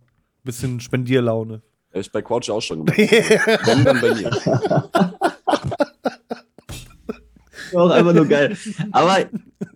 Bisschen 0.43 0.80
Spendierlaune. 0.80 1.61
Hätte 1.89 2.01
ich 2.01 2.11
bei 2.11 2.22
Quatsch 2.22 2.49
auch 2.49 2.61
schon 2.61 2.86
gemacht. 2.86 2.97
Wenn, 2.99 3.84
dann 3.86 3.99
bei 4.01 4.13
mir. 4.13 4.32
auch 7.76 7.89
einfach 7.89 8.13
nur 8.13 8.26
geil. 8.26 8.57
Aber 8.91 9.26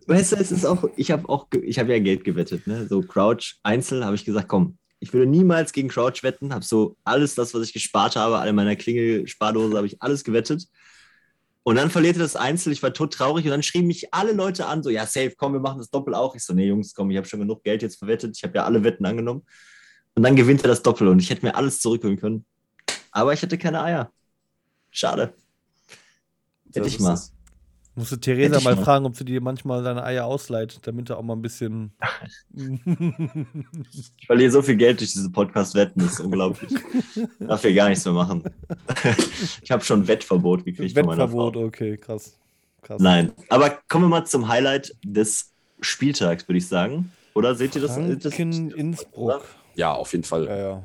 weißt 0.08 0.32
du, 0.34 0.36
es 0.38 0.52
ist 0.52 0.66
auch, 0.66 0.84
ich 0.96 1.12
habe 1.12 1.28
auch, 1.30 1.48
ich 1.62 1.80
habe 1.80 1.92
ja 1.92 2.00
Geld 2.00 2.24
gewettet, 2.24 2.68
ne? 2.68 2.88
So 2.88 3.02
Crouch 3.02 3.56
Einzel 3.64 4.06
habe 4.06 4.16
ich 4.16 4.26
gesagt, 4.26 4.48
komm, 4.48 4.78
ich 5.00 5.14
würde 5.14 5.30
niemals 5.30 5.74
gegen 5.74 5.90
Crouch 5.90 6.22
wetten, 6.24 6.54
habe 6.54 6.64
so 6.64 6.96
alles 7.04 7.36
das, 7.36 7.54
was 7.54 7.64
ich 7.64 7.74
gespart 7.74 8.16
habe, 8.16 8.38
alle 8.38 8.54
meiner 8.54 8.76
Klingel-Spardose 8.76 9.76
habe 9.76 9.88
ich 9.88 10.02
alles 10.02 10.24
gewettet. 10.24 10.68
Und 11.64 11.76
dann 11.76 11.92
verlierte 11.92 12.20
das 12.20 12.36
Einzel, 12.36 12.74
ich 12.74 12.82
war 12.82 12.92
tot 12.92 13.14
traurig 13.14 13.46
und 13.46 13.52
dann 13.52 13.62
schrieben 13.62 13.88
mich 13.88 14.14
alle 14.14 14.32
Leute 14.32 14.66
an, 14.66 14.82
so, 14.82 14.90
ja, 14.90 15.06
safe, 15.06 15.34
komm, 15.38 15.54
wir 15.54 15.60
machen 15.60 15.78
das 15.78 15.92
Doppel 15.92 16.16
auch. 16.16 16.36
Ich 16.36 16.44
so, 16.44 16.54
nee, 16.54 16.68
Jungs, 16.68 16.94
komm, 16.96 17.12
ich 17.12 17.18
habe 17.18 17.28
schon 17.28 17.40
genug 17.40 17.64
Geld 17.64 17.84
jetzt 17.84 18.00
verwettet, 18.00 18.36
ich 18.36 18.44
habe 18.44 18.58
ja 18.58 18.66
alle 18.66 18.84
Wetten 18.84 19.06
angenommen. 19.06 19.46
Und 20.16 20.24
dann 20.24 20.36
gewinnt 20.36 20.64
er 20.64 20.70
das 20.70 20.82
Doppel 20.82 21.08
und 21.08 21.20
ich 21.20 21.30
hätte 21.30 21.46
mir 21.46 21.56
alles 21.56 21.80
zurückholen 21.80 22.18
können. 22.18 22.46
Aber 23.12 23.34
ich 23.34 23.42
hatte 23.42 23.58
keine 23.58 23.84
Eier. 23.84 24.12
Schade. 24.90 25.34
Hätte 26.68 26.80
Das 26.80 26.88
ich 26.88 27.00
mal. 27.00 27.14
es. 27.14 27.34
Musst 27.96 28.12
du 28.14 28.16
Theresa 28.16 28.58
ich 28.58 28.64
mal 28.64 28.76
mal. 28.76 28.86
fragen, 28.86 29.06
ob 29.06 29.18
sie 29.18 29.26
dir 29.26 29.42
manchmal 29.42 29.84
deine 29.84 30.04
Eier 30.04 30.26
ausleiht, 30.26 30.80
damit 30.84 31.10
er 31.10 31.18
auch 31.18 31.24
mal 31.24 31.36
ein 31.36 31.42
bisschen. 31.42 31.92
Ich 34.18 34.28
verliere 34.28 34.52
so 34.52 34.62
viel 34.62 34.78
Geld 34.78 35.00
durch 35.02 35.12
diese 35.12 35.30
Podcast-Wetten, 35.30 36.02
das 36.02 36.14
ist 36.14 36.20
unglaublich. 36.22 36.72
Darf 37.40 37.62
hier 37.62 37.74
gar 37.74 37.90
nichts 37.90 38.06
mehr 38.06 38.14
machen. 38.14 38.44
Ich 39.62 39.72
habe 39.72 39.84
schon 39.84 40.08
Wettverbot 40.08 40.64
gekriegt 40.64 40.98
von 40.98 41.06
meiner 41.06 41.24
Wettverbot, 41.24 41.58
okay, 41.58 41.98
krass. 41.98 42.38
krass. 42.82 43.02
Nein, 43.02 43.34
aber 43.50 43.80
kommen 43.90 44.06
wir 44.06 44.10
mal 44.10 44.26
zum 44.26 44.48
Highlight 44.48 44.96
des 45.04 45.52
Spieltags, 45.82 46.48
würde 46.48 46.60
ich 46.60 46.68
sagen. 46.68 47.12
Oder 47.34 47.56
seht 47.56 47.76
ihr 47.76 47.82
das? 47.82 47.96
das 47.96 48.34
Franken 48.34 48.72
Innsbruck. 48.72 49.44
Ja, 49.76 49.94
auf 49.94 50.12
jeden 50.12 50.24
Fall. 50.24 50.46
Ja, 50.46 50.58
ja. 50.58 50.84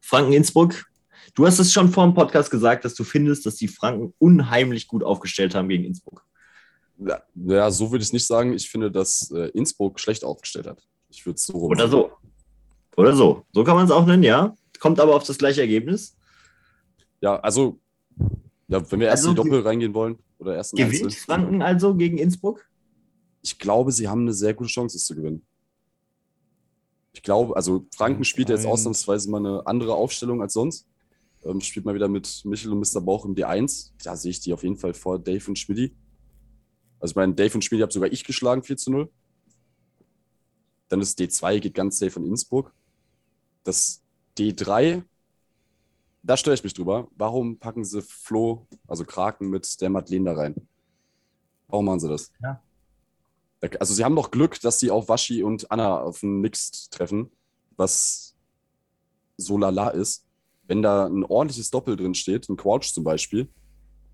Franken 0.00 0.32
Innsbruck. 0.32 0.85
Du 1.36 1.46
hast 1.46 1.58
es 1.58 1.70
schon 1.70 1.90
vor 1.90 2.04
dem 2.04 2.14
Podcast 2.14 2.50
gesagt, 2.50 2.86
dass 2.86 2.94
du 2.94 3.04
findest, 3.04 3.44
dass 3.44 3.56
die 3.56 3.68
Franken 3.68 4.14
unheimlich 4.18 4.88
gut 4.88 5.04
aufgestellt 5.04 5.54
haben 5.54 5.68
gegen 5.68 5.84
Innsbruck. 5.84 6.24
Ja, 6.98 7.22
ja, 7.34 7.70
so 7.70 7.92
würde 7.92 8.02
ich 8.02 8.08
es 8.08 8.12
nicht 8.14 8.26
sagen. 8.26 8.54
Ich 8.54 8.70
finde, 8.70 8.90
dass 8.90 9.30
äh, 9.30 9.50
Innsbruck 9.50 10.00
schlecht 10.00 10.24
aufgestellt 10.24 10.66
hat. 10.66 10.82
Ich 11.10 11.26
würde 11.26 11.36
es 11.36 11.44
so 11.44 11.52
rum 11.52 11.70
Oder 11.70 11.88
so. 11.88 12.10
Oder 12.96 13.14
so. 13.14 13.44
So 13.52 13.64
kann 13.64 13.76
man 13.76 13.84
es 13.84 13.90
auch 13.90 14.06
nennen, 14.06 14.22
ja. 14.22 14.56
Kommt 14.80 14.98
aber 14.98 15.14
auf 15.14 15.24
das 15.24 15.36
gleiche 15.36 15.60
Ergebnis. 15.60 16.16
Ja, 17.20 17.38
also, 17.40 17.78
ja, 18.68 18.90
wenn 18.90 19.00
wir 19.00 19.08
erst 19.08 19.26
Also, 19.26 19.28
in 19.28 19.34
die 19.36 19.50
Doppel 19.50 19.60
reingehen 19.60 19.92
wollen 19.92 20.18
oder 20.38 20.56
erst 20.56 20.72
in 20.72 20.78
Gewinnt 20.78 21.04
Einzel. 21.04 21.20
Franken 21.20 21.60
also 21.60 21.94
gegen 21.94 22.16
Innsbruck? 22.16 22.66
Ich 23.42 23.58
glaube, 23.58 23.92
sie 23.92 24.08
haben 24.08 24.22
eine 24.22 24.32
sehr 24.32 24.54
gute 24.54 24.70
Chance, 24.70 24.96
es 24.96 25.04
zu 25.04 25.14
gewinnen. 25.14 25.44
Ich 27.12 27.22
glaube, 27.22 27.54
also 27.56 27.84
Franken 27.94 28.24
spielt 28.24 28.48
jetzt 28.48 28.64
ausnahmsweise 28.64 29.30
mal 29.30 29.44
eine 29.44 29.66
andere 29.66 29.94
Aufstellung 29.94 30.40
als 30.40 30.54
sonst. 30.54 30.86
Ähm, 31.44 31.60
spielt 31.60 31.84
mal 31.84 31.94
wieder 31.94 32.08
mit 32.08 32.42
Michel 32.44 32.72
und 32.72 32.80
Mr. 32.80 33.00
Bauch 33.00 33.24
im 33.24 33.34
D1. 33.34 33.92
Da 34.02 34.16
sehe 34.16 34.30
ich 34.30 34.40
die 34.40 34.52
auf 34.52 34.62
jeden 34.62 34.76
Fall 34.76 34.94
vor 34.94 35.18
Dave 35.18 35.44
und 35.48 35.58
Schmidti. 35.58 35.94
Also 36.98 37.12
ich 37.12 37.16
meine, 37.16 37.34
Dave 37.34 37.54
und 37.54 37.62
Schmidti 37.62 37.82
habe 37.82 37.92
sogar 37.92 38.10
ich 38.10 38.24
geschlagen, 38.24 38.62
4 38.62 38.76
zu 38.76 38.90
0. 38.90 39.10
Dann 40.88 41.00
ist 41.00 41.18
D2, 41.18 41.60
geht 41.60 41.74
ganz 41.74 41.98
safe 41.98 42.12
von 42.12 42.24
Innsbruck. 42.24 42.72
Das 43.64 44.02
D3, 44.38 45.02
da 46.22 46.36
störe 46.36 46.54
ich 46.54 46.64
mich 46.64 46.74
drüber. 46.74 47.08
Warum 47.16 47.58
packen 47.58 47.84
sie 47.84 48.02
Flo, 48.02 48.66
also 48.86 49.04
Kraken, 49.04 49.48
mit 49.48 49.80
der 49.80 49.90
Madeleine 49.90 50.24
da 50.24 50.32
rein? 50.34 50.68
Warum 51.68 51.86
machen 51.86 52.00
sie 52.00 52.08
das? 52.08 52.32
Ja. 52.42 52.62
Also 53.80 53.94
sie 53.94 54.04
haben 54.04 54.14
noch 54.14 54.30
Glück, 54.30 54.60
dass 54.60 54.78
sie 54.78 54.90
auf 54.90 55.08
Waschi 55.08 55.42
und 55.42 55.70
Anna 55.70 56.00
auf 56.00 56.20
den 56.20 56.40
Mixed 56.40 56.92
treffen, 56.92 57.30
was 57.76 58.34
so 59.36 59.58
lala 59.58 59.90
ist. 59.90 60.25
Wenn 60.68 60.82
da 60.82 61.06
ein 61.06 61.24
ordentliches 61.24 61.70
Doppel 61.70 61.96
drin 61.96 62.14
steht, 62.14 62.48
ein 62.48 62.56
Quouch 62.56 62.92
zum 62.92 63.04
Beispiel, 63.04 63.48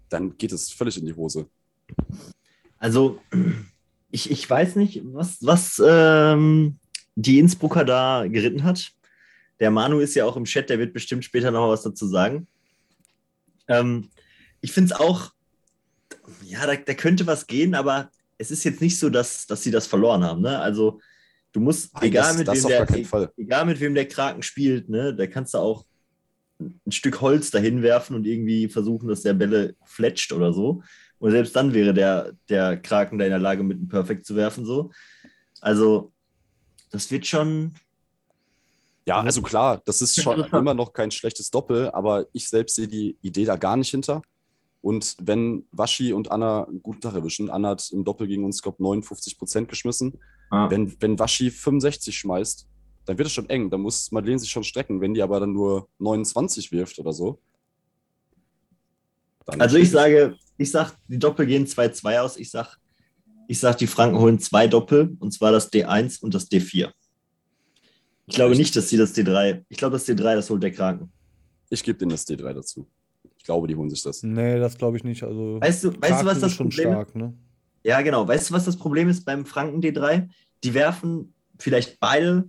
dann 0.09 0.37
geht 0.37 0.53
es 0.53 0.71
völlig 0.71 0.99
in 0.99 1.07
die 1.07 1.15
Hose. 1.15 1.47
Also, 2.79 3.21
ich, 4.11 4.31
ich 4.31 4.49
weiß 4.49 4.77
nicht, 4.77 5.01
was, 5.05 5.39
was 5.41 5.81
ähm, 5.85 6.79
die 7.15 7.39
Innsbrucker 7.39 7.85
da 7.85 8.27
geritten 8.27 8.65
hat. 8.65 8.91
Der 9.61 9.71
Manu 9.71 10.01
ist 10.01 10.15
ja 10.15 10.25
auch 10.25 10.37
im 10.37 10.45
Chat, 10.45 10.69
der 10.69 10.79
wird 10.79 10.93
bestimmt 10.93 11.25
später 11.25 11.51
noch 11.51 11.69
was 11.69 11.83
dazu 11.83 12.07
sagen. 12.07 12.47
Ähm, 13.69 14.11
ich 14.61 14.73
finde 14.73 14.93
es 14.93 15.01
auch, 15.01 15.31
ja, 16.45 16.67
da, 16.67 16.75
da 16.77 16.95
könnte 16.95 17.27
was 17.27 17.47
gehen, 17.47 17.75
aber 17.75 18.11
es 18.39 18.51
ist 18.51 18.65
jetzt 18.65 18.81
nicht 18.81 18.99
so, 18.99 19.09
dass, 19.09 19.47
dass 19.47 19.63
sie 19.63 19.71
das 19.71 19.87
verloren 19.87 20.25
haben. 20.25 20.43
Ne? 20.43 20.59
Also, 20.59 21.01
du 21.53 21.61
musst, 21.61 21.95
Nein, 21.95 22.05
egal, 22.05 22.29
das- 22.29 22.39
mit 22.39 22.49
das 22.49 22.65
wem 22.65 22.69
der, 22.69 23.33
egal 23.37 23.65
mit 23.67 23.81
wem 23.81 23.95
der 23.95 24.09
Kraken 24.09 24.43
spielt, 24.43 24.89
ne, 24.89 25.15
da 25.15 25.27
kannst 25.27 25.55
du 25.55 25.59
auch 25.59 25.85
ein 26.87 26.93
Stück 26.93 27.21
Holz 27.21 27.51
dahin 27.51 27.83
werfen 27.83 28.17
und 28.17 28.27
irgendwie 28.27 28.69
versuchen, 28.69 29.09
dass 29.09 29.23
der 29.23 29.35
Bälle 29.35 29.77
fletscht 29.85 30.33
oder 30.33 30.53
so. 30.53 30.83
Und 31.19 31.31
selbst 31.31 31.55
dann 31.55 31.73
wäre 31.73 31.95
der, 31.95 32.33
der 32.49 32.77
Kraken 32.77 33.19
da 33.19 33.25
in 33.25 33.31
der 33.31 33.39
Lage, 33.39 33.63
mit 33.63 33.79
einem 33.79 33.89
Perfect 33.89 34.27
zu 34.27 34.35
werfen. 34.35 34.65
So. 34.65 34.91
Also, 35.61 36.13
das 36.91 37.11
wird 37.11 37.27
schon. 37.27 37.75
Ja, 39.07 39.21
also 39.21 39.43
klar, 39.43 39.83
das 39.85 40.01
ist 40.01 40.21
schon 40.21 40.45
immer 40.53 40.75
noch 40.75 40.93
kein 40.93 41.11
schlechtes 41.11 41.51
Doppel, 41.51 41.91
aber 41.91 42.27
ich 42.33 42.49
selbst 42.49 42.77
sehe 42.77 42.89
die 42.89 43.17
Idee 43.21 43.45
da 43.45 43.57
gar 43.57 43.77
nicht 43.77 43.91
hinter. 43.91 44.23
Und 44.81 45.17
wenn 45.21 45.65
Waschi 45.71 46.13
und 46.13 46.31
Anna 46.31 46.65
einen 46.65 46.83
guten 46.83 47.01
Tag 47.01 47.15
erwischen, 47.15 47.51
Anna 47.51 47.71
hat 47.71 47.89
im 47.93 48.05
Doppel 48.05 48.27
gegen 48.27 48.45
uns, 48.45 48.63
glaube 48.63 48.83
59 48.83 49.39
Prozent 49.39 49.69
geschmissen. 49.69 50.19
Wenn, 50.51 51.01
wenn 51.01 51.19
Waschi 51.19 51.51
65 51.51 52.19
schmeißt, 52.19 52.67
dann 53.05 53.19
wird 53.19 53.27
es 53.27 53.33
schon 53.33 53.49
eng. 53.51 53.71
Da 53.71 53.79
muss 53.79 54.11
Madeleine 54.13 54.39
sich 54.39 54.51
schon 54.51 54.65
strecken. 54.65 55.01
Wenn 55.01 55.15
die 55.15 55.23
aber 55.23 55.41
dann 55.41 55.53
nur 55.53 55.89
29 55.99 56.71
wirft 56.73 56.99
oder 56.99 57.13
so. 57.13 57.41
dann 59.47 59.61
Also, 59.61 59.77
ich 59.77 59.91
sage, 59.91 60.37
ich 60.57 60.71
sag, 60.71 60.97
die 61.09 61.19
Doppel 61.19 61.47
gehen 61.47 61.67
2-2 61.67 62.21
aus. 62.21 62.37
Ich 62.37 62.51
sag, 62.51 62.79
ich 63.49 63.59
sag, 63.59 63.77
die 63.79 63.87
Franken 63.87 64.19
holen 64.19 64.39
zwei 64.39 64.67
Doppel, 64.67 65.17
und 65.19 65.33
zwar 65.33 65.53
das 65.53 65.73
D1 65.73 66.23
und 66.23 66.33
das 66.35 66.51
D4. 66.51 66.91
Ich 68.27 68.37
glaube 68.37 68.55
nicht, 68.57 68.75
dass 68.77 68.89
sie 68.89 68.97
das 68.97 69.15
D3. 69.15 69.65
Ich 69.69 69.77
glaube, 69.77 69.95
das 69.95 70.07
D3, 70.07 70.37
das 70.37 70.49
holt 70.49 70.63
der 70.63 70.71
Kraken. 70.71 71.13
Ich 71.69 71.83
gebe 71.83 71.99
denen 71.99 72.13
das 72.13 72.27
D3 72.27 72.53
dazu. 72.55 72.89
Ich 73.37 73.45
glaube, 73.45 73.67
die 73.67 73.75
holen 73.75 73.91
sich 73.91 74.03
das. 74.03 74.23
Nee, 74.23 74.61
das 74.61 74.79
glaube 74.79 74.97
ich 74.97 75.05
nicht. 75.05 75.25
Also, 75.25 75.61
Weißt 75.61 75.85
du, 75.85 76.01
weißt 76.01 76.23
du 76.23 76.27
was 76.27 76.41
das 76.41 76.53
schon 76.53 76.69
Problem 76.69 76.89
ist? 76.89 76.95
stark, 76.95 77.17
ne? 77.17 77.35
Ja, 77.83 78.01
genau. 78.01 78.27
Weißt 78.29 78.49
du, 78.51 78.55
was 78.55 78.65
das 78.65 78.77
Problem 78.77 79.09
ist 79.09 79.25
beim 79.25 79.45
Franken 79.45 79.83
D3? 79.83 80.29
Die 80.63 80.75
werfen 80.75 81.35
vielleicht 81.59 81.99
beide 81.99 82.49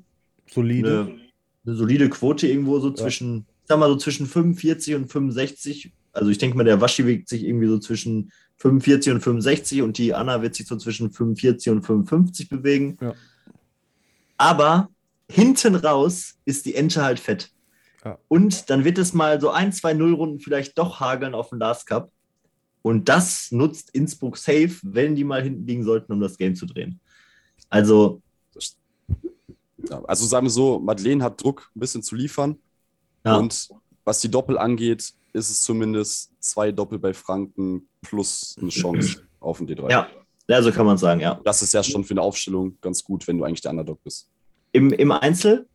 Solide. 0.54 1.02
eine, 1.02 1.20
eine 1.66 1.76
solide 1.76 2.10
Quote 2.10 2.48
irgendwo 2.48 2.80
so 2.80 2.92
zwischen, 2.92 3.46
ich 3.62 3.68
sag 3.68 3.80
mal 3.80 3.90
so 3.90 3.96
zwischen 3.96 4.26
45 4.26 4.96
und 4.96 5.12
65. 5.12 5.92
Also 6.12 6.30
ich 6.30 6.38
denke 6.38 6.58
mal, 6.58 6.64
der 6.64 6.82
Waschi 6.82 7.06
wiegt 7.08 7.30
sich 7.30 7.44
irgendwie 7.44 7.68
so 7.68 7.80
zwischen 7.80 8.32
45 8.58 9.14
und 9.14 9.22
65 9.22 9.82
und 9.82 9.98
die 9.98 10.14
Anna 10.14 10.42
wird 10.42 10.56
sich 10.56 10.68
so 10.68 10.78
zwischen 10.78 11.12
45 11.12 11.72
und 11.72 11.84
55 11.84 12.50
bewegen. 12.50 12.98
Ja. 13.02 13.14
Aber 14.38 14.90
hinten 15.30 15.76
raus 15.76 16.36
ist 16.46 16.66
die 16.66 16.76
Ente 16.76 17.04
halt 17.04 17.20
fett. 17.20 17.50
Ja. 18.06 18.20
Und 18.28 18.70
dann 18.70 18.84
wird 18.84 18.98
es 18.98 19.14
mal 19.14 19.40
so 19.40 19.50
ein, 19.50 19.72
zwei 19.72 19.94
Nullrunden 19.94 20.40
vielleicht 20.40 20.78
doch 20.78 21.00
hageln 21.00 21.34
auf 21.34 21.50
den 21.50 21.60
Last 21.60 21.88
Cup. 21.88 22.12
Und 22.82 23.08
das 23.08 23.52
nutzt 23.52 23.92
Innsbruck 23.92 24.38
safe, 24.38 24.74
wenn 24.84 25.16
die 25.16 25.24
mal 25.24 25.42
hinten 25.42 25.66
liegen 25.66 25.84
sollten, 25.84 26.12
um 26.12 26.20
das 26.20 26.38
Game 26.38 26.56
zu 26.56 26.66
drehen. 26.66 27.00
Also, 27.70 28.18
Ja, 28.18 28.23
also 30.06 30.26
sagen 30.26 30.46
wir 30.46 30.52
so, 30.52 30.80
Madeleine 30.80 31.24
hat 31.24 31.42
Druck, 31.42 31.72
ein 31.76 31.80
bisschen 31.80 32.04
zu 32.04 32.16
liefern. 32.16 32.58
ja. 33.26 33.38
Und 33.38 33.70
was 34.06 34.20
die 34.20 34.30
Doppel 34.30 34.58
angeht, 34.58 35.14
ist 35.32 35.50
es 35.50 35.62
zumindest 35.64 36.32
zwei 36.40 36.72
Doppel 36.72 37.00
bei 37.00 37.14
Franken 37.14 37.88
plus 38.02 38.56
eine 38.60 38.70
Chance 38.70 39.24
auf 39.40 39.60
den 39.60 39.68
D3. 39.68 39.90
ja, 39.90 40.08
ja, 40.48 40.62
so 40.62 40.72
kann 40.72 40.86
man 40.86 40.98
sagen, 40.98 41.22
ja. 41.22 41.40
Das 41.44 41.62
ist 41.62 41.74
ja 41.74 41.82
schon 41.84 42.04
für 42.04 42.14
eine 42.14 42.22
Aufstellung 42.22 42.78
ganz 42.82 43.04
gut, 43.04 43.26
wenn 43.28 43.38
du 43.38 43.46
eigentlich 43.46 43.62
der 43.62 43.72
Underdog 43.72 44.04
bist. 44.04 44.30
Im, 44.74 44.92
im 44.92 45.12
Einzel, 45.12 45.68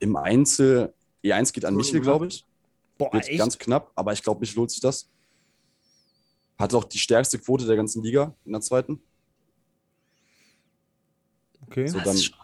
Im 0.00 0.16
Einzel, 0.16 0.92
E1 1.24 1.52
geht 1.52 1.64
an 1.64 1.74
Michel, 1.74 2.00
glaube 2.00 2.26
ich. 2.26 2.44
Boah, 2.98 3.12
Wird 3.12 3.28
echt? 3.28 3.38
ganz 3.38 3.58
knapp, 3.58 3.90
aber 3.94 4.12
ich 4.12 4.22
glaube, 4.22 4.40
mich 4.40 4.54
lohnt 4.54 4.70
sich 4.70 4.80
das. 4.80 5.08
Hat 6.58 6.74
auch 6.74 6.84
die 6.84 6.98
stärkste 6.98 7.38
Quote 7.38 7.66
der 7.66 7.76
ganzen 7.76 8.02
Liga 8.02 8.34
in 8.44 8.52
der 8.52 8.60
zweiten. 8.60 9.00
Okay. 11.70 11.86
So, 11.88 11.98
Das 11.98 12.04
dann 12.06 12.14
ist 12.16 12.24
schon- 12.24 12.36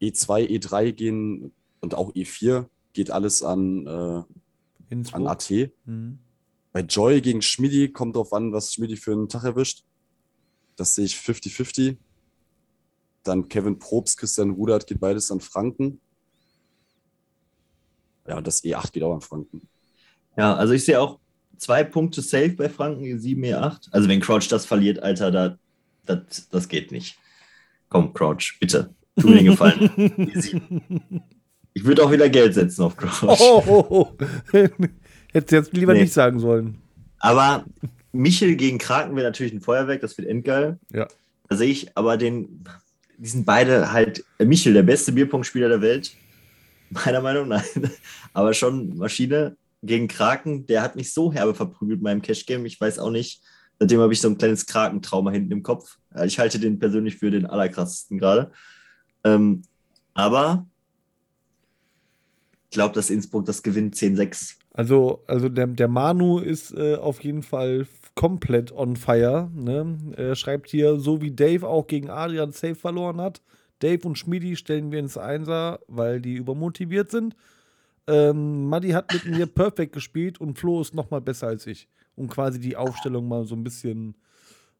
E2, 0.00 0.46
E3 0.48 0.92
gehen 0.92 1.52
und 1.80 1.94
auch 1.94 2.12
E4 2.14 2.68
geht 2.92 3.10
alles 3.10 3.42
an, 3.42 3.86
äh, 3.86 4.22
an. 5.12 5.26
AT. 5.26 5.70
Mhm. 5.86 6.18
Bei 6.72 6.80
Joy 6.80 7.20
gegen 7.20 7.40
Schmidi 7.42 7.90
kommt 7.92 8.16
drauf 8.16 8.32
an, 8.32 8.52
was 8.52 8.74
Schmidi 8.74 8.96
für 8.96 9.12
einen 9.12 9.28
Tag 9.28 9.44
erwischt. 9.44 9.84
Das 10.76 10.94
sehe 10.94 11.04
ich 11.04 11.16
50-50. 11.16 11.96
Dann 13.22 13.48
Kevin 13.48 13.78
Probst, 13.78 14.18
Christian 14.18 14.50
Rudert 14.50 14.86
geht 14.86 15.00
beides 15.00 15.30
an 15.30 15.40
Franken. 15.40 16.00
Ja, 18.26 18.38
und 18.38 18.46
das 18.46 18.62
E8 18.64 18.92
geht 18.92 19.02
auch 19.02 19.14
an 19.14 19.20
Franken. 19.20 19.68
Ja, 20.36 20.54
also 20.54 20.72
ich 20.72 20.84
sehe 20.84 21.00
auch 21.00 21.20
zwei 21.56 21.84
Punkte 21.84 22.20
safe 22.22 22.50
bei 22.50 22.68
Franken, 22.68 23.04
E7, 23.04 23.38
E8. 23.38 23.88
Also 23.92 24.08
wenn 24.08 24.20
Crouch 24.20 24.48
das 24.48 24.66
verliert, 24.66 24.98
Alter, 24.98 25.30
da, 25.30 25.58
das, 26.04 26.48
das 26.48 26.68
geht 26.68 26.90
nicht. 26.90 27.16
Komm, 27.88 28.12
Crouch, 28.12 28.56
bitte. 28.60 28.94
Tu 29.18 29.28
mir 29.28 29.36
den 29.36 29.46
Gefallen. 29.46 29.88
E7. 30.34 31.20
Ich 31.74 31.84
würde 31.84 32.04
auch 32.04 32.10
wieder 32.12 32.28
Geld 32.28 32.54
setzen 32.54 32.82
auf 32.82 32.96
Crouch. 32.96 33.22
Oh, 33.40 33.62
oh, 33.66 33.86
oh. 33.88 34.12
Hättest 35.32 35.52
du 35.52 35.56
jetzt 35.56 35.72
lieber 35.72 35.92
Nee. 35.94 36.02
nicht 36.02 36.12
sagen 36.12 36.38
sollen. 36.38 36.78
Aber 37.18 37.64
Michel 38.12 38.54
gegen 38.56 38.78
Kraken 38.78 39.16
wäre 39.16 39.26
natürlich 39.26 39.52
ein 39.52 39.60
Feuerwerk, 39.60 40.00
das 40.00 40.16
wird 40.18 40.28
endgeil. 40.28 40.78
Ja. 40.92 41.08
Da 41.48 41.56
sehe 41.56 41.70
ich 41.70 41.96
aber 41.96 42.16
den, 42.16 42.64
die 43.18 43.28
sind 43.28 43.44
beide 43.44 43.92
halt, 43.92 44.24
äh, 44.38 44.44
Michel, 44.44 44.72
der 44.74 44.82
beste 44.82 45.12
Bierpunktspieler 45.12 45.68
der 45.68 45.80
Welt. 45.80 46.12
Meiner 46.90 47.20
Meinung 47.20 47.48
nach, 47.48 47.64
nein. 47.74 47.90
Aber 48.34 48.52
schon 48.54 48.96
Maschine 48.96 49.56
gegen 49.82 50.06
Kraken, 50.06 50.66
der 50.66 50.82
hat 50.82 50.96
mich 50.96 51.12
so 51.12 51.32
herbe 51.32 51.54
verprügelt 51.54 51.98
in 51.98 52.02
meinem 52.04 52.22
Cash-Game. 52.22 52.66
Ich 52.66 52.80
weiß 52.80 52.98
auch 52.98 53.10
nicht. 53.10 53.40
Seitdem 53.78 54.00
habe 54.00 54.12
ich 54.12 54.20
so 54.20 54.28
ein 54.28 54.38
kleines 54.38 54.66
Krakentrauma 54.66 55.30
hinten 55.30 55.52
im 55.52 55.62
Kopf. 55.62 55.98
Ich 56.24 56.38
halte 56.38 56.58
den 56.58 56.78
persönlich 56.78 57.16
für 57.16 57.30
den 57.30 57.46
allerkrassesten 57.46 58.18
gerade. 58.18 58.52
Ähm, 59.24 59.62
aber 60.14 60.66
ich 62.64 62.70
glaube, 62.70 62.94
dass 62.94 63.10
Innsbruck 63.10 63.44
das 63.44 63.62
gewinnt 63.62 63.96
10-6. 63.96 64.56
Also, 64.72 65.22
also 65.26 65.48
der, 65.48 65.66
der 65.68 65.88
Manu 65.88 66.38
ist 66.38 66.72
äh, 66.72 66.96
auf 66.96 67.22
jeden 67.22 67.42
Fall 67.42 67.86
komplett 68.14 68.72
on 68.72 68.96
fire. 68.96 69.50
Ne? 69.54 69.96
Er 70.16 70.34
schreibt 70.34 70.70
hier, 70.70 70.98
so 70.98 71.20
wie 71.20 71.30
Dave 71.30 71.66
auch 71.68 71.86
gegen 71.86 72.10
Adrian 72.10 72.52
safe 72.52 72.74
verloren 72.74 73.20
hat. 73.20 73.42
Dave 73.80 74.06
und 74.06 74.18
Schmidi 74.18 74.56
stellen 74.56 74.92
wir 74.92 75.00
ins 75.00 75.18
Einser, 75.18 75.80
weil 75.88 76.20
die 76.20 76.34
übermotiviert 76.34 77.10
sind. 77.10 77.36
Ähm, 78.06 78.68
Maddi 78.68 78.90
hat 78.90 79.12
mit 79.12 79.26
mir 79.26 79.46
perfekt 79.54 79.92
gespielt 79.92 80.40
und 80.40 80.58
Flo 80.58 80.80
ist 80.80 80.94
noch 80.94 81.10
mal 81.10 81.20
besser 81.20 81.48
als 81.48 81.66
ich. 81.66 81.88
Um 82.16 82.28
quasi 82.28 82.60
die 82.60 82.76
Aufstellung 82.76 83.26
mal 83.28 83.44
so 83.46 83.54
ein 83.54 83.64
bisschen 83.64 84.14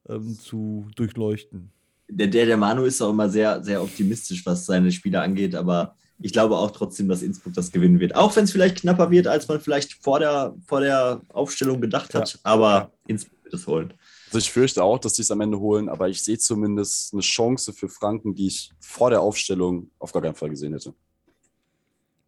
ähm, 0.08 0.38
zu 0.38 0.86
durchleuchten. 0.96 1.70
der, 2.08 2.26
der, 2.28 2.46
der 2.46 2.56
Manu 2.56 2.84
ist 2.84 3.00
auch 3.02 3.10
immer 3.10 3.28
sehr, 3.28 3.62
sehr 3.64 3.82
optimistisch, 3.82 4.44
was 4.46 4.66
seine 4.66 4.92
Spiele 4.92 5.20
angeht, 5.20 5.54
aber 5.54 5.96
ich 6.20 6.32
glaube 6.32 6.56
auch 6.56 6.70
trotzdem, 6.70 7.08
dass 7.08 7.22
Innsbruck 7.22 7.54
das 7.54 7.72
gewinnen 7.72 7.98
wird. 7.98 8.14
Auch 8.14 8.34
wenn 8.36 8.44
es 8.44 8.52
vielleicht 8.52 8.76
knapper 8.82 9.10
wird, 9.10 9.26
als 9.26 9.48
man 9.48 9.60
vielleicht 9.60 9.94
vor 9.94 10.20
der, 10.20 10.54
vor 10.66 10.80
der 10.80 11.20
Aufstellung 11.32 11.80
gedacht 11.80 12.14
hat, 12.14 12.34
Ja. 12.34 12.38
aber 12.44 12.92
Innsbruck 13.08 13.42
wird 13.44 13.54
es 13.54 13.66
holen. 13.66 13.94
Also 14.26 14.38
ich 14.38 14.50
fürchte 14.52 14.82
auch, 14.82 14.98
dass 14.98 15.14
die 15.14 15.22
es 15.22 15.30
am 15.30 15.40
Ende 15.40 15.58
holen, 15.58 15.88
aber 15.88 16.08
ich 16.08 16.22
sehe 16.22 16.38
zumindest 16.38 17.12
eine 17.12 17.22
Chance 17.22 17.72
für 17.72 17.88
Franken, 17.88 18.34
die 18.34 18.46
ich 18.46 18.70
vor 18.80 19.10
der 19.10 19.20
Aufstellung 19.20 19.90
auf 19.98 20.12
gar 20.12 20.22
keinen 20.22 20.34
Fall 20.34 20.50
gesehen 20.50 20.72
hätte. 20.72 20.94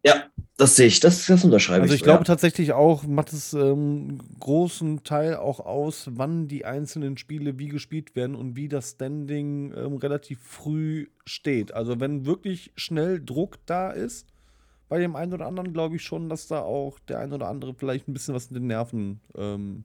Ja, 0.07 0.23
das 0.55 0.77
sehe 0.77 0.87
ich, 0.87 1.01
das, 1.01 1.25
das 1.25 1.43
unterschreibe 1.43 1.81
Also 1.81 1.93
ich. 1.93 1.99
ich 1.99 2.03
glaube 2.03 2.19
ja. 2.19 2.23
tatsächlich 2.23 2.71
auch, 2.71 3.03
macht 3.03 3.33
es 3.33 3.53
ähm, 3.53 4.19
großen 4.39 5.03
Teil 5.03 5.35
auch 5.35 5.59
aus, 5.59 6.09
wann 6.13 6.47
die 6.47 6.63
einzelnen 6.63 7.17
Spiele 7.17 7.59
wie 7.59 7.67
gespielt 7.67 8.15
werden 8.15 8.33
und 8.33 8.55
wie 8.55 8.69
das 8.69 8.91
Standing 8.91 9.73
ähm, 9.75 9.97
relativ 9.97 10.39
früh 10.41 11.07
steht. 11.25 11.73
Also 11.73 11.99
wenn 11.99 12.25
wirklich 12.25 12.71
schnell 12.77 13.21
Druck 13.23 13.57
da 13.65 13.91
ist, 13.91 14.27
bei 14.87 14.97
dem 14.99 15.17
einen 15.17 15.33
oder 15.33 15.45
anderen 15.45 15.73
glaube 15.73 15.97
ich 15.97 16.03
schon, 16.03 16.29
dass 16.29 16.47
da 16.47 16.61
auch 16.61 16.99
der 17.09 17.19
ein 17.19 17.33
oder 17.33 17.49
andere 17.49 17.73
vielleicht 17.73 18.07
ein 18.07 18.13
bisschen 18.13 18.33
was 18.33 18.47
in 18.47 18.53
den 18.53 18.67
Nerven 18.67 19.19
ähm, 19.35 19.83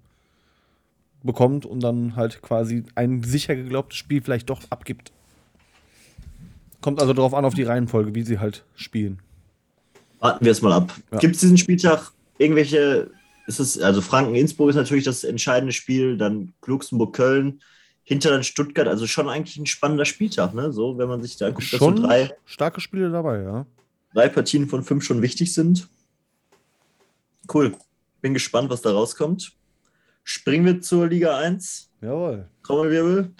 bekommt 1.24 1.66
und 1.66 1.82
dann 1.82 2.14
halt 2.14 2.42
quasi 2.42 2.84
ein 2.94 3.24
sicher 3.24 3.56
geglaubtes 3.56 3.98
Spiel 3.98 4.22
vielleicht 4.22 4.50
doch 4.50 4.60
abgibt. 4.70 5.10
Kommt 6.80 7.00
also 7.00 7.12
darauf 7.12 7.34
an, 7.34 7.44
auf 7.44 7.54
die 7.54 7.64
Reihenfolge, 7.64 8.14
wie 8.14 8.22
sie 8.22 8.38
halt 8.38 8.64
spielen. 8.76 9.18
Warten 10.22 10.44
wir 10.44 10.52
es 10.52 10.62
mal 10.62 10.72
ab. 10.72 10.94
Ja. 11.10 11.18
Gibt 11.18 11.34
es 11.34 11.40
diesen 11.40 11.58
Spieltag 11.58 12.12
irgendwelche, 12.38 13.10
ist 13.48 13.58
es, 13.58 13.80
also 13.80 14.00
Franken-Innsbruck 14.00 14.70
ist 14.70 14.76
natürlich 14.76 15.02
das 15.04 15.24
entscheidende 15.24 15.72
Spiel, 15.72 16.16
dann 16.16 16.52
Luxemburg-Köln, 16.64 17.60
hinter 18.04 18.30
dann 18.30 18.44
Stuttgart, 18.44 18.86
also 18.86 19.08
schon 19.08 19.28
eigentlich 19.28 19.56
ein 19.56 19.66
spannender 19.66 20.04
Spieltag, 20.04 20.54
ne? 20.54 20.72
So, 20.72 20.96
wenn 20.96 21.08
man 21.08 21.22
sich 21.22 21.36
da 21.38 21.48
anguckt, 21.48 21.72
dass 21.72 21.80
so 21.80 21.86
Schon 21.86 21.96
drei, 21.96 22.30
starke 22.44 22.80
Spiele 22.80 23.10
dabei, 23.10 23.42
ja. 23.42 23.66
drei 24.14 24.28
Partien 24.28 24.68
von 24.68 24.84
fünf 24.84 25.02
schon 25.02 25.22
wichtig 25.22 25.52
sind. 25.52 25.88
Cool. 27.52 27.74
Bin 28.20 28.32
gespannt, 28.32 28.70
was 28.70 28.80
da 28.80 28.92
rauskommt. 28.92 29.52
Springen 30.22 30.64
wir 30.64 30.80
zur 30.80 31.08
Liga 31.08 31.36
1. 31.36 31.90
Jawohl. 32.00 32.46
Trommelwirbel. 32.62 33.32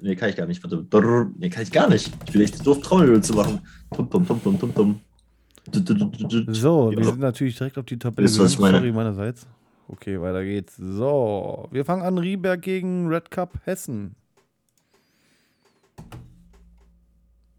Nee, 0.00 0.16
kann 0.16 0.30
ich 0.30 0.36
gar 0.36 0.46
nicht. 0.46 0.64
Warte. 0.64 1.30
Nee, 1.38 1.48
kann 1.48 1.62
ich 1.62 1.70
gar 1.70 1.88
nicht. 1.88 2.10
Ich 2.26 2.34
will 2.34 2.42
echt 2.42 2.66
doof, 2.66 2.80
Trommelwirbel 2.80 3.22
zu 3.22 3.34
machen. 3.34 3.60
Tum, 3.94 4.10
tum, 4.10 4.26
tum, 4.26 4.42
tum, 4.42 4.58
tum, 4.58 4.74
tum. 4.74 5.00
So, 5.72 6.92
wir 6.94 7.04
sind 7.04 7.18
natürlich 7.18 7.56
direkt 7.56 7.78
auf 7.78 7.86
die 7.86 7.98
Tabelle. 7.98 8.28
Ihr, 8.28 8.38
was 8.38 8.52
ich 8.52 8.58
meine? 8.58 8.78
Sorry 8.78 8.92
meinerseits. 8.92 9.46
Okay, 9.88 10.20
weiter 10.20 10.44
geht's. 10.44 10.76
So, 10.76 11.68
wir 11.70 11.84
fangen 11.84 12.02
an. 12.02 12.18
Rieberg 12.18 12.62
gegen 12.62 13.08
Red 13.08 13.30
Cup 13.30 13.54
Hessen. 13.64 14.14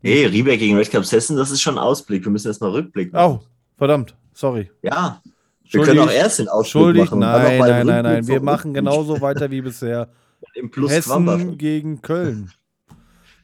Hey, 0.02 0.26
Rieberg 0.26 0.60
gegen 0.60 0.78
Red 0.78 0.92
Cups 0.92 1.12
Hessen, 1.12 1.36
das 1.38 1.52
ist 1.52 1.62
schon 1.62 1.76
ein 1.76 1.84
Ausblick. 1.84 2.24
Wir 2.24 2.32
müssen 2.32 2.48
erstmal 2.48 2.72
Rückblick 2.72 3.14
Oh, 3.14 3.40
verdammt. 3.78 4.16
Sorry. 4.34 4.70
Ja. 4.82 5.22
Wir 5.70 5.84
können 5.84 6.00
auch 6.00 6.12
erst 6.12 6.40
den 6.40 6.48
Ausblick 6.48 6.72
Schuldig. 6.72 7.06
machen. 7.06 7.20
Nein, 7.20 7.60
nein, 7.60 7.88
nein, 7.88 8.04
nein. 8.04 8.28
Wir 8.28 8.42
machen 8.42 8.74
genauso 8.74 9.20
weiter 9.20 9.52
wie 9.52 9.62
bisher. 9.62 10.10
Im 10.54 10.70
Plus 10.70 10.92
Hessen 10.92 11.26
Quamper. 11.26 11.56
gegen 11.56 12.02
Köln. 12.02 12.52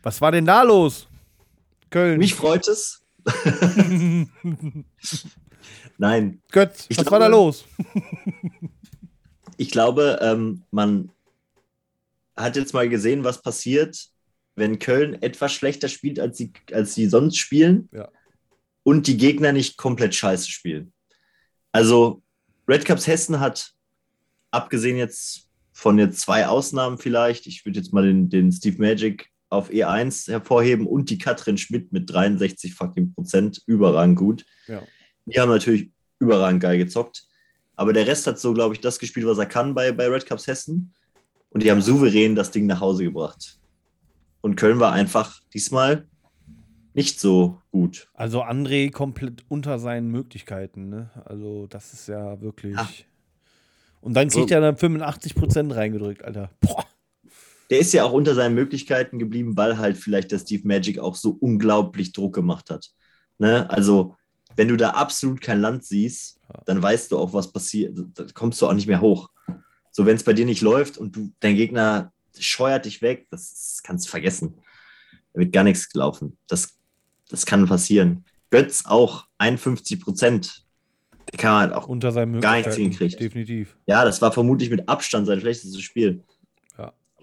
Was 0.03 0.21
war 0.21 0.31
denn 0.31 0.45
da 0.45 0.61
los? 0.61 1.07
Köln. 1.89 2.19
Mich 2.19 2.35
freut 2.35 2.67
es. 2.67 3.02
Nein, 5.97 6.41
Götz, 6.51 6.85
Ich 6.89 6.97
was 6.97 7.05
war 7.11 7.19
da 7.19 7.27
glaube- 7.27 7.45
los? 7.45 7.65
ich 9.57 9.69
glaube, 9.71 10.19
ähm, 10.21 10.63
man 10.71 11.09
hat 12.35 12.55
jetzt 12.55 12.73
mal 12.73 12.89
gesehen, 12.89 13.23
was 13.23 13.41
passiert, 13.41 14.07
wenn 14.55 14.79
Köln 14.79 15.21
etwas 15.21 15.53
schlechter 15.53 15.87
spielt, 15.87 16.19
als 16.19 16.37
sie, 16.37 16.51
als 16.71 16.93
sie 16.95 17.07
sonst 17.07 17.37
spielen 17.37 17.89
Ja. 17.91 18.09
und 18.83 19.07
die 19.07 19.17
Gegner 19.17 19.51
nicht 19.51 19.77
komplett 19.77 20.15
scheiße 20.15 20.49
spielen. 20.49 20.93
Also 21.71 22.21
Red 22.67 22.85
Cups 22.85 23.07
Hessen 23.07 23.39
hat, 23.39 23.73
abgesehen 24.51 24.97
jetzt 24.97 25.47
von 25.71 25.97
jetzt 25.97 26.19
zwei 26.21 26.47
Ausnahmen 26.47 26.97
vielleicht, 26.97 27.47
ich 27.47 27.65
würde 27.65 27.79
jetzt 27.79 27.93
mal 27.93 28.05
den, 28.05 28.29
den 28.29 28.51
Steve 28.51 28.77
Magic 28.79 29.31
auf 29.53 29.69
E1 29.69 30.29
hervorheben 30.29 30.87
und 30.87 31.09
die 31.09 31.17
Katrin 31.17 31.57
Schmidt 31.57 31.91
mit 31.91 32.11
63 32.11 32.73
fucking 32.73 33.13
Prozent, 33.13 33.61
überragend 33.65 34.17
gut. 34.17 34.45
Ja. 34.67 34.81
Die 35.25 35.39
haben 35.39 35.49
natürlich 35.49 35.91
überragend 36.19 36.61
geil 36.61 36.77
gezockt. 36.77 37.27
Aber 37.75 37.93
der 37.93 38.07
Rest 38.07 38.27
hat 38.27 38.39
so, 38.39 38.53
glaube 38.53 38.75
ich, 38.75 38.81
das 38.81 38.99
gespielt, 38.99 39.25
was 39.25 39.37
er 39.37 39.45
kann 39.45 39.73
bei, 39.73 39.91
bei 39.91 40.07
Red 40.07 40.25
Cups 40.25 40.47
Hessen. 40.47 40.93
Und 41.49 41.63
die 41.63 41.71
haben 41.71 41.81
souverän 41.81 42.35
das 42.35 42.51
Ding 42.51 42.65
nach 42.65 42.79
Hause 42.79 43.03
gebracht. 43.03 43.59
Und 44.41 44.55
Köln 44.55 44.79
war 44.79 44.91
einfach 44.91 45.39
diesmal 45.53 46.07
nicht 46.93 47.19
so 47.19 47.61
gut. 47.71 48.09
Also 48.13 48.43
André 48.43 48.91
komplett 48.91 49.43
unter 49.47 49.79
seinen 49.79 50.09
Möglichkeiten. 50.09 50.89
Ne? 50.89 51.09
Also 51.25 51.67
das 51.67 51.93
ist 51.93 52.07
ja 52.07 52.41
wirklich. 52.41 52.75
Ja. 52.75 52.87
Und 54.01 54.15
dann 54.15 54.27
kriegt 54.27 54.49
So. 54.49 54.55
er 54.55 54.61
dann 54.61 54.75
85% 54.75 55.73
reingedrückt, 55.73 56.23
Alter. 56.23 56.49
Boah. 56.59 56.85
Der 57.73 57.79
ist 57.79 57.91
ja 57.91 58.03
auch 58.03 58.11
unter 58.11 58.35
seinen 58.35 58.53
Möglichkeiten 58.53 59.17
geblieben, 59.17 59.57
weil 59.57 59.79
halt 59.79 59.97
vielleicht 59.97 60.31
der 60.31 60.37
Steve 60.37 60.61
Magic 60.67 60.99
auch 60.99 61.15
so 61.15 61.35
unglaublich 61.39 62.13
Druck 62.13 62.35
gemacht 62.35 62.69
hat. 62.69 62.91
Ne? 63.39 63.67
Also, 63.67 64.15
wenn 64.55 64.67
du 64.67 64.77
da 64.77 64.91
absolut 64.91 65.41
kein 65.41 65.59
Land 65.59 65.83
siehst, 65.83 66.39
dann 66.67 66.83
weißt 66.83 67.11
du 67.11 67.17
auch, 67.17 67.33
was 67.33 67.51
passiert. 67.51 67.97
Da 68.13 68.25
kommst 68.35 68.61
du 68.61 68.67
auch 68.67 68.73
nicht 68.73 68.85
mehr 68.85 69.01
hoch. 69.01 69.31
So, 69.89 70.05
wenn 70.05 70.15
es 70.15 70.23
bei 70.23 70.33
dir 70.33 70.45
nicht 70.45 70.61
läuft 70.61 70.99
und 70.99 71.15
du, 71.15 71.31
dein 71.39 71.55
Gegner 71.55 72.13
scheuert 72.37 72.85
dich 72.85 73.01
weg, 73.01 73.25
das, 73.31 73.81
kannst 73.83 74.05
du 74.05 74.11
vergessen. 74.11 74.53
Da 75.33 75.39
wird 75.39 75.51
gar 75.51 75.63
nichts 75.63 75.89
gelaufen. 75.89 76.37
Das, 76.45 76.77
das 77.27 77.43
kann 77.43 77.65
passieren. 77.65 78.23
Götz 78.51 78.85
auch 78.85 79.25
51 79.39 79.99
Prozent. 79.99 80.63
Der 81.31 81.39
kann 81.39 81.59
halt 81.59 81.73
auch. 81.73 81.87
Unter 81.87 82.11
seinen 82.11 82.39
Gar 82.39 82.57
nichts 82.57 82.75
hingekriegt. 82.75 83.19
Definitiv. 83.19 83.75
Ja, 83.87 84.05
das 84.05 84.21
war 84.21 84.31
vermutlich 84.31 84.69
mit 84.69 84.87
Abstand 84.87 85.25
sein 85.25 85.39
schlechtestes 85.39 85.81
Spiel. 85.81 86.23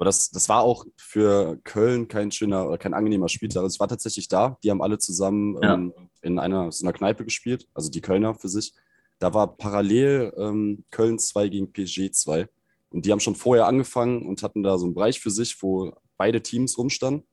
Aber 0.00 0.06
das, 0.06 0.30
das 0.30 0.48
war 0.48 0.62
auch 0.62 0.86
für 0.96 1.60
Köln 1.62 2.08
kein 2.08 2.30
schöner 2.32 2.66
oder 2.66 2.78
kein 2.78 2.94
angenehmer 2.94 3.28
Spieltag. 3.28 3.62
Also 3.64 3.74
es 3.74 3.80
war 3.80 3.88
tatsächlich 3.88 4.28
da. 4.28 4.56
Die 4.64 4.70
haben 4.70 4.80
alle 4.80 4.96
zusammen 4.96 5.58
Ja. 5.62 5.74
ähm, 5.74 5.92
in 6.22 6.38
einer 6.38 6.72
so 6.72 6.86
einer 6.86 6.94
Kneipe 6.94 7.22
gespielt, 7.22 7.68
also 7.74 7.90
die 7.90 8.00
Kölner 8.00 8.34
für 8.34 8.48
sich. 8.48 8.72
da 9.18 9.34
war 9.34 9.58
parallel 9.58 10.32
ähm, 10.38 10.84
Köln 10.90 11.18
2 11.18 11.48
gegen 11.50 11.70
PSG 11.70 12.12
2. 12.12 12.48
Und 12.88 13.04
die 13.04 13.12
haben 13.12 13.20
schon 13.20 13.34
vorher 13.34 13.66
angefangen 13.66 14.26
und 14.26 14.42
hatten 14.42 14.62
da 14.62 14.78
so 14.78 14.86
einen 14.86 14.94
Bereich 14.94 15.20
für 15.20 15.30
sich, 15.30 15.62
wo 15.62 15.92
beide 16.16 16.40
Teams 16.42 16.78
rumstanden. 16.78 17.24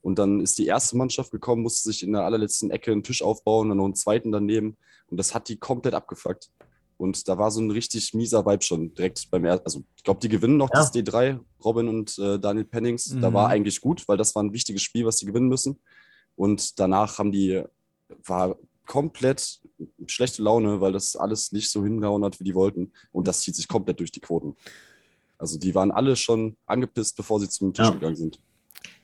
Und 0.00 0.18
dann 0.18 0.40
ist 0.40 0.58
die 0.58 0.66
erste 0.66 0.96
Mannschaft 0.96 1.30
gekommen, 1.30 1.62
musste 1.62 1.88
sich 1.88 2.02
in 2.02 2.12
der 2.14 2.24
allerletzten 2.24 2.72
Ecke 2.72 2.90
einen 2.90 3.04
Tisch 3.04 3.22
aufbauen 3.22 3.70
und 3.70 3.76
noch 3.76 3.84
einen 3.84 3.94
zweiten 3.94 4.32
daneben. 4.32 4.76
Und 5.06 5.18
das 5.18 5.34
hat 5.36 5.48
die 5.48 5.56
komplett 5.60 5.94
abgefuckt. 5.94 6.50
Und 6.98 7.28
da 7.28 7.38
war 7.38 7.50
so 7.50 7.60
ein 7.60 7.70
richtig 7.70 8.12
mieser 8.12 8.44
Vibe 8.44 8.62
schon 8.64 8.92
direkt 8.92 9.30
beim 9.30 9.44
ersten. 9.44 9.64
Also, 9.64 9.84
ich 9.96 10.02
glaube, 10.02 10.20
die 10.20 10.28
gewinnen 10.28 10.56
noch 10.56 10.68
Ja. 10.70 10.80
das 10.80 10.92
D3, 10.92 11.38
Robin 11.64 11.88
und 11.88 12.18
äh, 12.18 12.38
Daniel 12.38 12.64
Pennings. 12.66 13.16
Da 13.20 13.30
Mhm. 13.30 13.34
war 13.34 13.48
eigentlich 13.48 13.80
gut, 13.80 14.06
weil 14.08 14.16
das 14.16 14.34
war 14.34 14.42
ein 14.42 14.52
wichtiges 14.52 14.82
Spiel, 14.82 15.06
was 15.06 15.16
die 15.16 15.26
gewinnen 15.26 15.48
müssen. 15.48 15.78
Und 16.36 16.78
danach 16.78 17.18
haben 17.18 17.32
die, 17.32 17.62
war 18.26 18.56
komplett 18.84 19.60
schlechte 20.06 20.42
Laune, 20.42 20.80
weil 20.80 20.92
das 20.92 21.14
alles 21.14 21.52
nicht 21.52 21.70
so 21.70 21.82
hingehauen 21.84 22.24
hat, 22.24 22.40
wie 22.40 22.44
die 22.44 22.54
wollten. 22.54 22.92
Und 23.12 23.28
das 23.28 23.40
zieht 23.40 23.54
sich 23.54 23.68
komplett 23.68 24.00
durch 24.00 24.10
die 24.10 24.20
Quoten. 24.20 24.56
Also, 25.38 25.56
die 25.58 25.74
waren 25.76 25.92
alle 25.92 26.16
schon 26.16 26.56
angepisst, 26.66 27.16
bevor 27.16 27.38
sie 27.38 27.48
zum 27.48 27.72
Tisch 27.72 27.86
Ja. 27.86 27.92
gegangen 27.92 28.16
sind. 28.16 28.40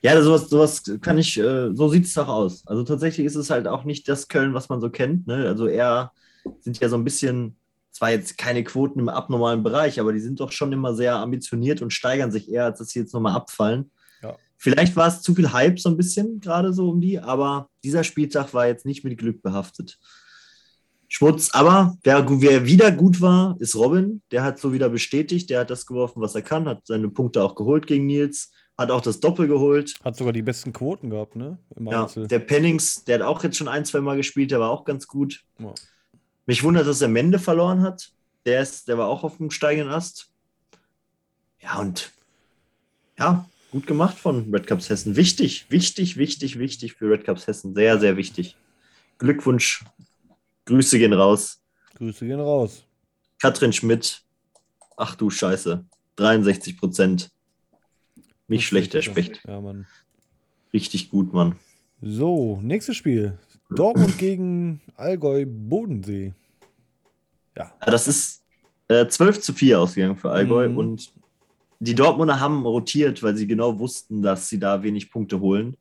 Ja, 0.02 0.20
sowas, 0.20 0.48
sowas 0.50 0.82
kann 1.00 1.16
ich, 1.18 1.38
äh, 1.38 1.70
so 1.74 1.88
sieht 1.88 2.04
es 2.06 2.14
doch 2.14 2.28
aus. 2.28 2.66
Also 2.66 2.82
tatsächlich 2.82 3.24
ist 3.26 3.36
es 3.36 3.50
halt 3.50 3.66
auch 3.68 3.84
nicht 3.84 4.06
das 4.08 4.28
Köln, 4.28 4.52
was 4.52 4.68
man 4.68 4.80
so 4.80 4.90
kennt. 4.90 5.26
Ne? 5.26 5.46
Also 5.48 5.66
eher 5.66 6.12
sind 6.60 6.78
ja 6.80 6.88
so 6.90 6.96
ein 6.96 7.04
bisschen, 7.04 7.56
zwar 7.94 8.10
jetzt 8.10 8.36
keine 8.36 8.64
Quoten 8.64 8.98
im 8.98 9.08
abnormalen 9.08 9.62
Bereich, 9.62 10.00
aber 10.00 10.12
die 10.12 10.20
sind 10.20 10.40
doch 10.40 10.50
schon 10.52 10.72
immer 10.72 10.94
sehr 10.94 11.14
ambitioniert 11.16 11.80
und 11.80 11.92
steigern 11.92 12.32
sich 12.32 12.50
eher, 12.50 12.64
als 12.64 12.80
dass 12.80 12.88
sie 12.88 12.98
jetzt 12.98 13.14
nochmal 13.14 13.34
abfallen. 13.36 13.90
Ja. 14.22 14.36
Vielleicht 14.58 14.96
war 14.96 15.06
es 15.06 15.22
zu 15.22 15.34
viel 15.34 15.52
Hype 15.52 15.78
so 15.78 15.88
ein 15.90 15.96
bisschen 15.96 16.40
gerade 16.40 16.72
so 16.72 16.90
um 16.90 17.00
die, 17.00 17.20
aber 17.20 17.68
dieser 17.84 18.02
Spieltag 18.02 18.52
war 18.52 18.66
jetzt 18.66 18.84
nicht 18.84 19.04
mit 19.04 19.16
Glück 19.16 19.42
behaftet. 19.42 19.98
Schmutz, 21.08 21.50
aber 21.52 21.96
wer, 22.02 22.26
wer 22.40 22.66
wieder 22.66 22.90
gut 22.90 23.20
war, 23.20 23.54
ist 23.60 23.76
Robin. 23.76 24.22
Der 24.32 24.42
hat 24.42 24.58
so 24.58 24.72
wieder 24.72 24.88
bestätigt, 24.88 25.48
der 25.48 25.60
hat 25.60 25.70
das 25.70 25.86
geworfen, 25.86 26.20
was 26.20 26.34
er 26.34 26.42
kann, 26.42 26.66
hat 26.66 26.80
seine 26.86 27.08
Punkte 27.08 27.44
auch 27.44 27.54
geholt 27.54 27.86
gegen 27.86 28.06
Nils, 28.06 28.50
hat 28.76 28.90
auch 28.90 29.02
das 29.02 29.20
Doppel 29.20 29.46
geholt. 29.46 29.94
Hat 30.02 30.16
sogar 30.16 30.32
die 30.32 30.42
besten 30.42 30.72
Quoten 30.72 31.10
gehabt, 31.10 31.36
ne? 31.36 31.58
Im 31.76 31.86
Ja, 31.86 32.02
Einzel. 32.02 32.26
der 32.26 32.40
Pennings, 32.40 33.04
der 33.04 33.20
hat 33.20 33.22
auch 33.26 33.44
jetzt 33.44 33.56
schon 33.56 33.68
ein, 33.68 33.84
zwei 33.84 34.00
Mal 34.00 34.16
gespielt, 34.16 34.50
der 34.50 34.58
war 34.58 34.70
auch 34.70 34.84
ganz 34.84 35.06
gut. 35.06 35.44
Ja. 35.60 35.72
Mich 36.46 36.62
wundert, 36.62 36.86
dass 36.86 37.00
er 37.00 37.08
Mende 37.08 37.38
verloren 37.38 37.82
hat. 37.82 38.12
Der, 38.44 38.60
ist, 38.60 38.88
der 38.88 38.98
war 38.98 39.08
auch 39.08 39.24
auf 39.24 39.38
dem 39.38 39.50
steigenden 39.50 39.92
Ast. 39.92 40.30
Ja, 41.62 41.78
und 41.78 42.12
ja, 43.18 43.48
gut 43.70 43.86
gemacht 43.86 44.18
von 44.18 44.52
Red 44.52 44.66
Cups 44.66 44.90
Hessen. 44.90 45.16
Wichtig, 45.16 45.66
wichtig, 45.70 46.16
wichtig, 46.16 46.58
wichtig 46.58 46.94
für 46.94 47.10
Red 47.10 47.24
Cups 47.24 47.46
Hessen. 47.46 47.74
Sehr, 47.74 47.98
sehr 47.98 48.16
wichtig. 48.16 48.56
Glückwunsch. 49.18 49.84
Grüße 50.66 50.98
gehen 50.98 51.12
raus. 51.12 51.62
Grüße 51.94 52.26
gehen 52.26 52.40
raus. 52.40 52.84
Katrin 53.40 53.72
Schmidt. 53.72 54.22
Ach 54.96 55.14
du 55.14 55.30
Scheiße. 55.30 55.84
63 56.16 56.78
Prozent. 56.78 57.30
Nicht 58.46 58.66
schlecht, 58.66 58.92
der 58.92 59.02
Specht. 59.02 59.42
Ja, 59.46 59.60
Mann. 59.60 59.86
Richtig 60.72 61.10
gut, 61.10 61.32
Mann. 61.32 61.56
So, 62.02 62.60
nächstes 62.62 62.96
Spiel. 62.96 63.38
Dortmund 63.74 64.18
gegen 64.18 64.80
Allgäu 64.96 65.44
Bodensee. 65.46 66.32
Ja. 67.56 67.72
Das 67.86 68.08
ist 68.08 68.42
äh, 68.88 69.06
12 69.06 69.40
zu 69.40 69.52
4 69.52 69.80
ausgegangen 69.80 70.16
für 70.16 70.30
Allgäu 70.30 70.68
Mhm. 70.68 70.76
und 70.78 71.12
die 71.80 71.94
Dortmunder 71.94 72.40
haben 72.40 72.64
rotiert, 72.64 73.22
weil 73.22 73.36
sie 73.36 73.46
genau 73.46 73.78
wussten, 73.78 74.22
dass 74.22 74.48
sie 74.48 74.58
da 74.58 74.82
wenig 74.82 75.10
Punkte 75.10 75.40
holen. 75.40 75.76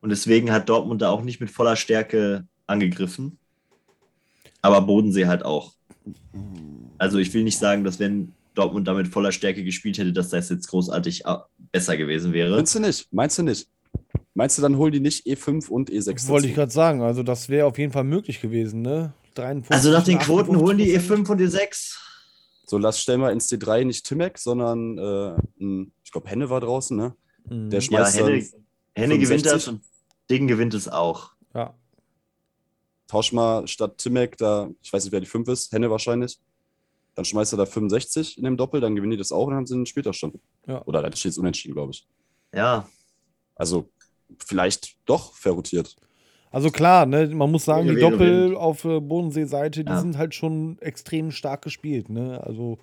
Und 0.00 0.10
deswegen 0.10 0.50
hat 0.50 0.68
Dortmund 0.68 1.02
da 1.02 1.10
auch 1.10 1.22
nicht 1.22 1.40
mit 1.40 1.50
voller 1.50 1.76
Stärke 1.76 2.46
angegriffen. 2.66 3.38
Aber 4.62 4.80
Bodensee 4.80 5.26
halt 5.26 5.44
auch. 5.44 5.72
Also 6.98 7.18
ich 7.18 7.32
will 7.32 7.44
nicht 7.44 7.58
sagen, 7.58 7.84
dass 7.84 7.98
wenn 7.98 8.32
Dortmund 8.54 8.88
da 8.88 8.94
mit 8.94 9.08
voller 9.08 9.30
Stärke 9.32 9.62
gespielt 9.62 9.98
hätte, 9.98 10.12
dass 10.12 10.30
das 10.30 10.48
jetzt 10.48 10.66
großartig 10.68 11.24
äh, 11.26 11.36
besser 11.70 11.96
gewesen 11.96 12.32
wäre. 12.32 12.56
Meinst 12.56 12.74
du 12.74 12.80
nicht? 12.80 13.08
Meinst 13.12 13.38
du 13.38 13.42
nicht? 13.42 13.68
Meinst 14.34 14.56
du, 14.58 14.62
dann 14.62 14.76
holen 14.76 14.92
die 14.92 15.00
nicht 15.00 15.26
E5 15.26 15.68
und 15.68 15.90
E6? 15.90 16.28
Wollte 16.28 16.46
ich 16.48 16.54
gerade 16.54 16.70
sagen. 16.72 17.02
Also, 17.02 17.22
das 17.22 17.48
wäre 17.48 17.66
auf 17.66 17.78
jeden 17.78 17.92
Fall 17.92 18.04
möglich 18.04 18.40
gewesen, 18.40 18.82
ne? 18.82 19.12
53, 19.34 19.74
Also 19.74 19.90
nach 19.90 20.04
den 20.04 20.18
Quoten 20.18 20.56
holen 20.56 20.78
die 20.78 20.96
58%. 20.98 21.00
E5 21.00 21.30
und 21.30 21.40
E6. 21.40 21.96
So, 22.66 22.78
lass 22.78 23.00
stellen 23.00 23.20
wir 23.20 23.32
ins 23.32 23.50
D3 23.50 23.84
nicht 23.84 24.06
Timek, 24.06 24.38
sondern 24.38 24.96
äh, 24.98 25.36
ich 26.04 26.12
glaube, 26.12 26.28
Henne 26.28 26.50
war 26.50 26.60
draußen, 26.60 26.96
ne? 26.96 27.16
Mhm. 27.48 27.70
Der 27.70 27.80
Ja, 27.80 27.84
schmeißt 27.84 28.16
Henne, 28.16 28.38
dann 28.40 28.64
Henne 28.94 29.18
gewinnt 29.18 29.42
65. 29.46 29.52
das 29.52 29.68
und 29.68 29.82
Ding 30.30 30.46
gewinnt 30.46 30.74
es 30.74 30.88
auch. 30.88 31.32
Ja. 31.54 31.74
tausch 33.08 33.32
mal 33.32 33.66
statt 33.66 33.98
Timek 33.98 34.36
da, 34.36 34.70
ich 34.82 34.92
weiß 34.92 35.04
nicht, 35.04 35.12
wer 35.12 35.20
die 35.20 35.26
5 35.26 35.48
ist, 35.48 35.72
Henne 35.72 35.90
wahrscheinlich. 35.90 36.38
Dann 37.16 37.24
schmeißt 37.24 37.54
er 37.54 37.56
da 37.56 37.66
65 37.66 38.38
in 38.38 38.44
dem 38.44 38.56
Doppel, 38.56 38.80
dann 38.80 38.94
gewinnen 38.94 39.10
die 39.10 39.16
das 39.16 39.32
auch 39.32 39.44
und 39.46 39.50
dann 39.50 39.56
haben 39.58 39.66
sie 39.66 39.74
einen 39.74 39.86
Spieltagsstand. 39.86 40.38
Ja. 40.68 40.80
Oder 40.86 41.02
da 41.02 41.14
steht 41.16 41.32
es 41.32 41.38
unentschieden, 41.38 41.74
glaube 41.74 41.90
ich. 41.92 42.06
Ja, 42.54 42.88
Also 43.60 43.90
vielleicht 44.38 44.96
doch 45.04 45.34
verrotiert. 45.34 45.94
Also 46.50 46.70
klar, 46.70 47.04
ne, 47.06 47.28
man 47.28 47.50
muss 47.50 47.66
sagen, 47.66 47.88
die 47.88 48.00
Doppel 48.00 48.56
auf 48.56 48.84
äh, 48.84 49.00
Bodensee-Seite, 49.00 49.84
die 49.84 49.92
Ja. 49.92 50.00
sind 50.00 50.16
halt 50.18 50.34
schon 50.34 50.78
extrem 50.80 51.30
stark 51.30 51.62
gespielt, 51.62 52.08
ne? 52.08 52.42
Also, 52.42 52.78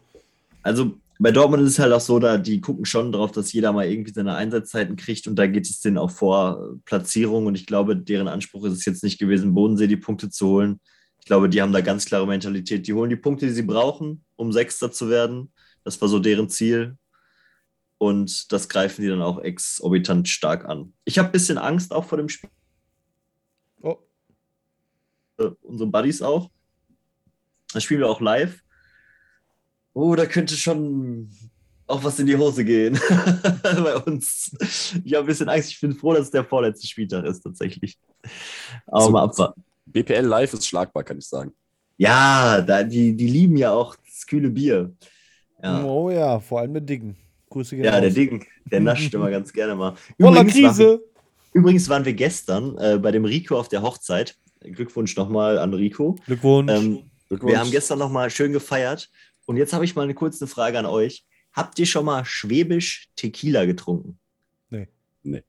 Also 0.62 0.94
bei 1.20 1.32
Dortmund 1.32 1.64
ist 1.64 1.72
es 1.72 1.80
halt 1.80 1.92
auch 1.94 2.00
so, 2.00 2.20
da 2.20 2.38
die 2.38 2.62
gucken 2.62 2.86
schon 2.86 3.12
drauf, 3.12 3.32
dass 3.32 3.52
jeder 3.52 3.74
mal 3.74 3.88
irgendwie 3.88 4.14
seine 4.14 4.36
Einsatzzeiten 4.36 4.96
kriegt 4.96 5.28
und 5.28 5.36
da 5.36 5.48
geht 5.48 5.66
es 5.68 5.80
denen 5.80 5.98
auch 5.98 6.12
vor 6.12 6.62
äh, 6.62 6.78
Platzierung 6.86 7.48
und 7.48 7.56
ich 7.56 7.66
glaube, 7.66 7.98
deren 7.98 8.28
Anspruch 8.28 8.64
ist 8.66 8.74
es 8.74 8.86
jetzt 8.86 9.04
nicht 9.04 9.18
gewesen, 9.20 9.56
Bodensee 9.56 9.88
die 9.88 9.98
Punkte 9.98 10.30
zu 10.30 10.48
holen. 10.48 10.80
Ich 11.20 11.26
glaube, 11.26 11.50
die 11.50 11.62
haben 11.62 11.74
da 11.74 11.82
ganz 11.82 12.06
klare 12.06 12.28
Mentalität. 12.28 12.88
Die 12.88 12.94
holen 12.94 13.10
die 13.10 13.16
Punkte, 13.18 13.48
die 13.48 13.52
sie 13.52 13.64
brauchen, 13.64 14.24
um 14.36 14.54
Sechster 14.54 14.92
zu 14.92 15.10
werden. 15.10 15.52
Das 15.84 16.00
war 16.00 16.08
so 16.08 16.20
deren 16.20 16.50
Ziel. 16.50 16.96
Und 17.98 18.52
das 18.52 18.70
greifen 18.70 19.02
die 19.02 19.08
dann 19.08 19.22
auch 19.22 19.40
exorbitant 19.40 20.30
stark 20.30 20.66
an. 20.66 20.94
Ich 21.04 21.18
habe 21.18 21.30
ein 21.30 21.32
bisschen 21.32 21.58
Angst 21.58 21.92
auch 21.92 22.06
vor 22.06 22.18
dem 22.18 22.30
Spiel, 22.30 22.50
oh, 23.82 23.98
äh, 25.40 25.50
unsere 25.62 25.90
Buddies 25.90 26.22
auch. 26.22 26.52
Das 27.74 27.84
spielen 27.84 28.02
wir 28.02 28.10
auch 28.10 28.22
live. 28.22 28.62
Oh, 29.94 30.16
da 30.16 30.26
könnte 30.26 30.56
schon 30.56 31.32
auch 31.88 32.04
was 32.04 32.20
in 32.20 32.28
die 32.28 32.36
Hose 32.36 32.64
gehen 32.66 33.00
bei 33.64 33.96
uns. 33.98 34.56
Ich 35.04 35.14
habe 35.14 35.24
ein 35.24 35.28
bisschen 35.28 35.50
Angst. 35.50 35.72
Ich 35.72 35.82
bin 35.82 35.94
froh, 35.94 36.14
dass 36.14 36.26
es 36.26 36.32
der 36.32 36.44
vorletzte 36.44 36.86
Spieltag 36.86 37.26
ist, 37.26 37.42
tatsächlich. 37.42 37.98
Aber 38.86 39.02
So. 39.02 39.12
mal 39.12 39.24
abwarten. 39.24 39.64
BPL 39.86 40.26
Live 40.26 40.54
ist 40.54 40.68
schlagbar, 40.68 41.04
kann 41.04 41.18
ich 41.18 41.28
sagen. 41.28 41.54
Ja, 41.98 42.62
da, 42.62 42.84
die, 42.84 43.16
die 43.16 43.28
lieben 43.28 43.58
ja 43.58 43.72
auch 43.72 43.96
das 44.06 44.28
kühle 44.28 44.50
Bier. 44.50 44.94
Ja, 45.64 45.84
oh 45.84 46.12
ja, 46.12 46.40
vor 46.40 46.60
allem 46.60 46.74
mit 46.74 46.88
Dicken. 46.88 47.18
Grüße 47.50 47.76
gehen 47.76 47.86
ja 47.86 48.00
der. 48.02 48.10
Ding, 48.10 48.46
der 48.66 48.80
nascht 48.82 49.14
immer 49.14 49.30
ganz 49.30 49.54
gerne 49.54 49.76
mal. 49.76 49.96
Übrigens 50.18 50.38
waren 50.38 50.48
wir- 50.48 50.68
Krise. 50.70 51.02
Übrigens 51.54 51.90
waren 51.90 52.06
wir 52.06 52.14
gestern 52.14 52.78
äh, 52.78 52.98
bei 53.00 53.12
dem 53.12 53.26
Rico 53.26 53.58
auf 53.58 53.68
der 53.70 53.82
Hochzeit. 53.82 54.38
Glückwunsch 54.62 55.16
nochmal 55.16 55.58
an 55.58 55.74
Rico. 55.74 56.16
Glückwunsch. 56.26 56.72
Ähm, 56.72 57.10
Glückwunsch. 57.30 57.52
Wir 57.52 57.60
haben 57.60 57.72
gestern 57.72 58.00
noch 58.00 58.12
mal 58.12 58.30
schön 58.30 58.52
gefeiert. 58.52 59.10
Und 59.46 59.58
jetzt 59.58 59.74
habe 59.74 59.86
ich 59.86 59.96
mal 59.96 60.04
eine 60.04 60.14
kurze 60.14 60.46
Frage 60.46 60.78
an 60.78 60.86
euch. 60.86 61.26
Habt 61.54 61.80
ihr 61.80 61.86
schon 61.86 62.06
mal 62.06 62.26
Schwäbisch 62.26 63.08
Tequila 63.16 63.66
getrunken? 63.66 64.20
Nee. 64.70 64.88
Nee. 65.24 65.44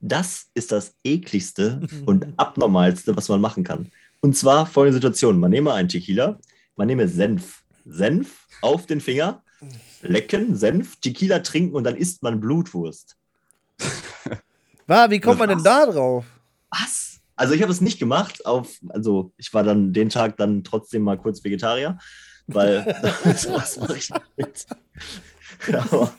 Das 0.00 0.46
ist 0.54 0.72
das 0.72 0.96
ekligste 1.04 1.86
und 2.06 2.26
abnormalste, 2.36 3.16
was 3.16 3.28
man 3.28 3.40
machen 3.40 3.64
kann. 3.64 3.90
Und 4.20 4.36
zwar 4.36 4.66
folgende 4.66 4.94
Situation. 4.94 5.38
Man 5.38 5.50
nehme 5.50 5.72
einen 5.74 5.88
Tequila, 5.88 6.40
man 6.74 6.86
nehme 6.88 7.06
Senf. 7.06 7.62
Senf 7.84 8.46
auf 8.62 8.86
den 8.86 9.00
Finger, 9.00 9.42
lecken, 10.02 10.56
Senf, 10.56 10.96
Tequila 11.00 11.40
trinken 11.40 11.74
und 11.74 11.84
dann 11.84 11.96
isst 11.96 12.22
man 12.22 12.40
Blutwurst. 12.40 13.16
War, 14.86 15.10
wie 15.10 15.20
kommt 15.20 15.38
man 15.38 15.48
denn 15.48 15.58
Was? 15.58 15.64
da 15.64 15.86
drauf? 15.86 16.24
Was? 16.70 17.20
Also 17.36 17.54
ich 17.54 17.62
habe 17.62 17.70
es 17.72 17.80
nicht 17.80 17.98
gemacht. 17.98 18.44
Auf, 18.46 18.78
also 18.88 19.32
ich 19.36 19.52
war 19.54 19.62
dann 19.62 19.92
den 19.92 20.08
Tag 20.08 20.36
dann 20.38 20.64
trotzdem 20.64 21.02
mal 21.02 21.18
kurz 21.18 21.44
Vegetarier, 21.44 21.98
weil 22.46 22.84
was 23.22 23.76
mache 23.78 23.96
ich 23.96 24.10
mit? 24.36 24.66
Aber 25.72 26.12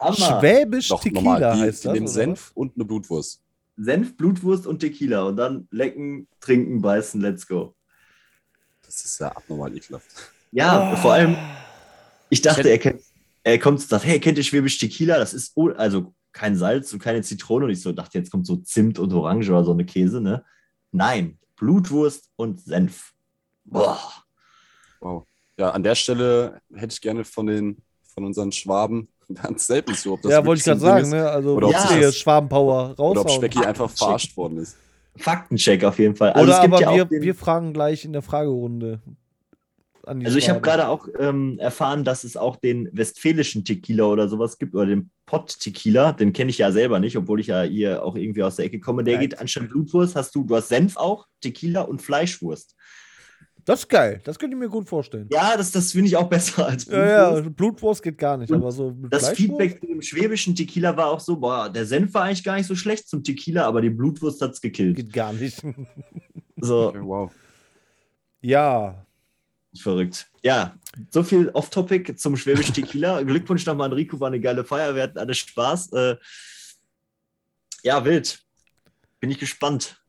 Hammer. 0.00 0.40
Schwäbisch 0.40 0.88
Doch, 0.88 1.00
Tequila 1.02 1.20
normal. 1.22 1.54
Die, 1.56 1.60
heißt 1.62 1.84
das. 1.84 1.92
nehmen 1.92 2.06
oder 2.06 2.12
Senf 2.12 2.50
und 2.54 2.74
eine 2.76 2.84
Blutwurst. 2.84 3.40
Senf, 3.76 4.16
Blutwurst 4.16 4.66
und 4.66 4.80
Tequila 4.80 5.22
und 5.24 5.36
dann 5.36 5.68
lecken, 5.70 6.26
trinken, 6.40 6.80
beißen, 6.82 7.20
let's 7.20 7.46
go. 7.46 7.74
Das 8.84 9.04
ist 9.04 9.20
ja 9.20 9.28
abnormal 9.28 9.74
ekelhaft. 9.76 10.06
Ja, 10.50 10.92
Oh. 10.92 10.96
vor 10.96 11.12
allem, 11.14 11.36
ich 12.32 12.40
dachte, 12.40 12.66
er, 12.66 12.78
kennt, 12.78 13.02
er 13.44 13.58
kommt 13.58 13.80
und 13.80 13.86
sagt, 13.86 14.06
hey, 14.06 14.18
kennt 14.18 14.38
ihr 14.38 14.44
Schwäbisch 14.44 14.78
Tequila? 14.78 15.18
Das 15.18 15.34
ist 15.34 15.52
oh- 15.54 15.68
also 15.68 16.14
kein 16.32 16.56
Salz 16.56 16.90
und 16.94 16.98
keine 16.98 17.20
Zitrone. 17.20 17.66
Und 17.66 17.70
ich 17.70 17.82
so 17.82 17.92
dachte, 17.92 18.16
jetzt 18.16 18.30
kommt 18.30 18.46
so 18.46 18.56
Zimt 18.56 18.98
und 18.98 19.12
Orange 19.12 19.50
oder 19.50 19.64
so 19.64 19.72
eine 19.72 19.84
Käse, 19.84 20.18
ne? 20.22 20.42
Nein, 20.92 21.38
Blutwurst 21.56 22.30
und 22.36 22.58
Senf. 22.58 23.12
Boah. 23.66 24.00
Wow. 25.00 25.26
Ja, 25.58 25.72
an 25.72 25.82
der 25.82 25.94
Stelle 25.94 26.62
hätte 26.74 26.94
ich 26.94 27.02
gerne 27.02 27.24
von 27.24 27.46
den 27.46 27.82
von 28.14 28.24
unseren 28.24 28.50
Schwaben 28.50 29.08
ganz 29.34 29.66
selten 29.66 29.92
so, 29.94 30.14
ob 30.14 30.22
das 30.22 30.32
Ja, 30.32 30.46
wollte 30.46 30.60
ich 30.60 30.64
gerade 30.64 30.80
sagen, 30.80 31.10
ne? 31.10 31.28
Also, 31.28 31.54
Oder 31.54 31.66
ob 31.66 31.72
ja. 31.74 32.00
das- 32.00 32.16
Schwabenpower 32.16 32.92
ist, 32.92 32.98
Oder 32.98 33.20
ob. 33.20 33.30
Specki 33.30 33.58
einfach 33.58 33.90
verarscht 33.90 34.34
worden 34.38 34.56
ist. 34.56 34.78
Faktencheck 35.16 35.84
auf 35.84 35.98
jeden 35.98 36.16
Fall. 36.16 36.30
Also 36.32 36.44
Oder 36.44 36.54
es 36.54 36.62
gibt 36.62 36.72
aber 36.72 36.82
ja 36.82 36.88
auch 36.88 36.96
wir, 36.96 37.04
den, 37.04 37.20
wir 37.20 37.34
fragen 37.34 37.74
gleich 37.74 38.06
in 38.06 38.14
der 38.14 38.22
Fragerunde. 38.22 39.02
An 40.06 40.20
die 40.20 40.26
Also 40.26 40.38
ich 40.38 40.48
habe 40.48 40.60
gerade 40.60 40.88
auch 40.88 41.08
ähm, 41.18 41.58
erfahren, 41.58 42.04
dass 42.04 42.24
es 42.24 42.36
auch 42.36 42.56
den 42.56 42.88
westfälischen 42.92 43.64
Tequila 43.64 44.04
oder 44.04 44.28
sowas 44.28 44.58
gibt 44.58 44.74
oder 44.74 44.86
den 44.86 45.10
Pott 45.26 45.58
Tequila. 45.60 46.12
Den 46.12 46.32
kenne 46.32 46.50
ich 46.50 46.58
ja 46.58 46.72
selber 46.72 46.98
nicht, 47.00 47.16
obwohl 47.16 47.40
ich 47.40 47.48
ja 47.48 47.62
hier 47.62 48.04
auch 48.04 48.16
irgendwie 48.16 48.42
aus 48.42 48.56
der 48.56 48.64
Ecke 48.66 48.80
komme. 48.80 49.04
Der 49.04 49.14
Nein. 49.14 49.28
geht 49.28 49.38
anstatt 49.40 49.68
Blutwurst 49.68 50.16
hast 50.16 50.34
du, 50.34 50.44
du 50.44 50.56
hast 50.56 50.68
Senf 50.68 50.96
auch, 50.96 51.26
Tequila 51.40 51.82
und 51.82 52.02
Fleischwurst. 52.02 52.74
Das 53.64 53.80
ist 53.80 53.88
geil. 53.88 54.20
Das 54.24 54.40
könnte 54.40 54.56
ich 54.56 54.60
mir 54.60 54.68
gut 54.68 54.88
vorstellen. 54.88 55.28
Ja, 55.30 55.56
das, 55.56 55.70
das 55.70 55.92
finde 55.92 56.08
ich 56.08 56.16
auch 56.16 56.28
besser 56.28 56.66
als 56.66 56.84
Blutwurst. 56.84 57.08
Ja, 57.08 57.38
ja, 57.38 57.48
Blutwurst 57.48 58.02
geht 58.02 58.18
gar 58.18 58.36
nicht, 58.36 58.50
Und 58.50 58.56
aber 58.60 58.72
so 58.72 58.90
Das? 59.08 59.30
Feedback 59.30 59.80
zu 59.80 59.86
dem 59.86 60.02
schwäbischen 60.02 60.56
Tequila 60.56 60.96
war 60.96 61.06
auch 61.10 61.20
so, 61.20 61.36
boah, 61.36 61.70
der 61.70 61.86
Senf 61.86 62.12
war 62.14 62.24
eigentlich 62.24 62.42
gar 62.42 62.56
nicht 62.56 62.66
so 62.66 62.74
schlecht 62.74 63.08
zum 63.08 63.22
Tequila, 63.22 63.64
aber 63.64 63.80
die 63.80 63.90
Blutwurst 63.90 64.42
hat 64.42 64.50
es 64.50 64.60
gekillt. 64.60 64.96
geht 64.96 65.12
gar 65.12 65.32
nicht. 65.32 65.62
So, 66.60 66.88
Okay, 66.88 67.00
wow. 67.02 67.32
ja, 68.40 69.06
verrückt. 69.80 70.28
Ja, 70.42 70.74
so 71.10 71.22
viel 71.22 71.48
off-topic 71.50 72.14
zum 72.16 72.36
schwäbischen 72.36 72.74
Tequila. 72.74 73.22
Glückwunsch 73.22 73.64
nochmal 73.66 73.86
an 73.88 73.92
Rico, 73.94 74.18
war 74.20 74.28
eine 74.28 74.40
geile 74.40 74.64
Feier, 74.64 74.94
wir 74.94 75.02
hatten 75.04 75.18
alle 75.18 75.34
Spaß. 75.34 75.92
Äh, 75.92 76.16
ja, 77.82 78.04
wild. 78.04 78.42
Bin 79.20 79.30
ich 79.30 79.38
gespannt. 79.38 80.02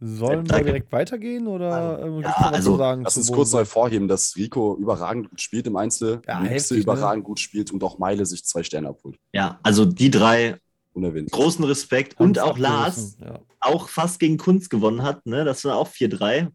sollen 0.00 0.48
wir 0.48 0.62
direkt 0.64 0.92
weitergehen 0.92 1.46
oder 1.46 2.00
ähm, 2.04 2.20
ja, 2.22 2.30
also, 2.52 2.72
zu 2.72 2.78
sagen? 2.78 3.02
Lass 3.04 3.16
uns 3.16 3.32
kurz 3.32 3.52
mal 3.52 3.64
vorheben, 3.64 4.06
dass 4.08 4.36
Rico 4.36 4.76
überragend 4.76 5.30
gut 5.30 5.40
spielt 5.40 5.66
im 5.66 5.76
Einzel, 5.76 6.20
Ja, 6.26 6.40
Lixe 6.40 6.54
heftig, 6.54 6.76
ne? 6.78 6.82
überragend 6.82 7.24
gut 7.24 7.40
spielt 7.40 7.70
und 7.72 7.82
auch 7.82 7.98
Meile 7.98 8.26
sich 8.26 8.44
zwei 8.44 8.62
Sterne 8.62 8.88
abholt. 8.88 9.18
Ja, 9.32 9.58
also 9.62 9.84
die 9.84 10.10
drei, 10.10 10.56
Unerwähnt. 10.92 11.30
großen 11.30 11.64
Respekt. 11.64 12.18
Und 12.18 12.38
Haben's 12.38 12.50
auch 12.52 12.58
Lars, 12.58 13.16
Ja. 13.20 13.40
auch 13.60 13.88
fast 13.88 14.18
gegen 14.20 14.36
Kunst 14.36 14.68
gewonnen 14.70 15.02
hat. 15.02 15.24
Ne? 15.26 15.44
Das 15.44 15.64
war 15.64 15.76
auch 15.76 15.88
4-3. 15.88 16.48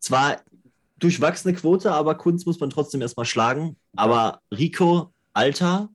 Zwar 0.00 0.40
durchwachsene 0.98 1.54
Quote, 1.54 1.92
aber 1.92 2.14
Kunst 2.14 2.46
muss 2.46 2.60
man 2.60 2.70
trotzdem 2.70 3.02
erstmal 3.02 3.26
schlagen. 3.26 3.76
Aber 3.94 4.40
Rico, 4.50 5.12
Alter, 5.32 5.90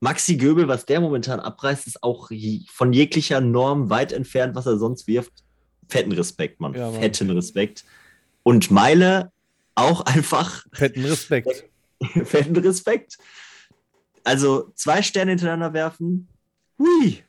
Maxi 0.00 0.36
Göbel, 0.36 0.68
was 0.68 0.86
der 0.86 1.00
momentan 1.00 1.40
abreißt, 1.40 1.86
ist 1.86 2.02
auch 2.02 2.30
von 2.70 2.92
jeglicher 2.92 3.40
Norm 3.40 3.90
weit 3.90 4.12
entfernt, 4.12 4.54
was 4.54 4.66
er 4.66 4.78
sonst 4.78 5.06
wirft. 5.06 5.32
Fetten 5.88 6.12
Respekt, 6.12 6.60
Mann. 6.60 6.74
Ja, 6.74 6.90
Mann. 6.90 7.00
Fetten 7.00 7.30
Respekt. 7.30 7.84
Und 8.42 8.70
Meile 8.70 9.32
auch 9.74 10.02
einfach 10.02 10.64
Fetten 10.72 11.04
Respekt. 11.04 11.64
fetten 12.24 12.56
Respekt. 12.56 13.18
Also 14.24 14.72
zwei 14.74 15.02
Sterne 15.02 15.32
hintereinander 15.32 15.72
werfen. 15.72 16.28
Hui, 16.78 17.22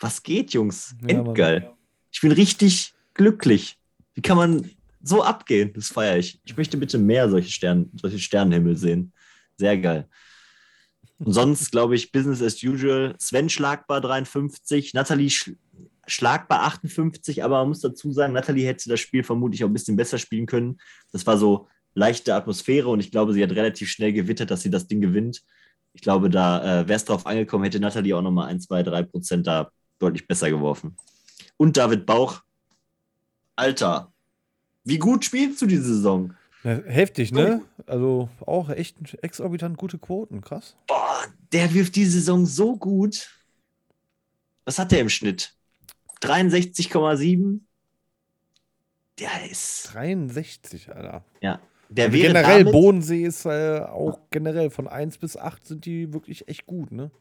was 0.00 0.22
geht, 0.22 0.52
Jungs? 0.52 0.94
Ja. 1.02 1.08
Endgeil. 1.08 1.72
Ich 2.12 2.20
bin 2.20 2.32
richtig 2.32 2.94
glücklich. 3.14 3.78
Wie 4.14 4.22
kann 4.22 4.36
man 4.36 4.70
so 5.08 5.22
abgehen? 5.22 5.72
Das 5.74 5.88
feiere 5.88 6.18
ich. 6.18 6.40
Ich 6.44 6.56
möchte 6.56 6.76
bitte 6.76 6.98
mehr 6.98 7.28
solche, 7.30 7.50
Stern, 7.50 7.90
solche 8.00 8.18
Sternenhimmel 8.18 8.76
sehen. 8.76 9.12
Sehr 9.56 9.78
geil. 9.78 10.08
Und 11.18 11.32
sonst 11.32 11.70
glaube 11.70 11.94
ich 11.94 12.12
Business 12.12 12.42
as 12.42 12.62
usual. 12.62 13.14
Sven 13.18 13.48
schlagbar 13.48 14.00
53, 14.00 14.94
Nathalie 14.94 15.30
sch 15.30 15.52
schlagbar 16.08 16.62
58, 16.62 17.42
aber 17.42 17.58
man 17.58 17.68
muss 17.68 17.80
dazu 17.80 18.12
sagen, 18.12 18.32
Nathalie 18.32 18.66
hätte 18.66 18.88
das 18.88 19.00
Spiel 19.00 19.24
vermutlich 19.24 19.64
auch 19.64 19.68
ein 19.68 19.72
bisschen 19.72 19.96
besser 19.96 20.18
spielen 20.18 20.46
können. 20.46 20.78
Das 21.10 21.26
war 21.26 21.36
so 21.36 21.68
leichte 21.94 22.34
Atmosphäre 22.34 22.88
und 22.88 23.00
ich 23.00 23.10
glaube, 23.10 23.32
sie 23.32 23.42
hat 23.42 23.50
relativ 23.50 23.88
schnell 23.88 24.12
gewittert, 24.12 24.52
dass 24.52 24.62
sie 24.62 24.70
das 24.70 24.86
Ding 24.86 25.00
gewinnt. 25.00 25.42
Ich 25.94 26.02
glaube, 26.02 26.30
da 26.30 26.82
äh, 26.82 26.88
wäre 26.88 26.96
es 26.96 27.04
drauf 27.04 27.26
angekommen, 27.26 27.64
hätte 27.64 27.80
Nathalie 27.80 28.16
auch 28.16 28.22
nochmal 28.22 28.48
1, 28.48 28.66
2, 28.66 28.84
3 28.84 29.02
Prozent 29.04 29.46
da 29.48 29.70
deutlich 29.98 30.28
besser 30.28 30.48
geworfen. 30.48 30.96
Und 31.56 31.76
David 31.76 32.06
Bauch, 32.06 32.42
Alter, 33.56 34.12
wie 34.86 34.98
gut 34.98 35.24
spielst 35.24 35.60
du 35.60 35.66
diese 35.66 35.94
Saison? 35.94 36.34
Heftig, 36.62 37.30
ne? 37.30 37.62
Also 37.86 38.28
auch 38.44 38.70
echt 38.70 38.96
exorbitant 39.22 39.76
gute 39.76 39.98
Quoten, 39.98 40.40
krass. 40.40 40.76
Boah, 40.88 41.24
der 41.52 41.72
wirft 41.74 41.94
die 41.94 42.06
Saison 42.06 42.46
so 42.46 42.76
gut. 42.76 43.30
Was 44.64 44.78
hat 44.78 44.90
der 44.90 45.00
im 45.00 45.08
Schnitt? 45.08 45.54
63,7? 46.22 47.60
Der 49.18 49.50
ist. 49.50 49.90
63, 49.92 50.90
Alter. 50.92 51.24
Ja. 51.40 51.60
Der 51.88 52.06
Also 52.06 52.16
wäre 52.16 52.28
generell, 52.28 52.58
damit, 52.64 52.72
Bodensee 52.72 53.22
ist 53.24 53.44
äh, 53.44 53.80
auch 53.80 54.18
generell 54.30 54.70
von 54.70 54.88
1 54.88 55.18
bis 55.18 55.36
8 55.36 55.66
sind 55.66 55.84
die 55.84 56.12
wirklich 56.12 56.48
echt 56.48 56.66
gut, 56.66 56.90
ne? 56.90 57.12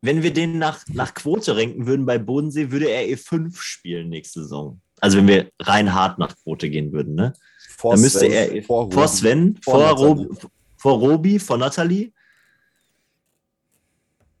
wenn 0.00 0.22
wir 0.22 0.32
den 0.32 0.58
nach, 0.58 0.84
nach 0.88 1.14
Quote 1.14 1.56
ranken 1.56 1.86
würden 1.86 2.06
bei 2.06 2.18
Bodensee, 2.18 2.70
würde 2.70 2.88
er 2.88 3.06
E5 3.06 3.56
spielen 3.56 4.08
nächste 4.08 4.42
Saison. 4.42 4.80
Also 5.00 5.18
wenn 5.18 5.28
wir 5.28 5.50
rein 5.60 5.92
hart 5.92 6.18
nach 6.18 6.36
Quote 6.36 6.68
gehen 6.68 6.92
würden, 6.92 7.14
ne? 7.14 7.32
Vor 7.76 7.92
Dann 7.92 8.00
müsste 8.00 8.20
Sven, 8.20 8.32
er 8.32 8.62
vor, 8.62 8.90
vor. 8.90 9.08
Sven, 9.08 9.58
vor 9.62 9.74
vor, 9.74 9.82
Nathalie. 9.88 10.26
Rob, 10.26 10.50
vor 10.76 10.98
Robi, 10.98 11.38
vor 11.38 11.58
Nathalie. 11.58 12.12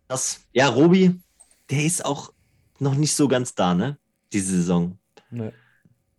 Das, 0.08 0.40
ja, 0.52 0.68
Robi, 0.68 1.20
der 1.70 1.84
ist 1.84 2.04
auch 2.04 2.32
noch 2.78 2.94
nicht 2.94 3.14
so 3.14 3.28
ganz 3.28 3.54
da, 3.54 3.74
ne? 3.74 3.98
Diese 4.32 4.56
Saison. 4.56 4.98
ne. 5.30 5.52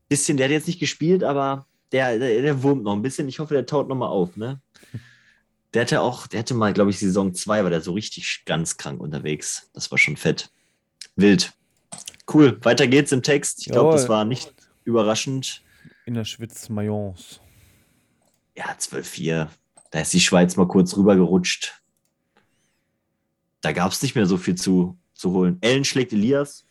Bisschen, 0.08 0.38
der 0.38 0.46
hat 0.46 0.52
jetzt 0.52 0.68
nicht 0.68 0.80
gespielt, 0.80 1.24
aber 1.24 1.68
der, 1.92 2.18
der, 2.18 2.42
der 2.42 2.64
wurmt 2.64 2.84
noch 2.84 2.94
ein 2.94 3.02
bisschen. 3.02 3.28
Ich 3.28 3.40
hoffe, 3.40 3.54
der 3.54 3.66
taut 3.66 3.88
noch 3.90 3.96
mal 3.96 4.08
auf, 4.08 4.36
ne? 4.38 4.62
Der 5.76 5.84
hatte 5.84 6.02
auch, 6.02 6.26
der 6.26 6.40
hatte 6.40 6.56
mal, 6.56 6.74
glaube 6.74 6.90
ich, 6.90 6.98
Saison 6.98 7.32
2, 7.32 7.62
war 7.62 7.70
der 7.70 7.82
so 7.82 7.94
richtig 7.94 8.42
ganz 8.46 8.78
krank 8.78 9.00
unterwegs. 9.00 9.70
Das 9.72 9.92
war 9.92 10.00
schon 10.00 10.18
fett. 10.18 10.50
Wild. 11.16 11.54
Cool, 12.32 12.58
weiter 12.64 12.88
geht's 12.88 13.12
im 13.12 13.24
Text. 13.24 13.62
Ich 13.66 13.72
glaube, 13.72 13.94
das 13.94 14.08
war 14.10 14.26
nicht 14.26 14.54
überraschend. 14.84 15.62
In 16.06 16.14
der 16.14 16.26
Schwitz 16.26 16.70
Mayence. 16.70 17.40
Ja, 18.56 18.66
12-4. 18.78 19.48
Da 19.92 20.00
ist 20.00 20.14
die 20.14 20.20
Schweiz 20.20 20.56
mal 20.56 20.68
kurz 20.68 20.96
rübergerutscht. 20.96 21.82
Da 23.62 23.72
gab 23.72 23.92
es 23.92 24.02
nicht 24.02 24.16
mehr 24.16 24.26
so 24.26 24.38
viel 24.38 24.56
zu, 24.56 24.98
zu 25.14 25.32
holen. 25.32 25.58
Ellen 25.62 25.84
schlägt 25.86 26.14
Elias. 26.14 26.66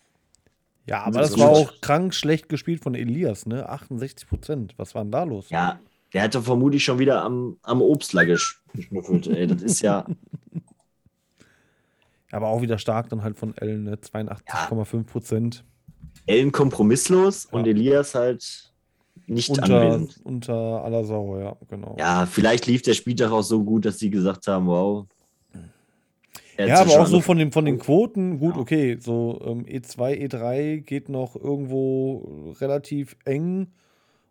Ja, 0.86 1.02
aber 1.02 1.20
Das 1.20 1.30
das 1.32 1.40
war 1.40 1.50
auch 1.50 1.80
krank 1.82 2.14
schlecht 2.14 2.48
gespielt 2.48 2.82
von 2.82 2.94
Elias, 2.94 3.44
ne? 3.46 3.68
68 3.68 4.26
Prozent. 4.28 4.74
Was 4.78 4.94
war 4.94 5.02
denn 5.04 5.10
da 5.12 5.24
los? 5.24 5.50
Ja, 5.50 5.78
der 6.14 6.22
hatte 6.22 6.40
vermutlich 6.42 6.82
schon 6.84 6.98
wieder 6.98 7.22
am, 7.22 7.58
am 7.62 7.82
Obstler 7.82 8.22
gesch- 8.22 8.56
geschnuffelt. 8.72 9.26
Ey, 9.26 9.46
das 9.46 9.62
ist 9.62 9.80
ja. 9.82 10.06
Aber 12.30 12.48
auch 12.48 12.60
wieder 12.62 12.78
stark 12.78 13.08
dann 13.08 13.22
halt 13.22 13.38
von 13.38 13.56
Ellen, 13.56 13.84
ne? 13.84 13.94
82,5 13.96 15.04
Prozent. 15.04 15.64
Ellen 16.26 16.52
kompromisslos 16.52 17.46
und 17.46 17.64
Ja. 17.66 17.70
Elias 17.72 18.14
halt 18.14 18.72
nicht 19.26 19.48
Unter, 19.50 19.80
anwesend. 19.80 20.20
unter 20.24 20.84
aller 20.84 21.04
Sau, 21.04 21.38
ja, 21.38 21.56
genau. 21.68 21.96
Ja, 21.98 22.26
vielleicht 22.26 22.66
lief 22.66 22.82
der 22.82 22.94
Spieltag 22.94 23.30
auch 23.30 23.42
so 23.42 23.62
gut, 23.64 23.84
dass 23.84 23.98
sie 23.98 24.10
gesagt 24.10 24.46
haben, 24.46 24.66
wow. 24.66 25.06
Ja, 26.58 26.80
aber 26.80 27.00
auch 27.00 27.06
so 27.06 27.20
von 27.20 27.38
den, 27.38 27.52
von 27.52 27.64
den 27.64 27.78
Quoten, 27.78 28.40
gut, 28.40 28.56
Ja. 28.56 28.60
okay, 28.60 28.96
so 29.00 29.40
ähm, 29.44 29.64
E2, 29.64 30.26
E3 30.28 30.80
geht 30.80 31.08
noch 31.08 31.36
irgendwo 31.36 32.52
relativ 32.60 33.16
eng 33.24 33.68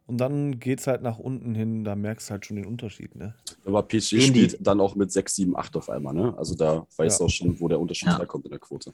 und 0.08 0.18
dann 0.18 0.60
geht 0.60 0.80
es 0.80 0.88
halt 0.88 1.02
nach 1.04 1.20
unten 1.20 1.54
hin, 1.54 1.84
da 1.84 1.96
merkst 1.96 2.30
du 2.30 2.32
halt 2.32 2.46
schon 2.46 2.56
den 2.58 2.66
Unterschied, 2.66 3.16
ne? 3.16 3.36
Aber 3.66 3.84
PSG 3.84 4.12
die- 4.18 4.22
spielt 4.24 4.58
dann 4.66 4.80
auch 4.82 4.96
mit 4.96 5.12
6, 5.12 5.36
7, 5.36 5.56
8 5.56 5.76
auf 5.78 5.90
einmal, 5.90 6.14
ne? 6.14 6.34
Also 6.38 6.56
da 6.56 6.88
weißt 6.98 7.20
Ja. 7.20 7.26
du 7.26 7.28
auch 7.28 7.34
schon, 7.34 7.60
wo 7.60 7.68
der 7.68 7.80
Unterschied 7.80 8.08
Ja. 8.08 8.18
herkommt 8.18 8.46
in 8.46 8.52
der 8.52 8.60
Quote. 8.60 8.92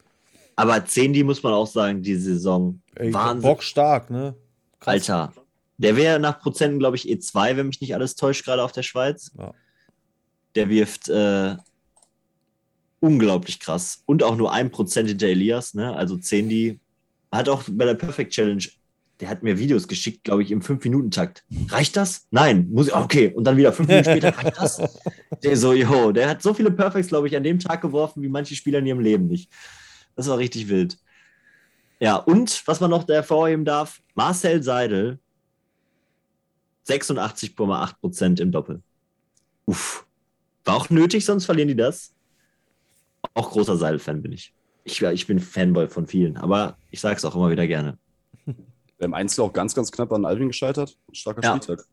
Aber 0.56 0.86
10, 0.86 1.14
die 1.14 1.24
muss 1.24 1.42
man 1.42 1.54
auch 1.54 1.66
sagen, 1.68 2.02
die 2.04 2.16
Saison. 2.16 2.80
Ey, 2.96 3.14
Wahnsinn. 3.14 3.50
Bock 3.50 3.64
stark, 3.64 4.10
ne? 4.10 4.36
Krass. 4.80 4.94
Alter. 5.10 5.34
Der 5.80 5.96
wäre 5.96 6.20
nach 6.20 6.40
Prozenten, 6.40 6.78
glaube 6.80 6.96
ich, 6.96 7.08
E2, 7.10 7.58
wenn 7.58 7.68
mich 7.68 7.82
nicht 7.82 7.96
alles 7.96 8.16
täuscht, 8.16 8.46
gerade 8.46 8.64
auf 8.64 8.72
der 8.72 8.84
Schweiz. 8.84 9.32
Ja. 9.38 9.54
Der 10.56 10.70
wirft 10.70 11.10
äh, 11.10 11.56
unglaublich 13.00 13.60
krass. 13.60 14.04
Und 14.06 14.24
auch 14.24 14.36
nur 14.36 14.52
ein 14.54 14.72
Prozent 14.72 15.10
hinter 15.10 15.28
Elias, 15.28 15.74
ne? 15.74 15.96
Also 15.96 16.18
10, 16.18 16.48
die 16.50 16.80
hat 17.32 17.50
auch 17.50 17.64
bei 17.70 17.86
der 17.86 17.96
Perfect 17.96 18.32
Challenge, 18.32 18.64
der 19.24 19.30
hat 19.30 19.42
mir 19.42 19.58
Videos 19.58 19.88
geschickt, 19.88 20.26
glaube 20.26 20.44
ich, 20.44 20.52
im 20.52 20.62
5-Minuten-Takt. 20.62 21.46
Reicht 21.70 21.96
das? 21.96 22.28
Nein. 22.30 22.68
Muss 22.72 22.88
ich, 22.88 22.94
okay. 22.94 23.32
Und 23.34 23.46
dann 23.46 23.56
wieder 23.56 23.72
fünf 23.72 23.88
Minuten 23.88 24.04
später, 24.04 24.38
reicht 24.38 24.58
das? 24.58 24.82
Der 25.42 25.56
so, 25.56 25.72
yo, 25.72 26.12
der 26.12 26.28
hat 26.28 26.42
so 26.42 26.54
viele 26.54 26.72
Perfects, 26.72 27.08
glaube 27.08 27.28
ich, 27.28 27.38
an 27.38 27.44
dem 27.44 27.58
Tag 27.58 27.82
geworfen, 27.82 28.22
wie 28.22 28.28
manche 28.28 28.54
Spieler 28.54 28.80
in 28.80 28.86
ihrem 28.86 29.00
Leben 29.00 29.28
nicht. 29.28 29.50
Das 30.18 30.28
war 30.28 30.38
richtig 30.38 30.68
wild. 30.68 30.98
Ja, 32.02 32.18
und 32.18 32.68
was 32.68 32.82
man 32.82 32.90
noch 32.90 33.08
hervorheben 33.08 33.64
darf, 33.64 34.02
Marcel 34.14 34.62
Seidel, 34.62 35.20
86,8 36.86 38.00
Prozent 38.02 38.42
im 38.42 38.52
Doppel. 38.52 38.82
Uff. 39.66 40.06
War 40.66 40.76
auch 40.76 40.90
nötig, 40.90 41.24
sonst 41.24 41.46
verlieren 41.46 41.70
die 41.70 41.78
das. 41.78 42.14
Auch 43.34 43.52
großer 43.52 43.78
Seidel-Fan 43.78 44.22
bin 44.22 44.34
ich. 44.34 44.54
ich. 44.84 45.02
Ich 45.02 45.28
bin 45.28 45.40
Fanboy 45.40 45.88
von 45.88 46.08
vielen, 46.08 46.36
aber 46.36 46.78
ich 46.92 47.00
sage 47.00 47.16
es 47.16 47.24
auch 47.24 47.36
immer 47.36 47.52
wieder 47.52 47.68
gerne. 47.68 47.98
Der 49.04 49.08
im 49.08 49.14
Einzel 49.14 49.42
auch 49.42 49.52
ganz, 49.52 49.76
ganz 49.76 49.92
knapp 49.92 50.14
an 50.14 50.24
Alvin 50.24 50.48
gescheitert. 50.48 50.98
Starker 51.12 51.42
Ja. 51.44 51.58
Spieltag. 51.58 51.86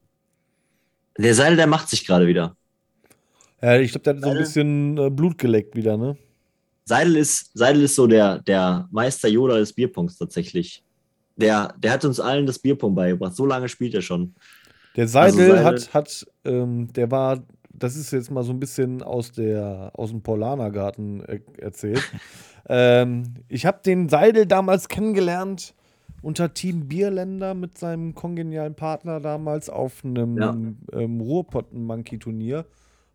Der 1.19 1.35
Seidel, 1.35 1.57
der 1.57 1.67
macht 1.67 1.89
sich 1.89 2.07
gerade 2.07 2.27
wieder. 2.29 2.57
Ja, 3.61 3.77
ich 3.79 3.91
glaube, 3.91 4.05
der 4.05 4.15
hat 4.15 4.21
so 4.23 4.29
ein 4.29 4.33
Seidel- 4.35 4.43
bisschen 4.45 4.99
äh, 4.99 5.11
Blut 5.11 5.37
geleckt 5.37 5.75
wieder, 5.75 5.97
ne? 5.97 6.17
Seidel 6.85 7.17
ist, 7.17 7.51
Seidel 7.59 7.83
ist 7.83 7.97
so 7.97 8.07
der, 8.07 8.39
der 8.39 8.89
Meister 8.93 9.29
Yoda 9.29 9.57
des 9.59 9.73
Bierpunks 9.73 10.17
tatsächlich. 10.19 10.85
Der, 11.37 11.75
der 11.79 11.93
hat 11.93 12.05
uns 12.05 12.21
allen 12.21 12.47
das 12.47 12.59
Bierpong 12.61 12.95
beigebracht. 12.95 13.35
So 13.35 13.45
lange 13.45 13.69
spielt 13.69 13.95
er 13.95 14.03
schon. 14.03 14.35
Der 14.97 15.09
Seidel, 15.09 15.51
Seidel- 15.51 15.65
hat, 15.65 15.93
hat 15.95 16.27
ähm, 16.45 16.93
der 16.93 17.11
war, 17.11 17.43
das 17.73 17.97
ist 17.97 18.13
jetzt 18.13 18.31
mal 18.31 18.45
so 18.45 18.53
ein 18.53 18.61
bisschen 18.61 19.03
aus, 19.03 19.33
der, 19.33 19.91
aus 19.95 20.11
dem 20.11 20.23
Paulanergarten 20.23 21.25
äh, 21.25 21.41
erzählt. 21.59 22.03
ähm, 22.69 23.35
ich 23.49 23.67
habe 23.67 23.81
den 23.85 24.09
Seidel 24.09 24.47
damals 24.47 24.87
kennengelernt 24.89 25.75
unter 26.23 26.53
Team 26.55 26.89
Bierländer 26.89 27.55
mit 27.55 27.79
seinem 27.79 28.15
kongenialen 28.15 28.75
Partner 28.75 29.21
damals 29.21 29.69
auf 29.71 30.05
einem 30.05 30.37
Ja. 30.37 30.51
ähm, 30.93 31.21
Ruhrpotten-Monkey-Turnier, 31.21 32.67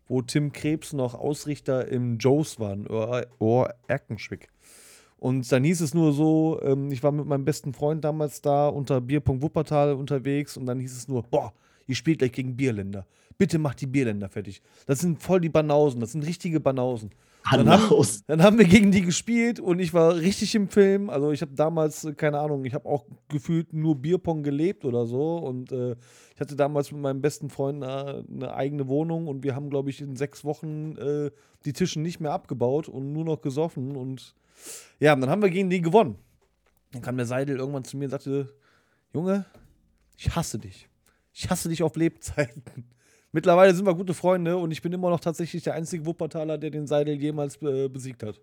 wo 0.08 0.22
Tim 0.22 0.52
Krebs 0.52 0.92
noch 0.92 1.14
Ausrichter 1.14 1.88
im 1.88 2.18
Joes 2.18 2.58
war, 2.60 2.72
in 2.72 2.86
Ohr- 2.88 3.26
Ohr-Erkenschwick. 3.38 4.48
Und 5.18 5.50
dann 5.50 5.64
hieß 5.64 5.80
es 5.80 5.94
nur 5.94 6.12
so, 6.12 6.60
ähm, 6.62 6.90
ich 6.92 7.02
war 7.02 7.10
mit 7.12 7.26
meinem 7.26 7.44
besten 7.44 7.72
Freund 7.72 8.04
damals 8.04 8.42
da 8.42 8.68
unter 8.68 9.00
Bierpunkt 9.00 9.42
Wuppertal 9.42 9.94
unterwegs 9.94 10.56
und 10.56 10.66
dann 10.66 10.78
hieß 10.78 10.96
es 10.96 11.08
nur, 11.08 11.22
boah, 11.22 11.52
ihr 11.86 11.94
spielt 11.94 12.18
gleich 12.18 12.32
gegen 12.32 12.56
Bierländer. 12.56 13.06
Bitte 13.38 13.58
macht 13.58 13.80
die 13.80 13.86
Bierländer 13.86 14.28
fertig. 14.28 14.62
Das 14.86 15.00
sind 15.00 15.22
voll 15.22 15.40
die 15.40 15.48
Banausen, 15.48 16.00
das 16.00 16.12
sind 16.12 16.26
richtige 16.26 16.60
Banausen. 16.60 17.10
Dann 17.50 17.68
haben, 17.68 18.06
dann 18.26 18.42
haben 18.42 18.58
wir 18.58 18.64
gegen 18.64 18.90
die 18.90 19.02
gespielt 19.02 19.60
und 19.60 19.78
ich 19.78 19.94
war 19.94 20.16
richtig 20.16 20.54
im 20.54 20.68
Film. 20.68 21.10
Also 21.10 21.32
ich 21.32 21.42
habe 21.42 21.52
damals, 21.54 22.04
äh, 22.04 22.12
keine 22.14 22.38
Ahnung, 22.40 22.64
ich 22.64 22.74
habe 22.74 22.88
auch 22.88 23.04
gefühlt 23.28 23.72
nur 23.72 23.96
Bierpong 23.96 24.42
gelebt 24.42 24.84
oder 24.84 25.06
so. 25.06 25.36
Und 25.36 25.72
äh, 25.72 25.96
ich 26.34 26.40
hatte 26.40 26.56
damals 26.56 26.92
mit 26.92 27.00
meinem 27.00 27.20
besten 27.20 27.48
Freund 27.50 27.82
eine, 27.82 28.24
eine 28.28 28.54
eigene 28.54 28.88
Wohnung 28.88 29.28
und 29.28 29.44
wir 29.44 29.54
haben, 29.54 29.70
glaube 29.70 29.90
ich, 29.90 30.00
in 30.00 30.16
sechs 30.16 30.44
Wochen 30.44 30.96
äh, 30.96 31.30
die 31.64 31.72
Tische 31.72 32.00
nicht 32.00 32.20
mehr 32.20 32.32
abgebaut 32.32 32.88
und 32.88 33.12
nur 33.12 33.24
noch 33.24 33.40
gesoffen. 33.40 33.96
Und 33.96 34.34
ja, 34.98 35.14
dann 35.14 35.30
haben 35.30 35.42
wir 35.42 35.50
gegen 35.50 35.70
die 35.70 35.80
gewonnen. 35.80 36.16
Dann 36.92 37.02
kam 37.02 37.16
der 37.16 37.26
Seidel 37.26 37.58
irgendwann 37.58 37.84
zu 37.84 37.96
mir 37.96 38.04
und 38.04 38.10
sagte, 38.10 38.54
Junge, 39.12 39.44
ich 40.16 40.34
hasse 40.34 40.58
dich. 40.58 40.88
Ich 41.32 41.50
hasse 41.50 41.68
dich 41.68 41.82
auf 41.82 41.96
Lebzeiten. 41.96 42.84
Mittlerweile 43.32 43.74
sind 43.74 43.86
wir 43.86 43.94
gute 43.94 44.14
Freunde 44.14 44.56
und 44.56 44.70
ich 44.70 44.80
bin 44.82 44.92
immer 44.92 45.10
noch 45.10 45.20
tatsächlich 45.20 45.62
der 45.62 45.74
einzige 45.74 46.06
Wuppertaler, 46.06 46.58
der 46.58 46.70
den 46.70 46.86
Seidel 46.86 47.16
jemals 47.16 47.60
äh, 47.62 47.88
besiegt 47.88 48.22
hat. 48.22 48.40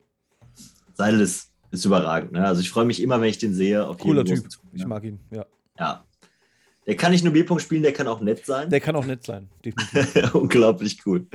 Seidel 0.93 1.21
ist, 1.21 1.51
ist 1.71 1.85
überragend. 1.85 2.33
Ne? 2.33 2.45
Also 2.45 2.61
ich 2.61 2.69
freue 2.69 2.85
mich 2.85 3.01
immer, 3.01 3.19
wenn 3.19 3.29
ich 3.29 3.39
den 3.39 3.53
sehe. 3.53 3.85
Auf 3.85 3.97
Cooler 3.97 4.23
Typ. 4.23 4.43
großen 4.43 4.49
Ich 4.73 4.81
Turnier. 4.81 4.87
mag 4.87 5.03
ihn, 5.03 5.19
ja. 5.31 5.45
Ja. 5.79 6.05
Der 6.85 6.95
kann 6.95 7.11
nicht 7.11 7.23
nur 7.23 7.31
Bierpong 7.33 7.59
spielen, 7.59 7.81
der 7.81 7.93
kann 7.93 8.07
auch 8.07 8.19
nett 8.19 8.45
sein. 8.45 8.69
Der 8.69 8.81
kann 8.81 8.95
auch 8.95 9.05
nett 9.05 9.25
sein, 9.25 9.49
definitiv. 9.63 10.33
Unglaublich 10.35 10.99
cool. 11.05 11.25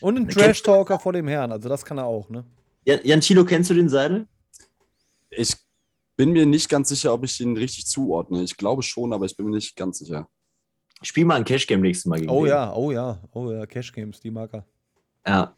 Und 0.00 0.18
ein 0.18 0.28
Trash-Talker 0.28 0.98
vor 1.00 1.14
dem 1.14 1.26
Herrn, 1.28 1.50
also 1.50 1.68
das 1.68 1.84
kann 1.84 1.96
er 1.98 2.04
auch, 2.04 2.28
ne? 2.28 2.44
Jan, 2.84 3.20
Thilo, 3.20 3.44
kennst 3.44 3.70
du 3.70 3.74
den 3.74 3.88
Seidel? 3.88 4.26
Ich 5.30 5.54
bin 6.16 6.32
mir 6.32 6.44
nicht 6.44 6.68
ganz 6.68 6.90
sicher, 6.90 7.14
ob 7.14 7.24
ich 7.24 7.40
ihn 7.40 7.56
richtig 7.56 7.86
zuordne. 7.86 8.42
Ich 8.42 8.56
glaube 8.56 8.82
schon, 8.82 9.12
aber 9.14 9.24
ich 9.24 9.36
bin 9.36 9.46
mir 9.46 9.56
nicht 9.56 9.76
ganz 9.76 10.00
sicher. 10.00 10.28
Spiel 11.02 11.24
mal 11.24 11.36
ein 11.36 11.44
Cash 11.44 11.66
Game 11.66 11.80
nächstes 11.80 12.06
Mal 12.06 12.18
gegen 12.20 12.30
Oh 12.30 12.44
den. 12.44 12.50
ja, 12.50 12.72
oh 12.74 12.90
ja, 12.92 13.18
oh 13.32 13.50
ja, 13.50 13.66
Cash 13.66 13.92
Games, 13.92 14.20
die 14.20 14.30
mag 14.30 14.52
er. 14.54 14.64
Ja. 15.26 15.56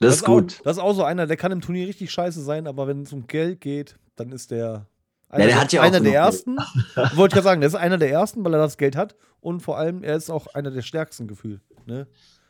Das, 0.00 0.16
ist 0.16 0.24
gut. 0.24 0.58
Auch, 0.60 0.62
das 0.64 0.76
ist 0.76 0.82
auch 0.82 0.92
so 0.92 1.02
einer, 1.04 1.26
der 1.26 1.36
kann 1.36 1.50
im 1.52 1.60
Turnier 1.60 1.86
richtig 1.88 2.10
scheiße 2.10 2.40
sein, 2.42 2.66
aber 2.66 2.86
wenn 2.86 3.02
es 3.02 3.12
um 3.12 3.26
Geld 3.26 3.60
geht, 3.60 3.98
dann 4.16 4.30
ist 4.30 4.50
der 4.50 4.86
einer, 5.28 5.38
der 5.44 5.46
der, 5.54 5.60
hat 5.60 5.72
ja 5.72 5.82
einer 5.82 6.00
der 6.00 6.14
ersten. 6.14 6.56
Wollte 7.14 7.32
ich 7.32 7.34
gerade 7.34 7.42
sagen, 7.42 7.60
der 7.60 7.68
ist 7.68 7.74
einer 7.74 7.98
der 7.98 8.10
ersten, 8.10 8.44
weil 8.44 8.54
er 8.54 8.60
das 8.60 8.78
Geld 8.78 8.96
hat 8.96 9.16
und 9.40 9.60
vor 9.60 9.76
allem, 9.76 10.02
er 10.04 10.16
ist 10.16 10.30
auch 10.30 10.46
einer 10.54 10.70
der 10.70 10.82
stärksten 10.82 11.26
gefühlt. 11.26 11.60
Ne? 11.86 12.06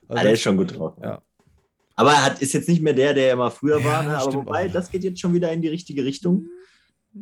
Also 0.09 0.21
Ah, 0.21 0.23
der 0.23 0.33
ist 0.33 0.43
schon 0.43 0.57
gut 0.57 0.77
drauf. 0.79 0.95
Ja. 1.03 1.23
Aber 1.97 2.13
er 2.13 2.25
hat, 2.27 2.41
ist 2.41 2.53
jetzt 2.53 2.69
nicht 2.69 2.81
mehr 2.83 2.93
der, 2.93 3.15
der 3.15 3.33
immer 3.33 3.51
früher 3.51 3.83
war. 3.83 4.03
Ja, 4.05 4.09
Ne? 4.09 4.17
Aber 4.19 4.31
stimmt 4.31 4.47
wobei, 4.47 4.69
auch. 4.69 4.73
das 4.73 4.91
geht 4.91 5.03
jetzt 5.03 5.21
schon 5.21 5.33
wieder 5.35 5.51
in 5.51 5.63
die 5.63 5.69
richtige 5.69 6.05
Richtung. 6.05 6.47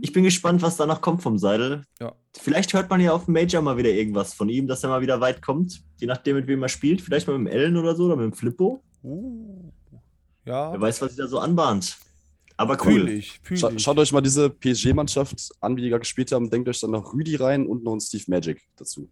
Ich 0.00 0.12
bin 0.12 0.24
gespannt, 0.24 0.62
was 0.62 0.76
da 0.76 0.86
noch 0.86 1.00
kommt 1.00 1.22
vom 1.22 1.38
Seidel. 1.38 1.84
Ja. 2.00 2.14
Vielleicht 2.34 2.72
hört 2.74 2.90
man 2.90 3.00
ja 3.00 3.12
auf 3.12 3.26
dem 3.26 3.34
Major 3.34 3.62
mal 3.62 3.76
wieder 3.76 3.90
irgendwas 3.90 4.34
von 4.34 4.48
ihm, 4.48 4.66
dass 4.66 4.82
er 4.82 4.90
mal 4.90 5.00
wieder 5.00 5.20
weit 5.20 5.40
kommt. 5.42 5.82
Je 5.98 6.06
nachdem, 6.06 6.36
mit 6.36 6.46
wem 6.46 6.62
er 6.62 6.68
spielt. 6.68 7.00
Vielleicht 7.00 7.26
mal 7.26 7.38
mit 7.38 7.52
dem 7.52 7.56
Ellen 7.56 7.76
oder 7.76 7.94
so 7.94 8.06
oder 8.06 8.16
mit 8.16 8.24
dem 8.24 8.32
Flippo. 8.32 8.82
Uh, 9.02 9.70
ja, 10.44 10.72
Wer 10.72 10.80
weiß, 10.80 11.00
was 11.02 11.10
sich 11.10 11.18
da 11.18 11.28
so 11.28 11.38
anbahnt. 11.38 11.96
Aber 12.56 12.78
cool. 12.86 13.08
ich, 13.08 13.38
fühle 13.42 13.60
Scha 13.60 13.78
schaut 13.78 13.98
euch 13.98 14.12
mal 14.12 14.22
diese 14.22 14.48
PSG-Mannschaft 14.48 15.50
an, 15.60 15.76
wie 15.76 15.82
die 15.82 15.90
da 15.90 15.98
gespielt 15.98 16.32
haben. 16.32 16.50
Denkt 16.50 16.68
euch 16.68 16.80
dann 16.80 16.90
noch 16.90 17.12
Rüdi 17.12 17.36
rein 17.36 17.66
und 17.66 17.84
noch 17.84 17.92
einen 17.92 18.00
Steve 18.00 18.24
Magic 18.28 18.62
dazu. 18.76 19.10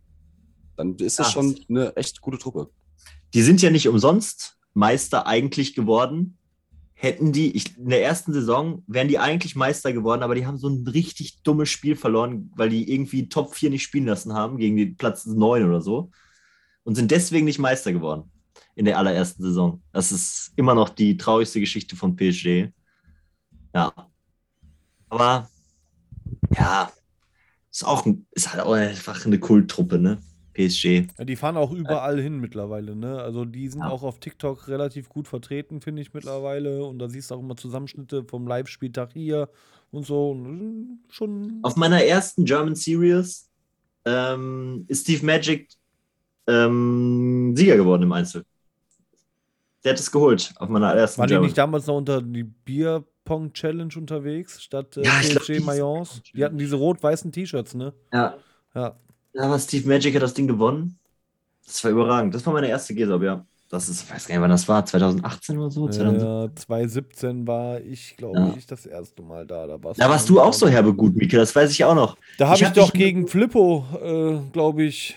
Dann 0.76 0.96
ist 0.96 1.18
das 1.18 1.28
Ja. 1.28 1.32
schon 1.32 1.58
eine 1.68 1.94
echt 1.96 2.20
gute 2.20 2.38
Truppe. 2.38 2.70
Die 3.34 3.42
sind 3.42 3.60
ja 3.62 3.70
nicht 3.70 3.88
umsonst 3.88 4.56
Meister 4.72 5.26
eigentlich 5.26 5.74
geworden. 5.74 6.38
Hätten 6.94 7.32
die, 7.32 7.56
ich, 7.56 7.76
in 7.76 7.88
der 7.88 8.02
ersten 8.02 8.32
Saison 8.32 8.82
wären 8.86 9.08
die 9.08 9.18
eigentlich 9.18 9.56
Meister 9.56 9.92
geworden, 9.92 10.22
aber 10.22 10.34
die 10.34 10.46
haben 10.46 10.58
so 10.58 10.68
ein 10.68 10.86
richtig 10.86 11.42
dummes 11.42 11.68
Spiel 11.68 11.96
verloren, 11.96 12.50
weil 12.54 12.68
die 12.68 12.90
irgendwie 12.92 13.28
Top 13.28 13.54
4 13.54 13.70
nicht 13.70 13.82
spielen 13.82 14.06
lassen 14.06 14.32
haben, 14.32 14.58
gegen 14.58 14.76
den 14.76 14.96
Platz 14.96 15.26
9 15.26 15.66
oder 15.66 15.80
so. 15.80 16.10
Und 16.84 16.94
sind 16.94 17.10
deswegen 17.10 17.46
nicht 17.46 17.58
Meister 17.58 17.92
geworden 17.92 18.30
in 18.74 18.84
der 18.84 18.98
allerersten 18.98 19.42
Saison. 19.42 19.82
Das 19.92 20.12
ist 20.12 20.52
immer 20.56 20.74
noch 20.74 20.88
die 20.88 21.16
traurigste 21.16 21.60
Geschichte 21.60 21.96
von 21.96 22.16
PSG. 22.16 22.68
Ja. 23.74 23.92
Aber 25.08 25.48
ja, 26.56 26.90
ist 27.70 27.84
auch 27.84 28.06
ist 28.32 28.52
halt 28.52 28.62
auch 28.62 28.72
einfach 28.72 29.24
eine 29.26 29.38
Kulttruppe, 29.38 29.98
ne? 29.98 30.20
PSG. 30.54 31.08
Ja, 31.18 31.24
die 31.24 31.36
fahren 31.36 31.56
auch 31.56 31.70
überall 31.72 32.20
hin 32.20 32.38
mittlerweile, 32.40 32.96
ne? 32.96 33.18
Also 33.20 33.44
die 33.44 33.68
sind 33.68 33.80
Ja. 33.82 33.90
auch 33.90 34.02
auf 34.02 34.20
TikTok 34.20 34.68
relativ 34.68 35.08
gut 35.08 35.28
vertreten, 35.28 35.80
finde 35.80 36.00
ich 36.02 36.14
mittlerweile. 36.14 36.84
Und 36.84 36.98
da 37.00 37.08
siehst 37.08 37.30
du 37.30 37.34
auch 37.34 37.40
immer 37.40 37.56
Zusammenschnitte 37.56 38.24
vom 38.24 38.46
Live-Spieltag 38.46 39.12
hier 39.12 39.48
und 39.90 40.06
so. 40.06 40.34
Schon. 41.10 41.58
Auf 41.62 41.76
meiner 41.76 42.02
ersten 42.04 42.44
German 42.44 42.74
Series 42.74 43.50
ähm, 44.06 44.84
ist 44.88 45.02
Steve 45.02 45.24
Magic 45.26 45.68
ähm, 46.46 47.54
Sieger 47.56 47.76
geworden 47.76 48.02
im 48.02 48.12
Einzel. 48.12 48.44
Der 49.82 49.92
hat 49.92 50.00
es 50.00 50.10
geholt 50.10 50.52
auf 50.56 50.68
meiner 50.68 50.94
ersten 50.94 51.22
die 51.22 51.28
German. 51.28 51.44
nicht 51.46 51.58
damals 51.58 51.86
noch 51.86 51.96
unter 51.96 52.22
die 52.22 52.44
Bierpong-Challenge 52.44 53.92
unterwegs, 53.96 54.62
statt 54.62 54.96
äh, 54.96 55.02
Ja, 55.04 55.10
PSG 55.20 55.58
die- 55.58 55.60
Mayence? 55.60 56.22
Die 56.34 56.44
hatten 56.44 56.58
diese 56.58 56.76
rot-weißen 56.76 57.32
T-Shirts, 57.32 57.74
ne? 57.74 57.92
ja. 58.12 58.36
Ja. 58.74 58.96
Ja, 59.34 59.42
aber 59.42 59.58
Steve 59.58 59.88
Magic 59.88 60.14
hat 60.14 60.22
das 60.22 60.34
Ding 60.34 60.46
gewonnen. 60.46 60.98
Das 61.66 61.82
war 61.84 61.90
überragend. 61.90 62.34
Das 62.34 62.44
war 62.46 62.52
meine 62.52 62.68
erste 62.68 62.94
GESOB, 62.94 63.22
ja. 63.22 63.46
Das 63.70 63.88
ist, 63.88 64.04
ich 64.04 64.10
weiß 64.10 64.28
gar 64.28 64.34
nicht, 64.36 64.42
wann 64.42 64.50
das 64.50 64.68
war, 64.68 64.84
2018 64.86 65.58
oder 65.58 65.70
so? 65.70 65.88
2017? 65.88 66.50
Äh, 66.50 66.54
2017 66.54 67.46
war 67.46 67.80
ich, 67.80 68.16
glaube 68.16 68.38
Ja. 68.38 68.54
ich, 68.56 68.66
das 68.66 68.86
erste 68.86 69.22
Mal 69.22 69.46
da. 69.46 69.66
Da 69.66 69.82
warst, 69.82 70.00
Da 70.00 70.08
warst 70.08 70.28
du 70.28 70.40
auch 70.40 70.52
so 70.52 70.68
herbe 70.68 70.94
gut, 70.94 71.16
Mika, 71.16 71.38
das 71.38 71.56
weiß 71.56 71.70
ich 71.72 71.82
auch 71.84 71.94
noch. 71.94 72.16
Da 72.38 72.48
habe 72.48 72.56
Ich 72.56 72.62
ich, 72.62 72.68
doch 72.74 72.92
gegen 72.92 73.26
Flippo, 73.26 73.84
äh, 74.02 74.50
glaube 74.52 74.84
ich, 74.84 75.16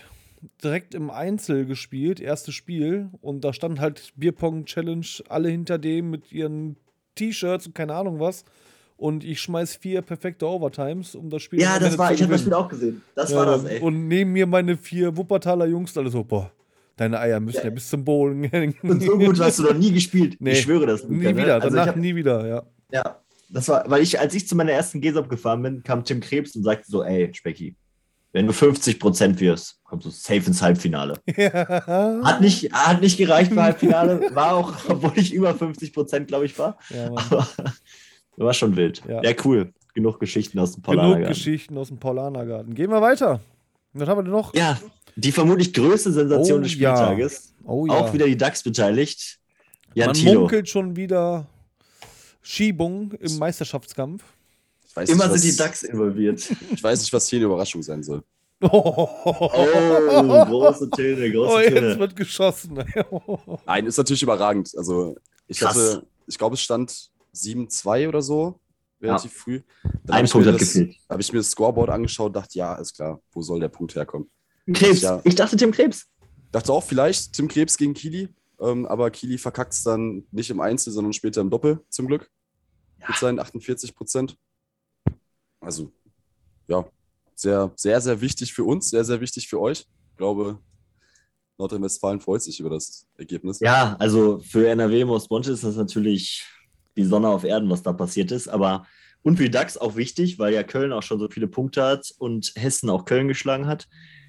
direkt 0.64 0.94
im 0.94 1.10
Einzel 1.10 1.66
gespielt, 1.66 2.20
erstes 2.20 2.54
Spiel. 2.54 3.10
Und 3.20 3.44
da 3.44 3.52
stand 3.52 3.78
halt 3.80 4.12
Bierpong 4.16 4.64
Challenge, 4.64 5.06
alle 5.28 5.50
hinter 5.50 5.78
dem 5.78 6.10
mit 6.10 6.32
ihren 6.32 6.76
T-Shirts 7.14 7.66
und 7.68 7.74
keine 7.74 7.94
Ahnung 7.94 8.18
was. 8.18 8.44
Und 8.98 9.22
ich 9.22 9.40
schmeiß 9.40 9.76
vier 9.76 10.02
perfekte 10.02 10.44
Overtimes, 10.46 11.14
um 11.14 11.30
das 11.30 11.42
Spiel 11.42 11.60
Ja, 11.60 11.78
das 11.78 11.96
war, 11.96 12.12
ich 12.12 12.20
habe 12.20 12.32
das. 12.32 12.40
Spiel 12.42 12.52
auch 12.52 12.68
gesehen. 12.68 13.00
Das 13.14 13.30
Ja, 13.30 13.36
war 13.38 13.46
das, 13.46 13.64
ey. 13.64 13.80
Und 13.80 14.08
neben 14.08 14.32
mir 14.32 14.44
meine 14.46 14.76
vier 14.76 15.16
Wuppertaler 15.16 15.66
Jungs, 15.66 15.96
alle 15.96 16.10
so, 16.10 16.24
boah, 16.24 16.50
deine 16.96 17.18
Eier 17.20 17.38
müssen 17.38 17.58
ja, 17.58 17.64
Ja. 17.64 17.70
bis 17.70 17.88
zum 17.88 18.04
Bowlen 18.04 18.42
hängen. 18.44 18.74
Und 18.82 19.00
so 19.02 19.16
gut 19.16 19.38
hast 19.38 19.60
du 19.60 19.62
noch 19.62 19.74
nie 19.74 19.92
gespielt. 19.92 20.36
Nee. 20.40 20.50
Ich 20.50 20.62
schwöre 20.62 20.84
das. 20.84 21.04
nie 21.08 21.18
ne? 21.18 21.36
wieder, 21.36 21.54
Also 21.54 21.68
ich 21.68 21.74
danach 21.74 21.86
hab, 21.86 21.96
nie 21.96 22.14
wieder, 22.16 22.44
ja. 22.46 22.62
Ja, 22.92 23.20
das 23.50 23.68
war, 23.68 23.88
weil 23.88 24.02
ich, 24.02 24.18
als 24.18 24.34
ich 24.34 24.48
zu 24.48 24.56
meiner 24.56 24.72
ersten 24.72 25.00
GESOP 25.00 25.28
gefahren 25.28 25.62
bin, 25.62 25.82
kam 25.84 26.02
Tim 26.04 26.18
Krebs 26.20 26.56
und 26.56 26.64
sagte 26.64 26.90
so, 26.90 27.04
ey, 27.04 27.32
Specki, 27.32 27.76
wenn 28.32 28.46
du 28.48 28.52
50% 28.52 29.38
wirst, 29.38 29.78
kommst 29.84 30.06
du 30.06 30.10
safe 30.10 30.42
ins 30.48 30.60
Halbfinale. 30.60 31.14
Hat 31.36 32.40
nicht, 32.40 32.72
hat 32.72 33.00
nicht 33.00 33.16
gereicht 33.16 33.52
für 33.52 33.62
Halbfinale, 33.62 34.34
war 34.34 34.54
auch, 34.56 34.74
obwohl 34.88 35.12
ich 35.16 35.32
über 35.32 35.52
50%, 35.52 36.24
glaube 36.24 36.46
ich, 36.46 36.58
war. 36.58 36.76
ja. 36.90 37.06
Aber 37.06 37.46
war 38.44 38.54
schon 38.54 38.76
wild. 38.76 39.02
Ja. 39.08 39.22
Ja, 39.22 39.32
cool. 39.44 39.72
Genug 39.94 40.20
Geschichten 40.20 40.58
aus 40.58 40.72
dem 40.72 40.82
Genug 40.82 40.96
Paulanergarten. 40.96 41.28
Geschichten 41.34 41.78
aus 41.78 41.88
dem 41.88 41.98
Paulanergarten. 41.98 42.74
Gehen 42.74 42.90
wir 42.90 43.00
weiter. 43.02 43.40
Was 43.94 44.08
haben 44.08 44.18
wir 44.18 44.22
denn 44.22 44.32
noch? 44.32 44.54
Ja, 44.54 44.78
die 45.16 45.32
vermutlich 45.32 45.72
größte 45.72 46.12
Sensation 46.12 46.60
Oh, 46.60 46.62
des 46.62 46.74
ja. 46.78 46.94
Spieltages. 46.96 47.54
Oh 47.64 47.86
ja. 47.86 47.94
Auch 47.94 48.12
wieder 48.12 48.26
die 48.26 48.36
DAX 48.36 48.62
beteiligt. 48.62 49.38
Jan 49.94 50.08
Man 50.08 50.14
Thilo. 50.16 50.40
munkelt 50.40 50.68
schon 50.68 50.94
wieder 50.94 51.46
Schiebung 52.42 53.12
im 53.18 53.38
Meisterschaftskampf. 53.38 54.22
Ich 54.88 54.94
weiß 54.96 55.08
Immer 55.08 55.28
nicht, 55.28 55.40
sind 55.40 55.50
was, 55.50 55.56
die 55.56 55.62
DAX 55.62 55.82
involviert. 55.82 56.48
Ich 56.72 56.82
weiß 56.82 57.00
nicht, 57.00 57.12
was 57.12 57.28
hier 57.28 57.38
eine 57.38 57.46
Überraschung 57.46 57.82
sein 57.82 58.02
soll. 58.02 58.22
Oh, 58.60 60.44
große 60.46 60.90
Töne, 60.90 61.30
große 61.30 61.54
Oh, 61.54 61.58
jetzt 61.60 61.74
Töne. 61.74 61.98
wird 61.98 62.16
geschossen. 62.16 62.84
Nein, 63.66 63.86
ist 63.86 63.96
natürlich 63.98 64.22
überragend. 64.22 64.72
Also, 64.76 65.16
ich 65.46 65.60
Krass. 65.60 65.74
hatte, 65.76 66.06
ich 66.26 66.36
glaube, 66.38 66.54
es 66.54 66.60
stand 66.62 67.10
7-2 67.34 68.08
oder 68.08 68.22
so, 68.22 68.60
relativ 69.00 69.32
früh. 69.32 69.62
Dann 70.04 70.16
Ein 70.16 70.28
Punkt 70.28 70.46
hat 70.46 70.58
gefehlt. 70.58 70.96
Habe 71.08 71.20
ich 71.20 71.32
mir 71.32 71.38
das 71.38 71.50
Scoreboard 71.50 71.90
angeschaut, 71.90 72.34
dachte, 72.34 72.58
ja, 72.58 72.74
ist 72.76 72.94
klar, 72.94 73.20
wo 73.32 73.42
soll 73.42 73.60
der 73.60 73.68
Punkt 73.68 73.94
herkommen? 73.94 74.30
Krebs. 74.72 75.00
Ja. 75.02 75.20
Ich 75.24 75.34
dachte 75.34 75.56
Tim 75.56 75.72
Krebs. 75.72 76.06
Dachte 76.52 76.72
auch 76.72 76.84
vielleicht 76.84 77.32
Tim 77.34 77.48
Krebs 77.48 77.76
gegen 77.76 77.94
Kili, 77.94 78.28
ähm, 78.60 78.86
aber 78.86 79.10
Kili 79.10 79.38
verkackt 79.38 79.72
es 79.72 79.82
dann 79.82 80.26
nicht 80.30 80.50
im 80.50 80.60
Einzel, 80.60 80.92
sondern 80.92 81.12
später 81.12 81.40
im 81.40 81.50
Doppel, 81.50 81.80
zum 81.88 82.06
Glück. 82.06 82.30
Mit 83.06 83.16
seinen 83.16 83.38
48 83.38 83.94
Prozent. 83.94 84.36
Also, 85.60 85.92
ja, 86.66 86.84
sehr, 87.34 87.72
sehr, 87.76 88.00
sehr 88.00 88.20
wichtig 88.20 88.52
für 88.52 88.64
uns, 88.64 88.90
sehr, 88.90 89.04
sehr 89.04 89.20
wichtig 89.20 89.48
für 89.48 89.60
euch. 89.60 89.86
Ich 90.10 90.16
glaube, 90.16 90.58
Nordrhein-Westfalen 91.58 92.20
freut 92.20 92.42
sich 92.42 92.60
über 92.60 92.70
das 92.70 93.06
Ergebnis. 93.16 93.60
Ja, 93.60 93.96
also 93.98 94.40
für 94.40 94.68
NRW 94.68 95.04
Most 95.04 95.30
Wanted 95.30 95.54
ist 95.54 95.64
das 95.64 95.76
natürlich 95.76 96.44
die 96.98 97.04
Sonne 97.04 97.28
auf 97.28 97.44
Erden, 97.44 97.70
was 97.70 97.82
da 97.82 97.92
passiert 97.92 98.32
ist. 98.32 98.48
Aber 98.48 98.86
und 99.22 99.36
für 99.36 99.44
die 99.44 99.50
DAX 99.50 99.76
auch 99.76 99.96
wichtig, 99.96 100.38
weil 100.38 100.52
ja 100.52 100.62
Köln 100.62 100.92
auch 100.92 101.02
schon 101.02 101.18
so 101.18 101.28
viele 101.28 101.48
Punkte 101.48 101.82
hat 101.82 102.12
und 102.18 102.52
Hessen 102.56 102.90
auch 102.90 103.04
Köln 103.04 103.28
geschlagen 103.28 103.66
hat. 103.66 103.88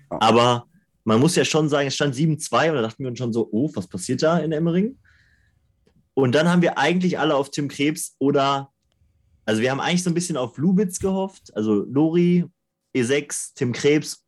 Aber 0.10 0.68
man 1.04 1.20
muss 1.20 1.36
ja 1.36 1.46
schon 1.46 1.70
sagen, 1.70 1.88
es 1.88 1.96
stand 1.96 2.16
7-2 2.16 2.70
und 2.70 2.76
da 2.76 2.82
dachten 2.82 3.04
wir 3.04 3.10
uns 3.10 3.20
schon 3.20 3.34
so, 3.34 3.50
oh, 3.52 3.72
was 3.74 3.88
passiert 3.88 4.24
da 4.24 4.38
in 4.40 4.52
Emmering? 4.52 4.98
Und 6.14 6.34
dann 6.36 6.50
haben 6.50 6.62
wir 6.62 6.78
eigentlich 6.78 7.18
alle 7.18 7.36
auf 7.36 7.50
Tim 7.50 7.68
Krebs 7.68 8.16
oder, 8.20 8.72
also 9.46 9.62
wir 9.62 9.72
haben 9.72 9.80
eigentlich 9.80 10.04
so 10.04 10.10
ein 10.10 10.16
bisschen 10.16 10.38
auf 10.38 10.58
Lubitz 10.58 11.00
gehofft, 11.00 11.56
also 11.56 11.86
Lori, 11.86 12.46
E6, 12.96 13.54
Tim 13.56 13.72
Krebs, 13.72 14.26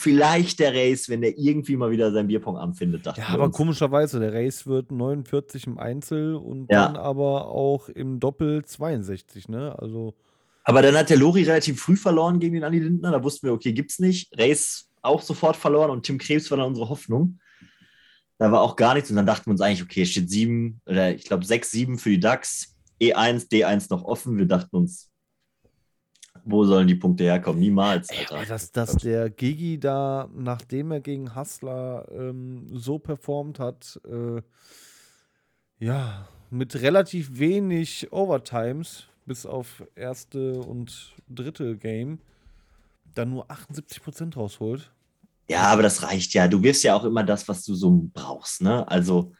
vielleicht 0.00 0.58
der 0.60 0.74
Race, 0.74 1.08
wenn 1.08 1.20
der 1.20 1.36
irgendwie 1.38 1.76
mal 1.76 1.90
wieder 1.90 2.12
sein 2.12 2.26
Bierpong-Arm 2.28 2.74
findet, 2.74 3.06
dachten 3.06 3.20
Ja, 3.20 3.28
aber 3.28 3.44
uns. 3.46 3.56
komischerweise, 3.56 4.20
der 4.20 4.32
Race 4.32 4.66
wird 4.66 4.90
49 4.92 5.66
im 5.66 5.78
Einzel 5.78 6.34
und 6.36 6.70
Ja. 6.70 6.86
dann 6.86 6.96
aber 6.96 7.48
auch 7.48 7.88
im 7.88 8.20
Doppel 8.20 8.64
62, 8.64 9.48
ne? 9.48 9.74
Also, 9.78 10.14
Aber 10.64 10.82
dann 10.82 10.94
hat 10.96 11.08
der 11.10 11.16
Lori 11.16 11.44
relativ 11.44 11.80
früh 11.80 11.96
verloren 11.96 12.40
gegen 12.40 12.54
den 12.54 12.64
Andi 12.64 12.78
Lindner. 12.80 13.10
Da 13.10 13.22
wussten 13.24 13.46
wir, 13.46 13.54
okay, 13.54 13.72
gibt's 13.72 13.98
nicht. 13.98 14.30
Race 14.38 14.88
auch 15.00 15.22
sofort 15.22 15.56
verloren 15.56 15.90
und 15.90 16.04
Tim 16.04 16.18
Krebs 16.18 16.50
war 16.50 16.58
dann 16.58 16.66
unsere 16.68 16.88
Hoffnung. 16.88 17.38
Da 18.38 18.52
war 18.52 18.60
auch 18.60 18.76
gar 18.76 18.94
nichts 18.94 19.10
und 19.10 19.16
dann 19.16 19.26
dachten 19.26 19.46
wir 19.46 19.52
uns 19.52 19.60
eigentlich, 19.60 19.82
okay, 19.82 20.04
steht 20.06 20.30
sieben 20.30 20.80
oder 20.86 21.14
ich 21.14 21.24
glaube 21.24 21.44
sechs, 21.44 21.70
sieben 21.70 21.98
für 21.98 22.10
die 22.10 22.20
DAX. 22.20 22.74
E1, 23.00 23.48
D1 23.50 23.86
noch 23.90 24.04
offen. 24.04 24.36
Wir 24.38 24.46
dachten 24.46 24.76
uns, 24.76 25.07
wo 26.50 26.64
sollen 26.64 26.88
die 26.88 26.94
Punkte 26.94 27.24
herkommen? 27.24 27.60
Niemals, 27.60 28.10
Alter. 28.10 28.36
aber 28.36 28.46
dass, 28.46 28.72
dass 28.72 28.96
der 28.96 29.30
Gigi 29.30 29.78
da, 29.78 30.28
nachdem 30.34 30.90
er 30.92 31.00
gegen 31.00 31.34
Hustler 31.34 32.06
ähm, 32.10 32.66
so 32.72 32.98
performt 32.98 33.58
hat, 33.58 34.00
äh, 34.06 34.40
ja, 35.78 36.26
mit 36.50 36.80
relativ 36.80 37.38
wenig 37.38 38.12
Overtimes, 38.12 39.04
bis 39.26 39.44
auf 39.46 39.84
erste 39.94 40.60
und 40.60 41.14
dritte 41.28 41.76
Game, 41.76 42.18
dann 43.14 43.30
nur 43.30 43.50
78% 43.50 44.34
rausholt. 44.34 44.90
Ja, 45.48 45.64
aber 45.64 45.82
das 45.82 46.02
reicht 46.02 46.34
ja. 46.34 46.48
Du 46.48 46.62
wirst 46.62 46.82
ja 46.84 46.94
auch 46.94 47.04
immer 47.04 47.24
das, 47.24 47.48
was 47.48 47.64
du 47.64 47.74
so 47.74 48.08
brauchst. 48.12 48.62
Ne? 48.62 48.86
Also, 48.88 49.32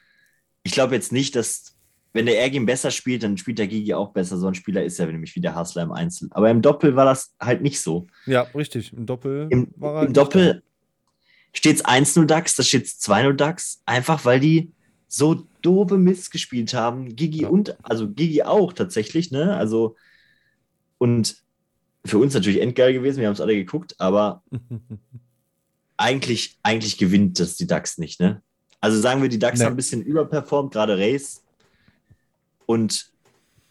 ich 0.63 0.73
glaube 0.73 0.95
jetzt 0.95 1.13
nicht, 1.13 1.37
dass, 1.37 1.78
wenn 2.13 2.27
der 2.27 2.41
Ergin 2.41 2.67
besser 2.67 2.91
spielt, 2.91 3.23
dann 3.23 3.37
spielt 3.37 3.59
der 3.59 3.67
Gigi 3.69 3.95
auch 3.95 4.11
besser. 4.13 4.39
So 4.39 4.47
ein 4.47 4.55
Spieler 4.55 4.83
ist 4.83 4.99
er 4.99 5.07
nämlich 5.07 5.37
wie 5.37 5.41
der 5.41 5.55
Hassler 5.55 5.83
im 5.83 5.93
Einzel. 5.93 6.29
Aber 6.33 6.51
im 6.51 6.63
Doppel 6.63 6.97
war 6.97 7.05
das 7.05 7.35
halt 7.41 7.63
nicht 7.63 7.81
so. 7.81 8.07
Ja, 8.27 8.43
richtig. 8.55 8.93
Im 8.93 9.07
Doppel 9.07 9.47
Im, 9.51 9.69
war 9.77 9.95
er 9.97 10.01
im 10.03 10.07
nicht 10.09 10.17
Doppel 10.17 10.63
steht 11.53 11.77
es 11.77 11.85
1-0 11.85 12.25
DAX, 12.27 12.57
da 12.57 12.63
steht 12.63 12.87
es 12.87 13.01
2-0 13.01 13.33
DAX. 13.35 13.83
Einfach 13.87 14.25
weil 14.25 14.41
die 14.41 14.71
so 15.09 15.47
doofe 15.63 15.97
Mist 15.99 16.31
gespielt 16.31 16.75
haben. 16.75 17.15
Gigi 17.17 17.43
Ja. 17.43 17.49
und, 17.49 17.77
also 17.83 18.09
Gigi 18.09 18.43
auch 18.43 18.73
tatsächlich, 18.73 19.31
ne? 19.31 19.57
Also, 19.57 19.97
und 20.99 21.37
für 22.05 22.19
uns 22.19 22.35
natürlich 22.35 22.61
endgeil 22.61 22.93
gewesen, 22.93 23.21
wir 23.21 23.27
haben 23.27 23.35
es 23.35 23.41
alle 23.41 23.55
geguckt, 23.55 23.95
aber 23.99 24.43
eigentlich, 25.97 26.59
eigentlich 26.63 26.97
gewinnt 26.99 27.41
das 27.41 27.57
die 27.57 27.67
DAX 27.67 27.99
nicht, 27.99 28.21
ne? 28.21 28.43
Also 28.81 29.01
sagen 29.01 29.21
wir, 29.23 29.29
die 29.29 29.39
DAX 29.41 29.59
Nee. 29.59 29.65
haben 29.65 29.73
ein 29.73 29.77
bisschen 29.77 30.03
überperformt, 30.03 30.73
gerade 30.73 30.97
Race. 30.99 31.43
Und 32.69 33.11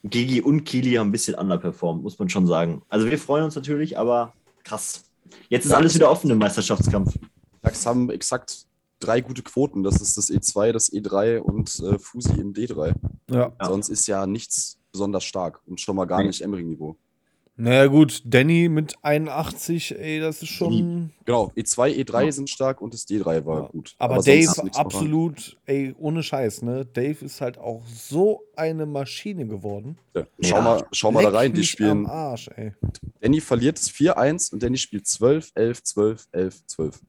Gigi 0.04 0.42
und 0.42 0.64
Kili 0.64 0.94
haben 0.96 1.10
ein 1.10 1.12
bisschen 1.12 1.36
underperformt, 1.36 2.02
muss 2.02 2.18
man 2.18 2.30
schon 2.30 2.48
sagen. 2.48 2.82
Also 2.90 3.06
wir 3.10 3.20
freuen 3.20 3.44
uns 3.44 3.56
natürlich, 3.56 3.96
aber 3.98 4.34
krass. 4.64 5.04
Jetzt 5.50 5.66
ist 5.66 5.72
Ja. 5.72 5.78
alles 5.78 5.94
wieder 5.94 6.10
offen 6.10 6.32
im 6.32 6.40
Meisterschaftskampf. 6.40 7.16
DAX 7.62 7.86
haben 7.86 8.10
exakt 8.10 8.66
drei 9.00 9.22
gute 9.22 9.44
Quoten. 9.44 9.84
Das 9.84 10.02
ist 10.02 10.18
das 10.18 10.32
E2, 10.32 10.72
das 10.72 10.92
E3 10.92 11.38
und 11.40 11.80
äh, 11.80 12.00
Fusi 12.00 12.40
im 12.40 12.54
D3. 12.54 12.96
ja. 13.30 13.52
Ja. 13.60 13.66
Sonst 13.68 13.90
ist 13.90 14.08
ja 14.08 14.26
nichts 14.26 14.80
besonders 14.92 15.26
stark 15.26 15.62
und 15.68 15.80
schon 15.80 15.96
mal 15.96 16.06
gar 16.06 16.22
Nee. 16.22 16.28
nicht 16.28 16.42
Emmering-Niveau. 16.42 16.98
Naja, 17.60 17.88
gut, 17.88 18.22
Danny 18.24 18.70
mit 18.70 18.94
81, 19.02 19.98
ey, 19.98 20.20
das 20.20 20.44
ist 20.44 20.50
schon. 20.50 21.12
Genau, 21.26 21.52
E2, 21.56 21.90
E3 22.04 22.26
Ja. 22.26 22.32
sind 22.32 22.52
stark 22.52 22.82
und 22.82 22.94
das 22.94 23.08
D3 23.08 23.46
war 23.48 23.62
Ja. 23.64 23.68
gut. 23.70 23.96
Aber, 23.98 24.22
sonst 24.22 24.28
Dave, 24.28 24.76
absolut, 24.76 25.58
ey, 25.66 25.94
ohne 25.98 26.22
Scheiß, 26.22 26.62
ne? 26.62 26.86
Dave 26.86 27.26
ist 27.26 27.42
halt 27.42 27.58
auch 27.58 27.82
so 27.88 28.44
eine 28.56 28.86
Maschine 28.86 29.48
geworden. 29.48 29.98
Ja. 30.16 30.28
Schau 30.40 30.56
Ja. 30.58 30.62
mal, 30.62 30.86
schau 30.92 31.12
mal 31.12 31.24
da 31.24 31.30
rein, 31.30 31.52
die 31.52 31.64
spielen. 31.64 31.90
Am 31.90 32.06
Arsch, 32.06 32.48
ey. 32.56 32.74
Danny 33.22 33.42
verliert 33.42 33.80
es 33.80 33.90
4-1 33.90 34.54
und 34.54 34.62
Danny 34.62 34.78
spielt 34.78 35.08
12, 35.08 35.52
11, 35.56 35.84
12, 35.84 36.28
11, 36.32 36.64
12. 36.68 37.00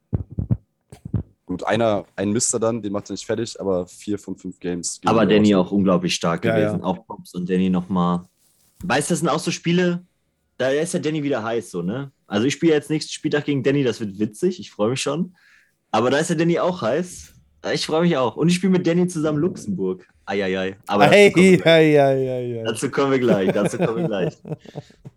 Gut, 1.44 1.62
einer, 1.64 2.06
ein 2.16 2.30
Mister 2.32 2.58
dann, 2.58 2.80
den 2.80 2.92
macht 2.92 3.10
er 3.10 3.12
nicht 3.14 3.26
fertig, 3.26 3.60
aber 3.60 3.86
vier 3.86 4.18
von 4.18 4.34
fünf 4.36 4.58
Games. 4.60 4.98
Aber 5.04 5.26
Danny 5.26 5.52
raus. 5.52 5.66
auch 5.66 5.72
unglaublich 5.72 6.14
stark 6.14 6.42
Ja, 6.46 6.54
gewesen. 6.56 6.78
ja. 6.80 6.84
Auch 6.86 7.06
Pops 7.06 7.34
und 7.34 7.48
Danny 7.50 7.68
nochmal. 7.68 8.22
Weißt 8.82 9.10
du, 9.10 9.12
das 9.12 9.18
sind 9.20 9.28
auch 9.28 9.38
so 9.40 9.50
Spiele, 9.50 10.04
da 10.58 10.70
ist 10.70 10.92
der 10.92 11.00
Danny 11.00 11.22
wieder 11.22 11.42
heiß, 11.42 11.70
so, 11.70 11.82
ne? 11.82 12.12
Also 12.26 12.46
ich 12.46 12.52
spiele 12.54 12.74
jetzt 12.74 12.90
nächsten 12.90 13.12
Spieltag 13.12 13.46
gegen 13.46 13.62
Danny, 13.62 13.84
das 13.84 14.00
wird 14.00 14.18
witzig, 14.18 14.60
ich 14.60 14.70
freue 14.70 14.90
mich 14.90 15.00
schon. 15.00 15.34
Aber 15.90 16.10
da 16.10 16.18
ist 16.18 16.28
der 16.28 16.36
Danny 16.36 16.58
auch 16.58 16.82
heiß. 16.82 17.34
Ich 17.72 17.86
freue 17.86 18.02
mich 18.02 18.16
auch. 18.16 18.36
Und 18.36 18.48
ich 18.48 18.56
spiele 18.56 18.72
mit 18.72 18.86
Danny 18.86 19.06
zusammen 19.08 19.38
Luxemburg. 19.38 20.06
Eieiei. 20.26 20.76
Aber 20.86 21.04
dazu 21.04 21.16
Hey, 21.16 21.30
kommen 21.32 21.64
wir 21.64 21.64
ja, 21.64 21.78
ja, 21.78 22.12
ja, 22.12 22.38
ja. 22.38 22.64
Dazu 22.64 22.90
kommen 22.90 23.12
wir 23.12 23.18
gleich, 23.18 23.52
dazu 23.52 23.78
kommen 23.78 23.96
wir 23.96 24.04
gleich. 24.06 24.36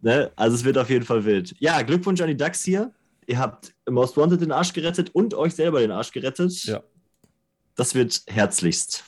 Ne? 0.03 0.31
Also 0.35 0.55
es 0.55 0.63
wird 0.63 0.79
auf 0.79 0.89
jeden 0.89 1.05
Fall 1.05 1.23
wild. 1.25 1.53
Ja, 1.59 1.83
Glückwunsch 1.83 2.19
an 2.21 2.27
die 2.27 2.35
DAX 2.35 2.63
hier. 2.63 2.91
Ihr 3.27 3.37
habt 3.37 3.71
Most 3.87 4.17
Wanted 4.17 4.41
den 4.41 4.51
Arsch 4.51 4.73
gerettet 4.73 5.13
und 5.13 5.35
euch 5.35 5.53
selber 5.53 5.79
den 5.79 5.91
Arsch 5.91 6.11
gerettet. 6.11 6.63
Ja. 6.63 6.81
Das 7.75 7.93
wird 7.93 8.23
herzlichst. 8.25 9.03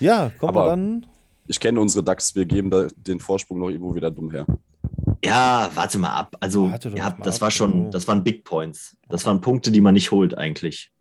Ja, 0.00 0.30
kommen 0.38 0.54
wir 0.54 0.66
dann. 0.66 1.06
Ich 1.46 1.58
kenne 1.58 1.80
unsere 1.80 2.04
DAX, 2.04 2.34
wir 2.34 2.44
geben 2.44 2.70
da 2.70 2.88
den 2.94 3.20
Vorsprung 3.20 3.58
noch 3.58 3.70
irgendwo 3.70 3.94
wieder 3.94 4.10
dumm 4.10 4.30
her. 4.32 4.44
Ja, 5.24 5.70
warte 5.74 5.98
mal 5.98 6.14
ab. 6.14 6.36
Also, 6.40 6.66
ihr 6.94 7.04
habt, 7.04 7.24
das 7.24 7.36
ab, 7.36 7.42
war 7.42 7.50
schon, 7.50 7.72
genau. 7.72 7.90
das 7.90 8.06
waren 8.06 8.22
Big 8.22 8.44
Points. 8.44 8.96
Das 9.08 9.24
waren 9.26 9.40
Punkte, 9.40 9.70
die 9.70 9.80
man 9.80 9.94
nicht 9.94 10.10
holt 10.10 10.36
eigentlich. 10.36 10.92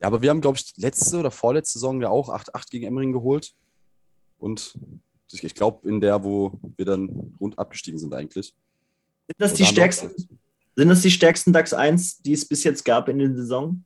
Ja, 0.00 0.08
aber 0.08 0.22
wir 0.22 0.30
haben, 0.30 0.40
glaube 0.40 0.58
ich, 0.58 0.76
letzte 0.76 1.18
oder 1.18 1.30
vorletzte 1.30 1.78
Saison 1.78 2.00
ja 2.00 2.08
auch 2.08 2.28
8-8 2.28 2.70
gegen 2.70 2.86
Emmering 2.86 3.12
geholt. 3.12 3.54
Und 4.38 4.78
ich, 5.32 5.44
ich 5.44 5.54
glaube, 5.54 5.88
in 5.88 6.00
der, 6.00 6.24
wo 6.24 6.58
wir 6.76 6.84
dann 6.84 7.34
rund 7.40 7.58
abgestiegen 7.58 7.98
sind 7.98 8.14
eigentlich. 8.14 8.54
Sind 9.26 9.38
das 9.38 9.54
die 9.54 9.64
stärksten, 9.64 10.10
sind 10.76 10.88
das 10.88 11.02
die 11.02 11.10
stärksten 11.10 11.52
DAX 11.52 11.72
1, 11.72 12.18
die 12.18 12.32
es 12.32 12.46
bis 12.46 12.64
jetzt 12.64 12.84
gab 12.84 13.08
in 13.08 13.18
der 13.18 13.34
Saison? 13.34 13.84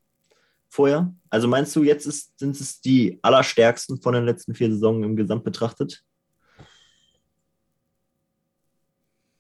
Vorher? 0.69 1.15
Also 1.31 1.49
meinst 1.49 1.75
du, 1.77 1.83
jetzt 1.83 2.07
ist, 2.07 2.39
sind 2.39 2.59
es 2.61 2.81
die 2.81 3.19
allerstärksten 3.23 4.01
von 4.03 4.15
den 4.15 4.25
letzten 4.25 4.55
vier 4.55 4.71
Saisonen 4.71 5.05
im 5.05 5.17
Gesamt 5.17 5.45
betrachtet? 5.45 6.05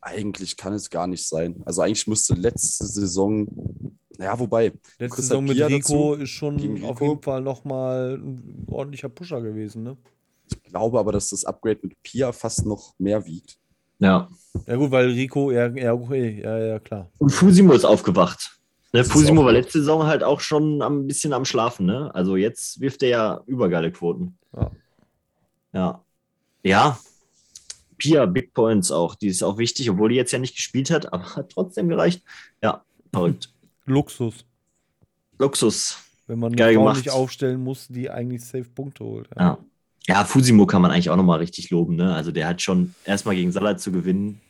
Eigentlich 0.00 0.56
kann 0.56 0.72
es 0.72 0.90
gar 0.90 1.06
nicht 1.06 1.26
sein. 1.26 1.60
Also 1.64 1.82
eigentlich 1.82 2.06
müsste 2.06 2.34
letzte 2.34 2.86
Saison, 2.86 3.46
naja, 4.16 4.38
wobei, 4.38 4.72
Letzte 4.98 5.08
Chris 5.16 5.28
Saison 5.28 5.44
mit 5.44 5.56
Pia 5.56 5.66
Rico 5.66 6.12
dazu, 6.12 6.22
ist 6.22 6.30
schon 6.30 6.56
gegen 6.56 6.84
auf 6.84 7.00
Rico. 7.00 7.10
jeden 7.10 7.22
Fall 7.22 7.40
nochmal 7.42 8.18
ein 8.18 8.64
ordentlicher 8.68 9.08
Pusher 9.08 9.40
gewesen, 9.40 9.82
ne? 9.82 9.96
ich 10.50 10.62
glaube 10.62 10.98
aber, 10.98 11.12
dass 11.12 11.30
das 11.30 11.44
Upgrade 11.44 11.80
mit 11.82 12.02
Pia 12.02 12.32
fast 12.32 12.64
noch 12.64 12.94
mehr 12.98 13.24
wiegt. 13.26 13.58
Ja. 13.98 14.28
Ja 14.66 14.76
gut, 14.76 14.90
weil 14.90 15.10
Rico, 15.10 15.50
ja, 15.50 15.66
ja, 15.68 15.92
okay, 15.92 16.40
ja, 16.42 16.58
ja, 16.58 16.78
klar. 16.78 17.10
Und 17.18 17.30
Fusimo 17.30 17.72
ist 17.72 17.84
aufgewacht. 17.84 18.58
Ne, 18.92 19.04
Fusimo 19.04 19.44
war 19.44 19.52
letzte 19.52 19.80
Saison 19.80 20.06
halt 20.06 20.22
auch 20.22 20.40
schon 20.40 20.80
ein 20.80 21.06
bisschen 21.06 21.32
am 21.34 21.44
Schlafen, 21.44 21.84
ne? 21.86 22.10
Also 22.14 22.36
jetzt 22.36 22.80
wirft 22.80 23.02
er 23.02 23.08
ja 23.08 23.40
übergeile 23.46 23.92
Quoten. 23.92 24.38
Ja. 24.56 24.70
Ja. 25.72 26.04
Ja. 26.62 26.98
Pia, 27.98 28.26
Big 28.26 28.54
Points 28.54 28.90
auch. 28.90 29.14
Die 29.14 29.28
ist 29.28 29.42
auch 29.42 29.58
wichtig, 29.58 29.90
obwohl 29.90 30.10
die 30.10 30.16
jetzt 30.16 30.32
ja 30.32 30.38
nicht 30.38 30.56
gespielt 30.56 30.90
hat, 30.90 31.12
aber 31.12 31.36
hat 31.36 31.50
trotzdem 31.50 31.88
gereicht. 31.88 32.22
Ja, 32.62 32.82
verrückt. 33.12 33.52
Luxus. 33.86 34.44
Luxus. 35.38 35.98
Wenn 36.26 36.38
man 36.38 36.54
Geil 36.54 36.74
gemacht. 36.74 36.98
nicht 36.98 37.10
aufstellen 37.10 37.62
muss, 37.62 37.88
die 37.88 38.10
eigentlich 38.10 38.44
safe 38.44 38.64
Punkte 38.64 39.04
holt. 39.04 39.28
Ja. 39.36 39.58
Ja, 40.06 40.24
Fusimo 40.24 40.64
kann 40.64 40.80
man 40.80 40.90
eigentlich 40.90 41.10
auch 41.10 41.16
nochmal 41.16 41.38
richtig 41.38 41.68
loben, 41.68 41.96
ne? 41.96 42.14
Also 42.14 42.32
der 42.32 42.48
hat 42.48 42.62
schon 42.62 42.94
erstmal 43.04 43.34
gegen 43.34 43.52
Salah 43.52 43.76
zu 43.76 43.92
gewinnen, 43.92 44.40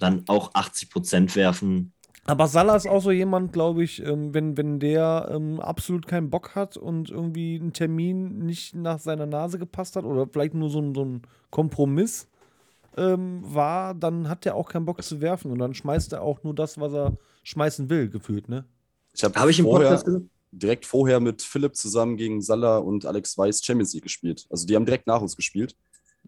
dann 0.00 0.24
auch 0.26 0.50
80 0.54 0.90
Prozent 0.90 1.36
werfen. 1.36 1.92
Aber 2.24 2.48
Salah 2.48 2.74
ist 2.74 2.88
auch 2.88 3.00
so 3.00 3.12
jemand, 3.12 3.52
glaube 3.52 3.84
ich, 3.84 4.04
ähm, 4.04 4.34
wenn, 4.34 4.56
wenn 4.56 4.80
der 4.80 5.30
ähm, 5.30 5.60
absolut 5.60 6.08
keinen 6.08 6.30
Bock 6.30 6.56
hat 6.56 6.76
und 6.76 7.10
irgendwie 7.10 7.56
ein 7.56 7.72
Termin 7.72 8.44
nicht 8.44 8.74
nach 8.74 8.98
seiner 8.98 9.26
Nase 9.26 9.58
gepasst 9.58 9.94
hat 9.94 10.04
oder 10.04 10.26
vielleicht 10.26 10.54
nur 10.54 10.68
so 10.68 10.80
ein, 10.80 10.94
so 10.94 11.04
ein 11.04 11.22
Kompromiss 11.50 12.26
ähm, 12.96 13.40
war, 13.42 13.94
dann 13.94 14.28
hat 14.28 14.44
der 14.44 14.54
auch 14.54 14.68
keinen 14.68 14.84
Bock 14.84 15.02
zu 15.02 15.20
werfen 15.20 15.50
und 15.50 15.58
dann 15.58 15.74
schmeißt 15.74 16.12
er 16.12 16.22
auch 16.22 16.42
nur 16.42 16.54
das, 16.54 16.78
was 16.78 16.92
er 16.92 17.16
schmeißen 17.42 17.90
will, 17.90 18.08
gefühlt, 18.08 18.48
ne? 18.48 18.64
Ich 19.12 19.22
habe 19.22 19.38
Habe 19.38 19.50
ich 19.50 19.58
im 19.58 19.66
vorher, 19.66 19.90
Podcast 19.90 20.06
gesagt? 20.06 20.24
direkt 20.50 20.86
vorher 20.86 21.20
mit 21.20 21.42
Philipp 21.42 21.76
zusammen 21.76 22.16
gegen 22.16 22.40
Salah 22.40 22.78
und 22.78 23.06
Alex 23.06 23.36
Weiß 23.36 23.64
Champions 23.64 23.92
League 23.94 24.04
gespielt. 24.04 24.46
Also 24.50 24.66
die 24.66 24.74
haben 24.74 24.86
direkt 24.86 25.06
nach 25.06 25.20
uns 25.20 25.36
gespielt. 25.36 25.76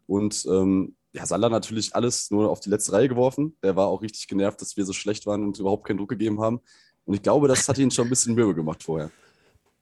Und 0.06 0.46
ähm, 0.48 0.94
ja, 1.12 1.26
Salah 1.26 1.48
natürlich 1.48 1.94
alles 1.94 2.30
nur 2.30 2.50
auf 2.50 2.60
die 2.60 2.70
letzte 2.70 2.92
Reihe 2.92 3.08
geworfen. 3.08 3.56
Der 3.62 3.74
war 3.76 3.88
auch 3.88 4.02
richtig 4.02 4.28
genervt, 4.28 4.60
dass 4.60 4.76
wir 4.76 4.84
so 4.84 4.92
schlecht 4.92 5.26
waren 5.26 5.42
und 5.44 5.58
überhaupt 5.58 5.86
keinen 5.86 5.98
Druck 5.98 6.10
gegeben 6.10 6.40
haben. 6.40 6.60
Und 7.04 7.14
ich 7.14 7.22
glaube, 7.22 7.48
das 7.48 7.68
hat 7.68 7.78
ihn 7.78 7.90
schon 7.90 8.06
ein 8.06 8.10
bisschen 8.10 8.34
mürbe 8.34 8.54
gemacht 8.54 8.82
vorher. 8.82 9.10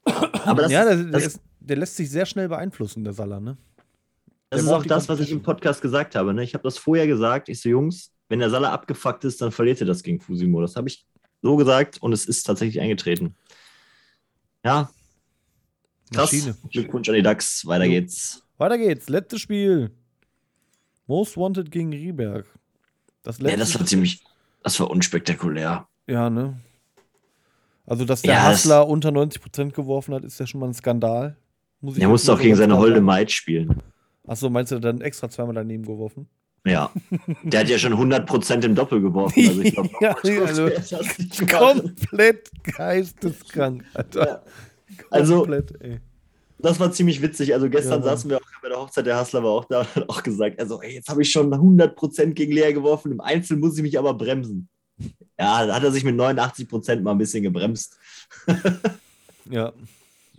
Aber 0.04 0.62
das, 0.62 0.72
ja, 0.72 0.84
der, 0.84 0.96
der, 0.96 1.06
das, 1.06 1.26
ist, 1.26 1.40
der 1.60 1.76
lässt 1.76 1.96
sich 1.96 2.10
sehr 2.10 2.26
schnell 2.26 2.48
beeinflussen, 2.48 3.04
der 3.04 3.14
Salah, 3.14 3.40
ne? 3.40 3.56
Das 4.50 4.62
ist 4.62 4.68
auch 4.68 4.84
das, 4.84 5.08
was 5.08 5.20
ich 5.20 5.30
im. 5.30 5.42
Podcast 5.42 5.82
gesagt 5.82 6.14
habe. 6.14 6.32
Ne? 6.34 6.42
Ich 6.44 6.54
habe 6.54 6.62
das 6.62 6.78
vorher 6.78 7.06
gesagt. 7.06 7.48
Ich 7.48 7.60
so, 7.60 7.68
Jungs, 7.68 8.12
wenn 8.28 8.38
der 8.38 8.50
Salah 8.50 8.72
abgefuckt 8.72 9.24
ist, 9.24 9.40
dann 9.42 9.52
verliert 9.52 9.80
er 9.80 9.86
das 9.86 10.02
gegen 10.02 10.20
Fusimo. 10.20 10.60
Das 10.60 10.76
habe 10.76 10.88
ich 10.88 11.06
so 11.42 11.56
gesagt 11.56 12.00
und 12.02 12.12
es 12.12 12.26
ist 12.26 12.44
tatsächlich 12.44 12.80
eingetreten. 12.80 13.34
Ja, 14.64 14.90
krass. 16.12 16.32
Maschine. 16.32 16.56
Glückwunsch 16.70 17.08
an 17.08 17.14
die 17.16 17.22
DAX. 17.22 17.66
Weiter 17.66 17.86
geht's. 17.88 18.42
Weiter 18.56 18.78
geht's. 18.78 19.08
Letztes 19.08 19.40
Spiel. 19.40 19.90
Most 21.06 21.36
Wanted 21.36 21.70
gegen 21.70 21.92
Rieberg. 21.92 22.46
Das 23.22 23.38
Ja, 23.38 23.44
letzte 23.44 23.58
das 23.60 23.78
war 23.78 23.86
ziemlich, 23.86 24.24
das 24.62 24.80
war 24.80 24.90
unspektakulär. 24.90 25.86
Ja, 26.06 26.30
ne? 26.30 26.58
Also, 27.86 28.06
dass 28.06 28.22
der 28.22 28.32
Ja, 28.34 28.42
Hassler 28.44 28.88
unter 28.88 29.10
90% 29.10 29.72
geworfen 29.72 30.14
hat, 30.14 30.24
ist 30.24 30.40
ja 30.40 30.46
schon 30.46 30.60
mal 30.60 30.68
ein 30.68 30.74
Skandal. 30.74 31.36
Muss 31.82 31.96
ich 31.96 32.02
Er 32.02 32.08
musste 32.08 32.32
auch 32.32 32.40
gegen 32.40 32.56
seine 32.56 32.78
Holde. 32.78 33.02
Maid 33.02 33.30
spielen. 33.30 33.82
Achso, 34.26 34.48
meinst 34.50 34.72
du 34.72 34.78
dann 34.78 35.00
extra 35.00 35.28
zweimal 35.28 35.54
daneben 35.54 35.84
geworfen? 35.84 36.26
Ja. 36.66 36.90
Der 37.42 37.60
hat 37.60 37.68
ja 37.68 37.78
schon 37.78 37.92
100% 37.92 38.64
im 38.64 38.74
Doppel 38.74 39.00
geworfen. 39.02 39.46
Also 39.48 39.60
ich 39.60 39.74
glaube, 39.74 39.90
Ja, 40.00 40.16
also 40.46 40.70
Komplett 41.46 42.50
geisteskrank, 42.62 43.84
Alter. 43.92 44.42
Also- 45.10 45.38
Komplett, 45.40 45.74
ey. 45.80 46.00
Das 46.58 46.80
war 46.80 46.90
ziemlich 46.92 47.20
witzig. 47.20 47.52
Also 47.52 47.68
gestern 47.68 48.00
Ja, 48.00 48.08
saßen 48.08 48.30
wir 48.30 48.38
auch 48.38 48.62
bei 48.62 48.68
der 48.70 48.78
Hochzeit, 48.78 49.04
der 49.04 49.16
Hassler 49.16 49.42
war 49.42 49.50
auch 49.50 49.66
da 49.66 49.80
und 49.80 49.94
hat 49.96 50.08
auch 50.08 50.22
gesagt, 50.22 50.58
also 50.58 50.80
ey, 50.80 50.94
jetzt 50.94 51.08
habe 51.10 51.20
ich 51.20 51.30
schon 51.30 51.52
100% 51.52 52.32
gegen 52.32 52.52
Leer 52.52 52.72
geworfen, 52.72 53.12
im 53.12 53.20
Einzel 53.20 53.58
muss 53.58 53.76
ich 53.76 53.82
mich 53.82 53.98
aber 53.98 54.14
bremsen. 54.14 54.68
Ja, 55.38 55.66
da 55.66 55.74
hat 55.74 55.82
er 55.84 55.90
sich 55.92 56.04
mit 56.04 56.14
89% 56.14 57.00
mal 57.02 57.10
ein 57.10 57.18
bisschen 57.18 57.42
gebremst. 57.42 57.98
Ja. 59.50 59.72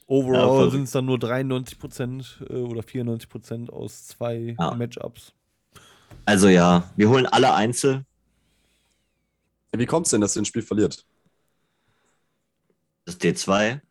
Ja, 0.08 0.16
Overall 0.16 0.48
verrückt. 0.58 0.72
sind 0.74 0.84
es 0.84 0.92
dann 0.92 1.06
nur 1.06 1.18
93% 1.18 2.50
äh, 2.50 2.54
oder 2.62 2.82
94% 2.82 3.70
aus 3.70 4.08
zwei 4.08 4.56
Ja. 4.60 4.74
Matchups. 4.76 5.34
Also 6.26 6.48
ja, 6.48 6.92
wir 6.96 7.10
holen 7.10 7.26
alle 7.26 7.54
Einzel. 7.54 8.06
Wie 9.76 9.86
kommt 9.86 10.08
es 10.08 10.12
denn, 10.12 10.22
dass 10.22 10.36
ihr 10.36 10.42
ein 10.42 10.46
Spiel 10.46 10.62
verliert? 10.62 11.06
Das 13.06 13.20
D2, 13.20 13.82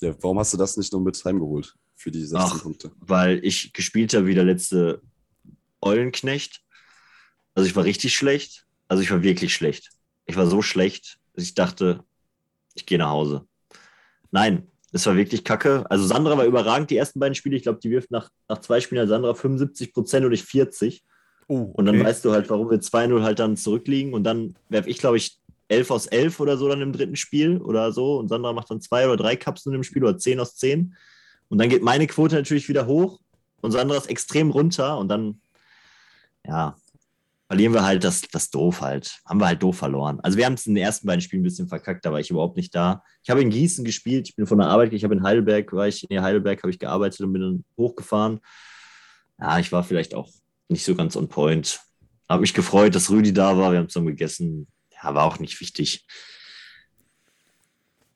Ja, 0.00 0.14
warum 0.22 0.38
hast 0.38 0.52
du 0.52 0.56
das 0.56 0.76
nicht 0.76 0.92
nur 0.92 1.00
mit 1.02 1.22
heimgeholt 1.24 1.74
für 1.94 2.10
die 2.10 2.20
16 2.24 2.38
Ach. 2.40 2.62
Punkte? 2.62 2.92
weil 3.00 3.40
ich 3.44 3.72
gespielt 3.72 4.12
habe 4.14 4.26
wie 4.26 4.34
der 4.34 4.44
letzte 4.44 5.02
Eulenknecht. 5.80 6.62
Also 7.54 7.68
ich 7.68 7.76
war 7.76 7.84
richtig 7.84 8.14
schlecht. 8.14 8.66
Also 8.88 9.02
ich 9.02 9.10
war 9.10 9.22
wirklich 9.22 9.54
schlecht. 9.54 9.90
Ich 10.26 10.36
war 10.36 10.46
so 10.46 10.62
schlecht, 10.62 11.18
dass 11.34 11.44
ich 11.44 11.54
dachte, 11.54 12.04
ich 12.74 12.86
gehe 12.86 12.98
nach 12.98 13.10
Hause. 13.10 13.46
Nein, 14.30 14.66
es 14.94 15.06
war 15.06 15.16
wirklich 15.16 15.42
kacke. 15.42 15.84
Also 15.90 16.06
Sandra 16.06 16.38
war 16.38 16.44
überragend, 16.44 16.88
die 16.88 16.96
ersten 16.96 17.18
beiden 17.18 17.34
Spiele. 17.34 17.56
Ich 17.56 17.64
glaube, 17.64 17.80
die 17.80 17.90
wirft 17.90 18.12
nach, 18.12 18.30
nach 18.48 18.60
zwei 18.60 18.80
Spielen 18.80 19.02
hat 19.02 19.08
Sandra 19.08 19.34
75 19.34 19.92
Prozent 19.92 20.24
und 20.24 20.32
ich 20.32 20.44
40. 20.44 21.02
Oh, 21.48 21.72
Und 21.74 21.86
dann 21.86 21.96
okay. 21.96 22.04
weißt 22.04 22.24
du 22.24 22.30
halt, 22.30 22.48
warum 22.48 22.70
wir 22.70 22.78
2-0 22.78 23.22
halt 23.22 23.40
dann 23.40 23.56
zurückliegen. 23.56 24.14
Und 24.14 24.22
dann 24.22 24.54
werfe 24.68 24.88
ich, 24.88 24.98
glaube 24.98 25.16
ich, 25.16 25.38
11 25.66 25.90
aus 25.90 26.06
11 26.06 26.38
oder 26.38 26.56
so 26.56 26.68
dann 26.68 26.80
im 26.80 26.92
dritten 26.92 27.16
Spiel 27.16 27.58
oder 27.58 27.90
so. 27.90 28.18
Und 28.18 28.28
Sandra 28.28 28.52
macht 28.52 28.70
dann 28.70 28.80
zwei 28.80 29.06
oder 29.06 29.16
drei 29.16 29.34
Kapseln 29.34 29.74
im 29.74 29.82
Spiel 29.82 30.04
oder 30.04 30.16
10 30.16 30.38
aus 30.38 30.54
10. 30.56 30.94
Und 31.48 31.58
dann 31.58 31.68
geht 31.68 31.82
meine 31.82 32.06
Quote 32.06 32.36
natürlich 32.36 32.68
wieder 32.68 32.86
hoch 32.86 33.20
und 33.62 33.72
Sandra 33.72 33.96
ist 33.96 34.08
extrem 34.08 34.50
runter. 34.50 34.96
Und 34.98 35.08
dann, 35.08 35.40
ja, 36.46 36.76
verlieren 37.54 37.72
wir 37.72 37.84
halt 37.84 38.02
das, 38.02 38.22
das 38.22 38.50
doof 38.50 38.80
halt. 38.80 39.20
Haben 39.24 39.38
wir 39.38 39.46
halt 39.46 39.62
doof 39.62 39.76
verloren. 39.76 40.18
Also 40.24 40.36
wir 40.36 40.44
haben 40.44 40.54
es 40.54 40.66
in 40.66 40.74
den 40.74 40.82
ersten 40.82 41.06
beiden 41.06 41.20
Spielen 41.20 41.42
ein 41.42 41.44
bisschen 41.44 41.68
verkackt, 41.68 42.04
da 42.04 42.10
war 42.10 42.18
ich 42.18 42.28
überhaupt 42.28 42.56
nicht 42.56 42.74
da. 42.74 43.04
Ich 43.22 43.30
habe 43.30 43.42
in 43.42 43.50
Gießen 43.50 43.84
gespielt, 43.84 44.28
ich 44.28 44.34
bin 44.34 44.44
von 44.48 44.58
der 44.58 44.66
Arbeit, 44.66 44.92
ich 44.92 45.04
habe 45.04 45.14
in 45.14 45.22
Heidelberg, 45.22 45.72
war 45.72 45.86
ich, 45.86 46.04
in 46.10 46.20
Heidelberg 46.20 46.60
habe 46.64 46.72
ich 46.72 46.80
gearbeitet 46.80 47.20
und 47.20 47.32
bin 47.32 47.42
dann 47.42 47.64
hochgefahren. 47.76 48.40
Ja, 49.38 49.60
ich 49.60 49.70
war 49.70 49.84
vielleicht 49.84 50.16
auch 50.16 50.28
nicht 50.68 50.84
so 50.84 50.96
ganz 50.96 51.14
on 51.14 51.28
point. 51.28 51.80
Habe 52.28 52.40
mich 52.40 52.54
gefreut, 52.54 52.96
dass 52.96 53.08
Rüdi 53.08 53.32
da 53.32 53.56
war, 53.56 53.70
wir 53.70 53.78
haben 53.78 53.88
zusammen 53.88 54.08
gegessen. 54.08 54.66
Ja, 55.00 55.14
war 55.14 55.22
auch 55.22 55.38
nicht 55.38 55.60
wichtig. 55.60 56.04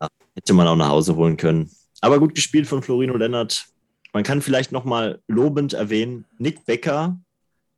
Ja, 0.00 0.08
hätte 0.34 0.52
man 0.52 0.66
auch 0.66 0.74
nach 0.74 0.88
Hause 0.88 1.14
holen 1.14 1.36
können. 1.36 1.70
Aber 2.00 2.18
gut 2.18 2.34
gespielt 2.34 2.66
von 2.66 2.82
Florino 2.82 3.16
Lennart. 3.16 3.68
Man 4.12 4.24
kann 4.24 4.42
vielleicht 4.42 4.72
nochmal 4.72 5.22
lobend 5.28 5.74
erwähnen, 5.74 6.24
Nick 6.38 6.66
Becker 6.66 7.20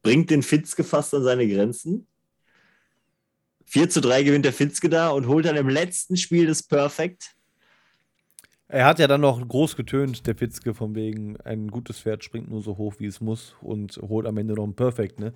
bringt 0.03 0.31
den 0.31 0.43
Fitzke 0.43 0.85
fast 0.85 1.15
an 1.15 1.23
seine 1.23 1.47
Grenzen. 1.49 2.07
4 3.67 3.89
zu 3.89 4.01
3 4.01 4.25
gewinnt 4.25 4.45
der 4.45 4.53
Fitzke 4.53 4.89
da 4.89 5.11
und 5.11 5.29
holt 5.29 5.47
dann 5.47 5.57
im 5.57 5.69
letzten 5.69 6.17
Spiel 6.17 6.47
das 6.47 6.63
Perfect. 6.63 7.37
Er 8.67 8.85
hat 8.87 9.01
ja 9.01 9.09
dann 9.09 9.21
noch 9.21 9.47
groß 9.47 9.75
getönt, 9.77 10.27
der 10.29 10.35
Pitzke, 10.35 10.75
von 10.75 10.95
wegen, 10.95 11.37
ein 11.41 11.69
gutes 11.69 11.99
Pferd 11.99 12.23
springt 12.23 12.49
nur 12.49 12.63
so 12.63 12.77
hoch, 12.77 12.95
wie 12.99 13.07
es 13.07 13.21
muss 13.21 13.55
und 13.61 13.97
holt 13.97 14.27
am 14.27 14.39
Ende 14.39 14.55
noch 14.55 14.65
ein 14.65 14.75
Perfect, 14.75 15.19
ne? 15.19 15.33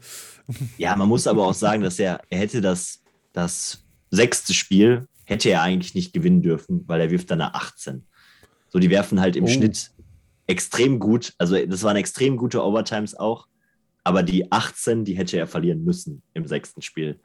Ja, 0.78 0.95
man 0.95 1.09
muss 1.09 1.27
aber 1.27 1.47
auch 1.47 1.55
sagen, 1.55 1.82
dass 1.82 1.99
er, 1.99 2.20
er 2.31 2.39
hätte 2.39 2.61
das, 2.61 3.03
das 3.32 3.85
sechste 4.11 4.55
Spiel, 4.55 5.09
hätte 5.24 5.51
er 5.51 5.62
eigentlich 5.62 5.95
nicht 5.95 6.12
gewinnen 6.12 6.43
dürfen, 6.43 6.85
weil 6.86 7.01
er 7.01 7.11
wirft 7.11 7.31
dann 7.31 7.41
eine 7.41 7.55
18. 7.55 8.05
So, 8.69 8.78
die 8.78 8.91
werfen 8.91 9.20
halt 9.20 9.35
im 9.35 9.45
Oh. 9.45 9.49
Schnitt 9.49 9.91
extrem 10.47 10.99
gut. 11.01 11.35
Also, 11.39 11.57
das 11.66 11.82
waren 11.82 11.97
extrem 11.97 12.36
gute 12.36 12.62
Overtimes 12.62 13.16
auch. 13.16 13.49
Aber 14.05 14.22
die 14.22 14.52
18, 14.52 15.05
die 15.05 15.14
hätte 15.16 15.39
er 15.39 15.47
verlieren 15.47 15.82
müssen 15.82 16.22
im 16.35 16.47
sechsten 16.47 16.82
Spiel. 16.82 17.18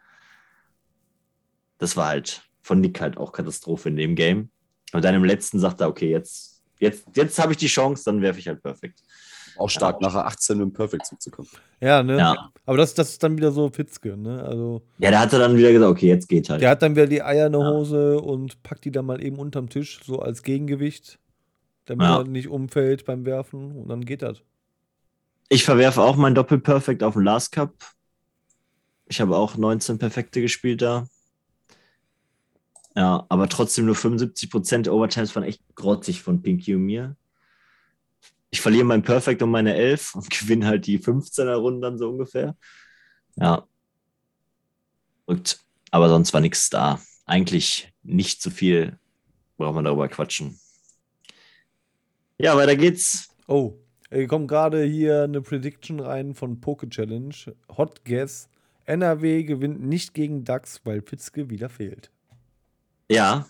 Das 1.78 1.96
war 1.98 2.08
halt 2.08 2.42
von 2.62 2.80
Nick 2.82 3.00
halt 3.02 3.18
auch 3.18 3.32
Katastrophe 3.32 3.90
in 3.90 3.96
dem 3.96 4.16
Game. 4.16 4.50
Und 4.94 5.04
dann 5.04 5.16
im 5.16 5.24
letzten 5.24 5.60
sagt 5.60 5.82
er, 5.82 5.88
okay, 5.90 6.10
jetzt, 6.10 6.62
jetzt, 6.80 7.06
jetzt 7.16 7.38
habe 7.40 7.52
ich 7.52 7.58
die 7.58 7.68
Chance, 7.68 8.04
dann 8.06 8.22
werfe 8.22 8.40
ich 8.40 8.48
halt 8.48 8.62
perfekt. 8.64 9.02
Auch 9.58 9.70
stark, 9.70 9.98
Ja. 10.02 10.08
nachher 10.08 10.26
18 10.26 10.58
mit 10.58 10.66
dem 10.68 10.74
Perfect 10.74 11.06
zurückzukommen. 11.06 11.50
Ja, 11.82 12.02
ne? 12.02 12.18
Ja. 12.18 12.50
Aber 12.66 12.78
das, 12.78 12.94
das 12.94 13.10
ist 13.10 13.24
dann 13.24 13.38
wieder 13.38 13.52
so 13.52 13.70
Pitzke, 13.70 14.16
ne? 14.16 14.42
Also, 14.44 14.82
Ja, 15.00 15.12
da 15.12 15.20
hat 15.20 15.34
er 15.34 15.40
dann 15.40 15.58
wieder 15.58 15.72
gesagt, 15.74 15.92
okay, 15.92 16.08
jetzt 16.08 16.30
geht 16.30 16.50
halt. 16.50 16.62
der 16.62 16.70
hat 16.70 16.82
dann 16.82 16.96
wieder 16.96 17.08
die 17.08 17.22
Eier 17.22 17.48
in 17.48 17.52
der 17.54 17.62
Ja. 17.62 17.72
Hose 17.72 18.20
und 18.22 18.64
packt 18.64 18.86
die 18.86 18.92
dann 18.92 19.06
mal 19.06 19.22
eben 19.22 19.38
unterm 19.38 19.70
Tisch, 19.70 20.00
so 20.04 20.20
als 20.20 20.44
Gegengewicht, 20.44 21.20
damit 21.86 22.06
Ja. 22.08 22.20
er 22.20 22.24
nicht 22.24 22.48
umfällt 22.48 23.04
beim 23.06 23.26
Werfen 23.26 23.74
und 23.76 23.90
dann 23.90 24.06
geht 24.06 24.22
das. 24.22 24.42
Ich 25.52 25.64
verwerfe 25.64 26.02
auch 26.02 26.16
mein 26.16 26.36
Doppel-Perfect 26.36 27.02
auf 27.02 27.14
dem 27.14 27.24
Last 27.24 27.52
Cup. 27.52 27.74
Ich 29.08 29.20
habe 29.20 29.36
auch 29.36 29.58
19 29.58 29.98
Perfekte 29.98 30.42
gespielt 30.42 30.84
da. 30.84 31.08
Ja, 32.96 33.26
aber 33.30 33.50
trotzdem 33.50 33.86
nur 33.86 33.96
75% 33.96 34.88
Overtimes 34.90 35.36
waren 35.36 35.44
echt 35.44 35.64
grotzig 35.74 36.22
von 36.22 36.44
Pinky 36.44 36.76
und 36.76 36.84
mir. 36.84 37.16
Ich 38.52 38.62
verliere 38.62 38.86
mein 38.86 39.02
Perfect 39.02 39.42
um 39.42 39.50
meine 39.50 39.74
11 39.74 40.14
und 40.16 40.30
gewinne 40.40 40.68
halt 40.68 40.86
die 40.86 41.00
15er 41.00 41.56
Runden 41.56 41.82
dann 41.82 41.98
so 41.98 42.10
ungefähr. 42.10 42.56
Ja. 43.36 43.66
Und, 45.26 45.60
aber 45.90 46.10
sonst 46.10 46.32
war 46.32 46.42
nichts 46.42 46.70
da. 46.70 47.02
Eigentlich 47.26 47.92
nicht 48.04 48.42
so 48.44 48.52
viel, 48.52 49.00
braucht 49.58 49.74
man 49.74 49.86
darüber 49.86 50.08
quatschen. 50.10 50.60
Ja, 52.38 52.56
weiter 52.56 52.76
geht's. 52.76 53.30
Oh, 53.48 53.80
hier 54.12 54.28
kommt 54.28 54.48
gerade 54.48 54.84
hier 54.84 55.24
eine 55.24 55.42
Prediction 55.42 56.00
rein 56.00 56.34
von 56.34 56.60
Poke 56.60 56.90
Challenge. 56.90 57.36
Hot 57.78 58.04
Guess. 58.06 58.50
NRW 58.86 59.44
gewinnt 59.44 59.82
nicht 59.84 60.14
gegen 60.16 60.44
DAX, 60.44 60.82
weil 60.84 61.02
Pitzke 61.02 61.50
wieder 61.50 61.70
fehlt. 61.70 62.10
Ja, 63.12 63.48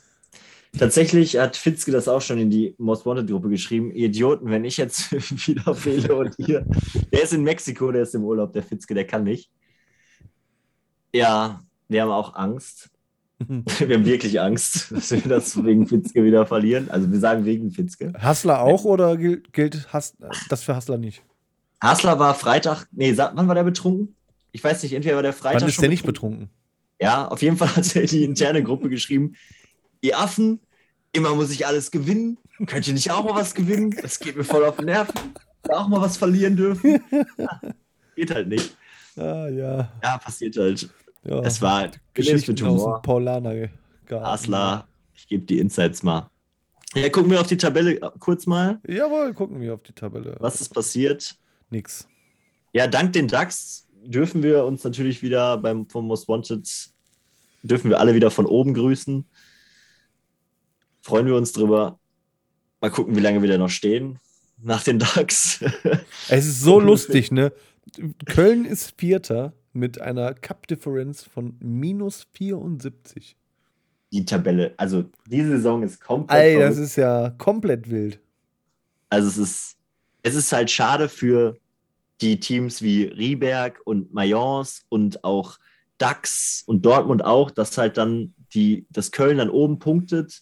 tatsächlich 0.78 1.38
hat 1.38 1.56
Fitzke 1.56 1.92
das 1.92 2.10
auch 2.10 2.22
schon 2.22 2.40
in 2.40 2.50
die 2.50 2.76
Most 2.78 3.06
Wanted 3.06 3.30
Gruppe 3.30 3.50
geschrieben. 3.50 3.92
Ihr 3.92 4.08
Idioten, 4.08 4.50
wenn 4.50 4.66
ich 4.66 4.78
jetzt 4.78 5.12
wieder 5.48 5.74
fehle 5.74 6.16
und 6.16 6.38
ihr. 6.40 6.66
Der 7.12 7.24
ist 7.24 7.34
in 7.34 7.44
Mexiko, 7.44 7.92
der 7.92 8.04
ist 8.04 8.16
im 8.16 8.26
Urlaub, 8.26 8.52
der 8.52 8.64
Fitzke, 8.64 8.94
der 8.94 9.08
kann 9.08 9.24
nicht. 9.24 9.50
Ja, 11.14 11.64
wir 11.88 12.02
haben 12.02 12.12
auch 12.12 12.36
Angst. 12.36 12.90
Wir 13.80 13.96
haben 13.96 14.06
wirklich 14.06 14.40
Angst, 14.40 14.92
dass 14.92 15.12
wir 15.12 15.22
das 15.22 15.64
wegen 15.64 15.88
Fitzke 15.88 16.24
wieder 16.24 16.46
verlieren. 16.46 16.90
Also 16.90 17.10
wir 17.10 17.20
sagen 17.20 17.46
wegen 17.46 17.72
Fitzke. 17.72 18.12
Hassler 18.18 18.62
auch 18.62 18.84
oder 18.84 19.16
gilt, 19.16 19.54
gilt 19.54 19.94
Hass, 19.94 20.18
das 20.50 20.64
für 20.64 20.76
Hassler 20.76 20.98
nicht? 20.98 21.24
Hasler 21.82 22.20
war 22.20 22.36
Freitag, 22.36 22.86
nee, 22.92 23.16
wann 23.16 23.48
war 23.48 23.56
der 23.56 23.64
betrunken? 23.64 24.16
Ich 24.52 24.64
weiß 24.64 24.84
nicht, 24.84 24.94
entweder 24.94 25.16
war 25.16 25.24
der 25.24 25.34
Freitag 25.34 25.62
Wann 25.62 25.70
ist 25.70 25.82
der 25.82 25.90
nicht 25.90 26.06
betrunken? 26.06 26.50
Ja, 27.00 27.28
auf 27.30 27.42
jeden 27.42 27.56
Fall 27.56 27.74
hat 27.76 27.96
er 27.96 28.06
die 28.06 28.26
interne 28.26 28.62
Gruppe 28.62 28.90
geschrieben, 28.90 29.36
ihr 30.02 30.20
Affen, 30.20 30.60
immer 31.14 31.34
muss 31.34 31.52
ich 31.52 31.66
alles 31.66 31.92
gewinnen. 31.92 32.38
Könnt 32.66 32.88
ihr 32.88 32.94
nicht 32.94 33.10
auch 33.10 33.24
mal 33.24 33.36
was 33.36 33.56
gewinnen? 33.56 33.96
Das 34.02 34.20
geht 34.20 34.36
mir 34.36 34.44
voll 34.44 34.66
auf 34.66 34.76
den 34.76 34.86
Nerven. 34.86 35.14
Auch 35.70 35.88
mal 35.88 36.02
was 36.02 36.18
verlieren 36.18 36.58
dürfen. 36.58 37.02
Ja, 37.38 37.62
geht 38.16 38.34
halt 38.34 38.50
nicht. 38.50 38.76
Ah, 39.16 39.48
ja. 39.48 39.90
Ja, 40.04 40.18
passiert 40.18 40.58
halt. 40.58 40.90
Ja. 41.24 41.40
Es 41.42 41.62
war 41.62 41.90
Geschichten 42.14 42.52
mit 42.52 42.62
Humor. 42.62 43.02
Paulaner. 43.02 43.70
Asla, 44.10 44.88
ich 45.14 45.28
gebe 45.28 45.46
die 45.46 45.60
Insights 45.60 46.04
mal. 46.04 46.30
Ja, 46.96 47.10
gucken 47.10 47.30
wir 47.30 47.40
auf 47.40 47.48
die 47.48 47.58
Tabelle 47.58 48.00
kurz 48.20 48.48
mal. 48.48 48.80
Jawohl, 48.88 49.34
gucken 49.34 49.62
wir 49.62 49.76
auf 49.76 49.84
die 49.84 49.94
Tabelle. 49.94 50.36
Was 50.40 50.60
ist 50.60 50.70
passiert? 50.70 51.36
Nix. 51.70 52.08
Ja, 52.74 52.88
dank 52.88 53.14
den 53.14 53.28
DAX 53.28 53.88
dürfen 54.04 54.44
wir 54.44 54.66
uns 54.66 54.84
natürlich 54.84 55.22
wieder 55.22 55.58
beim 55.58 55.88
vom 55.88 56.08
Most 56.08 56.28
Wanted, 56.28 56.68
dürfen 57.64 57.90
wir 57.90 58.00
alle 58.00 58.16
wieder 58.16 58.32
von 58.32 58.46
oben 58.46 58.74
grüßen. 58.74 59.26
Freuen 61.02 61.26
wir 61.26 61.36
uns 61.36 61.52
drüber. 61.52 62.00
Mal 62.82 62.92
gucken, 62.92 63.16
wie 63.16 63.20
lange 63.20 63.42
wir 63.42 63.50
da 63.50 63.58
noch 63.58 63.70
stehen. 63.70 64.20
Nach 64.62 64.84
den 64.84 65.00
Ducks. 65.00 65.64
Es 66.30 66.46
ist 66.46 66.62
so 66.62 66.80
lustig, 66.80 67.32
ne? 67.32 67.52
Köln 68.26 68.66
ist 68.66 68.94
Vierter 68.98 69.54
mit 69.80 70.00
einer 70.00 70.34
Cup-Differenz 70.34 71.24
von 71.24 71.56
minus 71.60 72.28
74. 72.34 73.36
Die 74.12 74.26
Tabelle, 74.26 74.74
also 74.78 75.06
diese 75.28 75.50
Saison 75.50 75.84
ist 75.84 76.02
komplett. 76.02 76.40
Ey, 76.40 76.60
das 76.60 76.78
ist 76.78 76.96
ja 76.96 77.30
komplett 77.38 77.90
wild. 77.90 78.20
Also 79.10 79.28
es 79.28 79.38
ist, 79.38 79.78
es 80.24 80.36
ist 80.36 80.52
halt 80.52 80.70
schade 80.70 81.10
für 81.10 81.58
die 82.22 82.40
Teams 82.40 82.82
wie 82.82 83.04
Rieberg 83.04 83.82
und 83.86 84.14
Mayence 84.14 84.84
und 84.90 85.24
auch 85.24 85.58
DAX 85.98 86.64
und 86.66 86.86
Dortmund 86.86 87.24
auch, 87.24 87.52
dass 87.52 87.78
halt 87.78 87.98
dann 87.98 88.34
die, 88.54 88.86
dass 88.90 89.12
Köln 89.12 89.38
dann 89.38 89.50
oben 89.50 89.80
punktet. 89.80 90.42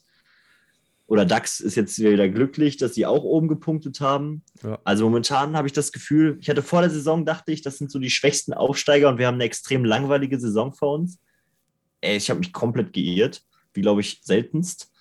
Oder 1.08 1.26
DAX 1.26 1.62
ist 1.62 1.76
jetzt 1.76 1.98
wieder 2.00 2.28
glücklich, 2.28 2.76
dass 2.78 2.94
sie 2.96 3.06
auch 3.06 3.24
oben 3.24 3.48
gepunktet 3.48 4.02
haben. 4.02 4.44
Ja. 4.62 4.78
Also 4.84 5.06
momentan 5.06 5.56
habe 5.56 5.68
ich 5.68 5.74
das 5.74 5.92
Gefühl, 5.94 6.38
ich 6.42 6.50
hatte 6.50 6.62
vor 6.62 6.82
der 6.82 6.90
Saison, 6.90 7.26
dachte 7.26 7.52
ich, 7.54 7.62
das 7.62 7.78
sind 7.78 7.90
so 7.90 7.98
die 8.00 8.10
schwächsten 8.10 8.54
Aufsteiger 8.54 9.08
und 9.10 9.18
wir 9.18 9.28
haben 9.28 9.36
eine 9.36 9.46
extrem 9.46 9.86
langweilige 9.86 10.38
Saison 10.40 10.74
vor 10.74 10.96
uns. 10.96 11.18
Ey, 12.02 12.18
ich 12.18 12.30
habe 12.30 12.40
mich 12.40 12.52
komplett 12.52 12.92
geirrt, 12.94 13.42
wie 13.74 13.82
glaube 13.82 14.02
ich 14.02 14.20
seltenst. 14.22 14.92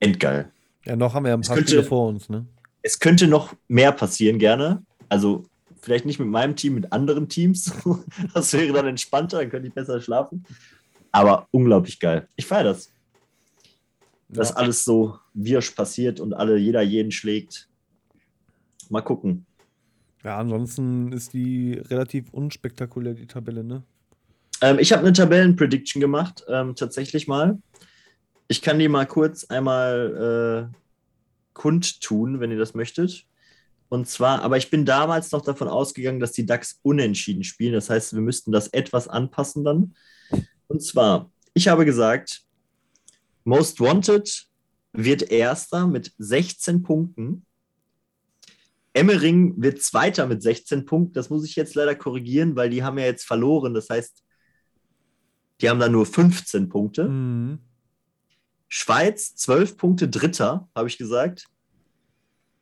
Endgeil. 0.00 0.50
Ja, 0.84 0.96
noch 0.96 1.14
haben 1.14 1.24
wir 1.24 1.28
ja 1.28 1.36
ein 1.36 1.42
paar 1.42 1.56
könnte- 1.56 1.70
Spiele 1.72 1.84
vor 1.84 2.08
uns, 2.08 2.28
ne? 2.28 2.46
es 2.82 2.98
könnte 2.98 3.28
noch 3.28 3.54
mehr 3.68 3.92
passieren, 3.92 4.38
gerne. 4.38 4.82
Also 5.08 5.44
vielleicht 5.80 6.04
nicht 6.04 6.18
mit 6.18 6.28
meinem 6.28 6.56
Team, 6.56 6.74
mit 6.74 6.92
anderen 6.92 7.28
Teams. 7.28 7.70
Das 8.34 8.52
wäre 8.54 8.72
dann 8.72 8.86
entspannter, 8.86 9.38
dann 9.38 9.50
könnte 9.50 9.68
ich 9.68 9.74
besser 9.74 10.00
schlafen. 10.00 10.44
Aber 11.12 11.46
unglaublich 11.50 12.00
geil. 12.00 12.28
Ich 12.34 12.46
feiere 12.46 12.64
das, 12.64 12.90
dass 14.32 14.50
Ja. 14.50 14.56
alles 14.56 14.84
so 14.84 15.18
wirsch 15.34 15.70
passiert 15.72 16.20
und 16.20 16.32
alle, 16.34 16.56
jeder 16.56 16.82
jeden 16.82 17.12
schlägt. 17.12 17.68
Mal 18.88 19.02
gucken. 19.02 19.46
ja, 20.24 20.38
ansonsten 20.38 21.12
ist 21.12 21.32
die 21.32 21.74
relativ 21.74 22.30
unspektakulär, 22.32 23.14
die 23.14 23.26
Tabelle, 23.26 23.64
ne? 23.64 23.82
Ähm, 24.60 24.78
ich 24.78 24.92
habe 24.92 25.02
eine 25.02 25.12
Tabellenprediction 25.12 26.00
gemacht, 26.00 26.44
ähm, 26.48 26.76
tatsächlich 26.76 27.26
mal. 27.26 27.58
Ich 28.48 28.62
kann 28.62 28.78
die 28.78 28.88
mal 28.88 29.06
kurz 29.06 29.44
einmal 29.44 30.70
äh, 30.72 30.76
kundtun, 31.54 32.38
wenn 32.40 32.50
ihr 32.52 32.58
das 32.58 32.74
möchtet. 32.74 33.24
Und 33.88 34.08
zwar, 34.08 34.42
aber 34.42 34.56
ich 34.56 34.70
bin 34.70 34.84
damals 34.86 35.32
noch 35.32 35.42
davon 35.42 35.68
ausgegangen, 35.68 36.20
dass 36.20 36.32
die 36.32 36.46
DAX 36.46 36.78
unentschieden 36.82 37.44
spielen. 37.44 37.74
Das 37.74 37.90
heißt, 37.90 38.14
wir 38.14 38.20
müssten 38.22 38.52
das 38.52 38.68
etwas 38.68 39.08
anpassen 39.08 39.64
dann. 39.64 39.94
Und 40.68 40.82
zwar, 40.82 41.30
ich 41.54 41.68
habe 41.68 41.84
gesagt, 41.84 42.42
Most 43.44 43.80
Wanted 43.80 44.46
wird 44.92 45.22
Erster 45.30 45.86
mit 45.86 46.12
16 46.18 46.82
Punkten. 46.82 47.46
Emmering 48.92 49.60
wird 49.60 49.82
Zweiter 49.82 50.26
mit 50.26 50.42
16 50.42 50.84
Punkten. 50.84 51.14
Das 51.14 51.30
muss 51.30 51.44
ich 51.44 51.56
jetzt 51.56 51.74
leider 51.74 51.94
korrigieren, 51.94 52.56
weil 52.56 52.70
die 52.70 52.82
haben 52.82 52.98
ja 52.98 53.06
jetzt 53.06 53.24
verloren. 53.24 53.74
Das 53.74 53.88
heißt, 53.88 54.22
die 55.60 55.70
haben 55.70 55.80
da 55.80 55.88
nur 55.88 56.04
15 56.04 56.68
Punkte. 56.68 57.08
Mhm. 57.08 57.60
Schweiz 58.68 59.34
12 59.36 59.76
Punkte 59.76 60.08
Dritter, 60.08 60.68
habe 60.74 60.88
ich 60.88 60.98
gesagt. 60.98 61.46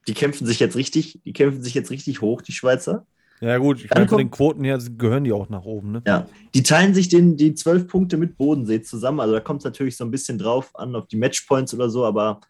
Die 0.09 0.15
kämpfen 0.15 0.47
sich 0.47 0.61
jetzt 0.61 0.77
richtig, 0.77 1.21
die 1.25 1.33
kämpfen 1.33 1.63
sich 1.63 1.75
jetzt 1.75 1.91
richtig 1.91 2.21
hoch, 2.21 2.43
die 2.43 2.53
Schweizer. 2.53 3.07
Ja, 3.41 3.57
gut, 3.57 3.83
ich 3.83 3.91
meine, 3.91 4.07
von 4.07 4.19
den 4.19 4.31
Quoten 4.31 4.65
her 4.65 4.79
gehören 4.99 5.25
die 5.25 5.33
auch 5.33 5.49
nach 5.49 5.65
oben, 5.65 5.93
ne? 5.93 6.03
Ja, 6.07 6.29
die 6.55 6.63
teilen 6.63 6.93
sich 6.93 7.09
den, 7.09 7.39
die 7.39 7.55
12 7.55 7.89
Punkte 7.89 8.19
mit 8.19 8.37
Bodensee 8.37 8.83
zusammen. 8.83 9.21
Also 9.21 9.33
da 9.33 9.41
kommt 9.41 9.61
es 9.61 9.65
natürlich 9.65 9.97
so 9.97 10.05
ein 10.05 10.11
bisschen 10.11 10.37
drauf 10.39 10.77
an, 10.77 10.95
auf 10.95 11.07
die 11.07 11.17
Matchpoints 11.17 11.73
oder 11.73 11.89
so, 11.89 12.05
aber 12.05 12.41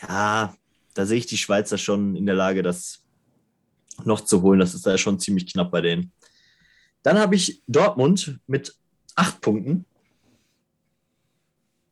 ja, 0.00 0.54
da 0.94 1.06
sehe 1.06 1.18
ich 1.18 1.26
die 1.26 1.36
Schweizer 1.36 1.76
schon 1.76 2.16
in 2.16 2.24
der 2.24 2.34
Lage, 2.34 2.62
das 2.62 3.04
noch 4.04 4.20
zu 4.20 4.40
holen. 4.42 4.60
Das 4.60 4.74
ist 4.74 4.86
da 4.86 4.96
schon 4.96 5.20
ziemlich 5.20 5.52
knapp 5.52 5.70
bei 5.70 5.82
denen. 5.82 6.10
Dann 7.02 7.18
habe 7.18 7.34
ich 7.34 7.62
Dortmund 7.66 8.40
mit 8.46 8.74
8 9.14 9.40
Punkten. 9.42 9.84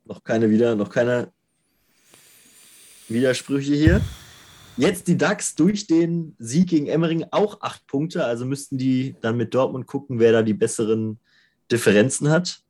Noch 0.05 0.23
keine 0.23 0.49
wieder, 0.49 0.75
noch 0.75 0.89
keine 0.89 1.31
Widersprüche 3.07 3.75
hier. 3.75 4.01
Jetzt 4.75 5.07
die 5.07 5.17
DAX 5.17 5.53
durch 5.53 5.85
den 5.85 6.35
Sieg 6.39 6.69
gegen 6.69 6.87
Emmering 6.87 7.25
auch 7.31 7.61
acht 7.61 7.85
Punkte. 7.85 8.25
Also 8.25 8.45
müssten 8.45 8.77
die 8.77 9.15
dann 9.21 9.37
mit 9.37 9.53
Dortmund 9.53 9.85
gucken, 9.85 10.19
wer 10.19 10.31
da 10.31 10.41
die 10.41 10.55
besseren 10.55 11.19
Differenzen 11.71 12.29
hat. 12.29 12.61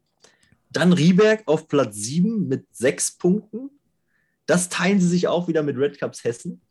Dann 0.69 0.91
Rieberg 0.91 1.43
auf 1.45 1.67
Platz 1.67 1.95
sieben 1.95 2.47
mit 2.47 2.65
sechs 2.71 3.11
Punkten. 3.11 3.69
Das 4.45 4.67
teilen 4.67 4.99
sie 4.99 5.07
sich 5.07 5.27
auch 5.27 5.47
wieder 5.47 5.63
mit 5.63 5.77
Red 5.77 5.97
Cups 5.97 6.23
Hessen. 6.23 6.61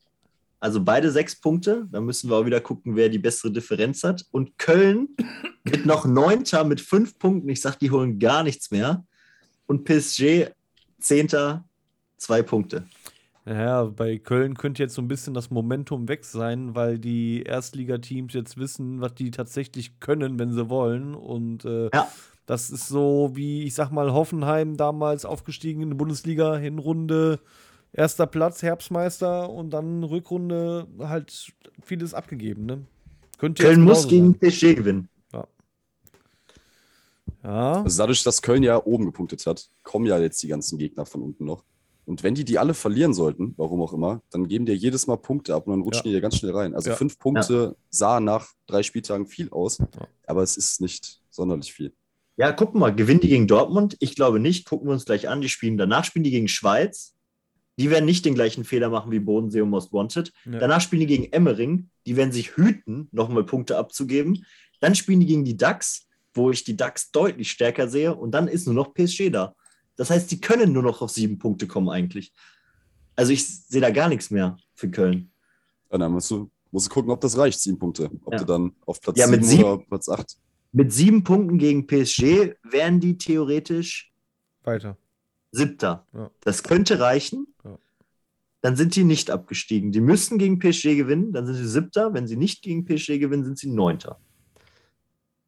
Also 0.60 0.84
beide 0.84 1.10
sechs 1.10 1.34
Punkte. 1.40 1.88
Da 1.90 2.00
müssen 2.00 2.28
wir 2.28 2.36
auch 2.36 2.46
wieder 2.46 2.60
gucken, 2.60 2.94
wer 2.94 3.09
die 3.09 3.18
bessere 3.18 3.50
Differenz 3.50 4.04
hat. 4.04 4.26
Und 4.32 4.59
Köln 4.59 5.09
wird 5.64 5.86
noch 5.86 6.04
Neunter 6.04 6.64
mit 6.64 6.80
fünf 6.80 7.18
Punkten. 7.18 7.48
Ich 7.48 7.60
sage, 7.62 7.78
die 7.80 7.90
holen 7.90 8.18
gar 8.18 8.42
nichts 8.42 8.70
mehr. 8.70 9.04
Und 9.66 9.84
PSG 9.84 10.50
Zehnter, 11.00 11.64
zwei 12.16 12.42
Punkte. 12.42 12.86
Ja, 13.44 13.85
bei 13.85 14.19
Köln 14.19 14.56
könnte 14.56 14.82
jetzt 14.85 14.94
so 14.94 15.02
ein 15.02 15.09
bisschen 15.09 15.35
das 15.35 15.51
Momentum 15.51 16.09
weg 16.09 16.24
sein, 16.24 16.77
weil 16.77 16.98
die 17.01 17.43
Erstligateams 17.43 18.35
jetzt 18.35 18.56
wissen, 18.56 19.01
was 19.01 19.14
die 19.14 19.32
tatsächlich 19.32 19.98
können, 19.98 20.39
wenn 20.39 20.52
sie 20.52 20.69
wollen. 20.70 21.14
Und 21.16 21.64
äh, 21.64 21.90
Ja. 21.93 22.06
das 22.47 22.70
ist 22.70 22.86
so 22.86 23.32
wie, 23.35 23.64
ich 23.64 23.74
sag 23.74 23.90
mal, 23.90 24.12
Hoffenheim 24.12 24.77
damals 24.77 25.24
aufgestiegen 25.24 25.82
in 25.82 25.90
die 25.90 25.97
Bundesliga, 25.97 26.56
Hinrunde, 26.56 27.40
erster 27.93 28.28
Platz, 28.28 28.62
Herbstmeister 28.62 29.51
und 29.51 29.70
dann 29.70 30.05
Rückrunde 30.05 30.86
halt 31.01 31.52
vieles 31.82 32.14
abgegeben. 32.14 32.64
Ne? 32.66 32.86
Könnte 33.39 33.64
Köln 33.64 33.81
jetzt 33.81 33.89
muss 33.89 34.09
gegen. 34.09 34.39
PSG 34.39 34.74
gewinnen. 34.77 35.09
Ja, 37.43 37.82
Also 37.82 37.98
dadurch, 38.02 38.23
dass 38.23 38.40
Köln 38.40 38.62
ja 38.62 38.81
oben 38.85 39.06
gepunktet 39.06 39.44
hat, 39.47 39.69
kommen 39.82 40.06
ja 40.06 40.16
jetzt 40.19 40.40
die 40.44 40.48
ganzen 40.48 40.78
Gegner 40.78 41.05
von 41.06 41.23
unten 41.23 41.44
noch. 41.44 41.64
Und 42.04 42.22
wenn 42.24 42.34
die 42.34 42.44
die 42.44 42.58
alle 42.58 42.74
verlieren 42.74 43.14
sollten, 43.14 43.54
warum 43.56 43.80
auch 43.80 43.92
immer, 43.92 44.22
dann 44.30 44.48
geben 44.48 44.66
die 44.66 44.72
ja 44.72 44.78
jedes 44.78 45.06
Mal 45.06 45.16
Punkte 45.16 45.54
ab 45.54 45.66
und 45.66 45.72
dann 45.72 45.82
rutschen 45.82 46.02
Ja. 46.06 46.10
die 46.10 46.14
ja 46.14 46.20
ganz 46.20 46.36
schnell 46.36 46.52
rein. 46.52 46.74
Also 46.74 46.90
Ja. 46.90 46.96
fünf 46.96 47.18
Punkte 47.18 47.76
sah 47.90 48.18
nach 48.20 48.48
drei 48.66 48.82
Spieltagen 48.82 49.26
viel 49.26 49.50
aus, 49.50 49.78
aber 50.26 50.42
es 50.42 50.56
ist 50.56 50.80
nicht 50.80 51.20
sonderlich 51.30 51.72
viel. 51.72 51.92
Ja, 52.36 52.50
gucken 52.50 52.76
wir 52.76 52.80
mal, 52.88 52.94
gewinnen 52.94 53.20
die 53.20 53.28
gegen 53.28 53.46
Dortmund? 53.46 53.96
Ich 54.00 54.16
glaube 54.16 54.40
nicht. 54.40 54.66
Gucken 54.66 54.88
wir 54.88 54.92
uns 54.92 55.04
gleich 55.04 55.28
an. 55.28 55.40
Die 55.42 55.48
spielen 55.48 55.76
danach 55.76 56.04
spielen 56.04 56.24
die 56.24 56.30
gegen 56.30 56.48
Schweiz. 56.48 57.14
Die 57.78 57.88
werden 57.90 58.04
nicht 58.04 58.24
den 58.24 58.34
gleichen 58.34 58.64
Fehler 58.64 58.90
machen 58.90 59.12
wie 59.12 59.18
Bodensee 59.20 59.60
und 59.60 59.70
Most 59.70 59.92
Wanted. 59.92 60.32
Ja. 60.44 60.58
Danach 60.58 60.80
spielen 60.80 61.00
die 61.00 61.06
gegen 61.06 61.32
Emmering. 61.32 61.88
Die 62.06 62.16
werden 62.16 62.32
sich 62.32 62.56
hüten, 62.56 63.08
nochmal 63.12 63.44
Punkte 63.44 63.76
abzugeben. 63.78 64.44
Dann 64.80 64.94
spielen 64.94 65.20
die 65.20 65.26
gegen 65.26 65.44
die 65.44 65.56
DAX, 65.56 66.06
wo 66.34 66.50
ich 66.50 66.64
die 66.64 66.76
DAX 66.76 67.12
deutlich 67.12 67.50
stärker 67.50 67.86
sehe. 67.88 68.14
Und 68.14 68.32
dann 68.32 68.48
ist 68.48 68.66
nur 68.66 68.74
noch 68.74 68.92
PSG 68.92 69.30
da. 69.30 69.54
Das 69.97 70.10
heißt, 70.10 70.31
die 70.31 70.40
können 70.40 70.73
nur 70.73 70.82
noch 70.82 71.02
auf 71.02 71.10
sieben 71.10 71.39
Punkte 71.39 71.66
kommen 71.66 71.89
eigentlich. 71.89 72.32
Also 73.16 73.32
ich 73.32 73.47
sehe 73.47 73.81
da 73.81 73.90
gar 73.90 74.09
nichts 74.09 74.31
mehr 74.31 74.56
für 74.74 74.90
Köln. 74.90 75.31
Und 75.90 76.01
dann 76.01 76.12
musst 76.12 76.31
du, 76.31 76.51
musst 76.70 76.86
du 76.86 76.90
gucken, 76.94 77.10
ob 77.10 77.20
das 77.20 77.36
reicht, 77.36 77.60
sieben 77.60 77.78
Punkte. 77.78 78.10
Ob 78.24 78.32
Ja. 78.32 78.39
du 78.39 78.44
dann 78.47 78.73
auf 78.86 79.01
Platz 79.01 79.19
Ja, 79.19 79.27
mit 79.27 79.44
sieben 79.44 79.64
oder 79.64 79.85
Platz 79.85 80.09
acht. 80.09 80.36
Mit 80.73 80.93
sieben 80.93 81.23
Punkten 81.23 81.59
gegen 81.59 81.86
PSG 81.86 82.55
wären 82.62 82.98
die 83.01 83.19
theoretisch 83.19 84.10
weiter. 84.64 84.97
Siebter. 85.51 86.06
Ja. 86.14 86.31
Das 86.40 86.62
könnte 86.62 86.98
reichen. 86.98 87.47
Ja. 87.62 87.78
Dann 88.62 88.77
sind 88.77 88.97
die 88.97 89.05
nicht 89.05 89.31
abgestiegen. 89.31 89.93
Die 89.93 90.01
müssten 90.01 90.39
gegen 90.39 90.59
PSG 90.59 90.97
gewinnen, 90.97 91.32
dann 91.32 91.44
sind 91.44 91.56
sie 91.56 91.69
Siebter. 91.69 92.14
Wenn 92.14 92.27
sie 92.27 92.36
nicht 92.36 92.62
gegen 92.62 92.86
PSG 92.86 93.19
gewinnen, 93.19 93.44
sind 93.44 93.59
sie 93.59 93.69
Neunter. 93.70 94.19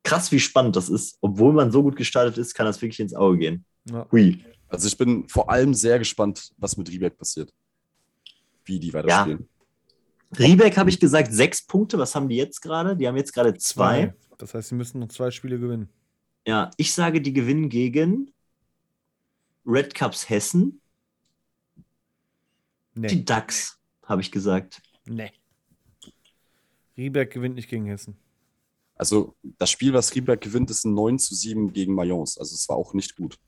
Krass, 0.02 0.30
wie 0.32 0.40
spannend 0.40 0.76
das 0.76 0.90
ist. 0.90 1.16
Obwohl 1.22 1.54
man 1.54 1.72
so 1.72 1.82
gut 1.82 1.96
gestartet 1.96 2.36
ist, 2.36 2.52
kann 2.54 2.66
das 2.66 2.82
wirklich 2.82 3.00
ins 3.00 3.14
Auge 3.14 3.38
gehen. 3.38 3.64
Ja. 3.90 4.06
Hui. 4.10 4.44
Also 4.68 4.88
ich 4.88 4.96
bin 4.96 5.28
vor 5.28 5.50
allem 5.50 5.74
sehr 5.74 5.98
gespannt, 5.98 6.52
was 6.56 6.76
mit 6.76 6.90
Rieberg 6.90 7.16
passiert. 7.16 7.52
Wie 8.64 8.80
die 8.80 8.92
weiterspielen. 8.92 9.48
Riebeck 10.38 10.76
habe 10.76 10.90
ich 10.90 10.98
gesagt, 10.98 11.32
sechs 11.32 11.64
Punkte. 11.64 11.98
Was 11.98 12.14
haben 12.14 12.28
die 12.28 12.36
jetzt 12.36 12.60
gerade? 12.60 12.96
Die 12.96 13.06
haben 13.06 13.16
jetzt 13.16 13.32
gerade 13.32 13.54
zwei. 13.54 14.14
Das 14.38 14.54
heißt, 14.54 14.70
sie 14.70 14.74
müssen 14.74 14.98
noch 15.00 15.08
zwei 15.08 15.30
Spiele 15.30 15.58
gewinnen. 15.58 15.88
Ja, 16.46 16.70
ich 16.76 16.92
sage, 16.92 17.20
die 17.20 17.32
gewinnen 17.32 17.68
gegen 17.68 18.32
Red 19.66 19.94
Cups 19.94 20.28
Hessen. 20.28 20.80
Nee. 22.94 23.08
Die 23.08 23.24
DAX, 23.24 23.78
habe 24.04 24.20
ich 24.20 24.30
gesagt. 24.30 24.82
Nee. 25.06 25.32
Rieberg 26.96 27.30
gewinnt 27.30 27.56
nicht 27.56 27.68
gegen 27.68 27.86
Hessen. 27.86 28.16
Also 28.96 29.34
das 29.58 29.70
Spiel, 29.70 29.92
was 29.92 30.14
Rieberg 30.14 30.40
gewinnt, 30.40 30.70
ist 30.70 30.84
ein 30.84 30.94
9 30.94 31.18
zu 31.18 31.34
7 31.34 31.72
gegen 31.72 31.94
Mayence. 31.94 32.38
Also 32.38 32.54
es 32.54 32.68
war 32.68 32.76
auch 32.76 32.94
nicht 32.94 33.16
gut. 33.16 33.38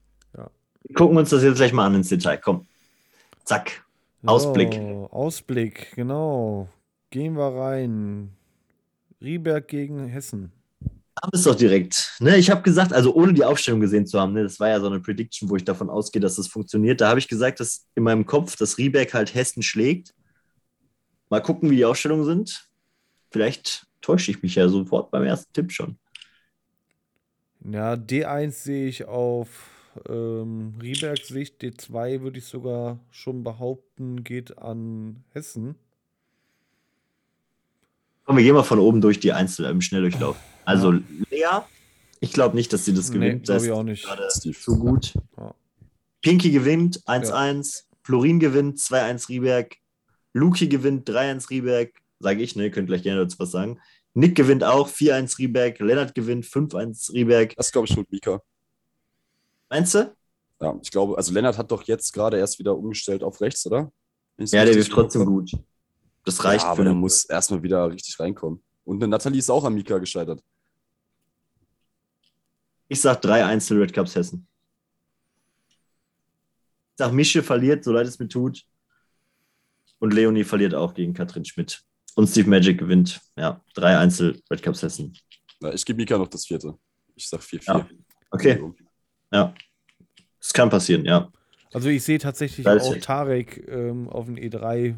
Gucken 0.94 1.16
wir 1.16 1.20
uns 1.20 1.30
das 1.30 1.42
jetzt 1.42 1.56
gleich 1.56 1.72
mal 1.72 1.86
an 1.86 1.96
ins 1.96 2.08
Detail. 2.08 2.38
Komm. 2.38 2.66
Zack. 3.44 3.84
Ausblick. 4.24 4.74
So, 4.74 5.08
Ausblick, 5.10 5.92
genau. 5.94 6.68
Gehen 7.10 7.36
wir 7.36 7.54
rein. 7.54 8.30
Rieberg 9.20 9.68
gegen 9.68 10.06
Hessen. 10.06 10.52
Haben 11.22 11.30
es 11.32 11.44
doch 11.44 11.54
direkt. 11.54 12.16
Ne, 12.20 12.36
ich 12.36 12.50
habe 12.50 12.62
gesagt, 12.62 12.92
also 12.92 13.14
ohne 13.14 13.32
die 13.32 13.44
Aufstellung 13.44 13.80
gesehen 13.80 14.06
zu 14.06 14.20
haben, 14.20 14.34
ne, 14.34 14.42
das 14.42 14.60
war 14.60 14.68
ja 14.68 14.80
so 14.80 14.86
eine 14.86 15.00
Prediction, 15.00 15.48
wo 15.48 15.56
ich 15.56 15.64
davon 15.64 15.88
ausgehe, 15.88 16.20
dass 16.20 16.36
das 16.36 16.48
funktioniert. 16.48 17.00
Da 17.00 17.08
habe 17.08 17.18
ich 17.18 17.28
gesagt, 17.28 17.60
dass 17.60 17.86
in 17.94 18.02
meinem 18.02 18.26
Kopf, 18.26 18.56
dass 18.56 18.76
Rieberg 18.76 19.14
halt 19.14 19.34
Hessen 19.34 19.62
schlägt. 19.62 20.14
Mal 21.30 21.40
gucken, 21.40 21.70
wie 21.70 21.76
die 21.76 21.84
Aufstellungen 21.84 22.24
sind. 22.24 22.68
Vielleicht 23.30 23.86
täusche 24.02 24.30
ich 24.30 24.42
mich 24.42 24.54
ja 24.56 24.68
sofort 24.68 25.10
beim 25.10 25.24
ersten 25.24 25.52
Tipp 25.52 25.72
schon. 25.72 25.98
Ja, 27.64 27.94
D1 27.94 28.50
sehe 28.50 28.86
ich 28.88 29.06
auf 29.06 29.75
ähm, 30.08 30.74
Riebergs 30.80 31.28
Sicht. 31.28 31.60
D2 31.62 32.22
würde 32.22 32.38
ich 32.38 32.44
sogar 32.44 32.98
schon 33.10 33.42
behaupten, 33.44 34.24
geht 34.24 34.58
an 34.58 35.24
Hessen. 35.32 35.76
Komm, 38.24 38.36
wir 38.36 38.44
gehen 38.44 38.54
mal 38.54 38.62
von 38.64 38.78
oben 38.80 39.00
durch 39.00 39.20
die 39.20 39.32
Einzel 39.32 39.66
im 39.66 39.80
Schnelldurchlauf. 39.80 40.36
Also 40.64 40.90
Lea, 41.30 41.60
ich 42.20 42.32
glaube 42.32 42.56
nicht, 42.56 42.72
dass 42.72 42.84
sie 42.84 42.92
das 42.94 43.10
Nee, 43.10 43.14
gewinnt. 43.18 43.44
glaube 43.44 43.54
das 43.54 43.62
ich 43.64 43.68
ist 43.70 43.74
auch 43.76 43.82
nicht. 43.84 44.04
gerade 44.04 44.28
zu 44.28 44.78
gut. 44.78 45.14
Ja. 45.36 45.54
Pinky 46.22 46.50
gewinnt 46.50 47.00
1-1, 47.06 47.84
Florin 48.02 48.40
gewinnt 48.40 48.78
2-1 48.78 49.28
Rieberg, 49.28 49.76
Luki 50.32 50.68
gewinnt 50.68 51.08
3-1 51.08 51.50
Rieberg, 51.50 51.92
sage 52.18 52.42
ich, 52.42 52.56
ne, 52.56 52.64
ihr 52.64 52.70
könnt 52.72 52.88
gleich 52.88 53.02
gerne 53.04 53.20
dazu 53.20 53.38
was 53.38 53.52
sagen. 53.52 53.78
Nick 54.14 54.34
gewinnt 54.34 54.64
auch 54.64 54.88
4-1 54.88 55.38
Rieberg, 55.38 55.78
Lennart 55.78 56.14
gewinnt 56.14 56.46
5-1 56.46 57.12
Rieberg. 57.12 57.54
Das 57.56 57.70
glaube 57.70 57.86
ich 57.86 57.94
schon 57.94 58.06
Mika. 58.10 58.42
Meinst 59.68 59.94
du? 59.94 60.14
Ja, 60.60 60.78
ich 60.82 60.90
glaube, 60.90 61.16
also 61.16 61.32
Lennart 61.32 61.58
hat 61.58 61.70
doch 61.70 61.82
jetzt 61.84 62.12
gerade 62.12 62.38
erst 62.38 62.58
wieder 62.58 62.76
umgestellt 62.76 63.22
auf 63.22 63.40
rechts, 63.40 63.66
oder? 63.66 63.92
Ja, 64.38 64.64
der 64.64 64.74
wird 64.74 64.90
trotzdem 64.90 65.24
Kopf 65.24 65.30
gut. 65.30 65.52
Das 66.24 66.38
hab. 66.38 66.46
reicht 66.46 66.64
ja, 66.64 66.70
aber 66.70 66.76
für 66.76 66.84
der 66.84 66.92
den 66.92 67.00
muss 67.00 67.24
erstmal 67.24 67.62
wieder 67.62 67.90
richtig 67.90 68.18
reinkommen. 68.18 68.62
Und 68.84 69.02
eine 69.02 69.08
Nathalie 69.08 69.38
ist 69.38 69.50
auch 69.50 69.64
an 69.64 69.74
Mika 69.74 69.98
gescheitert. 69.98 70.42
Ich 72.88 73.00
sag 73.00 73.22
3-1 73.22 73.66
für 73.66 73.80
Red 73.80 73.92
Cups 73.92 74.14
Hessen. 74.14 74.46
Ich 76.90 76.98
sag, 76.98 77.12
Mische 77.12 77.42
verliert, 77.42 77.84
so 77.84 77.92
leid 77.92 78.06
es 78.06 78.18
mir 78.18 78.28
tut. 78.28 78.62
Und 79.98 80.14
Leonie 80.14 80.44
verliert 80.44 80.74
auch 80.74 80.94
gegen 80.94 81.14
Katrin 81.14 81.44
Schmidt. 81.44 81.82
Und 82.14 82.28
Steve 82.28 82.48
Magic 82.48 82.78
gewinnt. 82.78 83.20
Ja, 83.36 83.62
3-1 83.74 84.40
Red 84.50 84.62
Cups 84.62 84.82
Hessen. 84.82 85.16
Ja, 85.60 85.72
ich 85.72 85.84
gebe 85.84 85.96
Mika 85.96 86.16
noch 86.16 86.28
das 86.28 86.46
vierte. 86.46 86.78
Ich 87.14 87.28
sag 87.28 87.40
4-4. 87.40 87.62
Ja. 87.66 87.88
Okay, 88.30 88.72
ja. 89.32 89.54
Das 90.40 90.52
kann 90.52 90.70
passieren, 90.70 91.04
ja. 91.04 91.30
Also 91.72 91.88
ich 91.88 92.04
sehe 92.04 92.18
tatsächlich 92.18 92.66
auch 92.66 92.94
er. 92.94 93.00
Tarek 93.00 93.66
ähm, 93.68 94.08
auf 94.08 94.26
den 94.26 94.38
E3 94.38 94.94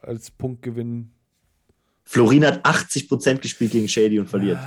als 0.00 0.30
Punktgewinn. 0.30 1.10
Florin 2.04 2.44
hat 2.44 2.64
80% 2.64 3.38
gespielt 3.38 3.72
gegen 3.72 3.88
Shady 3.88 4.18
und 4.18 4.28
verliert. 4.28 4.58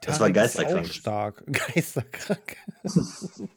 Das 0.00 0.18
war 0.20 0.32
Tarek 0.32 0.36
ist 0.36 0.56
geisterkrank. 0.56 0.86
Auch 0.86 0.92
stark. 0.92 1.44
Geisterkrank. 1.74 2.56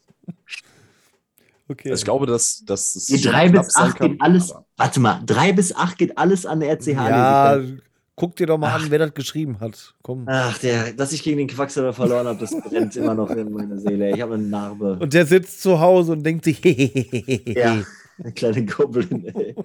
okay. 1.67 1.91
Also 1.91 2.01
ich 2.01 2.05
glaube, 2.05 2.25
dass, 2.25 2.63
dass 2.65 2.95
es 2.95 3.05
Die 3.05 3.17
schon 3.19 3.31
3 3.31 3.49
knapp 3.49 3.65
bis 3.65 3.73
sein 3.73 3.91
8 3.91 3.99
geht 3.99 4.21
alles. 4.21 4.53
Warte 4.77 4.99
mal, 4.99 5.21
3 5.25 5.53
bis 5.53 5.75
8 5.75 5.97
geht 5.97 6.17
alles 6.17 6.45
an 6.45 6.59
der 6.59 6.71
RCH. 6.73 6.88
ja, 6.88 7.57
ich 7.59 7.81
guck 8.15 8.35
dir 8.35 8.48
doch 8.48 8.57
mal 8.57 8.73
Ach. 8.76 8.84
an, 8.84 8.91
wer 8.91 8.99
das 8.99 9.14
geschrieben 9.14 9.60
hat. 9.60 9.95
Komm. 10.02 10.26
Ach, 10.27 10.57
der, 10.60 10.94
dass 10.94 11.11
ich 11.11 11.23
gegen 11.23 11.38
den 11.38 11.48
Quacksalber 11.48 11.94
verloren 11.94 12.27
habe, 12.27 12.40
das 12.40 12.52
brennt 12.52 12.95
immer 12.95 13.15
noch 13.15 13.30
in 13.31 13.52
meiner 13.52 13.77
Seele. 13.77 14.11
Ich 14.15 14.22
habe 14.22 14.35
eine 14.35 14.44
Narbe. 14.44 14.98
Und 14.99 15.14
der 15.14 15.26
sitzt 15.26 15.61
zu 15.61 15.80
Hause 15.80 16.14
und 16.14 16.23
denkt 16.23 16.45
sich, 16.45 16.64
Ja, 17.56 17.84
eine 18.19 18.31
kleine 18.34 18.65
Goblin, 18.65 19.26
ey. 19.35 19.56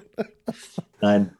Nein. 1.00 1.30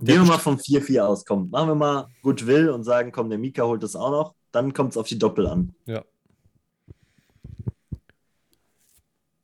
Gehen 0.00 0.22
wir 0.22 0.24
mal 0.24 0.38
vom 0.38 0.56
4-4 0.56 1.00
aus. 1.00 1.24
Komm, 1.24 1.50
machen 1.50 1.68
wir 1.68 1.74
mal 1.74 2.06
Goodwill 2.22 2.70
und 2.70 2.84
sagen, 2.84 3.10
komm, 3.10 3.30
der 3.30 3.38
Mika 3.38 3.64
holt 3.64 3.82
das 3.82 3.96
auch 3.96 4.10
noch. 4.10 4.34
Dann 4.52 4.72
kommt 4.72 4.92
es 4.92 4.96
auf 4.96 5.08
die 5.08 5.18
Doppel 5.18 5.46
an. 5.46 5.74
Ja. 5.86 6.04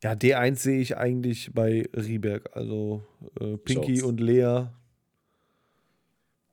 Ja, 0.03 0.13
D1 0.13 0.57
sehe 0.57 0.81
ich 0.81 0.97
eigentlich 0.97 1.53
bei 1.55 1.89
Rieberg. 1.95 2.51
Also 2.55 3.03
äh, 3.41 3.57
Pinky 3.57 3.97
Schaut's. 3.97 4.03
und 4.09 4.21
Lea. 4.21 4.67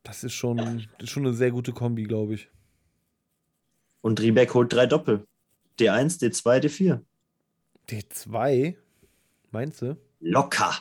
Das 0.04 0.24
ist 0.24 0.34
schon, 0.34 0.58
das 0.58 1.04
ist 1.04 1.10
schon 1.10 1.26
eine 1.26 1.36
sehr 1.36 1.52
gute 1.52 1.74
Kombi, 1.74 2.04
glaube 2.04 2.34
ich. 2.34 2.50
Und 4.02 4.20
Riebeck 4.20 4.54
holt 4.54 4.74
drei 4.74 4.88
Doppel. 4.88 5.26
D1, 5.80 6.20
D2, 6.20 6.60
D4. 6.60 7.02
D2? 7.90 8.76
Meinst 9.52 9.82
du? 9.82 9.98
Locker. 10.20 10.74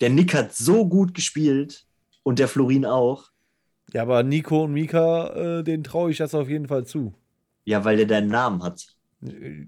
Der 0.00 0.10
Nick 0.10 0.34
hat 0.34 0.52
so 0.54 0.86
gut 0.88 1.14
gespielt 1.14 1.86
und 2.24 2.38
der 2.38 2.48
Florin 2.48 2.84
auch. 2.84 3.30
Ja, 3.92 4.02
aber 4.02 4.22
Nico 4.22 4.64
und 4.64 4.72
Mika, 4.72 5.58
äh, 5.58 5.62
denen 5.62 5.84
traue 5.84 6.10
ich 6.10 6.16
das 6.16 6.34
auf 6.34 6.48
jeden 6.48 6.66
Fall 6.66 6.86
zu. 6.86 7.14
Ja, 7.64 7.84
weil 7.84 7.96
der 7.96 8.06
deinen 8.06 8.28
Namen 8.28 8.62
hat. 8.62 8.84
Äh, 9.24 9.66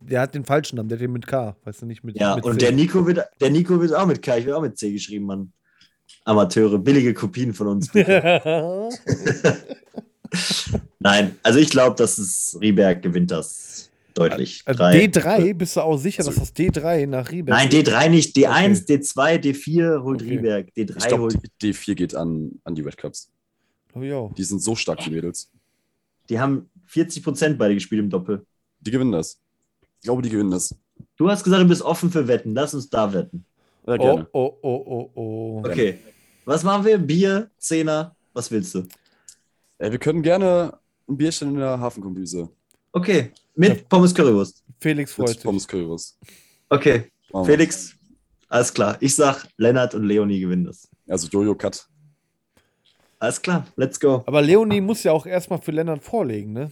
Der 0.00 0.20
hat 0.20 0.34
den 0.34 0.44
falschen 0.44 0.76
Namen, 0.76 0.88
der 0.88 0.96
hat 0.98 1.02
den 1.02 1.12
mit 1.12 1.26
K, 1.26 1.56
weißt 1.64 1.82
du 1.82 1.86
nicht 1.86 2.04
mit 2.04 2.18
Ja, 2.18 2.36
mit 2.36 2.44
und 2.44 2.54
C. 2.54 2.58
der 2.60 2.72
Nico, 2.72 3.06
wird, 3.06 3.20
der 3.40 3.50
Nico 3.50 3.80
wird 3.80 3.92
auch 3.94 4.06
mit 4.06 4.22
K, 4.22 4.38
ich 4.38 4.46
will 4.46 4.54
auch 4.54 4.62
mit 4.62 4.78
C 4.78 4.92
geschrieben, 4.92 5.26
Mann. 5.26 5.52
Amateure, 6.24 6.78
billige 6.78 7.12
Kopien 7.14 7.52
von 7.54 7.66
uns. 7.68 7.90
bitte. 7.92 8.88
Nein, 11.00 11.36
also 11.42 11.58
ich 11.58 11.70
glaube, 11.70 11.96
dass 11.96 12.18
es 12.18 12.56
Rieberg 12.60 13.02
gewinnt 13.02 13.30
das 13.30 13.90
deutlich. 14.14 14.62
Also 14.64 14.78
Drei. 14.78 15.04
D3, 15.04 15.54
bist 15.54 15.76
du 15.76 15.80
auch 15.82 15.96
sicher, 15.96 16.20
Also- 16.20 16.30
dass 16.30 16.40
das 16.40 16.56
D3 16.56 17.06
nach 17.06 17.30
Rieberg 17.30 17.56
Nein, 17.58 17.68
geht? 17.68 17.88
D3 17.88 18.08
nicht. 18.08 18.36
D1, 18.36 18.86
D2, 18.86 19.38
D4 19.38 20.02
holt 20.02 20.22
Okay. 20.22 20.30
Rieberg. 20.30 20.68
D3 20.76 20.96
Ich 20.96 21.06
glaube, 21.08 21.22
holt. 21.24 21.36
D4 21.62 21.94
geht 21.94 22.14
an, 22.14 22.52
an 22.64 22.74
die 22.74 22.82
Red 22.82 22.96
Cups. 22.96 23.30
Glaub 23.92 24.04
auch. 24.12 24.34
Die 24.34 24.44
sind 24.44 24.60
so 24.62 24.74
stark, 24.74 25.00
die 25.00 25.10
Mädels. 25.10 25.50
Die 26.28 26.38
haben 26.40 26.70
40% 26.88 27.54
beide 27.56 27.74
gespielt 27.74 28.00
im 28.00 28.10
Doppel. 28.10 28.44
Die 28.80 28.90
gewinnen 28.90 29.12
das. 29.12 29.38
Ich 29.98 30.04
glaube, 30.04 30.22
die 30.22 30.30
gewinnen 30.30 30.50
das. 30.50 30.74
Du 31.16 31.28
hast 31.28 31.44
gesagt, 31.44 31.62
du 31.62 31.68
bist 31.68 31.82
offen 31.82 32.10
für 32.10 32.26
Wetten. 32.26 32.54
Lass 32.54 32.74
uns 32.74 32.88
da 32.88 33.12
wetten. 33.12 33.44
Ja, 33.86 33.94
Oh, 33.94 33.98
gerne. 33.98 34.28
oh, 34.32 34.58
oh, 34.62 34.84
oh, 34.86 35.10
oh. 35.14 35.62
Okay. 35.66 35.98
Was 36.44 36.62
machen 36.62 36.84
wir? 36.84 36.98
Bier, 36.98 37.50
Zehner. 37.58 38.16
Was 38.32 38.50
willst 38.50 38.74
du? 38.74 38.86
Ey, 39.78 39.90
wir 39.92 39.98
können 39.98 40.22
gerne 40.22 40.78
ein 41.08 41.16
Bierchen 41.16 41.50
in 41.50 41.56
der 41.58 41.78
Hafenkombüse. 41.78 42.48
Okay. 42.92 43.32
Mit 43.54 43.88
Pommes 43.88 44.14
Currywurst. 44.14 44.64
Felix 44.80 45.12
freut 45.12 45.28
Mit 45.28 45.36
sich. 45.36 45.44
Pommes 45.44 45.68
Currywurst. 45.68 46.18
Okay. 46.68 47.10
Machen 47.32 47.46
wir. 47.48 47.54
Felix, 47.56 47.94
alles 48.48 48.72
klar. 48.72 48.96
Ich 49.00 49.14
sag, 49.14 49.46
Lennart 49.56 49.94
und 49.94 50.04
Leonie 50.04 50.40
gewinnen 50.40 50.64
das. 50.64 50.88
Also 51.08 51.28
Jojo 51.28 51.54
Cut. 51.54 51.86
Alles 53.18 53.40
klar, 53.40 53.66
let's 53.76 53.98
go. 54.00 54.22
Aber 54.26 54.42
Leonie 54.42 54.80
muss 54.80 55.02
ja 55.02 55.12
auch 55.12 55.24
erstmal 55.26 55.60
für 55.60 55.70
Lennart 55.72 56.02
vorlegen, 56.02 56.52
ne? 56.52 56.70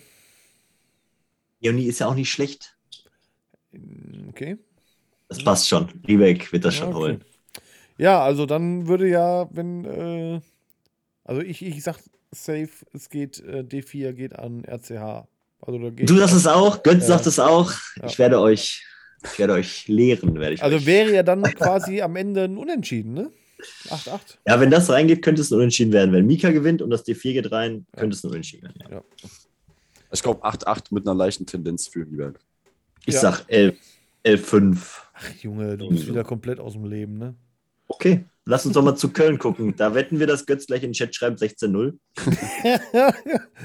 Leonie 1.61 1.87
ist 1.87 2.01
ja 2.01 2.09
auch 2.09 2.15
nicht 2.15 2.31
schlecht. 2.31 2.77
Okay. 4.29 4.59
Das 5.37 5.45
passt 5.45 5.69
schon. 5.69 5.89
Riebeck 6.07 6.53
wird 6.53 6.65
das 6.65 6.75
schon 6.75 6.89
Okay. 6.89 6.97
holen. 6.97 7.25
Ja, 7.99 8.23
also 8.23 8.47
dann 8.47 8.87
würde 8.89 9.09
ja, 9.09 9.49
wenn, 9.53 9.85
äh, 9.85 10.41
also 11.25 11.41
ich, 11.43 11.63
ich 11.65 11.83
sag 11.83 11.99
safe, 12.31 12.69
es 12.93 13.09
geht, 13.11 13.41
äh, 13.41 13.61
D4 13.63 14.13
geht 14.13 14.39
an 14.39 14.65
RCH. 14.65 15.27
Also 15.61 15.79
da 15.79 15.91
geht 15.91 16.09
Du 16.11 16.17
sagst 16.17 16.35
es 16.35 16.47
auch, 16.47 16.83
Götz 16.83 17.03
Ja. 17.03 17.07
sagt 17.09 17.27
es 17.27 17.39
auch. 17.39 17.71
Ja. 18.01 18.07
Ich 18.07 18.19
werde 18.19 18.41
euch, 18.41 18.85
ich 19.25 19.39
werde 19.39 19.53
euch 19.53 19.87
lehren, 19.89 20.35
werde 20.41 20.55
ich 20.55 20.63
Also 20.63 20.77
euch. 20.79 20.87
wäre 20.87 21.15
ja 21.15 21.23
dann 21.23 21.43
quasi 21.43 22.01
am 22.03 22.17
Ende 22.17 22.45
ein 22.45 22.57
Unentschieden, 22.57 23.15
ne? 23.15 23.31
8-8. 23.89 24.39
Ja, 24.49 24.59
wenn 24.59 24.71
das 24.71 24.91
reingeht, 24.91 25.23
könnte 25.23 25.41
es 25.43 25.51
ein 25.53 25.55
Unentschieden 25.57 25.93
werden. 25.93 26.13
Wenn 26.13 26.27
Mika 26.27 26.51
gewinnt 26.51 26.83
und 26.83 26.91
das 26.91 27.07
D4 27.07 27.33
geht 27.35 27.53
rein, 27.53 27.87
könnte 27.97 28.17
es 28.17 28.25
ein 28.25 28.31
Unentschieden 28.31 28.65
werden. 28.65 28.83
Ja. 28.91 29.03
Ich 30.11 30.23
glaube 30.23 30.45
8-8 30.45 30.87
mit 30.93 31.07
einer 31.07 31.15
leichten 31.15 31.47
Tendenz 31.47 31.87
für 31.87 32.01
Rieberg. 32.01 32.41
Ich 33.07 33.15
Ja. 33.15 33.21
sag 33.21 33.45
11, 33.49 33.77
11-5. 34.25 35.03
Ach 35.23 35.35
Junge, 35.43 35.77
du 35.77 35.89
bist 35.89 36.09
wieder 36.09 36.25
komplett 36.25 36.59
aus 36.59 36.73
dem 36.73 36.85
Leben, 36.85 37.19
ne? 37.19 37.35
Okay, 37.89 38.25
lass 38.45 38.65
uns 38.65 38.75
doch 38.75 38.83
mal 38.83 38.97
zu 38.97 39.13
Köln 39.13 39.39
gucken. 39.39 39.75
Da 39.77 39.95
wetten 39.95 40.19
wir, 40.19 40.27
dass 40.27 40.47
Götz 40.47 40.67
gleich 40.67 40.83
in 40.83 40.91
den 40.91 40.95
Chat 40.95 41.15
schreibt 41.15 41.41
16-0. 41.41 41.99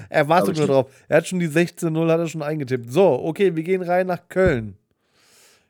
er 0.10 0.28
wartet 0.28 0.58
nur 0.58 0.68
drauf. 0.68 1.06
Er 1.08 1.18
hat 1.18 1.28
schon 1.28 1.40
die 1.40 1.48
16-0, 1.48 2.12
hat 2.12 2.20
er 2.20 2.28
schon 2.28 2.44
eingetippt. 2.44 2.92
So, 2.92 3.24
okay, 3.24 3.56
wir 3.56 3.64
gehen 3.64 3.82
rein 3.82 4.08
nach 4.08 4.28
Köln. 4.28 4.78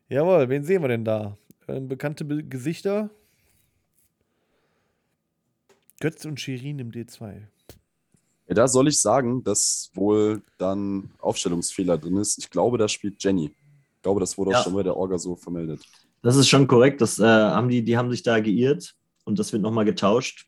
Jawohl, 0.09 0.49
wen 0.49 0.63
sehen 0.63 0.81
wir 0.81 0.87
denn 0.87 1.05
da? 1.05 1.37
Ähm, 1.67 1.87
bekannte 1.87 2.25
Be 2.25 2.43
Gesichter. 2.43 3.09
Götz 5.99 6.25
und 6.25 6.39
Shirin 6.39 6.79
im 6.79 6.91
D2. 6.91 7.43
Ja, 8.47 8.53
da 8.55 8.67
soll 8.67 8.87
ich 8.87 9.01
sagen, 9.01 9.43
dass 9.43 9.91
wohl 9.93 10.41
dann 10.57 11.11
Aufstellungsfehler 11.19 11.97
drin 11.97 12.17
ist. 12.17 12.37
Ich 12.37 12.49
glaube, 12.49 12.77
da 12.77 12.87
spielt 12.87 13.21
Jenny. 13.21 13.51
Ich 13.97 14.01
glaube, 14.03 14.19
das 14.19 14.37
wurde 14.37 14.51
Ja. 14.51 14.59
auch 14.59 14.63
schon 14.63 14.73
bei 14.73 14.83
der 14.83 14.95
Orga 14.95 15.17
so 15.17 15.35
vermeldet. 15.35 15.81
Das 16.21 16.35
ist 16.35 16.47
schon 16.49 16.67
korrekt. 16.67 17.01
Das, 17.01 17.19
äh, 17.19 17.23
haben 17.25 17.69
die, 17.69 17.83
die 17.83 17.97
haben 17.97 18.09
sich 18.11 18.23
da 18.23 18.39
geirrt 18.39 18.95
und 19.25 19.37
das 19.39 19.51
wird 19.53 19.61
nochmal 19.61 19.85
getauscht, 19.85 20.47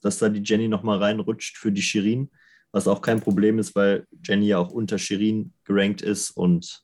dass 0.00 0.18
da 0.18 0.28
die 0.28 0.42
Jenny 0.42 0.68
nochmal 0.68 0.98
reinrutscht 0.98 1.56
für 1.58 1.72
die 1.72 1.82
Shirin, 1.82 2.30
was 2.72 2.88
auch 2.88 3.00
kein 3.02 3.20
Problem 3.20 3.58
ist, 3.58 3.74
weil 3.74 4.06
Jenny 4.24 4.46
ja 4.48 4.58
auch 4.58 4.70
unter 4.70 4.98
Shirin 4.98 5.52
gerankt 5.64 6.02
ist 6.02 6.30
und 6.30 6.82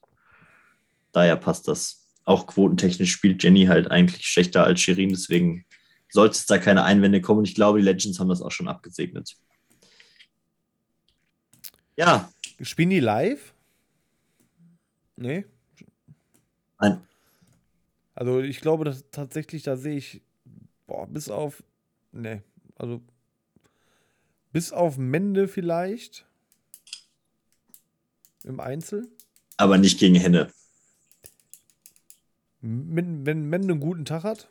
daher 1.13 1.37
passt 1.37 1.69
das. 1.69 1.99
Auch 2.25 2.47
quotentechnisch 2.47 3.11
spielt 3.13 3.43
Jenny 3.43 3.65
halt 3.67 3.91
eigentlich 3.91 4.25
schlechter 4.27 4.65
als 4.65 4.81
Shirin, 4.81 5.09
deswegen 5.11 5.65
sollte 6.11 6.33
es 6.35 6.47
da 6.47 6.59
keine 6.59 6.85
Einwände 6.85 7.21
kommen. 7.21 7.39
Und 7.41 7.49
ich 7.49 7.55
glaube, 7.55 7.79
die 7.79 7.85
Legends 7.85 8.21
haben 8.21 8.29
das 8.29 8.43
auch 8.43 8.51
schon 8.53 8.69
abgesegnet. 8.69 9.35
Ja, 11.97 12.31
Spielen 12.61 12.91
die 12.91 13.01
live? 13.01 13.55
Nee. 15.17 15.45
Nein. 16.83 17.01
Also 18.15 18.41
ich 18.41 18.61
glaube, 18.61 18.85
dass 18.85 19.05
tatsächlich, 19.11 19.63
da 19.63 19.77
sehe 19.77 19.97
ich, 19.97 20.21
boah, 20.87 21.07
bis 21.07 21.31
auf, 21.31 21.63
nee, 22.11 22.43
also 22.77 23.01
bis 24.53 24.73
auf 24.73 24.99
Mende 24.99 25.49
vielleicht 25.49 26.27
im 28.45 28.61
Einzel. 28.61 29.09
aber 29.57 29.79
nicht 29.79 29.99
gegen 29.99 30.17
Henne. 30.17 30.53
Wenn, 32.61 33.25
wenn 33.25 33.49
Mende 33.49 33.73
einen 33.73 33.81
guten 33.81 34.05
Tag 34.05 34.25
hat. 34.25 34.49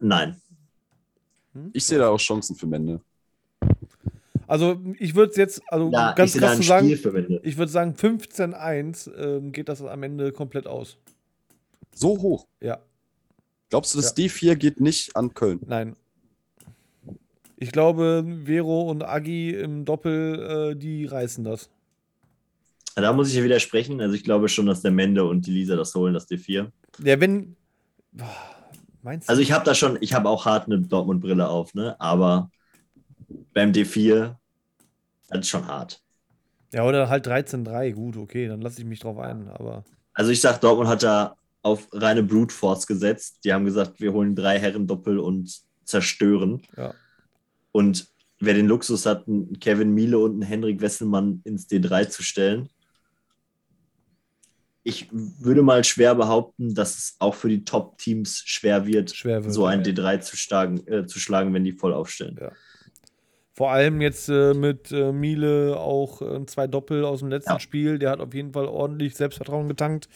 Nein. 0.00 0.40
Ich 1.72 1.86
sehe 1.86 1.98
da 1.98 2.08
auch 2.08 2.18
Chancen 2.18 2.56
für 2.56 2.66
Mende. 2.66 3.00
Also 4.46 4.80
ich 4.98 5.14
würde 5.14 5.30
es 5.30 5.36
jetzt, 5.36 5.62
also 5.68 5.90
Ja, 5.90 6.12
ganz 6.12 6.36
krass 6.36 6.56
zu 6.56 6.62
sagen, 6.62 6.88
ich 6.88 7.04
würde 7.56 7.72
sagen 7.72 7.94
15-1 7.94 9.14
ähm, 9.14 9.52
geht 9.52 9.68
das 9.68 9.82
am 9.82 10.02
Ende 10.02 10.32
komplett 10.32 10.66
aus. 10.66 10.98
So 11.94 12.20
hoch. 12.20 12.46
Ja, 12.60 12.80
Glaubst 13.70 13.94
du, 13.94 14.00
das 14.00 14.16
D4 14.16 14.54
geht 14.56 14.80
nicht 14.80 15.16
an 15.16 15.34
Köln? 15.34 15.60
nein. 15.66 15.96
Ich 17.56 17.70
glaube, 17.70 18.24
Vero 18.44 18.90
und 18.90 19.04
Agi 19.04 19.50
im 19.50 19.84
Doppel, 19.84 20.72
äh, 20.72 20.76
die 20.76 21.06
reißen 21.06 21.44
das. 21.44 21.70
Da 22.96 23.12
muss 23.12 23.28
ich 23.28 23.36
ja 23.36 23.44
widersprechen. 23.44 24.00
Also 24.00 24.16
ich 24.16 24.24
glaube 24.24 24.48
schon, 24.48 24.66
dass 24.66 24.82
der 24.82 24.90
Mende 24.90 25.24
und 25.24 25.46
die 25.46 25.52
Lisa 25.52 25.76
das 25.76 25.94
holen, 25.94 26.12
das 26.12 26.28
D4. 26.28 26.72
Ja, 27.04 27.20
wenn. 27.20 27.54
Boah, 28.10 28.26
Meinst 29.02 29.28
du? 29.28 29.30
Also 29.30 29.42
ich 29.42 29.52
habe 29.52 29.64
da 29.64 29.74
schon, 29.74 29.98
ich 30.00 30.14
habe 30.14 30.28
auch 30.28 30.44
hart 30.44 30.66
eine 30.66 30.80
Dortmund-Brille 30.80 31.48
auf, 31.48 31.74
ne? 31.74 32.00
Aber 32.00 32.50
beim 33.52 33.72
D4, 33.72 34.36
das 35.28 35.40
ist 35.40 35.48
schon 35.48 35.66
hart. 35.66 36.02
ja, 36.72 36.84
oder 36.84 37.08
halt 37.08 37.26
13-3, 37.26 37.92
gut, 37.92 38.16
okay, 38.16 38.48
dann 38.48 38.60
lasse 38.60 38.80
ich 38.80 38.86
mich 38.86 39.00
drauf 39.00 39.18
ein, 39.18 39.48
aber. 39.48 39.84
Also 40.14 40.30
ich 40.30 40.40
sag, 40.40 40.60
Dortmund 40.60 40.88
hat 40.88 41.02
da 41.02 41.36
auf 41.62 41.88
reine 41.92 42.22
Brute 42.22 42.54
Force 42.54 42.86
gesetzt. 42.86 43.38
Die 43.44 43.52
haben 43.52 43.64
gesagt, 43.64 44.00
wir 44.00 44.12
holen 44.12 44.34
drei 44.34 44.58
Herren 44.58 44.86
Doppel 44.86 45.18
und 45.18 45.60
zerstören. 45.84 46.62
Ja. 46.76 46.94
Und 47.70 48.08
wer 48.40 48.54
den 48.54 48.66
Luxus 48.66 49.06
hat, 49.06 49.28
einen 49.28 49.58
Kevin 49.60 49.94
Miele 49.94 50.18
und 50.18 50.32
einen 50.32 50.42
Henrik 50.42 50.80
Wesselmann 50.80 51.40
ins 51.44 51.68
D3 51.68 52.08
zu 52.08 52.22
stellen, 52.22 52.68
ich 54.84 55.08
würde 55.12 55.62
mal 55.62 55.84
schwer 55.84 56.16
behaupten, 56.16 56.74
dass 56.74 56.98
es 56.98 57.16
auch 57.20 57.36
für 57.36 57.48
die 57.48 57.64
Top-Teams 57.64 58.42
schwer 58.44 58.84
wird, 58.84 59.14
Schwer 59.14 59.44
wird, 59.44 59.54
so 59.54 59.64
ein 59.64 59.84
ja. 59.84 59.92
D3 59.92 60.20
zu, 60.20 60.36
schlagen, 60.36 60.84
äh, 60.88 61.06
zu 61.06 61.20
schlagen, 61.20 61.54
wenn 61.54 61.62
die 61.62 61.72
voll 61.72 61.94
aufstellen. 61.94 62.36
Ja. 62.40 62.50
Vor 63.62 63.70
allem 63.70 64.00
jetzt 64.00 64.28
äh, 64.28 64.54
mit 64.54 64.90
äh, 64.90 65.12
Miele 65.12 65.78
auch 65.78 66.20
äh, 66.20 66.44
zwei 66.46 66.66
Doppel 66.66 67.04
aus 67.04 67.20
dem 67.20 67.28
letzten 67.28 67.52
Ja. 67.52 67.60
Spiel. 67.60 68.00
Der 68.00 68.10
hat 68.10 68.18
auf 68.18 68.34
jeden 68.34 68.52
Fall 68.52 68.66
ordentlich 68.66 69.14
Selbstvertrauen 69.14 69.68
getankt. 69.68 70.08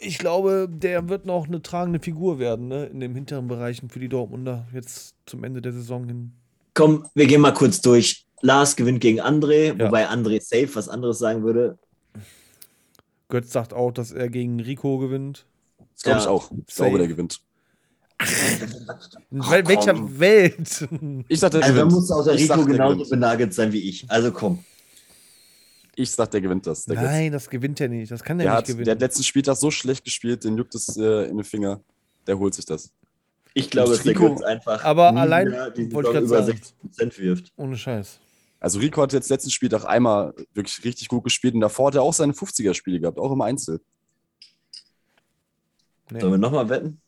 Ich 0.00 0.18
glaube, 0.18 0.68
der 0.68 1.08
wird 1.08 1.26
noch 1.26 1.46
eine 1.46 1.62
tragende 1.62 2.00
Figur 2.00 2.40
werden, 2.40 2.66
ne? 2.66 2.86
In 2.86 2.98
den 2.98 3.14
hinteren 3.14 3.46
Bereichen 3.46 3.88
für 3.88 4.00
die 4.00 4.08
Dortmunder 4.08 4.66
jetzt 4.74 5.14
zum 5.26 5.44
Ende 5.44 5.62
der 5.62 5.72
Saison 5.72 6.08
hin. 6.08 6.32
Komm, 6.74 7.06
wir 7.14 7.28
gehen 7.28 7.40
mal 7.40 7.54
kurz 7.54 7.80
durch. 7.82 8.26
Lars 8.40 8.74
gewinnt 8.74 9.00
gegen 9.00 9.20
André, 9.20 9.78
Ja. 9.78 9.86
wobei 9.86 10.08
André 10.08 10.40
safe 10.40 10.74
was 10.74 10.88
anderes 10.88 11.20
sagen 11.20 11.44
würde. 11.44 11.78
Götz 13.28 13.52
sagt 13.52 13.72
auch, 13.72 13.92
dass 13.92 14.10
er 14.10 14.28
gegen 14.28 14.58
Rico 14.58 14.98
gewinnt. 14.98 15.46
Das 15.94 16.02
glaube 16.02 16.18
Ja, 16.18 16.24
ich 16.24 16.28
auch. 16.28 16.50
Ich 16.66 16.74
safe. 16.74 16.88
glaube, 16.90 16.98
der 16.98 17.06
gewinnt. 17.06 17.42
In 19.30 19.40
Ach, 19.42 19.50
wel 19.50 19.66
welcher 19.68 19.94
komm. 19.94 20.18
Welt? 20.20 20.88
Ich 21.28 21.40
sag, 21.40 21.50
der 21.52 21.62
Also 21.62 21.74
da 21.74 21.82
gewinnt. 21.82 21.92
muss 21.92 22.10
auch 22.10 22.24
der 22.24 22.34
Rico 22.34 22.56
der 22.56 22.64
genauso 22.66 22.94
gewinnt. 22.96 23.10
benagelt 23.10 23.54
sein 23.54 23.72
wie 23.72 23.88
ich. 23.88 24.04
Also 24.10 24.30
komm. 24.32 24.64
Ich 25.96 26.10
sag, 26.10 26.30
der 26.30 26.40
gewinnt 26.40 26.66
das. 26.66 26.84
Der. 26.84 26.96
Nein, 27.00 27.32
das 27.32 27.48
gewinnt 27.48 27.80
er 27.80 27.88
nicht. 27.88 28.10
Das 28.10 28.22
kann 28.22 28.38
er 28.40 28.44
Der 28.44 28.52
nicht 28.52 28.58
hat, 28.58 28.66
gewinnen. 28.66 28.84
der 28.84 28.94
hat 28.94 29.00
letzten 29.00 29.22
Spieltag 29.22 29.56
so 29.56 29.70
schlecht 29.70 30.04
gespielt, 30.04 30.44
den 30.44 30.56
juckt 30.56 30.74
es 30.74 30.96
äh, 30.96 31.24
in 31.28 31.36
den 31.38 31.44
Finger. 31.44 31.80
Der 32.26 32.38
holt 32.38 32.54
sich 32.54 32.64
das. 32.64 32.90
Ich 33.54 33.68
glaube, 33.70 33.90
dass 33.90 34.02
der 34.04 34.46
einfach 34.46 34.84
Aber 34.84 35.12
nie 35.12 35.18
allein- 35.18 35.50
wollte 35.52 35.80
ich 35.82 35.88
über 35.92 36.26
sagen. 36.26 36.46
60 36.46 36.78
Prozent 36.78 37.18
wirft. 37.18 37.52
Ohne 37.56 37.76
Scheiß. 37.76 38.18
Also 38.60 38.78
Rico 38.78 39.00
hat 39.02 39.12
jetzt 39.14 39.30
letzten 39.30 39.50
Spieltag 39.50 39.84
einmal 39.86 40.34
wirklich 40.54 40.84
richtig 40.84 41.08
gut 41.08 41.24
gespielt 41.24 41.54
und 41.54 41.60
davor 41.60 41.88
hat 41.88 41.94
er 41.94 42.02
auch 42.02 42.12
seine 42.12 42.32
50er-Spiele 42.34 43.00
gehabt, 43.00 43.18
auch 43.18 43.32
im 43.32 43.40
Einzel. 43.40 43.80
Nee. 46.10 46.20
Sollen 46.20 46.32
wir 46.34 46.38
nochmal 46.38 46.68
wetten? 46.68 47.00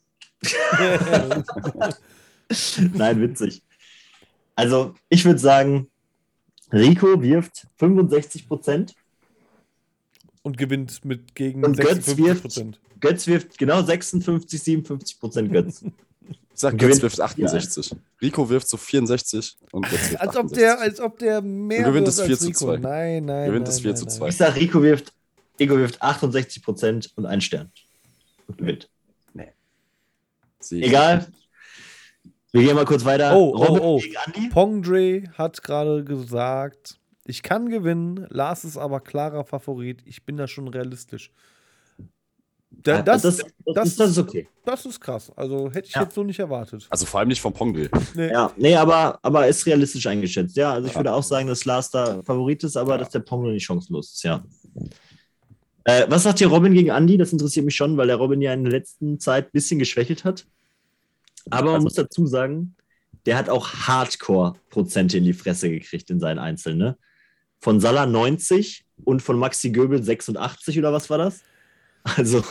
Nein, 2.94 3.20
witzig. 3.20 3.62
Also, 4.55 4.94
ich 5.09 5.24
würde 5.24 5.39
sagen, 5.39 5.89
Rico 6.73 7.20
wirft 7.23 7.66
65 7.78 8.48
Prozent, 8.48 8.94
Und 10.43 10.59
gewinnt 10.59 11.05
mit 11.05 11.35
gegen 11.35 11.64
Und 11.64 11.77
Götz 11.78 12.06
56 12.06 12.24
wirft- 12.27 12.43
Prozent. 12.43 12.81
Götz 13.01 13.27
wirft 13.27 13.59
genau 13.59 13.82
56, 13.82 14.62
57 14.62 15.20
Prozent 15.20 15.52
Götz. 15.52 15.82
Ich 15.85 15.93
sag, 16.55 16.73
Götz 16.73 16.81
gewinnt- 16.81 17.02
wirft 17.02 17.20
68. 17.20 17.97
Rico 18.20 18.48
wirft 18.48 18.69
so 18.69 18.77
64 18.77 19.56
und 19.70 19.89
Götz 19.89 20.10
wirft 20.10 20.20
Als 20.20 20.36
ob 20.36 20.44
68. 20.47 20.59
der, 20.59 20.81
als 20.81 21.01
ob 21.01 21.19
der 21.19 21.43
mehr 21.43 21.78
Und 21.78 21.85
gewinnt 21.93 22.09
es 22.09 22.19
als 22.19 22.28
4 22.28 22.39
zu 22.39 22.47
Rico. 22.48 22.59
2. 22.66 22.77
Nein, 22.78 23.24
nein. 23.24 23.47
Gewinnt 23.48 23.64
nein, 23.66 23.73
es 23.73 23.81
4 23.81 23.90
nein, 23.93 23.97
zu 23.97 24.05
nein. 24.06 24.14
2. 24.16 24.28
Ich 24.28 24.36
sag, 24.36 24.56
Rico 24.56 24.82
wirft, 24.82 25.12
Ego 25.59 25.77
wirft 25.78 26.02
68 26.02 26.62
Prozent 26.62 27.10
und 27.16 27.27
einen 27.27 27.40
Stern. 27.40 27.70
Und 28.48 28.59
gewinnt. 28.59 28.89
Egal. 30.70 31.26
Wir 32.52 32.62
gehen 32.62 32.74
mal 32.74 32.84
kurz 32.84 33.05
weiter. 33.05 33.34
Oh, 33.34 33.52
oh, 33.56 33.64
Robin 33.64 33.82
oh. 33.82 34.01
Andi. 34.26 34.48
Pongdre 34.51 35.24
hat 35.34 35.62
gerade 35.62 36.05
gesagt, 36.05 37.01
ich 37.24 37.43
kann 37.43 37.70
gewinnen, 37.70 38.26
Lars 38.28 38.64
ist 38.64 38.76
aber 38.76 39.01
klarer 39.01 39.44
Favorit. 39.44 40.02
Ich 40.05 40.24
bin 40.24 40.36
da 40.36 40.47
schon 40.47 40.68
realistisch. 40.68 41.30
Da, 42.70 43.01
das, 43.02 43.22
das, 43.22 43.36
das, 43.36 43.47
das, 43.74 43.89
ist, 43.89 44.01
das 44.01 44.10
ist 44.10 44.18
okay. 44.18 44.48
ist 44.66 45.01
krass. 45.01 45.30
Also 45.36 45.70
hätte 45.70 45.89
ich 45.89 45.94
Ja. 45.94 46.02
jetzt 46.02 46.14
so 46.14 46.24
nicht 46.24 46.39
erwartet. 46.39 46.86
Also 46.90 47.06
vor 47.06 47.20
allem 47.20 47.28
nicht 47.28 47.40
vom 47.40 47.52
Pongdre. 47.52 47.89
Nee. 48.14 48.30
Ja, 48.32 48.51
nee, 48.56 48.74
aber, 48.74 49.18
aber 49.22 49.47
ist 49.47 49.64
realistisch 49.66 50.06
eingeschätzt. 50.06 50.56
Ja, 50.56 50.72
also 50.72 50.86
ich 50.89 50.93
Ja. 50.94 50.98
würde 50.98 51.12
auch 51.12 51.22
sagen, 51.22 51.47
dass 51.48 51.64
Lars 51.64 51.90
da 51.90 52.22
Favorit 52.22 52.64
ist, 52.64 52.76
aber 52.76 52.93
Ja. 52.93 52.98
dass 52.98 53.10
der 53.10 53.20
Pongo 53.20 53.48
nicht 53.48 53.64
chancenlos 53.64 54.14
ist, 54.14 54.24
ja. 54.24 54.43
Äh, 55.84 56.06
was 56.09 56.22
sagt 56.22 56.38
hier 56.38 56.48
Robin 56.48 56.72
gegen 56.74 56.90
Andi? 56.90 57.16
Das 57.18 57.32
interessiert 57.32 57.64
mich 57.66 57.74
schon, 57.76 57.96
weil 57.96 58.06
der 58.06 58.16
Robin 58.16 58.40
ja 58.40 58.52
in 58.54 58.64
der 58.64 58.72
letzten 58.72 59.18
Zeit 59.18 59.46
ein 59.46 59.52
bisschen 59.52 59.78
geschwächelt 59.78 60.24
hat. 60.24 60.46
Aber 61.50 61.66
man 61.66 61.74
Also- 61.76 61.84
muss 61.84 61.94
dazu 61.94 62.26
sagen, 62.26 62.76
der 63.26 63.36
hat 63.36 63.48
auch 63.48 63.68
Hardcore-Prozente 63.68 65.18
in 65.18 65.24
die 65.24 65.32
Fresse 65.32 65.70
gekriegt 65.70 66.10
in 66.10 66.20
seinen 66.20 66.38
Einzelnen. 66.38 66.78
Ne? 66.78 66.98
Von 67.60 67.80
Salah 67.80 68.06
90 68.06 68.84
und 69.04 69.22
von 69.22 69.38
Maxi 69.38 69.70
Göbel 69.70 70.02
86 70.02 70.78
oder 70.78 70.92
was 70.92 71.09
war 71.10 71.18
das? 71.18 71.42
Also, 72.04 72.42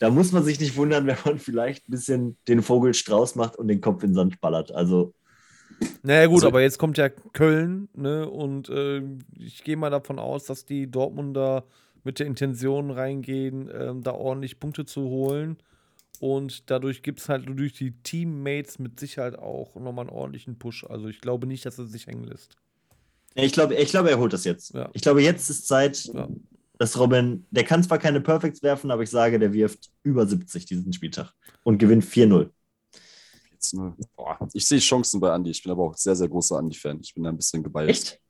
da 0.00 0.10
muss 0.10 0.32
man 0.32 0.44
sich 0.44 0.60
nicht 0.60 0.76
wundern, 0.76 1.06
wenn 1.06 1.16
man 1.24 1.38
vielleicht 1.38 1.88
ein 1.88 1.92
bisschen 1.92 2.36
den 2.46 2.62
Vogel 2.62 2.92
Strauß 2.92 3.36
macht 3.36 3.56
und 3.56 3.68
den 3.68 3.80
Kopf 3.80 4.02
in 4.02 4.10
den 4.10 4.14
Sand 4.16 4.40
ballert. 4.40 4.70
Also, 4.72 5.14
Naja, 6.02 6.26
gut, 6.26 6.36
Also- 6.36 6.48
aber 6.48 6.62
jetzt 6.62 6.78
kommt 6.78 6.96
ja 6.98 7.08
Köln, 7.08 7.88
ne? 7.94 8.28
Und 8.30 8.68
äh, 8.70 9.02
ich 9.38 9.62
gehe 9.64 9.76
mal 9.76 9.90
davon 9.90 10.18
aus, 10.18 10.44
dass 10.44 10.64
die 10.64 10.90
Dortmunder 10.90 11.64
mit 12.06 12.20
der 12.20 12.26
Intention 12.26 12.90
reingehen, 12.90 13.68
ähm, 13.76 14.02
da 14.02 14.12
ordentlich 14.12 14.58
Punkte 14.60 14.86
zu 14.86 15.02
holen. 15.02 15.58
Und 16.20 16.70
dadurch 16.70 17.02
gibt 17.02 17.20
es 17.20 17.28
halt 17.28 17.46
durch 17.46 17.74
die 17.74 17.90
Teammates 18.02 18.78
mit 18.78 18.98
Sicherheit 18.98 19.38
auch 19.38 19.74
nochmal 19.74 20.06
einen 20.08 20.16
ordentlichen 20.16 20.58
Push. 20.58 20.84
Also 20.88 21.08
ich 21.08 21.20
glaube 21.20 21.46
nicht, 21.46 21.66
dass 21.66 21.78
er 21.78 21.86
sich 21.86 22.06
hängen 22.06 22.24
lässt. 22.24 22.56
Ich 23.34 23.52
glaube, 23.52 23.74
ich 23.74 23.90
glaube, 23.90 24.08
er 24.08 24.18
holt 24.18 24.32
das 24.32 24.44
jetzt. 24.44 24.72
Ja. 24.72 24.88
Ich 24.94 25.02
glaube, 25.02 25.20
jetzt 25.22 25.50
ist 25.50 25.66
Zeit, 25.66 26.04
Ja. 26.14 26.26
dass 26.78 26.98
Robin, 26.98 27.44
der 27.50 27.64
kann 27.64 27.82
zwar 27.82 27.98
keine 27.98 28.22
Perfects 28.22 28.62
werfen, 28.62 28.90
aber 28.90 29.02
ich 29.02 29.10
sage, 29.10 29.38
der 29.38 29.52
wirft 29.52 29.90
über 30.04 30.26
70 30.26 30.64
diesen 30.64 30.90
Spieltag 30.94 31.34
und 31.64 31.76
gewinnt 31.78 32.04
4-0. 32.04 32.48
Jetzt 33.52 33.74
nur- 33.74 33.94
Boah, 34.16 34.38
ich 34.54 34.66
sehe 34.66 34.78
Chancen 34.78 35.20
bei 35.20 35.30
Andi. 35.32 35.50
Ich 35.50 35.62
bin 35.62 35.72
aber 35.72 35.82
auch 35.82 35.96
sehr, 35.96 36.16
sehr 36.16 36.28
großer 36.28 36.56
Andi-Fan. 36.56 37.00
Ich 37.02 37.12
bin 37.12 37.24
da 37.24 37.30
ein 37.30 37.36
bisschen 37.36 37.62
geballt. 37.62 37.90
Echt? 37.90 38.20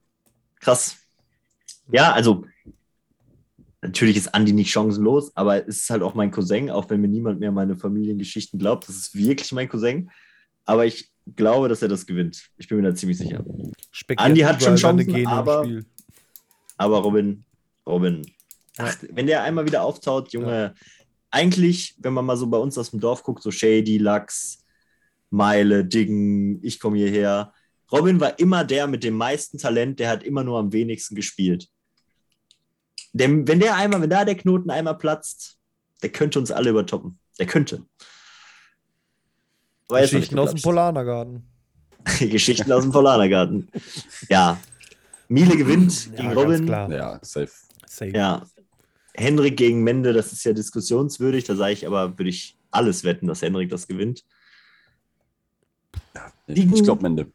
Krass. 0.58 0.96
Ja, 1.92 2.12
also 2.12 2.44
natürlich 3.82 4.16
ist 4.16 4.34
Andi 4.34 4.52
nicht 4.52 4.70
chancenlos, 4.70 5.34
aber 5.36 5.66
es 5.68 5.82
ist 5.82 5.90
halt 5.90 6.02
auch 6.02 6.14
mein 6.14 6.30
Cousin, 6.30 6.70
auch 6.70 6.88
wenn 6.90 7.00
mir 7.00 7.08
niemand 7.08 7.40
mehr 7.40 7.52
meine 7.52 7.76
Familiengeschichten 7.76 8.58
glaubt. 8.58 8.88
Das 8.88 8.96
ist 8.96 9.14
wirklich 9.14 9.52
mein 9.52 9.68
Cousin. 9.68 10.10
Aber 10.64 10.86
ich 10.86 11.10
glaube, 11.34 11.68
dass 11.68 11.82
er 11.82 11.88
das 11.88 12.06
gewinnt. 12.06 12.48
Ich 12.56 12.68
bin 12.68 12.78
mir 12.78 12.88
da 12.88 12.94
ziemlich 12.94 13.18
sicher. 13.18 13.44
Speck 13.90 14.20
Andi 14.20 14.40
hat 14.40 14.62
schon 14.62 14.76
Chancen, 14.76 15.26
aber- 15.26 15.64
Spiel. 15.64 15.84
Aber 16.78 16.98
Robin, 16.98 17.44
Robin, 17.86 18.22
ach, 18.76 18.96
wenn 19.10 19.26
der 19.26 19.42
einmal 19.44 19.64
wieder 19.64 19.82
auftaut, 19.82 20.32
Junge, 20.32 20.74
eigentlich, 21.30 21.94
wenn 21.98 22.12
man 22.12 22.26
mal 22.26 22.36
so 22.36 22.46
bei 22.48 22.58
uns 22.58 22.76
aus 22.76 22.90
dem 22.90 23.00
Dorf 23.00 23.22
guckt, 23.22 23.42
so 23.42 23.50
Shady, 23.50 23.96
Lachs, 23.96 24.62
Meile, 25.30 25.84
Diggen, 25.86 26.62
ich 26.62 26.78
komme 26.78 26.98
hierher. 26.98 27.52
Robin 27.90 28.20
war 28.20 28.38
immer 28.38 28.64
der 28.64 28.86
mit 28.88 29.04
dem 29.04 29.14
meisten 29.14 29.56
Talent, 29.58 29.98
der 30.00 30.10
hat 30.10 30.22
immer 30.22 30.44
nur 30.44 30.58
am 30.58 30.72
wenigsten 30.72 31.14
gespielt. 31.14 31.68
Denn 33.18 33.48
wenn 33.48 33.60
der 33.60 33.76
einmal, 33.76 34.02
wenn 34.02 34.10
da 34.10 34.24
der 34.24 34.34
Knoten 34.34 34.70
einmal 34.70 34.98
platzt, 34.98 35.58
der 36.02 36.10
könnte 36.10 36.38
uns 36.38 36.50
alle 36.50 36.70
übertoppen. 36.70 37.18
Der 37.38 37.46
könnte. 37.46 37.84
Geschichten 39.88 40.38
aus 40.38 40.52
dem. 40.52 40.62
Polanergarten. 40.62 41.46
Geschichten 42.20 42.70
aus 42.72 42.82
dem 42.82 42.92
Polanergarten. 42.92 43.68
Ja. 44.28 44.58
Miele 45.28 45.56
gewinnt 45.56 46.06
Ja, 46.06 46.12
gegen 46.22 46.32
Robin. 46.34 46.66
klar. 46.66 46.90
Ja, 46.92 47.18
safe. 47.22 47.50
Safe. 47.86 48.10
Ja. 48.10 48.46
Henrik 49.14 49.56
gegen 49.56 49.82
Mende, 49.82 50.12
das 50.12 50.32
ist 50.32 50.44
ja 50.44 50.52
diskussionswürdig. 50.52 51.44
Da 51.44 51.56
sage 51.56 51.72
ich 51.72 51.86
aber, 51.86 52.18
würde 52.18 52.28
ich 52.30 52.58
alles 52.70 53.02
wetten, 53.04 53.26
dass 53.26 53.42
Henrik 53.42 53.70
das 53.70 53.86
gewinnt. 53.88 54.24
Die- 56.48 56.70
Ich 56.74 56.82
glaube 56.84 57.02
Mende. 57.02 57.32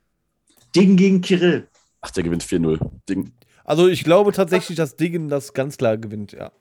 Ding 0.76 0.96
gegen 0.96 1.22
Kirill. 1.22 1.68
Ach, 2.02 2.12
der 2.12 2.24
gewinnt 2.24 2.44
4-0. 2.44 2.80
Ding. 3.10 3.34
Also 3.72 3.88
ich 3.88 4.04
glaube 4.04 4.34
tatsächlich, 4.34 4.76
dass 4.76 4.98
Dingen 4.98 5.30
das 5.30 5.54
ganz 5.54 5.78
klar 5.78 5.98
gewinnt, 5.98 6.34
ja. 6.34 6.52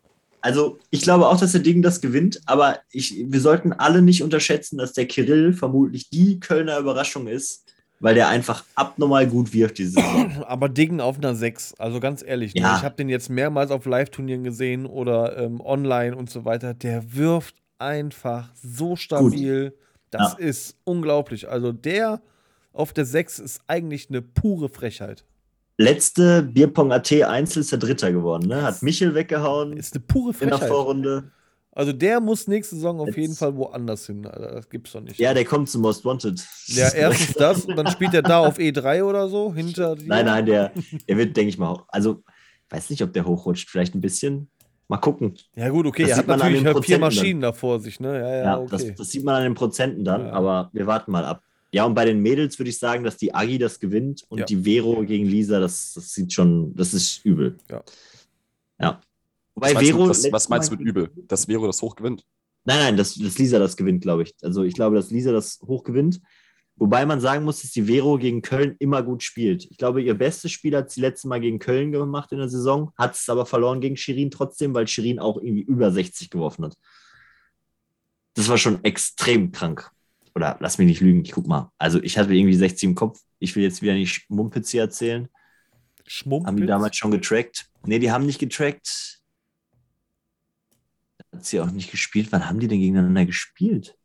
Also, 0.43 0.79
ich 0.91 1.03
glaube 1.03 1.27
auch, 1.27 1.39
dass 1.41 1.51
der 1.53 1.61
Ding 1.61 1.83
das 1.83 2.01
gewinnt, 2.01 2.41
aber 2.47 2.79
ich, 2.93 3.17
wir 3.27 3.41
sollten 3.41 3.73
alle 3.73 4.01
nicht 4.01 4.23
unterschätzen, 4.23 4.79
dass 4.79 4.93
der 4.93 5.07
Kirill 5.07 5.53
vermutlich 5.53 6.09
die 6.09 6.39
Kölner 6.39 6.79
Überraschung 6.79 7.27
ist, 7.27 7.65
weil 7.99 8.15
der 8.15 8.29
einfach 8.29 8.65
abnormal 8.77 9.27
gut 9.27 9.53
wirft 9.53 9.79
diese 9.79 9.95
Saison. 10.01 10.45
Aber 10.47 10.69
Dingen 10.69 11.01
auf 11.01 11.19
einer 11.19 11.35
6, 11.35 11.75
also 11.79 11.99
ganz 11.99 12.23
ehrlich, 12.23 12.55
ne? 12.55 12.61
Ja. 12.61 12.77
ich 12.77 12.85
habe 12.85 12.95
den 12.95 13.09
jetzt 13.09 13.29
mehrmals 13.29 13.73
auf 13.73 13.85
Live-Turnieren 13.87 14.45
gesehen 14.45 14.87
oder 14.87 15.37
ähm, 15.37 15.61
online 15.61 16.17
und 16.17 16.31
so 16.31 16.45
weiter. 16.45 16.75
Der 16.75 17.13
wirft 17.13 17.57
einfach 17.79 18.51
so 18.55 18.95
stabil. 18.95 19.75
Das 20.11 20.35
Ja. 20.35 20.39
ist 20.39 20.77
unglaublich. 20.85 21.49
Also 21.51 21.73
der 21.73 22.23
auf 22.73 22.93
der 22.93 23.05
6 23.05 23.41
ist 23.41 23.61
eigentlich 23.67 24.09
eine 24.09 24.23
pure 24.23 24.69
Frechheit. 24.69 25.25
Letzte 25.81 26.43
Bierpong 26.43 26.93
AT 26.93 27.11
Einzel 27.25 27.61
ist 27.61 27.73
der 27.73 27.79
Dritter 27.79 28.13
geworden, 28.13 28.49
ne? 28.49 28.63
Hat 28.63 28.83
Michel 28.83 29.15
weggehauen 29.15 29.73
Ist 29.73 29.95
eine 29.95 30.05
pure 30.07 30.35
in 30.41 30.49
der 30.49 30.59
Frechheit. 30.59 30.69
Vorrunde. 30.69 31.31
Also 31.73 31.93
der 31.95 32.21
muss 32.21 32.47
nächste 32.49 32.75
Saison 32.75 33.01
auf 33.01 33.07
Jetzt- 33.09 33.17
jeden 33.17 33.35
Fall 33.35 33.57
woanders 33.57 34.05
hin. 34.07 34.27
Alter. 34.27 34.53
Das 34.57 34.69
gibt's 34.69 34.93
doch 34.93 35.01
nicht. 35.01 35.19
Ja, 35.19 35.33
der 35.33 35.45
kommt 35.47 35.71
zum 35.71 35.81
Most 35.83 36.05
Wanted. 36.05 36.45
Ja, 36.67 36.91
erstens 36.93 37.33
das 37.35 37.65
und 37.65 37.77
dann 37.77 37.87
spielt 37.87 38.13
er 38.13 38.21
da 38.23 38.41
auf 38.41 38.59
E3 38.59 39.03
oder 39.05 39.29
so 39.29 39.55
hinter 39.55 39.97
dir. 39.97 40.07
Nein, 40.07 40.27
nein, 40.27 40.45
der, 40.45 40.73
der 41.09 41.17
wird, 41.17 41.35
denke 41.37 41.49
ich 41.49 41.57
mal, 41.59 41.83
also 41.89 42.23
weiß 42.69 42.91
nicht, 42.91 43.03
ob 43.03 43.13
der 43.15 43.25
hochrutscht, 43.25 43.71
vielleicht 43.71 43.95
ein 43.95 44.01
bisschen. 44.03 44.51
Mal 44.89 44.99
gucken. 44.99 45.35
Ja, 45.55 45.69
gut, 45.71 45.87
okay, 45.87 46.03
Das 46.03 46.11
er 46.13 46.17
hat 46.19 46.27
natürlich 46.27 46.85
vier 46.85 46.99
Maschinen 46.99 47.41
da 47.41 47.53
vor 47.53 47.79
sich, 47.81 48.01
ne? 48.01 48.19
Ja, 48.19 48.29
ja, 48.29 48.43
Ja, 48.45 48.59
okay. 48.59 48.69
das, 48.89 48.95
das 48.97 49.11
sieht 49.11 49.25
man 49.25 49.37
an 49.37 49.45
den 49.45 49.55
Prozenten 49.55 50.05
dann, 50.05 50.27
Ja. 50.27 50.33
aber 50.33 50.69
wir 50.73 50.87
warten 50.89 51.13
mal 51.13 51.25
ab. 51.25 51.43
Ja, 51.73 51.85
und 51.85 51.95
bei 51.95 52.05
den 52.05 52.21
Mädels 52.21 52.59
würde 52.59 52.71
ich 52.71 52.79
sagen, 52.79 53.05
dass 53.05 53.17
die 53.17 53.33
Agi 53.35 53.59
das 53.59 53.79
gewinnt 53.79 54.25
und 54.29 54.39
Ja. 54.41 54.45
die 54.45 54.57
Vero 54.65 55.05
gegen 55.05 55.25
Lisa, 55.27 55.61
das, 55.61 55.93
das 55.95 56.13
sieht 56.13 56.33
schon, 56.33 56.75
das 56.75 56.93
ist 56.95 57.25
übel. 57.25 57.57
Ja. 57.71 57.83
Ja. 58.81 59.01
Wobei 59.55 59.69
Was 59.69 59.75
meinst, 59.75 59.91
Vero. 59.91 60.03
du, 60.05 60.09
was, 60.09 60.33
was 60.33 60.49
meinst 60.49 60.71
du 60.73 60.77
mit 60.77 60.87
übel? 60.87 61.11
Dass 61.29 61.45
Vero 61.47 61.67
das 61.67 61.81
hoch 61.83 61.95
gewinnt? 61.95 62.25
Nein, 62.65 62.79
nein, 62.79 62.97
dass, 62.97 63.15
dass 63.15 63.39
Lisa 63.39 63.59
das 63.59 63.77
gewinnt, 63.77 64.03
glaube 64.03 64.25
ich. 64.25 64.35
Also 64.43 64.65
ich 64.65 64.75
glaube, 64.75 64.97
dass 64.97 65.11
Lisa 65.11 65.33
das 65.33 65.61
hoch 65.67 65.85
gewinnt. 65.85 66.21
Wobei 66.77 67.05
man 67.05 67.21
sagen 67.21 67.45
muss, 67.45 67.61
dass 67.63 67.73
die 67.73 67.83
Vero 67.85 68.17
gegen 68.17 68.41
Köln 68.43 68.75
immer 68.79 69.03
gut 69.03 69.23
spielt. 69.23 69.67
Ich 69.71 69.77
glaube, 69.77 70.03
ihr 70.03 70.15
bestes 70.15 70.51
Spiel 70.51 70.75
hat 70.77 70.91
sie 70.91 71.01
letztes 71.03 71.25
Mal 71.29 71.41
gegen 71.41 71.59
Köln 71.59 71.93
gemacht 71.93 72.33
in 72.33 72.39
der 72.39 72.49
Saison, 72.49 72.91
hat 72.97 73.15
es 73.17 73.29
aber 73.29 73.45
verloren 73.45 73.81
gegen 73.83 73.97
Shirin 73.99 74.31
trotzdem, 74.31 74.73
weil 74.75 74.89
Shirin 74.89 75.19
auch 75.19 75.37
irgendwie 75.37 75.63
über 75.63 75.93
60 75.93 76.31
geworfen 76.31 76.65
hat. 76.65 76.77
Das 78.35 78.49
war 78.49 78.57
schon 78.57 78.83
extrem 78.85 79.53
krank. 79.53 79.91
Oder 80.35 80.57
lass 80.61 80.79
mich 80.79 80.87
nicht 80.87 81.01
lügen, 81.01 81.25
ich 81.25 81.33
guck 81.33 81.47
mal. 81.47 81.71
Also 81.79 82.03
ich 82.03 82.19
hatte 82.19 82.35
irgendwie 82.35 82.55
60 82.55 82.91
im 82.91 82.95
Kopf. 82.95 83.21
Ich 83.39 83.57
will 83.57 83.63
jetzt 83.63 83.83
wieder 83.83 83.95
nicht 83.95 84.29
Mumpitz 84.31 84.71
hier 84.71 84.83
erzählen. 84.83 85.29
Schmumpitz? 86.07 86.47
Haben 86.47 86.57
die 86.57 86.67
damals 86.67 86.97
schon 86.97 87.11
getrackt? 87.11 87.71
Nee, 87.85 87.99
die 87.99 88.11
haben 88.11 88.27
nicht 88.27 88.39
getrackt. 88.39 89.21
Hat 91.33 91.45
sie 91.45 91.61
auch 91.61 91.71
nicht 91.71 91.91
gespielt. 91.91 92.33
Wann 92.33 92.49
haben 92.49 92.61
die 92.61 92.69
denn 92.69 92.81
gegeneinander 92.81 93.25
gespielt? 93.25 93.97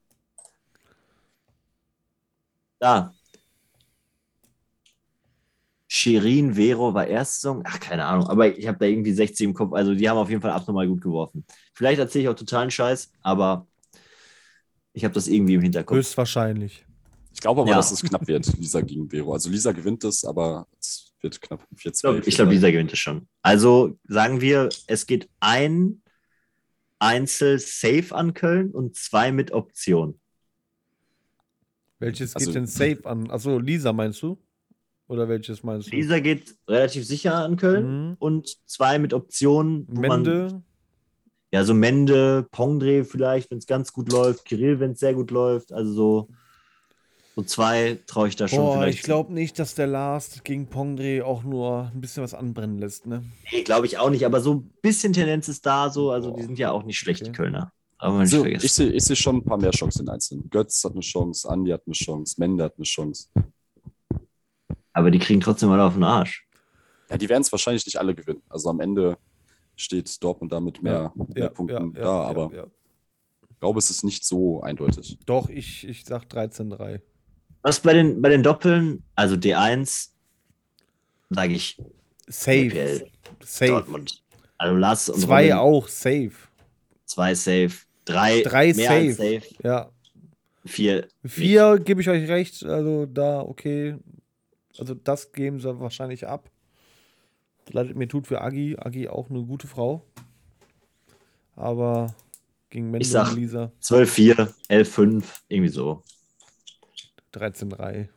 Da. 2.80 3.14
Shirin, 5.88 6.56
Vero 6.56 6.93
war 6.93 7.07
erste 7.07 7.35
Saison. 7.35 7.64
Ach, 7.65 7.80
keine 7.80 8.06
Ahnung. 8.06 8.27
Aber 8.27 8.56
ich 8.56 8.68
habe 8.68 8.77
da 8.77 8.85
irgendwie 8.85 9.14
60 9.14 9.45
im 9.45 9.53
Kopf. 9.53 9.73
Also 9.73 9.95
die 9.95 10.10
haben 10.10 10.18
auf 10.18 10.30
jeden 10.30 10.41
Fall 10.41 10.52
abnormal 10.52 10.88
gut 10.88 11.02
geworfen. 11.02 11.45
Vielleicht 11.73 11.99
erzähle 11.99 12.23
ich 12.23 12.30
auch 12.30 12.35
totalen 12.35 12.69
Scheiß, 12.69 13.11
aber 13.22 13.65
ich 14.95 15.03
habe 15.03 15.13
das 15.13 15.27
irgendwie 15.27 15.53
im 15.55 15.61
Hinterkopf. 15.61 15.97
Höchstwahrscheinlich. 15.97 16.85
Ich 17.34 17.41
glaube 17.41 17.61
aber, 17.61 17.69
Ja. 17.69 17.76
dass 17.77 17.91
es 17.91 18.01
knapp 18.01 18.27
wird, 18.27 18.45
Lisa 18.57 18.81
gegen 18.81 19.09
Vero. 19.09 19.34
Also 19.34 19.49
Lisa 19.49 19.72
gewinnt 19.73 20.03
es, 20.05 20.23
aber 20.23 20.67
es 20.80 21.13
wird 21.22 21.39
knapp. 21.41 21.67
4 21.76 21.91
Ich 21.91 22.01
glaube, 22.01 22.22
glaub, 22.22 22.49
Lisa 22.49 22.72
gewinnt 22.72 22.93
es 22.93 22.99
schon. 22.99 23.27
Also 23.41 23.99
sagen 24.07 24.39
wir, 24.41 24.69
es 24.88 25.05
geht 25.05 25.30
ein 25.39 26.01
Einzel 26.97 27.59
safe 27.59 28.15
an 28.15 28.34
Köln 28.34 28.72
und 28.72 28.95
zwei 28.95 29.31
mit 29.34 29.51
Option. 29.51 30.19
Welches 31.99 32.35
Also- 32.35 32.47
geht 32.47 32.55
denn 32.55 32.67
safe 32.67 33.01
an? 33.05 33.30
Achso, 33.30 33.59
Lisa 33.59 33.91
meinst 33.93 34.22
du? 34.22 34.38
Oder 35.07 35.27
welches 35.30 35.61
meinst 35.61 35.91
du? 35.91 35.95
Lisa 35.95 36.19
geht 36.19 36.55
relativ 36.67 37.05
sicher 37.05 37.35
an 37.35 37.57
Köln 37.57 38.09
Mhm. 38.09 38.15
und 38.19 38.57
zwei 38.65 38.97
mit 38.97 39.13
Option. 39.13 39.85
wo 39.88 40.01
Man, 40.01 40.23
Mende. 40.23 40.63
Ja, 41.51 41.63
so 41.63 41.73
Mende, 41.73 42.47
Pongdre 42.51 43.05
vielleicht, 43.05 43.51
wenn 43.51 43.59
es 43.59 43.67
ganz 43.67 43.93
gut 43.93 44.11
läuft, 44.11 44.45
Kirill, 44.45 44.80
wenn 44.80 44.91
es 44.91 44.99
sehr 44.99 45.13
gut 45.13 45.31
läuft. 45.31 45.72
Also 45.72 45.93
so, 45.93 46.27
so 47.35 47.43
zwei 47.43 47.99
traue 48.07 48.27
ich 48.27 48.35
da 48.35 48.47
schon 48.47 48.59
Boah, 48.59 48.77
vielleicht. 48.80 48.97
ich 48.99 49.03
glaube 49.03 49.34
nicht, 49.34 49.57
dass 49.59 49.76
der 49.76 49.88
Last 49.88 50.43
gegen 50.43 50.67
Pongdre 50.67 51.26
auch 51.26 51.43
nur 51.43 51.91
ein 51.93 52.01
bisschen 52.01 52.23
was 52.23 52.34
anbrennen 52.34 52.77
lässt, 52.80 53.05
ne? 53.05 53.23
Nee, 53.51 53.63
glaube 53.63 53.85
ich 53.85 53.97
auch 53.97 54.09
nicht, 54.09 54.26
aber 54.26 54.41
so 54.41 54.55
ein 54.55 54.73
bisschen 54.81 55.13
Tendenz 55.13 55.47
ist 55.47 55.65
da 55.65 55.89
so. 55.89 56.11
Also 56.11 56.31
die 56.31 56.41
Boah, 56.41 56.47
sind 56.47 56.59
ja 56.59 56.72
auch 56.72 56.84
nicht 56.84 56.97
schlecht, 56.97 57.26
die 57.26 57.30
okay. 57.30 57.43
Kölner. 57.43 57.72
Aber 57.97 58.13
man 58.15 58.23
nicht 58.23 58.34
Also, 58.34 58.43
vergessen. 58.43 58.65
ich 58.65 58.73
sehe 58.73 58.91
ich 58.91 59.03
seh 59.05 59.15
schon 59.15 59.38
ein 59.38 59.43
paar 59.43 59.57
mehr 59.57 59.72
Chancen 59.72 60.01
in 60.01 60.09
Einzelnen. 60.09 60.49
Götz 60.49 60.84
hat 60.84 60.91
eine 60.91 61.01
Chance, 61.01 61.49
Andi 61.49 61.72
hat 61.72 61.84
eine 61.85 61.93
Chance, 61.93 62.35
Mende 62.38 62.63
hat 62.65 62.76
eine 62.77 62.84
Chance. 62.84 63.30
Aber 64.93 65.11
die 65.11 65.19
kriegen 65.19 65.41
trotzdem 65.41 65.69
mal 65.69 65.80
auf 65.80 65.93
den 65.93 66.03
Arsch. 66.03 66.47
Ja, 67.09 67.17
die 67.17 67.30
werden 67.30 67.41
es 67.41 67.51
wahrscheinlich 67.51 67.85
nicht 67.85 67.97
alle 67.97 68.15
gewinnen. 68.15 68.41
Also 68.49 68.69
am 68.69 68.80
Ende 68.80 69.17
steht 69.76 70.23
Dortmund 70.23 70.52
da 70.52 70.60
mit 70.60 70.81
mehr, 70.81 71.11
mehr 71.34 71.49
Punkten 71.49 71.93
da, 71.93 72.23
aber 72.23 72.52
ja. 72.53 72.68
ich 73.49 73.60
glaube, 73.60 73.80
es 73.80 73.89
ist 73.89 74.03
nicht 74.03 74.26
so 74.26 74.61
eindeutig. 74.61 75.19
Doch, 75.26 75.49
ich, 75.49 75.88
ich 75.88 76.06
sag 76.06 76.23
13-3. 76.26 77.02
Was 77.61 77.80
bei 77.80 77.93
den, 77.93 78.22
bei 78.22 78.30
den 78.30 78.43
Doppeln, 78.43 79.03
also 79.15 79.35
D1, 79.35 80.10
sage 81.30 81.53
ich 81.53 81.77
Safe. 82.27 82.69
BPL, 82.69 83.11
Safe. 83.43 83.72
Dortmund. 83.72 84.23
Also 84.57 84.76
Lars 84.76 85.10
und 85.10 85.19
Zwei 85.19 85.53
Robin, 85.53 85.57
auch, 85.57 85.88
safe. 85.88 86.31
Zwei 87.06 87.35
safe. 87.35 87.72
Drei, 88.06 88.41
Drei 88.41 88.73
mehr 88.73 88.88
safe. 88.88 89.07
als 89.07 89.18
safe. 89.18 89.56
Ja. 89.64 89.91
Vier. 90.65 91.07
Vier 91.23 91.80
gebe 91.80 92.02
ich 92.02 92.10
euch 92.10 92.27
recht. 92.27 92.64
Also 92.64 93.06
da, 93.06 93.41
okay. 93.41 93.97
Also 94.77 94.93
das 94.93 95.31
geben 95.31 95.60
sie 95.60 95.80
wahrscheinlich 95.80 96.27
ab. 96.27 96.49
Leidet 97.72 97.96
mir 97.96 98.08
tut 98.08 98.28
für 98.28 98.42
Agi. 98.42 98.76
Agi 98.78 99.08
auch 99.08 99.30
eine 99.30 99.44
gute 99.44 99.68
Frau. 99.68 100.06
Aber 101.56 102.14
gegen 102.70 102.92
Mendo 102.92 103.00
Ich 103.06 103.10
sag- 103.12 103.32
und 103.32 103.38
Lisa 103.38 103.72
12, 103.80 104.12
4, 104.12 104.54
11, 104.68 104.92
5, 104.94 105.44
irgendwie 105.48 105.70
so. 105.72 106.04
13-3. 107.34 108.08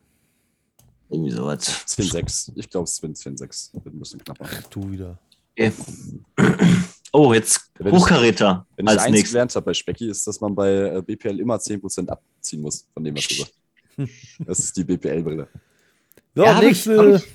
Irgendwie 1.11 1.31
sowas. 1.31 1.67
10-6. 1.87 2.53
Ich 2.57 2.69
glaube, 2.69 2.85
es 2.85 3.03
wird 3.03 3.17
10-6. 3.17 3.73
Wird 3.85 3.95
ein 3.95 3.99
bisschen 3.99 4.23
knapper. 4.23 4.47
Du 4.71 4.91
wieder. 4.91 5.19
Okay. 5.59 5.73
Oh, 7.11 7.33
jetzt 7.33 7.71
Wenn 7.79 7.87
ich- 7.87 7.93
Hochkaräter 8.03 8.67
Wenn 8.77 8.85
ich 8.85 8.91
als 8.91 9.03
eins 9.05 9.13
nächstes. 9.13 9.31
gelernt 9.33 9.55
habe 9.57 9.65
bei 9.65 9.73
Specki, 9.73 10.11
ist, 10.11 10.27
dass 10.27 10.43
man 10.43 10.55
bei 10.55 10.71
äh, 10.75 11.01
BPL 11.03 11.41
immer 11.41 11.57
10% 11.57 12.07
abziehen 12.07 12.61
muss 12.61 12.87
von 12.93 13.03
dem, 13.03 13.17
was 13.17 13.27
du 13.29 13.35
sagst. 13.37 13.55
Das 14.47 14.59
ist 14.59 14.77
die 14.77 14.85
BPL-Brille. 14.85 15.49
So, 16.35 16.45
Ja, 16.45 16.59
ich- 16.59 16.65
nächste. 16.67 16.99
hab 16.99 17.23
ich- 17.23 17.29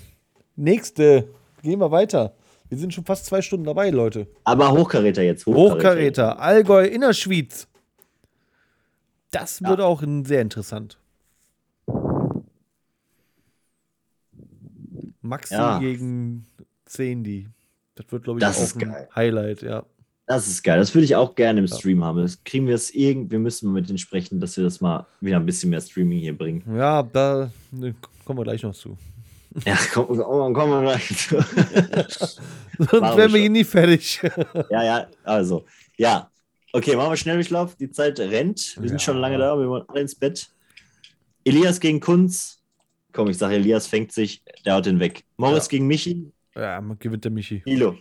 Nächste. 0.54 1.28
Gehen 1.64 1.80
wir 1.80 1.90
weiter. 1.90 2.34
Wir 2.68 2.76
sind 2.76 2.92
schon 2.92 3.06
fast 3.06 3.24
zwei 3.24 3.40
Stunden 3.40 3.64
dabei, 3.64 3.88
Leute. 3.88 4.26
Aber 4.44 4.70
Hochkaräter 4.70 5.22
jetzt. 5.22 5.46
Hochkaräter, 5.46 6.38
Allgäu, 6.38 6.84
Innerschwyz. 6.84 7.66
Das 9.30 9.60
Ja. 9.60 9.70
wird 9.70 9.80
auch 9.80 10.02
ein- 10.02 10.26
sehr 10.26 10.42
interessant. 10.42 10.98
Maxi 15.22 15.54
Ja. 15.54 15.78
gegen 15.78 16.46
Zendi. 16.84 17.48
Das 17.94 18.04
wird, 18.12 18.24
glaube 18.24 18.40
ich, 18.40 18.44
Das 18.44 18.74
auch 18.74 18.80
ein 18.80 18.90
geil. 18.90 19.08
Highlight, 19.16 19.62
ja. 19.62 19.84
Das 20.26 20.46
ist 20.46 20.62
geil. 20.62 20.78
Das 20.78 20.94
würde 20.94 21.06
ich 21.06 21.16
auch 21.16 21.34
gerne 21.34 21.60
im 21.60 21.66
Ja. 21.66 21.74
Stream 21.76 22.04
haben. 22.04 22.18
Das 22.20 22.44
kriegen 22.44 22.66
wir 22.66 22.74
es 22.74 22.94
irgend. 22.94 23.30
Wir 23.30 23.38
müssen 23.38 23.72
mit 23.72 23.88
denen 23.88 23.98
sprechen, 23.98 24.38
dass 24.38 24.56
wir 24.58 24.64
das 24.64 24.82
mal 24.82 25.06
wieder 25.20 25.36
ein 25.36 25.46
bisschen 25.46 25.70
mehr 25.70 25.80
Streaming 25.80 26.18
hier 26.18 26.36
bringen. 26.36 26.62
Ja, 26.76 27.02
da 27.02 27.50
ne, 27.70 27.94
kommen 28.26 28.38
wir 28.38 28.44
gleich 28.44 28.62
noch 28.62 28.74
zu. 28.74 28.98
Ja, 29.64 29.78
komm, 29.92 30.06
komm, 30.08 30.52
komm 30.54 30.70
mal 30.70 30.82
gleich. 30.82 31.06
zu. 31.28 31.36
Sonst 32.78 33.16
wären 33.16 33.32
wir 33.32 33.40
hier 33.40 33.50
nie 33.50 33.64
fertig. 33.64 34.20
ja, 34.70 34.82
ja, 34.84 35.06
also. 35.22 35.64
Ja. 35.96 36.30
Okay, 36.72 36.96
machen 36.96 37.10
wir 37.10 37.16
Schnelldurchlauf. 37.16 37.76
Die 37.76 37.90
Zeit 37.90 38.18
rennt. 38.18 38.76
Wir 38.80 38.88
sind 38.88 38.98
Ja. 39.00 39.04
schon 39.04 39.18
lange 39.18 39.38
da. 39.38 39.56
Wir 39.58 39.68
wollen 39.68 39.84
alle 39.88 40.00
ins 40.00 40.14
Bett. 40.16 40.48
Elias 41.44 41.78
gegen 41.78 42.00
Kunz. 42.00 42.60
Komm, 43.12 43.28
ich 43.28 43.38
sage, 43.38 43.54
Elias 43.54 43.86
fängt 43.86 44.10
sich. 44.10 44.42
Der 44.64 44.74
haut 44.74 44.86
den 44.86 44.98
weg. 44.98 45.24
Morris 45.36 45.66
Ja. 45.66 45.70
gegen 45.70 45.86
Michi. 45.86 46.32
ja, 46.56 46.80
man 46.80 46.98
gewinnt 46.98 47.22
der 47.24 47.30
Michi. 47.30 47.62
Milo. 47.64 47.96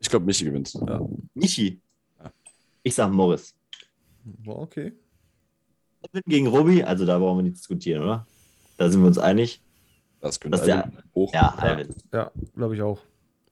Ich 0.00 0.08
glaube, 0.10 0.26
Michi 0.26 0.44
gewinnt. 0.46 0.74
Ja. 0.74 1.00
Michi. 1.34 1.80
Ich 2.82 2.94
sag 2.96 3.12
Morris. 3.12 3.54
Okay. 4.44 4.92
Kevin 6.02 6.22
gegen 6.26 6.46
Robi. 6.48 6.82
Also 6.82 7.06
da 7.06 7.18
brauchen 7.20 7.38
wir 7.38 7.42
nicht 7.44 7.58
diskutieren, 7.58 8.02
oder? 8.02 8.26
Da 8.78 8.90
sind 8.90 9.00
wir 9.02 9.06
uns 9.06 9.18
einig. 9.18 9.60
Das 10.22 10.40
könnte 10.40 10.56
Das 10.58 10.66
ist 10.66 10.72
Alvin 10.72 10.98
hoch. 11.14 11.34
Ja, 11.34 11.54
Alvin. 11.58 11.88
Ja, 12.12 12.30
glaube 12.56 12.74
ich 12.76 12.82
auch. 12.82 12.98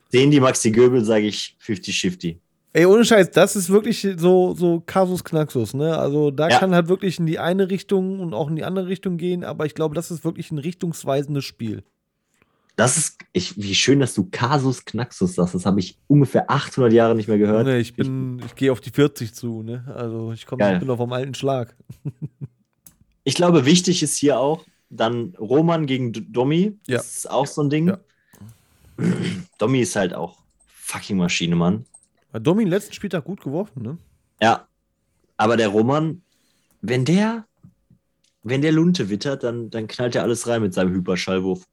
Sehen 0.09 0.31
die 0.31 0.41
Maxi 0.41 0.71
Göbel, 0.71 1.05
sage 1.05 1.27
ich 1.27 1.57
50-50. 1.65 2.37
Ey, 2.73 2.87
ohne 2.87 3.05
Scheiß, 3.05 3.33
das 3.33 3.57
ist 3.57 3.69
wirklich 3.69 4.07
so, 4.17 4.55
so 4.55 4.81
Kasus 4.87 5.25
Knaxus, 5.25 5.75
ne? 5.75 5.99
Also 5.99 6.31
da 6.31 6.49
Ja. 6.49 6.59
kann 6.61 6.73
halt 6.75 6.89
wirklich 6.89 7.19
in 7.19 7.27
die 7.27 7.41
eine 7.41 7.69
Richtung 7.69 8.21
und 8.21 8.33
auch 8.33 8.49
in 8.49 8.55
die 8.57 8.65
andere 8.65 8.87
Richtung 8.87 9.17
gehen, 9.17 9.43
aber 9.43 9.67
ich 9.67 9.75
glaube, 9.75 9.97
das 9.97 10.13
ist 10.13 10.25
wirklich 10.25 10.53
ein 10.53 10.59
richtungsweisendes 10.59 11.45
Spiel. 11.45 11.83
Das 12.77 12.97
ist, 12.97 13.19
ich, 13.33 13.61
wie 13.61 13.75
schön, 13.75 13.99
dass 13.99 14.15
du 14.15 14.29
Kasus 14.31 14.85
Knaxus 14.85 15.35
sagst. 15.35 15.55
Das 15.57 15.67
habe 15.67 15.81
ich 15.81 15.99
ungefähr 16.07 16.49
800 16.51 16.93
Jahre 16.93 17.17
nicht 17.17 17.27
mehr 17.29 17.37
gehört. 17.39 17.67
Ne, 17.67 17.79
ich 17.79 17.95
bin, 17.95 18.41
ich 18.47 18.55
gehe 18.55 18.71
auf 18.71 18.81
die 18.81 18.91
40 18.91 19.35
zu, 19.35 19.63
ne? 19.65 19.85
Also 19.95 20.33
ich 20.33 20.47
komme, 20.47 20.73
ich 20.73 20.79
bin 20.79 20.89
auf 20.91 21.01
dem 21.01 21.13
alten 21.13 21.35
Schlag. 21.35 21.75
Ich 23.23 23.35
glaube, 23.35 23.67
wichtig 23.67 24.03
ist 24.03 24.17
hier 24.17 24.41
auch 24.41 24.65
dann 24.91 25.35
Roman 25.39 25.87
gegen 25.87 26.13
Domi. 26.33 26.79
Ja. 26.87 26.99
Das 26.99 27.19
ist 27.19 27.31
auch 27.31 27.47
so 27.47 27.63
ein 27.63 27.71
Ding. 27.71 27.89
Ja. 27.89 27.99
Domi 29.59 29.81
ist 29.81 29.97
halt 29.97 30.13
auch 30.13 30.39
fucking 30.67 31.17
Maschine, 31.17 31.57
Mann. 31.57 31.87
Hat 32.33 32.47
Domi 32.47 32.65
den 32.65 32.71
letzten 32.71 32.93
Spieltag 32.93 33.25
gut 33.25 33.41
geworfen, 33.41 33.83
ne? 33.83 33.99
Ja. 34.43 34.67
Aber 35.37 35.57
der 35.57 35.69
Roman, 35.69 36.23
wenn 36.83 37.05
der, 37.05 37.47
wenn 38.43 38.63
der 38.63 38.73
Lunte 38.73 39.09
wittert, 39.09 39.43
dann, 39.43 39.71
dann 39.71 39.87
knallt 39.87 40.15
er 40.15 40.23
alles 40.23 40.47
rein 40.47 40.63
mit 40.63 40.75
seinem 40.75 40.93
Hyperschallwurf. 40.93 41.67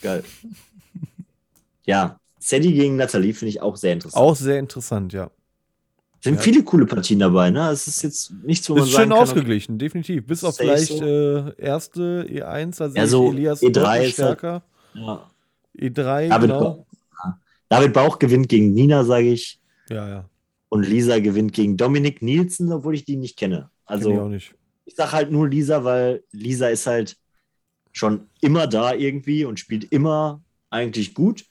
Geil. 0.00 0.24
ja. 1.84 2.20
Sadie 2.38 2.72
gegen 2.72 2.96
Nathalie 2.96 3.34
finde 3.34 3.50
ich 3.50 3.60
auch 3.60 3.76
sehr 3.76 3.92
interessant. 3.94 4.22
Auch 4.22 4.36
sehr 4.36 4.58
interessant, 4.58 5.12
ja. 5.12 5.30
Sind 6.20 6.34
ja. 6.36 6.40
viele 6.40 6.64
coole 6.64 6.86
Partien 6.86 7.18
dabei, 7.20 7.50
ne? 7.50 7.70
Es 7.70 7.86
ist 7.86 8.02
jetzt 8.02 8.32
nichts, 8.42 8.68
wo 8.68 8.74
man 8.74 8.82
Ist 8.84 8.90
sagen 8.92 9.02
schön 9.04 9.10
kann, 9.10 9.18
ausgeglichen, 9.18 9.78
definitiv. 9.78 10.26
Bis 10.26 10.42
auf 10.44 10.56
vielleicht 10.56 10.88
so. 10.98 11.04
äh, 11.04 11.54
erste 11.60 12.26
E1, 12.28 12.78
da 12.78 12.88
sehe 12.88 12.98
Ja, 12.98 13.04
ich 13.04 13.10
so 13.10 13.30
Elias 13.32 13.62
E3 13.62 13.70
deutlich 13.70 14.08
ist 14.08 14.18
halt- 14.18 14.38
stärker. 14.38 14.62
Ja. 14.94 15.30
E3, 15.78 16.28
David, 16.28 16.40
genau. 16.50 16.60
Bauch, 16.60 16.84
David 17.68 17.92
Bauch 17.92 18.18
gewinnt 18.18 18.48
gegen 18.48 18.72
Nina, 18.74 19.04
sage 19.04 19.30
ich. 19.32 19.60
Ja, 19.90 20.08
ja. 20.08 20.28
Und 20.70 20.86
Lisa 20.86 21.18
gewinnt 21.20 21.52
gegen 21.52 21.76
Dominik 21.76 22.20
Nielsen, 22.20 22.72
obwohl 22.72 22.94
ich 22.94 23.04
die 23.04 23.16
nicht 23.16 23.38
kenne. 23.38 23.70
Also, 23.86 24.10
ich 24.10 24.16
auch 24.16 24.20
Also 24.22 24.28
nicht. 24.30 24.54
ich 24.86 24.94
sage 24.96 25.12
halt 25.12 25.30
nur 25.30 25.48
Lisa, 25.48 25.84
weil 25.84 26.24
Lisa 26.32 26.68
ist 26.68 26.86
halt 26.86 27.16
schon 27.92 28.28
immer 28.40 28.66
da 28.66 28.92
irgendwie 28.92 29.44
und 29.44 29.60
spielt 29.60 29.84
immer 29.92 30.42
eigentlich 30.70 31.14
gut. 31.14 31.44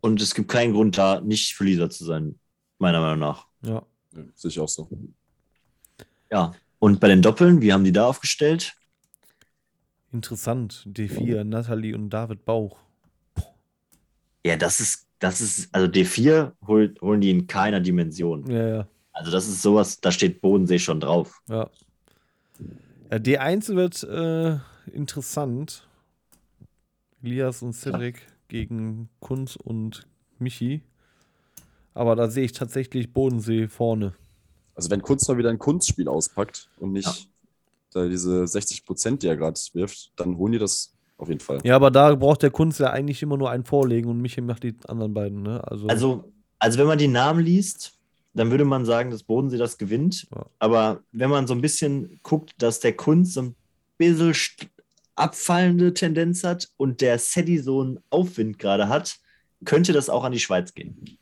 Und 0.00 0.20
es 0.22 0.34
gibt 0.34 0.48
keinen 0.50 0.72
Grund 0.72 0.96
da, 0.96 1.20
nicht 1.20 1.54
für 1.54 1.64
Lisa 1.64 1.90
zu 1.90 2.04
sein, 2.04 2.36
meiner 2.78 3.00
Meinung 3.00 3.18
nach. 3.20 3.46
Ja. 3.62 3.82
Ja, 4.14 4.22
sehe 4.34 4.50
ich 4.50 4.60
auch 4.60 4.68
so. 4.68 4.88
Ja. 6.30 6.52
Und 6.78 7.00
bei 7.00 7.08
den 7.08 7.22
Doppeln, 7.22 7.60
wie 7.60 7.72
haben 7.72 7.84
die 7.84 7.92
da 7.92 8.06
aufgestellt? 8.06 8.74
Interessant. 10.12 10.86
D4, 10.88 11.44
Nathalie 11.44 11.94
und 11.94 12.10
David 12.10 12.44
Bauch. 12.44 12.78
Ja, 14.44 14.56
das 14.56 14.80
ist, 14.80 15.06
das 15.18 15.40
ist, 15.40 15.72
also 15.74 15.86
D4 15.86 16.52
holt, 16.66 17.00
holen 17.00 17.20
die 17.20 17.30
in 17.30 17.46
keiner 17.46 17.80
Dimension. 17.80 18.50
Ja, 18.50 18.68
ja. 18.68 18.88
Also 19.12 19.30
das 19.30 19.46
ist 19.46 19.60
sowas, 19.60 20.00
da 20.00 20.10
steht 20.10 20.40
Bodensee 20.40 20.78
schon 20.78 21.00
drauf. 21.00 21.42
Ja. 21.48 21.68
ja 23.10 23.16
D1 23.18 23.74
wird 23.74 24.02
äh, 24.04 24.58
interessant. 24.90 25.86
Elias 27.22 27.62
und 27.62 27.74
Cedric 27.74 28.22
gegen 28.48 29.10
Kunz 29.20 29.56
und 29.56 30.06
Michi. 30.38 30.82
Aber 31.94 32.16
da 32.16 32.28
sehe 32.28 32.44
ich 32.44 32.52
tatsächlich 32.52 33.12
Bodensee 33.12 33.68
vorne. 33.68 34.14
Also 34.74 34.90
wenn 34.90 35.02
Kunst 35.02 35.28
mal 35.28 35.38
wieder 35.38 35.50
ein 35.50 35.58
Kunstspiel 35.58 36.08
auspackt 36.08 36.68
und 36.78 36.92
nicht 36.92 37.06
Ja. 37.06 37.12
da 37.92 38.08
diese 38.08 38.46
60 38.46 38.84
Prozent, 38.86 39.22
die 39.22 39.26
er 39.26 39.36
gerade 39.36 39.60
wirft, 39.74 40.12
dann 40.16 40.36
holen 40.36 40.52
die 40.52 40.58
das 40.58 40.94
auf 41.18 41.28
jeden 41.28 41.40
Fall. 41.40 41.60
Ja, 41.64 41.76
aber 41.76 41.90
da 41.90 42.14
braucht 42.14 42.42
der 42.42 42.50
Kunz 42.50 42.78
ja 42.78 42.90
eigentlich 42.90 43.22
immer 43.22 43.36
nur 43.36 43.50
einen 43.50 43.64
vorlegen 43.64 44.08
und 44.08 44.20
Michi 44.22 44.40
macht 44.40 44.62
die 44.62 44.74
anderen 44.86 45.12
beiden, 45.12 45.42
ne? 45.42 45.62
Also, 45.66 45.86
Also, 45.88 46.32
also 46.58 46.78
wenn 46.78 46.86
man 46.86 46.98
die 46.98 47.08
Namen 47.08 47.44
liest, 47.44 47.92
dann 48.32 48.50
würde 48.50 48.64
man 48.64 48.84
sagen, 48.84 49.10
dass 49.10 49.24
Bodensee 49.24 49.58
das 49.58 49.76
gewinnt. 49.76 50.28
Ja. 50.34 50.46
Aber 50.60 51.00
wenn 51.12 51.28
man 51.28 51.46
so 51.46 51.54
ein 51.54 51.60
bisschen 51.60 52.20
guckt, 52.22 52.52
dass 52.58 52.80
der 52.80 52.96
Kunst 52.96 53.34
so 53.34 53.42
ein 53.42 53.56
bisschen 53.98 54.32
abfallende 55.16 55.92
Tendenz 55.92 56.44
hat 56.44 56.70
und 56.76 57.00
der 57.00 57.18
Sedi 57.18 57.58
so 57.58 57.80
einen 57.82 57.98
Aufwind 58.08 58.58
gerade 58.58 58.88
hat, 58.88 59.18
könnte 59.64 59.92
das 59.92 60.08
auch 60.08 60.24
an 60.24 60.32
die 60.32 60.38
Schweiz 60.40 60.72
gehen. 60.72 61.18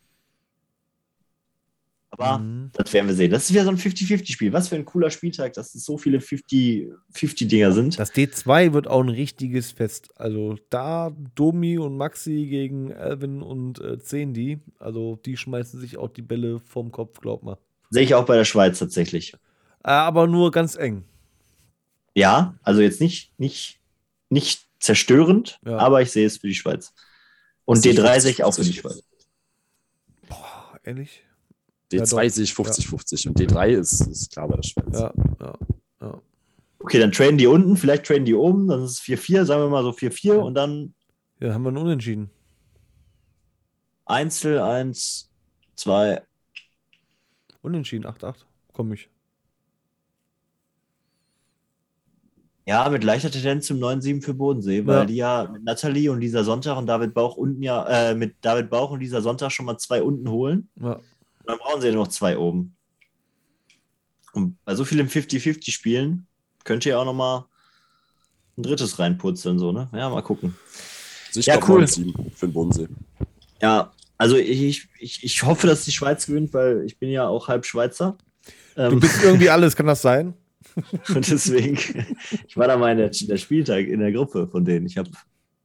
Aber 2.18 2.38
Mhm. 2.38 2.70
das 2.74 2.92
werden 2.92 3.06
wir 3.06 3.14
sehen. 3.14 3.30
Das 3.30 3.44
ist 3.44 3.52
wieder 3.52 3.64
so 3.64 3.70
ein 3.70 3.78
50-50-Spiel. 3.78 4.52
Was 4.52 4.68
für 4.68 4.74
ein 4.76 4.84
cooler 4.84 5.10
Spieltag, 5.10 5.52
dass 5.52 5.74
es 5.74 5.84
so 5.84 5.96
viele 5.98 6.18
50-50-Dinger 6.20 7.72
sind. 7.72 7.98
Das 7.98 8.12
D2 8.12 8.72
wird 8.72 8.88
auch 8.88 9.00
ein 9.02 9.08
richtiges 9.08 9.70
Fest. 9.72 10.08
Also 10.16 10.56
da 10.70 11.12
Domi 11.34 11.78
und 11.78 11.96
Maxi 11.96 12.46
gegen 12.50 12.92
Alvin 12.92 13.40
und 13.42 13.80
äh, 13.80 13.98
Zendi. 14.00 14.58
Also 14.78 15.16
die 15.24 15.36
schmeißen 15.36 15.78
sich 15.80 15.96
auch 15.96 16.08
die 16.08 16.22
Bälle 16.22 16.60
vom 16.60 16.90
Kopf, 16.90 17.20
glaub 17.20 17.42
mal. 17.44 17.56
Sehe 17.90 18.02
ich 18.02 18.14
auch 18.14 18.26
bei 18.26 18.36
der 18.36 18.44
Schweiz 18.44 18.78
tatsächlich. 18.80 19.34
Äh, 19.84 19.90
aber 19.90 20.26
nur 20.26 20.50
ganz 20.50 20.74
eng. 20.76 21.04
Ja, 22.14 22.56
also 22.64 22.80
jetzt 22.80 23.00
nicht, 23.00 23.32
nicht, 23.38 23.78
nicht 24.28 24.66
zerstörend, 24.80 25.60
Ja. 25.64 25.78
aber 25.78 26.02
ich 26.02 26.10
sehe 26.10 26.26
es 26.26 26.38
für 26.38 26.48
die 26.48 26.54
Schweiz. 26.54 26.92
Und 27.64 27.76
Das 27.78 27.82
sehe 27.84 27.92
ich 27.92 27.98
D3 28.00 28.20
sehe 28.20 28.30
ich 28.32 28.42
auch 28.44 28.54
für 28.54 28.62
die 28.64 28.72
50-50. 28.72 28.80
Schweiz. 28.80 29.02
Boah, 30.28 30.80
ehrlich? 30.82 31.22
D2 31.92 32.22
Ja, 32.22 32.30
sehe 32.30 32.44
ich 32.44 32.52
50-50 32.52 33.28
und 33.28 33.38
D3 33.40 33.68
ist, 33.70 34.00
ist 34.06 34.32
klar 34.32 34.48
bei 34.48 34.56
der 34.56 34.62
Schweiz. 34.62 34.98
Ja, 34.98 35.12
ja, 35.40 35.54
ja. 36.00 36.22
Okay, 36.80 36.98
dann 36.98 37.12
traden 37.12 37.38
die 37.38 37.46
unten, 37.46 37.76
vielleicht 37.76 38.06
traden 38.06 38.24
die 38.24 38.34
oben, 38.34 38.68
dann 38.68 38.82
ist 38.84 38.92
es 38.92 39.00
4-4, 39.00 39.44
sagen 39.44 39.62
wir 39.62 39.68
mal 39.70 39.82
so 39.82 39.90
4-4 39.92 40.34
Ja. 40.34 40.42
und 40.42 40.54
dann 40.54 40.94
Ja, 41.40 41.54
haben 41.54 41.62
wir 41.62 41.68
einen 41.68 41.78
Unentschieden. 41.78 42.30
Einzel, 44.04 44.58
1, 44.60 45.30
2. 45.76 46.22
Unentschieden, 47.62 48.06
8-8. 48.06 48.46
Komm 48.72 48.92
ich. 48.92 49.08
Ja, 52.66 52.88
mit 52.90 53.02
leichter 53.02 53.30
Tendenz 53.30 53.66
zum 53.66 53.78
9-7 53.78 54.22
für 54.22 54.34
Bodensee, 54.34 54.86
weil 54.86 54.98
Ja. 54.98 55.04
die 55.06 55.16
ja 55.16 55.48
mit 55.50 55.64
Nathalie 55.64 56.10
und 56.12 56.20
Lisa 56.20 56.44
Sonntag 56.44 56.76
und 56.76 56.86
David 56.86 57.14
Bauch 57.14 57.36
unten 57.36 57.62
ja, 57.62 57.86
äh, 58.10 58.14
mit 58.14 58.36
David 58.42 58.68
Bauch 58.68 58.90
und 58.90 59.00
Lisa 59.00 59.22
Sonntag 59.22 59.50
schon 59.52 59.64
mal 59.66 59.78
zwei 59.78 60.02
unten 60.02 60.28
holen. 60.30 60.68
Ja. 60.80 61.00
Und 61.48 61.52
dann 61.52 61.58
brauchen 61.60 61.80
sie 61.80 61.88
ja 61.88 61.94
noch 61.94 62.08
zwei 62.08 62.36
oben. 62.36 62.76
Und 64.34 64.62
bei 64.66 64.74
so 64.74 64.84
vielen 64.84 65.08
50-50 65.08 66.18
Könnt 66.62 66.84
ihr 66.84 67.00
auch 67.00 67.06
noch 67.06 67.14
mal 67.14 67.46
ein 68.58 68.62
drittes 68.62 68.98
reinputzeln, 68.98 69.58
so, 69.58 69.72
ne? 69.72 69.88
Ja, 69.94 70.10
mal 70.10 70.20
gucken. 70.20 70.54
Also 71.28 71.40
ich 71.40 71.46
Ja, 71.46 71.58
cool. 71.66 71.84
9-7 71.84 72.34
für 72.34 72.46
den 72.48 72.52
Bodensee. 72.52 72.88
Ja, 73.62 73.92
also 74.18 74.36
ich, 74.36 74.88
ich, 74.98 75.24
ich 75.24 75.42
hoffe, 75.42 75.66
dass 75.66 75.86
die 75.86 75.92
Schweiz 75.92 76.26
gewinnt, 76.26 76.52
weil 76.52 76.84
ich 76.84 76.98
bin 76.98 77.08
ja 77.08 77.26
auch 77.26 77.48
halb 77.48 77.64
Schweizer. 77.64 78.18
Du 78.74 78.82
Ähm, 78.82 79.00
bist 79.00 79.22
irgendwie 79.24 79.48
alles, 79.48 79.74
kann 79.74 79.86
das 79.86 80.02
sein? 80.02 80.34
und 81.08 81.30
deswegen, 81.30 81.78
ich 82.46 82.58
war 82.58 82.68
da 82.68 82.76
mal 82.76 82.92
in 82.92 82.98
der, 82.98 83.08
der 83.08 83.38
Spieltag 83.38 83.86
in 83.86 84.00
der 84.00 84.12
Gruppe 84.12 84.48
von 84.48 84.66
denen. 84.66 84.84
Ich 84.84 84.98
habe 84.98 85.10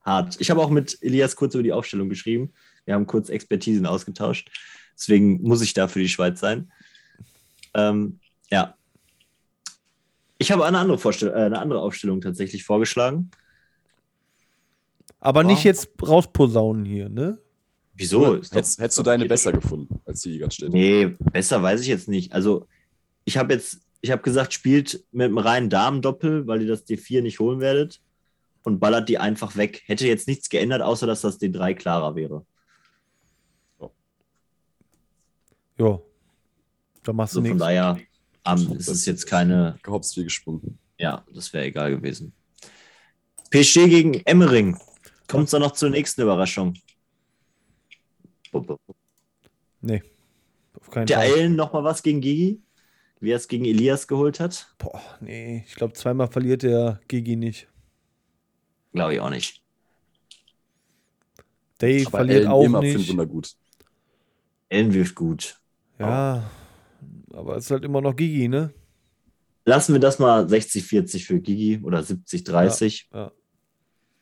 hart. 0.06 0.40
Ich 0.40 0.50
habe 0.50 0.62
auch 0.62 0.70
mit 0.70 0.98
Elias 1.02 1.36
kurz 1.36 1.56
über 1.56 1.64
die 1.64 1.74
Aufstellung 1.74 2.08
geschrieben. 2.08 2.54
Wir 2.86 2.94
haben 2.94 3.06
kurz 3.06 3.28
Expertisen 3.28 3.86
ausgetauscht. 3.86 4.50
Deswegen 4.96 5.42
muss 5.42 5.62
ich 5.62 5.74
da 5.74 5.88
für 5.88 6.00
die 6.00 6.10
Schweiz 6.10 6.40
sein. 6.40 6.72
Ähm, 7.74 8.20
ja. 8.52 8.76
Ich 10.38 10.52
habe 10.52 10.66
eine 10.66 10.78
andere, 10.78 10.98
Vorstell 10.98 11.30
äh, 11.30 11.46
eine 11.46 11.60
andere 11.60 11.82
Aufstellung 11.82 12.22
tatsächlich 12.22 12.64
vorgeschlagen. 12.64 13.32
Aber 15.20 15.42
Wow. 15.42 15.52
nicht 15.52 15.64
jetzt 15.64 15.90
rausposaunen 16.06 16.86
hier, 16.86 17.10
ne? 17.10 17.40
Wieso? 17.96 18.36
Hättest, 18.36 18.80
hättest 18.80 18.98
du 18.98 19.04
deine 19.04 19.26
besser 19.26 19.52
gefunden, 19.54 20.02
als 20.06 20.22
die, 20.22 20.32
die 20.34 20.40
gerade 20.40 20.54
steht? 20.54 20.70
Nee, 20.70 21.16
besser 21.32 21.62
weiß 21.62 21.82
ich 21.82 21.88
jetzt 21.88 22.08
nicht. 22.10 22.34
Also, 22.34 22.68
ich 23.24 23.38
habe 23.38 23.54
jetzt, 23.54 23.80
ich 24.02 24.12
habe 24.12 24.22
gesagt, 24.22 24.52
spielt 24.54 25.06
mit 25.12 25.26
einem 25.26 25.38
reinen 25.38 25.70
Damen-Doppel, 25.70 26.48
weil 26.48 26.62
ihr 26.64 26.68
das 26.68 26.88
D4 26.88 27.22
nicht 27.22 27.40
holen 27.40 27.60
werdet 27.60 28.02
und 28.64 28.80
ballert 28.80 29.08
die 29.10 29.20
einfach 29.20 29.56
weg. 29.56 29.84
Hätte 29.86 30.08
jetzt 30.08 30.28
nichts 30.28 30.50
geändert, 30.50 30.82
außer 30.82 31.06
dass 31.08 31.22
das 31.22 31.40
D3 31.40 31.76
klarer 31.76 32.16
wäre. 32.16 32.46
Ja. 35.78 36.00
Da 37.04 37.14
machst 37.14 37.36
du 37.36 37.40
Also 37.40 37.50
von 37.50 37.58
nichts. 37.58 37.60
daher 37.60 37.98
ähm, 38.46 38.76
es 38.78 38.88
ist 38.88 39.06
jetzt 39.06 39.26
keine, 39.26 39.78
Gehopst 39.84 40.16
wie 40.18 40.24
gesprungen. 40.24 40.78
ja, 40.98 41.26
das 41.34 41.52
wäre 41.54 41.66
egal 41.66 41.92
gewesen. 41.92 42.34
PSG 43.52 43.88
gegen 43.90 44.14
Emmering. 44.26 44.78
Kommt 45.28 45.46
es 45.46 45.52
dann 45.52 45.62
noch 45.62 45.74
zur 45.74 45.90
nächsten 45.90 46.22
Überraschung? 46.22 46.74
Nee. 49.82 50.02
Auf 50.80 50.90
keinen 50.90 51.06
Der 51.08 51.18
Fall. 51.18 51.28
Eilen 51.28 51.56
noch 51.56 51.74
mal 51.74 51.84
was 51.84 52.04
gegen 52.04 52.22
Gigi? 52.22 52.62
Wie 53.20 53.32
er 53.32 53.38
es 53.38 53.48
gegen 53.48 53.66
Elias 53.66 54.08
geholt 54.08 54.40
hat? 54.40 54.74
Boah, 54.78 55.02
nee. 55.22 55.64
Ich 55.68 55.76
glaube, 55.76 55.94
zweimal 55.94 56.28
verliert 56.28 56.64
der 56.64 57.00
Gigi 57.08 57.36
nicht. 57.36 57.68
Glaube 58.92 59.16
ich 59.16 59.20
auch 59.22 59.30
nicht. 59.30 59.62
Dave 61.80 62.06
Aber 62.08 62.18
verliert 62.18 62.42
Ellen 62.42 62.52
auch 62.52 62.64
immer 62.64 62.82
nicht. 62.82 62.96
500 62.96 63.30
gut. 63.30 63.56
Ellen 64.70 64.94
wirft 64.94 65.16
gut. 65.16 65.60
Ja. 66.00 66.44
Aber 67.34 67.58
es 67.58 67.66
ist 67.66 67.72
halt 67.72 67.84
immer 67.86 68.02
noch 68.02 68.16
Gigi, 68.16 68.48
ne? 68.48 68.72
Lassen 69.66 69.94
wir 69.94 70.00
das 70.00 70.20
mal 70.20 70.46
60-40 70.46 71.26
für 71.26 71.40
Gigi 71.40 71.80
oder 71.84 72.00
70-30. 72.00 73.06
Ja. 73.14 73.32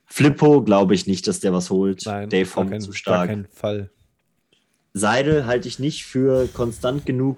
Flippo 0.05 0.61
glaube 0.63 0.93
ich 0.93 1.07
nicht, 1.07 1.27
dass 1.27 1.39
der 1.39 1.53
was 1.53 1.69
holt. 1.69 2.03
Nein, 2.05 2.29
Dave 2.29 2.49
kein, 2.49 2.81
zu 2.81 2.89
gar 2.89 2.95
stark. 2.95 3.29
keinen 3.29 3.47
Fall. 3.47 3.89
Seidel 4.93 5.45
halte 5.45 5.67
ich 5.67 5.79
nicht 5.79 6.05
für 6.05 6.47
konstant 6.53 7.05
genug 7.05 7.37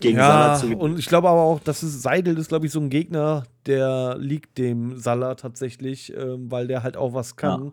gegen 0.00 0.18
Ja, 0.18 0.56
Salah 0.56 0.56
zu 0.56 0.78
und 0.78 0.98
ich 0.98 1.06
glaube 1.06 1.28
aber 1.28 1.40
auch, 1.40 1.60
dass 1.60 1.82
es 1.82 2.02
Seidel 2.02 2.38
ist, 2.38 2.48
glaube 2.48 2.66
ich, 2.66 2.72
so 2.72 2.80
ein 2.80 2.88
Gegner, 2.88 3.44
der 3.66 4.16
liegt 4.16 4.58
dem 4.58 4.96
Salah 4.96 5.34
tatsächlich, 5.34 6.14
ähm, 6.16 6.50
weil 6.50 6.68
der 6.68 6.84
halt 6.84 6.96
auch 6.96 7.14
was 7.14 7.34
kann 7.34 7.72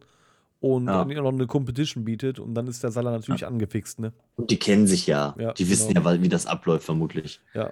und 0.59 0.87
Ja. 0.87 1.03
dann 1.03 1.23
noch 1.23 1.31
eine 1.31 1.47
Competition 1.47 2.05
bietet 2.05 2.39
und 2.39 2.55
dann 2.55 2.67
ist 2.67 2.83
der 2.83 2.91
Salah 2.91 3.11
natürlich 3.11 3.45
angefixt, 3.45 3.99
ne? 3.99 4.13
Und 4.35 4.51
die 4.51 4.57
kennen 4.57 4.87
sich 4.87 5.07
ja. 5.07 5.35
Ja, 5.39 5.53
die 5.53 5.69
wissen 5.69 5.93
genau. 5.93 6.09
ja, 6.09 6.21
wie 6.21 6.29
das 6.29 6.45
abläuft, 6.45 6.85
vermutlich. 6.85 7.39
Ja. 7.53 7.71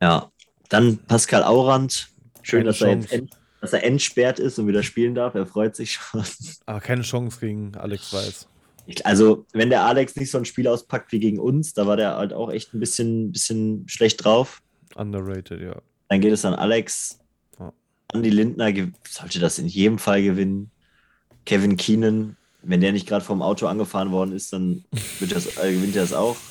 Ja. 0.00 0.30
Dann 0.68 0.98
Pascal 0.98 1.42
Aurand. 1.42 2.08
Schön, 2.42 2.64
dass 2.64 2.80
er, 2.80 2.90
end, 2.90 3.30
dass 3.60 3.72
er 3.72 3.84
entsperrt 3.84 4.38
ist 4.38 4.58
und 4.58 4.66
wieder 4.66 4.82
spielen 4.82 5.14
darf. 5.14 5.34
Er 5.34 5.46
freut 5.46 5.76
sich 5.76 5.92
schon. 5.92 6.24
Aber 6.66 6.80
keine 6.80 7.02
Chance 7.02 7.40
gegen 7.40 7.74
Alex 7.76 8.12
Weiß. 8.12 8.48
Ich, 8.86 9.04
also, 9.04 9.46
wenn 9.52 9.68
der 9.70 9.84
Alex 9.84 10.16
nicht 10.16 10.30
so 10.30 10.38
ein 10.38 10.44
Spiel 10.44 10.66
auspackt 10.66 11.12
wie 11.12 11.20
gegen 11.20 11.38
uns, 11.38 11.74
da 11.74 11.86
war 11.86 11.96
der 11.96 12.16
halt 12.16 12.32
auch 12.32 12.50
echt 12.50 12.72
ein 12.72 12.80
bisschen, 12.80 13.30
bisschen 13.30 13.86
schlecht 13.88 14.24
drauf. 14.24 14.62
Underrated, 14.96 15.60
ja. 15.60 15.76
Dann 16.08 16.20
geht 16.20 16.32
es 16.32 16.44
an 16.44 16.54
Alex. 16.54 17.20
Ja. 17.58 17.72
Andi 18.12 18.30
Lindner 18.30 18.72
sollte 19.08 19.38
das 19.38 19.58
in 19.58 19.66
jedem 19.66 19.98
Fall 19.98 20.22
gewinnen. 20.22 20.70
Kevin 21.46 21.76
Keenan, 21.76 22.36
wenn 22.62 22.80
der 22.80 22.92
nicht 22.92 23.08
gerade 23.08 23.24
vom 23.24 23.42
Auto 23.42 23.66
angefahren 23.66 24.10
worden 24.12 24.32
ist, 24.32 24.52
dann 24.52 24.84
wird 25.18 25.32
das, 25.32 25.56
äh, 25.58 25.72
gewinnt 25.72 25.96
er 25.96 26.02
das 26.02 26.12
auch. 26.12 26.36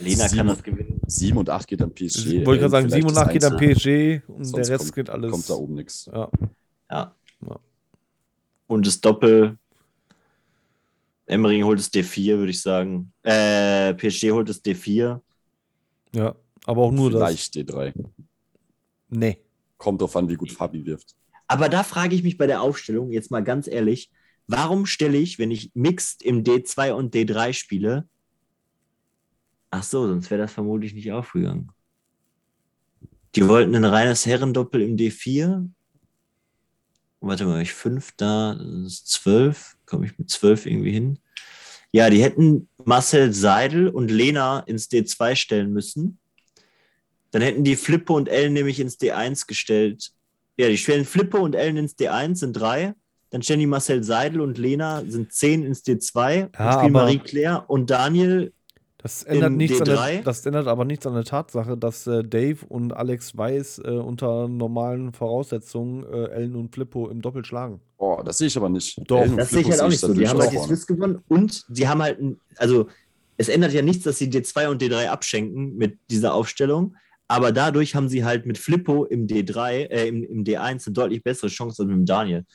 Lena 0.00 0.28
Sieben- 0.28 0.36
kann 0.38 0.46
das 0.46 0.62
gewinnen. 0.62 1.00
7 1.06 1.36
und 1.38 1.50
8 1.50 1.66
geht 1.66 1.82
an 1.82 1.92
PSG. 1.92 2.26
Ich 2.40 2.46
wollte 2.46 2.60
gerade 2.60 2.70
sagen, 2.70 2.88
Vielleicht 2.88 3.02
7 3.02 3.08
und 3.08 3.14
das 3.16 3.24
8 3.24 3.32
geht 3.32 3.44
an 3.44 3.56
PSG 3.56 4.22
und 4.28 4.44
Sonst 4.44 4.66
der 4.68 4.74
Rest 4.74 4.84
kommt- 4.84 4.94
geht 4.94 5.10
alles. 5.10 5.30
Kommt 5.32 5.50
da 5.50 5.54
oben 5.54 5.74
nichts. 5.74 6.06
Ja. 6.12 6.28
Ja. 6.90 7.14
Ja. 7.48 7.58
Und 8.68 8.86
das 8.86 9.00
Doppel. 9.00 9.58
Emmering 11.26 11.64
holt 11.64 11.78
das 11.78 11.92
D4, 11.92 12.38
würde 12.38 12.50
ich 12.50 12.62
sagen. 12.62 13.12
Äh, 13.22 13.92
PSG 13.94 14.30
holt 14.30 14.48
das 14.48 14.64
D4. 14.64 15.20
ja, 16.14 16.34
aber 16.64 16.82
auch 16.82 16.92
nur 16.92 17.10
Vielleicht 17.10 17.54
D3. 17.54 17.92
das. 17.94 18.06
Nee. 19.10 19.38
Kommt 19.76 20.00
drauf 20.00 20.16
an, 20.16 20.28
wie 20.28 20.36
gut 20.36 20.50
Fabi 20.52 20.84
wirft. 20.86 21.14
Aber 21.48 21.68
da 21.68 21.82
frage 21.82 22.14
ich 22.14 22.22
mich 22.22 22.36
bei 22.38 22.46
der 22.46 22.60
Aufstellung 22.60 23.10
jetzt 23.10 23.30
mal 23.30 23.42
ganz 23.42 23.66
ehrlich, 23.66 24.10
warum 24.46 24.86
stelle 24.86 25.18
ich, 25.18 25.38
wenn 25.38 25.50
ich 25.50 25.70
Mixed 25.74 26.22
im 26.22 26.44
D2 26.44 26.92
und 26.92 27.14
D3 27.14 27.54
spiele, 27.54 28.08
ach 29.70 29.82
so, 29.82 30.06
sonst 30.06 30.30
wäre 30.30 30.42
das 30.42 30.52
vermutlich 30.52 30.94
nicht 30.94 31.10
aufgegangen. 31.10 31.70
Die 33.34 33.46
wollten 33.48 33.74
ein 33.74 33.84
reines 33.84 34.26
Herrendoppel 34.26 34.82
im 34.82 34.96
D4. 34.96 35.68
Warte 37.20 37.46
mal, 37.46 37.62
ich 37.62 37.72
5 37.72 38.12
da, 38.16 38.54
das 38.54 38.92
ist 38.92 39.08
12. 39.08 39.76
Komme 39.86 40.06
ich 40.06 40.18
mit 40.18 40.30
12 40.30 40.66
irgendwie 40.66 40.92
hin? 40.92 41.18
Ja, 41.92 42.10
die 42.10 42.22
hätten 42.22 42.68
Marcel 42.84 43.32
Seidel 43.32 43.88
und 43.88 44.10
Lena 44.10 44.60
ins 44.60 44.90
D2 44.90 45.34
stellen 45.36 45.72
müssen. 45.72 46.18
Dann 47.30 47.42
hätten 47.42 47.64
die 47.64 47.76
Flippo 47.76 48.16
und 48.16 48.28
Ellen 48.28 48.52
nämlich 48.52 48.80
ins 48.80 48.98
D1 48.98 49.46
gestellt. 49.46 50.12
Ja, 50.58 50.68
die 50.68 50.76
stellen 50.78 51.04
Flippo 51.04 51.38
und 51.38 51.54
Ellen 51.54 51.76
ins 51.76 51.94
D1, 51.96 52.36
sind 52.36 52.52
drei. 52.54 52.94
Dann 53.30 53.42
stellen 53.42 53.60
die 53.60 53.66
Marcel 53.66 54.02
Seidel 54.02 54.40
und 54.40 54.58
Lena, 54.58 55.02
sind 55.06 55.32
zehn 55.32 55.62
ins 55.64 55.84
D2. 55.84 56.48
Dann 56.50 56.66
Ja, 56.66 56.72
spielen 56.72 56.96
aber- 56.96 57.04
Marie-Claire 57.04 57.64
und 57.68 57.90
Daniel. 57.90 58.52
Das 59.00 59.22
ändert, 59.22 59.52
nichts 59.52 59.80
an 59.80 59.86
D3? 59.86 60.10
der, 60.14 60.22
das 60.22 60.44
ändert 60.44 60.66
aber 60.66 60.84
nichts 60.84 61.06
an 61.06 61.14
der 61.14 61.22
Tatsache, 61.24 61.76
dass 61.76 62.08
äh, 62.08 62.24
Dave 62.24 62.66
und 62.68 62.92
Alex 62.92 63.36
Weiß 63.36 63.78
äh, 63.84 63.90
unter 63.90 64.48
normalen 64.48 65.12
Voraussetzungen 65.12 66.02
äh, 66.12 66.30
Ellen 66.30 66.56
und 66.56 66.74
Flippo 66.74 67.08
im 67.08 67.22
Doppel 67.22 67.44
schlagen. 67.44 67.80
Oh, 67.98 68.20
das 68.24 68.38
sehe 68.38 68.48
ich 68.48 68.56
aber 68.56 68.68
nicht. 68.68 69.00
Doch. 69.08 69.20
Ellen 69.20 69.36
Das 69.36 69.50
sehe 69.50 69.60
ich 69.60 69.70
halt 69.70 69.82
auch 69.82 69.88
nicht 69.88 70.00
so. 70.00 70.08
Die 70.08 70.14
natürlich 70.24 70.30
haben 70.30 70.40
halt 70.40 70.52
die. 70.52 70.58
Swiss 70.58 70.86
gewonnen 70.88 71.22
und 71.28 71.64
sie 71.68 71.86
haben 71.86 72.02
halt, 72.02 72.18
also 72.56 72.88
es 73.36 73.48
ändert 73.48 73.72
ja 73.72 73.82
nichts, 73.82 74.02
dass 74.02 74.18
sie 74.18 74.28
D2 74.28 74.66
und 74.68 74.82
D3 74.82 75.06
abschenken 75.06 75.76
mit 75.76 75.98
dieser 76.10 76.34
Aufstellung. 76.34 76.96
Aber 77.28 77.52
dadurch 77.52 77.94
haben 77.94 78.08
sie 78.08 78.24
halt 78.24 78.46
mit 78.46 78.56
Flippo 78.56 79.04
im 79.04 79.26
D3, 79.26 79.90
äh, 79.90 80.08
im, 80.08 80.24
im 80.24 80.44
D1 80.44 80.86
eine 80.86 80.94
deutlich 80.94 81.22
bessere 81.22 81.48
Chance 81.48 81.82
als 81.82 81.88
mit 81.88 81.96
dem 81.96 82.06
Daniel. 82.06 82.46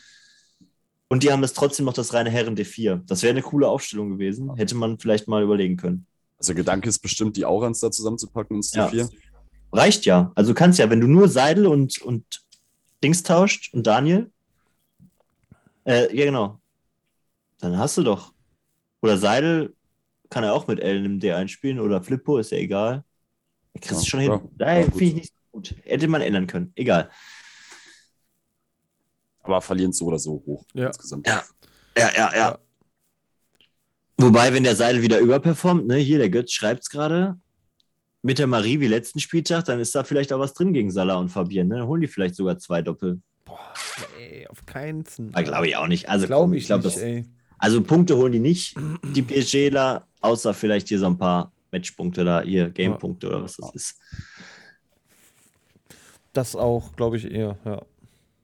Und 1.07 1.21
die 1.21 1.31
haben 1.31 1.43
das 1.43 1.53
trotzdem 1.53 1.85
noch 1.85 1.93
das 1.93 2.13
reine 2.13 2.31
Herren 2.31 2.57
D4. 2.57 3.03
Das 3.05 3.21
wäre 3.21 3.31
eine 3.31 3.43
coole 3.43 3.67
Aufstellung 3.67 4.09
gewesen. 4.09 4.55
Hätte 4.55 4.73
man 4.75 4.97
vielleicht 4.97 5.27
mal 5.27 5.43
überlegen 5.43 5.77
können. 5.77 6.07
Also 6.39 6.53
der 6.53 6.63
Gedanke 6.63 6.89
ist 6.89 6.99
bestimmt, 6.99 7.37
die 7.37 7.45
Aurans 7.45 7.79
da 7.81 7.91
zusammenzupacken 7.91 8.57
ins 8.57 8.73
Ja. 8.73 8.87
D4. 8.87 9.09
Reicht 9.71 10.05
ja. 10.05 10.31
Also 10.33 10.53
du 10.53 10.55
kannst 10.55 10.79
ja, 10.79 10.89
wenn 10.89 11.01
du 11.01 11.07
nur 11.07 11.29
Seidel 11.29 11.67
und, 11.67 12.01
und 12.01 12.43
Dings 13.03 13.21
tauscht 13.21 13.73
und 13.73 13.85
Daniel, 13.85 14.31
äh, 15.85 16.15
ja 16.15 16.25
genau, 16.25 16.59
dann 17.59 17.77
hast 17.77 17.97
du 17.97 18.03
doch. 18.03 18.33
Oder 19.01 19.17
Seidel 19.17 19.75
kann 20.29 20.43
er 20.43 20.53
auch 20.53 20.67
mit 20.67 20.79
Ellen 20.79 21.05
im 21.05 21.19
D1 21.19 21.49
spielen 21.49 21.79
oder 21.79 22.01
Flippo, 22.01 22.37
ist 22.39 22.51
ja 22.51 22.57
egal. 22.57 23.03
Kriegst 23.81 24.03
Ja, 24.03 24.09
schon 24.09 24.19
hin. 24.19 24.31
ja. 24.31 24.41
Daher 24.57 24.79
Ja, 24.81 24.85
gut. 24.85 24.97
finde 24.97 25.05
ich 25.05 25.13
nicht 25.15 25.27
so 25.33 25.51
gut. 25.51 25.75
Hätte 25.83 26.07
man 26.07 26.21
ändern 26.21 26.47
können. 26.47 26.71
Egal. 26.75 27.09
Aber 29.43 29.61
verlieren 29.61 29.91
so 29.91 30.05
oder 30.05 30.19
so 30.19 30.41
hoch 30.45 30.65
Ja. 30.73 30.87
insgesamt. 30.87 31.27
Ja. 31.27 31.43
Ja, 31.97 32.09
ja, 32.15 32.31
ja. 32.33 32.35
Ja. 32.35 32.59
Wobei, 34.17 34.53
wenn 34.53 34.63
der 34.63 34.75
Seidel 34.75 35.01
wieder 35.01 35.19
überperformt, 35.19 35.87
ne, 35.87 35.95
hier, 35.97 36.17
der 36.17 36.29
Götz 36.29 36.51
schreibt 36.51 36.83
es 36.83 36.89
gerade, 36.89 37.37
mit 38.21 38.39
der 38.39 38.47
Marie 38.47 38.79
wie 38.79 38.87
letzten 38.87 39.19
Spieltag, 39.19 39.65
dann 39.65 39.79
ist 39.79 39.93
da 39.95 40.03
vielleicht 40.03 40.31
auch 40.31 40.39
was 40.39 40.53
drin 40.53 40.71
gegen 40.71 40.91
Salah 40.91 41.15
und 41.15 41.29
Fabian. 41.29 41.67
Ne? 41.67 41.77
Dann 41.79 41.87
holen 41.87 41.99
die 42.01 42.07
vielleicht 42.07 42.35
sogar 42.35 42.57
zwei 42.57 42.81
Doppel. 42.81 43.21
Boah, 43.43 43.73
ey, 44.17 44.47
auf 44.47 44.65
keinen 44.65 45.03
Fall. 45.03 45.43
Glaube 45.43 45.67
ich 45.67 45.75
auch 45.75 45.87
nicht. 45.87 46.07
Also, 46.07 46.27
Glaube 46.27 46.43
komm, 46.45 46.53
ich, 46.53 46.67
glaub, 46.67 46.83
nicht, 46.83 46.95
das, 46.95 47.01
ey. 47.03 47.25
also 47.57 47.83
Punkte 47.83 48.15
holen 48.15 48.31
die 48.31 48.39
nicht, 48.39 48.75
die 49.13 49.21
PSGler, 49.23 50.07
außer 50.21 50.53
vielleicht 50.53 50.87
hier 50.87 50.99
so 50.99 51.07
ein 51.07 51.17
paar 51.17 51.51
Matchpunkte 51.73 52.23
da, 52.23 52.41
hier 52.41 52.69
Gamepunkte 52.69 53.27
oder 53.27 53.43
was 53.43 53.57
das 53.57 53.75
ist. 53.75 53.99
Das 56.31 56.55
auch, 56.55 56.95
glaube 56.95 57.17
ich, 57.17 57.29
eher, 57.29 57.57
ja. 57.65 57.81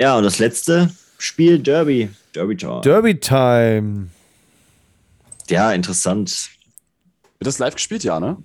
Ja, 0.01 0.17
und 0.17 0.23
das 0.23 0.39
letzte 0.39 0.91
Spiel, 1.17 1.59
Derby. 1.59 2.09
Derby 2.33 2.57
Tower. 2.57 2.81
Derby 2.81 3.19
Time. 3.19 4.09
ja, 5.49 5.71
interessant. 5.71 6.49
Wird 7.39 7.47
das 7.47 7.59
live 7.59 7.75
gespielt, 7.75 8.03
ja, 8.03 8.19
ne? 8.19 8.37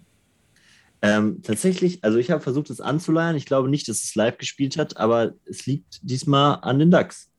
Ähm, 1.03 1.43
tatsächlich, 1.43 2.03
also 2.03 2.17
ich 2.19 2.31
habe 2.31 2.41
versucht, 2.41 2.71
es 2.71 2.81
anzuleiern. 2.81 3.37
Ich 3.37 3.45
glaube 3.45 3.69
nicht, 3.69 3.89
dass 3.89 4.03
es 4.03 4.15
live 4.15 4.39
gespielt 4.39 4.79
hat, 4.79 4.97
aber 4.97 5.35
es 5.45 5.67
liegt 5.67 6.01
diesmal 6.03 6.61
an 6.63 6.79
den 6.79 6.91
DAX. 6.91 7.31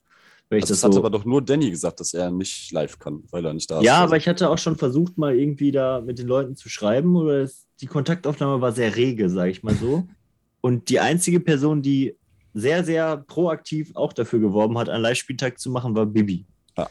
Wenn 0.50 0.60
ich 0.60 0.64
Also 0.66 0.74
das 0.74 0.82
das 0.82 0.84
hat 0.86 0.94
so 0.94 1.00
aber 1.00 1.10
doch 1.10 1.26
nur 1.26 1.42
Danny 1.42 1.72
gesagt, 1.72 2.00
dass 2.00 2.14
er 2.14 2.30
nicht 2.32 2.72
live 2.72 3.00
kann, 3.00 3.24
weil 3.32 3.44
er 3.46 3.54
nicht 3.54 3.70
da 3.72 3.80
ist. 3.80 3.86
Ja, 3.86 3.96
Also, 3.96 4.04
aber 4.06 4.18
ich 4.18 4.28
hatte 4.28 4.50
auch 4.50 4.58
schon 4.60 4.76
versucht, 4.76 5.18
mal 5.18 5.36
irgendwie 5.36 5.72
da 5.72 6.02
mit 6.02 6.20
den 6.20 6.28
Leuten 6.28 6.56
zu 6.56 6.70
schreiben. 6.70 7.16
Oder 7.16 7.42
es, 7.42 7.66
die 7.82 7.88
Kontaktaufnahme 7.88 8.62
war 8.62 8.72
sehr 8.72 8.96
rege, 8.96 9.30
sage 9.30 9.52
ich 9.52 9.64
mal 9.64 9.76
so. 9.76 10.08
Und 10.62 10.90
die 10.90 11.00
einzige 11.00 11.40
Person, 11.40 11.82
die 11.82 12.16
sehr, 12.54 12.84
sehr 12.84 13.18
proaktiv 13.18 13.92
auch 13.96 14.14
dafür 14.14 14.40
geworben 14.40 14.78
hat, 14.78 14.88
einen 14.90 15.02
Live-Spieltag 15.04 15.60
zu 15.60 15.70
machen, 15.70 15.96
war 15.96 16.06
Bibi. 16.06 16.46
halt, 16.78 16.90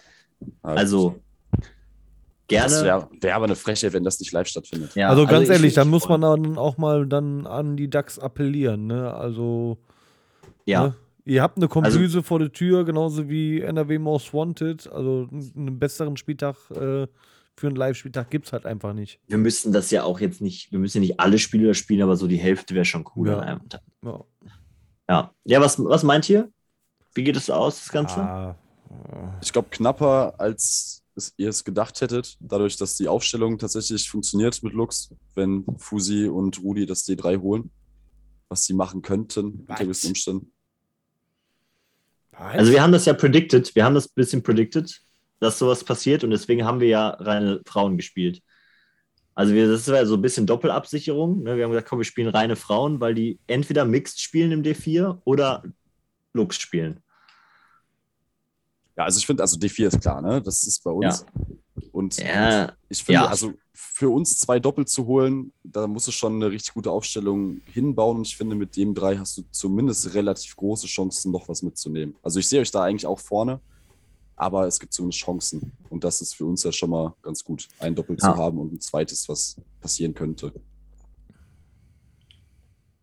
Also 0.62 1.20
das 2.48 2.72
gerne. 2.72 2.84
wäre 2.84 3.08
wär 3.20 3.36
aber 3.36 3.44
eine 3.46 3.56
Frechheit, 3.56 3.92
wenn 3.94 4.04
das 4.04 4.20
nicht 4.20 4.32
live 4.32 4.46
stattfindet. 4.46 4.94
Ja, 4.94 5.08
also 5.08 5.26
ganz 5.26 5.44
ich- 5.44 5.50
ehrlich, 5.50 5.68
ich 5.68 5.74
da 5.74 5.84
muss 5.84 6.08
man 6.08 6.20
dann 6.20 6.58
auch 6.58 6.76
mal 6.76 7.06
dann 7.06 7.46
an 7.46 7.76
die 7.76 7.88
DAX 7.88 8.18
appellieren, 8.18 8.86
ne? 8.86 9.14
Also, 9.14 9.78
Ja, 10.66 10.88
ne? 10.88 10.94
Ihr 11.26 11.42
habt 11.42 11.56
eine 11.56 11.68
Kombüse 11.68 12.22
vor 12.22 12.38
der 12.38 12.52
Tür, 12.52 12.84
genauso 12.84 13.28
wie 13.28 13.60
NRW 13.60 13.98
Most 13.98 14.34
Wanted. 14.34 14.86
Also 14.92 15.28
einen 15.32 15.78
besseren 15.78 16.16
Spieltag 16.16 16.56
äh, 16.70 17.06
für 17.56 17.68
einen 17.68 17.76
Live-Spieltag 17.76 18.30
gibt 18.30 18.46
es 18.46 18.52
halt 18.52 18.66
einfach 18.66 18.92
nicht. 18.92 19.20
wir 19.28 19.38
müssen 19.38 19.72
das 19.72 19.90
ja 19.90 20.02
auch 20.02 20.20
jetzt 20.20 20.40
nicht, 20.40 20.72
wir 20.72 20.78
müssen 20.78 20.98
ja 20.98 21.00
nicht 21.02 21.20
alle 21.20 21.38
Spiele 21.38 21.74
spielen, 21.74 22.02
aber 22.02 22.16
so 22.16 22.26
die 22.26 22.36
Hälfte 22.36 22.74
wäre 22.74 22.84
schon 22.84 23.04
cool. 23.16 23.28
Ja. 23.28 23.38
an 23.38 23.44
einem 23.48 23.68
Tag. 23.68 23.80
Ja. 24.04 24.24
Ja, 25.08 25.34
ja 25.44 25.60
was, 25.60 25.78
was 25.82 26.02
meint 26.02 26.28
ihr? 26.28 26.50
Wie 27.14 27.22
geht 27.22 27.36
es 27.36 27.48
aus, 27.48 27.78
das 27.80 27.92
Ganze? 27.92 28.20
Ah, 28.20 28.56
Ich 29.40 29.52
glaube, 29.52 29.68
knapper, 29.70 30.34
als 30.38 31.02
ihr 31.36 31.48
es 31.48 31.62
gedacht 31.62 32.00
hättet, 32.00 32.36
dadurch, 32.40 32.76
dass 32.76 32.96
die 32.96 33.06
Aufstellung 33.06 33.56
tatsächlich 33.58 34.10
funktioniert 34.10 34.60
mit 34.64 34.72
Lux, 34.72 35.14
wenn 35.36 35.64
Fusi 35.78 36.26
und 36.26 36.60
Rudi 36.60 36.86
das 36.86 37.06
D3 37.06 37.40
holen, 37.40 37.70
was 38.48 38.64
sie 38.64 38.74
machen 38.74 39.00
könnten 39.00 39.60
unter 39.68 39.84
gewissen 39.84 40.08
Umständen. 40.08 40.50
Also 42.36 42.72
wir 42.72 42.82
haben 42.82 42.92
das 42.92 43.06
ja 43.06 43.12
predicted, 43.14 43.74
wir 43.74 43.84
haben 43.84 43.94
das 43.94 44.06
ein 44.06 44.14
bisschen 44.14 44.42
predicted, 44.42 45.00
dass 45.40 45.58
sowas 45.58 45.84
passiert 45.84 46.24
und 46.24 46.30
deswegen 46.30 46.64
haben 46.64 46.80
wir 46.80 46.88
ja 46.88 47.08
reine 47.10 47.60
Frauen 47.66 47.96
gespielt. 47.96 48.42
Also 49.34 49.52
wir, 49.52 49.68
das 49.68 49.88
war 49.88 50.06
so 50.06 50.14
ein 50.14 50.22
bisschen 50.22 50.46
Doppelabsicherung. 50.46 51.42
Ne? 51.42 51.56
Wir 51.56 51.64
haben 51.64 51.72
gesagt, 51.72 51.88
komm, 51.88 51.98
wir 51.98 52.04
spielen 52.04 52.28
reine 52.28 52.54
Frauen, 52.56 53.00
weil 53.00 53.14
die 53.14 53.40
entweder 53.46 53.84
Mixed 53.84 54.20
spielen 54.20 54.52
im 54.52 54.62
D4 54.62 55.20
oder 55.24 55.64
Lux 56.32 56.56
spielen. 56.56 57.00
Ja, 58.96 59.04
also 59.04 59.18
ich 59.18 59.26
finde, 59.26 59.42
also 59.42 59.58
D4 59.58 59.88
ist 59.88 60.00
klar, 60.00 60.22
ne? 60.22 60.40
Das 60.40 60.64
ist 60.64 60.84
bei 60.84 60.90
uns. 60.92 61.26
Und 61.92 62.16
Ja, 62.18 62.72
ich 62.88 63.02
finde, 63.02 63.22
Ja. 63.22 63.26
also 63.26 63.52
für 63.72 64.08
uns 64.10 64.38
zwei 64.38 64.58
Doppel 64.60 64.86
zu 64.86 65.06
holen, 65.06 65.52
da 65.62 65.86
musst 65.86 66.06
du 66.08 66.12
schon 66.12 66.34
eine 66.36 66.50
richtig 66.50 66.74
gute 66.74 66.90
Aufstellung 66.90 67.60
hinbauen. 67.66 68.18
Und 68.18 68.26
ich 68.26 68.36
finde, 68.36 68.56
mit 68.56 68.76
dem 68.76 68.94
drei 68.94 69.16
hast 69.18 69.36
du 69.38 69.42
zumindest 69.50 70.14
relativ 70.14 70.54
große 70.56 70.86
Chancen, 70.86 71.32
noch 71.32 71.48
was 71.48 71.62
mitzunehmen. 71.62 72.14
Also 72.22 72.38
ich 72.38 72.48
sehe 72.48 72.60
euch 72.60 72.70
da 72.70 72.82
eigentlich 72.84 73.06
auch 73.06 73.18
vorne, 73.20 73.60
aber 74.36 74.66
es 74.66 74.78
gibt 74.80 74.92
zumindest 74.92 75.20
Chancen. 75.20 75.72
Und 75.90 76.04
das 76.04 76.20
ist 76.20 76.34
für 76.34 76.44
uns 76.44 76.62
ja 76.64 76.72
schon 76.72 76.90
mal 76.90 77.14
ganz 77.22 77.42
gut, 77.44 77.68
ein 77.78 77.94
Doppel 77.94 78.16
Ja. 78.20 78.32
zu 78.32 78.36
haben 78.36 78.58
und 78.58 78.72
ein 78.72 78.80
zweites, 78.80 79.28
was 79.28 79.56
passieren 79.80 80.14
könnte. 80.14 80.52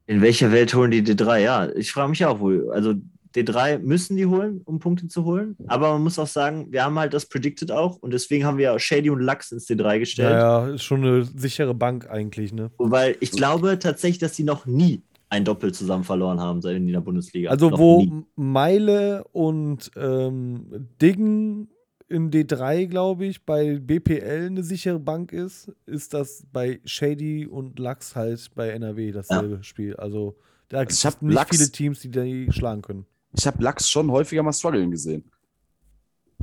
In 0.08 0.22
welcher 0.22 0.52
Welt 0.52 0.74
holen 0.74 0.92
die 0.92 1.04
D3? 1.04 1.40
Ja, 1.40 1.70
ich 1.76 1.92
frage 1.92 2.10
mich 2.10 2.26
auch 2.26 2.40
wohl. 2.40 2.70
Also 2.72 2.96
D3 3.36 3.80
müssen 3.80 4.18
die 4.18 4.26
holen, 4.26 4.62
um 4.66 4.80
Punkte 4.80 5.08
zu 5.08 5.24
holen. 5.26 5.56
Aber 5.68 5.94
man 5.94 6.04
muss 6.04 6.20
auch 6.20 6.28
sagen, 6.28 6.68
wir 6.72 6.84
haben 6.84 6.98
halt 7.00 7.14
das 7.14 7.26
predicted 7.28 7.72
auch 7.72 7.98
und 7.98 8.12
deswegen 8.12 8.46
haben 8.46 8.58
wir 8.58 8.66
ja 8.66 8.80
Shady 8.80 9.10
und 9.10 9.20
Lux 9.22 9.52
ins 9.52 9.68
D3 9.68 10.00
gestellt. 10.00 10.32
Ja, 10.32 10.68
ja, 10.68 10.74
ist 10.76 10.84
schon 10.84 11.04
eine 11.04 11.24
sichere 11.24 11.74
Bank 11.74 12.10
eigentlich, 12.10 12.54
ne? 12.54 12.72
Weil 12.78 13.16
ich 13.20 13.32
glaube 13.32 13.80
tatsächlich, 13.80 14.20
dass 14.20 14.34
die 14.34 14.44
noch 14.44 14.66
nie 14.66 15.02
ein 15.30 15.46
Doppel 15.46 15.74
zusammen 15.74 16.04
verloren 16.04 16.42
haben 16.42 16.62
seit 16.62 16.76
in 16.76 16.88
der 16.88 17.00
Bundesliga. 17.00 17.50
Also 17.50 17.70
noch 17.70 17.80
wo 17.80 18.02
nie. 18.02 18.24
Meile 18.36 19.24
und 19.32 19.90
ähm, 19.96 20.90
Diggen 21.02 21.70
in 22.10 22.30
D3, 22.30 22.88
glaube 22.88 23.26
ich, 23.26 23.46
bei 23.46 23.80
BPL 23.80 24.48
eine 24.48 24.64
sichere 24.64 25.00
Bank 25.00 25.32
ist, 25.32 25.72
ist 25.86 26.14
das 26.14 26.46
bei 26.52 26.82
Shady 26.84 27.48
und 27.48 27.80
Lux 27.80 28.18
halt 28.18 28.50
bei 28.54 28.72
NRW 28.72 29.14
dasselbe 29.14 29.64
Spiel. 29.64 29.96
Also 29.96 30.36
da 30.68 30.82
gibt 30.82 30.92
ich 30.92 31.06
es 31.06 31.22
nicht 31.22 31.34
Lachs- 31.34 31.56
viele 31.58 31.72
Teams, 31.72 32.02
die 32.02 32.10
die 32.12 32.52
schlagen 32.52 32.82
können. 32.82 33.06
Ich 33.34 33.48
habe 33.48 33.64
Lachs 33.64 33.90
schon 33.90 34.12
häufiger 34.12 34.44
mal 34.44 34.54
strugglen 34.54 34.92
gesehen. 34.92 35.24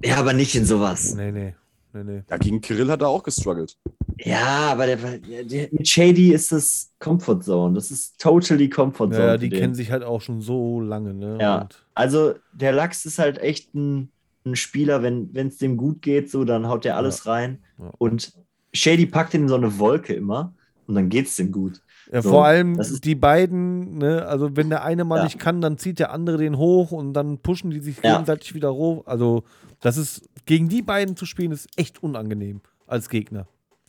Ja, 0.03 0.17
aber 0.17 0.33
nicht 0.33 0.55
in 0.55 0.65
sowas. 0.65 1.15
Nee, 1.15 1.33
nee, 1.33 1.55
nee, 1.93 2.05
nee. 2.05 2.23
Ja, 2.29 2.37
gegen 2.37 2.61
Kirill 2.61 2.91
hat 2.91 3.03
er 3.03 3.09
auch 3.09 3.23
gestruggelt. 3.23 3.77
Ja, 4.21 4.73
aber 4.73 4.87
der, 4.87 4.97
der, 4.97 5.45
der, 5.45 5.69
mit 5.71 5.89
Shady 5.89 6.33
ist 6.33 6.51
das 6.51 6.91
Comfort 6.99 7.41
Zone. 7.43 7.75
Das 7.75 7.91
ist 7.91 8.21
totally 8.21 8.69
Comfort 8.69 9.11
Zone. 9.13 9.27
Ja, 9.27 9.37
die 9.37 9.49
kennen 9.49 9.75
sich 9.75 9.91
halt 9.91 10.03
auch 10.03 10.21
schon 10.21 10.41
so 10.41 10.81
lange, 10.81 11.15
ne? 11.15 11.39
Ja. 11.41 11.63
Und 11.63 11.85
Also 11.95 12.35
der 12.53 12.73
Lachs 12.73 13.05
ist 13.05 13.19
halt 13.19 13.39
echt 13.39 13.75
ein, 13.75 14.11
ein 14.45 14.57
Spieler, 14.57 15.03
wenn 15.03 15.31
es 15.35 15.59
dem 15.59 15.77
gut 15.77 16.03
geht, 16.03 16.31
so, 16.31 16.45
dann 16.45 16.69
haut 16.69 16.85
der 16.85 16.97
alles 16.97 17.27
rein. 17.27 17.59
Ja. 17.79 17.93
Und 17.99 18.33
Shady 18.73 19.07
packt 19.07 19.35
ihn 19.35 19.43
in 19.43 19.49
so 19.49 19.55
eine 19.55 19.79
Wolke 19.79 20.15
immer 20.15 20.53
und 20.87 20.95
dann 20.95 21.09
geht's 21.09 21.37
dem 21.37 21.53
gut. 21.53 21.81
Ja, 22.11 22.23
So, 22.23 22.31
vor 22.31 22.47
allem 22.47 22.79
ist- 22.81 23.05
die 23.05 23.15
beiden, 23.15 23.99
ne, 23.99 24.27
also 24.27 24.57
wenn 24.57 24.71
der 24.71 24.83
eine 24.85 25.05
mal 25.05 25.19
Ja. 25.19 25.25
nicht 25.25 25.39
kann, 25.39 25.61
dann 25.61 25.77
zieht 25.77 25.99
der 25.99 26.11
andere 26.13 26.39
den 26.39 26.57
hoch 26.57 26.91
und 26.91 27.13
dann 27.13 27.39
pushen 27.39 27.71
die 27.71 27.81
sich 27.81 27.97
Ja. 28.03 28.13
gegenseitig 28.13 28.55
wieder 28.55 28.73
hoch. 28.75 29.07
Also, 29.07 29.45
das 29.81 29.97
ist, 29.99 30.23
gegen 30.47 30.69
die 30.69 30.81
beiden 30.83 31.17
zu 31.17 31.27
spielen, 31.27 31.53
ist 31.53 31.69
echt 31.77 32.03
unangenehm 32.03 32.63
als 32.87 33.09
Gegner. 33.11 33.47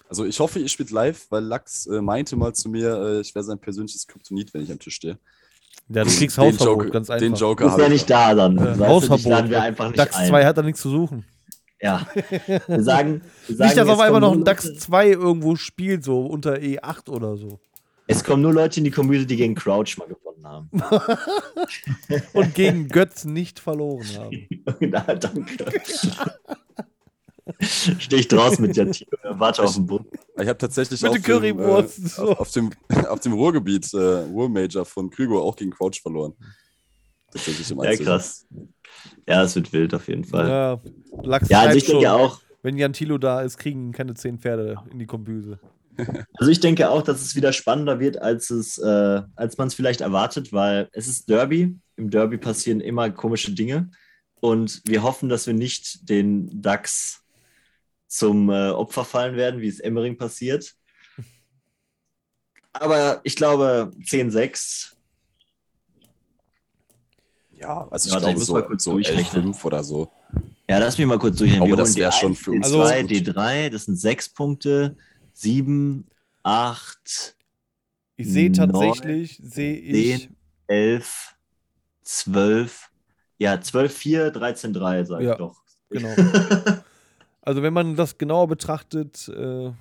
Also 0.09 0.25
ich 0.25 0.39
hoffe, 0.39 0.59
ihr 0.59 0.67
spielt 0.69 0.89
live, 0.91 1.27
weil 1.29 1.43
Lachs 1.43 1.85
äh, 1.87 2.01
meinte 2.01 2.35
mal 2.35 2.53
zu 2.53 2.67
mir, 2.67 2.95
äh, 2.95 3.19
ich 3.21 3.33
wäre 3.35 3.45
sein 3.45 3.59
persönliches 3.59 4.07
Kryptonit, 4.07 4.53
wenn 4.53 4.63
ich 4.63 4.71
am 4.71 4.79
Tisch 4.79 4.95
stehe. 4.95 5.17
Ja, 5.87 6.03
du 6.03 6.09
kriegst 6.09 6.35
Den 6.37 6.43
Hausverbot, 6.45 6.65
Joker- 6.83 6.89
ganz 6.89 7.09
einfach. 7.09 7.19
Den 7.25 7.35
Joker 7.35 7.71
habe 7.71 7.81
ja 7.83 7.87
ich 7.87 7.93
nicht 7.93 8.09
da 8.09 8.33
dann. 8.35 8.57
Äh, 8.57 8.75
Hausverbot. 8.85 9.25
laden 9.25 9.49
wir 9.49 9.61
einfach 9.61 9.87
nicht 9.87 9.99
DAX 9.99 10.15
ein. 10.15 10.27
2 10.29 10.45
hat 10.45 10.57
da 10.57 10.61
nichts 10.63 10.81
zu 10.81 10.89
suchen. 10.89 11.25
Ja. 11.81 12.05
Wir 12.67 12.83
sagen, 12.83 13.21
wir 13.47 13.55
sagen 13.55 13.67
Nicht, 13.69 13.77
dass 13.77 13.87
auf 13.87 13.99
einmal 13.99 14.19
noch 14.19 14.33
ein 14.33 14.43
DAX 14.43 14.65
Leute- 14.65 14.77
2 14.79 15.07
irgendwo 15.11 15.55
spielt, 15.55 16.03
so 16.03 16.25
unter 16.25 16.55
E8 16.55 17.07
oder 17.09 17.37
so. 17.37 17.59
Es 18.11 18.23
kommen 18.23 18.41
nur 18.41 18.53
Leute 18.53 18.79
in 18.79 18.85
die 18.85 18.91
Community, 18.91 19.27
die 19.27 19.35
gegen 19.35 19.53
Crouch 19.53 19.95
mal 19.97 20.07
gewonnen 20.07 20.43
haben. 20.43 20.69
Und 22.33 22.55
gegen 22.55 22.87
Götz 22.87 23.23
nicht 23.23 23.59
verloren 23.59 24.07
haben. 24.17 24.47
Na, 24.79 25.01
danke. 25.13 25.65
Steh 27.61 28.15
ich 28.15 28.27
draußen 28.27 28.65
mit 28.65 28.75
der 28.77 28.91
Tür, 28.91 29.07
warte 29.23 29.61
auf 29.61 29.75
den 29.75 29.85
Bund. 29.85 30.07
Ich 30.39 30.47
habe 30.47 30.57
tatsächlich 30.57 31.05
auf 31.05 31.21
dem, 31.21 31.59
äh, 31.59 31.87
so. 31.87 32.31
auf, 32.31 32.39
auf 32.39 32.51
dem, 32.51 32.71
auf 33.09 33.19
dem 33.19 33.33
Ruhrgebiet, 33.33 33.93
äh, 33.93 33.97
Ruhrmajor 33.97 34.85
von 34.85 35.11
Krüger 35.11 35.35
auch 35.35 35.55
gegen 35.55 35.69
Crouch 35.69 36.01
verloren. 36.01 36.33
Tatsächlich 37.31 37.69
im 37.69 37.83
Ja, 37.83 37.95
krass. 37.95 38.47
Ja, 39.27 39.43
es 39.43 39.55
wird 39.55 39.71
wild 39.71 39.93
auf 39.93 40.07
jeden 40.07 40.23
Fall. 40.23 40.49
Ja, 40.49 40.73
Ja, 40.73 40.81
Lachs 41.21 41.51
also 41.51 41.53
schreibt 41.53 41.75
ich 41.75 41.85
denke 41.85 42.11
auch, 42.11 42.41
wenn 42.63 42.75
Jan 42.75 42.93
Thilo 42.93 43.19
da 43.19 43.41
ist, 43.41 43.57
kriegen 43.57 43.91
keine 43.91 44.15
zehn 44.15 44.39
Pferde 44.39 44.81
in 44.91 44.97
die 44.97 45.05
Kombüse. 45.05 45.59
Also 46.33 46.51
ich 46.51 46.59
denke 46.59 46.89
auch, 46.89 47.01
dass 47.01 47.21
es 47.21 47.35
wieder 47.35 47.53
spannender 47.53 47.99
wird, 47.99 48.21
als 48.21 48.49
es, 48.49 48.77
äh, 48.77 49.21
als 49.35 49.57
man 49.57 49.67
es 49.67 49.73
vielleicht 49.73 50.01
erwartet, 50.01 50.51
weil 50.53 50.89
es 50.93 51.07
ist 51.07 51.29
Derby. 51.29 51.75
Im 51.95 52.09
Derby 52.09 52.37
passieren 52.37 52.81
immer 52.81 53.09
komische 53.11 53.51
Dinge. 53.51 53.91
Und 54.41 54.81
wir 54.85 55.03
hoffen, 55.03 55.27
dass 55.29 55.47
wir 55.47 55.53
nicht 55.53 56.07
den 56.09 56.61
DAX 56.61 57.23
zum 58.07 58.49
äh, 58.49 58.69
Opfer 58.69 59.03
fallen 59.05 59.35
werden, 59.35 59.61
wie 59.61 59.67
es 59.67 59.79
Emmering 59.79 60.17
passiert. 60.17 60.73
Aber 62.73 63.19
ich 63.23 63.35
glaube, 63.35 63.91
10-6 64.03 64.93
Ja, 67.51 67.87
also 67.89 68.07
ich 68.07 68.13
Ja, 68.13 68.19
da 68.19 68.27
glaube 68.27 68.45
so, 68.45 68.53
man 68.53 68.65
kurz 68.65 68.83
so 68.83 68.91
durchrechnen. 68.93 69.53
L5 69.53 69.65
oder 69.65 69.83
so. 69.83 70.11
Ja, 70.69 70.77
lass 70.77 70.97
mich 70.97 71.07
mal 71.07 71.17
kurz 71.19 71.37
durchgehen. 71.37 71.61
Aber 71.61 71.69
Wir 71.71 71.75
das 71.77 71.89
holen 71.89 71.97
wär 71.97 72.11
D1, 72.11 72.19
schon 72.19 72.35
für 72.35 72.51
uns 72.51 72.67
D2, 72.67 72.81
Also- 72.81 73.07
D3, 73.07 73.69
das 73.69 73.85
sind 73.85 73.95
sechs 73.97 74.29
Punkte, 74.29 74.95
sieben, 75.39 76.07
acht, 76.43 77.35
Ich 78.17 78.27
sehe 78.29 78.49
Neun, 78.49 78.53
tatsächlich, 78.71 79.39
sehe 79.41 79.75
ich, 79.77 80.21
zehn, 80.23 80.35
elf, 80.67 81.35
zwölf, 82.03 82.89
ja, 83.37 83.61
zwölf, 83.61 83.95
vier, 83.95 84.31
13, 84.31 84.73
drei, 84.73 85.03
sag 85.05 85.21
Ja. 85.21 85.31
ich 85.33 85.37
doch. 85.37 85.55
genau. 85.89 86.15
Also 87.41 87.63
wenn 87.63 87.73
man 87.73 87.95
das 87.95 88.17
genauer 88.17 88.47
betrachtet, 88.47 89.27
äh, 89.29 89.71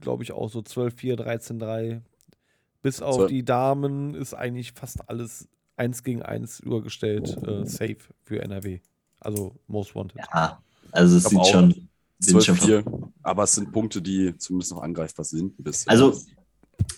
glaube 0.00 0.22
ich 0.22 0.32
auch 0.32 0.48
so 0.48 0.62
12, 0.62 0.94
4, 0.94 1.16
13, 1.16 1.58
3. 1.58 2.00
Bis 2.82 3.02
auf 3.02 3.16
Zwölf. 3.16 3.28
die 3.28 3.44
Damen 3.44 4.14
ist 4.14 4.32
eigentlich 4.32 4.72
fast 4.72 5.06
alles 5.10 5.46
1 5.76 6.02
gegen 6.04 6.22
1 6.22 6.60
übergestellt, 6.60 7.36
äh, 7.46 7.66
safe 7.66 7.98
für 8.22 8.40
NRW. 8.40 8.78
Also 9.18 9.54
Most 9.66 9.94
Wanted. 9.94 10.18
Ja, 10.32 10.62
also 10.92 11.16
es 11.16 11.24
sieht 11.24 11.38
auch. 11.40 11.50
schon. 11.50 11.88
Sind 12.20 12.42
schon 12.44 12.56
12-4. 12.56 13.09
Aber 13.22 13.44
es 13.44 13.54
sind 13.54 13.72
Punkte, 13.72 14.00
die 14.00 14.36
zumindest 14.38 14.72
noch 14.72 14.82
angreifbar 14.82 15.24
sind. 15.24 15.58
Ein 15.58 15.62
bisschen. 15.62 15.90
Also, 15.90 16.18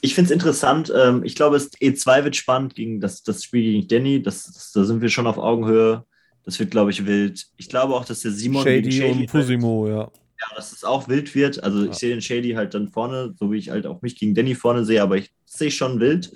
ich 0.01 0.15
finde 0.15 0.27
es 0.27 0.33
interessant. 0.33 0.93
Ähm, 0.97 1.25
ich 1.25 1.35
glaube, 1.35 1.57
es 1.57 1.73
E2 1.73 2.25
wird 2.25 2.37
spannend 2.37 2.75
gegen 2.75 3.01
das, 3.01 3.23
das 3.23 3.43
Spiel 3.45 3.63
gegen 3.63 3.89
Danny. 3.89 4.23
Das, 4.23 4.45
das, 4.45 4.73
da 4.73 4.85
sind 4.85 5.01
wir 5.01 5.09
schon 5.09 5.27
auf 5.27 5.39
Augenhöhe. 5.39 6.05
Das 6.45 6.59
wird, 6.59 6.71
glaube 6.71 6.91
ich, 6.91 7.07
wild. 7.07 7.47
Ich 7.57 7.69
glaube 7.69 7.95
auch, 7.95 8.05
dass 8.05 8.21
der 8.21 8.33
Simon 8.33 8.63
Shady, 8.65 8.89
gegen 8.89 9.21
und 9.21 9.27
Pusimo, 9.27 9.89
ja. 9.89 10.01
Ja, 10.41 10.57
dass 10.57 10.73
es 10.73 10.83
auch 10.83 11.09
wild 11.09 11.35
wird. 11.35 11.63
Also 11.63 11.85
Ja. 11.85 11.91
ich 11.91 11.97
sehe 11.97 12.11
den 12.11 12.21
Shady 12.21 12.53
halt 12.53 12.75
dann 12.75 12.89
vorne, 12.89 13.35
so 13.39 13.53
wie 13.53 13.59
ich 13.59 13.71
halt 13.71 13.87
auch 13.87 14.03
mich 14.03 14.17
gegen 14.19 14.35
Danny 14.35 14.55
vorne 14.57 14.85
sehe, 14.85 15.01
aber 15.03 15.17
ich 15.17 15.33
sehe 15.45 15.71
schon 15.71 16.01
wild 16.01 16.33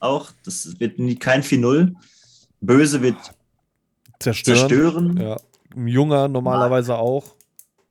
auch. 0.00 0.30
Das 0.44 0.78
wird 0.80 0.98
nie, 0.98 1.16
kein 1.16 1.42
4-0. 1.42 1.92
Böse 2.60 3.02
wird 3.02 3.16
Zerstören. 4.18 4.58
zerstören. 4.68 5.16
Ja. 5.18 5.36
Ein 5.76 5.88
Junger 5.88 6.28
normalerweise 6.28 6.96
auch. 6.96 7.33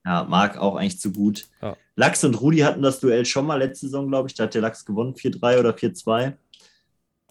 Ja, 0.05 0.23
mag 0.25 0.57
auch 0.57 0.75
eigentlich 0.75 0.99
zu 0.99 1.11
gut. 1.11 1.47
Ja. 1.61 1.77
Lachs 1.95 2.23
und 2.23 2.39
Rudi 2.41 2.59
hatten 2.59 2.81
das 2.81 2.99
Duell 2.99 3.25
schon 3.25 3.45
mal 3.45 3.57
letzte 3.59 3.85
Saison, 3.87 4.07
glaube 4.07 4.27
ich. 4.27 4.33
Da 4.35 4.43
hat 4.43 4.53
der 4.53 4.61
Lachs 4.61 4.83
gewonnen, 4.85 5.13
4-3 5.13 5.59
oder 5.59 5.71
4-2. 5.71 6.33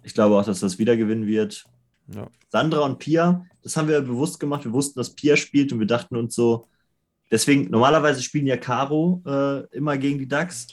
Ich 0.03 0.15
glaube 0.15 0.37
auch, 0.39 0.45
dass 0.45 0.61
das 0.61 0.79
wieder 0.79 0.97
gewinnen 0.97 1.27
wird. 1.27 1.65
Ja. 2.09 2.29
Sandra 2.49 2.81
und 2.81 2.99
Pia, 2.99 3.45
das 3.63 3.77
haben 3.77 3.89
wir 3.89 4.01
bewusst 4.01 4.41
gemacht. 4.41 4.65
Wir 4.65 4.73
wussten, 4.73 4.99
dass 4.99 5.11
Pia 5.11 5.37
spielt 5.37 5.73
und 5.73 5.79
wir 5.81 5.87
dachten 5.87 6.17
uns 6.17 6.35
so, 6.35 6.67
deswegen, 7.31 7.71
normalerweise 7.71 8.23
spielen 8.23 8.47
ja 8.47 8.57
Caro 8.57 9.23
äh, 9.27 9.61
immer 9.77 9.97
gegen 9.99 10.19
die 10.19 10.27
DAX, 10.29 10.67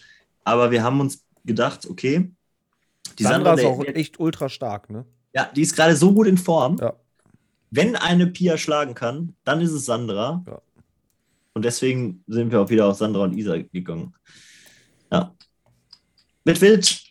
aber 0.44 0.72
wir 0.72 0.84
haben 0.84 1.00
uns 1.00 1.24
gedacht, 1.46 1.86
okay, 1.90 2.32
die 3.18 3.24
Sandra 3.24 3.54
ist 3.54 3.62
der- 3.62 3.70
auch 3.70 3.84
echt 3.86 4.20
ultra 4.20 4.50
stark, 4.50 4.90
ne? 4.90 5.06
ja, 5.34 5.50
die 5.56 5.62
ist 5.62 5.76
gerade 5.76 5.96
so 5.96 6.14
gut 6.14 6.28
in 6.28 6.38
Form. 6.38 6.78
Ja. 6.80 6.94
Wenn 7.72 7.96
eine 7.96 8.26
Pia 8.28 8.58
schlagen 8.58 8.96
kann, 8.96 9.36
dann 9.44 9.62
ist 9.62 9.72
es 9.72 9.86
Sandra. 9.86 10.44
Ja. 10.48 10.62
Und 11.60 11.65
deswegen 11.65 12.23
sind 12.26 12.53
wir 12.53 12.61
auch 12.61 12.69
wieder 12.69 12.86
auf 12.86 12.95
Sandra 12.95 13.26
und 13.26 13.34
Isa 13.38 13.57
gegangen. 13.57 14.15
Ja. 15.11 15.36
Mit 16.45 16.61
Wild. 16.61 17.02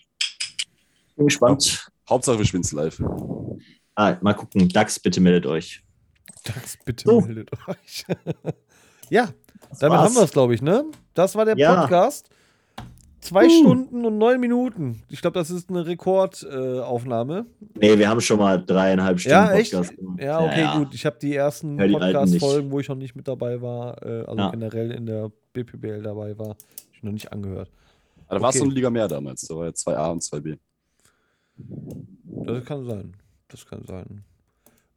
Bin 1.16 1.26
gespannt. 1.26 1.86
Hauptsache, 2.08 2.38
wir 2.38 2.46
spielen 2.46 2.62
es 2.62 2.72
live. 2.72 2.98
Ah, 3.94 4.16
mal 4.22 4.32
gucken. 4.32 4.66
DAX, 4.70 4.98
bitte 4.98 5.20
meldet 5.20 5.44
euch. 5.44 5.82
DAX, 6.44 6.78
bitte 6.82 7.04
So. 7.06 7.20
meldet 7.20 7.50
euch. 7.68 8.06
ja, 9.10 9.28
Das 9.68 9.80
damit 9.80 9.98
war's. 9.98 10.08
haben 10.08 10.14
wir 10.16 10.22
es, 10.22 10.30
glaube 10.30 10.54
ich, 10.54 10.62
ne? 10.62 10.86
Das 11.12 11.34
war 11.34 11.44
der 11.44 11.58
Ja. 11.58 11.82
Podcast. 11.82 12.30
Zwei 13.20 13.46
Uh. 13.46 13.50
Stunden 13.50 14.04
und 14.04 14.16
neun 14.18 14.38
Minuten. 14.40 15.02
Ich 15.08 15.20
glaube, 15.20 15.34
das 15.38 15.50
ist 15.50 15.70
eine 15.70 15.84
Rekordaufnahme. 15.86 17.46
Äh. 17.80 17.88
Nee, 17.90 17.98
wir 17.98 18.08
haben 18.08 18.20
schon 18.20 18.38
mal 18.38 18.64
dreieinhalb 18.64 19.18
Stunden 19.18 19.34
Ja, 19.36 19.52
echt? 19.52 19.72
Podcast 19.72 19.96
gemacht. 19.96 20.20
Ja, 20.22 20.40
okay, 20.40 20.68
gut. 20.78 20.94
Ich 20.94 21.04
habe 21.04 21.16
die 21.20 21.34
ersten 21.34 21.76
Podcast-Folgen, 21.76 22.70
wo 22.70 22.78
ich 22.80 22.88
noch 22.88 22.96
nicht 22.96 23.16
mit 23.16 23.26
dabei 23.26 23.60
war, 23.60 24.00
äh, 24.04 24.24
also 24.24 24.38
Ja. 24.38 24.50
generell 24.50 24.92
in 24.92 25.06
der 25.06 25.30
BPBL 25.52 26.02
dabei 26.02 26.38
war, 26.38 26.56
ich 26.92 27.02
noch 27.02 27.12
nicht 27.12 27.32
angehört. 27.32 27.70
Aber 28.28 28.36
da 28.36 28.42
war 28.42 28.50
es 28.50 28.56
Okay. 28.56 28.58
so 28.60 28.64
eine 28.66 28.74
Liga 28.74 28.90
mehr 28.90 29.08
damals. 29.08 29.42
Da 29.42 29.56
war 29.56 29.64
ja 29.66 29.72
2A 29.72 30.12
und 30.12 30.22
2B. 30.22 30.58
Das 32.44 32.64
kann 32.64 32.84
sein. 32.86 33.14
Das 33.48 33.66
kann 33.66 33.84
sein. 33.84 34.22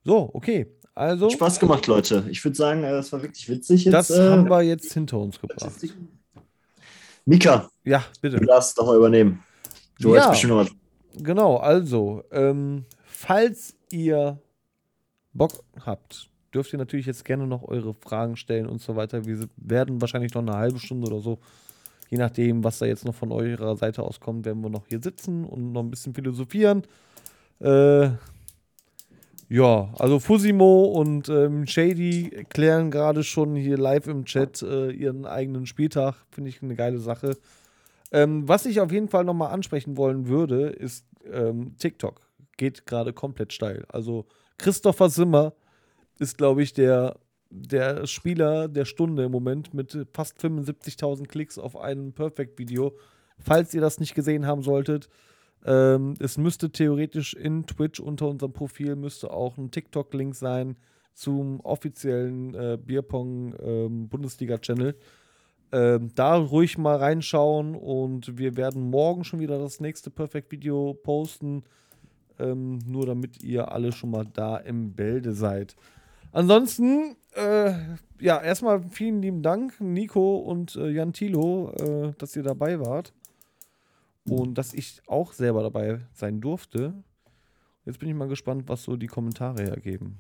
So, 0.04 0.30
okay. 0.34 0.68
Also, 0.94 1.26
Hat 1.26 1.32
Spaß 1.34 1.60
gemacht, 1.60 1.88
Leute. 1.88 2.26
Ich 2.30 2.44
würde 2.44 2.56
sagen, 2.58 2.84
äh, 2.84 2.92
es 2.98 3.12
war 3.14 3.22
wirklich 3.22 3.48
witzig 3.50 3.86
jetzt. 3.86 3.94
das 3.94 4.10
äh, 4.12 4.30
haben 4.30 4.50
wir 4.50 4.62
jetzt 4.62 4.92
hinter 4.94 5.18
uns 5.20 5.40
gebracht. 5.40 5.62
Statistiken. 5.62 6.10
Mika, 7.26 7.70
Ja, 7.84 8.04
bitte. 8.22 8.38
du 8.38 8.46
darfst 8.46 8.78
doch 8.78 8.86
mal 8.86 8.98
übernehmen. 8.98 9.44
Du 10.00 10.16
Ja. 10.16 10.22
hast 10.22 10.32
bestimmt 10.32 10.54
noch 10.54 10.60
was. 10.66 10.72
Genau, 11.22 11.58
also, 11.58 12.24
ähm, 12.32 12.86
falls 13.06 13.76
ihr 13.92 14.40
Bock 15.34 15.64
habt, 15.86 16.30
dürft 16.54 16.74
ihr 16.74 16.80
natürlich 16.80 17.06
jetzt 17.06 17.24
gerne 17.26 17.48
noch 17.48 17.64
eure 17.64 17.94
Fragen 17.94 18.36
stellen 18.38 18.66
und 18.68 18.82
so 18.82 18.96
weiter. 18.96 19.26
Wir 19.26 19.48
werden 19.58 20.02
wahrscheinlich 20.02 20.34
noch 20.34 20.42
eine 20.42 20.56
halbe 20.58 20.80
Stunde 20.80 21.08
oder 21.08 21.20
so, 21.22 21.40
je 22.10 22.18
nachdem, 22.18 22.64
was 22.64 22.80
da 22.80 22.86
jetzt 22.86 23.06
noch 23.06 23.16
von 23.16 23.32
eurer 23.32 23.76
Seite 23.78 24.04
aus 24.04 24.20
kommt, 24.20 24.46
werden 24.46 24.62
wir 24.62 24.70
noch 24.70 24.88
hier 24.88 25.02
sitzen 25.02 25.46
und 25.46 25.72
noch 25.72 25.82
ein 25.84 25.90
bisschen 25.92 26.14
philosophieren. 26.14 26.84
Äh, 27.60 28.10
ja, 29.52 29.94
also 30.00 30.20
Fusimo 30.20 30.86
und 30.86 31.28
ähm, 31.28 31.68
Shady 31.68 32.46
klären 32.48 32.90
gerade 32.90 33.22
schon 33.22 33.58
hier 33.58 33.78
live 33.78 34.08
im 34.08 34.24
Chat 34.24 34.62
äh, 34.62 34.92
ihren 34.92 35.26
eigenen 35.26 35.66
Spieltag. 35.66 36.16
Finde 36.32 36.50
ich 36.50 36.64
eine 36.64 36.74
geile 36.76 37.00
Sache. 37.00 37.36
Ähm, 38.14 38.48
was 38.48 38.66
ich 38.66 38.80
auf 38.80 38.94
jeden 38.94 39.10
Fall 39.10 39.26
nochmal 39.26 39.52
ansprechen 39.52 39.98
wollen 39.98 40.30
würde, 40.30 40.68
ist 40.68 41.06
ähm, 41.30 41.76
TikTok. 41.78 42.22
Geht 42.56 42.86
gerade 42.86 43.12
komplett 43.12 43.52
steil. 43.52 43.84
Also 43.90 44.26
Christopher 44.58 45.10
Simmer 45.10 45.52
ist, 46.18 46.38
glaube 46.38 46.64
ich, 46.64 46.72
der, 46.72 47.18
der 47.50 48.08
Spieler 48.08 48.70
der 48.70 48.86
Stunde 48.86 49.26
im 49.26 49.34
Moment 49.34 49.74
mit 49.74 50.08
fast 50.14 50.40
75.000 50.40 51.28
Klicks 51.28 51.58
auf 51.58 51.76
einem 51.76 52.14
Perfect-Video. 52.14 52.96
Falls 53.38 53.74
ihr 53.74 53.82
das 53.82 54.00
nicht 54.00 54.16
gesehen 54.16 54.48
haben 54.48 54.62
solltet, 54.62 55.10
ähm, 55.66 56.14
es 56.20 56.38
müsste 56.38 56.72
theoretisch 56.72 57.34
in 57.34 57.66
Twitch 57.66 58.00
unter 58.00 58.28
unserem 58.28 58.54
Profil 58.54 58.96
müsste 58.96 59.32
auch 59.32 59.58
ein 59.58 59.72
TikTok-Link 59.72 60.36
sein 60.36 60.76
zum 61.14 61.60
offiziellen 61.62 62.54
äh, 62.56 62.78
Bierpong-Bundesliga-Channel. 62.84 64.96
Ähm, 65.74 66.12
da 66.16 66.36
ruhig 66.36 66.78
mal 66.78 66.98
reinschauen 66.98 67.76
und 67.76 68.38
wir 68.38 68.58
werden 68.58 68.90
morgen 68.90 69.24
schon 69.24 69.40
wieder 69.40 69.58
das 69.58 69.80
nächste 69.80 70.10
Perfect-Video 70.10 70.96
posten. 70.96 71.64
Ähm, 72.40 72.80
nur 72.88 73.06
damit 73.06 73.44
ihr 73.44 73.72
alle 73.72 73.92
schon 73.92 74.12
mal 74.12 74.26
da 74.26 74.58
im 74.58 74.94
Bälde 74.94 75.34
seid. 75.34 75.76
Ansonsten, 76.32 77.16
äh, 77.36 77.74
ja, 78.20 78.42
erstmal 78.42 78.82
vielen 78.90 79.22
lieben 79.22 79.44
Dank, 79.44 79.80
Nico 79.80 80.38
und 80.38 80.76
äh, 80.76 80.90
Jan 80.90 81.14
Thilo, 81.14 81.72
äh, 81.74 82.14
dass 82.18 82.36
ihr 82.36 82.44
dabei 82.44 82.80
wart. 82.80 83.14
Und 84.30 84.56
dass 84.58 84.74
ich 84.74 85.02
auch 85.08 85.34
selber 85.34 85.64
dabei 85.64 86.02
sein 86.14 86.42
durfte. 86.42 86.94
Jetzt 87.86 88.00
bin 88.00 88.10
ich 88.10 88.16
mal 88.16 88.28
gespannt, 88.28 88.64
was 88.68 88.84
so 88.84 88.96
die 88.96 89.08
Kommentare 89.08 89.64
hergeben. 89.64 90.18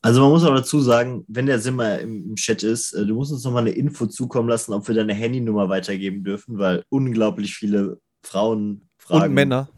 Also 0.00 0.20
man 0.22 0.30
muss 0.30 0.44
auch 0.44 0.54
dazu 0.54 0.80
sagen, 0.80 1.24
wenn 1.28 1.46
der 1.46 1.58
Simmer 1.58 1.98
im 1.98 2.34
Chat 2.36 2.62
ist, 2.62 2.92
äh, 2.94 3.04
du 3.04 3.14
musst 3.16 3.32
uns 3.32 3.44
nochmal 3.44 3.62
eine 3.62 3.72
Info 3.72 4.06
zukommen 4.06 4.48
lassen, 4.48 4.72
ob 4.72 4.86
wir 4.88 4.94
deine 4.94 5.12
Handynummer 5.12 5.68
weitergeben 5.68 6.22
dürfen, 6.24 6.56
weil 6.58 6.84
unglaublich 6.88 7.54
viele 7.56 8.00
Frauen 8.22 8.88
fragen. 8.96 9.24
Und 9.26 9.34
Männer. 9.34 9.68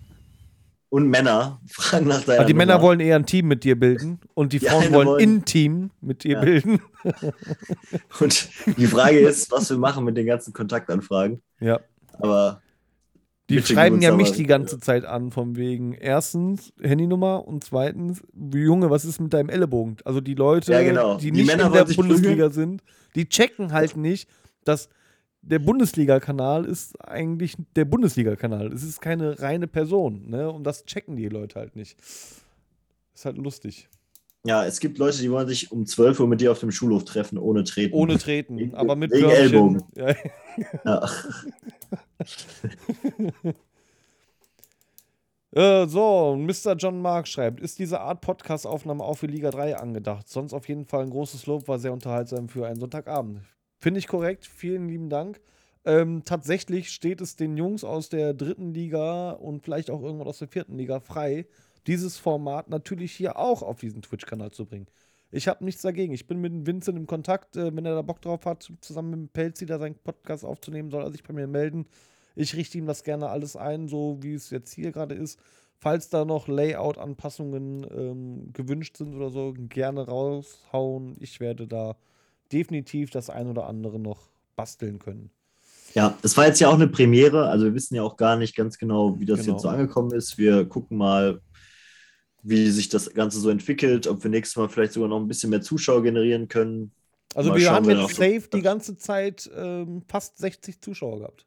Und 0.90 1.08
Männer 1.08 1.60
fragen 1.70 2.06
nach 2.08 2.22
deiner 2.22 2.40
Weil 2.40 2.46
die 2.46 2.54
Männer 2.54 2.74
Nummer. 2.74 2.84
wollen 2.88 3.00
eher 3.00 3.16
ein 3.16 3.24
Team 3.26 3.48
mit 3.48 3.64
dir 3.64 3.78
bilden 3.80 4.20
und 4.34 4.52
die 4.52 4.58
Die 4.58 4.66
Frauen 4.66 4.92
wollen 4.92 5.08
wollen- 5.08 5.36
ein 5.38 5.44
Team 5.46 5.90
mit 6.00 6.22
dir 6.24 6.32
Ja. 6.34 6.40
bilden. 6.42 6.80
Und 8.20 8.48
die 8.76 8.86
Frage 8.86 9.18
ist, 9.20 9.50
was 9.50 9.70
wir 9.70 9.78
machen 9.78 10.04
mit 10.04 10.16
den 10.16 10.26
ganzen 10.26 10.52
Kontaktanfragen. 10.52 11.42
Ja. 11.60 11.80
Aber 12.18 12.60
Die 13.51 13.56
gib 13.56 13.66
schreiben 13.66 14.01
ja 14.01 14.14
mich 14.14 14.32
die 14.32 14.47
ganze 14.47 14.78
Zeit 14.81 15.05
an, 15.05 15.31
von 15.31 15.56
wegen 15.56 15.93
erstens 15.93 16.72
Handynummer 16.81 17.47
und 17.47 17.62
zweitens, 17.64 18.22
Junge, 18.55 18.90
was 18.90 19.05
ist 19.05 19.20
mit 19.20 19.35
deinem 19.35 19.51
Ellenbogen? 19.51 19.97
Also 20.05 20.20
die 20.20 20.35
Leute, 20.35 20.72
Ja, 20.72 20.82
genau. 20.82 21.18
die 21.18 21.32
Die 21.32 21.43
nicht 21.43 21.47
Männer 21.48 21.66
in 21.66 21.72
der 21.72 21.85
Bundesliga 21.85 22.51
sind, 22.51 22.82
die 23.14 23.28
checken 23.28 23.72
halt 23.72 23.97
nicht, 23.97 24.31
dass 24.64 24.89
der 25.43 25.59
Bundesliga-Kanal 25.59 26.64
ist 26.64 26.97
eigentlich 27.06 27.56
der 27.77 27.86
Bundesliga-Kanal. 27.86 28.72
Es 28.72 28.82
ist 28.82 29.01
keine 29.01 29.40
reine 29.40 29.66
Person, 29.66 30.31
ne? 30.31 30.51
Und 30.51 30.64
das 30.64 30.85
checken 30.85 31.16
die 31.16 31.28
Leute 31.28 31.59
halt 31.59 31.77
nicht. 31.77 31.98
Ist 32.01 33.24
halt 33.24 33.36
lustig. 33.36 33.89
Ja, 34.44 34.64
es 34.64 34.80
gibt 34.80 34.98
Leute, 34.98 35.18
die 35.18 35.30
wollen 35.30 35.48
sich 35.48 35.70
um 35.70 35.84
12 35.86 36.20
Uhr 36.20 36.26
mit 36.28 36.40
dir 36.40 36.52
auf 36.52 36.60
dem 36.60 36.70
Schulhof 36.70 37.04
treffen, 37.04 37.38
ohne 37.38 37.64
Treten. 37.64 37.94
Ohne 37.94 38.18
Treten, 38.18 38.58
Wegen- 38.58 38.74
aber 38.74 38.96
mit 38.96 39.10
wegen 39.12 39.28
Körbchen. 39.28 39.42
Ellbogen. 39.52 39.82
Ja. 39.96 40.14
Ja. 40.84 41.08
Äh, 45.52 45.86
so, 45.88 46.36
Mr. 46.36 46.76
John 46.76 47.02
Mark 47.02 47.26
schreibt, 47.26 47.60
ist 47.60 47.78
diese 47.80 48.00
Art 48.00 48.20
Podcast-Aufnahme 48.20 49.02
auch 49.02 49.16
für 49.16 49.26
Liga 49.26 49.50
3 49.50 49.76
angedacht? 49.78 50.28
Sonst 50.28 50.52
auf 50.52 50.68
jeden 50.68 50.84
Fall 50.84 51.02
ein 51.02 51.10
großes 51.10 51.46
Lob, 51.46 51.66
war 51.66 51.80
sehr 51.80 51.92
unterhaltsam 51.92 52.48
für 52.48 52.66
einen 52.68 52.78
Sonntagabend. 52.78 53.40
Finde 53.80 53.98
ich 53.98 54.06
korrekt, 54.06 54.46
vielen 54.46 54.88
lieben 54.88 55.10
Dank. 55.10 55.40
Ähm, 55.84 56.22
tatsächlich 56.24 56.90
steht 56.90 57.20
es 57.20 57.34
den 57.34 57.56
Jungs 57.56 57.82
aus 57.82 58.10
der 58.10 58.32
dritten 58.34 58.72
Liga 58.72 59.32
und 59.32 59.64
vielleicht 59.64 59.90
auch 59.90 60.02
irgendwann 60.02 60.28
aus 60.28 60.38
der 60.38 60.46
vierten 60.48 60.76
Liga 60.78 61.00
frei, 61.00 61.46
dieses 61.86 62.19
Format 62.19 62.69
natürlich 62.69 63.12
hier 63.12 63.39
auch 63.39 63.62
auf 63.62 63.81
diesen 63.81 64.02
Twitch-Kanal 64.02 64.51
zu 64.51 64.66
bringen. 64.66 64.86
Ich 65.32 65.47
habe 65.48 65.65
nichts 65.65 65.82
dagegen. 65.82 66.12
Ich 66.12 66.27
bin 66.27 66.40
mit 66.40 66.66
Vincent 66.66 66.98
im 66.98 67.07
Kontakt. 67.07 67.57
Äh, 67.57 67.74
wenn 67.74 67.86
er 67.86 67.94
da 67.94 68.02
Bock 68.02 68.20
drauf 68.20 68.44
hat, 68.47 68.70
zusammen 68.81 69.23
mit 69.23 69.32
Pelzi 69.32 69.66
da 69.66 69.78
seinen 69.78 69.94
Podcast 69.94 70.44
aufzunehmen, 70.44 70.90
soll 70.90 71.05
er 71.05 71.11
sich 71.12 71.23
bei 71.23 71.32
mir 71.32 71.47
melden. 71.47 71.86
Ich 72.35 72.55
richte 72.57 72.78
ihm 72.78 72.86
das 72.86 73.05
gerne 73.05 73.28
alles 73.28 73.57
ein, 73.57 73.89
so 73.89 74.19
wie 74.23 74.35
es 74.35 74.51
jetzt 74.51 74.73
hier 74.73 74.93
gerade 74.93 75.15
ist. 75.15 75.39
Falls 75.78 76.09
da 76.11 76.24
noch 76.24 76.47
Layout-Anpassungen 76.48 77.86
ähm, 77.90 78.52
gewünscht 78.52 78.97
sind 78.97 79.15
oder 79.15 79.31
so, 79.31 79.55
gerne 79.57 80.07
raushauen. 80.07 81.16
Ich 81.20 81.40
werde 81.40 81.66
da 81.66 81.97
definitiv 82.52 83.11
das 83.11 83.31
ein 83.31 83.48
oder 83.48 83.66
andere 83.66 83.98
noch 83.98 84.28
basteln 84.57 84.98
können. 84.98 85.31
Ja, 85.94 86.16
das 86.23 86.36
war 86.36 86.47
jetzt 86.47 86.61
ja 86.61 86.69
auch 86.69 86.74
eine 86.74 86.86
Premiere, 86.86 87.48
also 87.48 87.65
wir 87.65 87.74
wissen 87.74 87.97
ja 87.97 88.02
auch 88.02 88.16
gar 88.16 88.36
nicht 88.36 88.55
ganz 88.55 88.78
genau, 88.78 89.19
wie 89.19 89.24
das 89.24 89.40
Genau. 89.40 89.52
jetzt 89.52 89.62
so 89.62 89.69
angekommen 89.69 90.12
ist. 90.12 90.39
Wir 90.39 90.65
gucken 90.66 90.97
mal, 90.98 91.40
wie 92.42 92.70
sich 92.70 92.88
das 92.88 93.12
Ganze 93.12 93.40
so 93.40 93.50
entwickelt, 93.50 94.06
ob 94.06 94.22
wir 94.22 94.30
nächstes 94.30 94.56
Mal 94.56 94.68
vielleicht 94.68 94.92
sogar 94.92 95.08
noch 95.08 95.20
ein 95.20 95.28
bisschen 95.28 95.50
mehr 95.50 95.60
Zuschauer 95.60 96.02
generieren 96.02 96.48
können. 96.48 96.92
Also 97.34 97.50
Mal 97.50 97.58
wir 97.60 97.70
haben 97.70 97.88
jetzt 97.88 98.16
safe 98.16 98.48
die 98.52 98.62
ganze 98.62 98.96
Zeit 98.96 99.48
ähm, 99.54 100.02
fast 100.08 100.38
60 100.38 100.80
Zuschauer 100.80 101.18
gehabt. 101.20 101.46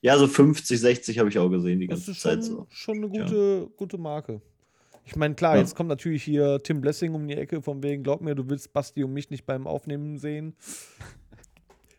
Ja, 0.00 0.16
so 0.16 0.26
50, 0.26 0.80
60 0.80 1.18
habe 1.18 1.28
ich 1.28 1.38
auch 1.38 1.50
gesehen 1.50 1.80
die 1.80 1.86
Das 1.88 2.06
ganze 2.06 2.12
ist 2.12 2.18
schon, 2.18 2.30
Zeit 2.30 2.44
so. 2.44 2.66
schon 2.70 2.96
eine 3.04 3.06
Ja. 3.16 3.24
gute, 3.24 3.68
gute 3.76 3.98
Marke. 3.98 4.40
Ich 5.04 5.16
meine, 5.16 5.34
klar, 5.34 5.56
Ja. 5.56 5.60
jetzt 5.60 5.74
kommt 5.74 5.90
natürlich 5.90 6.22
hier 6.22 6.58
Tim 6.62 6.80
Blessing 6.80 7.12
um 7.14 7.28
die 7.28 7.34
Ecke, 7.34 7.60
von 7.60 7.82
wegen, 7.82 8.02
glaub 8.02 8.22
mir, 8.22 8.34
du 8.34 8.48
willst 8.48 8.72
Basti 8.72 9.04
und 9.04 9.12
mich 9.12 9.28
nicht 9.30 9.44
beim 9.44 9.66
Aufnehmen 9.66 10.16
sehen. 10.18 10.54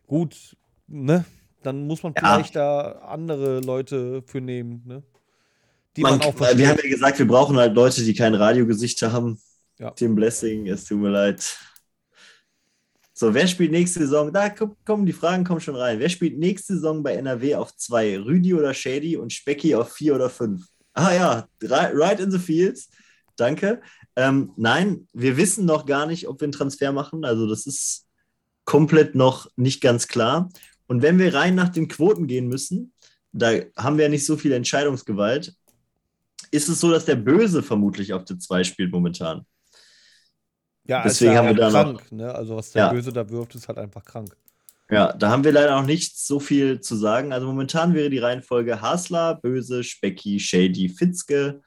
Gut, 0.08 0.56
ne? 0.88 1.26
Dann 1.62 1.86
muss 1.88 2.02
man 2.04 2.14
Ja. 2.16 2.22
vielleicht 2.36 2.56
da 2.56 2.92
andere 3.04 3.60
Leute 3.60 4.24
für 4.24 4.42
nehmen, 4.42 4.82
ne? 4.86 5.04
Die 5.96 6.02
man, 6.02 6.18
Man, 6.20 6.22
auch 6.28 6.40
weil 6.40 6.58
wir 6.58 6.68
haben 6.68 6.76
versteht. 6.76 6.92
ja 6.92 6.96
gesagt, 6.98 7.20
wir 7.20 7.28
brauchen 7.28 7.58
halt 7.58 7.74
Leute, 7.76 8.04
die 8.04 8.14
kein 8.14 8.34
Radiogesicht 8.36 9.02
haben. 9.04 9.40
Ja. 9.80 9.92
Tim 9.92 10.16
Blessing, 10.16 10.68
es 10.68 10.86
tut 10.86 11.00
mir 11.00 11.10
leid. 11.10 11.58
So, 13.14 13.34
wer 13.34 13.48
spielt 13.48 13.72
nächste 13.72 14.00
Saison? 14.02 14.32
Da 14.34 14.50
komm- 14.50 14.76
kommen 14.86 15.06
die 15.06 15.14
Fragen 15.14 15.46
kommen 15.46 15.62
schon 15.62 15.76
rein. 15.76 16.00
Wer 16.00 16.10
spielt 16.10 16.38
nächste 16.38 16.74
Saison 16.76 17.02
bei 17.02 17.14
NRW 17.16 17.56
auf 17.56 17.76
2? 17.76 18.20
Rüdi 18.20 18.54
oder 18.54 18.74
Shady 18.74 19.16
und 19.16 19.32
Specky 19.32 19.74
auf 19.76 19.94
4 19.94 20.16
oder 20.16 20.30
5? 20.30 20.66
Ah 20.94 21.14
ja, 21.14 21.48
ri- 21.62 21.92
right 21.94 22.20
in 22.20 22.32
the 22.32 22.40
fields. 22.40 22.90
Danke. 23.38 23.82
Ähm, 24.18 24.52
nein, 24.58 25.08
wir 25.14 25.38
wissen 25.38 25.66
noch 25.66 25.86
gar 25.86 26.06
nicht, 26.08 26.28
ob 26.28 26.42
wir 26.42 26.46
einen 26.46 26.52
Transfer 26.54 26.92
machen. 26.92 27.24
Also 27.26 27.48
das 27.48 27.66
ist 27.66 28.06
komplett 28.66 29.16
noch 29.16 29.50
nicht 29.56 29.82
ganz 29.82 30.08
klar. 30.08 30.50
Und 30.88 31.02
wenn 31.02 31.18
wir 31.20 31.34
rein 31.34 31.56
nach 31.56 31.70
den 31.70 31.88
Quoten 31.88 32.28
gehen 32.28 32.48
müssen, 32.48 32.94
da 33.32 33.52
haben 33.78 33.98
wir 33.98 34.04
ja 34.06 34.10
nicht 34.10 34.26
so 34.26 34.38
viel 34.38 34.52
Entscheidungsgewalt, 34.54 35.54
ist 36.52 36.70
es 36.70 36.80
so, 36.80 36.92
dass 36.92 37.06
der 37.06 37.16
Böse 37.16 37.62
vermutlich 37.64 38.14
auf 38.14 38.26
der 38.26 38.40
2 38.40 38.64
spielt 38.64 38.92
momentan. 38.92 39.46
Ja, 40.88 41.04
deswegen 41.04 41.32
ist 41.32 41.36
ja 41.36 41.40
haben 41.44 41.48
wir 41.48 41.56
da 41.56 41.70
noch- 41.70 41.98
krank, 42.00 42.12
ne? 42.12 42.34
Also 42.34 42.56
was 42.56 42.72
der 42.72 42.84
Ja. 42.86 42.92
Böse 42.92 43.12
da 43.12 43.28
wirft, 43.30 43.56
ist 43.56 43.68
halt 43.68 43.78
einfach 43.78 44.04
krank. 44.06 44.36
Ja, 44.92 45.14
da 45.14 45.32
haben 45.32 45.44
wir 45.44 45.52
leider 45.52 45.80
noch 45.80 45.88
nicht 45.88 46.16
so 46.20 46.40
viel 46.40 46.80
zu 46.80 46.96
sagen. 46.96 47.34
Also 47.34 47.48
momentan 47.48 47.96
wäre 47.96 48.10
die 48.12 48.20
Reihenfolge 48.20 48.82
Hasler, 48.82 49.36
Böse, 49.42 49.84
Specki, 49.84 50.40
Shady, 50.40 50.90
Fitzke, 50.90 51.62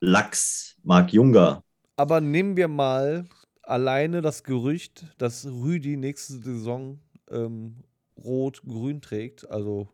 Lachs, 0.00 0.76
Mark 0.82 1.12
Junger. 1.14 1.64
Aber 1.96 2.20
nehmen 2.20 2.56
wir 2.58 2.68
mal 2.68 3.24
alleine 3.62 4.20
das 4.20 4.44
Gerücht, 4.44 5.06
dass 5.16 5.46
Rüdi 5.46 5.96
nächste 5.96 6.34
Saison 6.34 7.00
ähm, 7.30 7.76
rot-grün 8.22 9.00
trägt, 9.00 9.50
also 9.50 9.88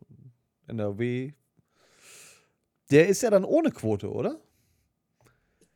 NRW. 0.67 1.33
Der 2.95 3.09
ist 3.09 3.23
ja 3.23 3.29
dann 3.31 3.45
ohne 3.45 3.71
Quote, 3.71 4.11
oder? 4.11 4.41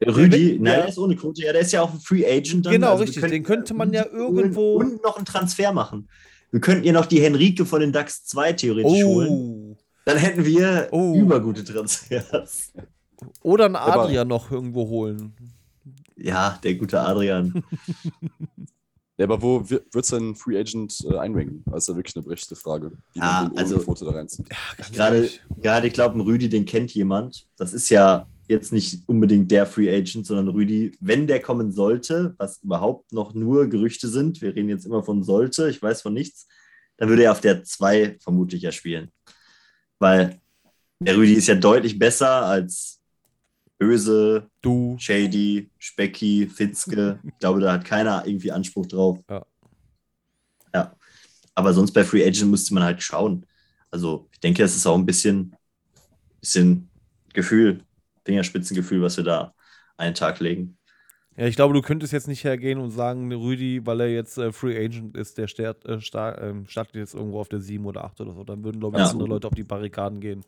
Rüdi, 0.06 0.54
wenn- 0.54 0.62
nein, 0.62 0.72
ja. 0.74 0.78
der 0.80 0.88
ist 0.88 0.98
ohne 0.98 1.16
Quote. 1.16 1.42
Ja, 1.42 1.52
der 1.52 1.62
ist 1.62 1.72
ja 1.72 1.82
auch 1.82 1.92
ein 1.92 1.98
Free 2.00 2.24
Agent. 2.24 2.64
Dann. 2.64 2.72
Genau, 2.72 2.92
Also 2.92 3.02
richtig. 3.02 3.20
könnten 3.20 3.32
Den 3.34 3.42
könnte 3.42 3.74
man 3.74 3.92
ja 3.92 4.04
holen 4.04 4.36
irgendwo- 4.38 4.76
Und 4.76 5.02
noch 5.02 5.16
einen 5.16 5.26
Transfer 5.26 5.72
machen. 5.72 6.08
Wir 6.52 6.60
könnten 6.60 6.84
ihr 6.84 6.92
noch 6.94 7.06
die 7.06 7.20
Henrike 7.20 7.66
von 7.66 7.80
den 7.80 7.92
DAX 7.92 8.24
2 8.24 8.52
theoretisch 8.54 9.04
holen. 9.04 9.28
Oh. 9.28 9.76
Dann 10.04 10.16
hätten 10.16 10.44
wir 10.46 10.88
Oh. 10.92 11.14
übergute 11.16 11.64
Transfers. 11.64 12.72
Oder 13.42 13.66
einen 13.66 13.76
Aber- 13.76 14.04
Adrian 14.04 14.28
noch 14.28 14.50
irgendwo 14.50 14.88
holen. 14.88 15.34
Ja, 16.16 16.58
der 16.62 16.76
gute 16.76 17.00
Adrian. 17.00 17.62
Ja, 19.18 19.24
aber 19.24 19.42
wo 19.42 19.68
wird 19.68 19.84
es 19.94 20.08
denn 20.10 20.36
Free 20.36 20.56
Agent 20.58 21.04
äh, 21.10 21.16
einranken? 21.18 21.64
Das 21.66 21.84
ist 21.84 21.88
ja 21.88 21.96
wirklich 21.96 22.14
eine 22.16 22.22
berechtigte 22.24 22.54
Frage, 22.54 22.92
wie 23.12 23.18
Ja, 23.18 23.42
man 23.42 23.50
den 23.50 23.58
also- 23.58 23.80
Foto 23.80 24.04
da 24.04 24.12
reinzieht. 24.12 24.46
Gerade, 24.92 25.28
gerade 25.60 25.86
ich 25.88 25.92
glaube, 25.92 26.16
ein 26.16 26.20
Rüdi, 26.20 26.48
den 26.48 26.64
kennt 26.64 26.94
jemand. 26.94 27.46
Das 27.56 27.72
ist 27.74 27.88
ja 27.90 28.28
jetzt 28.46 28.72
nicht 28.72 29.02
unbedingt 29.08 29.50
der 29.50 29.66
Free 29.66 29.90
Agent, 29.94 30.24
sondern 30.24 30.48
Rüdi, 30.48 30.96
wenn 31.00 31.26
der 31.26 31.40
kommen 31.42 31.72
sollte, 31.72 32.34
was 32.38 32.62
überhaupt 32.62 33.12
noch 33.12 33.34
nur 33.34 33.66
Gerüchte 33.66 34.08
sind, 34.08 34.40
wir 34.40 34.54
reden 34.54 34.68
jetzt 34.70 34.86
immer 34.86 35.02
von 35.02 35.22
sollte, 35.24 35.68
ich 35.68 35.82
weiß 35.82 36.00
von 36.00 36.14
nichts, 36.14 36.46
dann 36.96 37.08
würde 37.08 37.24
er 37.24 37.32
auf 37.32 37.40
der 37.40 37.62
2 37.64 38.16
vermutlich 38.20 38.62
ja 38.62 38.72
spielen. 38.72 39.10
Weil 39.98 40.40
der 41.00 41.16
Rüdi 41.16 41.34
ist 41.34 41.48
ja 41.48 41.56
deutlich 41.56 41.98
besser 41.98 42.30
als 42.46 42.97
Böse, 43.78 44.50
Du. 44.60 44.96
Shady, 44.98 45.70
Specky, 45.78 46.46
Fitzke. 46.48 47.20
Ich 47.24 47.38
glaube, 47.38 47.60
da 47.60 47.72
hat 47.74 47.84
keiner 47.84 48.26
irgendwie 48.26 48.52
Anspruch 48.52 48.86
drauf. 48.86 49.18
Ja. 49.30 49.46
Ja. 50.74 50.96
Aber 51.54 51.72
sonst 51.72 51.92
bei 51.92 52.04
Free 52.04 52.24
Agent 52.26 52.50
müsste 52.50 52.74
man 52.74 52.82
halt 52.84 53.02
schauen. 53.02 53.46
Also, 53.90 54.28
ich 54.32 54.40
denke, 54.40 54.62
es 54.62 54.76
ist 54.76 54.86
auch 54.86 54.96
ein 54.96 55.06
bisschen, 55.06 55.54
bisschen 56.40 56.88
Gefühl, 57.32 57.82
Fingerspitzengefühl, 58.24 59.02
was 59.02 59.16
wir 59.16 59.24
da 59.24 59.54
einen 59.96 60.14
Tag 60.14 60.40
legen. 60.40 60.76
Ja, 61.36 61.46
ich 61.46 61.54
glaube, 61.54 61.72
du 61.72 61.82
könntest 61.82 62.12
jetzt 62.12 62.26
nicht 62.26 62.42
hergehen 62.42 62.80
und 62.80 62.90
sagen, 62.90 63.32
Rüdi, 63.32 63.86
weil 63.86 64.00
er 64.00 64.08
jetzt 64.08 64.38
äh, 64.38 64.50
Free 64.52 64.76
Agent 64.76 65.16
ist, 65.16 65.38
der 65.38 65.46
start, 65.46 65.84
äh, 65.86 66.00
ähm, 66.48 66.66
startet 66.66 66.96
jetzt 66.96 67.14
irgendwo 67.14 67.38
auf 67.40 67.48
der 67.48 67.60
7 67.60 67.86
oder 67.86 68.04
8 68.04 68.20
oder 68.20 68.34
so. 68.34 68.42
Dann 68.42 68.64
würden, 68.64 68.80
glaube 68.80 68.96
ich, 68.96 69.04
Ja. 69.04 69.10
andere 69.10 69.28
Leute 69.28 69.46
auf 69.46 69.54
die 69.54 69.62
Barrikaden 69.62 70.20
gehen. 70.20 70.44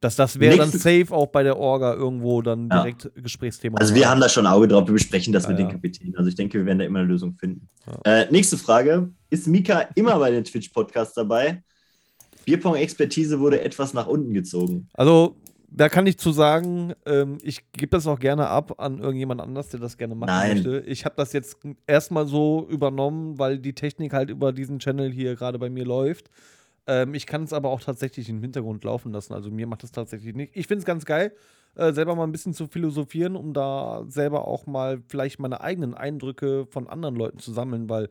Das, 0.00 0.16
das 0.16 0.40
wäre 0.40 0.56
dann 0.56 0.70
safe 0.70 1.08
auch 1.10 1.26
bei 1.26 1.42
der 1.42 1.58
Orga 1.58 1.94
irgendwo 1.94 2.40
dann 2.40 2.68
Ja. 2.70 2.82
direkt 2.82 3.10
Gesprächsthema. 3.16 3.78
Also, 3.78 3.94
wir 3.94 4.08
haben 4.08 4.20
da 4.20 4.28
schon 4.28 4.46
ein 4.46 4.52
Auge 4.52 4.66
drauf, 4.68 4.86
wir 4.88 4.94
besprechen 4.94 5.32
das 5.32 5.44
Ja, 5.44 5.50
mit 5.50 5.58
den 5.58 5.66
ja. 5.66 5.72
Kapitänen. 5.72 6.16
Also, 6.16 6.28
ich 6.28 6.34
denke, 6.36 6.58
wir 6.58 6.66
werden 6.66 6.78
da 6.78 6.84
immer 6.86 7.00
eine 7.00 7.08
Lösung 7.08 7.34
finden. 7.34 7.68
Ja. 7.86 8.20
Äh, 8.22 8.30
nächste 8.30 8.56
Frage: 8.56 9.10
Ist 9.28 9.46
Mika 9.46 9.80
immer 9.94 10.18
bei 10.18 10.30
den 10.30 10.44
Twitch-Podcasts 10.44 11.14
dabei? 11.14 11.62
Bierpong-Expertise 12.46 13.38
wurde 13.40 13.60
etwas 13.60 13.92
nach 13.92 14.06
unten 14.06 14.32
gezogen. 14.32 14.88
Also, 14.94 15.36
da 15.72 15.88
kann 15.88 16.06
ich 16.06 16.18
zu 16.18 16.32
sagen, 16.32 16.94
ähm, 17.06 17.38
ich 17.42 17.70
gebe 17.72 17.90
das 17.90 18.06
auch 18.06 18.18
gerne 18.18 18.48
ab 18.48 18.80
an 18.80 18.98
irgendjemand 18.98 19.40
anders, 19.40 19.68
der 19.68 19.78
das 19.80 19.96
gerne 19.96 20.14
machen 20.14 20.30
Nein. 20.30 20.54
möchte. 20.54 20.80
Ich 20.86 21.04
habe 21.04 21.14
das 21.16 21.32
jetzt 21.32 21.58
erstmal 21.86 22.26
so 22.26 22.66
übernommen, 22.68 23.38
weil 23.38 23.58
die 23.58 23.74
Technik 23.74 24.12
halt 24.12 24.30
über 24.30 24.52
diesen 24.52 24.78
Channel 24.80 25.12
hier 25.12 25.36
gerade 25.36 25.58
bei 25.58 25.70
mir 25.70 25.84
läuft. 25.84 26.30
Ähm, 26.90 27.14
ich 27.14 27.24
kann 27.26 27.44
es 27.44 27.52
aber 27.52 27.70
auch 27.70 27.80
tatsächlich 27.80 28.28
im 28.28 28.40
Hintergrund 28.40 28.82
laufen 28.82 29.12
lassen. 29.12 29.32
Also 29.32 29.48
mir 29.50 29.68
macht 29.68 29.84
es 29.84 29.92
tatsächlich 29.92 30.34
nicht. 30.34 30.56
Ich 30.56 30.66
finde 30.66 30.80
es 30.80 30.84
ganz 30.84 31.04
geil, 31.04 31.32
äh, 31.76 31.92
selber 31.92 32.16
mal 32.16 32.24
ein 32.24 32.32
bisschen 32.32 32.52
zu 32.52 32.66
philosophieren, 32.66 33.36
um 33.36 33.54
da 33.54 34.02
selber 34.08 34.48
auch 34.48 34.66
mal 34.66 35.00
vielleicht 35.06 35.38
meine 35.38 35.60
eigenen 35.60 35.94
Eindrücke 35.94 36.66
von 36.66 36.88
anderen 36.88 37.14
Leuten 37.14 37.38
zu 37.38 37.52
sammeln, 37.52 37.88
weil 37.88 38.10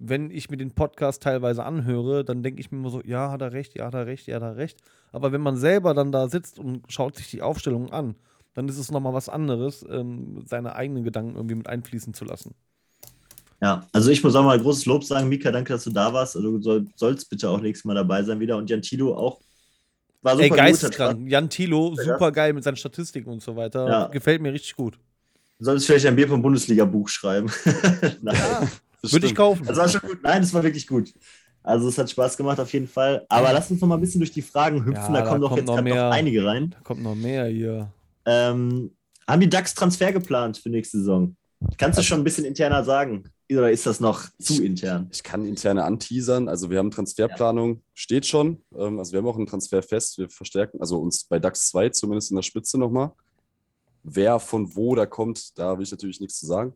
wenn 0.00 0.32
ich 0.32 0.50
mir 0.50 0.56
den 0.56 0.72
Podcast 0.72 1.22
teilweise 1.22 1.64
anhöre, 1.64 2.24
dann 2.24 2.42
denke 2.42 2.60
ich 2.60 2.72
mir 2.72 2.78
immer 2.78 2.90
so, 2.90 3.00
ja, 3.02 3.30
hat 3.30 3.42
er 3.42 3.52
recht, 3.52 3.76
ja, 3.76 3.86
hat 3.86 3.94
er 3.94 4.06
recht, 4.06 4.26
ja, 4.26 4.36
hat 4.36 4.42
er 4.42 4.56
recht. 4.56 4.80
Aber 5.12 5.30
wenn 5.30 5.40
man 5.40 5.56
selber 5.56 5.94
dann 5.94 6.10
da 6.10 6.28
sitzt 6.28 6.58
und 6.58 6.82
schaut 6.88 7.14
sich 7.14 7.30
die 7.30 7.42
Aufstellung 7.42 7.92
an, 7.92 8.16
dann 8.54 8.68
ist 8.68 8.78
es 8.78 8.90
nochmal 8.90 9.14
was 9.14 9.28
anderes, 9.28 9.86
ähm, 9.88 10.42
seine 10.46 10.74
eigenen 10.74 11.04
Gedanken 11.04 11.36
irgendwie 11.36 11.54
mit 11.54 11.68
einfließen 11.68 12.12
zu 12.12 12.24
lassen. 12.24 12.56
Ja, 13.64 13.82
also 13.92 14.10
ich 14.10 14.22
muss 14.22 14.34
auch 14.34 14.44
mal 14.44 14.60
großes 14.60 14.84
Lob 14.84 15.04
sagen, 15.04 15.26
Mika, 15.26 15.50
danke, 15.50 15.72
dass 15.72 15.84
du 15.84 15.90
da 15.90 16.12
warst. 16.12 16.36
Also 16.36 16.50
du 16.50 16.60
soll, 16.60 16.84
sollst 16.96 17.30
bitte 17.30 17.48
auch 17.48 17.58
nächstes 17.62 17.86
Mal 17.86 17.94
dabei 17.94 18.22
sein 18.22 18.38
wieder. 18.38 18.58
Und 18.58 18.68
Jan 18.68 18.82
Tilo 18.82 19.16
auch. 19.16 19.40
War 20.20 20.38
Ey, 20.38 20.50
gut, 20.50 20.58
hat 20.58 20.66
geisteskrank. 20.66 21.30
Jan 21.30 21.48
Thilo, 21.48 21.94
Ja. 21.96 22.04
super 22.12 22.30
geil 22.30 22.52
mit 22.52 22.62
seinen 22.62 22.76
Statistiken 22.76 23.30
und 23.30 23.42
so 23.42 23.56
weiter. 23.56 23.88
Ja. 23.88 24.06
Gefällt 24.08 24.42
mir 24.42 24.52
richtig 24.52 24.76
gut. 24.76 24.98
Du 25.58 25.64
solltest 25.64 25.86
vielleicht 25.86 26.04
ein 26.04 26.14
Bier 26.14 26.28
vom 26.28 26.42
Bundesliga-Buch 26.42 27.08
schreiben. 27.08 27.50
Nein. 28.20 28.36
Das 29.00 29.14
Würde 29.14 29.28
ich 29.28 29.34
kaufen. 29.34 29.64
Das 29.66 29.78
war 29.78 29.88
schon 29.88 30.02
gut. 30.02 30.18
Nein, 30.22 30.42
das 30.42 30.52
war 30.52 30.62
wirklich 30.62 30.86
gut. 30.86 31.14
Also 31.62 31.88
es 31.88 31.96
hat 31.96 32.10
Spaß 32.10 32.36
gemacht 32.36 32.60
auf 32.60 32.70
jeden 32.70 32.86
Fall. 32.86 33.24
Aber 33.30 33.50
lass 33.54 33.70
uns 33.70 33.80
noch 33.80 33.88
mal 33.88 33.94
ein 33.94 34.00
bisschen 34.02 34.20
durch 34.20 34.32
die 34.32 34.42
Fragen 34.42 34.84
hüpfen. 34.84 35.14
Ja, 35.14 35.22
da 35.22 35.26
kommen 35.26 35.40
da 35.40 35.48
doch 35.48 35.48
kommt 35.56 35.60
jetzt 35.60 35.68
noch 35.68 35.80
noch 35.82 36.10
einige 36.10 36.44
rein. 36.44 36.68
Da 36.70 36.80
kommt 36.80 37.02
noch 37.02 37.14
mehr 37.14 37.46
hier. 37.46 37.90
Ähm, 38.26 38.90
haben 39.26 39.40
die 39.40 39.48
DAX 39.48 39.74
Transfer 39.74 40.12
geplant 40.12 40.58
für 40.58 40.68
nächste 40.68 40.98
Saison? 40.98 41.34
Kannst 41.78 41.98
du 41.98 42.02
schon 42.02 42.20
ein 42.20 42.24
bisschen 42.24 42.44
interner 42.44 42.84
sagen? 42.84 43.24
Oder 43.50 43.70
ist 43.70 43.86
das 43.86 44.00
noch 44.00 44.28
zu 44.38 44.64
intern? 44.64 45.08
Ich 45.12 45.22
kann 45.22 45.44
interne 45.44 45.84
anteasern. 45.84 46.48
Also 46.48 46.70
wir 46.70 46.78
haben 46.78 46.90
Transferplanung, 46.90 47.82
steht 47.92 48.26
schon. 48.26 48.62
Ähm, 48.74 48.98
also 48.98 49.12
wir 49.12 49.18
haben 49.18 49.26
auch 49.26 49.36
einen 49.36 49.46
Transfer 49.46 49.82
fest. 49.82 50.18
Wir 50.18 50.30
verstärken, 50.30 50.80
also 50.80 50.98
uns 50.98 51.24
bei 51.24 51.38
DAX 51.38 51.68
2 51.68 51.90
zumindest 51.90 52.30
in 52.30 52.36
der 52.36 52.42
Spitze 52.42 52.78
nochmal. 52.78 53.12
Wer 54.02 54.38
von 54.38 54.74
wo 54.74 54.94
da 54.94 55.06
kommt, 55.06 55.58
da 55.58 55.76
will 55.76 55.84
ich 55.84 55.90
natürlich 55.90 56.20
nichts 56.20 56.38
zu 56.40 56.46
sagen. 56.46 56.74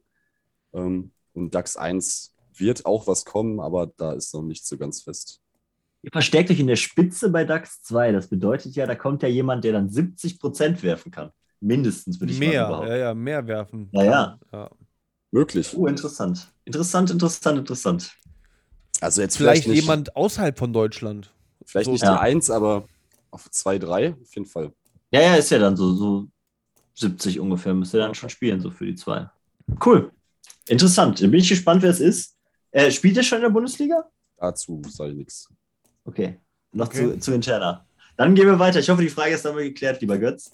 Ähm, 0.72 1.12
und 1.32 1.55
DAX 1.55 1.76
1 1.76 2.34
wird 2.55 2.84
auch 2.84 3.06
was 3.06 3.24
kommen, 3.24 3.60
aber 3.60 3.86
da 3.97 4.12
ist 4.12 4.34
noch 4.34 4.42
nicht 4.42 4.66
so 4.66 4.76
ganz 4.76 5.02
fest. 5.02 5.40
Ihr 6.02 6.10
verstärkt 6.12 6.50
euch 6.50 6.60
in 6.60 6.66
der 6.66 6.76
Spitze 6.76 7.30
bei 7.30 7.44
DAX 7.44 7.82
2. 7.82 8.12
Das 8.12 8.28
bedeutet 8.28 8.76
ja, 8.76 8.86
da 8.86 8.94
kommt 8.94 9.22
ja 9.22 9.28
jemand, 9.28 9.64
der 9.64 9.72
dann 9.72 9.88
70% 9.88 10.82
werfen 10.82 11.10
kann. 11.10 11.30
Mindestens, 11.60 12.20
würde 12.20 12.32
ich 12.32 12.38
mal 12.38 12.48
Mehr, 12.48 12.66
behaupten. 12.68 12.90
ja, 12.90 12.97
ja, 12.97 13.14
mehr 13.14 13.47
werfen. 13.47 13.88
Ja, 13.92 14.38
ja. 14.52 14.70
Möglich. 15.31 15.76
Oh, 15.76 15.86
interessant. 15.86 16.48
Interessant, 16.65 17.10
interessant, 17.10 17.58
interessant. 17.58 18.12
Also 19.00 19.20
jetzt 19.23 19.36
Vielleicht, 19.36 19.65
vielleicht, 19.65 19.68
nicht, 19.68 19.82
jemand 19.82 20.16
außerhalb 20.16 20.58
von 20.58 20.73
Deutschland. 20.73 21.32
vielleicht 21.66 21.86
so- 21.86 21.92
nicht 21.92 22.02
Ja. 22.02 22.15
die 22.15 22.20
1, 22.20 22.50
aber 22.50 22.89
auf 23.31 23.50
2, 23.50 23.78
3 23.78 24.12
auf 24.20 24.34
jeden 24.34 24.47
Fall. 24.47 24.73
Ja, 25.10 25.20
ja, 25.20 25.34
ist 25.36 25.50
ja 25.50 25.58
dann 25.58 25.76
so, 25.76 25.94
so 25.94 26.26
70 26.94 27.39
ungefähr, 27.40 27.74
müsste 27.74 27.98
dann 27.98 28.15
schon 28.15 28.31
spielen, 28.31 28.60
so 28.60 28.70
für 28.70 28.86
die 28.86 28.94
zwei. 28.94 29.31
Cool. 29.84 30.10
Interessant. 30.66 31.20
Dann 31.23 31.31
bin 31.31 31.40
ich 31.40 31.48
gespannt, 31.48 31.82
wer 31.82 31.90
es 31.90 32.00
ist. 32.00 32.36
Äh, 32.70 32.90
spielt 32.90 33.16
er 33.16 33.23
schon 33.23 33.36
in 33.39 33.42
der 33.42 33.50
Bundesliga? 33.50 34.05
Dazu 34.39 34.82
sage 34.89 35.10
ich 35.12 35.16
nichts. 35.16 35.48
Okay. 36.05 36.40
Noch 36.73 36.86
Okay. 36.89 37.12
Zu, 37.15 37.18
zu 37.20 37.34
interner. 37.34 37.86
Dann 38.16 38.34
gehen 38.34 38.47
wir 38.47 38.58
weiter. 38.58 38.81
Ich 38.81 38.89
hoffe, 38.90 39.02
die 39.02 39.08
Frage 39.08 39.34
ist 39.34 39.44
damit 39.44 39.65
geklärt, 39.65 40.00
lieber 40.00 40.18
Götz. 40.18 40.50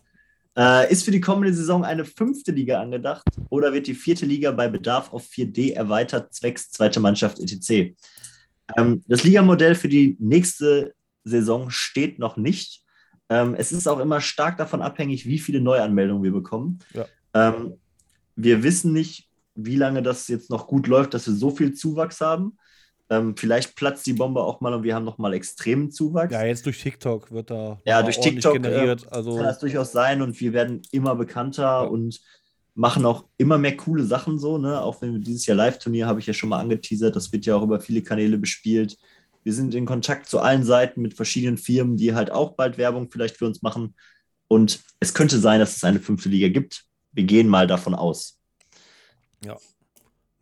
Äh, 0.57 0.92
ist 0.92 1.05
für 1.05 1.10
die 1.10 1.20
kommende 1.20 1.52
Saison 1.52 1.84
eine 1.84 2.05
fünfte 2.05 2.52
Liga 2.52 2.81
angedacht 2.81 3.24
oder 3.50 3.73
wird 3.73 3.89
die 3.89 3.94
vierte 3.94 4.24
Liga 4.24 4.52
bei 4.52 4.68
Bedarf 4.68 5.12
auf 5.12 5.26
4D 5.26 5.74
erweitert, 5.74 6.33
zwecks 6.33 6.70
zweite 6.70 7.00
Mannschaft 7.00 7.41
etc.? 7.41 7.97
Ähm, 8.76 9.02
das 9.08 9.24
Ligamodell 9.24 9.74
für 9.74 9.89
die 9.89 10.16
nächste 10.20 10.94
Saison 11.24 11.70
steht 11.70 12.18
noch 12.18 12.36
nicht. 12.36 12.84
Ähm, 13.28 13.55
es 13.55 13.73
ist 13.73 13.89
auch 13.89 13.99
immer 13.99 14.20
stark 14.20 14.57
davon 14.58 14.83
abhängig, 14.83 15.26
wie 15.26 15.39
viele 15.39 15.60
Neuanmeldungen 15.60 16.23
wir 16.23 16.33
bekommen. 16.33 16.78
Ja. 16.92 17.07
Ähm, 17.34 17.74
wir 18.36 18.62
wissen 18.62 18.92
nicht, 18.92 19.28
wie 19.55 19.76
lange 19.76 20.02
das 20.02 20.28
jetzt 20.28 20.50
noch 20.50 20.66
gut 20.66 20.86
läuft, 20.86 21.15
dass 21.15 21.26
wir 21.26 21.34
so 21.34 21.50
viel 21.50 21.74
Zuwachs 21.74 22.20
haben. 22.20 22.58
Ähm, 23.10 23.36
vielleicht 23.36 23.76
platzt 23.76 24.07
die 24.07 24.15
Bombe 24.15 24.42
auch 24.42 24.60
mal 24.60 24.73
und 24.73 24.83
wir 24.83 24.94
haben 24.94 25.05
noch 25.05 25.18
mal 25.18 25.34
extremen 25.34 25.91
Zuwachs. 25.91 26.33
Ja, 26.33 26.44
jetzt 26.44 26.65
durch 26.65 26.81
TikTok 26.83 27.31
wird 27.31 27.50
da 27.50 27.78
Ja, 27.84 28.02
durch 28.02 28.18
TikTok, 28.18 28.55
generiert. 28.55 29.05
äh, 29.05 29.08
also, 29.10 29.36
kann 29.36 29.44
das 29.44 29.58
durchaus 29.58 29.92
sein 29.92 30.23
und 30.23 30.41
wir 30.41 30.52
werden 30.55 30.81
immer 30.91 31.15
bekannter 31.15 31.62
Ja. 31.62 31.81
und 31.83 32.20
machen 32.74 33.05
auch 33.05 33.24
immer 33.36 33.58
mehr 33.58 33.76
coole 33.76 34.05
Sachen 34.05 34.39
so, 34.39 34.58
ne? 34.58 34.81
Auch 34.81 35.00
wenn 35.02 35.12
wir 35.12 35.20
dieses 35.20 35.47
Jahr 35.47 35.57
Live-Turnier 35.57 36.07
habe 36.07 36.18
ich 36.20 36.26
ja 36.26 36.33
schon 36.33 36.49
mal 36.49 36.60
angeteasert, 36.60 37.15
das 37.15 37.31
wird 37.33 37.47
ja 37.47 37.55
auch 37.57 37.62
über 37.62 37.78
viele 37.81 38.02
Kanäle 38.02 38.39
bespielt. 38.39 38.97
Wir 39.44 39.52
sind 39.52 39.74
in 39.74 39.84
Kontakt 39.84 40.26
zu 40.26 40.41
allen 40.41 40.65
Seiten 40.65 41.02
mit 41.02 41.15
verschiedenen 41.15 41.58
Firmen, 41.58 41.97
die 41.97 42.15
halt 42.15 42.31
auch 42.33 42.52
bald 42.52 42.78
Werbung 42.78 43.10
vielleicht 43.10 43.36
für 43.36 43.47
uns 43.47 43.60
machen. 43.62 43.94
Und 44.49 44.81
es 44.99 45.12
könnte 45.15 45.39
sein, 45.39 45.60
dass 45.60 45.76
es 45.76 45.84
eine 45.84 46.00
fünfte 46.00 46.31
Liga 46.31 46.49
gibt. 46.49 46.84
Wir 47.12 47.24
gehen 47.24 47.49
mal 47.49 47.66
davon 47.66 47.94
aus. 47.94 48.39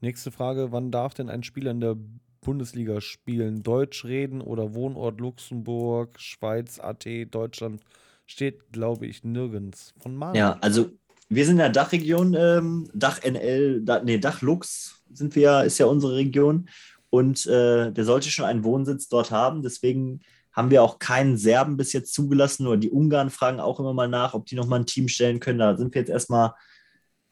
nächste 0.01 0.31
Frage: 0.31 0.73
Wann 0.73 0.91
darf 0.91 1.15
denn 1.15 1.29
ein 1.29 1.43
Spieler 1.43 1.71
in 1.73 1.81
der 1.81 1.97
Bundesliga 2.43 3.01
spielen? 3.01 3.63
Deutsch 3.63 4.05
reden 4.05 4.41
oder 4.41 4.75
Wohnort 4.75 5.21
Luxemburg, 5.21 6.21
Schweiz, 6.21 6.79
AT, 6.79 7.07
Deutschland? 7.31 7.81
Steht, 8.27 8.73
glaube 8.73 9.07
ich, 9.07 9.25
nirgends. 9.25 9.95
Von 9.99 10.15
Mario. 10.17 10.39
Ja, 10.39 10.59
also 10.61 10.91
wir 11.29 11.47
sind 11.47 11.55
in 11.55 11.59
der 11.59 11.71
Dachregion, 11.71 12.35
ähm, 12.35 12.89
Dach 12.93 13.21
NL, 13.23 13.83
da, 13.83 14.03
nee, 14.03 14.19
Dach 14.19 14.43
Lux 14.43 15.03
sind 15.11 15.35
wir, 15.35 15.65
ist 15.65 15.79
ja 15.79 15.87
unsere 15.87 16.17
Region. 16.17 16.69
Und 17.09 17.47
äh, 17.47 17.93
der 17.93 18.05
sollte 18.05 18.31
schon 18.31 18.45
einen 18.45 18.65
Wohnsitz 18.65 19.09
dort 19.09 19.31
haben. 19.31 19.63
Deswegen 19.63 20.21
haben 20.53 20.71
wir 20.71 20.83
auch 20.83 20.99
keinen 20.99 21.37
Serben 21.37 21.77
bis 21.77 21.93
jetzt 21.93 22.15
zugelassen. 22.15 22.67
Oder 22.67 22.79
die 22.79 22.91
Ungarn 22.91 23.31
fragen 23.31 23.61
auch 23.61 23.81
immer 23.81 23.95
mal 23.95 24.09
nach, 24.09 24.35
ob 24.35 24.47
die 24.47 24.55
nochmal 24.55 24.81
ein 24.81 24.87
Team 24.87 25.09
stellen 25.09 25.41
können. 25.41 25.59
Da 25.59 25.77
sind 25.77 25.95
wir 25.95 26.01
jetzt 26.01 26.11
erstmal 26.11 26.53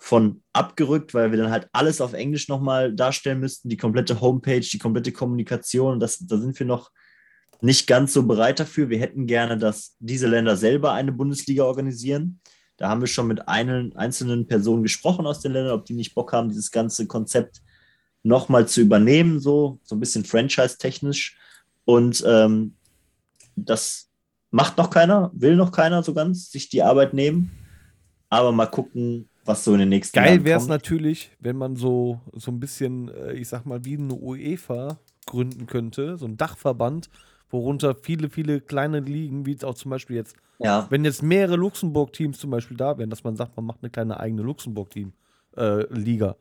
von 0.02 0.42
abgerückt, 0.54 1.12
weil 1.12 1.30
wir 1.30 1.38
dann 1.38 1.50
halt 1.50 1.68
alles 1.72 2.00
auf 2.00 2.14
Englisch 2.14 2.48
nochmal 2.48 2.92
darstellen 2.92 3.38
müssten. 3.38 3.68
Die 3.68 3.76
komplette 3.76 4.20
Homepage, 4.20 4.60
die 4.60 4.78
komplette 4.78 5.12
Kommunikation. 5.12 6.00
Das, 6.00 6.18
da 6.18 6.38
sind 6.38 6.58
wir 6.58 6.66
noch 6.66 6.90
nicht 7.60 7.86
ganz 7.86 8.14
so 8.14 8.26
bereit 8.26 8.58
dafür. 8.58 8.88
Wir 8.88 8.98
hätten 8.98 9.26
gerne, 9.26 9.58
dass 9.58 9.96
diese 9.98 10.26
Länder 10.26 10.56
selber 10.56 10.92
eine 10.92 11.12
Bundesliga 11.12 11.64
organisieren. 11.64 12.40
Da 12.78 12.88
haben 12.88 13.02
wir 13.02 13.08
schon 13.08 13.26
mit 13.26 13.46
einen, 13.46 13.94
einzelnen 13.94 14.46
Personen 14.46 14.82
gesprochen 14.82 15.26
aus 15.26 15.40
den 15.40 15.52
Ländern, 15.52 15.74
ob 15.74 15.84
die 15.84 15.92
nicht 15.92 16.14
Bock 16.14 16.32
haben, 16.32 16.48
dieses 16.48 16.70
ganze 16.70 17.06
Konzept 17.06 17.60
nochmal 18.22 18.66
zu 18.66 18.80
übernehmen, 18.80 19.38
so, 19.38 19.78
so 19.82 19.94
ein 19.94 20.00
bisschen 20.00 20.24
franchise-technisch. 20.24 21.36
Und 21.84 22.24
ähm, 22.26 22.74
das 23.54 24.08
macht 24.50 24.78
noch 24.78 24.88
keiner, 24.88 25.30
will 25.34 25.56
noch 25.56 25.72
keiner 25.72 26.02
so 26.02 26.14
ganz 26.14 26.50
sich 26.50 26.70
die 26.70 26.82
Arbeit 26.82 27.12
nehmen. 27.12 27.50
Aber 28.30 28.50
mal 28.50 28.66
gucken, 28.66 29.29
was 29.44 29.64
so 29.64 29.72
in 29.72 29.80
den 29.80 29.88
nächsten 29.88 30.14
Geil 30.14 30.34
Jahren 30.34 30.44
wäre 30.44 30.60
es 30.60 30.66
natürlich, 30.66 31.30
wenn 31.40 31.56
man 31.56 31.76
so, 31.76 32.20
so 32.32 32.50
ein 32.50 32.60
bisschen, 32.60 33.08
äh, 33.08 33.32
ich 33.34 33.48
sag 33.48 33.66
mal, 33.66 33.84
wie 33.84 33.96
eine 33.96 34.14
UEFA 34.14 34.98
gründen 35.26 35.66
könnte, 35.66 36.16
so 36.16 36.26
ein 36.26 36.36
Dachverband, 36.36 37.08
worunter 37.50 37.94
viele, 37.94 38.30
viele 38.30 38.60
kleine 38.60 39.00
Ligen, 39.00 39.46
wie 39.46 39.52
jetzt 39.52 39.64
auch 39.64 39.74
zum 39.74 39.90
Beispiel 39.90 40.16
jetzt, 40.16 40.36
Ja, 40.58 40.86
wenn 40.90 41.04
jetzt 41.04 41.22
mehrere 41.22 41.56
Luxemburg-Teams 41.56 42.38
zum 42.38 42.50
Beispiel 42.50 42.76
da 42.76 42.98
wären, 42.98 43.10
dass 43.10 43.24
man 43.24 43.36
sagt, 43.36 43.56
man 43.56 43.66
macht 43.66 43.78
eine 43.82 43.90
kleine 43.90 44.20
eigene 44.20 44.42
Luxemburg-Team-Liga. 44.42 46.36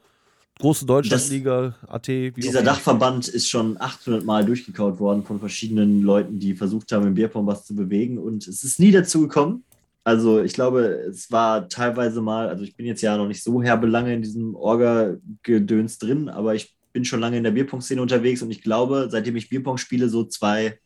Große 0.60 0.86
Deutschlandliga, 0.86 1.74
AT, 1.88 2.10
wie 2.10 2.32
dieser. 2.32 2.62
Dachverband 2.62 3.30
ist 3.30 3.48
schon 3.50 3.80
800 3.80 4.26
Mal 4.26 4.44
durchgekaut 4.44 5.00
worden 5.00 5.24
von 5.24 5.40
verschiedenen 5.40 6.02
Leuten, 6.02 6.38
die 6.38 6.54
versucht 6.54 6.92
haben, 6.92 7.08
im 7.08 7.14
Bierpong 7.14 7.48
was 7.48 7.66
zu 7.66 7.74
bewegen 7.74 8.18
und 8.18 8.46
es 8.46 8.66
ist 8.66 8.78
nie 8.78 8.92
dazu 8.92 9.22
gekommen. 9.22 9.64
Also 10.10 10.42
ich 10.42 10.54
glaube, 10.54 10.80
es 11.08 11.32
war 11.32 11.70
teilweise 11.70 12.20
mal, 12.20 12.50
also 12.50 12.64
ich 12.64 12.76
bin 12.76 12.88
jetzt 12.88 13.04
ja 13.04 13.16
noch 13.16 13.28
nicht 13.28 13.44
so 13.44 13.62
herbe 13.62 13.86
lange 13.86 14.12
in 14.12 14.24
diesem 14.24 14.56
Orga-Gedöns 14.56 16.00
drin, 16.00 16.30
aber 16.30 16.56
ich 16.56 16.76
bin 16.92 17.06
schon 17.06 17.20
lange 17.20 17.38
in 17.38 17.44
der 17.44 17.52
Bierpong-Szene 17.52 18.02
unterwegs 18.02 18.42
und 18.42 18.50
ich 18.50 18.64
glaube, 18.64 19.08
seitdem 19.12 19.36
ich 19.36 19.50
Bierpong 19.50 19.78
spiele, 19.78 20.10
so 20.10 20.24
2016 20.24 20.80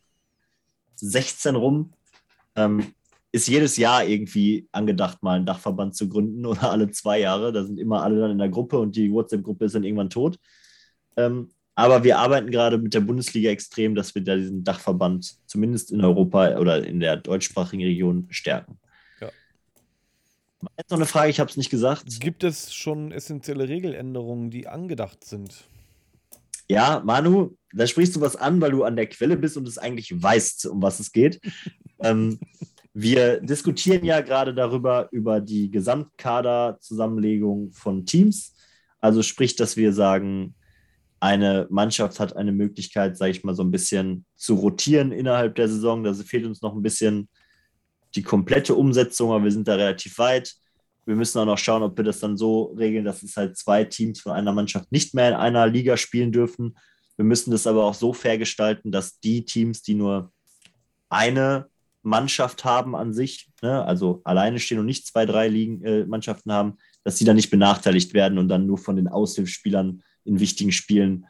rum, 1.56 1.94
ähm, 2.54 2.84
ist 3.32 3.48
jedes 3.48 3.78
Jahr 3.78 4.04
irgendwie 4.04 4.68
angedacht, 4.72 5.22
mal 5.22 5.36
einen 5.36 5.46
Dachverband 5.46 5.96
zu 5.96 6.06
gründen 6.10 6.44
oder 6.44 6.70
alle 6.70 6.90
zwei 6.90 7.20
Jahre. 7.20 7.50
Da 7.50 7.64
sind 7.64 7.80
immer 7.80 8.02
alle 8.02 8.20
dann 8.20 8.32
in 8.32 8.38
der 8.38 8.50
Gruppe 8.50 8.78
und 8.78 8.94
die 8.94 9.10
WhatsApp-Gruppe 9.10 9.64
ist 9.64 9.74
dann 9.74 9.84
irgendwann 9.84 10.10
tot. 10.10 10.38
Ähm, 11.16 11.48
aber 11.74 12.04
wir 12.04 12.18
arbeiten 12.18 12.50
gerade 12.50 12.76
mit 12.76 12.92
der 12.92 13.00
Bundesliga 13.00 13.48
extrem, 13.48 13.94
dass 13.94 14.14
wir 14.14 14.22
da 14.22 14.36
diesen 14.36 14.64
Dachverband 14.64 15.38
zumindest 15.46 15.92
in 15.92 16.04
Europa 16.04 16.58
oder 16.58 16.86
in 16.86 17.00
der 17.00 17.16
deutschsprachigen 17.16 17.84
Region 17.84 18.26
stärken. 18.28 18.78
Jetzt 20.76 20.90
noch 20.90 20.98
eine 20.98 21.06
Frage, 21.06 21.30
ich 21.30 21.40
habe 21.40 21.50
es 21.50 21.56
nicht 21.56 21.70
gesagt. 21.70 22.20
Gibt 22.20 22.44
es 22.44 22.74
schon 22.74 23.12
essentielle 23.12 23.68
Regeländerungen, 23.68 24.50
die 24.50 24.66
angedacht 24.66 25.24
sind? 25.24 25.64
Ja, 26.68 27.02
Manu, 27.04 27.56
da 27.72 27.86
sprichst 27.86 28.16
du 28.16 28.20
was 28.20 28.36
an, 28.36 28.60
weil 28.60 28.70
du 28.70 28.84
an 28.84 28.96
der 28.96 29.06
Quelle 29.06 29.36
bist 29.36 29.56
und 29.56 29.68
es 29.68 29.78
eigentlich 29.78 30.22
weißt, 30.22 30.66
um 30.66 30.82
was 30.82 31.00
es 31.00 31.12
geht. 31.12 31.40
ähm, 32.00 32.38
wir 32.94 33.40
diskutieren 33.40 34.04
ja 34.04 34.20
gerade 34.20 34.54
darüber, 34.54 35.08
über 35.10 35.40
die 35.40 35.70
Gesamtkaderzusammenlegung 35.70 37.72
von 37.72 38.06
Teams. 38.06 38.54
Also 39.00 39.22
sprich, 39.22 39.56
dass 39.56 39.76
wir 39.76 39.92
sagen, 39.92 40.54
eine 41.20 41.66
Mannschaft 41.70 42.20
hat 42.20 42.36
eine 42.36 42.52
Möglichkeit, 42.52 43.16
sage 43.16 43.32
ich 43.32 43.44
mal, 43.44 43.54
so 43.54 43.62
ein 43.62 43.70
bisschen 43.70 44.26
zu 44.36 44.54
rotieren 44.54 45.10
innerhalb 45.10 45.54
der 45.56 45.68
Saison. 45.68 46.04
Da 46.04 46.14
fehlt 46.14 46.46
uns 46.46 46.62
noch 46.62 46.74
ein 46.74 46.82
bisschen 46.82 47.28
die 48.16 48.22
komplette 48.22 48.74
Umsetzung, 48.74 49.32
aber 49.32 49.44
wir 49.44 49.52
sind 49.52 49.68
da 49.68 49.74
relativ 49.74 50.18
weit. 50.18 50.54
Wir 51.06 51.16
müssen 51.16 51.38
auch 51.38 51.44
noch 51.44 51.58
schauen, 51.58 51.82
ob 51.82 51.96
wir 51.96 52.04
das 52.04 52.20
dann 52.20 52.36
so 52.36 52.74
regeln, 52.78 53.04
dass 53.04 53.22
es 53.22 53.36
halt 53.36 53.56
zwei 53.56 53.84
Teams 53.84 54.20
von 54.20 54.32
einer 54.32 54.52
Mannschaft 54.52 54.90
nicht 54.90 55.14
mehr 55.14 55.28
in 55.28 55.34
einer 55.34 55.66
Liga 55.66 55.96
spielen 55.96 56.32
dürfen. 56.32 56.76
Wir 57.16 57.24
müssen 57.24 57.50
das 57.50 57.66
aber 57.66 57.84
auch 57.84 57.94
so 57.94 58.12
fair 58.12 58.38
gestalten, 58.38 58.90
dass 58.90 59.20
die 59.20 59.44
Teams, 59.44 59.82
die 59.82 59.94
nur 59.94 60.32
eine 61.08 61.68
Mannschaft 62.02 62.64
haben 62.64 62.94
an 62.94 63.12
sich, 63.12 63.50
ne, 63.62 63.84
also 63.84 64.20
alleine 64.24 64.58
stehen 64.58 64.78
und 64.78 64.86
nicht 64.86 65.06
zwei, 65.06 65.26
drei 65.26 65.48
Ligen, 65.48 65.82
äh, 65.84 66.04
Mannschaften 66.04 66.52
haben, 66.52 66.76
dass 67.02 67.16
die 67.16 67.24
dann 67.24 67.36
nicht 67.36 67.50
benachteiligt 67.50 68.14
werden 68.14 68.38
und 68.38 68.48
dann 68.48 68.66
nur 68.66 68.78
von 68.78 68.96
den 68.96 69.08
Aushilfsspielern 69.08 70.02
in 70.24 70.40
wichtigen 70.40 70.72
Spielen 70.72 71.26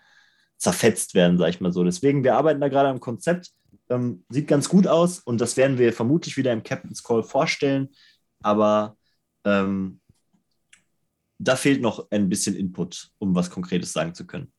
zerfetzt 0.57 1.15
werden, 1.15 1.39
sage 1.39 1.51
ich 1.51 1.61
mal 1.61 1.73
so. 1.73 1.85
Deswegen, 1.85 2.25
wir 2.25 2.35
arbeiten 2.35 2.61
da 2.61 2.69
gerade 2.69 2.89
am 2.89 3.01
Konzept. 3.01 3.51
Ähm, 3.91 4.25
sieht 4.29 4.49
ganz 4.49 4.69
gut 4.69 4.87
aus 4.87 5.19
und 5.21 5.41
das 5.41 5.57
werden 5.57 5.79
wir 5.79 5.93
vermutlich 5.93 6.37
wieder 6.37 6.53
im 6.53 6.63
Captain's 6.63 7.03
Call 7.03 7.23
vorstellen. 7.23 7.91
Aber 8.43 8.97
ähm, 9.45 10.01
da 11.39 11.57
fehlt 11.57 11.83
noch 11.83 12.11
ein 12.11 12.29
bisschen 12.29 12.57
Input, 12.57 13.11
um 13.19 13.35
was 13.35 13.51
Konkretes 13.51 13.93
sagen 13.93 14.15
zu 14.15 14.27
können. 14.27 14.53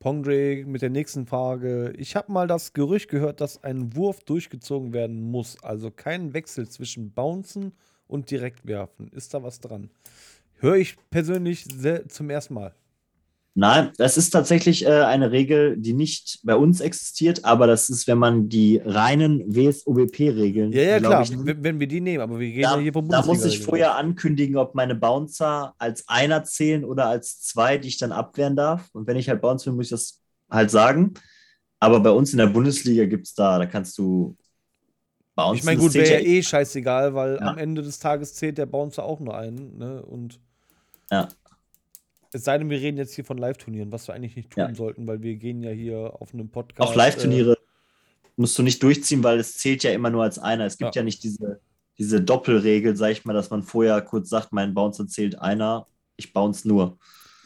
Pongdre 0.00 0.64
mit 0.64 0.80
der 0.82 0.90
nächsten 0.90 1.26
Frage. 1.26 1.92
Ich 1.96 2.14
habe 2.14 2.30
mal 2.30 2.46
das 2.46 2.72
Gerücht 2.72 3.10
gehört, 3.10 3.40
dass 3.40 3.64
ein 3.64 3.96
Wurf 3.96 4.22
durchgezogen 4.22 4.92
werden 4.92 5.20
muss. 5.20 5.60
Also 5.62 5.90
kein 5.90 6.34
Wechsel 6.34 6.68
zwischen 6.68 7.10
Bouncen 7.10 7.72
und 8.06 8.30
Direktwerfen. 8.30 9.08
Ist 9.08 9.34
da 9.34 9.42
was 9.42 9.60
dran? 9.60 9.90
Höre 10.54 10.76
ich 10.76 10.96
persönlich 11.10 11.66
zum 12.08 12.30
ersten 12.30 12.54
Mal. 12.54 12.74
Nein, 13.60 13.90
das 13.96 14.16
ist 14.16 14.30
tatsächlich 14.30 14.86
äh, 14.86 15.02
eine 15.02 15.32
Regel, 15.32 15.76
die 15.76 15.92
nicht 15.92 16.38
bei 16.44 16.54
uns 16.54 16.80
existiert, 16.80 17.44
aber 17.44 17.66
das 17.66 17.90
ist, 17.90 18.06
wenn 18.06 18.16
man 18.16 18.48
die 18.48 18.80
reinen 18.84 19.42
WSOBP-Regeln. 19.52 20.70
Ja, 20.70 20.82
ja, 20.82 21.00
klar, 21.00 21.22
ich, 21.22 21.32
wenn, 21.32 21.64
wenn 21.64 21.80
wir 21.80 21.88
die 21.88 22.00
nehmen, 22.00 22.22
aber 22.22 22.38
wir 22.38 22.52
gehen 22.52 22.62
da, 22.62 22.76
ja 22.76 22.80
hier 22.80 22.92
vom 22.92 23.08
da 23.08 23.20
muss 23.26 23.44
ich 23.44 23.58
vorher 23.58 23.96
ankündigen, 23.96 24.56
ob 24.56 24.76
meine 24.76 24.94
Bouncer 24.94 25.74
als 25.76 26.08
einer 26.08 26.44
zählen 26.44 26.84
oder 26.84 27.06
als 27.06 27.40
zwei, 27.40 27.78
die 27.78 27.88
ich 27.88 27.98
dann 27.98 28.12
abwehren 28.12 28.54
darf. 28.54 28.90
Und 28.92 29.08
wenn 29.08 29.16
ich 29.16 29.28
halt 29.28 29.40
Bounce 29.40 29.66
will, 29.66 29.72
muss 29.72 29.86
ich 29.86 29.90
das 29.90 30.20
halt 30.48 30.70
sagen. 30.70 31.14
Aber 31.80 31.98
bei 31.98 32.10
uns 32.10 32.30
in 32.30 32.38
der 32.38 32.46
Bundesliga 32.46 33.06
gibt 33.06 33.26
es 33.26 33.34
da, 33.34 33.58
da 33.58 33.66
kannst 33.66 33.98
du 33.98 34.36
aus. 35.34 35.46
Bouncen. 35.46 35.58
Ich 35.58 35.64
meine, 35.64 35.80
gut, 35.80 35.94
wäre 35.94 36.20
ja 36.20 36.24
eh 36.24 36.40
scheißegal, 36.44 37.12
weil 37.12 37.34
Ja. 37.40 37.48
am 37.48 37.58
Ende 37.58 37.82
des 37.82 37.98
Tages 37.98 38.34
zählt 38.34 38.56
der 38.56 38.66
Bouncer 38.66 39.02
auch 39.02 39.18
nur 39.18 39.36
einen. 39.36 39.78
Ne? 39.78 40.00
Und 40.00 40.38
Ja. 41.10 41.26
Es 42.32 42.44
sei 42.44 42.58
denn, 42.58 42.70
wir 42.70 42.80
reden 42.80 42.98
jetzt 42.98 43.14
hier 43.14 43.24
von 43.24 43.38
Live-Turnieren, 43.38 43.90
was 43.92 44.06
wir 44.08 44.14
eigentlich 44.14 44.36
nicht 44.36 44.50
tun 44.50 44.62
Ja. 44.68 44.74
sollten, 44.74 45.06
weil 45.06 45.22
wir 45.22 45.36
gehen 45.36 45.62
ja 45.62 45.70
hier 45.70 46.14
auf 46.20 46.34
einem 46.34 46.48
Podcast. 46.50 46.90
Auch 46.90 46.94
Live-Turniere 46.94 47.56
musst 48.36 48.58
du 48.58 48.62
nicht 48.62 48.82
durchziehen, 48.82 49.22
weil 49.24 49.38
es 49.38 49.56
zählt 49.56 49.82
ja 49.82 49.90
immer 49.92 50.10
nur 50.10 50.22
als 50.22 50.38
einer. 50.38 50.64
Es 50.66 50.78
gibt 50.78 50.94
Ja. 50.94 51.00
ja, 51.00 51.04
nicht 51.04 51.22
diese, 51.24 51.60
diese 51.98 52.20
Doppelregel, 52.20 52.96
sag 52.96 53.10
ich 53.12 53.24
mal, 53.24 53.32
dass 53.32 53.50
man 53.50 53.62
vorher 53.62 54.00
kurz 54.02 54.28
sagt, 54.28 54.52
mein 54.52 54.74
Bouncer 54.74 55.06
zählt 55.06 55.38
einer, 55.40 55.86
ich 56.16 56.32
bounce 56.32 56.66
nur. 56.68 56.98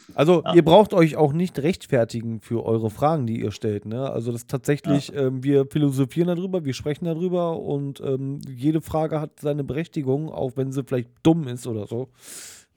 Äh, 0.09 0.11
also, 0.15 0.43
Ja. 0.45 0.53
ihr 0.53 0.63
braucht 0.65 0.93
euch 0.93 1.15
auch 1.15 1.31
nicht 1.33 1.57
rechtfertigen 1.59 2.41
für 2.41 2.65
eure 2.65 2.89
Fragen, 2.91 3.25
die 3.25 3.39
ihr 3.41 3.51
stellt. 3.51 3.85
Ne? 3.85 4.11
Also, 4.11 4.31
das 4.31 4.45
tatsächlich, 4.45 5.15
ähm, 5.15 5.43
wir 5.43 5.65
philosophieren 5.65 6.27
darüber, 6.27 6.65
wir 6.65 6.73
sprechen 6.73 7.05
darüber 7.05 7.57
und 7.59 8.01
ähm, 8.01 8.41
jede 8.47 8.81
Frage 8.81 9.19
hat 9.21 9.39
seine 9.39 9.63
Berechtigung, 9.63 10.29
auch 10.29 10.51
wenn 10.57 10.71
sie 10.71 10.83
vielleicht 10.83 11.09
dumm 11.23 11.47
ist 11.47 11.65
oder 11.65 11.87
so. 11.87 12.09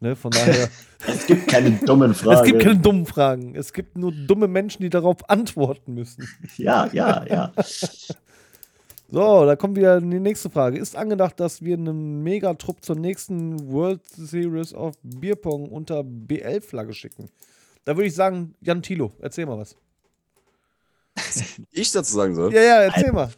Ne? 0.00 0.15
Von 0.15 0.31
daher, 0.31 0.68
Es 1.07 1.26
gibt 1.26 1.49
keine 1.49 1.73
dummen 1.73 2.15
Fragen. 2.15 2.39
es 2.41 2.44
gibt 2.44 2.62
keine 2.62 2.78
dummen 2.78 3.07
Fragen. 3.07 3.55
Es 3.55 3.73
gibt 3.73 3.97
nur 3.97 4.12
dumme 4.12 4.49
Menschen, 4.49 4.83
die 4.83 4.91
darauf 4.91 5.28
antworten 5.28 5.94
müssen. 5.94 6.28
Ja, 6.57 6.89
ja, 6.92 7.25
ja. 7.26 7.52
So, 9.08 9.44
da 9.44 9.57
kommt 9.57 9.76
wieder 9.76 10.00
die 10.00 10.20
nächste 10.20 10.50
Frage. 10.50 10.78
Ist 10.78 10.97
angedacht, 10.97 11.39
dass 11.39 11.62
wir 11.62 11.76
einen 11.76 12.23
Megatrupp 12.23 12.84
zur 12.84 12.97
nächsten 12.97 13.70
World 13.70 14.00
Series 14.08 14.75
of 14.75 14.94
Bierpong 15.02 15.68
unter 15.68 16.02
BL-Flagge 16.02 16.92
schicken? 16.92 17.28
Da 17.84 17.97
würde 17.97 18.08
ich 18.08 18.15
sagen, 18.15 18.55
Jan 18.60 18.83
Thilo, 18.83 19.12
erzähl 19.20 19.47
mal 19.47 19.58
was. 19.58 19.76
Ich 21.70 21.92
dazu 21.92 22.15
sagen 22.15 22.34
soll. 22.34 22.52
Ja, 22.52 22.62
ja, 22.62 22.76
erzähl 22.83 23.12
mal. 23.12 23.31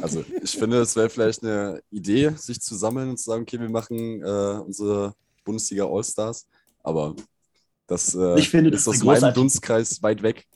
Also 0.00 0.24
ich 0.42 0.50
finde, 0.50 0.80
es 0.80 0.96
wäre 0.96 1.10
vielleicht 1.10 1.44
eine 1.44 1.80
Idee, 1.90 2.30
sich 2.36 2.60
zu 2.60 2.74
sammeln 2.74 3.10
und 3.10 3.18
zu 3.18 3.24
sagen, 3.30 3.42
okay, 3.42 3.60
wir 3.60 3.70
machen 3.70 4.22
äh, 4.22 4.60
unsere 4.64 5.14
Bundesliga 5.44 5.84
All-Stars. 5.84 6.46
Aber 6.82 7.14
das 7.86 8.14
äh, 8.14 8.38
Ich 8.38 8.48
finde, 8.48 8.70
das 8.70 8.80
ist 8.80 8.86
ist 8.86 9.02
aus 9.02 9.08
eine 9.08 9.20
meinem 9.20 9.34
Dunstkreis 9.34 10.02
weit 10.02 10.22
weg. 10.22 10.46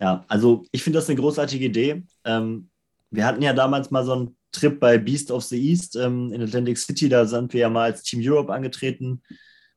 Ja, 0.00 0.24
also 0.28 0.64
ich 0.72 0.82
finde 0.82 0.98
das 0.98 1.08
eine 1.08 1.18
großartige 1.18 1.64
Idee. 1.64 2.02
Ähm, 2.24 2.68
wir 3.10 3.24
hatten 3.24 3.42
ja 3.42 3.52
damals 3.52 3.90
mal 3.90 4.04
so 4.04 4.12
einen 4.12 4.36
Trip 4.50 4.78
bei 4.78 4.98
Beast 4.98 5.30
of 5.30 5.44
the 5.44 5.70
East 5.70 5.96
ähm, 5.96 6.32
in 6.32 6.42
Atlantic 6.42 6.78
City. 6.78 7.08
Da 7.08 7.26
sind 7.26 7.52
wir 7.52 7.60
ja 7.60 7.70
mal 7.70 7.84
als 7.84 8.02
Team 8.02 8.20
Europe 8.22 8.52
angetreten. 8.52 9.22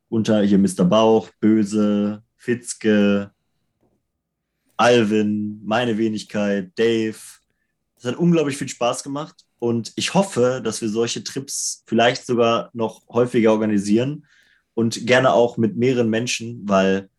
Unter 0.10 0.42
hier 0.42 0.58
Mr. 0.58 0.84
Bauch, 0.84 1.30
Böse, 1.40 2.24
Fitzke, 2.38 3.32
Alvin, 4.78 5.62
meine 5.64 5.98
Wenigkeit, 5.98 6.72
Dave. 6.76 7.18
Das 7.96 8.06
hat 8.06 8.18
unglaublich 8.18 8.58
viel 8.58 8.68
Spaß 8.70 9.04
gemacht. 9.04 9.36
Und 9.66 9.94
ich 9.96 10.14
hoffe, 10.14 10.62
dass 10.64 10.80
wir 10.82 10.90
solche 10.90 11.24
Trips 11.24 11.82
vielleicht 11.88 12.28
sogar 12.28 12.70
noch 12.74 13.02
häufiger 13.10 13.52
organisieren 13.52 14.28
und 14.76 15.08
gerne 15.08 15.34
auch 15.34 15.58
mit 15.58 15.76
mehreren 15.76 16.08
Menschen, 16.08 16.62
weil 16.70 17.10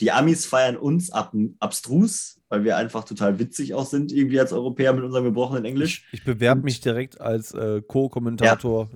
die 0.00 0.10
Amis 0.10 0.44
feiern 0.44 0.76
uns 0.76 1.12
ab, 1.12 1.32
abstrus, 1.60 2.40
weil 2.48 2.64
wir 2.64 2.76
einfach 2.78 3.04
total 3.04 3.38
witzig 3.38 3.74
auch 3.74 3.86
sind, 3.86 4.10
irgendwie 4.10 4.40
als 4.40 4.52
Europäer 4.52 4.92
mit 4.92 5.04
unserem 5.04 5.26
gebrochenen 5.26 5.64
Englisch. 5.64 6.04
Ich, 6.10 6.18
ich 6.18 6.24
bewerbe 6.24 6.62
mich 6.62 6.80
direkt 6.80 7.20
als 7.20 7.54
äh, 7.54 7.80
Co-Kommentator 7.86 8.90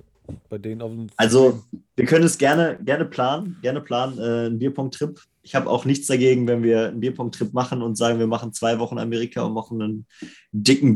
bei 0.49 0.57
denen 0.57 0.81
auf 0.81 0.91
dem 0.91 1.07
Also, 1.15 1.63
wir 1.95 2.05
können 2.05 2.25
es 2.25 2.37
gerne, 2.37 2.77
gerne 2.83 3.05
planen, 3.05 3.57
gerne 3.61 3.79
planen, 3.79 4.19
äh, 4.19 4.47
einen 4.47 4.59
Bierpong-Trip. 4.59 5.17
Ich 5.41 5.55
habe 5.55 5.69
auch 5.69 5.85
nichts 5.85 6.07
dagegen, 6.07 6.47
wenn 6.47 6.63
wir 6.63 6.89
einen 6.89 6.99
Bierpong-Trip 6.99 7.53
machen 7.53 7.81
und 7.81 7.95
sagen, 7.95 8.19
wir 8.19 8.27
machen 8.27 8.51
zwei 8.51 8.77
Wochen 8.77 8.99
Amerika 8.99 9.43
und 9.43 9.53
machen 9.53 9.81
einen 9.81 10.05
dicken 10.51 10.93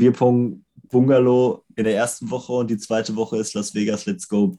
Bierpong-Bungalow 0.88 1.64
in 1.76 1.84
der 1.84 1.96
ersten 1.96 2.30
Woche 2.30 2.52
und 2.52 2.70
die 2.70 2.78
zweite 2.78 3.14
Woche 3.16 3.36
ist 3.38 3.54
Las 3.54 3.74
Vegas 3.74 4.06
Let's 4.06 4.28
Go 4.28 4.56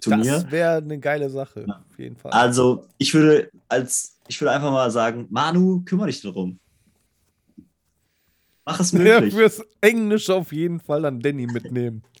Turnier. 0.00 0.32
Das 0.32 0.50
wäre 0.50 0.76
eine 0.78 0.98
geile 0.98 1.30
Sache, 1.30 1.64
auf 1.68 1.98
jeden 1.98 2.16
Fall. 2.16 2.32
Also, 2.32 2.86
ich 2.98 3.14
würde 3.14 3.50
als, 3.68 4.18
ich 4.26 4.40
würde 4.40 4.50
einfach 4.52 4.72
mal 4.72 4.90
sagen, 4.90 5.26
Manu, 5.30 5.82
kümmere 5.84 6.08
dich 6.08 6.20
darum. 6.20 6.58
Mach 8.64 8.80
es 8.80 8.92
Ja, 8.92 8.98
möglich. 8.98 9.34
fürs 9.34 9.62
Englisch 9.80 10.28
auf 10.30 10.52
jeden 10.52 10.80
Fall 10.80 11.02
dann 11.02 11.20
Danny 11.20 11.46
mitnehmen. 11.46 12.02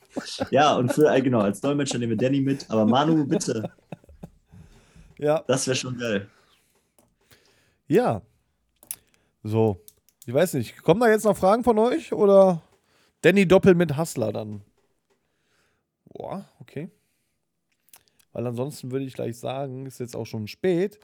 Ja, 0.50 0.76
und 0.76 0.92
für, 0.92 1.10
äh, 1.10 1.22
genau, 1.22 1.40
als 1.40 1.62
Dolmetscher 1.62 1.96
nehmen 1.98 2.10
wir 2.10 2.16
Danny 2.18 2.42
mit. 2.42 2.68
Aber 2.70 2.84
Manu, 2.84 3.24
bitte, 3.26 3.72
Ja. 5.18 5.42
das 5.46 5.66
wäre 5.66 5.74
schon 5.74 5.96
geil. 5.96 6.28
Ja. 7.88 8.20
So. 9.42 9.80
Ich 10.26 10.34
weiß 10.34 10.52
nicht. 10.52 10.82
Kommen 10.82 11.00
da 11.00 11.08
jetzt 11.08 11.24
noch 11.24 11.34
Fragen 11.34 11.64
von 11.64 11.78
euch? 11.78 12.12
Oder 12.12 12.60
Danny 13.22 13.46
Doppel 13.46 13.74
mit 13.74 13.96
Hustler 13.96 14.32
dann? 14.32 14.62
Boah, 16.12 16.48
okay. 16.60 16.90
Weil 18.32 18.46
ansonsten 18.46 18.90
würde 18.90 19.04
ich 19.04 19.14
gleich 19.14 19.38
sagen, 19.38 19.86
ist 19.86 20.00
jetzt 20.00 20.16
auch 20.16 20.26
schon 20.26 20.46
spät. 20.48 20.98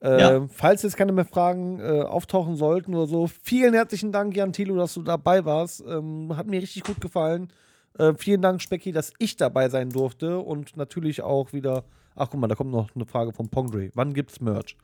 Äh, 0.00 0.20
Ja. 0.20 0.48
Falls 0.48 0.82
jetzt 0.82 0.96
keine 0.96 1.12
mehr 1.12 1.24
Fragen 1.24 1.80
äh, 1.80 2.02
auftauchen 2.02 2.56
sollten 2.56 2.94
oder 2.94 3.06
so, 3.06 3.26
vielen 3.26 3.74
herzlichen 3.74 4.12
Dank, 4.12 4.36
Jan 4.36 4.52
Thilo, 4.52 4.76
dass 4.76 4.94
du 4.94 5.02
dabei 5.02 5.44
warst. 5.44 5.82
Ähm, 5.86 6.36
hat 6.36 6.46
mir 6.46 6.60
richtig 6.60 6.84
gut 6.84 7.00
gefallen. 7.00 7.52
Äh, 7.98 8.14
vielen 8.14 8.40
Dank, 8.42 8.62
Specki, 8.62 8.92
dass 8.92 9.12
ich 9.18 9.36
dabei 9.36 9.68
sein 9.68 9.90
durfte. 9.90 10.38
Und 10.38 10.76
natürlich 10.76 11.22
auch 11.22 11.52
wieder. 11.52 11.84
Ach, 12.16 12.28
guck 12.30 12.40
mal, 12.40 12.48
da 12.48 12.54
kommt 12.54 12.70
noch 12.70 12.94
eine 12.94 13.06
Frage 13.06 13.32
von 13.32 13.48
Pongdre. 13.48 13.90
Wann 13.94 14.14
gibt's 14.14 14.40
Merch? 14.40 14.76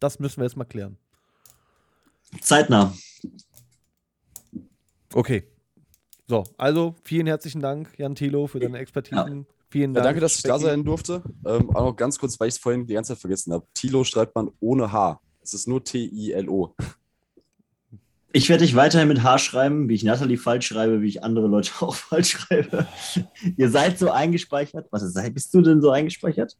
Das 0.00 0.18
müssen 0.18 0.38
wir 0.38 0.44
jetzt 0.44 0.56
mal 0.56 0.64
klären. 0.64 0.96
Zeitnah. 2.40 2.92
Okay. 5.14 5.44
So, 6.28 6.44
also 6.56 6.94
vielen 7.02 7.26
herzlichen 7.26 7.60
Dank, 7.60 7.90
Jan 7.98 8.14
Thilo, 8.14 8.46
für 8.46 8.60
deine 8.60 8.78
Expertisen. 8.78 9.46
Vielen 9.68 9.90
Ja, 9.92 9.96
Dank. 10.00 10.04
danke, 10.04 10.20
dass 10.20 10.36
ich 10.36 10.42
da 10.42 10.58
sein 10.58 10.84
durfte. 10.84 11.22
Ähm, 11.46 11.70
auch 11.74 11.86
noch 11.86 11.96
ganz 11.96 12.18
kurz, 12.18 12.38
weil 12.38 12.48
ich 12.48 12.54
es 12.54 12.60
vorhin 12.60 12.86
die 12.86 12.94
ganze 12.94 13.14
Zeit 13.14 13.20
vergessen 13.20 13.52
habe. 13.52 13.66
Tilo 13.74 14.04
schreibt 14.04 14.34
man 14.34 14.50
ohne 14.60 14.92
H. 14.92 15.20
Es 15.42 15.54
ist 15.54 15.66
nur 15.66 15.82
T-I-L-O. 15.82 16.74
Ich 18.34 18.48
werde 18.48 18.64
dich 18.64 18.76
weiterhin 18.76 19.08
mit 19.08 19.22
H 19.22 19.38
schreiben, 19.38 19.88
wie 19.88 19.94
ich 19.94 20.04
Natalie 20.04 20.38
falsch 20.38 20.66
schreibe, 20.68 21.02
wie 21.02 21.08
ich 21.08 21.24
andere 21.24 21.48
Leute 21.48 21.72
auch 21.80 21.94
falsch 21.94 22.30
schreibe. 22.32 22.86
Ihr 23.56 23.70
seid 23.70 23.98
so 23.98 24.10
eingespeichert. 24.10 24.88
Was 24.90 25.02
sei, 25.12 25.30
bist 25.30 25.52
du 25.54 25.60
denn 25.60 25.80
so 25.80 25.90
eingespeichert? 25.90 26.56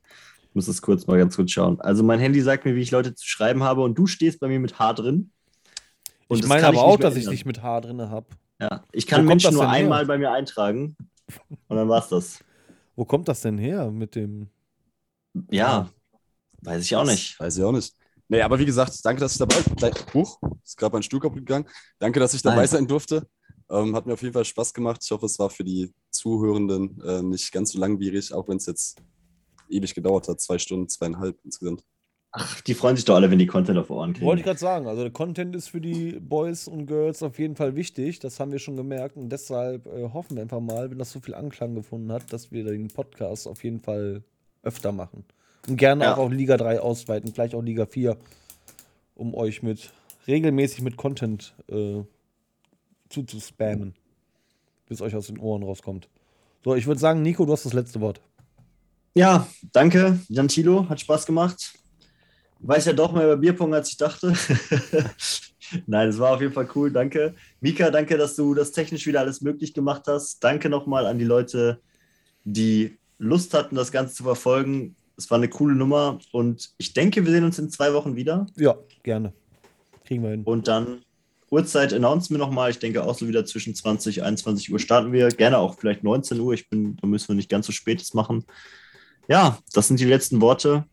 Ich 0.48 0.54
muss 0.54 0.66
das 0.66 0.82
kurz 0.82 1.06
mal 1.06 1.16
ganz 1.18 1.36
kurz 1.36 1.50
schauen. 1.50 1.80
Also 1.80 2.02
mein 2.02 2.18
Handy 2.18 2.42
sagt 2.42 2.64
mir, 2.64 2.74
wie 2.74 2.82
ich 2.82 2.90
Leute 2.90 3.14
zu 3.14 3.26
schreiben 3.26 3.62
habe 3.62 3.82
und 3.82 3.96
du 3.96 4.06
stehst 4.06 4.40
bei 4.40 4.48
mir 4.48 4.60
mit 4.60 4.78
H 4.78 4.92
drin. 4.94 5.30
Und 6.28 6.40
Ich 6.40 6.46
meine 6.46 6.66
aber 6.66 6.82
auch, 6.82 6.98
dass 6.98 7.16
ich 7.16 7.26
dich 7.28 7.46
mit 7.46 7.62
H 7.62 7.80
drin 7.80 8.00
habe. 8.10 8.26
Ja, 8.62 8.84
ich 8.92 9.08
kann 9.08 9.24
Menschen 9.24 9.54
nur 9.54 9.64
denn 9.64 9.72
her? 9.72 9.80
einmal 9.80 10.06
bei 10.06 10.18
mir 10.18 10.30
eintragen 10.30 10.96
und 11.66 11.76
dann 11.76 11.88
war's 11.88 12.08
das. 12.10 12.38
Wo 12.94 13.04
kommt 13.04 13.26
das 13.26 13.40
denn 13.40 13.58
her 13.58 13.90
mit 13.90 14.14
dem. 14.14 14.50
Ja, 15.50 15.90
weiß 16.60 16.84
ich 16.84 16.94
auch 16.94 17.04
nicht. 17.04 17.40
Weiß 17.40 17.56
ich 17.56 17.64
auch 17.64 17.72
nicht. 17.72 17.92
Nee, 18.28 18.40
aber 18.40 18.60
wie 18.60 18.64
gesagt, 18.64 19.04
danke, 19.04 19.20
dass 19.20 19.32
ich 19.32 19.38
dabei 19.38 19.56
Buch, 20.12 20.40
ist 20.62 20.76
gerade 20.76 20.92
mein 20.92 21.02
Stuhl 21.02 21.18
kaputt 21.18 21.40
gegangen. 21.40 21.66
Danke, 21.98 22.20
dass 22.20 22.34
ich 22.34 22.42
dabei 22.42 22.58
Nein. 22.58 22.68
sein 22.68 22.86
durfte. 22.86 23.26
Ähm, 23.68 23.96
hat 23.96 24.06
mir 24.06 24.12
auf 24.12 24.22
jeden 24.22 24.32
Fall 24.32 24.44
Spaß 24.44 24.72
gemacht. 24.72 25.00
Ich 25.02 25.10
hoffe, 25.10 25.26
es 25.26 25.40
war 25.40 25.50
für 25.50 25.64
die 25.64 25.92
Zuhörenden 26.10 27.00
äh, 27.02 27.22
nicht 27.22 27.50
ganz 27.50 27.72
so 27.72 27.80
langwierig, 27.80 28.32
auch 28.32 28.46
wenn 28.46 28.58
es 28.58 28.66
jetzt 28.66 29.02
ewig 29.68 29.92
gedauert 29.92 30.28
hat. 30.28 30.40
Zwei 30.40 30.58
Stunden, 30.58 30.88
zweieinhalb 30.88 31.36
insgesamt. 31.42 31.82
Ach, 32.34 32.60
die 32.62 32.72
freuen 32.74 32.96
sich 32.96 33.04
doch 33.04 33.14
alle, 33.16 33.30
wenn 33.30 33.38
die 33.38 33.46
Content 33.46 33.78
auf 33.78 33.90
Ohren 33.90 34.14
kriegen. 34.14 34.24
Wollte 34.24 34.40
ich 34.40 34.46
gerade 34.46 34.58
sagen, 34.58 34.86
also 34.86 35.02
der 35.02 35.10
Content 35.12 35.54
ist 35.54 35.68
für 35.68 35.82
die 35.82 36.12
Boys 36.18 36.66
und 36.66 36.86
Girls 36.86 37.22
auf 37.22 37.38
jeden 37.38 37.56
Fall 37.56 37.76
wichtig. 37.76 38.20
Das 38.20 38.40
haben 38.40 38.52
wir 38.52 38.58
schon 38.58 38.74
gemerkt. 38.76 39.16
Und 39.18 39.28
deshalb 39.28 39.86
äh, 39.86 40.08
hoffen 40.12 40.36
wir 40.36 40.42
einfach 40.42 40.60
mal, 40.60 40.90
wenn 40.90 40.98
das 40.98 41.10
so 41.12 41.20
viel 41.20 41.34
Anklang 41.34 41.74
gefunden 41.74 42.10
hat, 42.10 42.32
dass 42.32 42.50
wir 42.50 42.64
den 42.64 42.88
Podcast 42.88 43.46
auf 43.46 43.62
jeden 43.62 43.80
Fall 43.80 44.22
öfter 44.62 44.92
machen. 44.92 45.24
Und 45.68 45.76
gerne 45.76 46.04
Ja. 46.04 46.14
auch 46.14 46.18
auf 46.18 46.32
Liga 46.32 46.56
3 46.56 46.80
ausweiten, 46.80 47.32
vielleicht 47.34 47.54
auch 47.54 47.62
Liga 47.62 47.84
4, 47.84 48.16
um 49.14 49.34
euch 49.34 49.62
mit 49.62 49.92
regelmäßig 50.26 50.80
mit 50.82 50.96
Content 50.96 51.54
äh, 51.68 52.00
zuzuspammen, 53.10 53.94
bis 54.88 55.02
euch 55.02 55.14
aus 55.14 55.26
den 55.26 55.38
Ohren 55.38 55.62
rauskommt. 55.62 56.08
So, 56.64 56.74
ich 56.74 56.86
würde 56.86 57.00
sagen, 57.00 57.22
Nico, 57.22 57.44
du 57.44 57.52
hast 57.52 57.66
das 57.66 57.72
letzte 57.74 58.00
Wort. 58.00 58.20
Ja, 59.14 59.46
danke, 59.72 60.18
Jan 60.28 60.48
Thilo, 60.48 60.88
hat 60.88 61.00
Spaß 61.00 61.26
gemacht. 61.26 61.74
Weiß 62.62 62.86
ja 62.86 62.92
doch 62.92 63.12
mehr 63.12 63.24
über 63.24 63.36
Bierpong, 63.36 63.74
als 63.74 63.90
ich 63.90 63.96
dachte. 63.96 64.32
Nein, 65.86 66.08
es 66.08 66.18
war 66.18 66.34
auf 66.34 66.40
jeden 66.40 66.52
Fall 66.52 66.68
cool, 66.74 66.92
danke. 66.92 67.34
Mika, 67.60 67.90
danke, 67.90 68.16
dass 68.16 68.36
du 68.36 68.54
das 68.54 68.72
technisch 68.72 69.06
wieder 69.06 69.20
alles 69.20 69.40
möglich 69.40 69.74
gemacht 69.74 70.04
hast. 70.06 70.42
Danke 70.44 70.68
nochmal 70.68 71.06
an 71.06 71.18
die 71.18 71.24
Leute, 71.24 71.80
die 72.44 72.98
Lust 73.18 73.54
hatten, 73.54 73.74
das 73.74 73.90
Ganze 73.90 74.14
zu 74.14 74.22
verfolgen. 74.22 74.94
Es 75.16 75.30
war 75.30 75.38
eine 75.38 75.48
coole 75.48 75.74
Nummer 75.74 76.18
und 76.30 76.70
ich 76.78 76.94
denke, 76.94 77.24
wir 77.24 77.32
sehen 77.32 77.44
uns 77.44 77.58
in 77.58 77.70
zwei 77.70 77.92
Wochen 77.94 78.16
wieder. 78.16 78.46
Ja, 78.56 78.76
gerne. 79.02 79.32
Kriegen 80.04 80.22
wir 80.22 80.30
hin. 80.30 80.44
Und 80.44 80.68
dann 80.68 81.02
Uhrzeit 81.50 81.92
announcen 81.92 82.34
wir 82.34 82.38
nochmal. 82.38 82.70
Ich 82.70 82.78
denke 82.78 83.04
auch 83.04 83.16
so 83.16 83.28
wieder 83.28 83.44
zwischen 83.44 83.74
20 83.74 84.22
21 84.22 84.72
Uhr 84.72 84.78
starten 84.78 85.12
wir. 85.12 85.28
Gerne 85.28 85.58
auch 85.58 85.78
vielleicht 85.78 86.02
19 86.02 86.40
Uhr. 86.40 86.54
Ich 86.54 86.68
bin, 86.70 86.96
da 86.96 87.06
müssen 87.06 87.28
wir 87.28 87.34
nicht 87.34 87.50
ganz 87.50 87.66
so 87.66 87.72
spätes 87.72 88.14
machen. 88.14 88.44
Ja, 89.28 89.58
das 89.72 89.88
sind 89.88 90.00
die 90.00 90.04
letzten 90.04 90.40
Worte. 90.40 90.84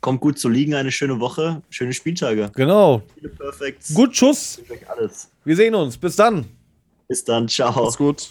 Kommt 0.00 0.20
gut 0.20 0.38
zu 0.38 0.48
liegen, 0.48 0.74
eine 0.74 0.90
schöne 0.90 1.20
Woche, 1.20 1.62
schöne 1.68 1.92
Spieltage. 1.92 2.50
Genau. 2.54 3.02
Viele 3.14 3.28
Perfects. 3.28 3.92
Gut, 3.92 4.16
Schuss. 4.16 4.58
Ich 4.62 4.70
wünsche 4.70 4.84
euch 4.84 4.90
alles. 4.90 5.30
Wir 5.44 5.56
sehen 5.56 5.74
uns. 5.74 5.96
Bis 5.98 6.16
dann. 6.16 6.46
Bis 7.06 7.24
dann. 7.24 7.48
Ciao. 7.48 7.84
Macht's 7.84 7.98
gut. 7.98 8.30